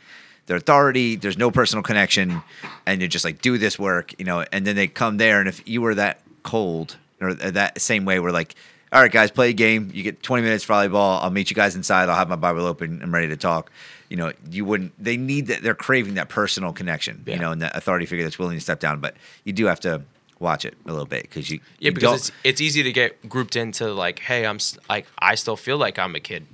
their 0.46 0.56
authority 0.56 1.16
there's 1.16 1.38
no 1.38 1.50
personal 1.50 1.82
connection 1.82 2.42
and 2.86 3.00
you're 3.00 3.08
just 3.08 3.24
like 3.24 3.40
do 3.42 3.58
this 3.58 3.78
work 3.78 4.14
you 4.18 4.24
know 4.24 4.44
and 4.50 4.66
then 4.66 4.76
they 4.76 4.86
come 4.88 5.18
there 5.18 5.40
and 5.40 5.48
if 5.48 5.66
you 5.68 5.80
were 5.82 5.94
that 5.94 6.20
cold 6.42 6.96
or 7.20 7.34
that 7.34 7.80
same 7.80 8.04
way 8.04 8.18
we're 8.18 8.30
like 8.30 8.54
all 8.92 9.02
right 9.02 9.12
guys 9.12 9.30
play 9.30 9.50
a 9.50 9.52
game. 9.52 9.90
You 9.92 10.02
get 10.02 10.22
20 10.22 10.42
minutes 10.42 10.64
volleyball. 10.64 11.22
I'll 11.22 11.30
meet 11.30 11.50
you 11.50 11.56
guys 11.56 11.76
inside. 11.76 12.08
I'll 12.08 12.16
have 12.16 12.28
my 12.28 12.36
bible 12.36 12.66
open. 12.66 13.00
I'm 13.02 13.12
ready 13.12 13.28
to 13.28 13.36
talk. 13.36 13.70
You 14.08 14.16
know 14.16 14.32
you 14.50 14.64
wouldn't 14.64 14.92
they 15.02 15.16
need 15.16 15.48
that 15.48 15.62
they're 15.62 15.74
craving 15.74 16.14
that 16.14 16.28
personal 16.30 16.72
connection 16.72 17.22
you 17.26 17.38
know 17.38 17.52
and 17.52 17.60
that 17.60 17.76
authority 17.76 18.06
figure 18.06 18.24
that's 18.24 18.38
willing 18.38 18.56
to 18.56 18.60
step 18.60 18.80
down 18.80 19.00
but 19.00 19.14
you 19.44 19.52
do 19.52 19.66
have 19.66 19.80
to 19.80 20.02
watch 20.40 20.64
it 20.64 20.76
a 20.86 20.88
little 20.88 21.06
bit 21.06 21.22
because 21.22 21.50
you 21.50 21.60
Yeah, 21.78 21.88
you 21.88 21.92
because 21.92 22.28
it's 22.28 22.32
it's 22.44 22.60
easy 22.60 22.82
to 22.82 22.92
get 22.92 23.28
grouped 23.28 23.56
into 23.56 23.92
like, 23.92 24.18
hey, 24.20 24.46
I'm 24.46 24.58
like 24.88 25.06
I 25.18 25.34
still 25.34 25.56
feel 25.56 25.76
like 25.76 25.98
I'm 25.98 26.14
a 26.14 26.20
kid, 26.20 26.46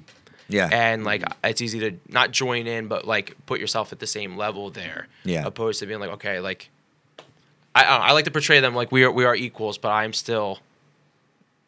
yeah. 0.49 0.69
And 0.71 1.05
like 1.05 1.23
it's 1.43 1.61
easy 1.61 1.81
to 1.81 1.99
not 2.09 2.31
join 2.31 2.67
in, 2.67 2.89
but 2.89 3.07
like 3.07 3.37
put 3.47 3.61
yourself 3.61 3.93
at 3.93 3.99
the 3.99 4.07
same 4.07 4.37
level 4.37 4.71
there. 4.71 5.09
Yeah. 5.25 5.47
Opposed 5.47 5.81
to 5.81 5.87
being 5.87 6.01
like, 6.01 6.11
okay, 6.11 6.41
like 6.41 6.71
I 7.75 7.85
I, 7.85 7.99
know, 7.99 8.05
I 8.05 8.13
like 8.13 8.25
to 8.27 8.31
portray 8.31 8.61
them 8.61 8.75
like 8.75 8.93
we 8.93 9.05
are 9.05 9.11
we 9.11 9.25
are 9.25 9.35
equals, 9.35 9.79
but 9.79 9.91
I'm 9.91 10.13
still 10.13 10.61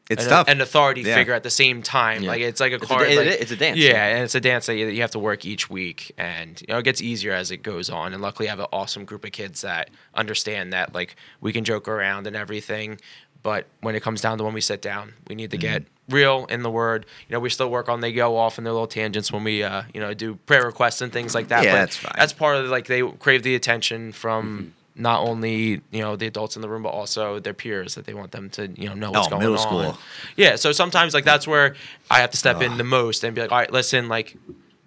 it's 0.09 0.25
an, 0.25 0.31
tough 0.31 0.49
an 0.49 0.61
authority 0.61 1.03
Yeah. 1.03 1.15
figure 1.17 1.35
at 1.35 1.43
the 1.43 1.51
same 1.51 1.83
time. 1.83 2.23
Yeah. 2.23 2.31
Like 2.31 2.41
it's 2.41 2.61
like 2.61 2.73
a 2.73 2.77
It's 2.77 2.85
a 2.85 2.87
card. 2.87 3.09
like- 3.09 3.27
it's 3.27 3.51
a 3.51 3.57
dance, 3.57 3.79
Yeah, 3.79 4.07
and 4.07 4.25
it's 4.25 4.35
a 4.35 4.41
dance 4.41 4.67
that 4.67 4.77
you, 4.77 4.87
you 4.89 5.01
have 5.01 5.11
to 5.13 5.19
work 5.19 5.45
each 5.45 5.69
week, 5.69 6.13
and 6.17 6.61
you 6.61 6.67
know 6.69 6.79
it 6.79 6.85
gets 6.85 7.01
easier 7.03 7.33
as 7.33 7.51
it 7.51 7.59
goes 7.59 7.91
on. 7.91 8.13
And 8.13 8.23
luckily, 8.23 8.49
I 8.49 8.51
have 8.51 8.61
an 8.61 8.67
awesome 8.73 9.05
group 9.05 9.25
of 9.25 9.33
kids 9.33 9.63
that 9.63 9.91
understand 10.15 10.73
that 10.73 10.95
like 10.95 11.17
we 11.41 11.53
can 11.53 11.65
joke 11.65 11.89
around 11.89 12.27
and 12.27 12.37
everything, 12.37 13.01
but 13.43 13.67
when 13.81 13.95
it 13.95 14.01
comes 14.03 14.21
down 14.21 14.39
to 14.39 14.45
when 14.45 14.55
we 14.55 14.61
sit 14.61 14.81
down, 14.83 15.15
we 15.29 15.35
need 15.35 15.51
to 15.51 15.59
get 15.59 15.83
Mm-hmm. 15.83 16.15
real 16.15 16.47
in 16.51 16.63
the 16.63 16.71
word. 16.71 17.05
You 17.29 17.33
know, 17.35 17.41
we 17.41 17.51
still 17.51 17.69
work 17.69 17.89
on 17.89 18.01
they 18.01 18.13
go 18.13 18.37
off 18.37 18.59
in 18.59 18.65
their 18.65 18.73
little 18.73 18.87
tangents 18.87 19.33
when 19.33 19.43
we 19.43 19.65
uh 19.65 19.83
you 19.93 20.01
know 20.01 20.15
do 20.15 20.37
prayer 20.37 20.65
requests 20.65 21.01
and 21.01 21.13
things 21.13 21.35
like 21.35 21.49
that. 21.49 21.65
Yeah, 21.65 21.73
but 21.73 21.79
that's 21.79 21.97
fine. 21.97 22.13
That's 22.17 22.33
part 22.33 22.57
of 22.59 22.67
like 22.71 22.87
they 22.87 23.03
crave 23.03 23.43
the 23.43 23.57
attention 23.57 24.13
from. 24.13 24.45
Mm-hmm. 24.47 24.69
Not 24.99 25.21
only 25.21 25.83
you 25.91 26.01
know 26.01 26.17
the 26.17 26.27
adults 26.27 26.57
in 26.57 26.63
the 26.63 26.69
room, 26.69 26.83
but 26.83 26.89
also 26.91 27.39
their 27.39 27.53
peers 27.55 27.95
that 27.97 28.07
they 28.07 28.15
want 28.15 28.33
them 28.33 28.49
to 28.51 28.69
you 28.81 28.89
know 28.89 28.95
know 28.95 29.09
oh, 29.09 29.13
what's 29.13 29.27
Oh, 29.27 29.31
going 29.31 29.41
middle 29.41 29.59
on. 29.59 29.61
school. 29.95 29.99
Yeah, 30.37 30.57
so 30.57 30.73
sometimes 30.73 31.13
like 31.15 31.25
that's 31.25 31.47
where 31.47 31.75
I 32.11 32.21
have 32.21 32.31
to 32.31 32.37
step 32.37 32.63
in 32.63 32.79
the 32.79 32.85
most 32.85 33.23
and 33.25 33.35
be 33.35 33.43
like, 33.43 33.53
all 33.53 33.59
right, 33.59 33.71
listen, 33.73 34.09
like 34.09 34.37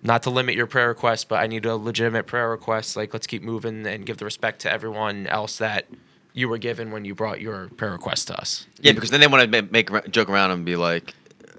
not 0.02 0.24
to 0.24 0.30
limit 0.30 0.56
your 0.56 0.66
prayer 0.68 0.88
request, 0.88 1.30
but 1.30 1.40
I 1.40 1.48
need 1.48 1.66
a 1.66 1.76
legitimate 1.76 2.26
prayer 2.26 2.50
request. 2.50 2.96
Like 2.98 3.14
let's 3.14 3.28
keep 3.28 3.44
moving 3.44 3.86
and 3.86 4.06
give 4.06 4.18
the 4.18 4.26
respect 4.26 4.62
to 4.62 4.72
everyone 4.72 5.28
else 5.28 5.58
that 5.60 5.86
you 6.34 6.48
were 6.50 6.58
given 6.58 6.92
when 6.92 7.06
you 7.06 7.14
brought 7.14 7.42
your 7.42 7.68
prayer 7.70 7.92
request 7.92 8.28
to 8.28 8.40
us. 8.40 8.66
Yeah, 8.82 8.94
because 8.94 9.10
then 9.12 9.20
they 9.20 9.28
want 9.28 9.44
to 9.44 9.62
make, 9.62 9.72
make 9.92 10.10
joke 10.12 10.30
around 10.30 10.52
and 10.52 10.64
be 10.66 10.76
like, 10.76 11.14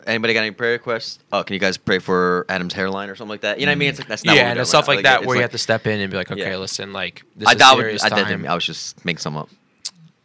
anybody 0.07 0.35
got 0.35 0.41
any 0.41 0.51
prayer 0.51 0.73
requests? 0.73 1.19
Oh, 1.33 1.43
can 1.43 1.55
you 1.55 1.61
guys 1.61 1.77
pray 1.77 1.99
for 1.99 2.47
Adam's 2.49 2.75
hairline 2.75 3.11
or 3.11 3.17
something 3.17 3.31
like 3.31 3.41
that? 3.43 3.61
You 3.61 3.67
know 3.67 3.71
what 3.71 3.77
I 3.77 3.79
mean? 3.79 3.89
It's 3.91 3.99
like 3.99 4.09
that's 4.09 4.25
not 4.25 4.37
yeah, 4.37 4.53
we're 4.55 4.59
and 4.61 4.69
stuff 4.69 4.89
right 4.89 4.97
like 4.97 5.05
now. 5.05 5.11
that 5.11 5.19
it's 5.21 5.27
where 5.27 5.37
you 5.37 5.41
like- 5.41 5.45
have 5.45 5.51
to 5.53 5.59
step 5.59 5.87
in 5.87 6.01
and 6.01 6.11
be 6.11 6.17
like, 6.17 6.31
okay, 6.31 6.51
Yeah. 6.51 6.57
listen, 6.57 6.93
like 6.93 7.23
this 7.37 7.49
I 7.49 7.53
is 7.53 7.59
doubt 7.59 7.77
serious 7.79 8.05
I, 8.05 8.09
did, 8.11 8.25
time. 8.27 8.47
I 8.47 8.55
was 8.55 8.65
just 8.65 9.05
making 9.05 9.19
some 9.21 9.37
up. 9.37 9.49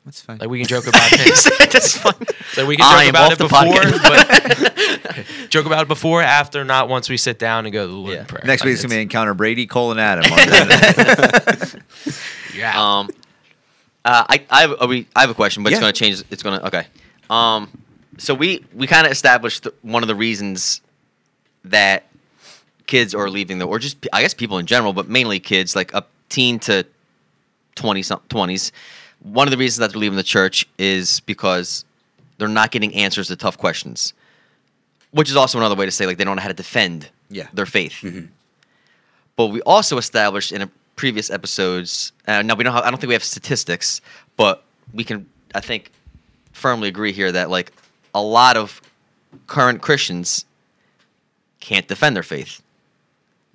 that's 0.05 0.21
fine 0.21 0.37
Like 0.37 0.49
we 0.49 0.59
can 0.59 0.67
joke 0.67 0.87
about 0.93 1.09
things. 1.09 1.43
that's 1.71 1.97
fine. 1.97 2.13
Like 2.57 2.67
we 2.67 2.77
can 2.77 2.89
joke 2.91 3.01
am 3.03 3.09
about 3.09 3.31
it 3.31 3.37
before, 3.37 3.83
but 4.03 5.25
joke 5.49 5.65
about 5.65 5.81
it 5.83 5.87
before, 5.87 6.21
after, 6.21 6.63
not 6.63 6.89
once 6.89 7.09
we 7.09 7.17
sit 7.17 7.39
down 7.39 7.65
and 7.65 7.73
go 7.73 7.85
to 7.85 7.91
the 7.91 7.97
Lord 7.97 8.13
Yeah. 8.13 8.19
in 8.21 8.25
prayer. 8.25 8.43
next 8.45 8.61
Like, 8.61 8.67
week's 8.69 8.81
gonna 8.83 8.95
be 8.95 9.01
encounter 9.01 9.33
brady 9.33 9.65
cole 9.67 9.91
and 9.91 9.99
adam 9.99 10.31
on 10.31 10.39
yeah. 12.55 12.73
Um, 12.99 13.09
uh, 14.03 14.25
I 14.29 14.45
I 14.49 14.61
have, 14.61 14.73
a, 14.79 14.87
we, 14.87 15.07
I 15.15 15.21
have 15.21 15.29
a 15.29 15.33
question, 15.33 15.63
but 15.63 15.71
Yeah. 15.71 15.77
it's 15.77 15.81
going 15.81 15.93
to 15.93 15.99
change. 15.99 16.23
It's 16.29 16.43
going 16.43 16.59
to 16.59 16.67
okay. 16.67 16.87
Um, 17.29 17.69
so 18.17 18.33
we 18.33 18.65
we 18.73 18.87
kind 18.87 19.05
of 19.05 19.11
established 19.11 19.63
th- 19.63 19.75
one 19.81 20.03
of 20.03 20.07
the 20.07 20.15
reasons 20.15 20.81
that 21.63 22.03
kids 22.87 23.15
are 23.15 23.29
leaving 23.29 23.57
the, 23.57 23.65
or 23.65 23.79
just 23.79 23.97
I 24.13 24.21
guess 24.21 24.33
people 24.33 24.57
in 24.57 24.65
general, 24.65 24.93
but 24.93 25.07
mainly 25.09 25.39
kids, 25.39 25.75
like 25.75 25.93
up 25.93 26.09
teen 26.29 26.59
to 26.59 26.85
twenty 27.75 28.03
twenties. 28.29 28.71
One 29.21 29.47
of 29.47 29.51
the 29.51 29.57
reasons 29.57 29.79
that 29.79 29.91
they're 29.91 29.99
leaving 29.99 30.17
the 30.17 30.23
church 30.23 30.67
is 30.77 31.19
because 31.21 31.83
they're 32.37 32.47
not 32.47 32.71
getting 32.71 32.93
answers 32.93 33.27
to 33.29 33.35
tough 33.35 33.57
questions, 33.57 34.13
which 35.11 35.29
is 35.29 35.35
also 35.35 35.57
another 35.57 35.75
way 35.75 35.85
to 35.85 35.91
say 35.91 36.05
like 36.05 36.17
they 36.17 36.23
don't 36.23 36.35
know 36.35 36.41
how 36.41 36.47
to 36.49 36.53
defend 36.53 37.09
Yeah. 37.29 37.47
their 37.53 37.65
faith. 37.65 38.03
But 39.35 39.47
we 39.47 39.61
also 39.61 39.97
established 39.97 40.51
in 40.51 40.61
a 40.61 40.69
previous 40.95 41.29
episodes. 41.29 42.11
Uh, 42.27 42.41
now 42.41 42.55
we 42.55 42.63
don't. 42.63 42.73
Have, 42.73 42.83
I 42.83 42.89
don't 42.91 42.99
think 42.99 43.09
we 43.09 43.15
have 43.15 43.23
statistics, 43.23 43.99
but 44.37 44.63
we 44.93 45.03
can. 45.03 45.25
I 45.53 45.59
think 45.59 45.91
firmly 46.53 46.87
agree 46.87 47.11
here 47.11 47.31
that 47.33 47.49
like 47.49 47.71
a 48.15 48.21
lot 48.21 48.57
of 48.57 48.81
current 49.45 49.81
Christians 49.81 50.45
can't 51.59 51.87
defend 51.87 52.15
their 52.15 52.23
faith. 52.23 52.63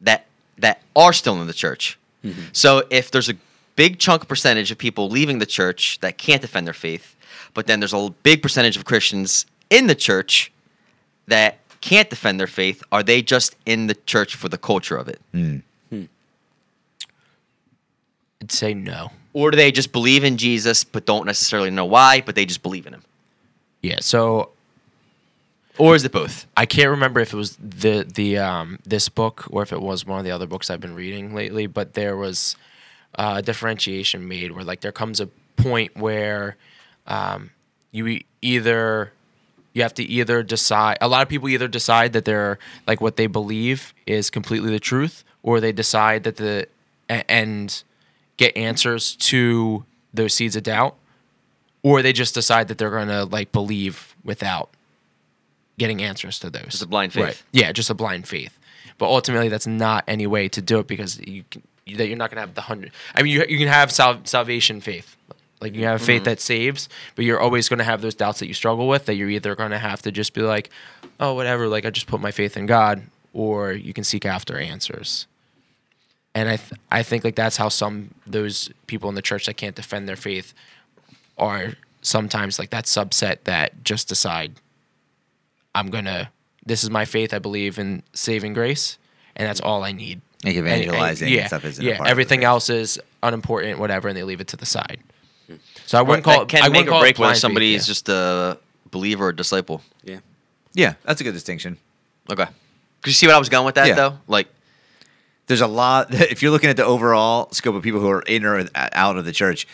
That 0.00 0.26
that 0.58 0.82
are 0.94 1.12
still 1.12 1.40
in 1.40 1.46
the 1.46 1.52
church. 1.52 1.98
Mm-hmm. 2.24 2.42
So 2.52 2.84
if 2.90 3.10
there's 3.10 3.28
a 3.28 3.34
big 3.74 3.98
chunk 3.98 4.28
percentage 4.28 4.70
of 4.70 4.78
people 4.78 5.08
leaving 5.08 5.38
the 5.38 5.46
church 5.46 5.98
that 6.00 6.18
can't 6.18 6.42
defend 6.42 6.66
their 6.66 6.74
faith, 6.74 7.16
but 7.54 7.66
then 7.66 7.80
there's 7.80 7.94
a 7.94 8.10
big 8.22 8.42
percentage 8.42 8.76
of 8.76 8.84
Christians 8.84 9.46
in 9.70 9.86
the 9.86 9.94
church 9.94 10.52
that 11.26 11.58
can't 11.80 12.10
defend 12.10 12.38
their 12.38 12.46
faith, 12.46 12.82
are 12.92 13.02
they 13.02 13.22
just 13.22 13.56
in 13.64 13.86
the 13.86 13.94
church 13.94 14.36
for 14.36 14.50
the 14.50 14.58
culture 14.58 14.96
of 14.96 15.08
it? 15.08 15.20
Hmm. 15.32 15.56
Hmm. 15.88 16.04
I'd 18.42 18.52
say 18.52 18.74
no. 18.74 19.12
Or 19.32 19.50
do 19.50 19.56
they 19.56 19.72
just 19.72 19.92
believe 19.92 20.24
in 20.24 20.36
Jesus 20.36 20.84
but 20.84 21.06
don't 21.06 21.24
necessarily 21.24 21.70
know 21.70 21.86
why, 21.86 22.20
but 22.20 22.34
they 22.34 22.44
just 22.44 22.62
believe 22.62 22.86
in 22.86 22.92
him? 22.92 23.02
Yeah. 23.82 23.96
So 24.00 24.50
Or 25.78 25.94
is 25.94 26.04
it 26.04 26.12
both? 26.12 26.46
I 26.56 26.66
can't 26.66 26.90
remember 26.90 27.20
if 27.20 27.32
it 27.32 27.36
was 27.36 27.56
the 27.56 28.04
the 28.12 28.38
um 28.38 28.78
this 28.84 29.08
book 29.08 29.46
or 29.50 29.62
if 29.62 29.72
it 29.72 29.80
was 29.80 30.04
one 30.06 30.18
of 30.18 30.24
the 30.24 30.30
other 30.30 30.46
books 30.46 30.70
I've 30.70 30.80
been 30.80 30.94
reading 30.94 31.34
lately, 31.34 31.66
but 31.66 31.94
there 31.94 32.16
was 32.16 32.56
uh, 33.14 33.34
a 33.38 33.42
differentiation 33.42 34.28
made 34.28 34.52
where 34.52 34.64
like 34.64 34.80
there 34.80 34.92
comes 34.92 35.20
a 35.20 35.28
point 35.56 35.96
where 35.96 36.56
um, 37.06 37.50
you 37.92 38.20
either 38.42 39.12
you 39.72 39.82
have 39.82 39.94
to 39.94 40.02
either 40.02 40.42
decide 40.42 40.98
a 41.00 41.08
lot 41.08 41.22
of 41.22 41.28
people 41.28 41.48
either 41.48 41.68
decide 41.68 42.12
that 42.12 42.24
they're 42.24 42.58
like 42.86 43.00
what 43.00 43.16
they 43.16 43.26
believe 43.26 43.94
is 44.06 44.30
completely 44.30 44.70
the 44.70 44.80
truth 44.80 45.24
or 45.42 45.60
they 45.60 45.72
decide 45.72 46.24
that 46.24 46.36
the 46.36 46.66
and 47.08 47.82
get 48.36 48.56
answers 48.56 49.16
to 49.16 49.84
those 50.12 50.34
seeds 50.34 50.56
of 50.56 50.62
doubt 50.62 50.96
or 51.82 52.02
they 52.02 52.12
just 52.12 52.34
decide 52.34 52.68
that 52.68 52.78
they're 52.78 52.90
going 52.90 53.08
to 53.08 53.24
like 53.24 53.52
believe 53.52 54.14
without 54.24 54.70
getting 55.78 56.02
answers 56.02 56.38
to 56.40 56.50
those. 56.50 56.66
Just 56.68 56.82
a 56.82 56.86
blind 56.86 57.12
faith. 57.12 57.24
Right. 57.24 57.42
Yeah, 57.52 57.72
just 57.72 57.90
a 57.90 57.94
blind 57.94 58.28
faith. 58.28 58.58
But 58.98 59.06
ultimately, 59.06 59.48
that's 59.48 59.66
not 59.66 60.04
any 60.06 60.26
way 60.26 60.48
to 60.50 60.60
do 60.60 60.78
it 60.78 60.86
because 60.86 61.18
you 61.20 61.44
can, 61.50 61.62
that 61.96 62.06
you're 62.06 62.16
not 62.18 62.30
going 62.30 62.36
to 62.36 62.42
have 62.42 62.54
the 62.54 62.60
hundred. 62.60 62.92
I 63.14 63.22
mean, 63.22 63.32
you 63.32 63.44
you 63.48 63.58
can 63.58 63.68
have 63.68 63.90
sal- 63.90 64.20
salvation 64.24 64.80
faith, 64.82 65.16
like 65.62 65.74
you 65.74 65.84
have 65.86 66.00
Mm-hmm. 66.00 66.06
faith 66.06 66.24
that 66.24 66.40
saves, 66.40 66.88
but 67.16 67.24
you're 67.24 67.40
always 67.40 67.68
going 67.70 67.78
to 67.78 67.84
have 67.84 68.02
those 68.02 68.14
doubts 68.14 68.40
that 68.40 68.46
you 68.46 68.54
struggle 68.54 68.86
with. 68.88 69.06
That 69.06 69.14
you're 69.14 69.30
either 69.30 69.54
going 69.54 69.70
to 69.70 69.78
have 69.78 70.02
to 70.02 70.12
just 70.12 70.34
be 70.34 70.42
like, 70.42 70.68
oh, 71.18 71.32
whatever, 71.34 71.66
like 71.66 71.86
I 71.86 71.90
just 71.90 72.06
put 72.08 72.20
my 72.20 72.30
faith 72.30 72.58
in 72.58 72.66
God, 72.66 73.02
or 73.32 73.72
you 73.72 73.94
can 73.94 74.04
seek 74.04 74.26
after 74.26 74.58
answers. 74.58 75.26
And 76.34 76.48
I 76.48 76.56
th- 76.56 76.78
I 76.92 77.02
think 77.02 77.24
like 77.24 77.34
that's 77.36 77.56
how 77.56 77.70
some 77.70 78.10
those 78.26 78.70
people 78.86 79.08
in 79.08 79.14
the 79.14 79.22
church 79.22 79.46
that 79.46 79.54
can't 79.56 79.74
defend 79.74 80.06
their 80.08 80.16
faith 80.16 80.52
are 81.40 81.72
sometimes 82.02 82.58
like 82.58 82.70
that 82.70 82.84
subset 82.84 83.38
that 83.44 83.82
just 83.84 84.08
decide 84.08 84.52
I'm 85.74 85.88
gonna 85.90 86.30
this 86.64 86.84
is 86.84 86.90
my 86.90 87.04
faith. 87.04 87.32
I 87.34 87.38
believe 87.38 87.78
in 87.78 88.02
saving 88.12 88.52
grace, 88.52 88.98
and 89.34 89.48
that's 89.48 89.60
all 89.60 89.82
I 89.82 89.92
need. 89.92 90.20
Like 90.44 90.56
And- 90.56 90.66
and- 90.66 90.82
evangelizing 90.82 91.26
and 91.28 91.34
yeah, 91.36 91.46
stuff 91.48 91.64
isn't 91.64 91.84
a 91.84 91.88
yeah. 91.88 92.02
Everything 92.06 92.44
else 92.44 92.70
is 92.70 92.98
unimportant, 93.22 93.78
whatever, 93.78 94.08
and 94.08 94.16
they 94.16 94.22
leave 94.22 94.40
it 94.40 94.48
to 94.48 94.56
the 94.56 94.66
side. 94.66 95.00
Hmm. 95.46 95.56
So 95.86 95.98
I 95.98 96.02
wouldn't 96.02 96.24
That 96.24 96.34
call 96.34 96.42
it. 96.44 96.48
can 96.48 96.62
I 96.62 96.68
make 96.68 96.86
wouldn't 96.86 96.88
or 96.88 96.90
call 96.92 96.98
it 97.00 97.02
break 97.02 97.18
whether 97.18 97.26
blind 97.28 97.36
faith, 97.36 97.40
somebody 97.40 97.66
yeah. 97.68 97.76
is 97.76 97.86
just 97.86 98.08
a 98.08 98.58
believer 98.90 99.26
or 99.26 99.32
disciple. 99.32 99.82
Yeah. 100.04 100.18
Yeah, 100.74 100.94
that's 101.04 101.20
a 101.20 101.24
good 101.24 101.34
distinction. 101.34 101.76
Okay. 102.30 102.44
Cause 102.44 102.52
you 103.06 103.12
see 103.12 103.26
what 103.26 103.36
I 103.36 103.38
was 103.38 103.48
going 103.48 103.66
with 103.66 103.74
that 103.76 103.88
Yeah. 103.88 103.94
though? 103.94 104.18
Like 104.28 104.48
there's 105.46 105.60
a 105.62 105.66
lot. 105.66 106.12
If 106.14 106.42
you're 106.42 106.52
looking 106.52 106.70
at 106.70 106.76
the 106.76 106.84
overall 106.84 107.48
scope 107.52 107.74
of 107.74 107.82
people 107.82 108.00
who 108.00 108.08
are 108.10 108.22
in 108.22 108.44
or 108.44 108.66
out 108.74 109.16
of 109.16 109.24
the 109.24 109.32
church, 109.32 109.66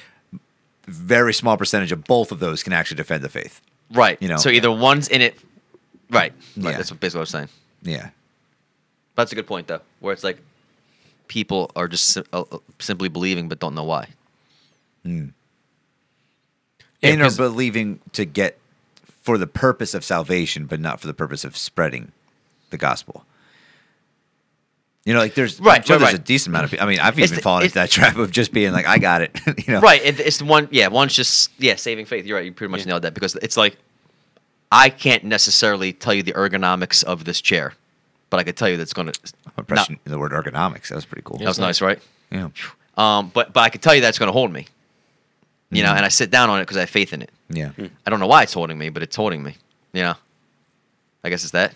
very 0.87 1.35
small 1.35 1.57
percentage 1.57 1.93
of 1.93 2.05
both 2.05 2.33
of 2.33 2.39
those 2.39 2.63
can 2.63 2.73
actually 2.73 2.97
defend 2.97 3.23
the 3.25 3.29
faith. 3.29 3.61
Right. 3.93 4.21
You 4.21 4.29
know. 4.29 4.37
So 4.37 4.49
either 4.51 4.71
one's 4.71 5.09
in 5.09 5.21
it. 5.23 5.37
Right. 6.11 6.33
Right. 6.57 6.71
Yeah. 6.71 6.77
That's 6.77 6.91
what- 6.91 7.01
basically 7.01 7.19
what 7.21 7.29
I'm 7.35 7.47
saying. 7.47 7.49
Yeah. 7.83 8.11
That's 9.15 9.33
a 9.33 9.35
good 9.35 9.47
point 9.47 9.67
though, 9.67 9.81
where 10.01 10.13
it's 10.13 10.25
like 10.25 10.39
people 11.29 11.71
are 11.75 11.89
just 11.89 12.09
sim- 12.11 12.27
uh, 12.33 12.45
uh, 12.53 12.59
simply 12.79 13.09
believing 13.09 13.49
but 13.49 13.59
don't 13.59 13.75
know 13.75 13.85
why. 13.85 14.09
mm 15.05 15.33
and 17.03 17.23
are 17.23 17.31
believing 17.31 18.01
to 18.13 18.25
get 18.25 18.59
for 19.23 19.39
the 19.39 19.47
purpose 19.47 19.95
of 19.95 20.05
salvation, 20.05 20.67
but 20.67 20.81
not 20.81 21.01
for 21.01 21.07
the 21.07 21.15
purpose 21.15 21.45
of 21.45 21.57
spreading 21.57 22.11
the 22.71 22.77
gospel. 22.79 23.25
You 25.07 25.15
know, 25.15 25.21
like 25.21 25.35
there's 25.35 25.59
Right, 25.61 25.79
I'm 25.79 25.83
sure 25.85 25.97
right, 25.97 26.01
there's 26.01 26.13
right. 26.15 26.21
a 26.21 26.25
decent 26.25 26.49
amount 26.53 26.65
of 26.65 26.71
people. 26.73 26.85
I 26.87 26.91
mean, 26.91 26.99
I've 27.01 27.19
It's 27.19 27.29
even 27.31 27.37
the- 27.37 27.43
fallen 27.43 27.63
into 27.63 27.75
that 27.77 27.91
trap 27.97 28.17
of 28.17 28.31
just 28.31 28.53
being 28.53 28.73
like, 28.73 28.87
I 28.87 28.99
got 28.99 29.23
it. 29.23 29.41
you 29.67 29.73
know, 29.75 29.81
Right. 29.81 30.05
It, 30.05 30.21
it's 30.21 30.39
the 30.39 30.45
one. 30.45 30.69
Yeah. 30.73 30.89
One's 30.89 31.15
just 31.15 31.53
yeah 31.59 31.77
saving 31.77 32.05
faith. 32.07 32.27
You're 32.27 32.37
right. 32.37 32.45
You 32.45 32.53
pretty 32.53 32.71
much 32.73 32.85
nailed 32.85 33.03
that 33.03 33.15
because 33.15 33.35
it's 33.37 33.57
like 33.57 33.79
I 34.71 34.91
can't 34.91 35.25
necessarily 35.25 35.93
tell 35.93 36.13
you 36.13 36.23
the 36.25 36.33
ergonomics 36.33 37.05
of 37.05 37.25
this 37.25 37.41
chair, 37.41 37.75
but 38.31 38.41
I 38.41 38.43
could 38.43 38.57
tell 38.57 38.69
you 38.69 38.77
that's 38.77 38.93
going 38.93 39.11
to. 39.13 39.19
I'm 39.47 39.53
impressing 39.59 40.01
the 40.05 40.19
word 40.19 40.33
ergonomics. 40.33 40.89
That 40.89 40.97
was 40.97 41.07
pretty 41.07 41.23
cool. 41.25 41.39
That 41.39 41.47
was 41.47 41.59
nice, 41.61 41.81
right? 41.81 42.01
Yeah. 42.33 42.49
Um, 42.97 43.31
but 43.33 43.53
but 43.53 43.61
I 43.61 43.69
can 43.69 43.81
tell 43.81 43.95
you 43.95 44.01
that's 44.01 44.19
going 44.19 44.27
to 44.29 44.33
hold 44.33 44.53
me. 44.53 44.67
You 45.71 45.83
know, 45.85 45.91
Mhm. 45.93 45.97
and 45.97 46.05
I 46.05 46.09
sit 46.09 46.31
down 46.31 46.51
on 46.51 46.59
it 46.59 46.63
because 46.63 46.77
I 46.77 46.81
have 46.81 46.91
faith 46.91 47.13
in 47.13 47.23
it. 47.23 47.31
Yeah. 47.49 47.71
I 48.05 48.11
don't 48.11 48.19
know 48.21 48.27
why 48.27 48.43
it's 48.43 48.55
holding 48.55 48.77
me, 48.79 48.89
but 48.89 49.03
it's 49.05 49.15
holding 49.17 49.43
me. 49.45 49.55
You 49.93 50.03
know, 50.03 50.15
I 51.25 51.31
guess 51.31 51.43
it's 51.45 51.53
that. 51.53 51.75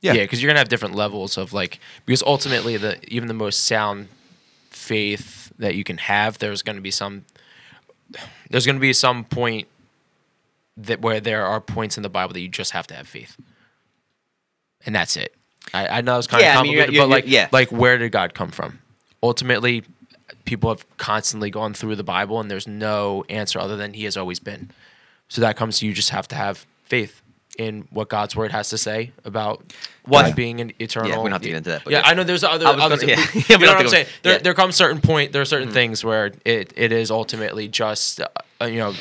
Yeah. 0.00 0.12
Yeah, 0.12 0.22
because 0.24 0.40
you're 0.42 0.48
gonna 0.48 0.60
have 0.60 0.68
different 0.68 0.94
levels 0.94 1.36
of 1.36 1.52
like 1.52 1.80
because 2.06 2.22
ultimately 2.22 2.76
the 2.76 2.98
even 3.12 3.26
the 3.28 3.34
most 3.34 3.64
sound 3.64 4.08
faith 4.70 5.52
that 5.58 5.74
you 5.74 5.84
can 5.84 5.98
have, 5.98 6.38
there's 6.38 6.62
gonna 6.62 6.80
be 6.80 6.90
some 6.90 7.24
there's 8.50 8.64
gonna 8.66 8.78
be 8.78 8.92
some 8.92 9.24
point 9.24 9.66
that 10.76 11.00
where 11.00 11.20
there 11.20 11.44
are 11.44 11.60
points 11.60 11.96
in 11.96 12.02
the 12.04 12.08
Bible 12.08 12.32
that 12.32 12.40
you 12.40 12.48
just 12.48 12.70
have 12.72 12.86
to 12.86 12.94
have 12.94 13.08
faith. 13.08 13.36
And 14.86 14.94
that's 14.94 15.16
it. 15.16 15.34
I, 15.74 15.98
I 15.98 16.00
know 16.00 16.16
it's 16.18 16.28
kind 16.28 16.42
Yeah, 16.42 16.54
I 16.56 16.58
of 16.58 16.62
mean, 16.62 16.72
you're- 16.72 16.86
you're- 16.92 16.98
but 17.04 17.08
like 17.08 17.24
yeah. 17.26 17.48
like 17.50 17.70
where 17.72 17.98
did 17.98 18.12
God 18.12 18.34
come 18.34 18.50
from? 18.50 18.78
Ultimately, 19.22 19.82
people 20.44 20.70
have 20.70 20.86
constantly 20.96 21.50
gone 21.50 21.74
through 21.74 21.96
the 21.96 22.04
Bible 22.04 22.38
and 22.40 22.48
there's 22.50 22.68
no 22.68 23.24
answer 23.28 23.58
other 23.58 23.76
than 23.76 23.94
he 23.94 24.04
has 24.04 24.16
always 24.16 24.38
been. 24.38 24.70
So 25.28 25.40
that 25.40 25.56
comes 25.56 25.80
to 25.80 25.86
you 25.86 25.92
just 25.92 26.10
have 26.10 26.28
to 26.28 26.36
have 26.36 26.64
faith 26.84 27.20
in 27.58 27.86
what 27.90 28.08
God's 28.08 28.34
word 28.34 28.52
has 28.52 28.70
to 28.70 28.78
say 28.78 29.12
about 29.24 29.62
What- 30.06 30.22
God 30.22 30.36
being 30.36 30.60
an 30.60 30.72
eternal. 30.78 31.10
Yeah, 31.10 31.18
we 31.18 31.24
don't 31.24 31.32
have 31.32 31.42
to 31.42 31.48
get 31.48 31.56
into 31.56 31.70
that, 31.70 31.82
yeah, 31.86 31.98
yeah. 31.98 32.08
I 32.08 32.14
know 32.14 32.24
there's 32.24 32.44
other. 32.44 32.66
I 32.66 32.72
was 32.72 32.82
other 32.82 32.96
gonna- 32.96 33.12
yeah. 33.12 33.18
you 33.34 33.40
we 33.40 33.42
don't 33.42 33.60
know 33.60 33.72
what 33.74 33.80
I'm 33.82 33.88
saying? 33.88 34.06
There, 34.22 34.32
yeah. 34.34 34.38
there 34.38 34.54
comes 34.54 34.76
certain 34.76 35.00
point. 35.00 35.32
There 35.32 35.42
are 35.42 35.44
certain 35.44 35.68
mm-hmm. 35.68 35.74
things 35.74 36.04
where 36.04 36.32
it, 36.44 36.72
it 36.76 36.92
is 36.92 37.10
ultimately 37.10 37.68
just 37.68 38.20
uh, 38.20 38.28
uh, 38.62 38.64
you 38.66 38.78
know 38.78 38.94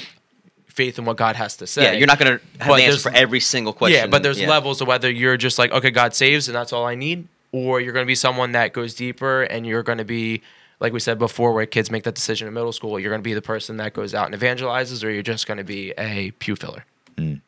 faith 0.77 0.99
in 0.99 1.05
what 1.05 1.17
God 1.17 1.35
has 1.35 1.57
to 1.57 1.67
say. 1.67 1.83
Yeah, 1.83 1.91
you're 1.93 2.07
not 2.07 2.19
going 2.19 2.37
to 2.37 2.45
have 2.59 2.67
But 2.67 2.77
the 2.77 2.83
answer 2.83 2.99
for 2.99 3.11
every 3.11 3.39
single 3.39 3.73
question. 3.73 3.99
Yeah, 3.99 4.07
but 4.07 4.21
there's 4.21 4.39
Yeah. 4.39 4.47
levels 4.47 4.79
of 4.79 4.87
whether 4.87 5.09
you're 5.09 5.35
just 5.35 5.57
like, 5.57 5.71
okay, 5.71 5.89
God 5.89 6.13
saves 6.13 6.47
and 6.47 6.55
that's 6.55 6.71
all 6.71 6.85
I 6.85 6.93
need, 6.93 7.27
or 7.51 7.81
you're 7.81 7.93
going 7.93 8.05
to 8.05 8.07
be 8.07 8.15
someone 8.15 8.51
that 8.51 8.73
goes 8.73 8.93
deeper 8.93 9.41
and 9.43 9.65
you're 9.65 9.81
going 9.81 9.97
to 9.97 10.05
be, 10.05 10.43
like 10.79 10.93
we 10.93 10.99
said 10.99 11.17
before, 11.17 11.51
where 11.53 11.65
kids 11.65 11.89
make 11.89 12.03
that 12.03 12.13
decision 12.13 12.47
in 12.47 12.53
middle 12.53 12.71
school, 12.71 12.99
you're 12.99 13.09
going 13.09 13.21
to 13.21 13.23
be 13.27 13.33
the 13.33 13.41
person 13.41 13.77
that 13.77 13.93
goes 13.93 14.13
out 14.13 14.31
and 14.31 14.39
evangelizes, 14.39 15.03
or 15.03 15.09
you're 15.09 15.23
just 15.23 15.47
going 15.47 15.57
to 15.57 15.63
be 15.63 15.93
a 15.97 16.29
pew 16.37 16.55
filler. 16.55 16.85
Mm. 17.17 17.41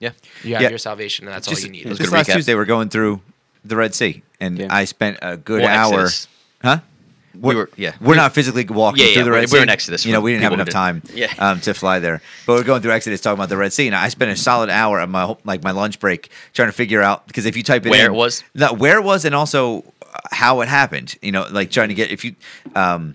Yeah. 0.00 0.10
You 0.44 0.54
have 0.54 0.62
Yeah. 0.62 0.68
your 0.70 0.78
salvation 0.78 1.26
and 1.26 1.34
that's 1.34 1.46
Just- 1.48 1.62
all 1.62 1.66
you 1.66 1.72
need. 1.72 1.86
Let's 1.86 1.98
this 1.98 2.08
good 2.08 2.14
last 2.14 2.28
recap. 2.28 2.34
Tuesday, 2.34 2.54
we're 2.54 2.64
going 2.64 2.88
through 2.88 3.20
the 3.64 3.76
Red 3.76 3.94
Sea, 3.94 4.22
and 4.40 4.58
Yeah. 4.58 4.66
I 4.70 4.84
spent 4.84 5.18
a 5.22 5.36
good 5.36 5.62
Well, 5.62 5.68
hour. 5.68 6.02
Exodus. 6.04 6.28
Huh? 6.62 6.78
We 7.40 7.54
were 7.54 7.70
yeah. 7.76 7.92
We're 8.00 8.16
not 8.16 8.34
physically 8.34 8.64
walking 8.64 9.00
Yeah, 9.04 9.12
through 9.12 9.20
yeah, 9.20 9.24
the 9.24 9.30
we're- 9.30 9.40
Red 9.42 9.50
we're 9.50 9.58
Sea. 9.58 9.62
in 9.62 9.68
Exodus 9.68 10.06
You 10.06 10.12
know, 10.12 10.20
we 10.20 10.32
didn't 10.32 10.42
have 10.44 10.52
enough 10.52 10.68
who 10.68 10.72
time 10.72 11.02
didn't- 11.14 11.40
um, 11.40 11.60
to 11.60 11.74
fly 11.74 11.98
there. 12.00 12.20
But 12.46 12.54
we're 12.56 12.64
going 12.64 12.82
through 12.82 12.92
Exodus 12.92 13.20
talking 13.20 13.38
about 13.38 13.48
the 13.48 13.56
Red 13.56 13.72
Sea. 13.72 13.86
And 13.86 13.94
I 13.94 14.08
spent 14.08 14.30
a 14.30 14.36
solid 14.36 14.70
hour 14.70 14.98
of 15.00 15.08
my 15.10 15.34
like 15.44 15.62
my 15.62 15.70
lunch 15.72 16.00
break 16.00 16.30
trying 16.54 16.68
to 16.68 16.72
figure 16.72 17.02
out 17.02 17.26
because 17.28 17.44
if 17.46 17.56
you 17.56 17.62
type 17.62 17.86
it 17.86 17.90
Where 17.90 18.06
in, 18.06 18.12
it 18.12 18.16
was? 18.16 18.42
no, 18.54 18.72
where 18.72 18.98
it 18.98 19.04
was, 19.04 19.24
and 19.24 19.34
also 19.34 19.84
how 20.32 20.60
it 20.62 20.68
happened. 20.68 21.16
You 21.22 21.30
know, 21.32 21.46
like 21.50 21.70
trying 21.70 21.88
to 21.88 21.94
get 21.94 22.10
if 22.10 22.24
you. 22.24 22.34
Um, 22.74 23.14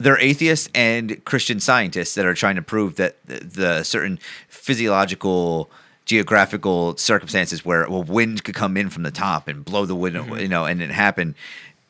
there 0.00 0.14
are 0.14 0.18
atheists 0.18 0.68
and 0.74 1.24
Christian 1.24 1.60
scientists 1.60 2.14
that 2.16 2.26
are 2.26 2.34
trying 2.34 2.56
to 2.56 2.62
prove 2.62 2.96
that 2.96 3.16
the, 3.26 3.44
the 3.44 3.82
certain 3.84 4.18
physiological, 4.48 5.70
geographical 6.04 6.96
circumstances 6.96 7.64
where 7.64 7.88
well, 7.88 8.02
wind 8.02 8.44
could 8.44 8.54
come 8.54 8.76
in 8.76 8.90
from 8.90 9.02
the 9.02 9.10
top 9.10 9.48
and 9.48 9.64
blow 9.64 9.86
the 9.86 9.94
wind, 9.94 10.16
Mm-hmm. 10.16 10.36
you 10.38 10.48
know, 10.48 10.64
and 10.64 10.82
it 10.82 10.90
happened, 10.90 11.34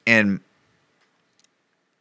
and 0.07 0.41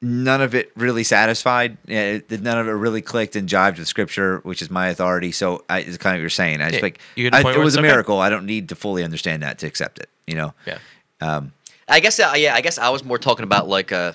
none 0.02 0.42
of 0.42 0.56
it 0.56 0.72
really 0.76 1.04
satisfied. 1.04 1.78
None 1.88 2.24
of 2.58 2.68
it 2.68 2.72
really 2.72 3.02
clicked 3.02 3.36
and 3.36 3.48
jived 3.48 3.78
with 3.78 3.88
scripture, 3.88 4.40
which 4.44 4.62
is 4.62 4.70
my 4.72 4.88
authority. 4.88 5.32
So 5.32 5.64
I, 5.70 5.80
it's 5.80 5.98
kind 5.98 6.16
of 6.16 6.18
what 6.20 6.22
you're 6.22 6.30
saying. 6.30 6.62
I 6.62 6.66
just 6.70 6.76
Yeah, 6.76 6.82
like 6.82 7.00
you 7.16 7.24
get 7.30 7.34
a 7.36 7.38
I- 7.38 7.44
point 7.44 7.58
it 7.58 7.60
was 7.60 7.76
it's 7.76 7.78
a 7.78 7.82
okay. 7.82 7.88
miracle. 7.90 8.20
I 8.20 8.30
don't 8.30 8.46
need 8.46 8.70
to 8.70 8.76
fully 8.76 9.04
understand 9.04 9.44
that 9.44 9.60
to 9.60 9.68
accept 9.68 10.00
it. 10.00 10.10
You 10.28 10.36
know. 10.36 10.54
yeah. 10.66 10.78
Um, 11.22 11.52
I 11.88 12.00
guess 12.00 12.20
uh, 12.20 12.34
yeah, 12.36 12.56
I 12.56 12.62
guess 12.62 12.78
I 12.78 12.90
was 12.90 13.04
more 13.04 13.18
talking 13.18 13.44
about 13.44 13.68
like 13.68 13.92
uh 13.92 14.14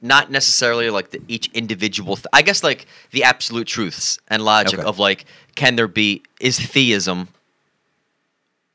not 0.00 0.30
necessarily 0.30 0.90
like 0.90 1.10
the, 1.10 1.20
each 1.28 1.48
individual 1.54 2.16
th- 2.16 2.26
I 2.32 2.42
guess 2.42 2.62
like 2.62 2.86
the 3.10 3.24
absolute 3.24 3.66
truths 3.66 4.18
and 4.28 4.44
logic 4.44 4.78
Okay. 4.78 4.88
of 4.88 4.98
like 4.98 5.24
can 5.54 5.76
there 5.76 5.88
be 5.88 6.22
is 6.40 6.58
theism 6.58 7.28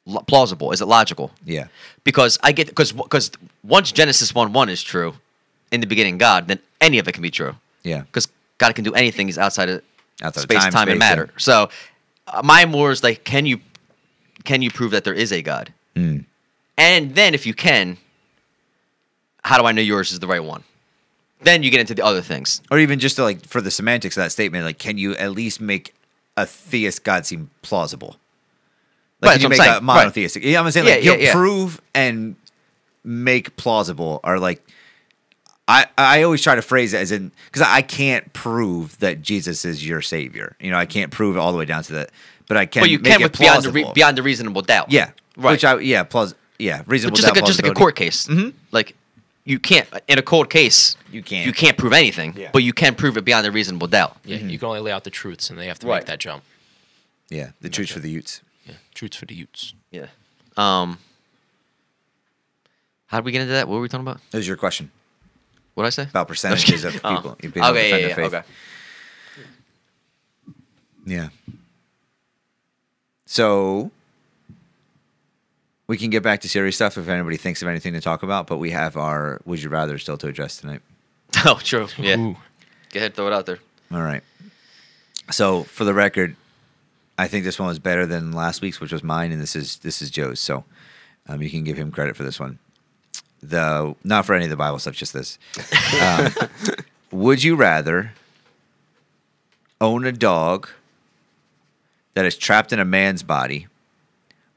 lo- 0.06 0.22
plausible? 0.28 0.72
Is 0.72 0.82
it 0.82 0.88
logical? 0.88 1.32
yeah. 1.46 1.68
Because 2.04 2.38
I 2.44 2.52
get 2.52 2.68
because 2.68 2.92
because 2.92 3.32
once 3.64 3.92
Genesis 3.92 4.36
1 4.36 4.52
1 4.54 4.70
is 4.70 4.84
true, 4.84 5.16
in 5.72 5.80
the 5.82 5.88
beginning 5.88 6.18
God, 6.18 6.48
then 6.48 6.60
any 6.82 7.00
of 7.00 7.08
it 7.08 7.14
can 7.14 7.22
be 7.24 7.32
true. 7.32 7.56
Yeah. 7.84 8.02
Because 8.02 8.28
God 8.58 8.76
can 8.76 8.84
do 8.84 8.94
anything 8.94 9.28
he's 9.28 9.38
outside 9.38 9.70
of 9.70 9.82
Outside 10.22 10.42
of 10.42 10.44
space, 10.44 10.64
time, 10.64 10.72
time, 10.72 10.90
and 10.90 11.00
matter. 11.00 11.26
yeah. 11.32 11.38
So 11.40 11.70
uh, 12.28 12.42
my 12.44 12.66
more 12.66 12.92
is 12.92 13.04
like, 13.04 13.24
can 13.24 13.46
you 13.46 13.60
can 14.44 14.62
you 14.62 14.70
prove 14.70 14.92
that 14.92 15.04
there 15.06 15.14
is 15.14 15.32
a 15.32 15.42
God? 15.42 15.74
Mm. 15.96 16.26
And 16.78 17.16
then 17.16 17.34
if 17.34 17.46
you 17.46 17.54
can, 17.54 17.98
how 19.44 19.58
do 19.58 19.66
I 19.66 19.72
know 19.72 19.82
yours 19.82 20.12
is 20.12 20.20
the 20.20 20.28
right 20.28 20.44
one? 20.44 20.64
Then 21.44 21.64
you 21.64 21.70
get 21.72 21.80
into 21.80 21.94
the 21.96 22.04
other 22.04 22.22
things. 22.22 22.62
or 22.72 22.80
even 22.80 23.00
just 23.00 23.16
to, 23.18 23.24
like 23.24 23.46
for 23.46 23.62
the 23.62 23.72
semantics 23.72 24.18
of 24.18 24.24
that 24.24 24.32
statement, 24.32 24.66
like 24.66 24.80
can 24.80 24.98
you 24.98 25.16
at 25.16 25.32
least 25.32 25.62
make 25.62 25.94
a 26.38 26.46
theist 26.46 27.04
God 27.04 27.26
seem 27.26 27.50
plausible? 27.62 28.18
Like 29.22 29.30
Right, 29.30 29.34
can 29.36 29.42
you 29.44 29.50
make 29.50 29.60
I'm 29.60 29.62
a 29.62 29.66
saying. 29.66 29.74
Right. 29.76 29.84
monotheistic? 29.84 30.44
Yeah, 30.44 30.60
I'm 30.62 30.72
saying 30.72 30.86
like 30.86 31.04
yeah, 31.04 31.12
you'll 31.12 31.22
yeah. 31.22 31.32
prove 31.34 31.82
and 31.94 32.36
make 33.04 33.56
plausible 33.58 34.20
are 34.24 34.40
like 34.40 34.66
I 35.68 35.86
I 35.98 36.24
always 36.24 36.42
try 36.42 36.56
to 36.56 36.62
phrase 36.62 36.94
it 36.94 36.98
as 36.98 37.12
in 37.12 37.32
because 37.46 37.62
I 37.68 37.82
can't 37.82 38.32
prove 38.34 39.00
that 39.00 39.22
Jesus 39.22 39.64
is 39.66 39.86
your 39.88 40.02
savior. 40.02 40.56
You 40.60 40.72
know, 40.72 40.78
I 40.78 40.86
can't 40.86 41.12
prove 41.12 41.36
it 41.36 41.40
all 41.40 41.52
the 41.52 41.58
way 41.58 41.66
down 41.66 41.84
to 41.84 41.94
that, 41.94 42.10
but 42.48 42.58
I 42.58 42.66
can. 42.66 42.84
but 42.84 42.90
you 42.90 43.00
can 43.00 43.22
it 43.22 43.24
with 43.26 43.40
beyond 43.40 43.64
the 43.64 43.72
re- 43.72 43.92
beyond 43.94 44.18
the 44.18 44.24
reasonable 44.24 44.62
doubt. 44.62 44.92
yeah, 44.92 45.12
Right. 45.38 45.52
Which 45.52 45.64
I 45.64 45.80
yeah 45.80 46.04
plus 46.04 46.34
yeah 46.60 46.84
reasonable 46.86 47.14
but 47.16 47.22
just 47.22 47.28
doubt 47.28 47.36
like 47.36 47.44
a, 47.44 47.48
just 47.48 47.64
like 47.64 47.72
a 47.72 47.76
court 47.76 47.96
case. 47.96 48.28
Mhm. 48.28 48.54
Like 48.72 48.96
you 49.46 49.60
can't 49.60 49.88
in 50.08 50.18
a 50.18 50.22
cold 50.22 50.50
case. 50.50 50.96
You 51.12 51.22
can't. 51.22 51.46
You 51.46 51.54
can't 51.54 51.78
prove 51.78 51.94
anything. 51.94 52.34
Yeah. 52.38 52.50
But 52.54 52.64
you 52.64 52.74
can 52.74 52.96
prove 52.96 53.18
it 53.18 53.26
beyond 53.26 53.46
a 53.46 53.52
reasonable 53.52 53.88
doubt. 53.88 54.18
Yeah, 54.26 54.38
you 54.38 54.58
can 54.58 54.68
only 54.68 54.80
lay 54.80 54.92
out 54.92 55.04
the 55.04 55.10
truths, 55.10 55.50
and 55.50 55.60
they 55.60 55.68
have 55.68 55.80
to 55.80 55.88
Right. 55.88 55.98
make 56.00 56.06
that 56.08 56.20
jump. 56.20 56.44
Yeah, 57.30 57.52
the 57.62 57.70
truth 57.70 57.92
for 57.92 58.00
the 58.00 58.10
Utes. 58.10 58.42
Yeah, 58.66 58.76
truths 58.94 59.18
for 59.18 59.26
the 59.26 59.36
Utes. 59.36 59.74
Yeah. 59.92 60.08
Um. 60.58 61.00
How 63.08 63.20
did 63.20 63.26
we 63.26 63.32
get 63.32 63.42
into 63.42 63.54
that? 63.54 63.68
What 63.68 63.76
were 63.76 63.82
we 63.82 63.90
talking 63.90 64.08
about? 64.08 64.20
That 64.32 64.38
was 64.38 64.48
your 64.48 64.58
question 64.58 64.90
What 65.76 65.84
did 65.84 65.88
I 65.88 65.90
say? 65.92 66.04
about 66.04 66.28
percentages 66.34 66.84
of 66.84 67.00
Oh. 67.04 67.16
people. 67.16 67.36
being 67.42 67.54
able 67.54 67.62
to 67.62 67.70
Okay, 67.72 67.90
yeah, 67.90 67.96
yeah, 67.98 68.08
yeah, 68.08 68.16
faith. 68.16 68.34
okay. 68.34 68.44
Yeah. 71.06 71.30
So 73.26 73.92
we 75.94 75.98
can 76.00 76.10
get 76.10 76.24
back 76.24 76.42
to 76.42 76.50
serious 76.50 76.76
stuff 76.76 76.98
if 76.98 77.08
anybody 77.08 77.38
thinks 77.38 77.62
of 77.62 77.68
anything 77.68 77.94
to 77.94 78.02
talk 78.02 78.24
about, 78.24 78.48
but 78.48 78.58
we 78.58 78.72
have 78.72 78.98
our 78.98 79.40
would 79.46 79.62
you 79.62 79.70
rather 79.70 80.00
still 80.00 80.18
to 80.18 80.28
address 80.28 80.58
tonight. 80.58 80.82
Oh, 81.46 81.60
true. 81.64 81.88
Yeah. 82.00 82.18
Ooh. 82.18 82.36
Go 82.92 83.00
ahead, 83.00 83.14
throw 83.14 83.28
it 83.28 83.34
out 83.34 83.46
there. 83.46 83.60
All 83.92 84.02
right. 84.02 84.24
So 85.30 85.64
for 85.64 85.84
the 85.84 85.94
record, 85.94 86.36
I 87.16 87.28
think 87.28 87.46
this 87.46 87.60
one 87.60 87.68
was 87.68 87.78
better 87.78 88.08
than 88.08 88.32
last 88.32 88.62
week's, 88.62 88.80
which 88.80 88.92
was 88.92 89.04
mine, 89.04 89.32
and 89.32 89.40
this 89.40 89.56
is 89.56 89.78
this 89.78 90.02
is 90.02 90.10
Joe's. 90.10 90.40
So 90.40 90.64
um, 91.28 91.44
you 91.44 91.50
can 91.52 91.64
give 91.64 91.78
him 91.78 91.92
credit 91.92 92.16
for 92.16 92.24
this 92.24 92.40
one. 92.40 92.58
The 93.44 93.96
not 94.04 94.26
for 94.26 94.34
any 94.34 94.46
of 94.46 94.50
the 94.50 94.58
Bible 94.58 94.80
stuff, 94.80 94.96
just 94.96 95.14
this. 95.14 95.38
Um, 96.02 96.34
would 97.12 97.44
you 97.44 97.56
rather 97.56 98.14
own 99.80 100.08
a 100.08 100.12
dog 100.12 100.70
that 102.16 102.26
is 102.26 102.36
trapped 102.36 102.74
in 102.74 102.80
a 102.80 102.86
man's 102.86 103.22
body, 103.22 103.68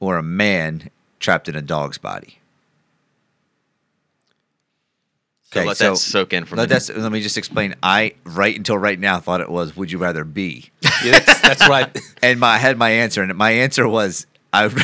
or 0.00 0.16
a 0.16 0.22
man 0.22 0.90
trapped 1.20 1.48
in 1.48 1.56
a 1.56 1.62
dog's 1.62 1.98
body? 1.98 2.38
So 5.52 5.62
let 5.62 5.78
that 5.78 5.97
soak 5.97 6.32
in 6.32 6.44
for 6.44 6.56
let, 6.56 6.70
let 6.70 7.12
me 7.12 7.22
just 7.22 7.38
explain. 7.38 7.76
I 7.82 8.14
right 8.24 8.55
until 8.55 8.76
right 8.76 8.98
now 8.98 9.20
thought 9.20 9.40
it 9.40 9.48
was 9.48 9.76
would 9.76 9.90
you 9.93 9.98
rather 9.98 10.24
be, 10.24 10.70
Yeah, 11.05 11.18
that's, 11.18 11.40
that's 11.40 11.62
I. 11.62 11.90
and 12.22 12.40
my, 12.40 12.48
I 12.48 12.59
had 12.59 12.76
my 12.76 12.90
answer, 12.90 13.22
and 13.22 13.34
my 13.36 13.51
answer 13.52 13.86
was 13.88 14.26
I. 14.52 14.68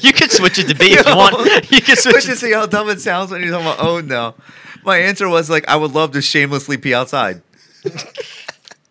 You 0.00 0.12
can 0.12 0.28
switch 0.28 0.58
it 0.58 0.66
to 0.68 0.74
be 0.74 0.86
if 0.86 1.06
you 1.06 1.16
want. 1.16 1.70
You 1.70 1.80
can 1.80 1.94
switch 1.94 2.28
it. 2.28 2.36
see 2.36 2.52
how 2.52 2.66
dumb 2.66 2.88
it 2.88 3.00
sounds 3.00 3.30
when 3.30 3.40
you're 3.42 3.52
talking 3.52 3.66
about 3.66 3.78
own 3.78 4.08
though. 4.08 4.34
My 4.84 4.98
answer 4.98 5.28
was 5.28 5.48
like, 5.48 5.68
I 5.68 5.76
would 5.76 5.92
love 5.92 6.10
to 6.12 6.22
shamelessly 6.22 6.76
pee 6.78 6.92
outside. 6.92 7.42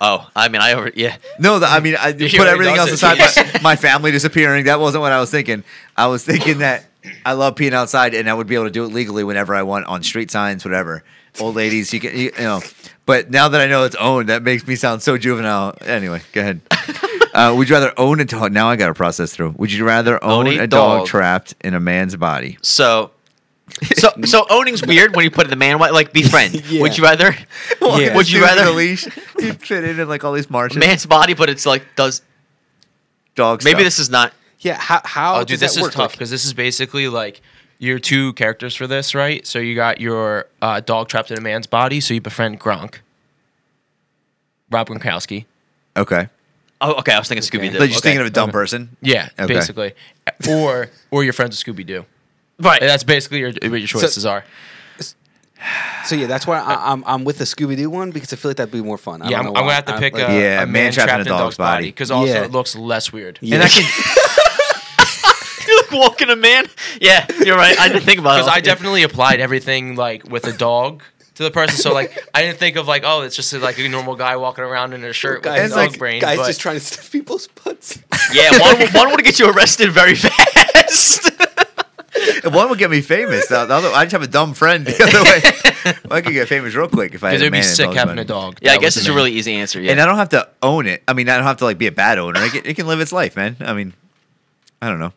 Oh, 0.04 0.28
I 0.36 0.50
mean, 0.50 0.62
I 0.62 0.74
over 0.74 0.92
yeah. 0.96 1.16
No, 1.40 1.60
the, 1.60 1.68
I 1.68 1.80
mean, 1.80 1.96
I 1.96 2.12
put 2.14 2.34
everything 2.34 2.76
else 2.76 2.92
aside. 2.92 3.20
My, 3.20 3.60
my 3.62 3.76
family 3.76 4.10
disappearing. 4.18 4.66
That 4.66 4.80
wasn't 4.80 5.02
what 5.02 5.12
I 5.12 5.20
was 5.20 5.30
thinking. 5.30 5.64
I 5.96 6.08
was 6.08 6.26
thinking 6.26 6.58
that 6.58 6.86
I 7.24 7.34
love 7.34 7.54
peeing 7.56 7.74
outside, 7.74 8.16
and 8.16 8.28
I 8.28 8.34
would 8.34 8.48
be 8.48 8.56
able 8.56 8.66
to 8.66 8.72
do 8.72 8.84
it 8.84 8.88
legally 8.88 9.24
whenever 9.24 9.54
I 9.54 9.62
want 9.62 9.86
on 9.86 10.02
street 10.02 10.32
signs, 10.32 10.66
whatever. 10.66 11.04
Old 11.40 11.56
ladies, 11.56 11.94
you 11.94 12.00
can, 12.00 12.18
you, 12.18 12.32
you 12.36 12.44
know. 12.44 12.62
But 13.06 13.30
now 13.30 13.48
that 13.48 13.62
I 13.62 13.68
know 13.68 13.84
it's 13.84 13.96
owned, 13.96 14.30
that 14.30 14.42
makes 14.44 14.68
me 14.68 14.76
sound 14.76 15.04
so 15.04 15.18
juvenile. 15.18 15.78
Anyway, 15.82 16.22
go 16.34 16.42
ahead. 16.42 16.62
Uh, 17.34 17.54
would 17.58 17.70
you 17.70 17.76
rather 17.76 17.94
own 17.98 18.20
a 18.20 18.26
dog? 18.26 18.52
Now 18.52 18.68
I 18.68 18.76
got 18.76 18.88
to 18.88 18.94
process 18.94 19.34
through. 19.34 19.56
Would 19.58 19.72
you 19.72 19.86
rather 19.86 20.22
own, 20.22 20.48
Own 20.48 20.60
a 20.60 20.64
a 20.64 20.68
dog, 20.68 21.00
dog. 21.00 21.08
trapped 21.08 21.56
in 21.62 21.74
a 21.74 21.80
man's 21.80 22.14
body? 22.18 22.58
So, 22.62 23.12
so, 23.96 24.10
so 24.26 24.46
owning's 24.50 24.86
weird 24.86 25.16
when 25.16 25.24
you 25.24 25.32
put 25.32 25.42
it 25.46 25.46
in 25.46 25.50
the 25.52 25.56
man. 25.56 25.80
way, 25.80 25.90
Like 25.92 26.14
befriend. 26.14 26.54
Yeah. 26.70 26.82
Would 26.82 26.98
you 26.98 27.04
rather 27.04 27.34
Yeah. 27.82 28.16
Would 28.16 28.30
you 28.30 28.42
rather- 28.42 28.64
a 28.66 28.72
leash? 28.72 29.06
You 29.40 29.54
fit 29.54 29.84
in 29.84 30.00
in 30.00 30.08
like 30.08 30.24
all 30.24 30.34
these 30.34 30.50
marches. 30.50 30.78
man's 30.78 31.06
body, 31.06 31.34
but 31.34 31.50
it's 31.50 31.66
like 31.66 31.84
does 31.96 32.22
dog. 33.36 33.64
maybe 33.64 33.76
stuff. 33.76 33.84
this 33.86 34.00
is 34.00 34.10
not. 34.10 34.34
Yeah, 34.60 34.78
how 34.80 35.02
how 35.04 35.36
Oh, 35.38 35.44
dude, 35.44 35.58
that 35.60 35.66
this 35.66 35.76
is 35.78 35.82
work? 35.84 35.92
tough 35.94 36.00
Like, 36.04 36.12
because 36.14 36.30
this 36.30 36.46
is 36.46 36.54
basically 36.54 37.08
like 37.08 37.42
your 37.80 37.98
two 37.98 38.34
characters 38.34 38.76
for 38.76 38.86
this, 38.86 39.16
right? 39.16 39.46
So 39.48 39.58
you 39.58 39.74
got 39.74 40.00
your 40.00 40.46
uh, 40.62 40.82
dog 40.82 41.08
trapped 41.08 41.32
in 41.32 41.38
a 41.40 41.42
man's 41.42 41.66
body, 41.66 42.00
so 42.00 42.14
you 42.14 42.22
befriend 42.22 42.60
Gronk, 42.60 42.98
Rob 44.70 44.88
Gronkowski. 44.88 45.46
okay. 45.98 46.28
Oh, 46.84 46.94
okay. 46.96 47.14
I 47.14 47.20
was 47.20 47.28
thinking 47.28 47.44
Okay. 47.48 47.58
Scooby 47.70 47.72
Doo. 47.74 47.78
Like 47.80 47.90
just 47.92 48.02
okay. 48.02 48.10
thinking 48.10 48.22
of 48.22 48.28
a 48.28 48.32
dumb 48.32 48.50
okay. 48.50 48.54
person. 48.54 48.98
Yeah, 49.02 49.30
Okay. 49.40 49.54
basically, 49.54 49.94
or 50.50 50.90
or 51.12 51.24
your 51.24 51.34
friends 51.34 51.64
with 51.64 51.78
Scooby 51.78 51.86
Doo. 51.86 52.06
Right. 52.62 52.80
That's 52.82 53.04
basically 53.04 53.40
your, 53.40 53.52
what 53.52 53.64
your 53.80 53.88
choices 53.88 54.26
are. 54.26 54.44
so 56.06 56.16
yeah, 56.16 56.26
that's 56.28 56.48
why 56.48 56.58
I, 56.60 56.92
I'm 56.92 57.04
I'm 57.06 57.24
with 57.24 57.38
the 57.38 57.44
Scooby 57.46 57.76
Doo 57.78 57.90
one 57.90 58.12
because 58.12 58.34
I 58.34 58.36
feel 58.36 58.50
like 58.50 58.58
that'd 58.58 58.72
be 58.72 58.82
more 58.82 58.98
fun. 58.98 59.22
I 59.22 59.30
Yeah, 59.30 59.38
don't 59.44 59.48
I'm, 59.50 59.58
I'm 59.58 59.64
gonna 59.64 59.74
have 59.74 59.86
to 59.86 59.96
I- 59.96 60.00
pick 60.00 60.14
like- 60.14 60.30
a, 60.30 60.34
Yeah, 60.40 60.64
a 60.64 60.66
man 60.66 60.92
trapped 60.92 61.12
in 61.12 61.22
a 61.22 61.24
dog's 61.26 61.58
body 61.58 61.86
because 61.88 62.10
also 62.12 62.34
Yeah. 62.34 62.44
it 62.46 62.52
looks 62.52 62.76
less 62.76 63.14
weird. 63.14 63.38
Yeah. 63.42 63.56
And 63.56 63.64
I 63.64 63.68
can 63.68 63.84
you 65.68 65.78
like 65.82 65.92
walking 65.92 66.30
a 66.30 66.36
man. 66.36 66.66
Yeah, 67.00 67.26
you're 67.46 67.56
right. 67.58 67.78
I 67.80 67.88
didn't 67.88 68.04
think 68.04 68.20
about 68.20 68.40
it. 68.40 68.44
Because 68.44 68.58
I 68.58 68.62
definitely 68.62 69.04
applied 69.04 69.40
everything 69.40 69.96
like 69.96 70.28
with 70.28 70.46
a 70.48 70.54
dog 70.54 71.04
to 71.36 71.44
the 71.44 71.52
person. 71.52 71.78
So 71.78 71.94
like 71.94 72.18
I 72.34 72.42
didn't 72.42 72.58
think 72.58 72.76
of 72.76 72.88
like 72.88 73.04
oh 73.06 73.22
it's 73.22 73.36
just 73.36 73.54
like 73.54 73.78
a 73.80 73.88
normal 73.88 74.16
guy 74.16 74.36
walking 74.38 74.64
around 74.64 74.94
in 74.94 75.04
a 75.04 75.14
shirt 75.14 75.40
with 75.40 75.44
Guys, 75.46 75.72
a 75.72 75.76
dog 75.76 75.78
like- 75.92 76.00
brain. 76.00 76.22
guys 76.22 76.38
but 76.40 76.48
just 76.48 76.60
trying 76.62 76.76
to 76.76 76.82
stuff 76.82 77.12
people's 77.12 77.48
butts. 77.48 78.00
yeah, 78.34 78.50
one 78.60 78.82
one 78.94 79.12
would 79.12 79.24
get 79.24 79.38
you 79.40 79.50
arrested 79.50 79.92
very 79.92 80.16
fast. 80.26 81.31
One 82.44 82.70
would 82.70 82.80
get 82.80 82.90
me 82.90 83.02
famous. 83.02 83.48
The 83.48 83.66
the 83.66 83.74
other, 83.74 83.90
I 83.90 84.06
just 84.06 84.14
have 84.14 84.22
a 84.22 84.28
dumb 84.28 84.54
friend 84.54 84.86
the 84.86 85.04
other 85.04 85.24
way. 85.24 86.02
I 86.12 86.22
could 86.22 86.34
get 86.34 86.48
famous 86.48 86.74
real 86.76 86.88
quick 86.88 87.14
if 87.14 87.24
I 87.24 87.28
had 87.28 87.32
because 87.34 87.42
it'd 87.42 87.54
be 87.54 87.60
man 87.60 87.64
sick 87.64 87.94
having 87.94 88.16
body. 88.16 88.22
a 88.22 88.26
dog. 88.26 88.60
yeah, 88.62 88.74
I 88.74 88.78
guess 88.78 88.98
it's 88.98 89.06
a 89.06 89.10
man. 89.10 89.16
really 89.16 89.32
easy 89.34 89.54
answer. 89.56 89.82
Yeah. 89.82 89.92
And 89.92 90.02
I 90.02 90.06
don't 90.06 90.18
have 90.18 90.30
to 90.30 90.50
own 90.62 90.88
it. 90.88 91.04
I 91.08 91.14
mean, 91.14 91.30
I 91.30 91.36
don't 91.36 91.46
have 91.46 91.58
to 91.58 91.66
like 91.66 91.78
be 91.78 91.88
a 91.88 91.92
bad 91.92 92.18
owner. 92.18 92.42
It 92.44 92.52
can, 92.52 92.66
it 92.66 92.76
can 92.76 92.88
live 92.88 93.00
its 93.00 93.12
life, 93.12 93.36
man. 93.36 93.58
I 93.60 93.74
mean, 93.74 93.94
I 94.82 94.90
don't 94.90 95.00
know. 95.00 95.14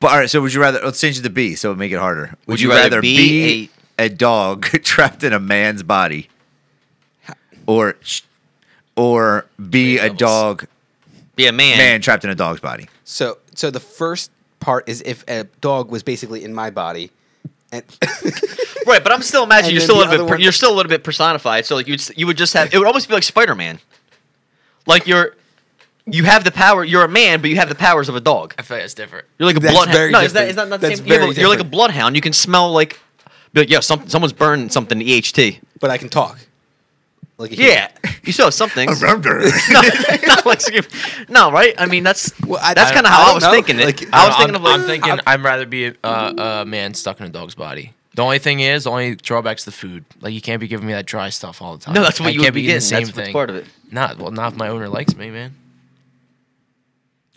But 0.00 0.10
all 0.12 0.18
right, 0.18 0.30
so 0.30 0.40
would 0.40 0.54
you 0.54 0.60
rather? 0.60 0.80
Let's 0.82 1.00
change 1.00 1.18
it 1.18 1.22
to 1.22 1.30
B, 1.30 1.54
so 1.54 1.68
it 1.68 1.72
would 1.72 1.78
make 1.78 1.92
it 1.92 1.98
harder. 1.98 2.36
Would, 2.46 2.60
you, 2.60 2.70
rather, 2.70 3.00
be, 3.00 3.70
a, 3.98 4.08
dog 4.08 4.64
trapped 4.84 5.24
in 5.24 5.32
a 5.32 5.40
man's 5.40 5.82
body, 5.82 6.28
or 7.66 7.96
or 8.96 9.46
be 9.68 9.98
a 9.98 10.10
dog 10.10 10.66
be 11.34 11.46
a 11.46 11.52
man. 11.52 11.78
man 11.78 12.00
trapped 12.00 12.24
in 12.24 12.30
a 12.30 12.34
dog's 12.34 12.60
body? 12.60 12.88
So 13.04 13.38
so 13.54 13.70
the 13.70 13.80
first 13.80 14.30
part 14.60 14.88
is 14.88 15.02
if 15.02 15.24
a 15.28 15.44
dog 15.60 15.90
was 15.90 16.02
basically 16.02 16.44
in 16.44 16.54
my 16.54 16.70
body, 16.70 17.10
and 17.72 17.84
Right, 18.86 19.02
but 19.02 19.12
I'm 19.12 19.22
still 19.22 19.44
imagining 19.44 19.72
you're 19.74 19.80
still 19.82 19.96
a 19.96 20.00
little 20.00 20.12
bit 20.12 20.18
per- 20.20 20.34
one- 20.34 20.40
you're 20.40 20.52
still 20.52 20.72
a 20.72 20.76
little 20.76 20.88
bit 20.88 21.04
personified. 21.04 21.66
So 21.66 21.74
like 21.76 21.86
you 21.86 21.96
you 22.16 22.26
would 22.26 22.36
just 22.38 22.54
have 22.54 22.72
it 22.72 22.78
would 22.78 22.86
almost 22.86 23.08
be 23.08 23.14
like 23.14 23.22
Spider 23.22 23.54
Man. 23.54 23.78
Like 24.86 25.06
you're 25.06 25.34
you 26.06 26.24
have 26.24 26.44
the 26.44 26.50
power. 26.52 26.82
You're 26.84 27.04
a 27.04 27.08
man, 27.08 27.42
but 27.42 27.50
you 27.50 27.56
have 27.56 27.68
the 27.68 27.74
powers 27.74 28.08
of 28.08 28.16
a 28.16 28.20
dog. 28.20 28.54
I 28.58 28.62
feel 28.62 28.78
like 28.78 28.84
it's 28.84 28.94
different. 28.94 29.26
You're 29.38 29.46
like 29.46 29.56
a 29.56 29.60
That's 29.60 29.74
bloodhound. 29.74 29.96
very 29.96 30.10
No, 30.10 30.20
is 30.20 30.32
that 30.32 30.46
different. 30.46 30.50
is 30.50 30.56
that 30.56 30.68
not 30.68 30.80
the 30.80 30.88
That's 30.88 31.00
same? 31.00 31.08
You're, 31.08 31.32
you're 31.34 31.48
like 31.50 31.60
a 31.60 31.64
bloodhound. 31.64 32.14
You 32.16 32.22
can 32.22 32.32
smell 32.32 32.72
like, 32.72 32.98
be 33.52 33.60
like 33.60 33.68
yeah, 33.70 33.80
some, 33.80 34.08
someone's 34.08 34.32
burned 34.32 34.72
something. 34.72 34.98
EHT. 35.00 35.60
but 35.80 35.90
I 35.90 35.98
can 35.98 36.08
talk. 36.08 36.38
Like 37.38 37.52
a 37.52 37.56
Yeah, 37.56 37.88
you 38.24 38.32
still 38.32 38.46
have 38.46 38.54
some 38.54 38.68
things. 38.68 39.00
no, 39.02 39.08
Remember? 39.14 39.40
not 40.26 40.44
like 40.44 40.60
no, 41.30 41.50
right? 41.52 41.74
I 41.78 41.86
mean, 41.86 42.02
that's 42.02 42.32
Well, 42.40 42.58
I- 42.62 42.74
that's 42.74 42.90
I- 42.90 42.94
kind 42.94 43.06
of 43.06 43.12
I 43.12 43.14
how 43.14 43.22
I, 43.22 43.26
don't 43.26 43.34
was 43.36 43.44
know. 43.44 43.50
thinking 43.52 43.78
it. 43.78 43.84
Like, 43.84 44.02
I 44.12 44.26
was 44.26 44.34
I'm- 44.34 44.38
thinking 44.40 44.54
of 44.56 44.62
like 44.62 44.80
I'm 44.80 44.86
thinking 44.86 45.20
I'd 45.26 45.42
rather 45.42 45.66
be 45.66 45.86
a, 45.86 45.94
a 46.04 46.64
man 46.66 46.94
stuck 46.94 47.20
in 47.20 47.26
a 47.26 47.30
dog's 47.30 47.54
body. 47.54 47.92
The 48.14 48.22
only 48.24 48.40
thing 48.40 48.58
is, 48.58 48.82
the 48.84 48.90
only 48.90 49.14
drawback's 49.14 49.64
the 49.64 49.70
food. 49.70 50.04
Like 50.20 50.34
you 50.34 50.40
can't 50.40 50.60
be 50.60 50.66
giving 50.66 50.86
me 50.88 50.92
that 50.92 51.06
dry 51.06 51.28
stuff 51.28 51.62
all 51.62 51.76
the 51.76 51.84
time. 51.84 51.94
no, 51.94 52.02
that's 52.02 52.18
what 52.18 52.26
I 52.26 52.30
you 52.30 52.40
can't 52.40 52.48
would 52.48 52.54
be 52.54 52.62
eating 52.62 52.74
getting. 52.74 52.80
the 52.80 52.80
same 52.86 53.04
That's 53.04 53.16
what's 53.16 53.26
thing. 53.26 53.32
part 53.32 53.50
of 53.50 53.56
it. 53.56 53.66
Not 53.92 54.18
well, 54.18 54.32
not 54.32 54.54
if 54.54 54.58
my 54.58 54.68
owner 54.68 54.88
likes 54.88 55.14
me, 55.14 55.30
man. 55.30 55.54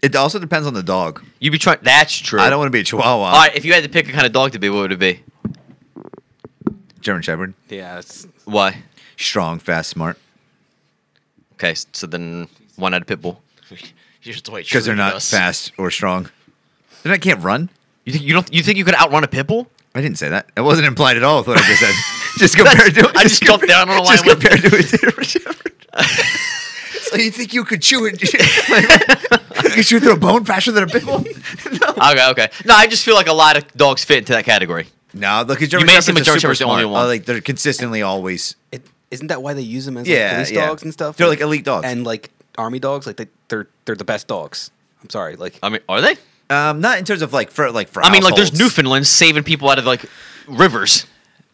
it 0.02 0.15
also 0.15 0.40
depends 0.40 0.65
on 0.65 0.73
the 0.73 0.82
dog. 0.82 1.23
You'd 1.40 1.52
be 1.52 1.60
trying. 1.60 1.78
That's 1.84 2.18
true. 2.18 2.40
I 2.40 2.49
don't 2.49 2.57
want 2.57 2.68
to 2.68 2.72
be 2.72 2.80
a 2.80 2.84
Chihuahua. 2.84 3.26
All 3.26 3.32
right, 3.34 3.56
if 3.56 3.64
you 3.65 3.73
had 3.73 3.84
to 3.84 3.90
pick 3.90 4.10
a 4.10 4.11
kind 4.11 4.26
of 4.26 4.32
dog 4.32 4.53
to 4.53 4.60
be, 4.60 4.69
what 4.72 4.80
would 4.80 4.91
it 4.94 4.98
be? 4.99 5.22
German 7.02 7.22
Shepherd, 7.22 7.53
Yeah, 7.69 7.99
it's, 7.99 8.28
Why? 8.45 8.78
Strong, 9.18 9.60
fast, 9.60 9.90
smart. 9.90 10.18
Okay, 11.54 11.76
so 11.92 12.08
then 12.08 12.48
one 12.76 12.94
out 12.94 13.02
of 13.02 13.08
pit 13.08 13.22
bull. 13.22 13.42
The 13.70 13.76
way 14.52 14.62
Because 14.64 14.86
they're 14.86 14.96
not 14.96 15.14
does. 15.14 15.30
fast 15.30 15.72
or 15.78 15.92
strong. 15.92 16.30
Then 17.04 17.12
I 17.14 17.18
can't 17.18 17.44
run. 17.44 17.70
You 18.06 18.14
think 18.14 18.26
you 18.26 18.34
don't? 18.34 18.52
You 18.54 18.64
think 18.64 18.78
you 18.78 18.86
could 18.86 18.96
outrun 18.96 19.24
a 19.24 19.28
pit 19.28 19.48
bull? 19.48 19.68
I 19.94 20.02
didn't 20.02 20.18
say 20.18 20.30
that. 20.30 20.48
It 20.56 20.62
wasn't 20.62 20.88
implied 20.88 21.18
at 21.18 21.24
all 21.24 21.40
with 21.40 21.48
what 21.48 21.58
I 21.60 21.68
just 21.68 21.82
said. 21.82 21.94
just 22.38 22.58
compared 22.58 22.96
to 22.96 23.12
I 23.16 23.24
just 23.24 23.44
jumped 23.44 23.68
down 23.68 23.90
on 23.90 23.98
a 23.98 24.02
line 24.02 24.18
Just 24.18 24.26
with- 24.26 24.40
compared 24.42 24.62
to 24.62 24.78
a 24.78 24.82
German 24.82 25.24
Shepherd. 25.24 25.74
so 27.02 27.18
you 27.18 27.30
think 27.32 27.54
you 27.54 27.64
could 27.66 27.82
chew 27.82 28.06
it? 28.06 28.22
you 29.64 29.70
could 29.72 29.86
chew 29.86 30.00
through 30.00 30.14
a 30.14 30.18
bone 30.18 30.46
faster 30.46 30.72
than 30.72 30.84
a 30.86 30.88
pit 30.88 31.04
bull? 31.06 31.20
no. 31.20 32.12
Okay, 32.12 32.30
okay. 32.32 32.50
No, 32.66 32.74
I 32.76 32.88
just 32.88 33.04
feel 33.04 33.16
like 33.16 33.28
a 33.28 33.34
lot 33.34 33.58
of 33.58 33.72
dogs 33.74 34.04
fit 34.06 34.20
into 34.20 34.34
that 34.34 34.46
category. 34.46 34.88
No, 35.14 35.44
look, 35.46 35.60
German 35.60 35.88
may 35.88 36.00
seem 36.00 36.16
Shepherds 36.16 36.16
like 36.16 36.22
are 36.22 36.24
German 36.26 36.40
Shepherd's 36.40 36.60
the 36.60 36.66
only 36.66 36.86
one. 36.86 37.04
Uh, 37.04 37.08
like 37.08 37.26
they're 37.26 37.42
consistently 37.42 38.02
always. 38.02 38.56
it, 38.72 38.82
isn't 39.12 39.28
that 39.28 39.44
why 39.44 39.54
they 39.54 39.62
use 39.62 39.86
them 39.86 39.98
as 39.98 40.08
Yeah, 40.08 40.26
like, 40.26 40.34
police 40.34 40.52
yeah. 40.52 40.66
dogs 40.68 40.84
and 40.84 40.94
stuff? 40.94 41.18
They're 41.18 41.28
like 41.28 41.42
elite 41.42 41.66
dogs. 41.66 41.86
and 41.86 42.06
like 42.06 42.32
army 42.58 42.80
dogs. 42.80 43.06
Like 43.06 43.18
they, 43.18 43.28
they're 43.50 43.68
they're 43.86 43.96
the 43.96 44.04
best 44.04 44.28
dogs. 44.28 44.72
I'm 45.04 45.10
sorry, 45.10 45.36
like 45.36 45.60
I 45.62 45.70
mean, 45.70 45.82
are 45.90 46.02
they? 46.02 46.16
Um, 46.50 46.82
not 46.82 46.98
in 46.98 47.06
terms 47.06 47.22
of 47.22 47.34
like 47.34 47.50
for 47.50 47.72
like 47.72 47.88
for. 47.88 48.04
I 48.04 48.12
mean, 48.12 48.24
like 48.24 48.36
there's 48.36 48.50
households. 48.50 48.78
Newfoundlands 48.78 49.10
saving 49.10 49.44
people 49.44 49.70
out 49.70 49.80
of 49.80 49.86
like 49.86 50.06
rivers 50.48 51.06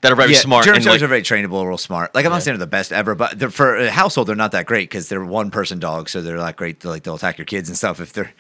that 0.02 0.12
are 0.12 0.16
very 0.16 0.34
yeah, 0.34 0.40
smart. 0.40 0.66
German 0.66 0.78
and, 0.78 0.84
Shepherds 0.84 1.02
like, 1.02 1.06
are 1.06 1.10
very 1.10 1.22
trainable, 1.22 1.66
real 1.68 1.78
smart. 1.78 2.14
Like 2.14 2.26
I'm 2.26 2.32
not 2.32 2.44
saying 2.44 2.58
they're 2.58 2.66
the 2.66 2.70
best 2.70 2.92
ever, 2.92 3.16
but 3.16 3.38
they're, 3.38 3.50
for 3.50 3.78
a 3.78 3.92
household, 3.92 4.28
they're 4.28 4.36
not 4.36 4.52
that 4.52 4.66
great 4.66 4.90
because 4.90 5.10
they're 5.10 5.24
one 5.24 5.52
person 5.52 5.80
dogs, 5.80 6.12
so 6.12 6.22
they're 6.22 6.38
not 6.38 6.56
great. 6.56 6.84
Like 6.84 7.04
they'll 7.04 7.16
attack 7.16 7.38
your 7.38 7.46
kids 7.46 7.70
and 7.70 7.78
stuff 7.78 8.00
if 8.00 8.14
they're. 8.14 8.32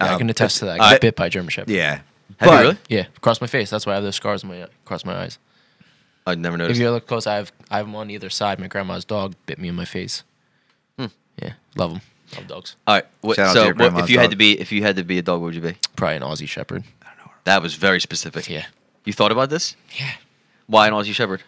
Yeah, 0.00 0.06
I 0.06 0.12
um, 0.12 0.18
can 0.18 0.30
attest 0.30 0.58
to 0.58 0.66
that. 0.66 0.80
I 0.80 0.86
uh, 0.86 0.90
got 0.92 1.00
bit 1.00 1.16
by 1.16 1.26
a 1.26 1.30
German 1.30 1.50
Shepherd. 1.50 1.70
Yeah, 1.70 1.90
Have 1.90 2.00
you 2.00 2.46
But- 2.46 2.62
really? 2.62 2.78
Yeah, 2.88 3.06
across 3.16 3.40
my 3.40 3.46
face. 3.46 3.70
That's 3.70 3.84
why 3.84 3.92
I 3.92 3.94
have 3.96 4.04
those 4.04 4.16
scars 4.16 4.44
on 4.44 4.50
my 4.50 4.56
across 4.56 5.04
my 5.04 5.14
eyes. 5.14 5.38
I 6.28 6.34
never 6.34 6.56
notice. 6.56 6.76
If 6.76 6.80
noticed. 6.80 6.80
you 6.80 6.90
look 6.90 7.06
close, 7.06 7.26
I 7.26 7.36
have 7.36 7.52
I 7.70 7.78
have 7.78 7.86
them 7.86 7.96
on 7.96 8.10
either 8.10 8.30
side. 8.30 8.58
My 8.60 8.66
grandma's 8.68 9.04
dog 9.04 9.34
bit 9.46 9.58
me 9.58 9.68
in 9.68 9.74
my 9.74 9.84
face. 9.84 10.22
Hmm. 10.98 11.06
Yeah, 11.42 11.54
love 11.76 11.92
them. 11.92 12.00
Love 12.36 12.46
dogs. 12.46 12.76
All 12.86 12.96
right. 12.96 13.06
What, 13.22 13.36
Shout 13.36 13.48
out 13.48 13.52
to 13.54 13.58
so 13.58 13.64
your 13.64 13.74
what, 13.74 13.84
if 13.86 13.92
grandma's 13.92 14.10
you 14.10 14.18
had 14.18 14.24
dog. 14.24 14.30
to 14.32 14.36
be 14.36 14.60
if 14.60 14.70
you 14.72 14.82
had 14.82 14.96
to 14.96 15.04
be 15.04 15.18
a 15.18 15.22
dog, 15.22 15.40
what 15.40 15.46
would 15.46 15.54
you 15.54 15.60
be? 15.60 15.76
Probably 15.96 16.16
an 16.16 16.22
Aussie 16.22 16.48
Shepherd. 16.48 16.84
That 17.44 17.62
was 17.62 17.74
very 17.74 18.00
specific. 18.00 18.48
Yeah. 18.48 18.66
You 19.04 19.12
thought 19.14 19.32
about 19.32 19.48
this? 19.50 19.74
Yeah. 19.98 20.10
Why 20.66 20.86
an 20.86 20.92
Aussie 20.92 21.14
Shepherd? 21.14 21.42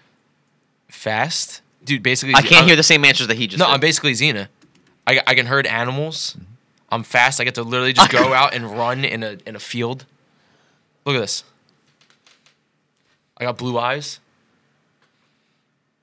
Fast, 0.88 1.60
dude. 1.84 2.02
Basically, 2.02 2.34
I 2.34 2.40
can't 2.42 2.54
I'm- 2.54 2.66
hear 2.66 2.76
the 2.76 2.82
same 2.82 3.04
answers 3.04 3.26
that 3.26 3.36
he 3.36 3.46
just. 3.46 3.58
No, 3.58 3.66
said. 3.66 3.72
I'm 3.74 3.80
basically 3.80 4.12
Xena. 4.12 4.48
I, 5.06 5.20
I 5.26 5.34
can 5.34 5.46
herd 5.46 5.66
animals. 5.66 6.36
I'm 6.90 7.02
fast. 7.02 7.40
I 7.40 7.44
get 7.44 7.54
to 7.56 7.62
literally 7.62 7.92
just 7.92 8.10
go 8.10 8.32
out 8.34 8.54
and 8.54 8.70
run 8.76 9.04
in 9.04 9.22
a 9.22 9.36
in 9.46 9.54
a 9.56 9.60
field. 9.60 10.06
Look 11.04 11.16
at 11.16 11.20
this. 11.20 11.44
I 13.36 13.44
got 13.44 13.56
blue 13.58 13.78
eyes. 13.78 14.20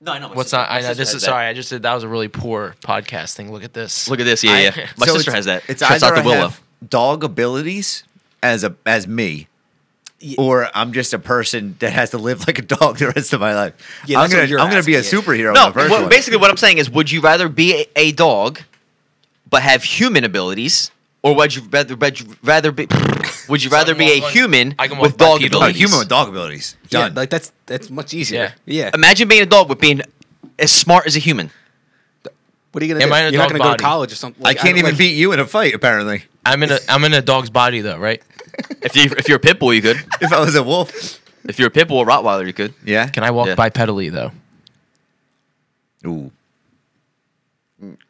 No, 0.00 0.12
I 0.12 0.18
know. 0.20 0.28
my 0.28 0.34
What's 0.36 0.50
sister- 0.50 0.58
not? 0.58 0.70
I 0.70 0.80
know 0.80 0.88
this 0.88 0.98
has 0.98 1.14
is 1.14 1.22
that. 1.22 1.26
sorry. 1.26 1.46
I 1.46 1.52
just 1.54 1.70
did 1.70 1.82
that 1.82 1.94
was 1.94 2.04
a 2.04 2.08
really 2.08 2.28
poor 2.28 2.76
podcasting. 2.82 3.50
Look 3.50 3.64
at 3.64 3.72
this. 3.72 4.08
Look 4.08 4.20
at 4.20 4.24
this. 4.26 4.44
Yeah, 4.44 4.52
I- 4.52 4.60
yeah. 4.60 4.88
My 4.96 5.06
So 5.06 5.14
sister 5.16 5.32
has 5.32 5.46
that. 5.46 5.64
It's 5.68 5.80
Shouts 5.82 6.02
either 6.02 6.14
out 6.14 6.16
to 6.18 6.22
I 6.22 6.24
Willow. 6.24 6.48
have 6.48 6.60
dog 6.88 7.24
abilities 7.24 8.04
as 8.42 8.62
a 8.62 8.76
as 8.86 9.08
me, 9.08 9.48
Yeah. 10.20 10.36
or 10.38 10.68
I'm 10.72 10.92
just 10.92 11.12
a 11.14 11.18
person 11.18 11.74
that 11.80 11.90
has 11.92 12.10
to 12.10 12.18
live 12.18 12.40
like 12.46 12.58
a 12.60 12.62
dog 12.62 12.98
the 12.98 13.08
rest 13.10 13.32
of 13.32 13.40
my 13.40 13.54
life. 13.54 13.74
Yeah, 14.06 14.20
I'm 14.20 14.30
gonna 14.30 14.42
I'm 14.42 14.70
gonna 14.70 14.82
be 14.84 14.94
a 14.94 15.00
superhero. 15.00 15.52
No, 15.54 15.66
in 15.66 15.72
the 15.72 15.80
first 15.80 15.90
what- 15.90 16.10
basically 16.10 16.38
what 16.38 16.50
I'm 16.50 16.56
saying 16.56 16.78
is, 16.78 16.88
would 16.90 17.10
you 17.10 17.20
rather 17.20 17.48
be 17.48 17.74
a, 17.80 17.86
a 17.96 18.12
dog, 18.12 18.60
but 19.50 19.62
have 19.62 19.82
human 19.82 20.22
abilities, 20.22 20.92
or 21.22 21.34
would 21.34 21.54
you 21.54 21.62
rather, 21.70 21.96
would 21.96 22.20
you 22.20 22.26
rather 22.42 22.72
be? 22.72 22.86
Would 23.48 23.64
you 23.64 23.70
rather 23.70 23.94
be 23.94 24.04
a 24.12 24.20
human 24.28 24.74
with 25.00 25.16
dog 25.16 25.40
bipedal. 25.40 25.60
Oh, 25.60 25.62
a 25.62 25.70
abilities? 25.70 25.76
human 25.80 25.98
with 26.00 26.08
dog 26.08 26.28
abilities. 26.28 26.76
yeah, 26.90 27.00
Done. 27.08 27.14
like 27.14 27.30
that's 27.30 27.50
that's 27.64 27.88
much 27.88 28.12
easier. 28.12 28.52
Yeah. 28.66 28.90
Imagine 28.92 29.26
being 29.26 29.40
a 29.40 29.46
dog 29.46 29.70
with 29.70 29.80
being 29.80 30.02
as 30.58 30.70
smart 30.70 31.06
as 31.06 31.16
a 31.16 31.18
human. 31.18 31.50
What 32.72 32.82
are 32.82 32.86
you 32.86 32.92
gonna 32.92 33.02
Am 33.04 33.08
do? 33.08 33.14
I 33.14 33.20
in 33.20 33.26
a 33.28 33.30
You're 33.30 33.38
not 33.38 33.44
dog 33.48 33.52
gonna 33.52 33.58
go 33.58 33.64
to 33.64 33.70
body? 33.70 33.82
college 33.82 34.12
or 34.12 34.16
something. 34.16 34.44
I 34.44 34.52
can't 34.52 34.66
don't- 34.68 34.78
even 34.80 34.90
like- 34.90 34.98
beat 34.98 35.16
you 35.16 35.32
in 35.32 35.40
a 35.40 35.46
fight. 35.46 35.72
Apparently, 35.74 36.24
I'm 36.44 36.62
in 36.62 36.72
a 36.72 36.78
I'm 36.90 37.02
in 37.04 37.14
a 37.14 37.22
dog's 37.22 37.48
body 37.48 37.80
though, 37.80 37.96
right? 37.96 38.22
if 38.82 38.94
you 38.94 39.04
if 39.16 39.28
you're 39.28 39.38
a 39.38 39.40
pit 39.40 39.58
bull, 39.58 39.72
you 39.72 39.80
could. 39.80 39.96
if 40.20 40.30
I 40.30 40.40
was 40.40 40.54
a 40.56 40.62
wolf, 40.62 41.18
If 41.48 41.58
you're 41.58 41.68
a 41.68 41.70
pit 41.70 41.88
bull 41.88 41.96
or 41.98 42.06
Rottweiler, 42.06 42.46
you 42.46 42.52
could. 42.52 42.74
yeah. 42.84 43.08
Can 43.08 43.24
I 43.24 43.30
walk 43.30 43.46
Yeah. 43.46 43.54
bipedally 43.56 44.12
though? 44.12 44.30
Ooh, 46.06 46.30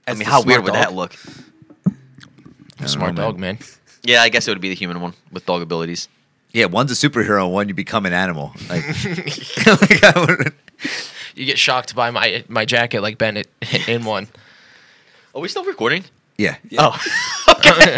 I 0.06 0.14
mean, 0.14 0.26
how 0.26 0.42
weird 0.42 0.62
smart 0.62 0.64
would 0.64 0.74
that 0.74 0.92
look? 0.94 1.14
Don't 2.78 2.88
Smart 2.88 3.14
know, 3.14 3.22
dog, 3.22 3.38
man. 3.38 3.58
Yeah, 4.02 4.22
I 4.22 4.28
guess 4.28 4.46
it 4.46 4.50
would 4.50 4.60
be 4.60 4.68
the 4.68 4.74
human 4.74 5.00
one 5.00 5.14
with 5.32 5.44
dog 5.46 5.62
abilities. 5.62 6.08
yeah. 6.52 6.66
One's 6.66 6.90
a 6.92 6.94
superhero, 7.08 7.50
one 7.50 7.68
you 7.68 7.74
become 7.74 8.06
an 8.06 8.12
animal. 8.12 8.52
Like, 8.68 8.84
like 9.66 10.16
would- 10.16 10.52
You 11.34 11.44
get 11.44 11.58
shocked 11.58 11.94
by 11.94 12.10
my 12.10 12.44
my 12.48 12.64
jacket 12.64 13.00
like 13.00 13.16
Bennett 13.18 13.48
in 13.88 14.04
one. 14.04 14.26
Are 15.34 15.40
we 15.40 15.48
still 15.48 15.64
recording? 15.64 16.04
yeah. 16.36 16.56
Oh, 16.78 16.96
okay. 17.48 17.96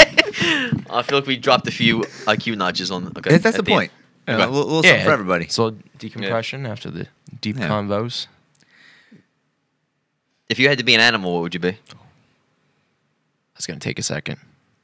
I 0.90 1.02
feel 1.02 1.18
like 1.18 1.26
we 1.26 1.36
dropped 1.36 1.66
a 1.68 1.70
few 1.70 2.00
IQ 2.26 2.56
notches 2.56 2.90
on. 2.90 3.06
Okay, 3.18 3.30
That's 3.38 3.46
at 3.58 3.64
the 3.64 3.70
point. 3.70 3.90
end. 4.26 4.38
You 4.38 4.38
know, 4.38 4.44
Okay. 4.44 4.44
a 4.44 4.50
little, 4.52 4.66
little 4.66 4.82
something 4.82 5.04
for 5.04 5.12
everybody. 5.12 5.44
It's 5.44 5.56
a 5.58 5.62
little 5.64 5.78
decompression 5.98 6.66
after 6.66 6.90
the 6.90 7.06
deep 7.40 7.56
Yeah. 7.58 7.68
convos. 7.68 8.26
If 10.48 10.58
you 10.58 10.68
had 10.68 10.78
to 10.78 10.84
be 10.84 10.94
an 10.94 11.00
animal, 11.00 11.32
what 11.34 11.42
would 11.42 11.54
you 11.54 11.60
be? 11.60 11.78
That's 13.54 13.66
gonna 13.66 13.80
take 13.80 13.98
a 13.98 14.02
second. 14.02 14.38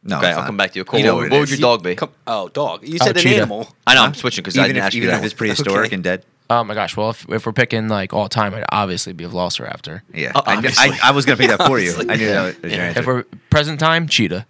No, 0.07 0.19
okay, 0.19 0.29
I'll 0.31 0.37
not. 0.39 0.47
come 0.47 0.57
back 0.57 0.73
to 0.73 0.79
you. 0.79 0.85
Cool. 0.85 1.01
You 1.01 1.05
know 1.07 1.17
what, 1.17 1.31
what 1.31 1.41
would 1.41 1.51
your 1.51 1.59
dog 1.59 1.83
be? 1.83 1.95
Come, 1.97 2.11
oh, 2.27 2.49
dog. 2.49 2.87
You 2.87 2.99
Oh, 3.01 3.05
said 3.07 3.17
an 3.17 3.23
cheetah. 3.23 3.37
animal. 3.37 3.69
I 3.87 3.95
know 3.95 4.03
I'm 4.05 4.15
switching 4.15 4.43
because 4.43 4.57
I 4.57 4.63
Even 4.65 4.75
didn't 4.77 4.79
if, 4.79 4.85
ask 4.85 4.95
you 4.95 5.03
even 5.03 5.11
that 5.15 5.19
if 5.19 5.25
it's 5.25 5.35
one. 5.35 5.39
prehistoric 5.39 5.87
Okay. 5.87 5.95
and 5.95 6.05
dead. 6.05 6.25
Oh 6.49 6.63
my 6.63 6.75
gosh! 6.75 6.97
Well, 6.97 7.11
if, 7.11 7.29
if 7.29 7.45
we're 7.45 7.53
picking 7.53 7.89
like 7.89 8.13
all 8.13 8.29
time, 8.29 8.53
it'd 8.55 8.65
obviously 8.71 9.13
be 9.13 9.25
a 9.25 9.29
Velociraptor. 9.29 10.03
Yeah, 10.15 10.31
Oh, 10.37 10.43
I. 10.47 10.55
I, 10.79 10.99
I 11.05 11.11
was 11.11 11.25
gonna 11.27 11.37
pick 11.39 11.49
that 11.49 11.67
for 11.67 11.81
you. 11.81 11.93
I 12.09 12.15
knew 12.17 12.27
that 12.29 12.63
was 12.63 12.73
your 12.73 12.83
answer. 12.83 13.01
If 13.01 13.07
we're 13.07 13.25
present 13.51 13.81
time, 13.81 14.07
cheetah. 14.07 14.47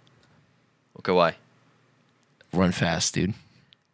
Okay, 0.99 1.11
why? 1.11 1.35
Run 2.53 2.71
fast, 2.71 3.15
dude. 3.15 3.33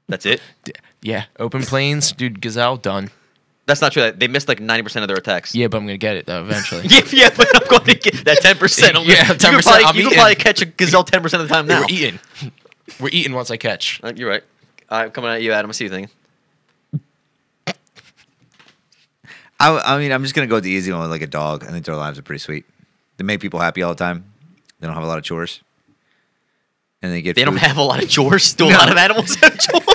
That's 0.10 0.26
it. 0.26 0.42
D- 0.66 0.74
Yeah, 1.02 1.26
open 1.40 1.62
plains, 1.64 2.12
dude. 2.12 2.42
Gazelle 2.42 2.76
done. 2.76 3.10
That's 3.66 3.80
not 3.80 3.94
true. 3.94 4.12
They 4.12 4.28
missed 4.28 4.48
like 4.50 4.60
ninety 4.60 4.84
percent 4.84 5.04
of 5.04 5.08
their 5.08 5.16
attacks. 5.18 5.56
Yeah, 5.56 5.68
but 5.68 5.78
I'm 5.78 5.86
gonna 5.86 5.98
get 5.98 6.18
it 6.18 6.26
though 6.26 6.42
eventually. 6.42 6.82
Yeah, 6.90 7.02
yeah, 7.12 7.30
but 7.36 7.48
I'm 7.56 7.68
going 7.70 7.86
to 7.86 7.96
get 7.96 8.26
that 8.26 8.38
ten 8.42 8.58
percent. 8.58 8.96
Yeah, 8.96 9.02
you 9.02 9.14
10%, 9.16 9.40
Could 9.40 9.64
probably, 9.64 9.86
I'm 9.86 9.96
you 9.96 10.04
could 10.10 10.14
probably 10.16 10.36
catch 10.36 10.62
a 10.62 10.66
gazelle 10.66 11.04
ten 11.06 11.22
percent 11.22 11.42
of 11.44 11.48
the 11.48 11.54
time 11.54 11.68
now. 11.68 11.82
We're 11.82 11.88
eating. 11.90 12.20
We're 13.00 13.10
eating 13.14 13.32
once 13.34 13.50
I 13.52 13.58
catch. 13.58 14.02
Uh, 14.04 14.12
You're 14.16 14.30
right. 14.30 14.44
All 14.90 14.98
right, 15.00 15.06
I'm 15.06 15.12
coming 15.12 15.32
at 15.32 15.42
you, 15.42 15.54
Adam. 15.54 15.70
I 15.70 15.74
see 15.74 15.86
you 15.86 15.90
thinking. 15.90 16.12
I, 19.60 19.80
I 19.96 19.98
mean, 19.98 20.12
I'm 20.12 20.24
just 20.24 20.36
gonna 20.36 20.48
go 20.48 20.56
with 20.56 20.66
the 20.66 20.72
easy 20.72 20.92
one 20.92 21.02
with 21.02 21.12
like 21.12 21.22
a 21.22 21.28
dog. 21.28 21.64
I 21.64 21.68
think 21.68 21.86
their 21.86 21.96
lives 21.96 22.20
are 22.20 22.22
pretty 22.24 22.40
sweet. 22.40 22.66
They 23.18 23.24
make 23.24 23.40
people 23.40 23.60
happy 23.62 23.82
all 23.82 23.94
the 23.94 24.04
time. 24.04 24.26
They 24.80 24.88
don't 24.88 24.94
have 24.96 25.04
a 25.04 25.08
lot 25.08 25.18
of 25.18 25.24
chores, 25.24 25.62
and 27.02 27.14
they 27.14 27.22
get. 27.22 27.36
They 27.38 27.46
don't 27.46 27.56
have 27.58 27.78
a 27.78 27.82
lot 27.84 28.04
of 28.04 28.10
chores. 28.10 28.54
Do 28.56 28.68
a 28.68 28.72
No. 28.72 28.78
lot 28.78 28.92
of 28.92 28.98
animals 28.98 29.36
have 29.36 29.58
chores? 29.58 29.88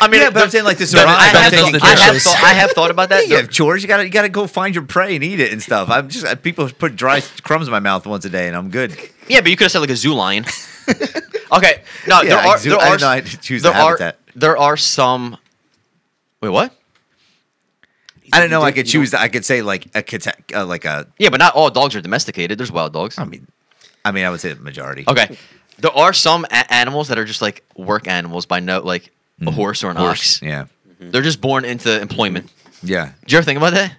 I 0.00 0.08
mean, 0.10 0.20
Yeah, 0.20 0.30
but 0.30 0.42
I'm 0.42 0.50
saying 0.50 0.64
like 0.64 0.78
this. 0.78 0.92
But 0.92 1.06
I 1.06 1.24
have, 1.24 1.52
thought, 1.52 1.72
does 1.72 1.80
the 1.80 1.86
I, 1.86 1.88
have 1.90 2.12
dishes. 2.14 2.24
thought, 2.24 2.42
I 2.44 2.52
have 2.54 2.70
thought 2.72 2.90
about 2.90 3.08
that. 3.10 3.28
you 3.28 3.36
have 3.36 3.50
chores. 3.50 3.82
You 3.82 3.88
gotta 3.88 4.04
you 4.04 4.10
gotta 4.10 4.28
go 4.28 4.46
find 4.46 4.74
your 4.74 4.84
prey 4.84 5.14
and 5.14 5.22
eat 5.24 5.40
it 5.40 5.52
and 5.52 5.62
stuff. 5.62 5.88
I'm 5.90 6.08
just 6.08 6.24
uh, 6.26 6.34
people 6.34 6.68
put 6.70 6.96
dry 6.96 7.20
crumbs 7.42 7.68
in 7.68 7.72
my 7.72 7.80
mouth 7.80 8.06
once 8.06 8.24
a 8.24 8.30
day 8.30 8.48
and 8.48 8.56
I'm 8.56 8.70
good. 8.70 8.96
Yeah, 9.28 9.40
but 9.40 9.50
you 9.50 9.56
could 9.56 9.64
have 9.66 9.72
said 9.72 9.78
like 9.80 9.90
a 9.90 9.96
zoo 9.96 10.14
lion. 10.14 10.44
okay, 11.52 11.82
no, 12.08 12.22
Yeah, 12.22 12.28
there 12.30 12.38
are 12.38 12.58
zoo- 12.58 12.70
there 12.70 12.78
I 12.80 12.88
are 12.88 12.90
didn't 12.96 13.00
know 13.02 13.08
I 13.10 13.20
to 13.20 13.36
choose 13.40 13.62
there 13.62 13.72
the 13.72 13.78
are 13.78 13.88
habitat. 13.98 14.18
there 14.34 14.56
are 14.56 14.76
some. 14.76 15.36
Wait, 16.40 16.48
what? 16.50 16.74
I 18.32 18.40
don't 18.40 18.50
know 18.50 18.60
You 18.60 18.64
I 18.66 18.70
did- 18.70 18.74
could 18.76 18.92
you 18.94 19.00
choose. 19.00 19.14
I 19.14 19.28
could 19.28 19.44
say 19.44 19.62
like 19.62 19.86
a 19.94 20.02
cata- 20.02 20.34
uh, 20.54 20.64
like 20.66 20.84
a. 20.84 21.06
Yeah, 21.18 21.28
but 21.28 21.38
not 21.38 21.54
all 21.54 21.70
dogs 21.70 21.94
are 21.94 22.00
domesticated. 22.00 22.58
There's 22.58 22.72
wild 22.72 22.92
dogs. 22.92 23.18
I 23.18 23.24
mean, 23.24 23.46
I 24.04 24.10
mean, 24.12 24.24
I 24.24 24.30
would 24.30 24.40
say 24.40 24.52
the 24.52 24.60
majority. 24.62 25.04
Okay, 25.06 25.36
there 25.78 25.92
are 25.92 26.12
some 26.12 26.44
a- 26.50 26.72
animals 26.72 27.08
that 27.08 27.18
are 27.18 27.24
just 27.24 27.42
like 27.42 27.62
work 27.76 28.08
animals 28.08 28.46
by 28.46 28.60
no 28.60 28.80
like 28.80 29.12
a 29.46 29.50
horse 29.50 29.82
or 29.84 29.90
an 29.90 29.96
Mm-hmm. 29.96 30.04
Horse. 30.04 30.36
ox. 30.38 30.42
Yeah. 30.42 30.64
They're 31.00 31.22
just 31.22 31.40
born 31.40 31.64
into 31.64 32.00
employment. 32.00 32.50
Yeah. 32.82 33.12
Did 33.22 33.32
you 33.32 33.38
ever 33.38 33.44
think 33.44 33.56
about 33.58 33.72
that? 33.74 33.96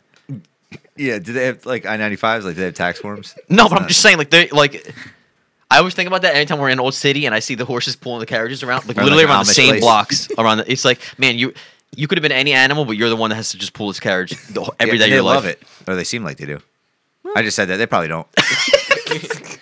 Yeah. 0.95 1.19
Do 1.19 1.33
they 1.33 1.45
have 1.47 1.65
like 1.65 1.85
I 1.85 1.97
ninety 1.97 2.15
fives? 2.15 2.45
Like 2.45 2.55
do 2.55 2.59
they 2.61 2.65
have 2.65 2.73
tax 2.75 2.99
forms? 2.99 3.35
No, 3.49 3.65
It's 3.65 3.73
but 3.73 3.81
I'm 3.81 3.87
just 3.87 4.01
saying, 4.01 4.17
like 4.17 4.29
they 4.29 4.47
like. 4.49 4.93
I 5.71 5.79
always 5.79 5.95
think 5.95 6.05
about 6.07 6.21
that 6.21 6.35
anytime 6.35 6.59
we're 6.59 6.69
in 6.69 6.73
an 6.73 6.79
old 6.79 6.93
city 6.93 7.25
and 7.25 7.33
I 7.33 7.39
see 7.39 7.55
the 7.55 7.65
horses 7.65 7.95
pulling 7.95 8.19
the 8.19 8.27
carriages 8.27 8.61
around, 8.61 8.87
like 8.87 8.95
Around, 8.95 9.05
literally 9.05 9.23
like, 9.23 9.29
an 9.31 9.35
around 9.37 9.45
the 9.47 9.51
Amish 9.51 9.55
same 9.55 9.69
place. 9.69 9.81
blocks 9.81 10.27
around. 10.37 10.57
The, 10.59 10.71
it's 10.71 10.85
like, 10.85 10.99
man, 11.17 11.37
you 11.39 11.51
you 11.95 12.07
could 12.07 12.17
have 12.19 12.21
been 12.21 12.31
any 12.31 12.53
animal, 12.53 12.85
but 12.85 12.95
you're 12.95 13.09
the 13.09 13.15
one 13.15 13.31
that 13.31 13.37
has 13.37 13.49
to 13.51 13.57
just 13.57 13.73
pull 13.73 13.87
this 13.87 13.99
carriage 13.99 14.31
the, 14.49 14.61
whole- 14.63 14.75
every 14.79 14.97
Yeah, 14.99 15.05
day 15.05 15.09
They 15.11 15.17
of 15.17 15.23
your 15.23 15.33
love 15.33 15.45
life. 15.45 15.55
it, 15.61 15.89
or 15.89 15.95
they 15.95 16.03
seem 16.03 16.23
like 16.23 16.37
they 16.37 16.45
do. 16.45 16.59
I 17.35 17.41
just 17.41 17.55
said 17.55 17.69
that 17.69 17.77
they 17.77 17.87
probably 17.87 18.07
don't. 18.09 18.27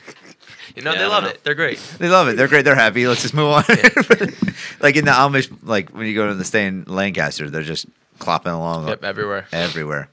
You 0.75 0.81
know 0.83 0.93
Yeah, 0.93 0.99
they 0.99 1.05
love 1.07 1.23
know. 1.23 1.29
it. 1.29 1.43
They're 1.43 1.55
great. 1.55 1.79
They 1.99 2.07
love 2.09 2.27
it. 2.27 2.37
They're 2.37 2.47
great. 2.47 2.63
They're 2.65 2.75
happy. 2.75 3.07
Let's 3.07 3.21
just 3.21 3.33
move 3.33 3.49
on. 3.51 3.63
like 4.79 4.95
in 4.95 5.05
the 5.05 5.11
Amish, 5.11 5.51
like 5.63 5.89
when 5.89 6.05
you 6.07 6.15
go 6.15 6.27
to 6.27 6.33
the 6.35 6.45
stay 6.45 6.65
in 6.67 6.83
Lancaster, 6.85 7.49
they're 7.49 7.63
just 7.63 7.85
clopping 8.19 8.53
along 8.53 8.87
Yep, 8.87 9.03
everywhere. 9.03 9.47
everywhere. 9.51 10.09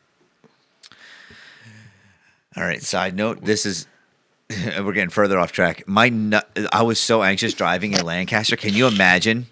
All 2.56 2.62
right. 2.64 2.82
Side 2.82 3.14
note: 3.14 3.44
This 3.44 3.64
is 3.66 3.86
we're 4.50 4.92
getting 4.92 5.10
further 5.10 5.38
off 5.38 5.52
track. 5.52 5.86
My 5.86 6.08
nu- 6.08 6.40
I 6.72 6.82
was 6.82 6.98
so 6.98 7.22
anxious 7.22 7.54
driving 7.54 7.92
in 7.92 8.04
Lancaster. 8.04 8.56
Can 8.56 8.74
you 8.74 8.86
imagine? 8.86 9.46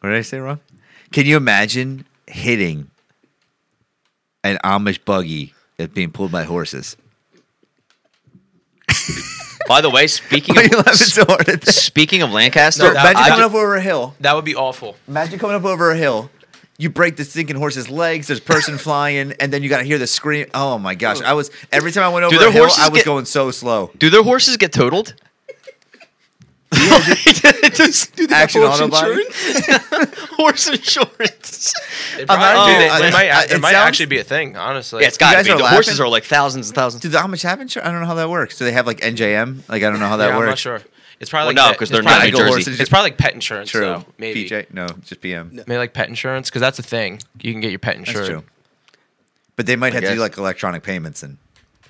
What 0.00 0.10
did 0.10 0.18
I 0.18 0.22
say 0.22 0.38
wrong? 0.38 0.60
Can 1.12 1.26
you 1.26 1.36
imagine 1.36 2.04
hitting 2.26 2.90
an 4.44 4.58
Amish 4.64 5.04
buggy 5.04 5.54
that's 5.76 5.92
being 5.92 6.10
pulled 6.10 6.32
by 6.32 6.44
horses? 6.44 6.96
By 9.68 9.80
the 9.80 9.90
way, 9.90 10.06
speaking 10.06 10.54
Why 10.56 10.62
of 10.62 10.70
you 10.72 10.76
laughing 10.78 10.94
so 10.94 11.24
hard 11.24 11.48
at 11.48 11.60
that? 11.62 11.72
speaking 11.72 12.22
of 12.22 12.30
Lancaster, 12.30 12.82
No, 12.84 12.92
that- 12.92 13.00
Imagine 13.02 13.16
I 13.22 13.28
coming 13.28 13.40
ju- 13.42 13.46
up 13.46 13.54
over 13.54 13.76
a 13.76 13.80
hill. 13.82 14.14
That 14.20 14.34
would 14.34 14.44
be 14.44 14.54
awful. 14.54 14.96
Imagine 15.08 15.38
coming 15.38 15.56
up 15.56 15.64
over 15.64 15.90
a 15.90 15.96
hill. 15.96 16.30
You 16.78 16.90
break 16.90 17.16
the 17.16 17.24
stinking 17.24 17.56
horse's 17.56 17.88
legs. 17.88 18.26
There's 18.26 18.40
a 18.40 18.42
person 18.42 18.76
flying, 18.86 19.32
and 19.38 19.52
then 19.52 19.62
you 19.62 19.68
got 19.68 19.78
to 19.78 19.84
hear 19.84 19.98
the 19.98 20.06
scream. 20.06 20.46
Oh 20.54 20.78
my 20.78 20.94
gosh! 20.94 21.20
I 21.20 21.32
was 21.34 21.50
every 21.70 21.92
time 21.92 22.04
I 22.04 22.08
went 22.08 22.24
over 22.24 22.36
their 22.36 22.48
a 22.48 22.50
hill, 22.52 22.62
horses 22.64 22.82
I 22.84 22.88
was 22.88 22.98
get- 23.00 23.04
going 23.04 23.24
so 23.26 23.50
slow. 23.50 23.90
do 23.98 24.10
their 24.10 24.22
horses 24.24 24.56
get 24.56 24.72
totaled? 24.72 25.14
Just 26.72 28.16
do 28.16 28.26
Action 28.30 28.62
horse 28.62 28.80
auto 28.80 28.88
body. 28.88 29.24
horse 30.36 30.68
insurance. 30.68 31.74
It 32.18 32.26
I'm 32.30 32.38
probably- 32.38 32.44
uh, 32.62 32.66
dude, 32.66 32.80
they- 32.80 32.88
I- 32.90 33.00
they 33.00 33.10
might, 33.10 33.30
I- 33.30 33.46
there 33.46 33.56
it 33.56 33.60
might 33.60 33.72
sounds- 33.72 33.88
actually 33.88 34.06
be 34.06 34.18
a 34.18 34.24
thing, 34.24 34.56
honestly. 34.56 35.02
Yeah, 35.02 35.08
it's 35.08 35.18
got 35.18 35.32
to 35.36 35.44
be. 35.44 35.50
The 35.50 35.56
laughing? 35.56 35.68
horses 35.74 36.00
are 36.00 36.08
like 36.08 36.24
thousands 36.24 36.68
and 36.68 36.74
thousands. 36.76 37.02
Do 37.02 37.08
the 37.08 37.18
Amish 37.18 37.42
have 37.42 37.60
insurance? 37.60 37.86
I 37.88 37.92
don't 37.92 38.00
know 38.00 38.06
how 38.06 38.14
that 38.14 38.30
works. 38.30 38.58
Do 38.58 38.64
they 38.64 38.72
have 38.72 38.86
like 38.86 39.00
NJM? 39.00 39.68
Like 39.68 39.82
I 39.82 39.90
don't 39.90 40.00
know 40.00 40.08
how 40.08 40.16
that 40.18 40.28
Yeah, 40.30 40.36
works. 40.36 40.42
I'm 40.44 40.48
not 40.50 40.58
sure. 40.58 40.82
It's 41.20 41.30
probably 41.30 41.54
Well, 41.54 41.66
like 41.66 41.74
no, 41.74 41.78
'cause 41.78 41.88
they're 41.90 42.02
not 42.02 42.26
Eagle 42.26 42.40
New 42.40 42.46
Jersey. 42.46 42.52
horses. 42.64 42.80
It's 42.80 42.90
probably 42.90 43.10
like 43.10 43.18
pet 43.18 43.32
insurance, 43.34 43.70
True. 43.70 43.80
though. 43.82 44.04
Maybe 44.18 44.48
PJ? 44.48 44.72
No, 44.72 44.86
just 45.04 45.20
PM. 45.20 45.50
maybe 45.54 45.76
like 45.76 45.92
pet 45.94 46.08
insurance 46.08 46.50
because 46.50 46.60
that's 46.60 46.78
a 46.80 46.82
thing. 46.82 47.20
You 47.40 47.52
can 47.52 47.60
get 47.60 47.70
your 47.70 47.78
pet 47.78 47.94
insurance. 47.96 48.28
That's 48.28 48.40
true. 48.42 48.48
But 49.54 49.66
they 49.66 49.76
might 49.76 49.92
I 49.92 49.96
have 50.00 50.04
to 50.04 50.14
do 50.14 50.20
like 50.20 50.36
electronic 50.38 50.82
payments 50.82 51.22
and 51.22 51.36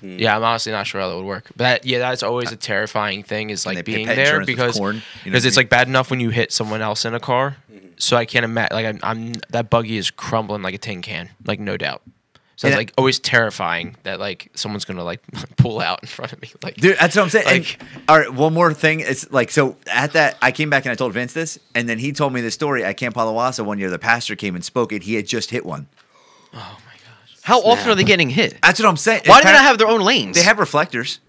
Mm-hmm. 0.03 0.19
Yeah, 0.19 0.35
I'm 0.35 0.43
honestly 0.43 0.71
not 0.71 0.85
sure 0.85 0.99
how 0.99 1.09
that 1.09 1.15
would 1.15 1.25
work. 1.25 1.45
But 1.55 1.57
that, 1.59 1.85
yeah, 1.85 1.99
that's 1.99 2.23
always 2.23 2.51
uh, 2.51 2.55
a 2.55 2.57
terrifying 2.57 3.23
thing 3.23 3.49
is 3.49 3.65
like 3.65 3.85
being 3.85 4.05
there 4.05 4.43
because 4.43 4.77
corn, 4.77 4.95
you 4.95 5.01
know 5.01 5.03
because 5.25 5.45
it's 5.45 5.55
mean? 5.55 5.63
like 5.63 5.69
bad 5.69 5.87
enough 5.87 6.09
when 6.09 6.19
you 6.19 6.29
hit 6.29 6.51
someone 6.51 6.81
else 6.81 7.05
in 7.05 7.13
a 7.13 7.19
car. 7.19 7.57
Mm-hmm. 7.71 7.87
So 7.97 8.17
I 8.17 8.25
can't 8.25 8.43
imagine 8.43 8.75
like 8.75 8.85
I'm, 8.85 8.99
I'm 9.01 9.33
that 9.49 9.69
buggy 9.69 9.95
is 9.97 10.11
crumbling 10.11 10.61
like 10.61 10.75
a 10.75 10.77
tin 10.77 11.01
can, 11.01 11.29
like 11.45 11.59
no 11.59 11.77
doubt. 11.77 12.01
So 12.55 12.67
And 12.67 12.73
it's 12.73 12.79
like 12.79 12.93
always 12.97 13.17
terrifying 13.17 13.95
that 14.03 14.19
like 14.19 14.51
someone's 14.55 14.85
gonna 14.85 15.03
like 15.03 15.21
pull 15.57 15.79
out 15.79 16.03
in 16.03 16.07
front 16.07 16.33
of 16.33 16.41
me. 16.41 16.51
Like 16.61 16.75
Dude, 16.75 16.97
that's 16.97 17.15
what 17.15 17.23
I'm 17.23 17.29
saying. 17.29 17.45
Like- 17.45 17.81
and, 17.81 17.89
all 18.07 18.19
right, 18.19 18.31
one 18.31 18.53
more 18.53 18.73
thing. 18.73 18.99
It's 18.99 19.31
like 19.31 19.51
so 19.51 19.77
at 19.87 20.13
that 20.13 20.37
I 20.41 20.51
came 20.51 20.69
back 20.69 20.85
and 20.85 20.91
I 20.91 20.95
told 20.95 21.13
Vince 21.13 21.33
this, 21.33 21.59
and 21.73 21.87
then 21.87 21.97
he 21.97 22.11
told 22.11 22.33
me 22.33 22.41
the 22.41 22.51
story 22.51 22.83
at 22.83 22.97
Camp 22.97 23.15
Palawasa 23.15 23.65
one 23.65 23.79
year. 23.79 23.89
The 23.89 23.99
pastor 23.99 24.35
came 24.35 24.53
and 24.53 24.63
spoke, 24.63 24.91
and 24.91 25.01
he 25.01 25.15
had 25.15 25.25
just 25.25 25.49
hit 25.49 25.65
one. 25.65 25.87
Oh, 26.53 26.77
How 27.43 27.59
often 27.61 27.89
are 27.91 27.95
they 27.95 28.03
getting 28.03 28.29
hit? 28.29 28.57
That's 28.61 28.79
what 28.79 28.87
I'm 28.89 28.97
saying. 28.97 29.23
Why 29.25 29.37
It's 29.37 29.45
do 29.45 29.51
they 29.51 29.57
not 29.57 29.63
have 29.65 29.77
their 29.77 29.87
own 29.87 30.01
lanes? 30.01 30.35
They 30.37 30.43
have 30.43 30.59
reflectors. 30.59 31.19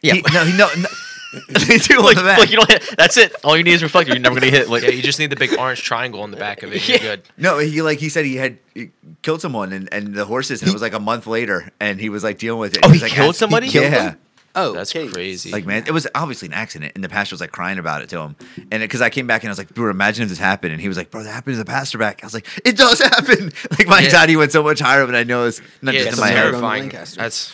yeah. 0.00 0.14
He- 0.14 0.22
no, 0.32 0.44
he, 0.44 0.56
no, 0.56 0.68
no. 0.76 0.88
they 1.66 1.78
do 1.78 1.96
like, 2.02 2.16
like 2.16 2.24
that. 2.26 2.38
like 2.40 2.50
you 2.50 2.56
don't 2.58 2.70
hit, 2.70 2.94
that's 2.98 3.16
it. 3.16 3.34
All 3.42 3.56
you 3.56 3.62
need 3.64 3.72
is 3.72 3.82
reflector. 3.82 4.12
You're 4.12 4.20
never 4.20 4.38
gonna 4.38 4.52
hit. 4.52 4.68
Like 4.68 4.82
yeah, 4.82 4.90
you 4.90 5.00
just 5.02 5.18
need 5.18 5.30
the 5.30 5.36
big 5.36 5.58
orange 5.58 5.82
triangle 5.82 6.22
in 6.24 6.30
the 6.30 6.36
back 6.36 6.62
of 6.62 6.72
it. 6.74 6.86
You're 6.86 6.98
Yeah. 6.98 7.02
good. 7.02 7.22
No, 7.38 7.56
he 7.58 7.80
like 7.80 7.98
he 8.00 8.10
said 8.10 8.26
he 8.26 8.36
had 8.36 8.58
he 8.74 8.90
killed 9.22 9.40
someone 9.40 9.72
and, 9.72 9.88
and 9.92 10.14
the 10.14 10.26
horses, 10.26 10.60
and 10.60 10.68
it 10.68 10.74
was 10.74 10.82
like 10.82 10.92
a 10.92 11.00
month 11.00 11.26
later, 11.26 11.70
and 11.80 11.98
he 11.98 12.10
was 12.10 12.22
like 12.22 12.36
dealing 12.38 12.60
with 12.60 12.74
it. 12.76 12.80
Oh, 12.84 12.88
was, 12.88 12.98
he 12.98 13.02
like, 13.04 13.12
killed 13.12 13.30
ask- 13.30 13.38
somebody? 13.38 13.66
yeah, 13.68 13.72
Killed 13.80 13.92
them? 13.94 14.18
Oh, 14.54 14.72
That's 14.74 14.94
okay. 14.94 15.08
crazy. 15.10 15.50
like 15.50 15.64
man, 15.64 15.84
it 15.86 15.92
was 15.92 16.06
obviously 16.14 16.48
an 16.48 16.52
accident, 16.54 16.92
and 16.94 17.02
the 17.02 17.08
pastor 17.08 17.32
was 17.32 17.40
like 17.40 17.52
crying 17.52 17.78
about 17.78 18.02
it 18.02 18.08
to 18.10 18.18
him, 18.20 18.36
and 18.70 18.80
because 18.82 19.00
I 19.00 19.08
came 19.08 19.26
back 19.26 19.42
and 19.42 19.48
I 19.48 19.52
was 19.52 19.58
like, 19.58 19.72
bro, 19.74 19.88
imagine 19.90 20.24
if 20.24 20.28
this 20.28 20.38
happened, 20.38 20.72
and 20.72 20.80
he 20.80 20.88
was 20.88 20.96
like, 20.98 21.10
bro, 21.10 21.22
that 21.22 21.30
happened 21.32 21.54
to 21.54 21.58
the 21.58 21.64
pastor 21.64 21.96
back. 21.96 22.22
I 22.22 22.26
was 22.26 22.34
like, 22.34 22.46
it 22.64 22.76
does 22.76 22.98
happen. 23.00 23.52
Like 23.78 23.86
my 23.88 24.00
Yeah. 24.00 24.04
anxiety 24.06 24.36
went 24.36 24.52
so 24.52 24.62
much 24.62 24.80
higher, 24.80 25.06
but 25.06 25.14
I 25.14 25.24
know 25.24 25.46
it's 25.46 25.60
not 25.80 25.94
yeah, 25.94 26.00
just 26.00 26.08
it's 26.10 26.18
in 26.18 26.20
my 26.20 26.28
head. 26.28 26.34
terrible. 26.36 26.60
terrifying. 26.60 26.82
Lancaster. 26.82 27.20
That's 27.20 27.52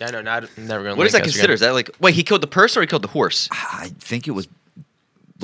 yeah, 0.00 0.10
no, 0.10 0.20
not 0.22 0.44
I'm 0.56 0.66
never 0.66 0.82
gonna. 0.82 0.96
what 0.96 1.04
does 1.04 1.12
that 1.12 1.18
Lancaster 1.18 1.38
consider? 1.38 1.44
again. 1.44 1.54
Is 1.54 1.60
that 1.60 1.72
like 1.74 1.90
wait? 2.00 2.14
He 2.14 2.24
killed 2.24 2.40
the 2.42 2.48
person 2.48 2.80
or 2.80 2.82
he 2.82 2.86
killed 2.88 3.02
the 3.02 3.08
horse? 3.08 3.48
I 3.52 3.92
think 4.00 4.26
it 4.26 4.32
was 4.32 4.46
a 4.46 4.50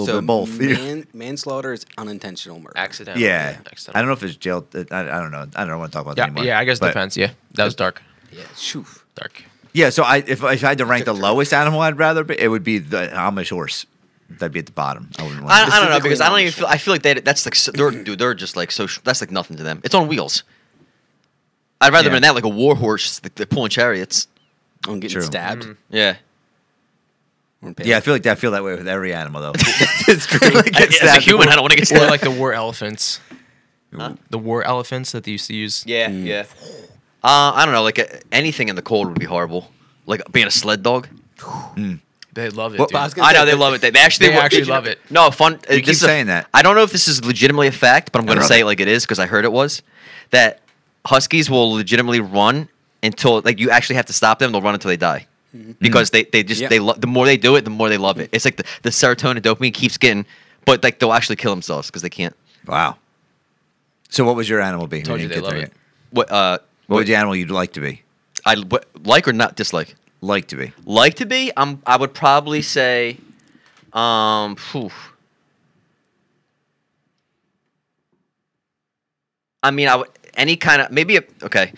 little 0.01 0.07
So 0.07 0.21
bit 0.21 0.27
both. 0.27 0.59
Man, 0.61 1.07
manslaughter 1.15 1.73
is 1.73 1.87
unintentional 1.97 2.59
murder. 2.59 2.73
accidental? 2.77 3.23
yeah, 3.23 3.59
accidental. 3.71 3.93
I 3.97 4.01
don't 4.03 4.09
know 4.09 4.15
if 4.15 4.23
it's 4.25 4.35
jail. 4.37 4.67
I, 4.75 4.81
I 5.01 5.03
don't 5.21 5.31
know. 5.31 5.47
I 5.55 5.65
don't 5.65 5.79
want 5.79 5.93
to 5.93 5.97
talk 5.97 6.05
about 6.07 6.17
that 6.17 6.25
anymore. 6.25 6.45
yeah, 6.45 6.59
I 6.59 6.65
guess 6.65 6.79
it 6.81 6.87
depends. 6.87 7.17
Yeah, 7.17 7.31
that 7.55 7.65
was 7.65 7.77
dark. 7.77 8.03
Yeah, 8.33 8.43
shoo. 8.57 8.85
Dark. 9.15 9.45
Yeah, 9.79 9.91
so 9.91 10.03
I 10.03 10.17
if, 10.19 10.43
if 10.43 10.43
I 10.43 10.57
had 10.57 10.79
to 10.79 10.87
rank 10.87 11.05
the 11.05 11.13
lowest 11.13 11.53
animal 11.53 11.81
I'd 11.81 11.99
rather 11.99 12.25
be, 12.25 12.35
it 12.39 12.49
would 12.49 12.65
be 12.65 12.79
the 12.79 13.09
Amish 13.15 13.51
horse. 13.51 13.87
that'd 14.29 14.53
be 14.53 14.59
at 14.59 14.67
the 14.67 14.73
bottom. 14.73 15.09
I 15.19 15.23
wouldn't 15.23 15.43
want. 15.43 15.53
I, 15.55 15.57
I 15.57 15.61
don't 15.61 15.69
know 15.71 15.77
Specifically 15.77 16.09
because 16.09 16.21
I 16.21 16.29
don't 16.31 16.41
even 16.41 16.53
feel. 16.53 16.67
I 16.67 16.79
feel 16.79 16.95
like 16.95 17.03
they, 17.03 17.15
that's 17.15 17.47
like 17.47 17.55
so- 17.55 17.73
they're 17.73 17.91
dude. 17.91 18.19
They're 18.19 18.35
just 18.35 18.57
like 18.57 18.71
so. 18.73 18.87
That's 19.05 19.21
like 19.21 19.31
nothing 19.31 19.57
to 19.59 19.63
them. 19.63 19.81
It's 19.85 19.95
on 19.95 20.09
wheels. 20.09 20.43
I'd 21.81 21.93
rather 21.93 22.09
Yeah. 22.09 22.15
than 22.15 22.23
that 22.23 22.35
like 22.35 22.45
a 22.45 22.49
war 22.49 22.75
horse. 22.75 23.21
Like 23.23 23.35
they're 23.37 23.47
pulling 23.47 23.71
chariots. 23.71 24.27
Oh, 24.87 24.93
I'm 24.93 25.01
getting 25.01 25.15
True. 25.15 25.23
stabbed. 25.23 25.63
Mm. 25.65 25.77
Yeah. 25.91 26.17
or 27.63 27.75
yeah, 27.85 27.97
I 27.97 28.01
feel 28.01 28.15
like 28.15 28.27
I 28.27 28.35
feel 28.35 28.51
that 28.53 28.65
way 28.65 28.75
with 28.75 28.89
every 28.89 29.13
animal 29.15 29.41
though. 29.43 29.53
it's 30.09 30.27
great. 30.27 30.55
Like, 30.55 30.73
get 30.73 30.89
As 30.89 30.95
a 30.95 31.07
stabbed. 31.07 31.25
human, 31.25 31.49
I 31.49 31.53
don't 31.55 31.63
want 31.63 31.73
to 31.73 31.77
get 31.77 31.83
Or 31.93 31.97
stabbed. 31.97 32.11
like 32.11 32.21
the 32.23 32.31
war 32.31 32.53
elephants. 32.53 33.21
Huh? 33.95 34.15
The 34.31 34.39
war 34.39 34.63
elephants 34.65 35.13
that 35.13 35.25
they 35.25 35.31
used 35.33 35.47
to 35.47 35.55
use. 35.55 35.85
yeah, 35.87 36.09
mm. 36.11 36.25
yeah. 36.27 36.45
Uh, 37.29 37.53
I 37.59 37.65
don't 37.65 37.75
know. 37.75 37.83
Like 37.83 37.99
uh, 37.99 38.07
anything 38.33 38.69
in 38.71 38.77
the 38.77 38.83
cold 38.83 39.09
would 39.09 39.19
be 39.19 39.27
horrible. 39.27 39.71
Like 40.07 40.23
being 40.33 40.47
a 40.47 40.51
sled 40.51 40.83
dog. 40.83 41.09
They 42.33 42.51
love 42.51 42.75
it. 42.75 42.79
Well, 42.79 42.87
dude. 42.89 42.97
I 42.97 43.05
I 43.31 43.33
know 43.33 43.41
say, 43.41 43.45
they 43.47 43.55
love 43.55 43.75
it. 43.75 43.81
They, 43.81 43.91
they 43.91 43.99
actually 44.01 44.29
They 44.29 44.35
wa- 44.37 44.43
actually 44.43 44.65
love 44.65 44.87
it. 44.87 44.99
No, 45.11 45.31
fun. 45.31 45.55
uh, 45.55 45.59
keep 45.69 45.87
this 45.87 45.97
is 45.99 46.03
a- 46.03 46.07
saying 46.07 46.27
that. 46.27 46.47
I 46.55 46.63
don't 46.63 46.75
know 46.77 46.83
if 46.83 46.93
this 46.93 47.09
is 47.09 47.25
legitimately 47.25 47.67
a 47.67 47.73
fact, 47.73 48.13
but 48.13 48.19
I'm 48.21 48.27
going 48.27 48.39
to 48.39 48.45
say 48.45 48.59
it. 48.61 48.63
it 48.63 48.67
like 48.67 48.81
it 48.81 48.89
is 48.89 49.05
because 49.05 49.19
I 49.19 49.27
heard 49.27 49.45
it 49.45 49.53
was 49.53 49.83
that 50.31 50.61
huskies 51.05 51.51
will 51.51 51.73
legitimately 51.73 52.21
run 52.21 52.69
until 53.03 53.41
like 53.43 53.59
you 53.59 53.71
actually 53.71 53.97
have 53.97 54.07
to 54.07 54.13
stop 54.13 54.39
them. 54.39 54.53
They'll 54.53 54.63
run 54.63 54.75
until 54.75 54.89
they 54.91 54.97
die 54.97 55.27
because 55.81 56.11
they 56.11 56.25
they 56.25 56.43
just 56.43 56.61
Yeah. 56.63 56.69
they 56.69 56.79
lo- 56.79 56.95
the 56.95 57.07
more 57.07 57.27
they 57.27 57.37
do 57.37 57.57
it, 57.57 57.63
the 57.65 57.71
more 57.71 57.89
they 57.89 57.99
love 57.99 58.19
it. 58.21 58.29
It's 58.33 58.45
like 58.45 58.57
the, 58.57 58.65
the 58.83 58.91
serotonin 58.91 59.41
dopamine 59.41 59.75
keeps 59.75 59.97
getting, 59.99 60.25
but 60.65 60.83
like 60.85 60.99
they'll 61.01 61.13
actually 61.13 61.37
kill 61.37 61.53
themselves 61.53 61.89
because 61.89 62.03
they 62.03 62.11
can't. 62.11 62.37
Wow. 62.67 62.97
So 64.11 64.25
what 64.25 64.37
was 64.37 64.49
your 64.49 64.61
animal 64.61 64.87
being? 64.87 65.03
We 65.03 65.07
Told 65.09 65.21
you 65.21 65.29
didn't 65.29 65.43
they 65.45 65.49
get 65.51 65.55
love 65.57 65.65
it. 65.65 65.73
What 66.11 66.31
uh 66.31 66.59
What 66.89 66.97
would 66.99 67.07
the 67.07 67.15
animal 67.15 67.37
you'd 67.37 67.51
like 67.51 67.73
to 67.75 67.81
be? 67.81 68.03
I 68.45 68.57
what, 68.57 68.87
like 69.05 69.29
or 69.29 69.33
not 69.33 69.55
dislike? 69.57 69.95
Like 70.21 70.49
to 70.49 70.57
be. 70.57 70.73
Like 70.85 71.15
to 71.15 71.27
be? 71.27 71.53
Um, 71.57 71.81
I 71.87 71.97
would 71.97 72.13
probably 72.15 72.63
say, 72.63 73.19
um, 73.93 74.57
phew. 74.57 74.91
I 79.63 79.71
mean, 79.71 79.89
I 79.89 79.97
would 79.97 80.09
any 80.35 80.57
kind 80.57 80.83
of 80.83 80.91
maybe 80.91 81.17
a 81.17 81.23
okay. 81.43 81.73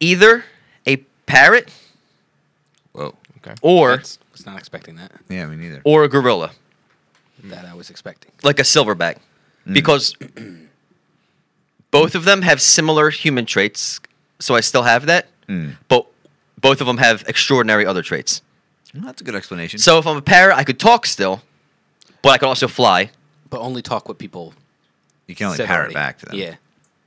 Either 0.00 0.44
a 0.86 0.96
parrot 1.26 1.72
Whoa. 2.92 3.14
Okay. 3.38 3.54
or 3.62 3.90
That's- 3.90 4.18
was 4.32 4.44
not 4.46 4.58
expecting 4.58 4.96
that. 4.96 5.12
Yeah, 5.28 5.46
me 5.46 5.56
neither. 5.56 5.80
or 5.84 6.04
a 6.04 6.08
gorilla, 6.08 6.50
That 7.44 7.64
I 7.64 7.74
was 7.74 7.88
expecting. 7.90 8.32
like 8.42 8.58
a 8.58 8.62
silverback, 8.62 9.18
because 9.70 10.14
both 11.90 12.14
of 12.14 12.24
them 12.24 12.42
have 12.42 12.60
similar 12.60 13.10
human 13.10 13.46
traits. 13.46 14.00
So 14.38 14.54
I 14.54 14.60
still 14.60 14.82
have 14.82 15.06
that, 15.06 15.28
Mm. 15.48 15.76
but 15.88 16.06
both 16.60 16.80
of 16.80 16.86
them 16.86 16.98
have 16.98 17.24
extraordinary 17.28 17.86
other 17.86 18.02
traits. 18.02 18.42
Well, 18.94 19.04
that's 19.04 19.20
a 19.20 19.24
good 19.24 19.34
explanation. 19.34 19.78
So 19.78 19.98
if 19.98 20.06
I'm 20.06 20.16
a 20.16 20.22
parrot, 20.22 20.56
I 20.56 20.64
could 20.64 20.78
talk 20.78 21.06
still, 21.06 21.42
but 22.22 22.30
I 22.30 22.38
could 22.38 22.48
also 22.48 22.68
fly. 22.68 23.10
But 23.48 23.60
only 23.60 23.80
talk 23.82 24.08
with 24.08 24.18
people 24.18 24.54
you 25.26 25.34
can 25.34 25.46
only 25.46 25.56
said 25.56 25.66
parrot 25.68 25.94
back 25.94 26.18
to 26.18 26.26
them. 26.26 26.34
Yeah. 26.36 26.54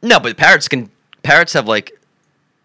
No, 0.01 0.19
but 0.19 0.37
parrots 0.37 0.67
can. 0.67 0.89
Parrots 1.23 1.51
have 1.53 1.67
like, 1.67 1.91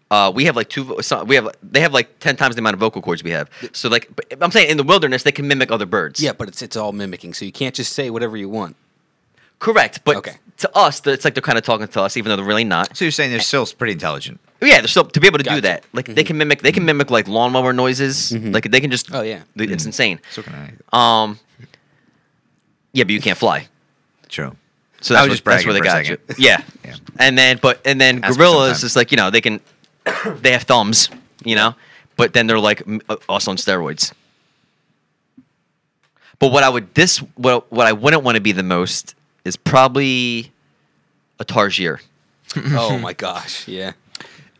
uh, 0.09 0.31
we 0.33 0.45
have 0.45 0.55
like 0.55 0.69
two. 0.69 0.97
so- 1.01 1.23
We 1.25 1.35
have 1.35 1.49
they 1.61 1.81
have 1.81 1.93
like 1.93 2.19
ten 2.19 2.35
times 2.37 2.55
the 2.55 2.59
amount 2.61 2.73
of 2.75 2.79
vocal 2.79 3.01
cords 3.01 3.21
we 3.23 3.31
have. 3.31 3.49
So 3.73 3.89
like, 3.89 4.09
I'm 4.39 4.51
saying 4.51 4.69
in 4.69 4.77
the 4.77 4.83
wilderness 4.83 5.23
they 5.23 5.31
can 5.33 5.47
mimic 5.47 5.71
other 5.71 5.85
birds. 5.85 6.21
Yeah, 6.21 6.31
but 6.33 6.47
it's 6.47 6.61
it's 6.61 6.75
all 6.77 6.91
mimicking, 6.93 7.33
so 7.33 7.43
you 7.45 7.51
can't 7.51 7.75
just 7.75 7.91
say 7.93 8.09
whatever 8.09 8.37
you 8.37 8.47
want. 8.49 8.75
Correct. 9.59 10.01
But 10.03 10.17
Okay. 10.17 10.37
to 10.57 10.75
us, 10.77 11.05
it's 11.05 11.25
like 11.25 11.33
they're 11.33 11.41
kind 11.41 11.57
of 11.57 11.63
talking 11.63 11.87
to 11.87 12.01
us, 12.01 12.17
even 12.17 12.29
though 12.29 12.35
they're 12.37 12.45
really 12.45 12.63
not. 12.63 12.95
So 12.95 13.05
you're 13.05 13.11
saying 13.11 13.31
they're 13.31 13.39
still 13.39 13.65
pretty 13.65 13.93
intelligent. 13.93 14.39
Yeah, 14.61 14.79
they're 14.79 14.87
still 14.87 15.03
to 15.05 15.19
be 15.19 15.27
able 15.27 15.37
to 15.39 15.43
do 15.43 15.49
Gotcha. 15.49 15.61
that. 15.61 15.83
Like 15.93 16.05
they 16.07 16.23
can 16.23 16.37
mimic. 16.37 16.61
They 16.61 16.71
can 16.71 16.85
mimic 16.85 17.11
like 17.11 17.27
lawnmower 17.27 17.73
noises. 17.73 18.31
Like 18.31 18.71
they 18.71 18.79
can 18.81 18.89
just. 18.91 19.13
Oh, 19.13 19.21
yeah. 19.21 19.43
it's 19.55 19.85
insane. 19.85 20.19
So 20.31 20.41
can 20.41 20.53
I. 20.91 21.23
Um. 21.23 21.39
Yeah, 22.93 23.03
but 23.03 23.11
you 23.11 23.19
can't 23.21 23.37
fly. 23.37 23.67
True. 24.29 24.55
So 25.01 25.13
I 25.13 25.17
that's, 25.19 25.23
was 25.23 25.29
what, 25.29 25.33
just 25.33 25.43
that's 25.45 25.65
where 25.65 25.73
they 25.73 25.81
got 25.81 26.05
for 26.05 26.13
a 26.13 26.15
you. 26.15 26.17
Yeah. 26.37 26.61
Yeah. 26.85 26.95
And 27.19 27.37
then, 27.37 27.59
but 27.61 27.81
and 27.85 27.99
then 27.99 28.23
Ask 28.23 28.31
me 28.31 28.37
gorillas 28.37 28.79
sometime. 28.79 28.85
is 28.87 28.95
like 28.95 29.11
you 29.11 29.17
know 29.17 29.29
they 29.29 29.41
can, 29.41 29.59
they 30.41 30.51
have 30.51 30.63
thumbs, 30.63 31.09
you 31.43 31.55
know, 31.55 31.75
but 32.15 32.33
then 32.33 32.47
they're 32.47 32.59
like 32.59 32.81
m- 32.87 33.01
uh, 33.09 33.17
also 33.27 33.51
on 33.51 33.57
steroids. 33.57 34.13
But 36.39 36.51
what 36.51 36.63
I 36.63 36.69
would 36.69 36.93
this 36.95 37.17
what 37.35 37.71
what 37.71 37.87
I 37.87 37.93
wouldn't 37.93 38.23
want 38.23 38.35
to 38.35 38.41
be 38.41 38.51
the 38.51 38.63
most 38.63 39.15
is 39.45 39.55
probably 39.55 40.51
a 41.39 41.45
tarsier. 41.45 42.01
oh 42.57 42.97
my 43.01 43.13
gosh. 43.13 43.67
Yeah. 43.67 43.93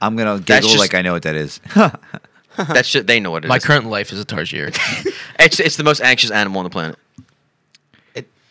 I'm 0.02 0.16
gonna 0.16 0.40
giggle 0.40 0.70
just- 0.70 0.80
like 0.80 0.94
I 0.94 1.02
know 1.02 1.14
what 1.14 1.24
that 1.24 1.36
is. 1.36 1.60
That's 2.58 2.88
shit. 2.88 3.06
They 3.06 3.20
know 3.20 3.32
what 3.32 3.44
it 3.44 3.48
is. 3.48 3.50
My 3.50 3.60
current 3.60 3.88
life 3.88 4.14
is 4.14 4.20
a 4.22 4.26
tarsier. 4.26 4.68
it's 5.40 5.60
it's 5.60 5.76
the 5.76 5.84
most 5.84 6.00
anxious 6.02 6.32
animal 6.32 6.60
on 6.60 6.64
the 6.64 6.70
planet. 6.70 6.98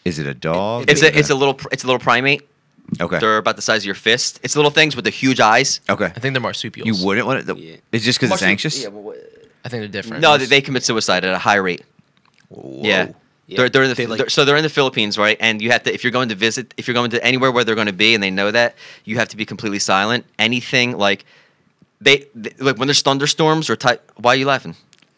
is 0.05 0.19
it 0.19 0.27
a 0.27 0.35
dog? 0.35 0.91
It's 0.91 1.01
Is 1.01 1.09
a 1.09 1.19
it's 1.19 1.31
a 1.31 1.35
little 1.35 1.59
it's 1.73 1.85
a 1.85 1.87
little 1.87 2.01
primate. 2.01 2.47
okay. 3.01 3.19
They're 3.19 3.39
about 3.39 3.57
the 3.57 3.63
size 3.63 3.83
of 3.83 3.87
your 3.87 3.95
fist. 3.95 4.41
It's 4.43 4.57
little 4.57 4.71
things 4.71 4.95
with 4.95 5.07
the 5.07 5.11
huge 5.11 5.41
eyes. 5.41 5.81
Okay. 5.89 6.05
I 6.07 6.11
think 6.21 6.35
they're 6.35 6.41
marsupials. 6.43 6.87
You 6.87 7.07
wouldn't 7.07 7.27
want 7.27 7.49
it. 7.49 7.59
Yeah. 7.59 7.77
It's 7.93 8.05
just 8.05 8.21
because 8.21 8.33
it's 8.35 8.43
anxious. 8.43 8.83
Yeah, 8.83 8.89
well, 8.89 9.15
I 9.65 9.69
think 9.71 9.81
they're 9.81 9.89
different. 9.89 10.21
no, 10.23 10.37
they, 10.37 10.45
they 10.45 10.61
commit 10.61 10.85
suicide 10.85 11.25
at 11.25 11.33
a 11.35 11.39
high 11.39 11.57
rate. 11.57 11.83
Yeah. 12.63 13.13
Yeah. 13.47 13.59
They're, 13.59 13.69
they're 13.69 13.83
in 13.85 13.89
the, 13.91 13.95
They, 13.95 14.07
like- 14.07 14.19
they're- 14.19 14.29
so 14.31 14.45
they're 14.45 14.57
in 14.57 14.63
the 14.63 14.69
Philippines, 14.71 15.19
right? 15.19 15.37
And 15.41 15.61
you 15.61 15.71
have 15.71 15.83
to, 15.85 15.93
if 15.93 16.03
you're 16.03 16.11
going 16.13 16.31
to 16.31 16.35
visit, 16.35 16.73
if 16.77 16.89
you're 16.89 16.95
going 16.95 17.11
to 17.11 17.23
anywhere 17.25 17.53
where 17.53 17.63
they're 17.65 17.75
going 17.75 17.89
to 17.89 17.93
be, 17.93 18.15
and 18.15 18.23
they 18.23 18.31
know 18.31 18.51
that, 18.51 18.75
you 19.05 19.17
have 19.19 19.29
to 19.29 19.37
be 19.37 19.45
completely 19.45 19.79
silent. 19.79 20.25
Anything 20.39 20.97
like 20.97 21.25
they, 22.01 22.27
they 22.35 22.55
like 22.59 22.79
when 22.79 22.89
there's 22.89 23.03
thunderstorms 23.03 23.69
or 23.69 23.77
type. 23.77 24.11
Why 24.17 24.33
are 24.33 24.37
you 24.37 24.47
laughing? 24.47 24.77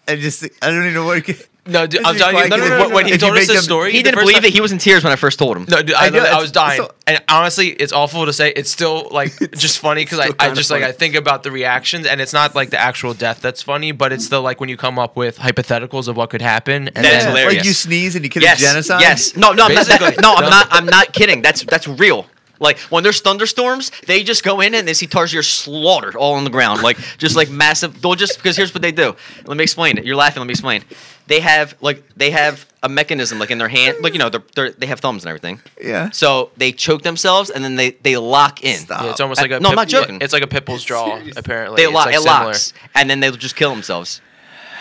I 0.08 0.16
just 0.16 0.44
I 0.62 0.70
don't 0.70 0.82
even 0.82 0.94
know 0.94 1.05
what. 1.05 1.24
No, 1.66 1.86
dude, 1.86 2.04
I'm 2.04 2.14
is 2.14 2.20
telling 2.20 2.36
you. 2.36 2.40
fine, 2.42 2.50
No, 2.50 2.56
no, 2.56 2.62
'cause 2.62 2.70
no, 2.70 2.76
if- 2.84 2.88
no. 2.90 2.94
When 2.94 3.06
he 3.06 3.18
told 3.18 3.32
us 3.32 3.38
make 3.40 3.56
this 3.56 3.64
story, 3.64 3.92
He 3.92 4.02
didn't 4.02 4.20
believe 4.20 4.36
time- 4.36 4.44
it. 4.44 4.52
He 4.52 4.60
was 4.60 4.72
in 4.72 4.78
tears 4.78 5.02
when 5.04 5.12
I 5.12 5.16
first 5.16 5.38
told 5.38 5.56
him. 5.56 5.66
No, 5.68 5.82
dude, 5.82 5.94
I, 5.94 6.06
I 6.06 6.10
know, 6.10 6.20
I 6.24 6.40
was 6.40 6.52
dying, 6.52 6.78
so- 6.80 6.90
and 7.06 7.20
honestly, 7.28 7.68
it's 7.70 7.92
awful 7.92 8.24
to 8.26 8.32
say. 8.32 8.52
It's 8.54 8.70
still 8.70 9.08
like 9.10 9.32
just 9.56 9.78
funny 9.78 10.04
because 10.04 10.18
I, 10.18 10.26
I 10.26 10.32
kinda 10.32 10.54
just 10.56 10.70
like. 10.70 10.82
I 10.82 10.92
think 10.92 11.14
about 11.14 11.42
the 11.42 11.50
reactions, 11.50 12.06
and 12.06 12.20
it's 12.20 12.32
not 12.32 12.54
like 12.54 12.70
the 12.70 12.80
actual 12.80 13.14
death 13.14 13.40
that's 13.40 13.62
funny, 13.62 13.92
but 13.92 14.12
it's 14.12 14.28
the 14.28 14.40
like 14.40 14.60
when 14.60 14.68
you 14.68 14.76
come 14.76 14.98
up 14.98 15.16
with 15.16 15.38
hypotheticals 15.38 16.08
of 16.08 16.16
what 16.16 16.30
could 16.30 16.42
happen. 16.42 16.88
And 16.94 17.04
That 17.04 17.14
is 17.14 17.24
then- 17.24 17.28
hilarious. 17.36 17.56
Like 17.56 17.64
you 17.66 17.72
sneeze 17.72 18.14
and 18.16 18.24
you 18.24 18.30
commit 18.30 18.48
Yes. 18.48 18.60
genocide. 18.60 19.00
Yes. 19.00 19.36
No, 19.36 19.52
no, 19.52 19.66
I'm 19.66 19.74
not, 19.74 19.88
no, 20.20 20.34
I'm 20.34 20.50
not. 20.50 20.68
I'm 20.70 20.86
not 20.86 21.12
kidding. 21.12 21.42
That's 21.42 21.62
that's 21.64 21.86
real. 21.88 22.26
Like 22.58 22.78
when 22.90 23.02
there's 23.02 23.20
thunderstorms, 23.20 23.90
they 24.06 24.22
just 24.22 24.42
go 24.44 24.60
in 24.60 24.74
and 24.74 24.86
they 24.86 24.94
see 24.94 25.06
Tarsier 25.06 25.44
slaughtered 25.44 26.16
all 26.16 26.34
on 26.34 26.44
the 26.44 26.50
ground, 26.50 26.82
like 26.82 26.98
just 27.18 27.36
like 27.36 27.50
massive. 27.50 28.00
They'll 28.00 28.14
just 28.14 28.36
because 28.36 28.56
here's 28.56 28.72
what 28.74 28.82
they 28.82 28.92
do. 28.92 29.14
Let 29.44 29.56
me 29.56 29.62
explain 29.64 29.98
it. 29.98 30.04
You're 30.04 30.16
laughing. 30.16 30.40
Let 30.40 30.46
me 30.46 30.52
explain. 30.52 30.82
They 31.26 31.40
have 31.40 31.74
like 31.80 32.02
they 32.16 32.30
have 32.30 32.66
a 32.82 32.88
mechanism 32.88 33.38
like 33.38 33.50
in 33.50 33.58
their 33.58 33.68
hand, 33.68 33.96
like 34.00 34.12
you 34.12 34.18
know 34.20 34.28
they're, 34.28 34.42
they're 34.54 34.70
they 34.70 34.86
have 34.86 35.00
thumbs 35.00 35.24
and 35.24 35.28
everything. 35.28 35.60
Yeah. 35.80 36.10
So 36.10 36.50
they 36.56 36.70
choke 36.72 37.02
themselves 37.02 37.50
and 37.50 37.64
then 37.64 37.74
they 37.76 37.90
they 37.90 38.16
lock 38.16 38.62
in. 38.62 38.78
Stop. 38.78 39.02
Yeah, 39.02 39.10
it's 39.10 39.20
almost 39.20 39.40
like 39.40 39.50
a 39.50 39.58
No, 39.60 39.70
I'm 39.70 39.74
not 39.74 39.88
joking. 39.88 40.18
It's 40.20 40.32
like 40.32 40.42
a 40.44 40.46
pit 40.46 40.64
bull's 40.64 40.84
jaw. 40.84 41.20
Apparently, 41.36 41.82
They 41.82 41.88
lock. 41.88 42.06
like, 42.06 42.14
it 42.14 42.20
similar. 42.22 42.44
locks, 42.46 42.72
and 42.94 43.10
then 43.10 43.20
they'll 43.20 43.32
just 43.32 43.56
kill 43.56 43.70
themselves. 43.70 44.20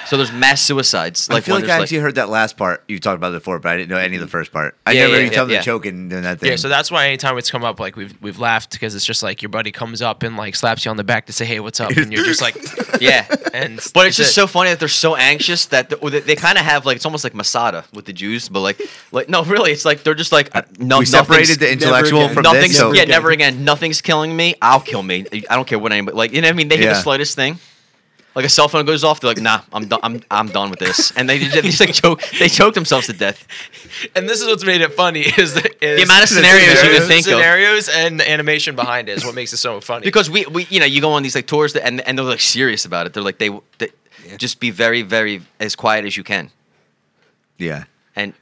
So 0.08 0.18
there's 0.18 0.32
mass 0.32 0.62
suicides. 0.62 1.30
Like 1.30 1.38
I 1.38 1.42
feel 1.42 1.56
like 1.56 1.64
I 1.64 1.68
there's 1.68 1.82
actually 1.84 1.98
heard 2.00 2.16
that 2.16 2.30
last 2.30 2.58
part 2.58 2.84
you 2.88 3.00
talked 3.00 3.16
about 3.18 3.32
it 3.32 3.38
before, 3.38 3.58
but 3.60 3.70
I 3.72 3.78
didn't 3.78 3.90
know 3.90 3.98
any 3.98 4.16
of 4.16 4.22
the 4.22 4.28
first 4.28 4.52
part. 4.52 4.76
I 4.86 4.92
Yeah, 4.92 5.02
never 5.04 5.14
yeah, 5.14 5.20
you 5.20 5.26
yeah, 5.26 5.30
tell 5.32 5.46
them 5.46 5.54
yeah. 5.54 5.60
to 5.60 5.66
choke 5.66 5.86
and 5.88 6.10
doing 6.10 6.24
that 6.24 6.40
thing. 6.40 6.52
Yeah, 6.52 6.56
so 6.58 6.70
that's 6.70 6.92
why 6.92 7.08
anytime 7.08 7.38
it's 7.38 7.50
come 7.50 7.64
up, 7.64 7.80
like 7.80 7.96
we've 7.96 8.14
we've 8.22 8.38
laughed 8.40 8.72
because 8.72 8.94
it's 8.94 9.06
just 9.06 9.24
like 9.24 9.42
your 9.42 9.50
buddy 9.50 9.72
comes 9.72 10.02
up 10.02 10.22
and 10.24 10.38
like 10.38 10.56
slaps 10.56 10.86
you 10.86 10.92
on 10.92 10.98
the 10.98 11.04
back 11.04 11.26
to 11.26 11.34
say, 11.34 11.46
"Hey, 11.46 11.60
what's 11.60 11.80
up?" 11.80 11.90
and 11.92 12.14
you're 12.14 12.24
just 12.26 12.42
like, 12.42 12.56
yeah. 13.02 13.26
and 13.54 13.80
But 13.94 14.08
it's 14.08 14.18
just 14.18 14.32
it. 14.32 14.34
so 14.34 14.46
funny 14.48 14.70
that 14.70 14.80
they're 14.80 14.88
so 14.88 15.16
anxious 15.16 15.66
that 15.68 15.90
the, 15.90 15.96
they, 15.98 16.20
they 16.20 16.36
kind 16.36 16.58
of 16.58 16.66
have 16.66 16.86
like 16.86 16.98
it's 16.98 17.06
almost 17.06 17.24
like 17.24 17.34
Masada 17.34 17.84
with 17.94 18.06
the 18.06 18.14
Jews, 18.14 18.48
but 18.48 18.60
like 18.60 18.80
like 19.12 19.28
no, 19.28 19.44
really, 19.44 19.72
it's 19.72 19.86
like 19.86 20.04
they're 20.04 20.14
just 20.14 20.32
like 20.32 20.56
uh, 20.56 20.62
no, 20.78 21.00
we 21.00 21.06
separated 21.06 21.50
nothing's- 21.50 21.58
the 21.60 21.72
intellectual 21.72 22.30
from 22.30 22.44
nothing's 22.44 22.70
this. 22.70 22.78
So 22.78 22.94
yeah, 22.94 23.06
never 23.06 23.32
again. 23.32 23.64
Nothing's 23.64 24.02
killing 24.02 24.36
me. 24.36 24.54
I'll 24.62 24.80
kill 24.82 25.02
me. 25.04 25.26
I 25.50 25.56
don't 25.56 25.68
care 25.68 25.80
what 25.80 25.92
anybody 25.92 26.16
like. 26.16 26.32
You 26.32 26.42
know 26.42 26.48
what 26.50 26.54
I 26.54 26.58
mean? 26.58 26.68
They 26.68 26.78
hear 26.78 26.88
Yeah. 26.90 26.94
the 26.94 27.02
slightest 27.02 27.36
thing. 27.36 27.58
Like 28.36 28.46
a 28.46 28.50
cell 28.50 28.68
phone 28.68 28.86
goes 28.86 29.04
off, 29.06 29.22
they're 29.22 29.30
like, 29.30 29.42
"Nah, 29.42 29.62
I'm 29.72 29.88
done. 29.88 30.00
I'm 30.04 30.22
I'm 30.30 30.48
done 30.50 30.70
with 30.70 30.80
this," 30.80 31.12
and 31.16 31.30
they 31.30 31.40
just, 31.40 31.54
they 31.56 31.62
just 31.62 31.80
like 31.80 31.94
choke. 31.94 32.22
They 32.38 32.50
choke 32.50 32.74
themselves 32.74 33.08
to 33.08 33.14
death. 33.14 33.48
and 34.16 34.28
this 34.28 34.42
is 34.42 34.48
what's 34.48 34.66
made 34.66 34.82
it 34.82 34.94
funny 34.94 35.22
is 35.22 35.54
the, 35.54 35.64
is 35.84 36.00
The 36.00 36.04
amount 36.04 36.24
of 36.24 36.30
scenarios 36.30 36.84
you 36.84 36.90
can 36.90 37.08
think 37.08 37.26
of. 37.28 37.34
scenarios 37.34 37.88
and 37.88 38.20
the 38.20 38.30
animation 38.30 38.76
behind 38.76 39.08
it 39.08 39.18
is 39.18 39.24
what 39.26 39.36
makes 39.36 39.54
it 39.54 39.58
so 39.58 39.80
funny. 39.80 40.04
Because 40.04 40.30
we, 40.30 40.46
we 40.48 40.68
you 40.70 40.82
know 40.82 40.86
you 40.86 41.00
go 41.00 41.14
on 41.14 41.24
these 41.24 41.36
like 41.36 41.48
tours 41.48 41.74
that, 41.74 41.86
and 41.86 42.02
and 42.02 42.18
they're 42.18 42.26
like 42.26 42.42
serious 42.42 42.84
about 42.84 43.06
it. 43.06 43.14
They're 43.14 43.24
like 43.24 43.38
they, 43.38 43.50
they 43.78 43.90
just 44.38 44.60
be 44.60 44.70
very 44.70 45.02
very 45.02 45.42
as 45.62 45.76
quiet 45.76 46.04
as 46.06 46.18
you 46.18 46.24
can. 46.24 46.52
yeah. 47.58 47.86
And 48.18 48.34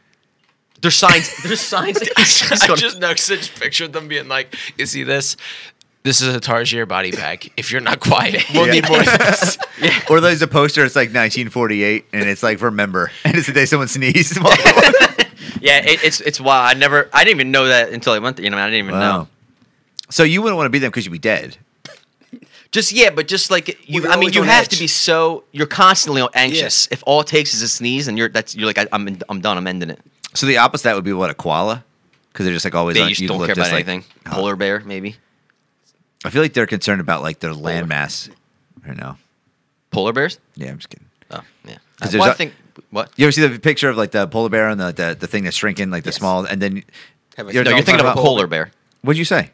there's 0.81 0.95
signs. 0.95 1.41
There's 1.43 1.61
signs. 1.61 1.97
I 2.17 2.23
just, 2.23 2.69
I 2.69 2.75
just 2.75 2.99
next 2.99 3.27
to 3.27 3.37
just 3.37 3.55
pictured 3.59 3.93
them 3.93 4.07
being 4.07 4.27
like, 4.27 4.53
"You 4.77 4.85
see 4.85 5.03
this? 5.03 5.37
This 6.03 6.21
is 6.21 6.35
a 6.35 6.39
Tarsier 6.39 6.85
body 6.87 7.11
bag. 7.11 7.51
If 7.55 7.71
you're 7.71 7.81
not 7.81 7.99
quiet, 8.01 8.43
we'll 8.53 8.67
Yeah. 8.67 8.73
need 8.73 8.89
more." 8.89 8.99
of 8.99 9.05
this." 9.05 9.57
Or 10.09 10.21
there's 10.21 10.41
a 10.41 10.47
poster. 10.47 10.85
It's 10.85 10.95
like 10.95 11.09
1948, 11.09 12.05
and 12.13 12.29
it's 12.29 12.41
like 12.43 12.61
remember, 12.61 13.11
and 13.25 13.35
it's 13.35 13.47
the 13.47 13.53
day 13.53 13.65
someone 13.65 13.87
sneezed. 13.89 14.37
yeah, 15.61 15.79
it, 15.79 16.03
it's 16.03 16.21
it's 16.21 16.39
wild. 16.39 16.75
I 16.75 16.79
never. 16.79 17.09
I 17.13 17.23
didn't 17.23 17.37
even 17.37 17.51
know 17.51 17.65
that 17.67 17.89
until 17.89 18.13
I 18.13 18.19
went 18.19 18.37
there. 18.37 18.43
You 18.45 18.49
know, 18.51 18.57
I 18.57 18.65
didn't 18.69 18.85
even 18.87 18.99
wow. 18.99 19.17
know. 19.17 19.27
So 20.09 20.23
you 20.23 20.41
wouldn't 20.41 20.57
want 20.57 20.67
to 20.67 20.69
be 20.69 20.79
them 20.79 20.89
because 20.91 21.05
you'd 21.05 21.11
be 21.11 21.19
dead. 21.19 21.57
Just 22.71 22.91
yeah, 22.91 23.09
but 23.09 23.27
just 23.27 23.51
like 23.51 23.67
you, 23.89 24.01
you're 24.01 24.11
I 24.11 24.15
mean, 24.17 24.33
you 24.33 24.43
have 24.43 24.65
edge. 24.65 24.69
to 24.71 24.79
be 24.79 24.87
so. 24.87 25.43
You're 25.51 25.67
constantly 25.67 26.25
anxious. 26.33 26.87
If 26.91 27.03
all 27.05 27.21
it 27.21 27.27
takes 27.27 27.53
is 27.53 27.61
a 27.61 27.67
sneeze, 27.69 28.07
and 28.07 28.17
you're 28.17 28.29
that's 28.29 28.55
you're 28.55 28.67
like 28.67 28.77
I, 28.77 28.87
I'm 28.91 29.17
I'm 29.29 29.41
done. 29.41 29.57
I'm 29.57 29.67
ending 29.67 29.89
it. 29.89 29.99
So 30.33 30.45
the 30.47 30.57
opposite 30.57 30.81
of 30.87 30.91
that 30.91 30.95
would 30.95 31.03
be 31.03 31.13
what 31.13 31.29
a 31.29 31.33
koala, 31.33 31.83
because 32.31 32.45
they're 32.45 32.53
just 32.53 32.65
like 32.65 32.75
always 32.75 32.95
They 32.95 33.01
on. 33.03 33.09
just 33.09 33.21
you 33.21 33.27
don't 33.27 33.37
look 33.39 33.47
care 33.47 33.55
just 33.55 33.69
about 33.69 33.75
like- 33.77 33.87
anything. 33.87 34.05
Oh. 34.27 34.31
Polar 34.31 34.55
bear, 34.55 34.79
maybe. 34.81 35.17
I 36.23 36.29
feel 36.29 36.41
like 36.41 36.53
they're 36.53 36.67
concerned 36.67 37.01
about 37.01 37.21
like 37.21 37.39
their 37.39 37.53
landmass. 37.53 38.29
Right 38.85 38.97
know, 38.97 39.17
Polar 39.91 40.13
bears. 40.13 40.39
Yeah, 40.55 40.69
I'm 40.69 40.77
just 40.77 40.89
kidding. 40.89 41.07
Oh 41.31 41.41
yeah. 41.65 41.77
Uh, 42.01 42.09
well, 42.13 42.23
I 42.29 42.33
think 42.33 42.53
what. 42.89 43.11
You 43.15 43.25
ever 43.25 43.31
see 43.31 43.45
the 43.47 43.59
picture 43.59 43.89
of 43.89 43.97
like 43.97 44.11
the 44.11 44.27
polar 44.27 44.49
bear 44.49 44.67
and 44.69 44.79
the 44.79 44.91
the, 44.91 45.17
the 45.19 45.27
thing 45.27 45.43
that's 45.45 45.55
shrinking, 45.55 45.89
like 45.89 46.03
the 46.03 46.09
Yes. 46.09 46.17
small, 46.17 46.45
and 46.45 46.61
then 46.61 46.83
Have 47.37 47.51
You're- 47.53 47.63
No, 47.63 47.71
no, 47.71 47.77
you're 47.77 47.85
thinking 47.85 48.01
about 48.01 48.13
about 48.13 48.23
polar 48.23 48.47
bear. 48.47 48.71
what'd 49.01 49.17
you 49.17 49.25
say? 49.25 49.51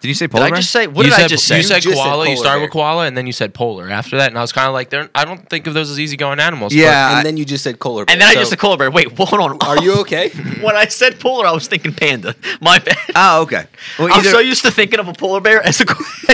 Did 0.00 0.08
you 0.08 0.14
say 0.14 0.26
Did 0.26 0.32
polar 0.32 0.44
I 0.46 0.50
just 0.52 0.70
say? 0.70 0.86
What 0.86 1.04
you 1.04 1.10
did 1.10 1.16
said, 1.16 1.24
I 1.26 1.28
just 1.28 1.46
say? 1.46 1.56
You 1.58 1.62
said 1.62 1.82
just 1.82 1.94
said 1.94 2.02
koala. 2.04 2.26
you 2.26 2.36
started 2.36 2.56
bear. 2.60 2.64
with 2.64 2.70
koala, 2.70 3.04
and 3.06 3.14
then 3.18 3.26
you 3.26 3.34
said 3.34 3.52
polar 3.52 3.90
after 3.90 4.16
that. 4.16 4.28
And 4.30 4.38
I 4.38 4.40
was 4.40 4.50
kind 4.50 4.66
of 4.66 4.72
like, 4.72 4.88
they're, 4.88 5.10
I 5.14 5.26
don't 5.26 5.46
think 5.50 5.66
of 5.66 5.74
those 5.74 5.90
as 5.90 6.00
easygoing 6.00 6.40
animals. 6.40 6.72
but- 6.72 6.78
Yeah. 6.80 7.10
I- 7.10 7.16
and 7.18 7.26
then 7.26 7.36
you 7.36 7.44
just 7.44 7.62
said 7.62 7.78
polar 7.78 8.06
bear. 8.06 8.14
and 8.14 8.20
then 8.22 8.28
I 8.28 8.32
just 8.32 8.48
said 8.48 8.58
polar 8.58 8.78
bear. 8.78 8.90
Wait, 8.90 9.12
hold 9.18 9.42
on. 9.42 9.58
Are 9.60 9.82
you 9.82 10.00
okay? 10.00 10.30
when 10.62 10.74
I 10.74 10.86
said 10.86 11.20
polar, 11.20 11.46
I 11.46 11.52
was 11.52 11.68
thinking 11.68 11.92
panda. 11.92 12.34
My 12.62 12.78
bad. 12.78 12.96
Oh, 13.14 13.42
okay. 13.42 13.66
Well, 13.98 14.08
I'm 14.10 14.24
so 14.24 14.38
used 14.38 14.62
to 14.64 14.70
thinking 14.70 15.00
of 15.00 15.08
a 15.08 15.12
polar 15.12 15.42
bear 15.42 15.62
as 15.62 15.82
a 15.82 15.84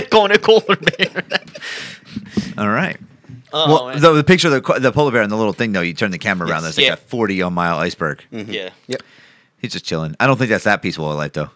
going 0.09 0.31
a 0.31 0.39
polar 0.39 0.77
bear. 0.77 1.23
all 2.57 2.69
right. 2.69 2.95
Oh, 3.51 3.73
well, 3.73 3.87
man. 3.87 4.01
the, 4.01 4.13
the 4.13 4.23
picture 4.23 4.47
of 4.47 4.63
the, 4.63 4.79
the 4.79 4.91
polar 4.93 5.11
bear 5.11 5.23
and 5.23 5.31
the 5.31 5.35
little 5.35 5.51
thing 5.51 5.73
though, 5.73 5.81
you 5.81 5.93
turn 5.93 6.11
the 6.11 6.17
camera 6.17 6.47
around. 6.47 6.63
Yes, 6.63 6.75
There's 6.75 6.89
like 6.89 6.97
yeah. 6.99 7.03
a 7.05 7.09
40 7.09 7.43
mile 7.49 7.79
iceberg. 7.79 8.23
Mm-hmm. 8.31 8.49
yeah. 8.51 8.69
Yep. 8.87 9.01
He's 9.59 9.73
just 9.73 9.83
chilling. 9.83 10.15
I 10.21 10.27
don't 10.27 10.37
think 10.37 10.51
that's 10.51 10.63
that 10.63 10.81
peaceful 10.81 11.11
of 11.11 11.17
life 11.17 11.33
though. 11.33 11.49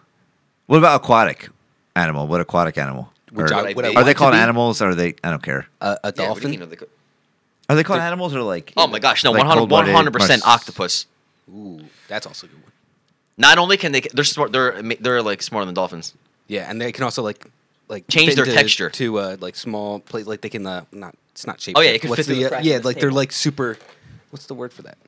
What 0.66 0.76
about 0.76 1.00
aquatic 1.02 1.48
animal? 1.96 2.26
What 2.26 2.40
aquatic 2.40 2.78
animal? 2.78 3.12
Which 3.30 3.50
Or- 3.50 3.54
I- 3.54 3.72
would 3.72 3.84
I 3.84 3.88
are 3.90 3.92
want 3.94 4.06
they 4.06 4.12
to 4.12 4.18
called 4.18 4.32
be? 4.32 4.38
animals? 4.38 4.82
Or 4.82 4.90
are 4.90 4.94
they? 4.94 5.14
I 5.24 5.30
don't 5.30 5.42
care. 5.42 5.66
A, 5.80 5.86
a 5.86 5.90
Yeah, 5.92 5.98
what 6.02 6.14
do 6.14 6.22
you 6.22 6.26
dolphin. 6.26 6.50
mean 6.50 6.62
of 6.62 6.74
Are 7.68 7.74
they 7.76 7.82
called 7.84 8.00
animals 8.00 8.34
or 8.34 8.42
like? 8.42 8.72
Oh 8.76 8.86
my 8.86 8.98
gosh, 8.98 9.24
no, 9.24 9.30
like 9.30 9.38
100 9.40 9.58
cold-blooded 9.60 9.94
100% 9.94 10.28
mars- 10.28 10.42
octopus. 10.44 11.06
Ooh, 11.50 11.80
that's 12.08 12.26
also 12.26 12.46
a 12.46 12.50
good 12.50 12.62
one. 12.62 12.72
Not 13.38 13.56
only 13.58 13.76
can 13.76 13.92
they, 13.92 14.00
they're 14.12 14.24
smart, 14.24 14.52
they're 14.52 14.76
ama- 14.78 14.96
they're 15.00 15.22
like 15.22 15.42
smarter 15.42 15.64
than 15.64 15.74
dolphins. 15.74 16.14
Yeah, 16.48 16.68
and 16.68 16.80
they 16.80 16.92
can 16.92 17.04
also 17.04 17.22
like 17.22 17.46
like 17.88 18.06
Change 18.08 18.30
fit 18.30 18.36
their 18.36 18.44
into- 18.44 18.56
texture. 18.56 18.90
to 18.90 19.18
uh, 19.18 19.36
like 19.40 19.56
small 19.56 20.00
place. 20.00 20.26
Like 20.26 20.42
they 20.42 20.48
can 20.50 20.66
uh, 20.66 20.84
not 20.92 21.14
it's 21.30 21.46
not 21.46 21.60
shaped. 21.60 21.78
Oh, 21.78 21.80
yeah, 21.80 21.90
it 21.90 22.00
can 22.02 22.14
fit 22.14 22.26
through 22.26 22.34
the, 22.34 22.40
the 22.42 22.46
uh, 22.46 22.48
cracks 22.50 22.64
yeah 22.66 22.72
in 22.76 22.78
this 22.80 22.84
like 22.84 22.96
they're 22.96 23.08
table. 23.08 23.16
like 23.16 23.32
super. 23.32 23.78
What's 24.30 24.46
the 24.46 24.54
word 24.54 24.72
for 24.72 24.82
that? 24.82 24.98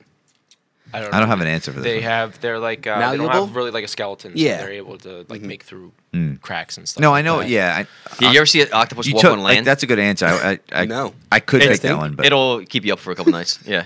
I 0.93 0.99
don't, 1.01 1.07
I 1.13 1.19
don't 1.19 1.21
know. 1.21 1.27
have 1.27 1.41
an 1.41 1.47
answer 1.47 1.71
for 1.73 1.79
this. 1.79 1.83
They 1.83 1.95
one. 1.95 2.03
have. 2.03 2.39
They're 2.41 2.59
like. 2.59 2.85
Uh, 2.87 2.95
they 3.11 3.17
don't 3.17 3.27
Malleable? 3.27 3.47
have 3.47 3.55
really 3.55 3.71
like 3.71 3.83
a 3.83 3.87
skeleton. 3.87 4.31
so 4.31 4.37
Yeah. 4.37 4.57
they're 4.57 4.71
able 4.71 4.97
to 4.99 5.25
like 5.29 5.41
make 5.41 5.63
through 5.63 5.91
Mm. 6.13 6.39
cracks 6.41 6.77
and 6.77 6.87
stuff. 6.87 7.01
No, 7.01 7.11
like 7.11 7.19
I 7.19 7.21
know. 7.23 7.39
that. 7.39 7.49
Yeah, 7.49 7.75
I, 7.75 8.23
Yeah, 8.23 8.31
you 8.31 8.37
ever 8.39 8.45
see 8.45 8.61
an 8.61 8.69
octopus 8.71 9.05
you 9.07 9.15
walk 9.15 9.21
took. 9.23 9.31
on 9.33 9.39
like, 9.43 9.55
land? 9.55 9.67
that's 9.67 9.83
a 9.83 9.87
good 9.87 9.99
answer. 9.99 10.25
I, 10.27 10.51
I, 10.51 10.59
I 10.71 10.85
No. 10.85 11.13
I 11.31 11.41
could 11.41 11.61
It's- 11.61 11.79
pick 11.79 11.89
that 11.89 11.97
one, 11.97 12.13
but 12.13 12.25
It'll 12.25 12.63
keep 12.65 12.85
you 12.85 12.93
up 12.93 12.99
for 12.99 13.11
a 13.11 13.15
couple 13.15 13.33
nights. 13.33 13.59
Yeah. 13.65 13.85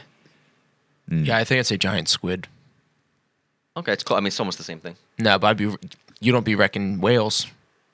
Yeah, 1.10 1.38
I 1.38 1.44
think 1.44 1.60
it's 1.62 1.72
a 1.72 1.78
giant 1.78 2.08
squid. 2.08 2.48
Okay, 3.76 3.94
it's 3.94 4.04
cool. 4.04 4.18
I 4.18 4.20
mean, 4.20 4.28
it's 4.28 4.40
almost 4.40 4.58
the 4.60 4.64
same 4.64 4.80
thing. 4.80 4.96
No, 5.18 5.40
but 5.40 5.48
I'd 5.48 5.58
be. 5.58 5.74
You 6.20 6.32
don't 6.32 6.46
be 6.46 6.54
wrecking 6.56 7.00
whales. 7.02 7.48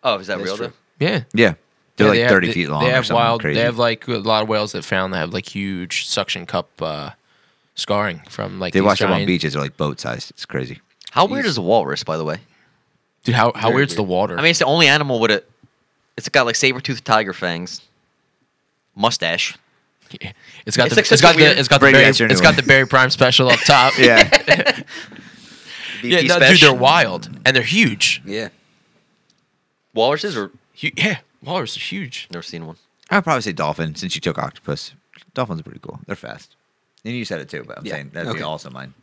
Oh, 0.04 0.18
is 0.18 0.28
that 0.28 0.38
That's 0.40 0.48
real? 0.50 0.58
true. 0.58 0.74
Though? 1.00 1.06
Yeah. 1.06 1.24
yeah, 1.34 1.54
they're 1.96 2.08
Yeah, 2.08 2.10
like 2.10 2.16
they 2.18 2.22
have- 2.24 2.30
30 2.32 2.48
they- 2.48 2.54
feet 2.54 2.68
long. 2.70 2.84
They 2.84 2.90
or 2.90 2.94
have 2.96 3.06
something 3.06 3.24
wild. 3.24 3.42
Crazy. 3.42 3.56
They 3.60 3.64
have 3.66 3.78
like 3.78 4.08
a 4.08 4.14
lot 4.18 4.44
of 4.44 4.50
whales 4.50 4.72
that 4.74 4.84
found 4.84 5.14
that 5.14 5.18
have 5.20 5.34
like 5.34 5.48
huge 5.48 6.08
suction 6.08 6.46
cup 6.46 6.70
uh, 6.82 7.12
scarring 7.76 8.22
from 8.30 8.60
like. 8.60 8.74
They 8.74 8.80
these 8.80 8.86
wash 8.86 9.02
up 9.02 9.10
on 9.10 9.18
giant- 9.18 9.28
beaches. 9.28 9.54
They're 9.54 9.62
like 9.62 9.78
boat 9.78 10.00
sized. 10.00 10.32
It's 10.32 10.46
crazy. 10.46 10.82
How 11.12 11.26
weird 11.26 11.46
is 11.46 11.58
a 11.58 11.62
walrus, 11.62 12.04
by 12.04 12.18
the 12.18 12.26
way? 12.26 12.38
Dude, 13.24 13.36
how 13.36 13.52
how 13.56 13.70
Very 13.70 13.76
weird's 13.76 13.96
the 13.96 14.04
weird. 14.04 14.10
water? 14.10 14.38
I 14.38 14.42
mean, 14.42 14.50
it's 14.52 14.60
the 14.60 14.66
only 14.66 14.88
animal 14.88 15.20
with 15.20 15.32
it. 15.32 15.50
It's 16.18 16.28
got 16.30 16.46
like 16.46 16.56
saber 16.56 16.80
toothed 16.82 17.06
tiger 17.06 17.34
fangs, 17.34 17.82
mustache. 18.96 19.58
it's 20.12 20.24
got 20.24 20.34
it's 20.66 20.76
the 20.76 20.82
like 20.82 20.98
it's 21.00 21.10
such 21.10 21.20
a 21.20 21.22
got 21.24 21.36
weird- 21.36 21.56
the 21.56 21.60
it's 21.60 21.68
got 21.68 21.76
the 21.78 21.80
Brady, 21.86 21.96
Barry, 21.96 22.06
that's 22.06 22.20
your 22.20 22.30
it's 22.30 22.40
new 22.40 22.44
got 22.44 22.50
one. 22.50 22.56
the 22.58 22.64
Barry 22.64 22.88
Prime 22.88 23.10
special 23.10 23.50
up 23.50 23.60
top. 23.62 23.94
Yeah. 24.00 24.18
yeah, 24.48 24.82
BP 26.02 26.12
no, 26.12 26.20
dude, 26.20 26.30
special. 26.48 26.72
they're 26.72 26.80
wild 26.82 27.30
and 27.46 27.56
they're 27.56 27.64
huge. 27.64 28.22
Yeah. 28.26 28.50
Walruses 29.94 30.36
or 30.38 30.52
Hu- 30.82 30.92
yeah, 30.96 31.20
walrus 31.42 31.76
are 31.78 31.80
huge. 31.80 32.28
never 32.32 32.44
seen 32.44 32.66
one. 32.68 32.76
I'd 33.10 33.24
probably 33.24 33.42
say 33.42 33.54
dolphin 33.54 33.96
since 33.96 34.14
you 34.16 34.22
took 34.22 34.38
octopus. 34.38 34.92
Dolphins 35.34 35.62
are 35.62 35.64
pretty 35.64 35.80
cool. 35.80 36.00
They're 36.06 36.16
fast. 36.16 36.55
And 37.06 37.14
you 37.16 37.24
said 37.26 37.40
it 37.40 37.50
too, 37.50 37.64
but 37.66 37.78
I'm 37.78 37.86
Yeah, 37.86 37.94
saying 37.94 38.10
that'd 38.14 38.30
okay. 38.30 38.40
be 38.40 38.44
also 38.44 38.70
mine. 38.70 38.94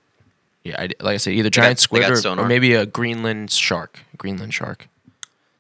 Yeah, 0.65 0.77
I, 0.81 0.83
like 1.01 1.15
I 1.15 1.17
said, 1.17 1.33
either 1.35 1.51
giant 1.51 1.79
they 1.79 1.83
squid 1.83 2.11
or, 2.11 2.17
sonar. 2.17 2.45
or 2.45 2.49
maybe 2.49 2.75
a 2.75 2.85
Greenland 2.87 3.51
shark. 3.51 4.01
Greenland 4.19 4.53
shark. 4.55 4.89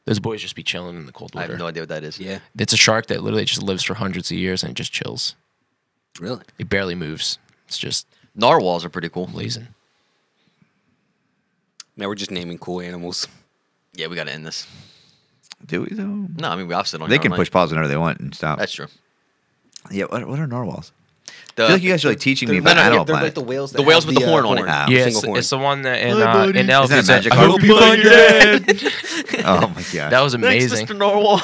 Those 0.04 0.18
boys 0.18 0.42
just 0.42 0.54
be 0.56 0.62
chilling 0.62 0.96
in 0.96 1.06
the 1.06 1.12
cold 1.12 1.34
water. 1.34 1.38
I 1.38 1.44
water. 1.44 1.52
have 1.54 1.58
no 1.60 1.66
idea 1.68 1.82
what 1.82 1.88
that 1.90 2.04
is. 2.04 2.18
Yeah. 2.18 2.40
It's 2.58 2.72
a 2.72 2.76
shark 2.76 3.06
that 3.06 3.22
literally 3.22 3.44
just 3.44 3.62
lives 3.62 3.82
for 3.84 3.94
hundreds 3.94 4.30
of 4.30 4.36
years 4.36 4.62
and 4.62 4.70
it 4.70 4.74
just 4.74 4.92
chills. 4.92 5.34
Really. 6.20 6.42
It 6.58 6.68
barely 6.68 6.94
moves. 6.94 7.38
It's 7.68 7.78
just 7.78 8.06
Narwhals 8.34 8.84
are 8.84 8.88
pretty 8.90 9.08
cool. 9.08 9.26
blazing. 9.28 9.68
Now 11.96 12.08
we're 12.08 12.14
just 12.14 12.30
naming 12.30 12.58
cool 12.58 12.80
animals. 12.80 13.26
Yeah, 13.94 14.06
we 14.08 14.16
got 14.16 14.24
to 14.24 14.32
end 14.32 14.46
this. 14.46 14.66
Do 15.66 15.82
we 15.82 15.88
though? 15.94 16.04
No, 16.04 16.48
I 16.48 16.56
mean 16.56 16.66
we 16.66 16.74
obviously 16.74 16.98
don't. 16.98 17.08
They 17.08 17.18
can 17.18 17.32
our 17.32 17.38
push 17.38 17.48
night. 17.48 17.52
pause 17.52 17.70
whenever 17.70 17.86
they 17.88 17.96
want 17.96 18.18
and 18.20 18.34
stop. 18.34 18.58
That's 18.58 18.72
true. 18.72 18.86
yeah. 19.90 20.04
What, 20.06 20.26
what 20.26 20.38
are 20.38 20.46
narwhals? 20.46 20.90
The, 21.54 21.64
I 21.64 21.66
feel 21.66 21.76
like 21.76 21.82
you 21.82 21.90
guys 21.90 22.04
are 22.04 22.08
like 22.08 22.18
teaching 22.20 22.48
me 22.48 22.58
about 22.58 22.76
no, 22.76 22.82
no, 22.82 22.86
Animal 22.86 23.04
they're 23.04 23.14
Planet. 23.14 23.26
like 23.26 23.34
the 23.34 23.48
whales. 23.48 23.72
The 23.72 23.78
that 23.78 23.86
whales 23.86 24.04
have 24.04 24.14
with 24.14 24.22
the 24.24 24.28
horn 24.30 24.46
on 24.46 24.58
it. 24.58 24.64
Ah. 24.66 24.86
yeah, 24.88 25.04
single 25.04 25.18
it's, 25.18 25.24
horn. 25.26 25.38
it's 25.38 25.50
the 25.50 25.58
one 25.58 25.82
that 25.82 26.00
in, 26.00 26.16
Hi, 26.16 26.22
uh, 26.22 26.46
buddy. 26.46 26.58
in 26.60 26.70
Elf. 26.70 26.84
Isn't 26.86 26.98
it 26.98 27.00
that 27.02 27.06
said, 27.06 27.14
magic 27.14 27.32
I 27.32 27.36
horn? 27.36 27.50
hope 27.50 27.62
you 27.62 27.78
find 27.78 28.02
your 28.02 28.12
dad. 28.12 28.92
oh 29.44 29.68
my 29.68 29.82
god. 29.92 30.10
That 30.12 30.20
was 30.22 30.34
amazing. 30.34 30.86
Thanks, 30.86 30.92
Mr. 30.92 30.96
Narwhal. 30.98 31.38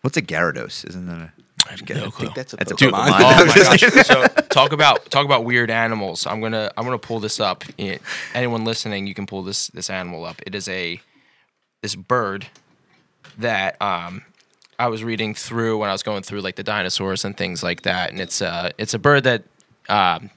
What's 0.00 0.16
a 0.16 0.22
Gyarados? 0.22 0.88
Isn't 0.88 1.06
that 1.06 1.20
a 1.20 1.32
just 1.72 1.84
get 1.86 1.96
no 1.96 2.04
it. 2.06 2.12
clue. 2.12 2.28
That's 2.34 2.52
a 2.52 2.56
That's 2.56 2.72
a 2.72 2.74
Dude, 2.74 2.92
Pokemon. 2.94 3.20
oh 3.20 3.46
my 3.46 3.54
gosh! 3.54 4.06
So 4.06 4.24
talk 4.50 4.72
about 4.72 5.08
talk 5.10 5.24
about 5.24 5.44
weird 5.44 5.70
animals. 5.70 6.26
I'm 6.26 6.40
gonna 6.40 6.70
I'm 6.76 6.84
gonna 6.84 6.98
pull 6.98 7.20
this 7.20 7.40
up. 7.40 7.64
Yeah, 7.78 7.98
Anyone 8.34 8.64
listening, 8.64 9.06
you 9.06 9.14
can 9.14 9.26
pull 9.26 9.42
this 9.42 9.68
this 9.68 9.88
animal 9.88 10.24
up. 10.24 10.40
It 10.46 10.54
is 10.54 10.68
a 10.68 11.00
this 11.82 11.94
bird 11.94 12.48
that 13.38 13.80
um 13.80 14.22
I 14.82 14.88
was 14.88 15.04
reading 15.04 15.32
through 15.32 15.78
when 15.78 15.88
I 15.88 15.92
was 15.92 16.02
going 16.02 16.24
through 16.24 16.40
like 16.40 16.56
the 16.56 16.64
dinosaurs 16.64 17.24
and 17.24 17.36
things 17.36 17.62
like 17.62 17.82
that, 17.82 18.10
and 18.10 18.20
it's 18.20 18.42
uh 18.42 18.70
it's 18.78 18.94
a 18.94 18.98
bird 18.98 19.22
that 19.22 19.44
um 19.88 20.30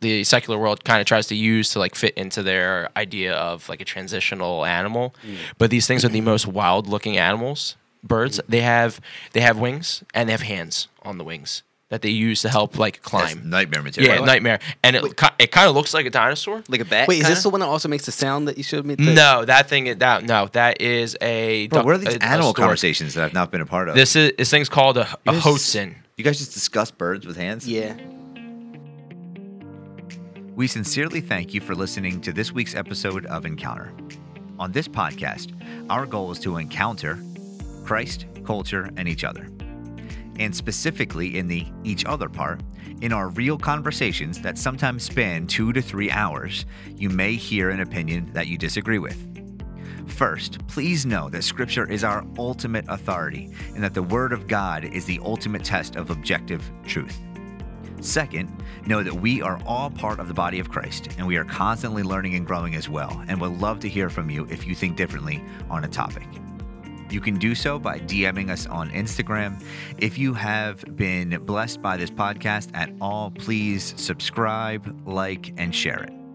the 0.00 0.24
secular 0.24 0.58
world 0.58 0.84
kind 0.84 1.02
of 1.02 1.06
tries 1.06 1.26
to 1.26 1.34
use 1.34 1.70
to 1.72 1.78
like 1.78 1.94
fit 1.94 2.14
into 2.14 2.42
their 2.42 2.88
idea 2.96 3.34
of 3.34 3.68
like 3.68 3.82
a 3.82 3.84
transitional 3.84 4.64
animal. 4.64 5.14
But 5.58 5.70
these 5.70 5.86
things 5.86 6.02
are 6.02 6.08
the 6.08 6.22
most 6.22 6.46
wild 6.46 6.86
looking 6.86 7.18
animals. 7.18 7.76
Birds. 8.02 8.40
They 8.48 8.62
have 8.62 9.00
they 9.32 9.42
have 9.42 9.58
wings 9.58 10.02
and 10.14 10.28
they 10.28 10.32
have 10.32 10.42
hands 10.42 10.88
on 11.02 11.18
the 11.18 11.24
wings 11.24 11.62
that 11.88 12.02
they 12.02 12.08
use 12.10 12.42
to 12.42 12.48
help 12.48 12.78
like 12.78 12.94
That's 12.96 13.08
climb. 13.08 13.48
nightmare 13.48 13.80
material. 13.82 14.16
Yeah, 14.16 14.24
nightmare. 14.24 14.58
And 14.82 14.96
it 14.96 15.16
ki- 15.16 15.26
it 15.38 15.52
kind 15.52 15.68
of 15.68 15.74
looks 15.76 15.94
like 15.94 16.04
a 16.06 16.10
dinosaur. 16.10 16.62
like 16.68 16.80
a 16.80 16.84
bat. 16.84 17.06
Wait, 17.06 17.20
is 17.22 17.28
this 17.28 17.42
the 17.44 17.50
one 17.50 17.60
that 17.60 17.66
also 17.68 17.88
makes 17.88 18.06
the 18.06 18.12
sound 18.12 18.48
that 18.48 18.56
you 18.58 18.64
showed 18.64 18.84
me? 18.84 18.96
The- 18.96 19.14
No, 19.14 19.44
that 19.44 19.68
thing 19.68 19.86
is 19.86 19.96
that 19.98 20.24
no, 20.24 20.48
that 20.52 20.80
is 20.82 21.16
a. 21.20 21.68
Bro, 21.68 21.78
duck- 21.78 21.86
what 21.86 21.94
are 21.94 21.98
these 21.98 22.14
a- 22.14 22.18
a 22.18 22.22
animal 22.24 22.48
stork. 22.50 22.56
conversations 22.56 23.14
that 23.14 23.24
I've 23.24 23.34
not 23.34 23.52
been 23.52 23.60
a 23.60 23.66
part 23.66 23.88
of? 23.88 23.94
This 23.94 24.16
is 24.16 24.32
this 24.36 24.50
thing's 24.50 24.68
called 24.68 24.96
a, 24.98 25.02
a 25.26 25.34
You 25.34 25.40
guys- 25.40 25.42
hoatzin. 25.44 25.94
You 26.16 26.24
guys 26.24 26.38
just 26.38 26.54
discuss 26.54 26.90
birds 26.90 27.26
with 27.26 27.36
hands? 27.36 27.68
Yeah. 27.68 27.94
We 30.54 30.66
sincerely 30.66 31.20
thank 31.20 31.52
you 31.52 31.60
for 31.60 31.74
listening 31.74 32.20
to 32.22 32.32
this 32.32 32.50
week's 32.50 32.74
episode 32.74 33.26
of 33.26 33.44
Encounter. 33.44 33.92
On 34.58 34.72
this 34.72 34.88
podcast, 34.88 35.52
our 35.90 36.06
goal 36.06 36.32
is 36.32 36.38
to 36.40 36.56
encounter 36.56 37.18
Christ, 37.84 38.24
culture, 38.44 38.88
and 38.96 39.06
each 39.06 39.22
other. 39.22 39.48
And 40.38 40.54
specifically 40.54 41.38
in 41.38 41.48
the 41.48 41.66
each 41.84 42.04
other 42.04 42.28
part, 42.28 42.62
in 43.00 43.12
our 43.12 43.28
real 43.28 43.58
conversations 43.58 44.40
that 44.42 44.58
sometimes 44.58 45.04
span 45.04 45.46
two 45.46 45.72
to 45.72 45.82
three 45.82 46.10
hours, 46.10 46.66
you 46.94 47.10
may 47.10 47.34
hear 47.34 47.70
an 47.70 47.80
opinion 47.80 48.30
that 48.32 48.46
you 48.46 48.58
disagree 48.58 48.98
with. 48.98 49.22
First, 50.06 50.66
please 50.68 51.04
know 51.04 51.28
that 51.30 51.42
Scripture 51.42 51.90
is 51.90 52.04
our 52.04 52.24
ultimate 52.38 52.86
authority 52.88 53.50
and 53.74 53.82
that 53.82 53.92
the 53.92 54.02
Word 54.02 54.32
of 54.32 54.46
God 54.46 54.84
is 54.84 55.04
the 55.04 55.20
ultimate 55.24 55.64
test 55.64 55.96
of 55.96 56.10
objective 56.10 56.70
truth. 56.86 57.20
Second, 58.00 58.62
know 58.86 59.02
that 59.02 59.14
we 59.14 59.42
are 59.42 59.60
all 59.66 59.90
part 59.90 60.20
of 60.20 60.28
the 60.28 60.34
body 60.34 60.60
of 60.60 60.70
Christ 60.70 61.08
and 61.18 61.26
we 61.26 61.36
are 61.36 61.44
constantly 61.44 62.02
learning 62.02 62.34
and 62.34 62.46
growing 62.46 62.74
as 62.74 62.88
well, 62.88 63.22
and 63.28 63.40
would 63.40 63.58
love 63.60 63.80
to 63.80 63.88
hear 63.88 64.08
from 64.08 64.30
you 64.30 64.46
if 64.50 64.66
you 64.66 64.74
think 64.74 64.96
differently 64.96 65.42
on 65.68 65.84
a 65.84 65.88
topic. 65.88 66.26
You 67.10 67.20
can 67.20 67.38
do 67.38 67.54
so 67.54 67.78
by 67.78 68.00
DMing 68.00 68.50
us 68.50 68.66
on 68.66 68.90
Instagram. 68.90 69.62
If 69.98 70.18
you 70.18 70.34
have 70.34 70.84
been 70.96 71.30
blessed 71.44 71.80
by 71.80 71.96
this 71.96 72.10
podcast 72.10 72.70
at 72.74 72.90
all, 73.00 73.30
please 73.30 73.94
subscribe, 73.96 74.94
like, 75.06 75.52
and 75.56 75.74
share 75.74 76.02
it. 76.02 76.25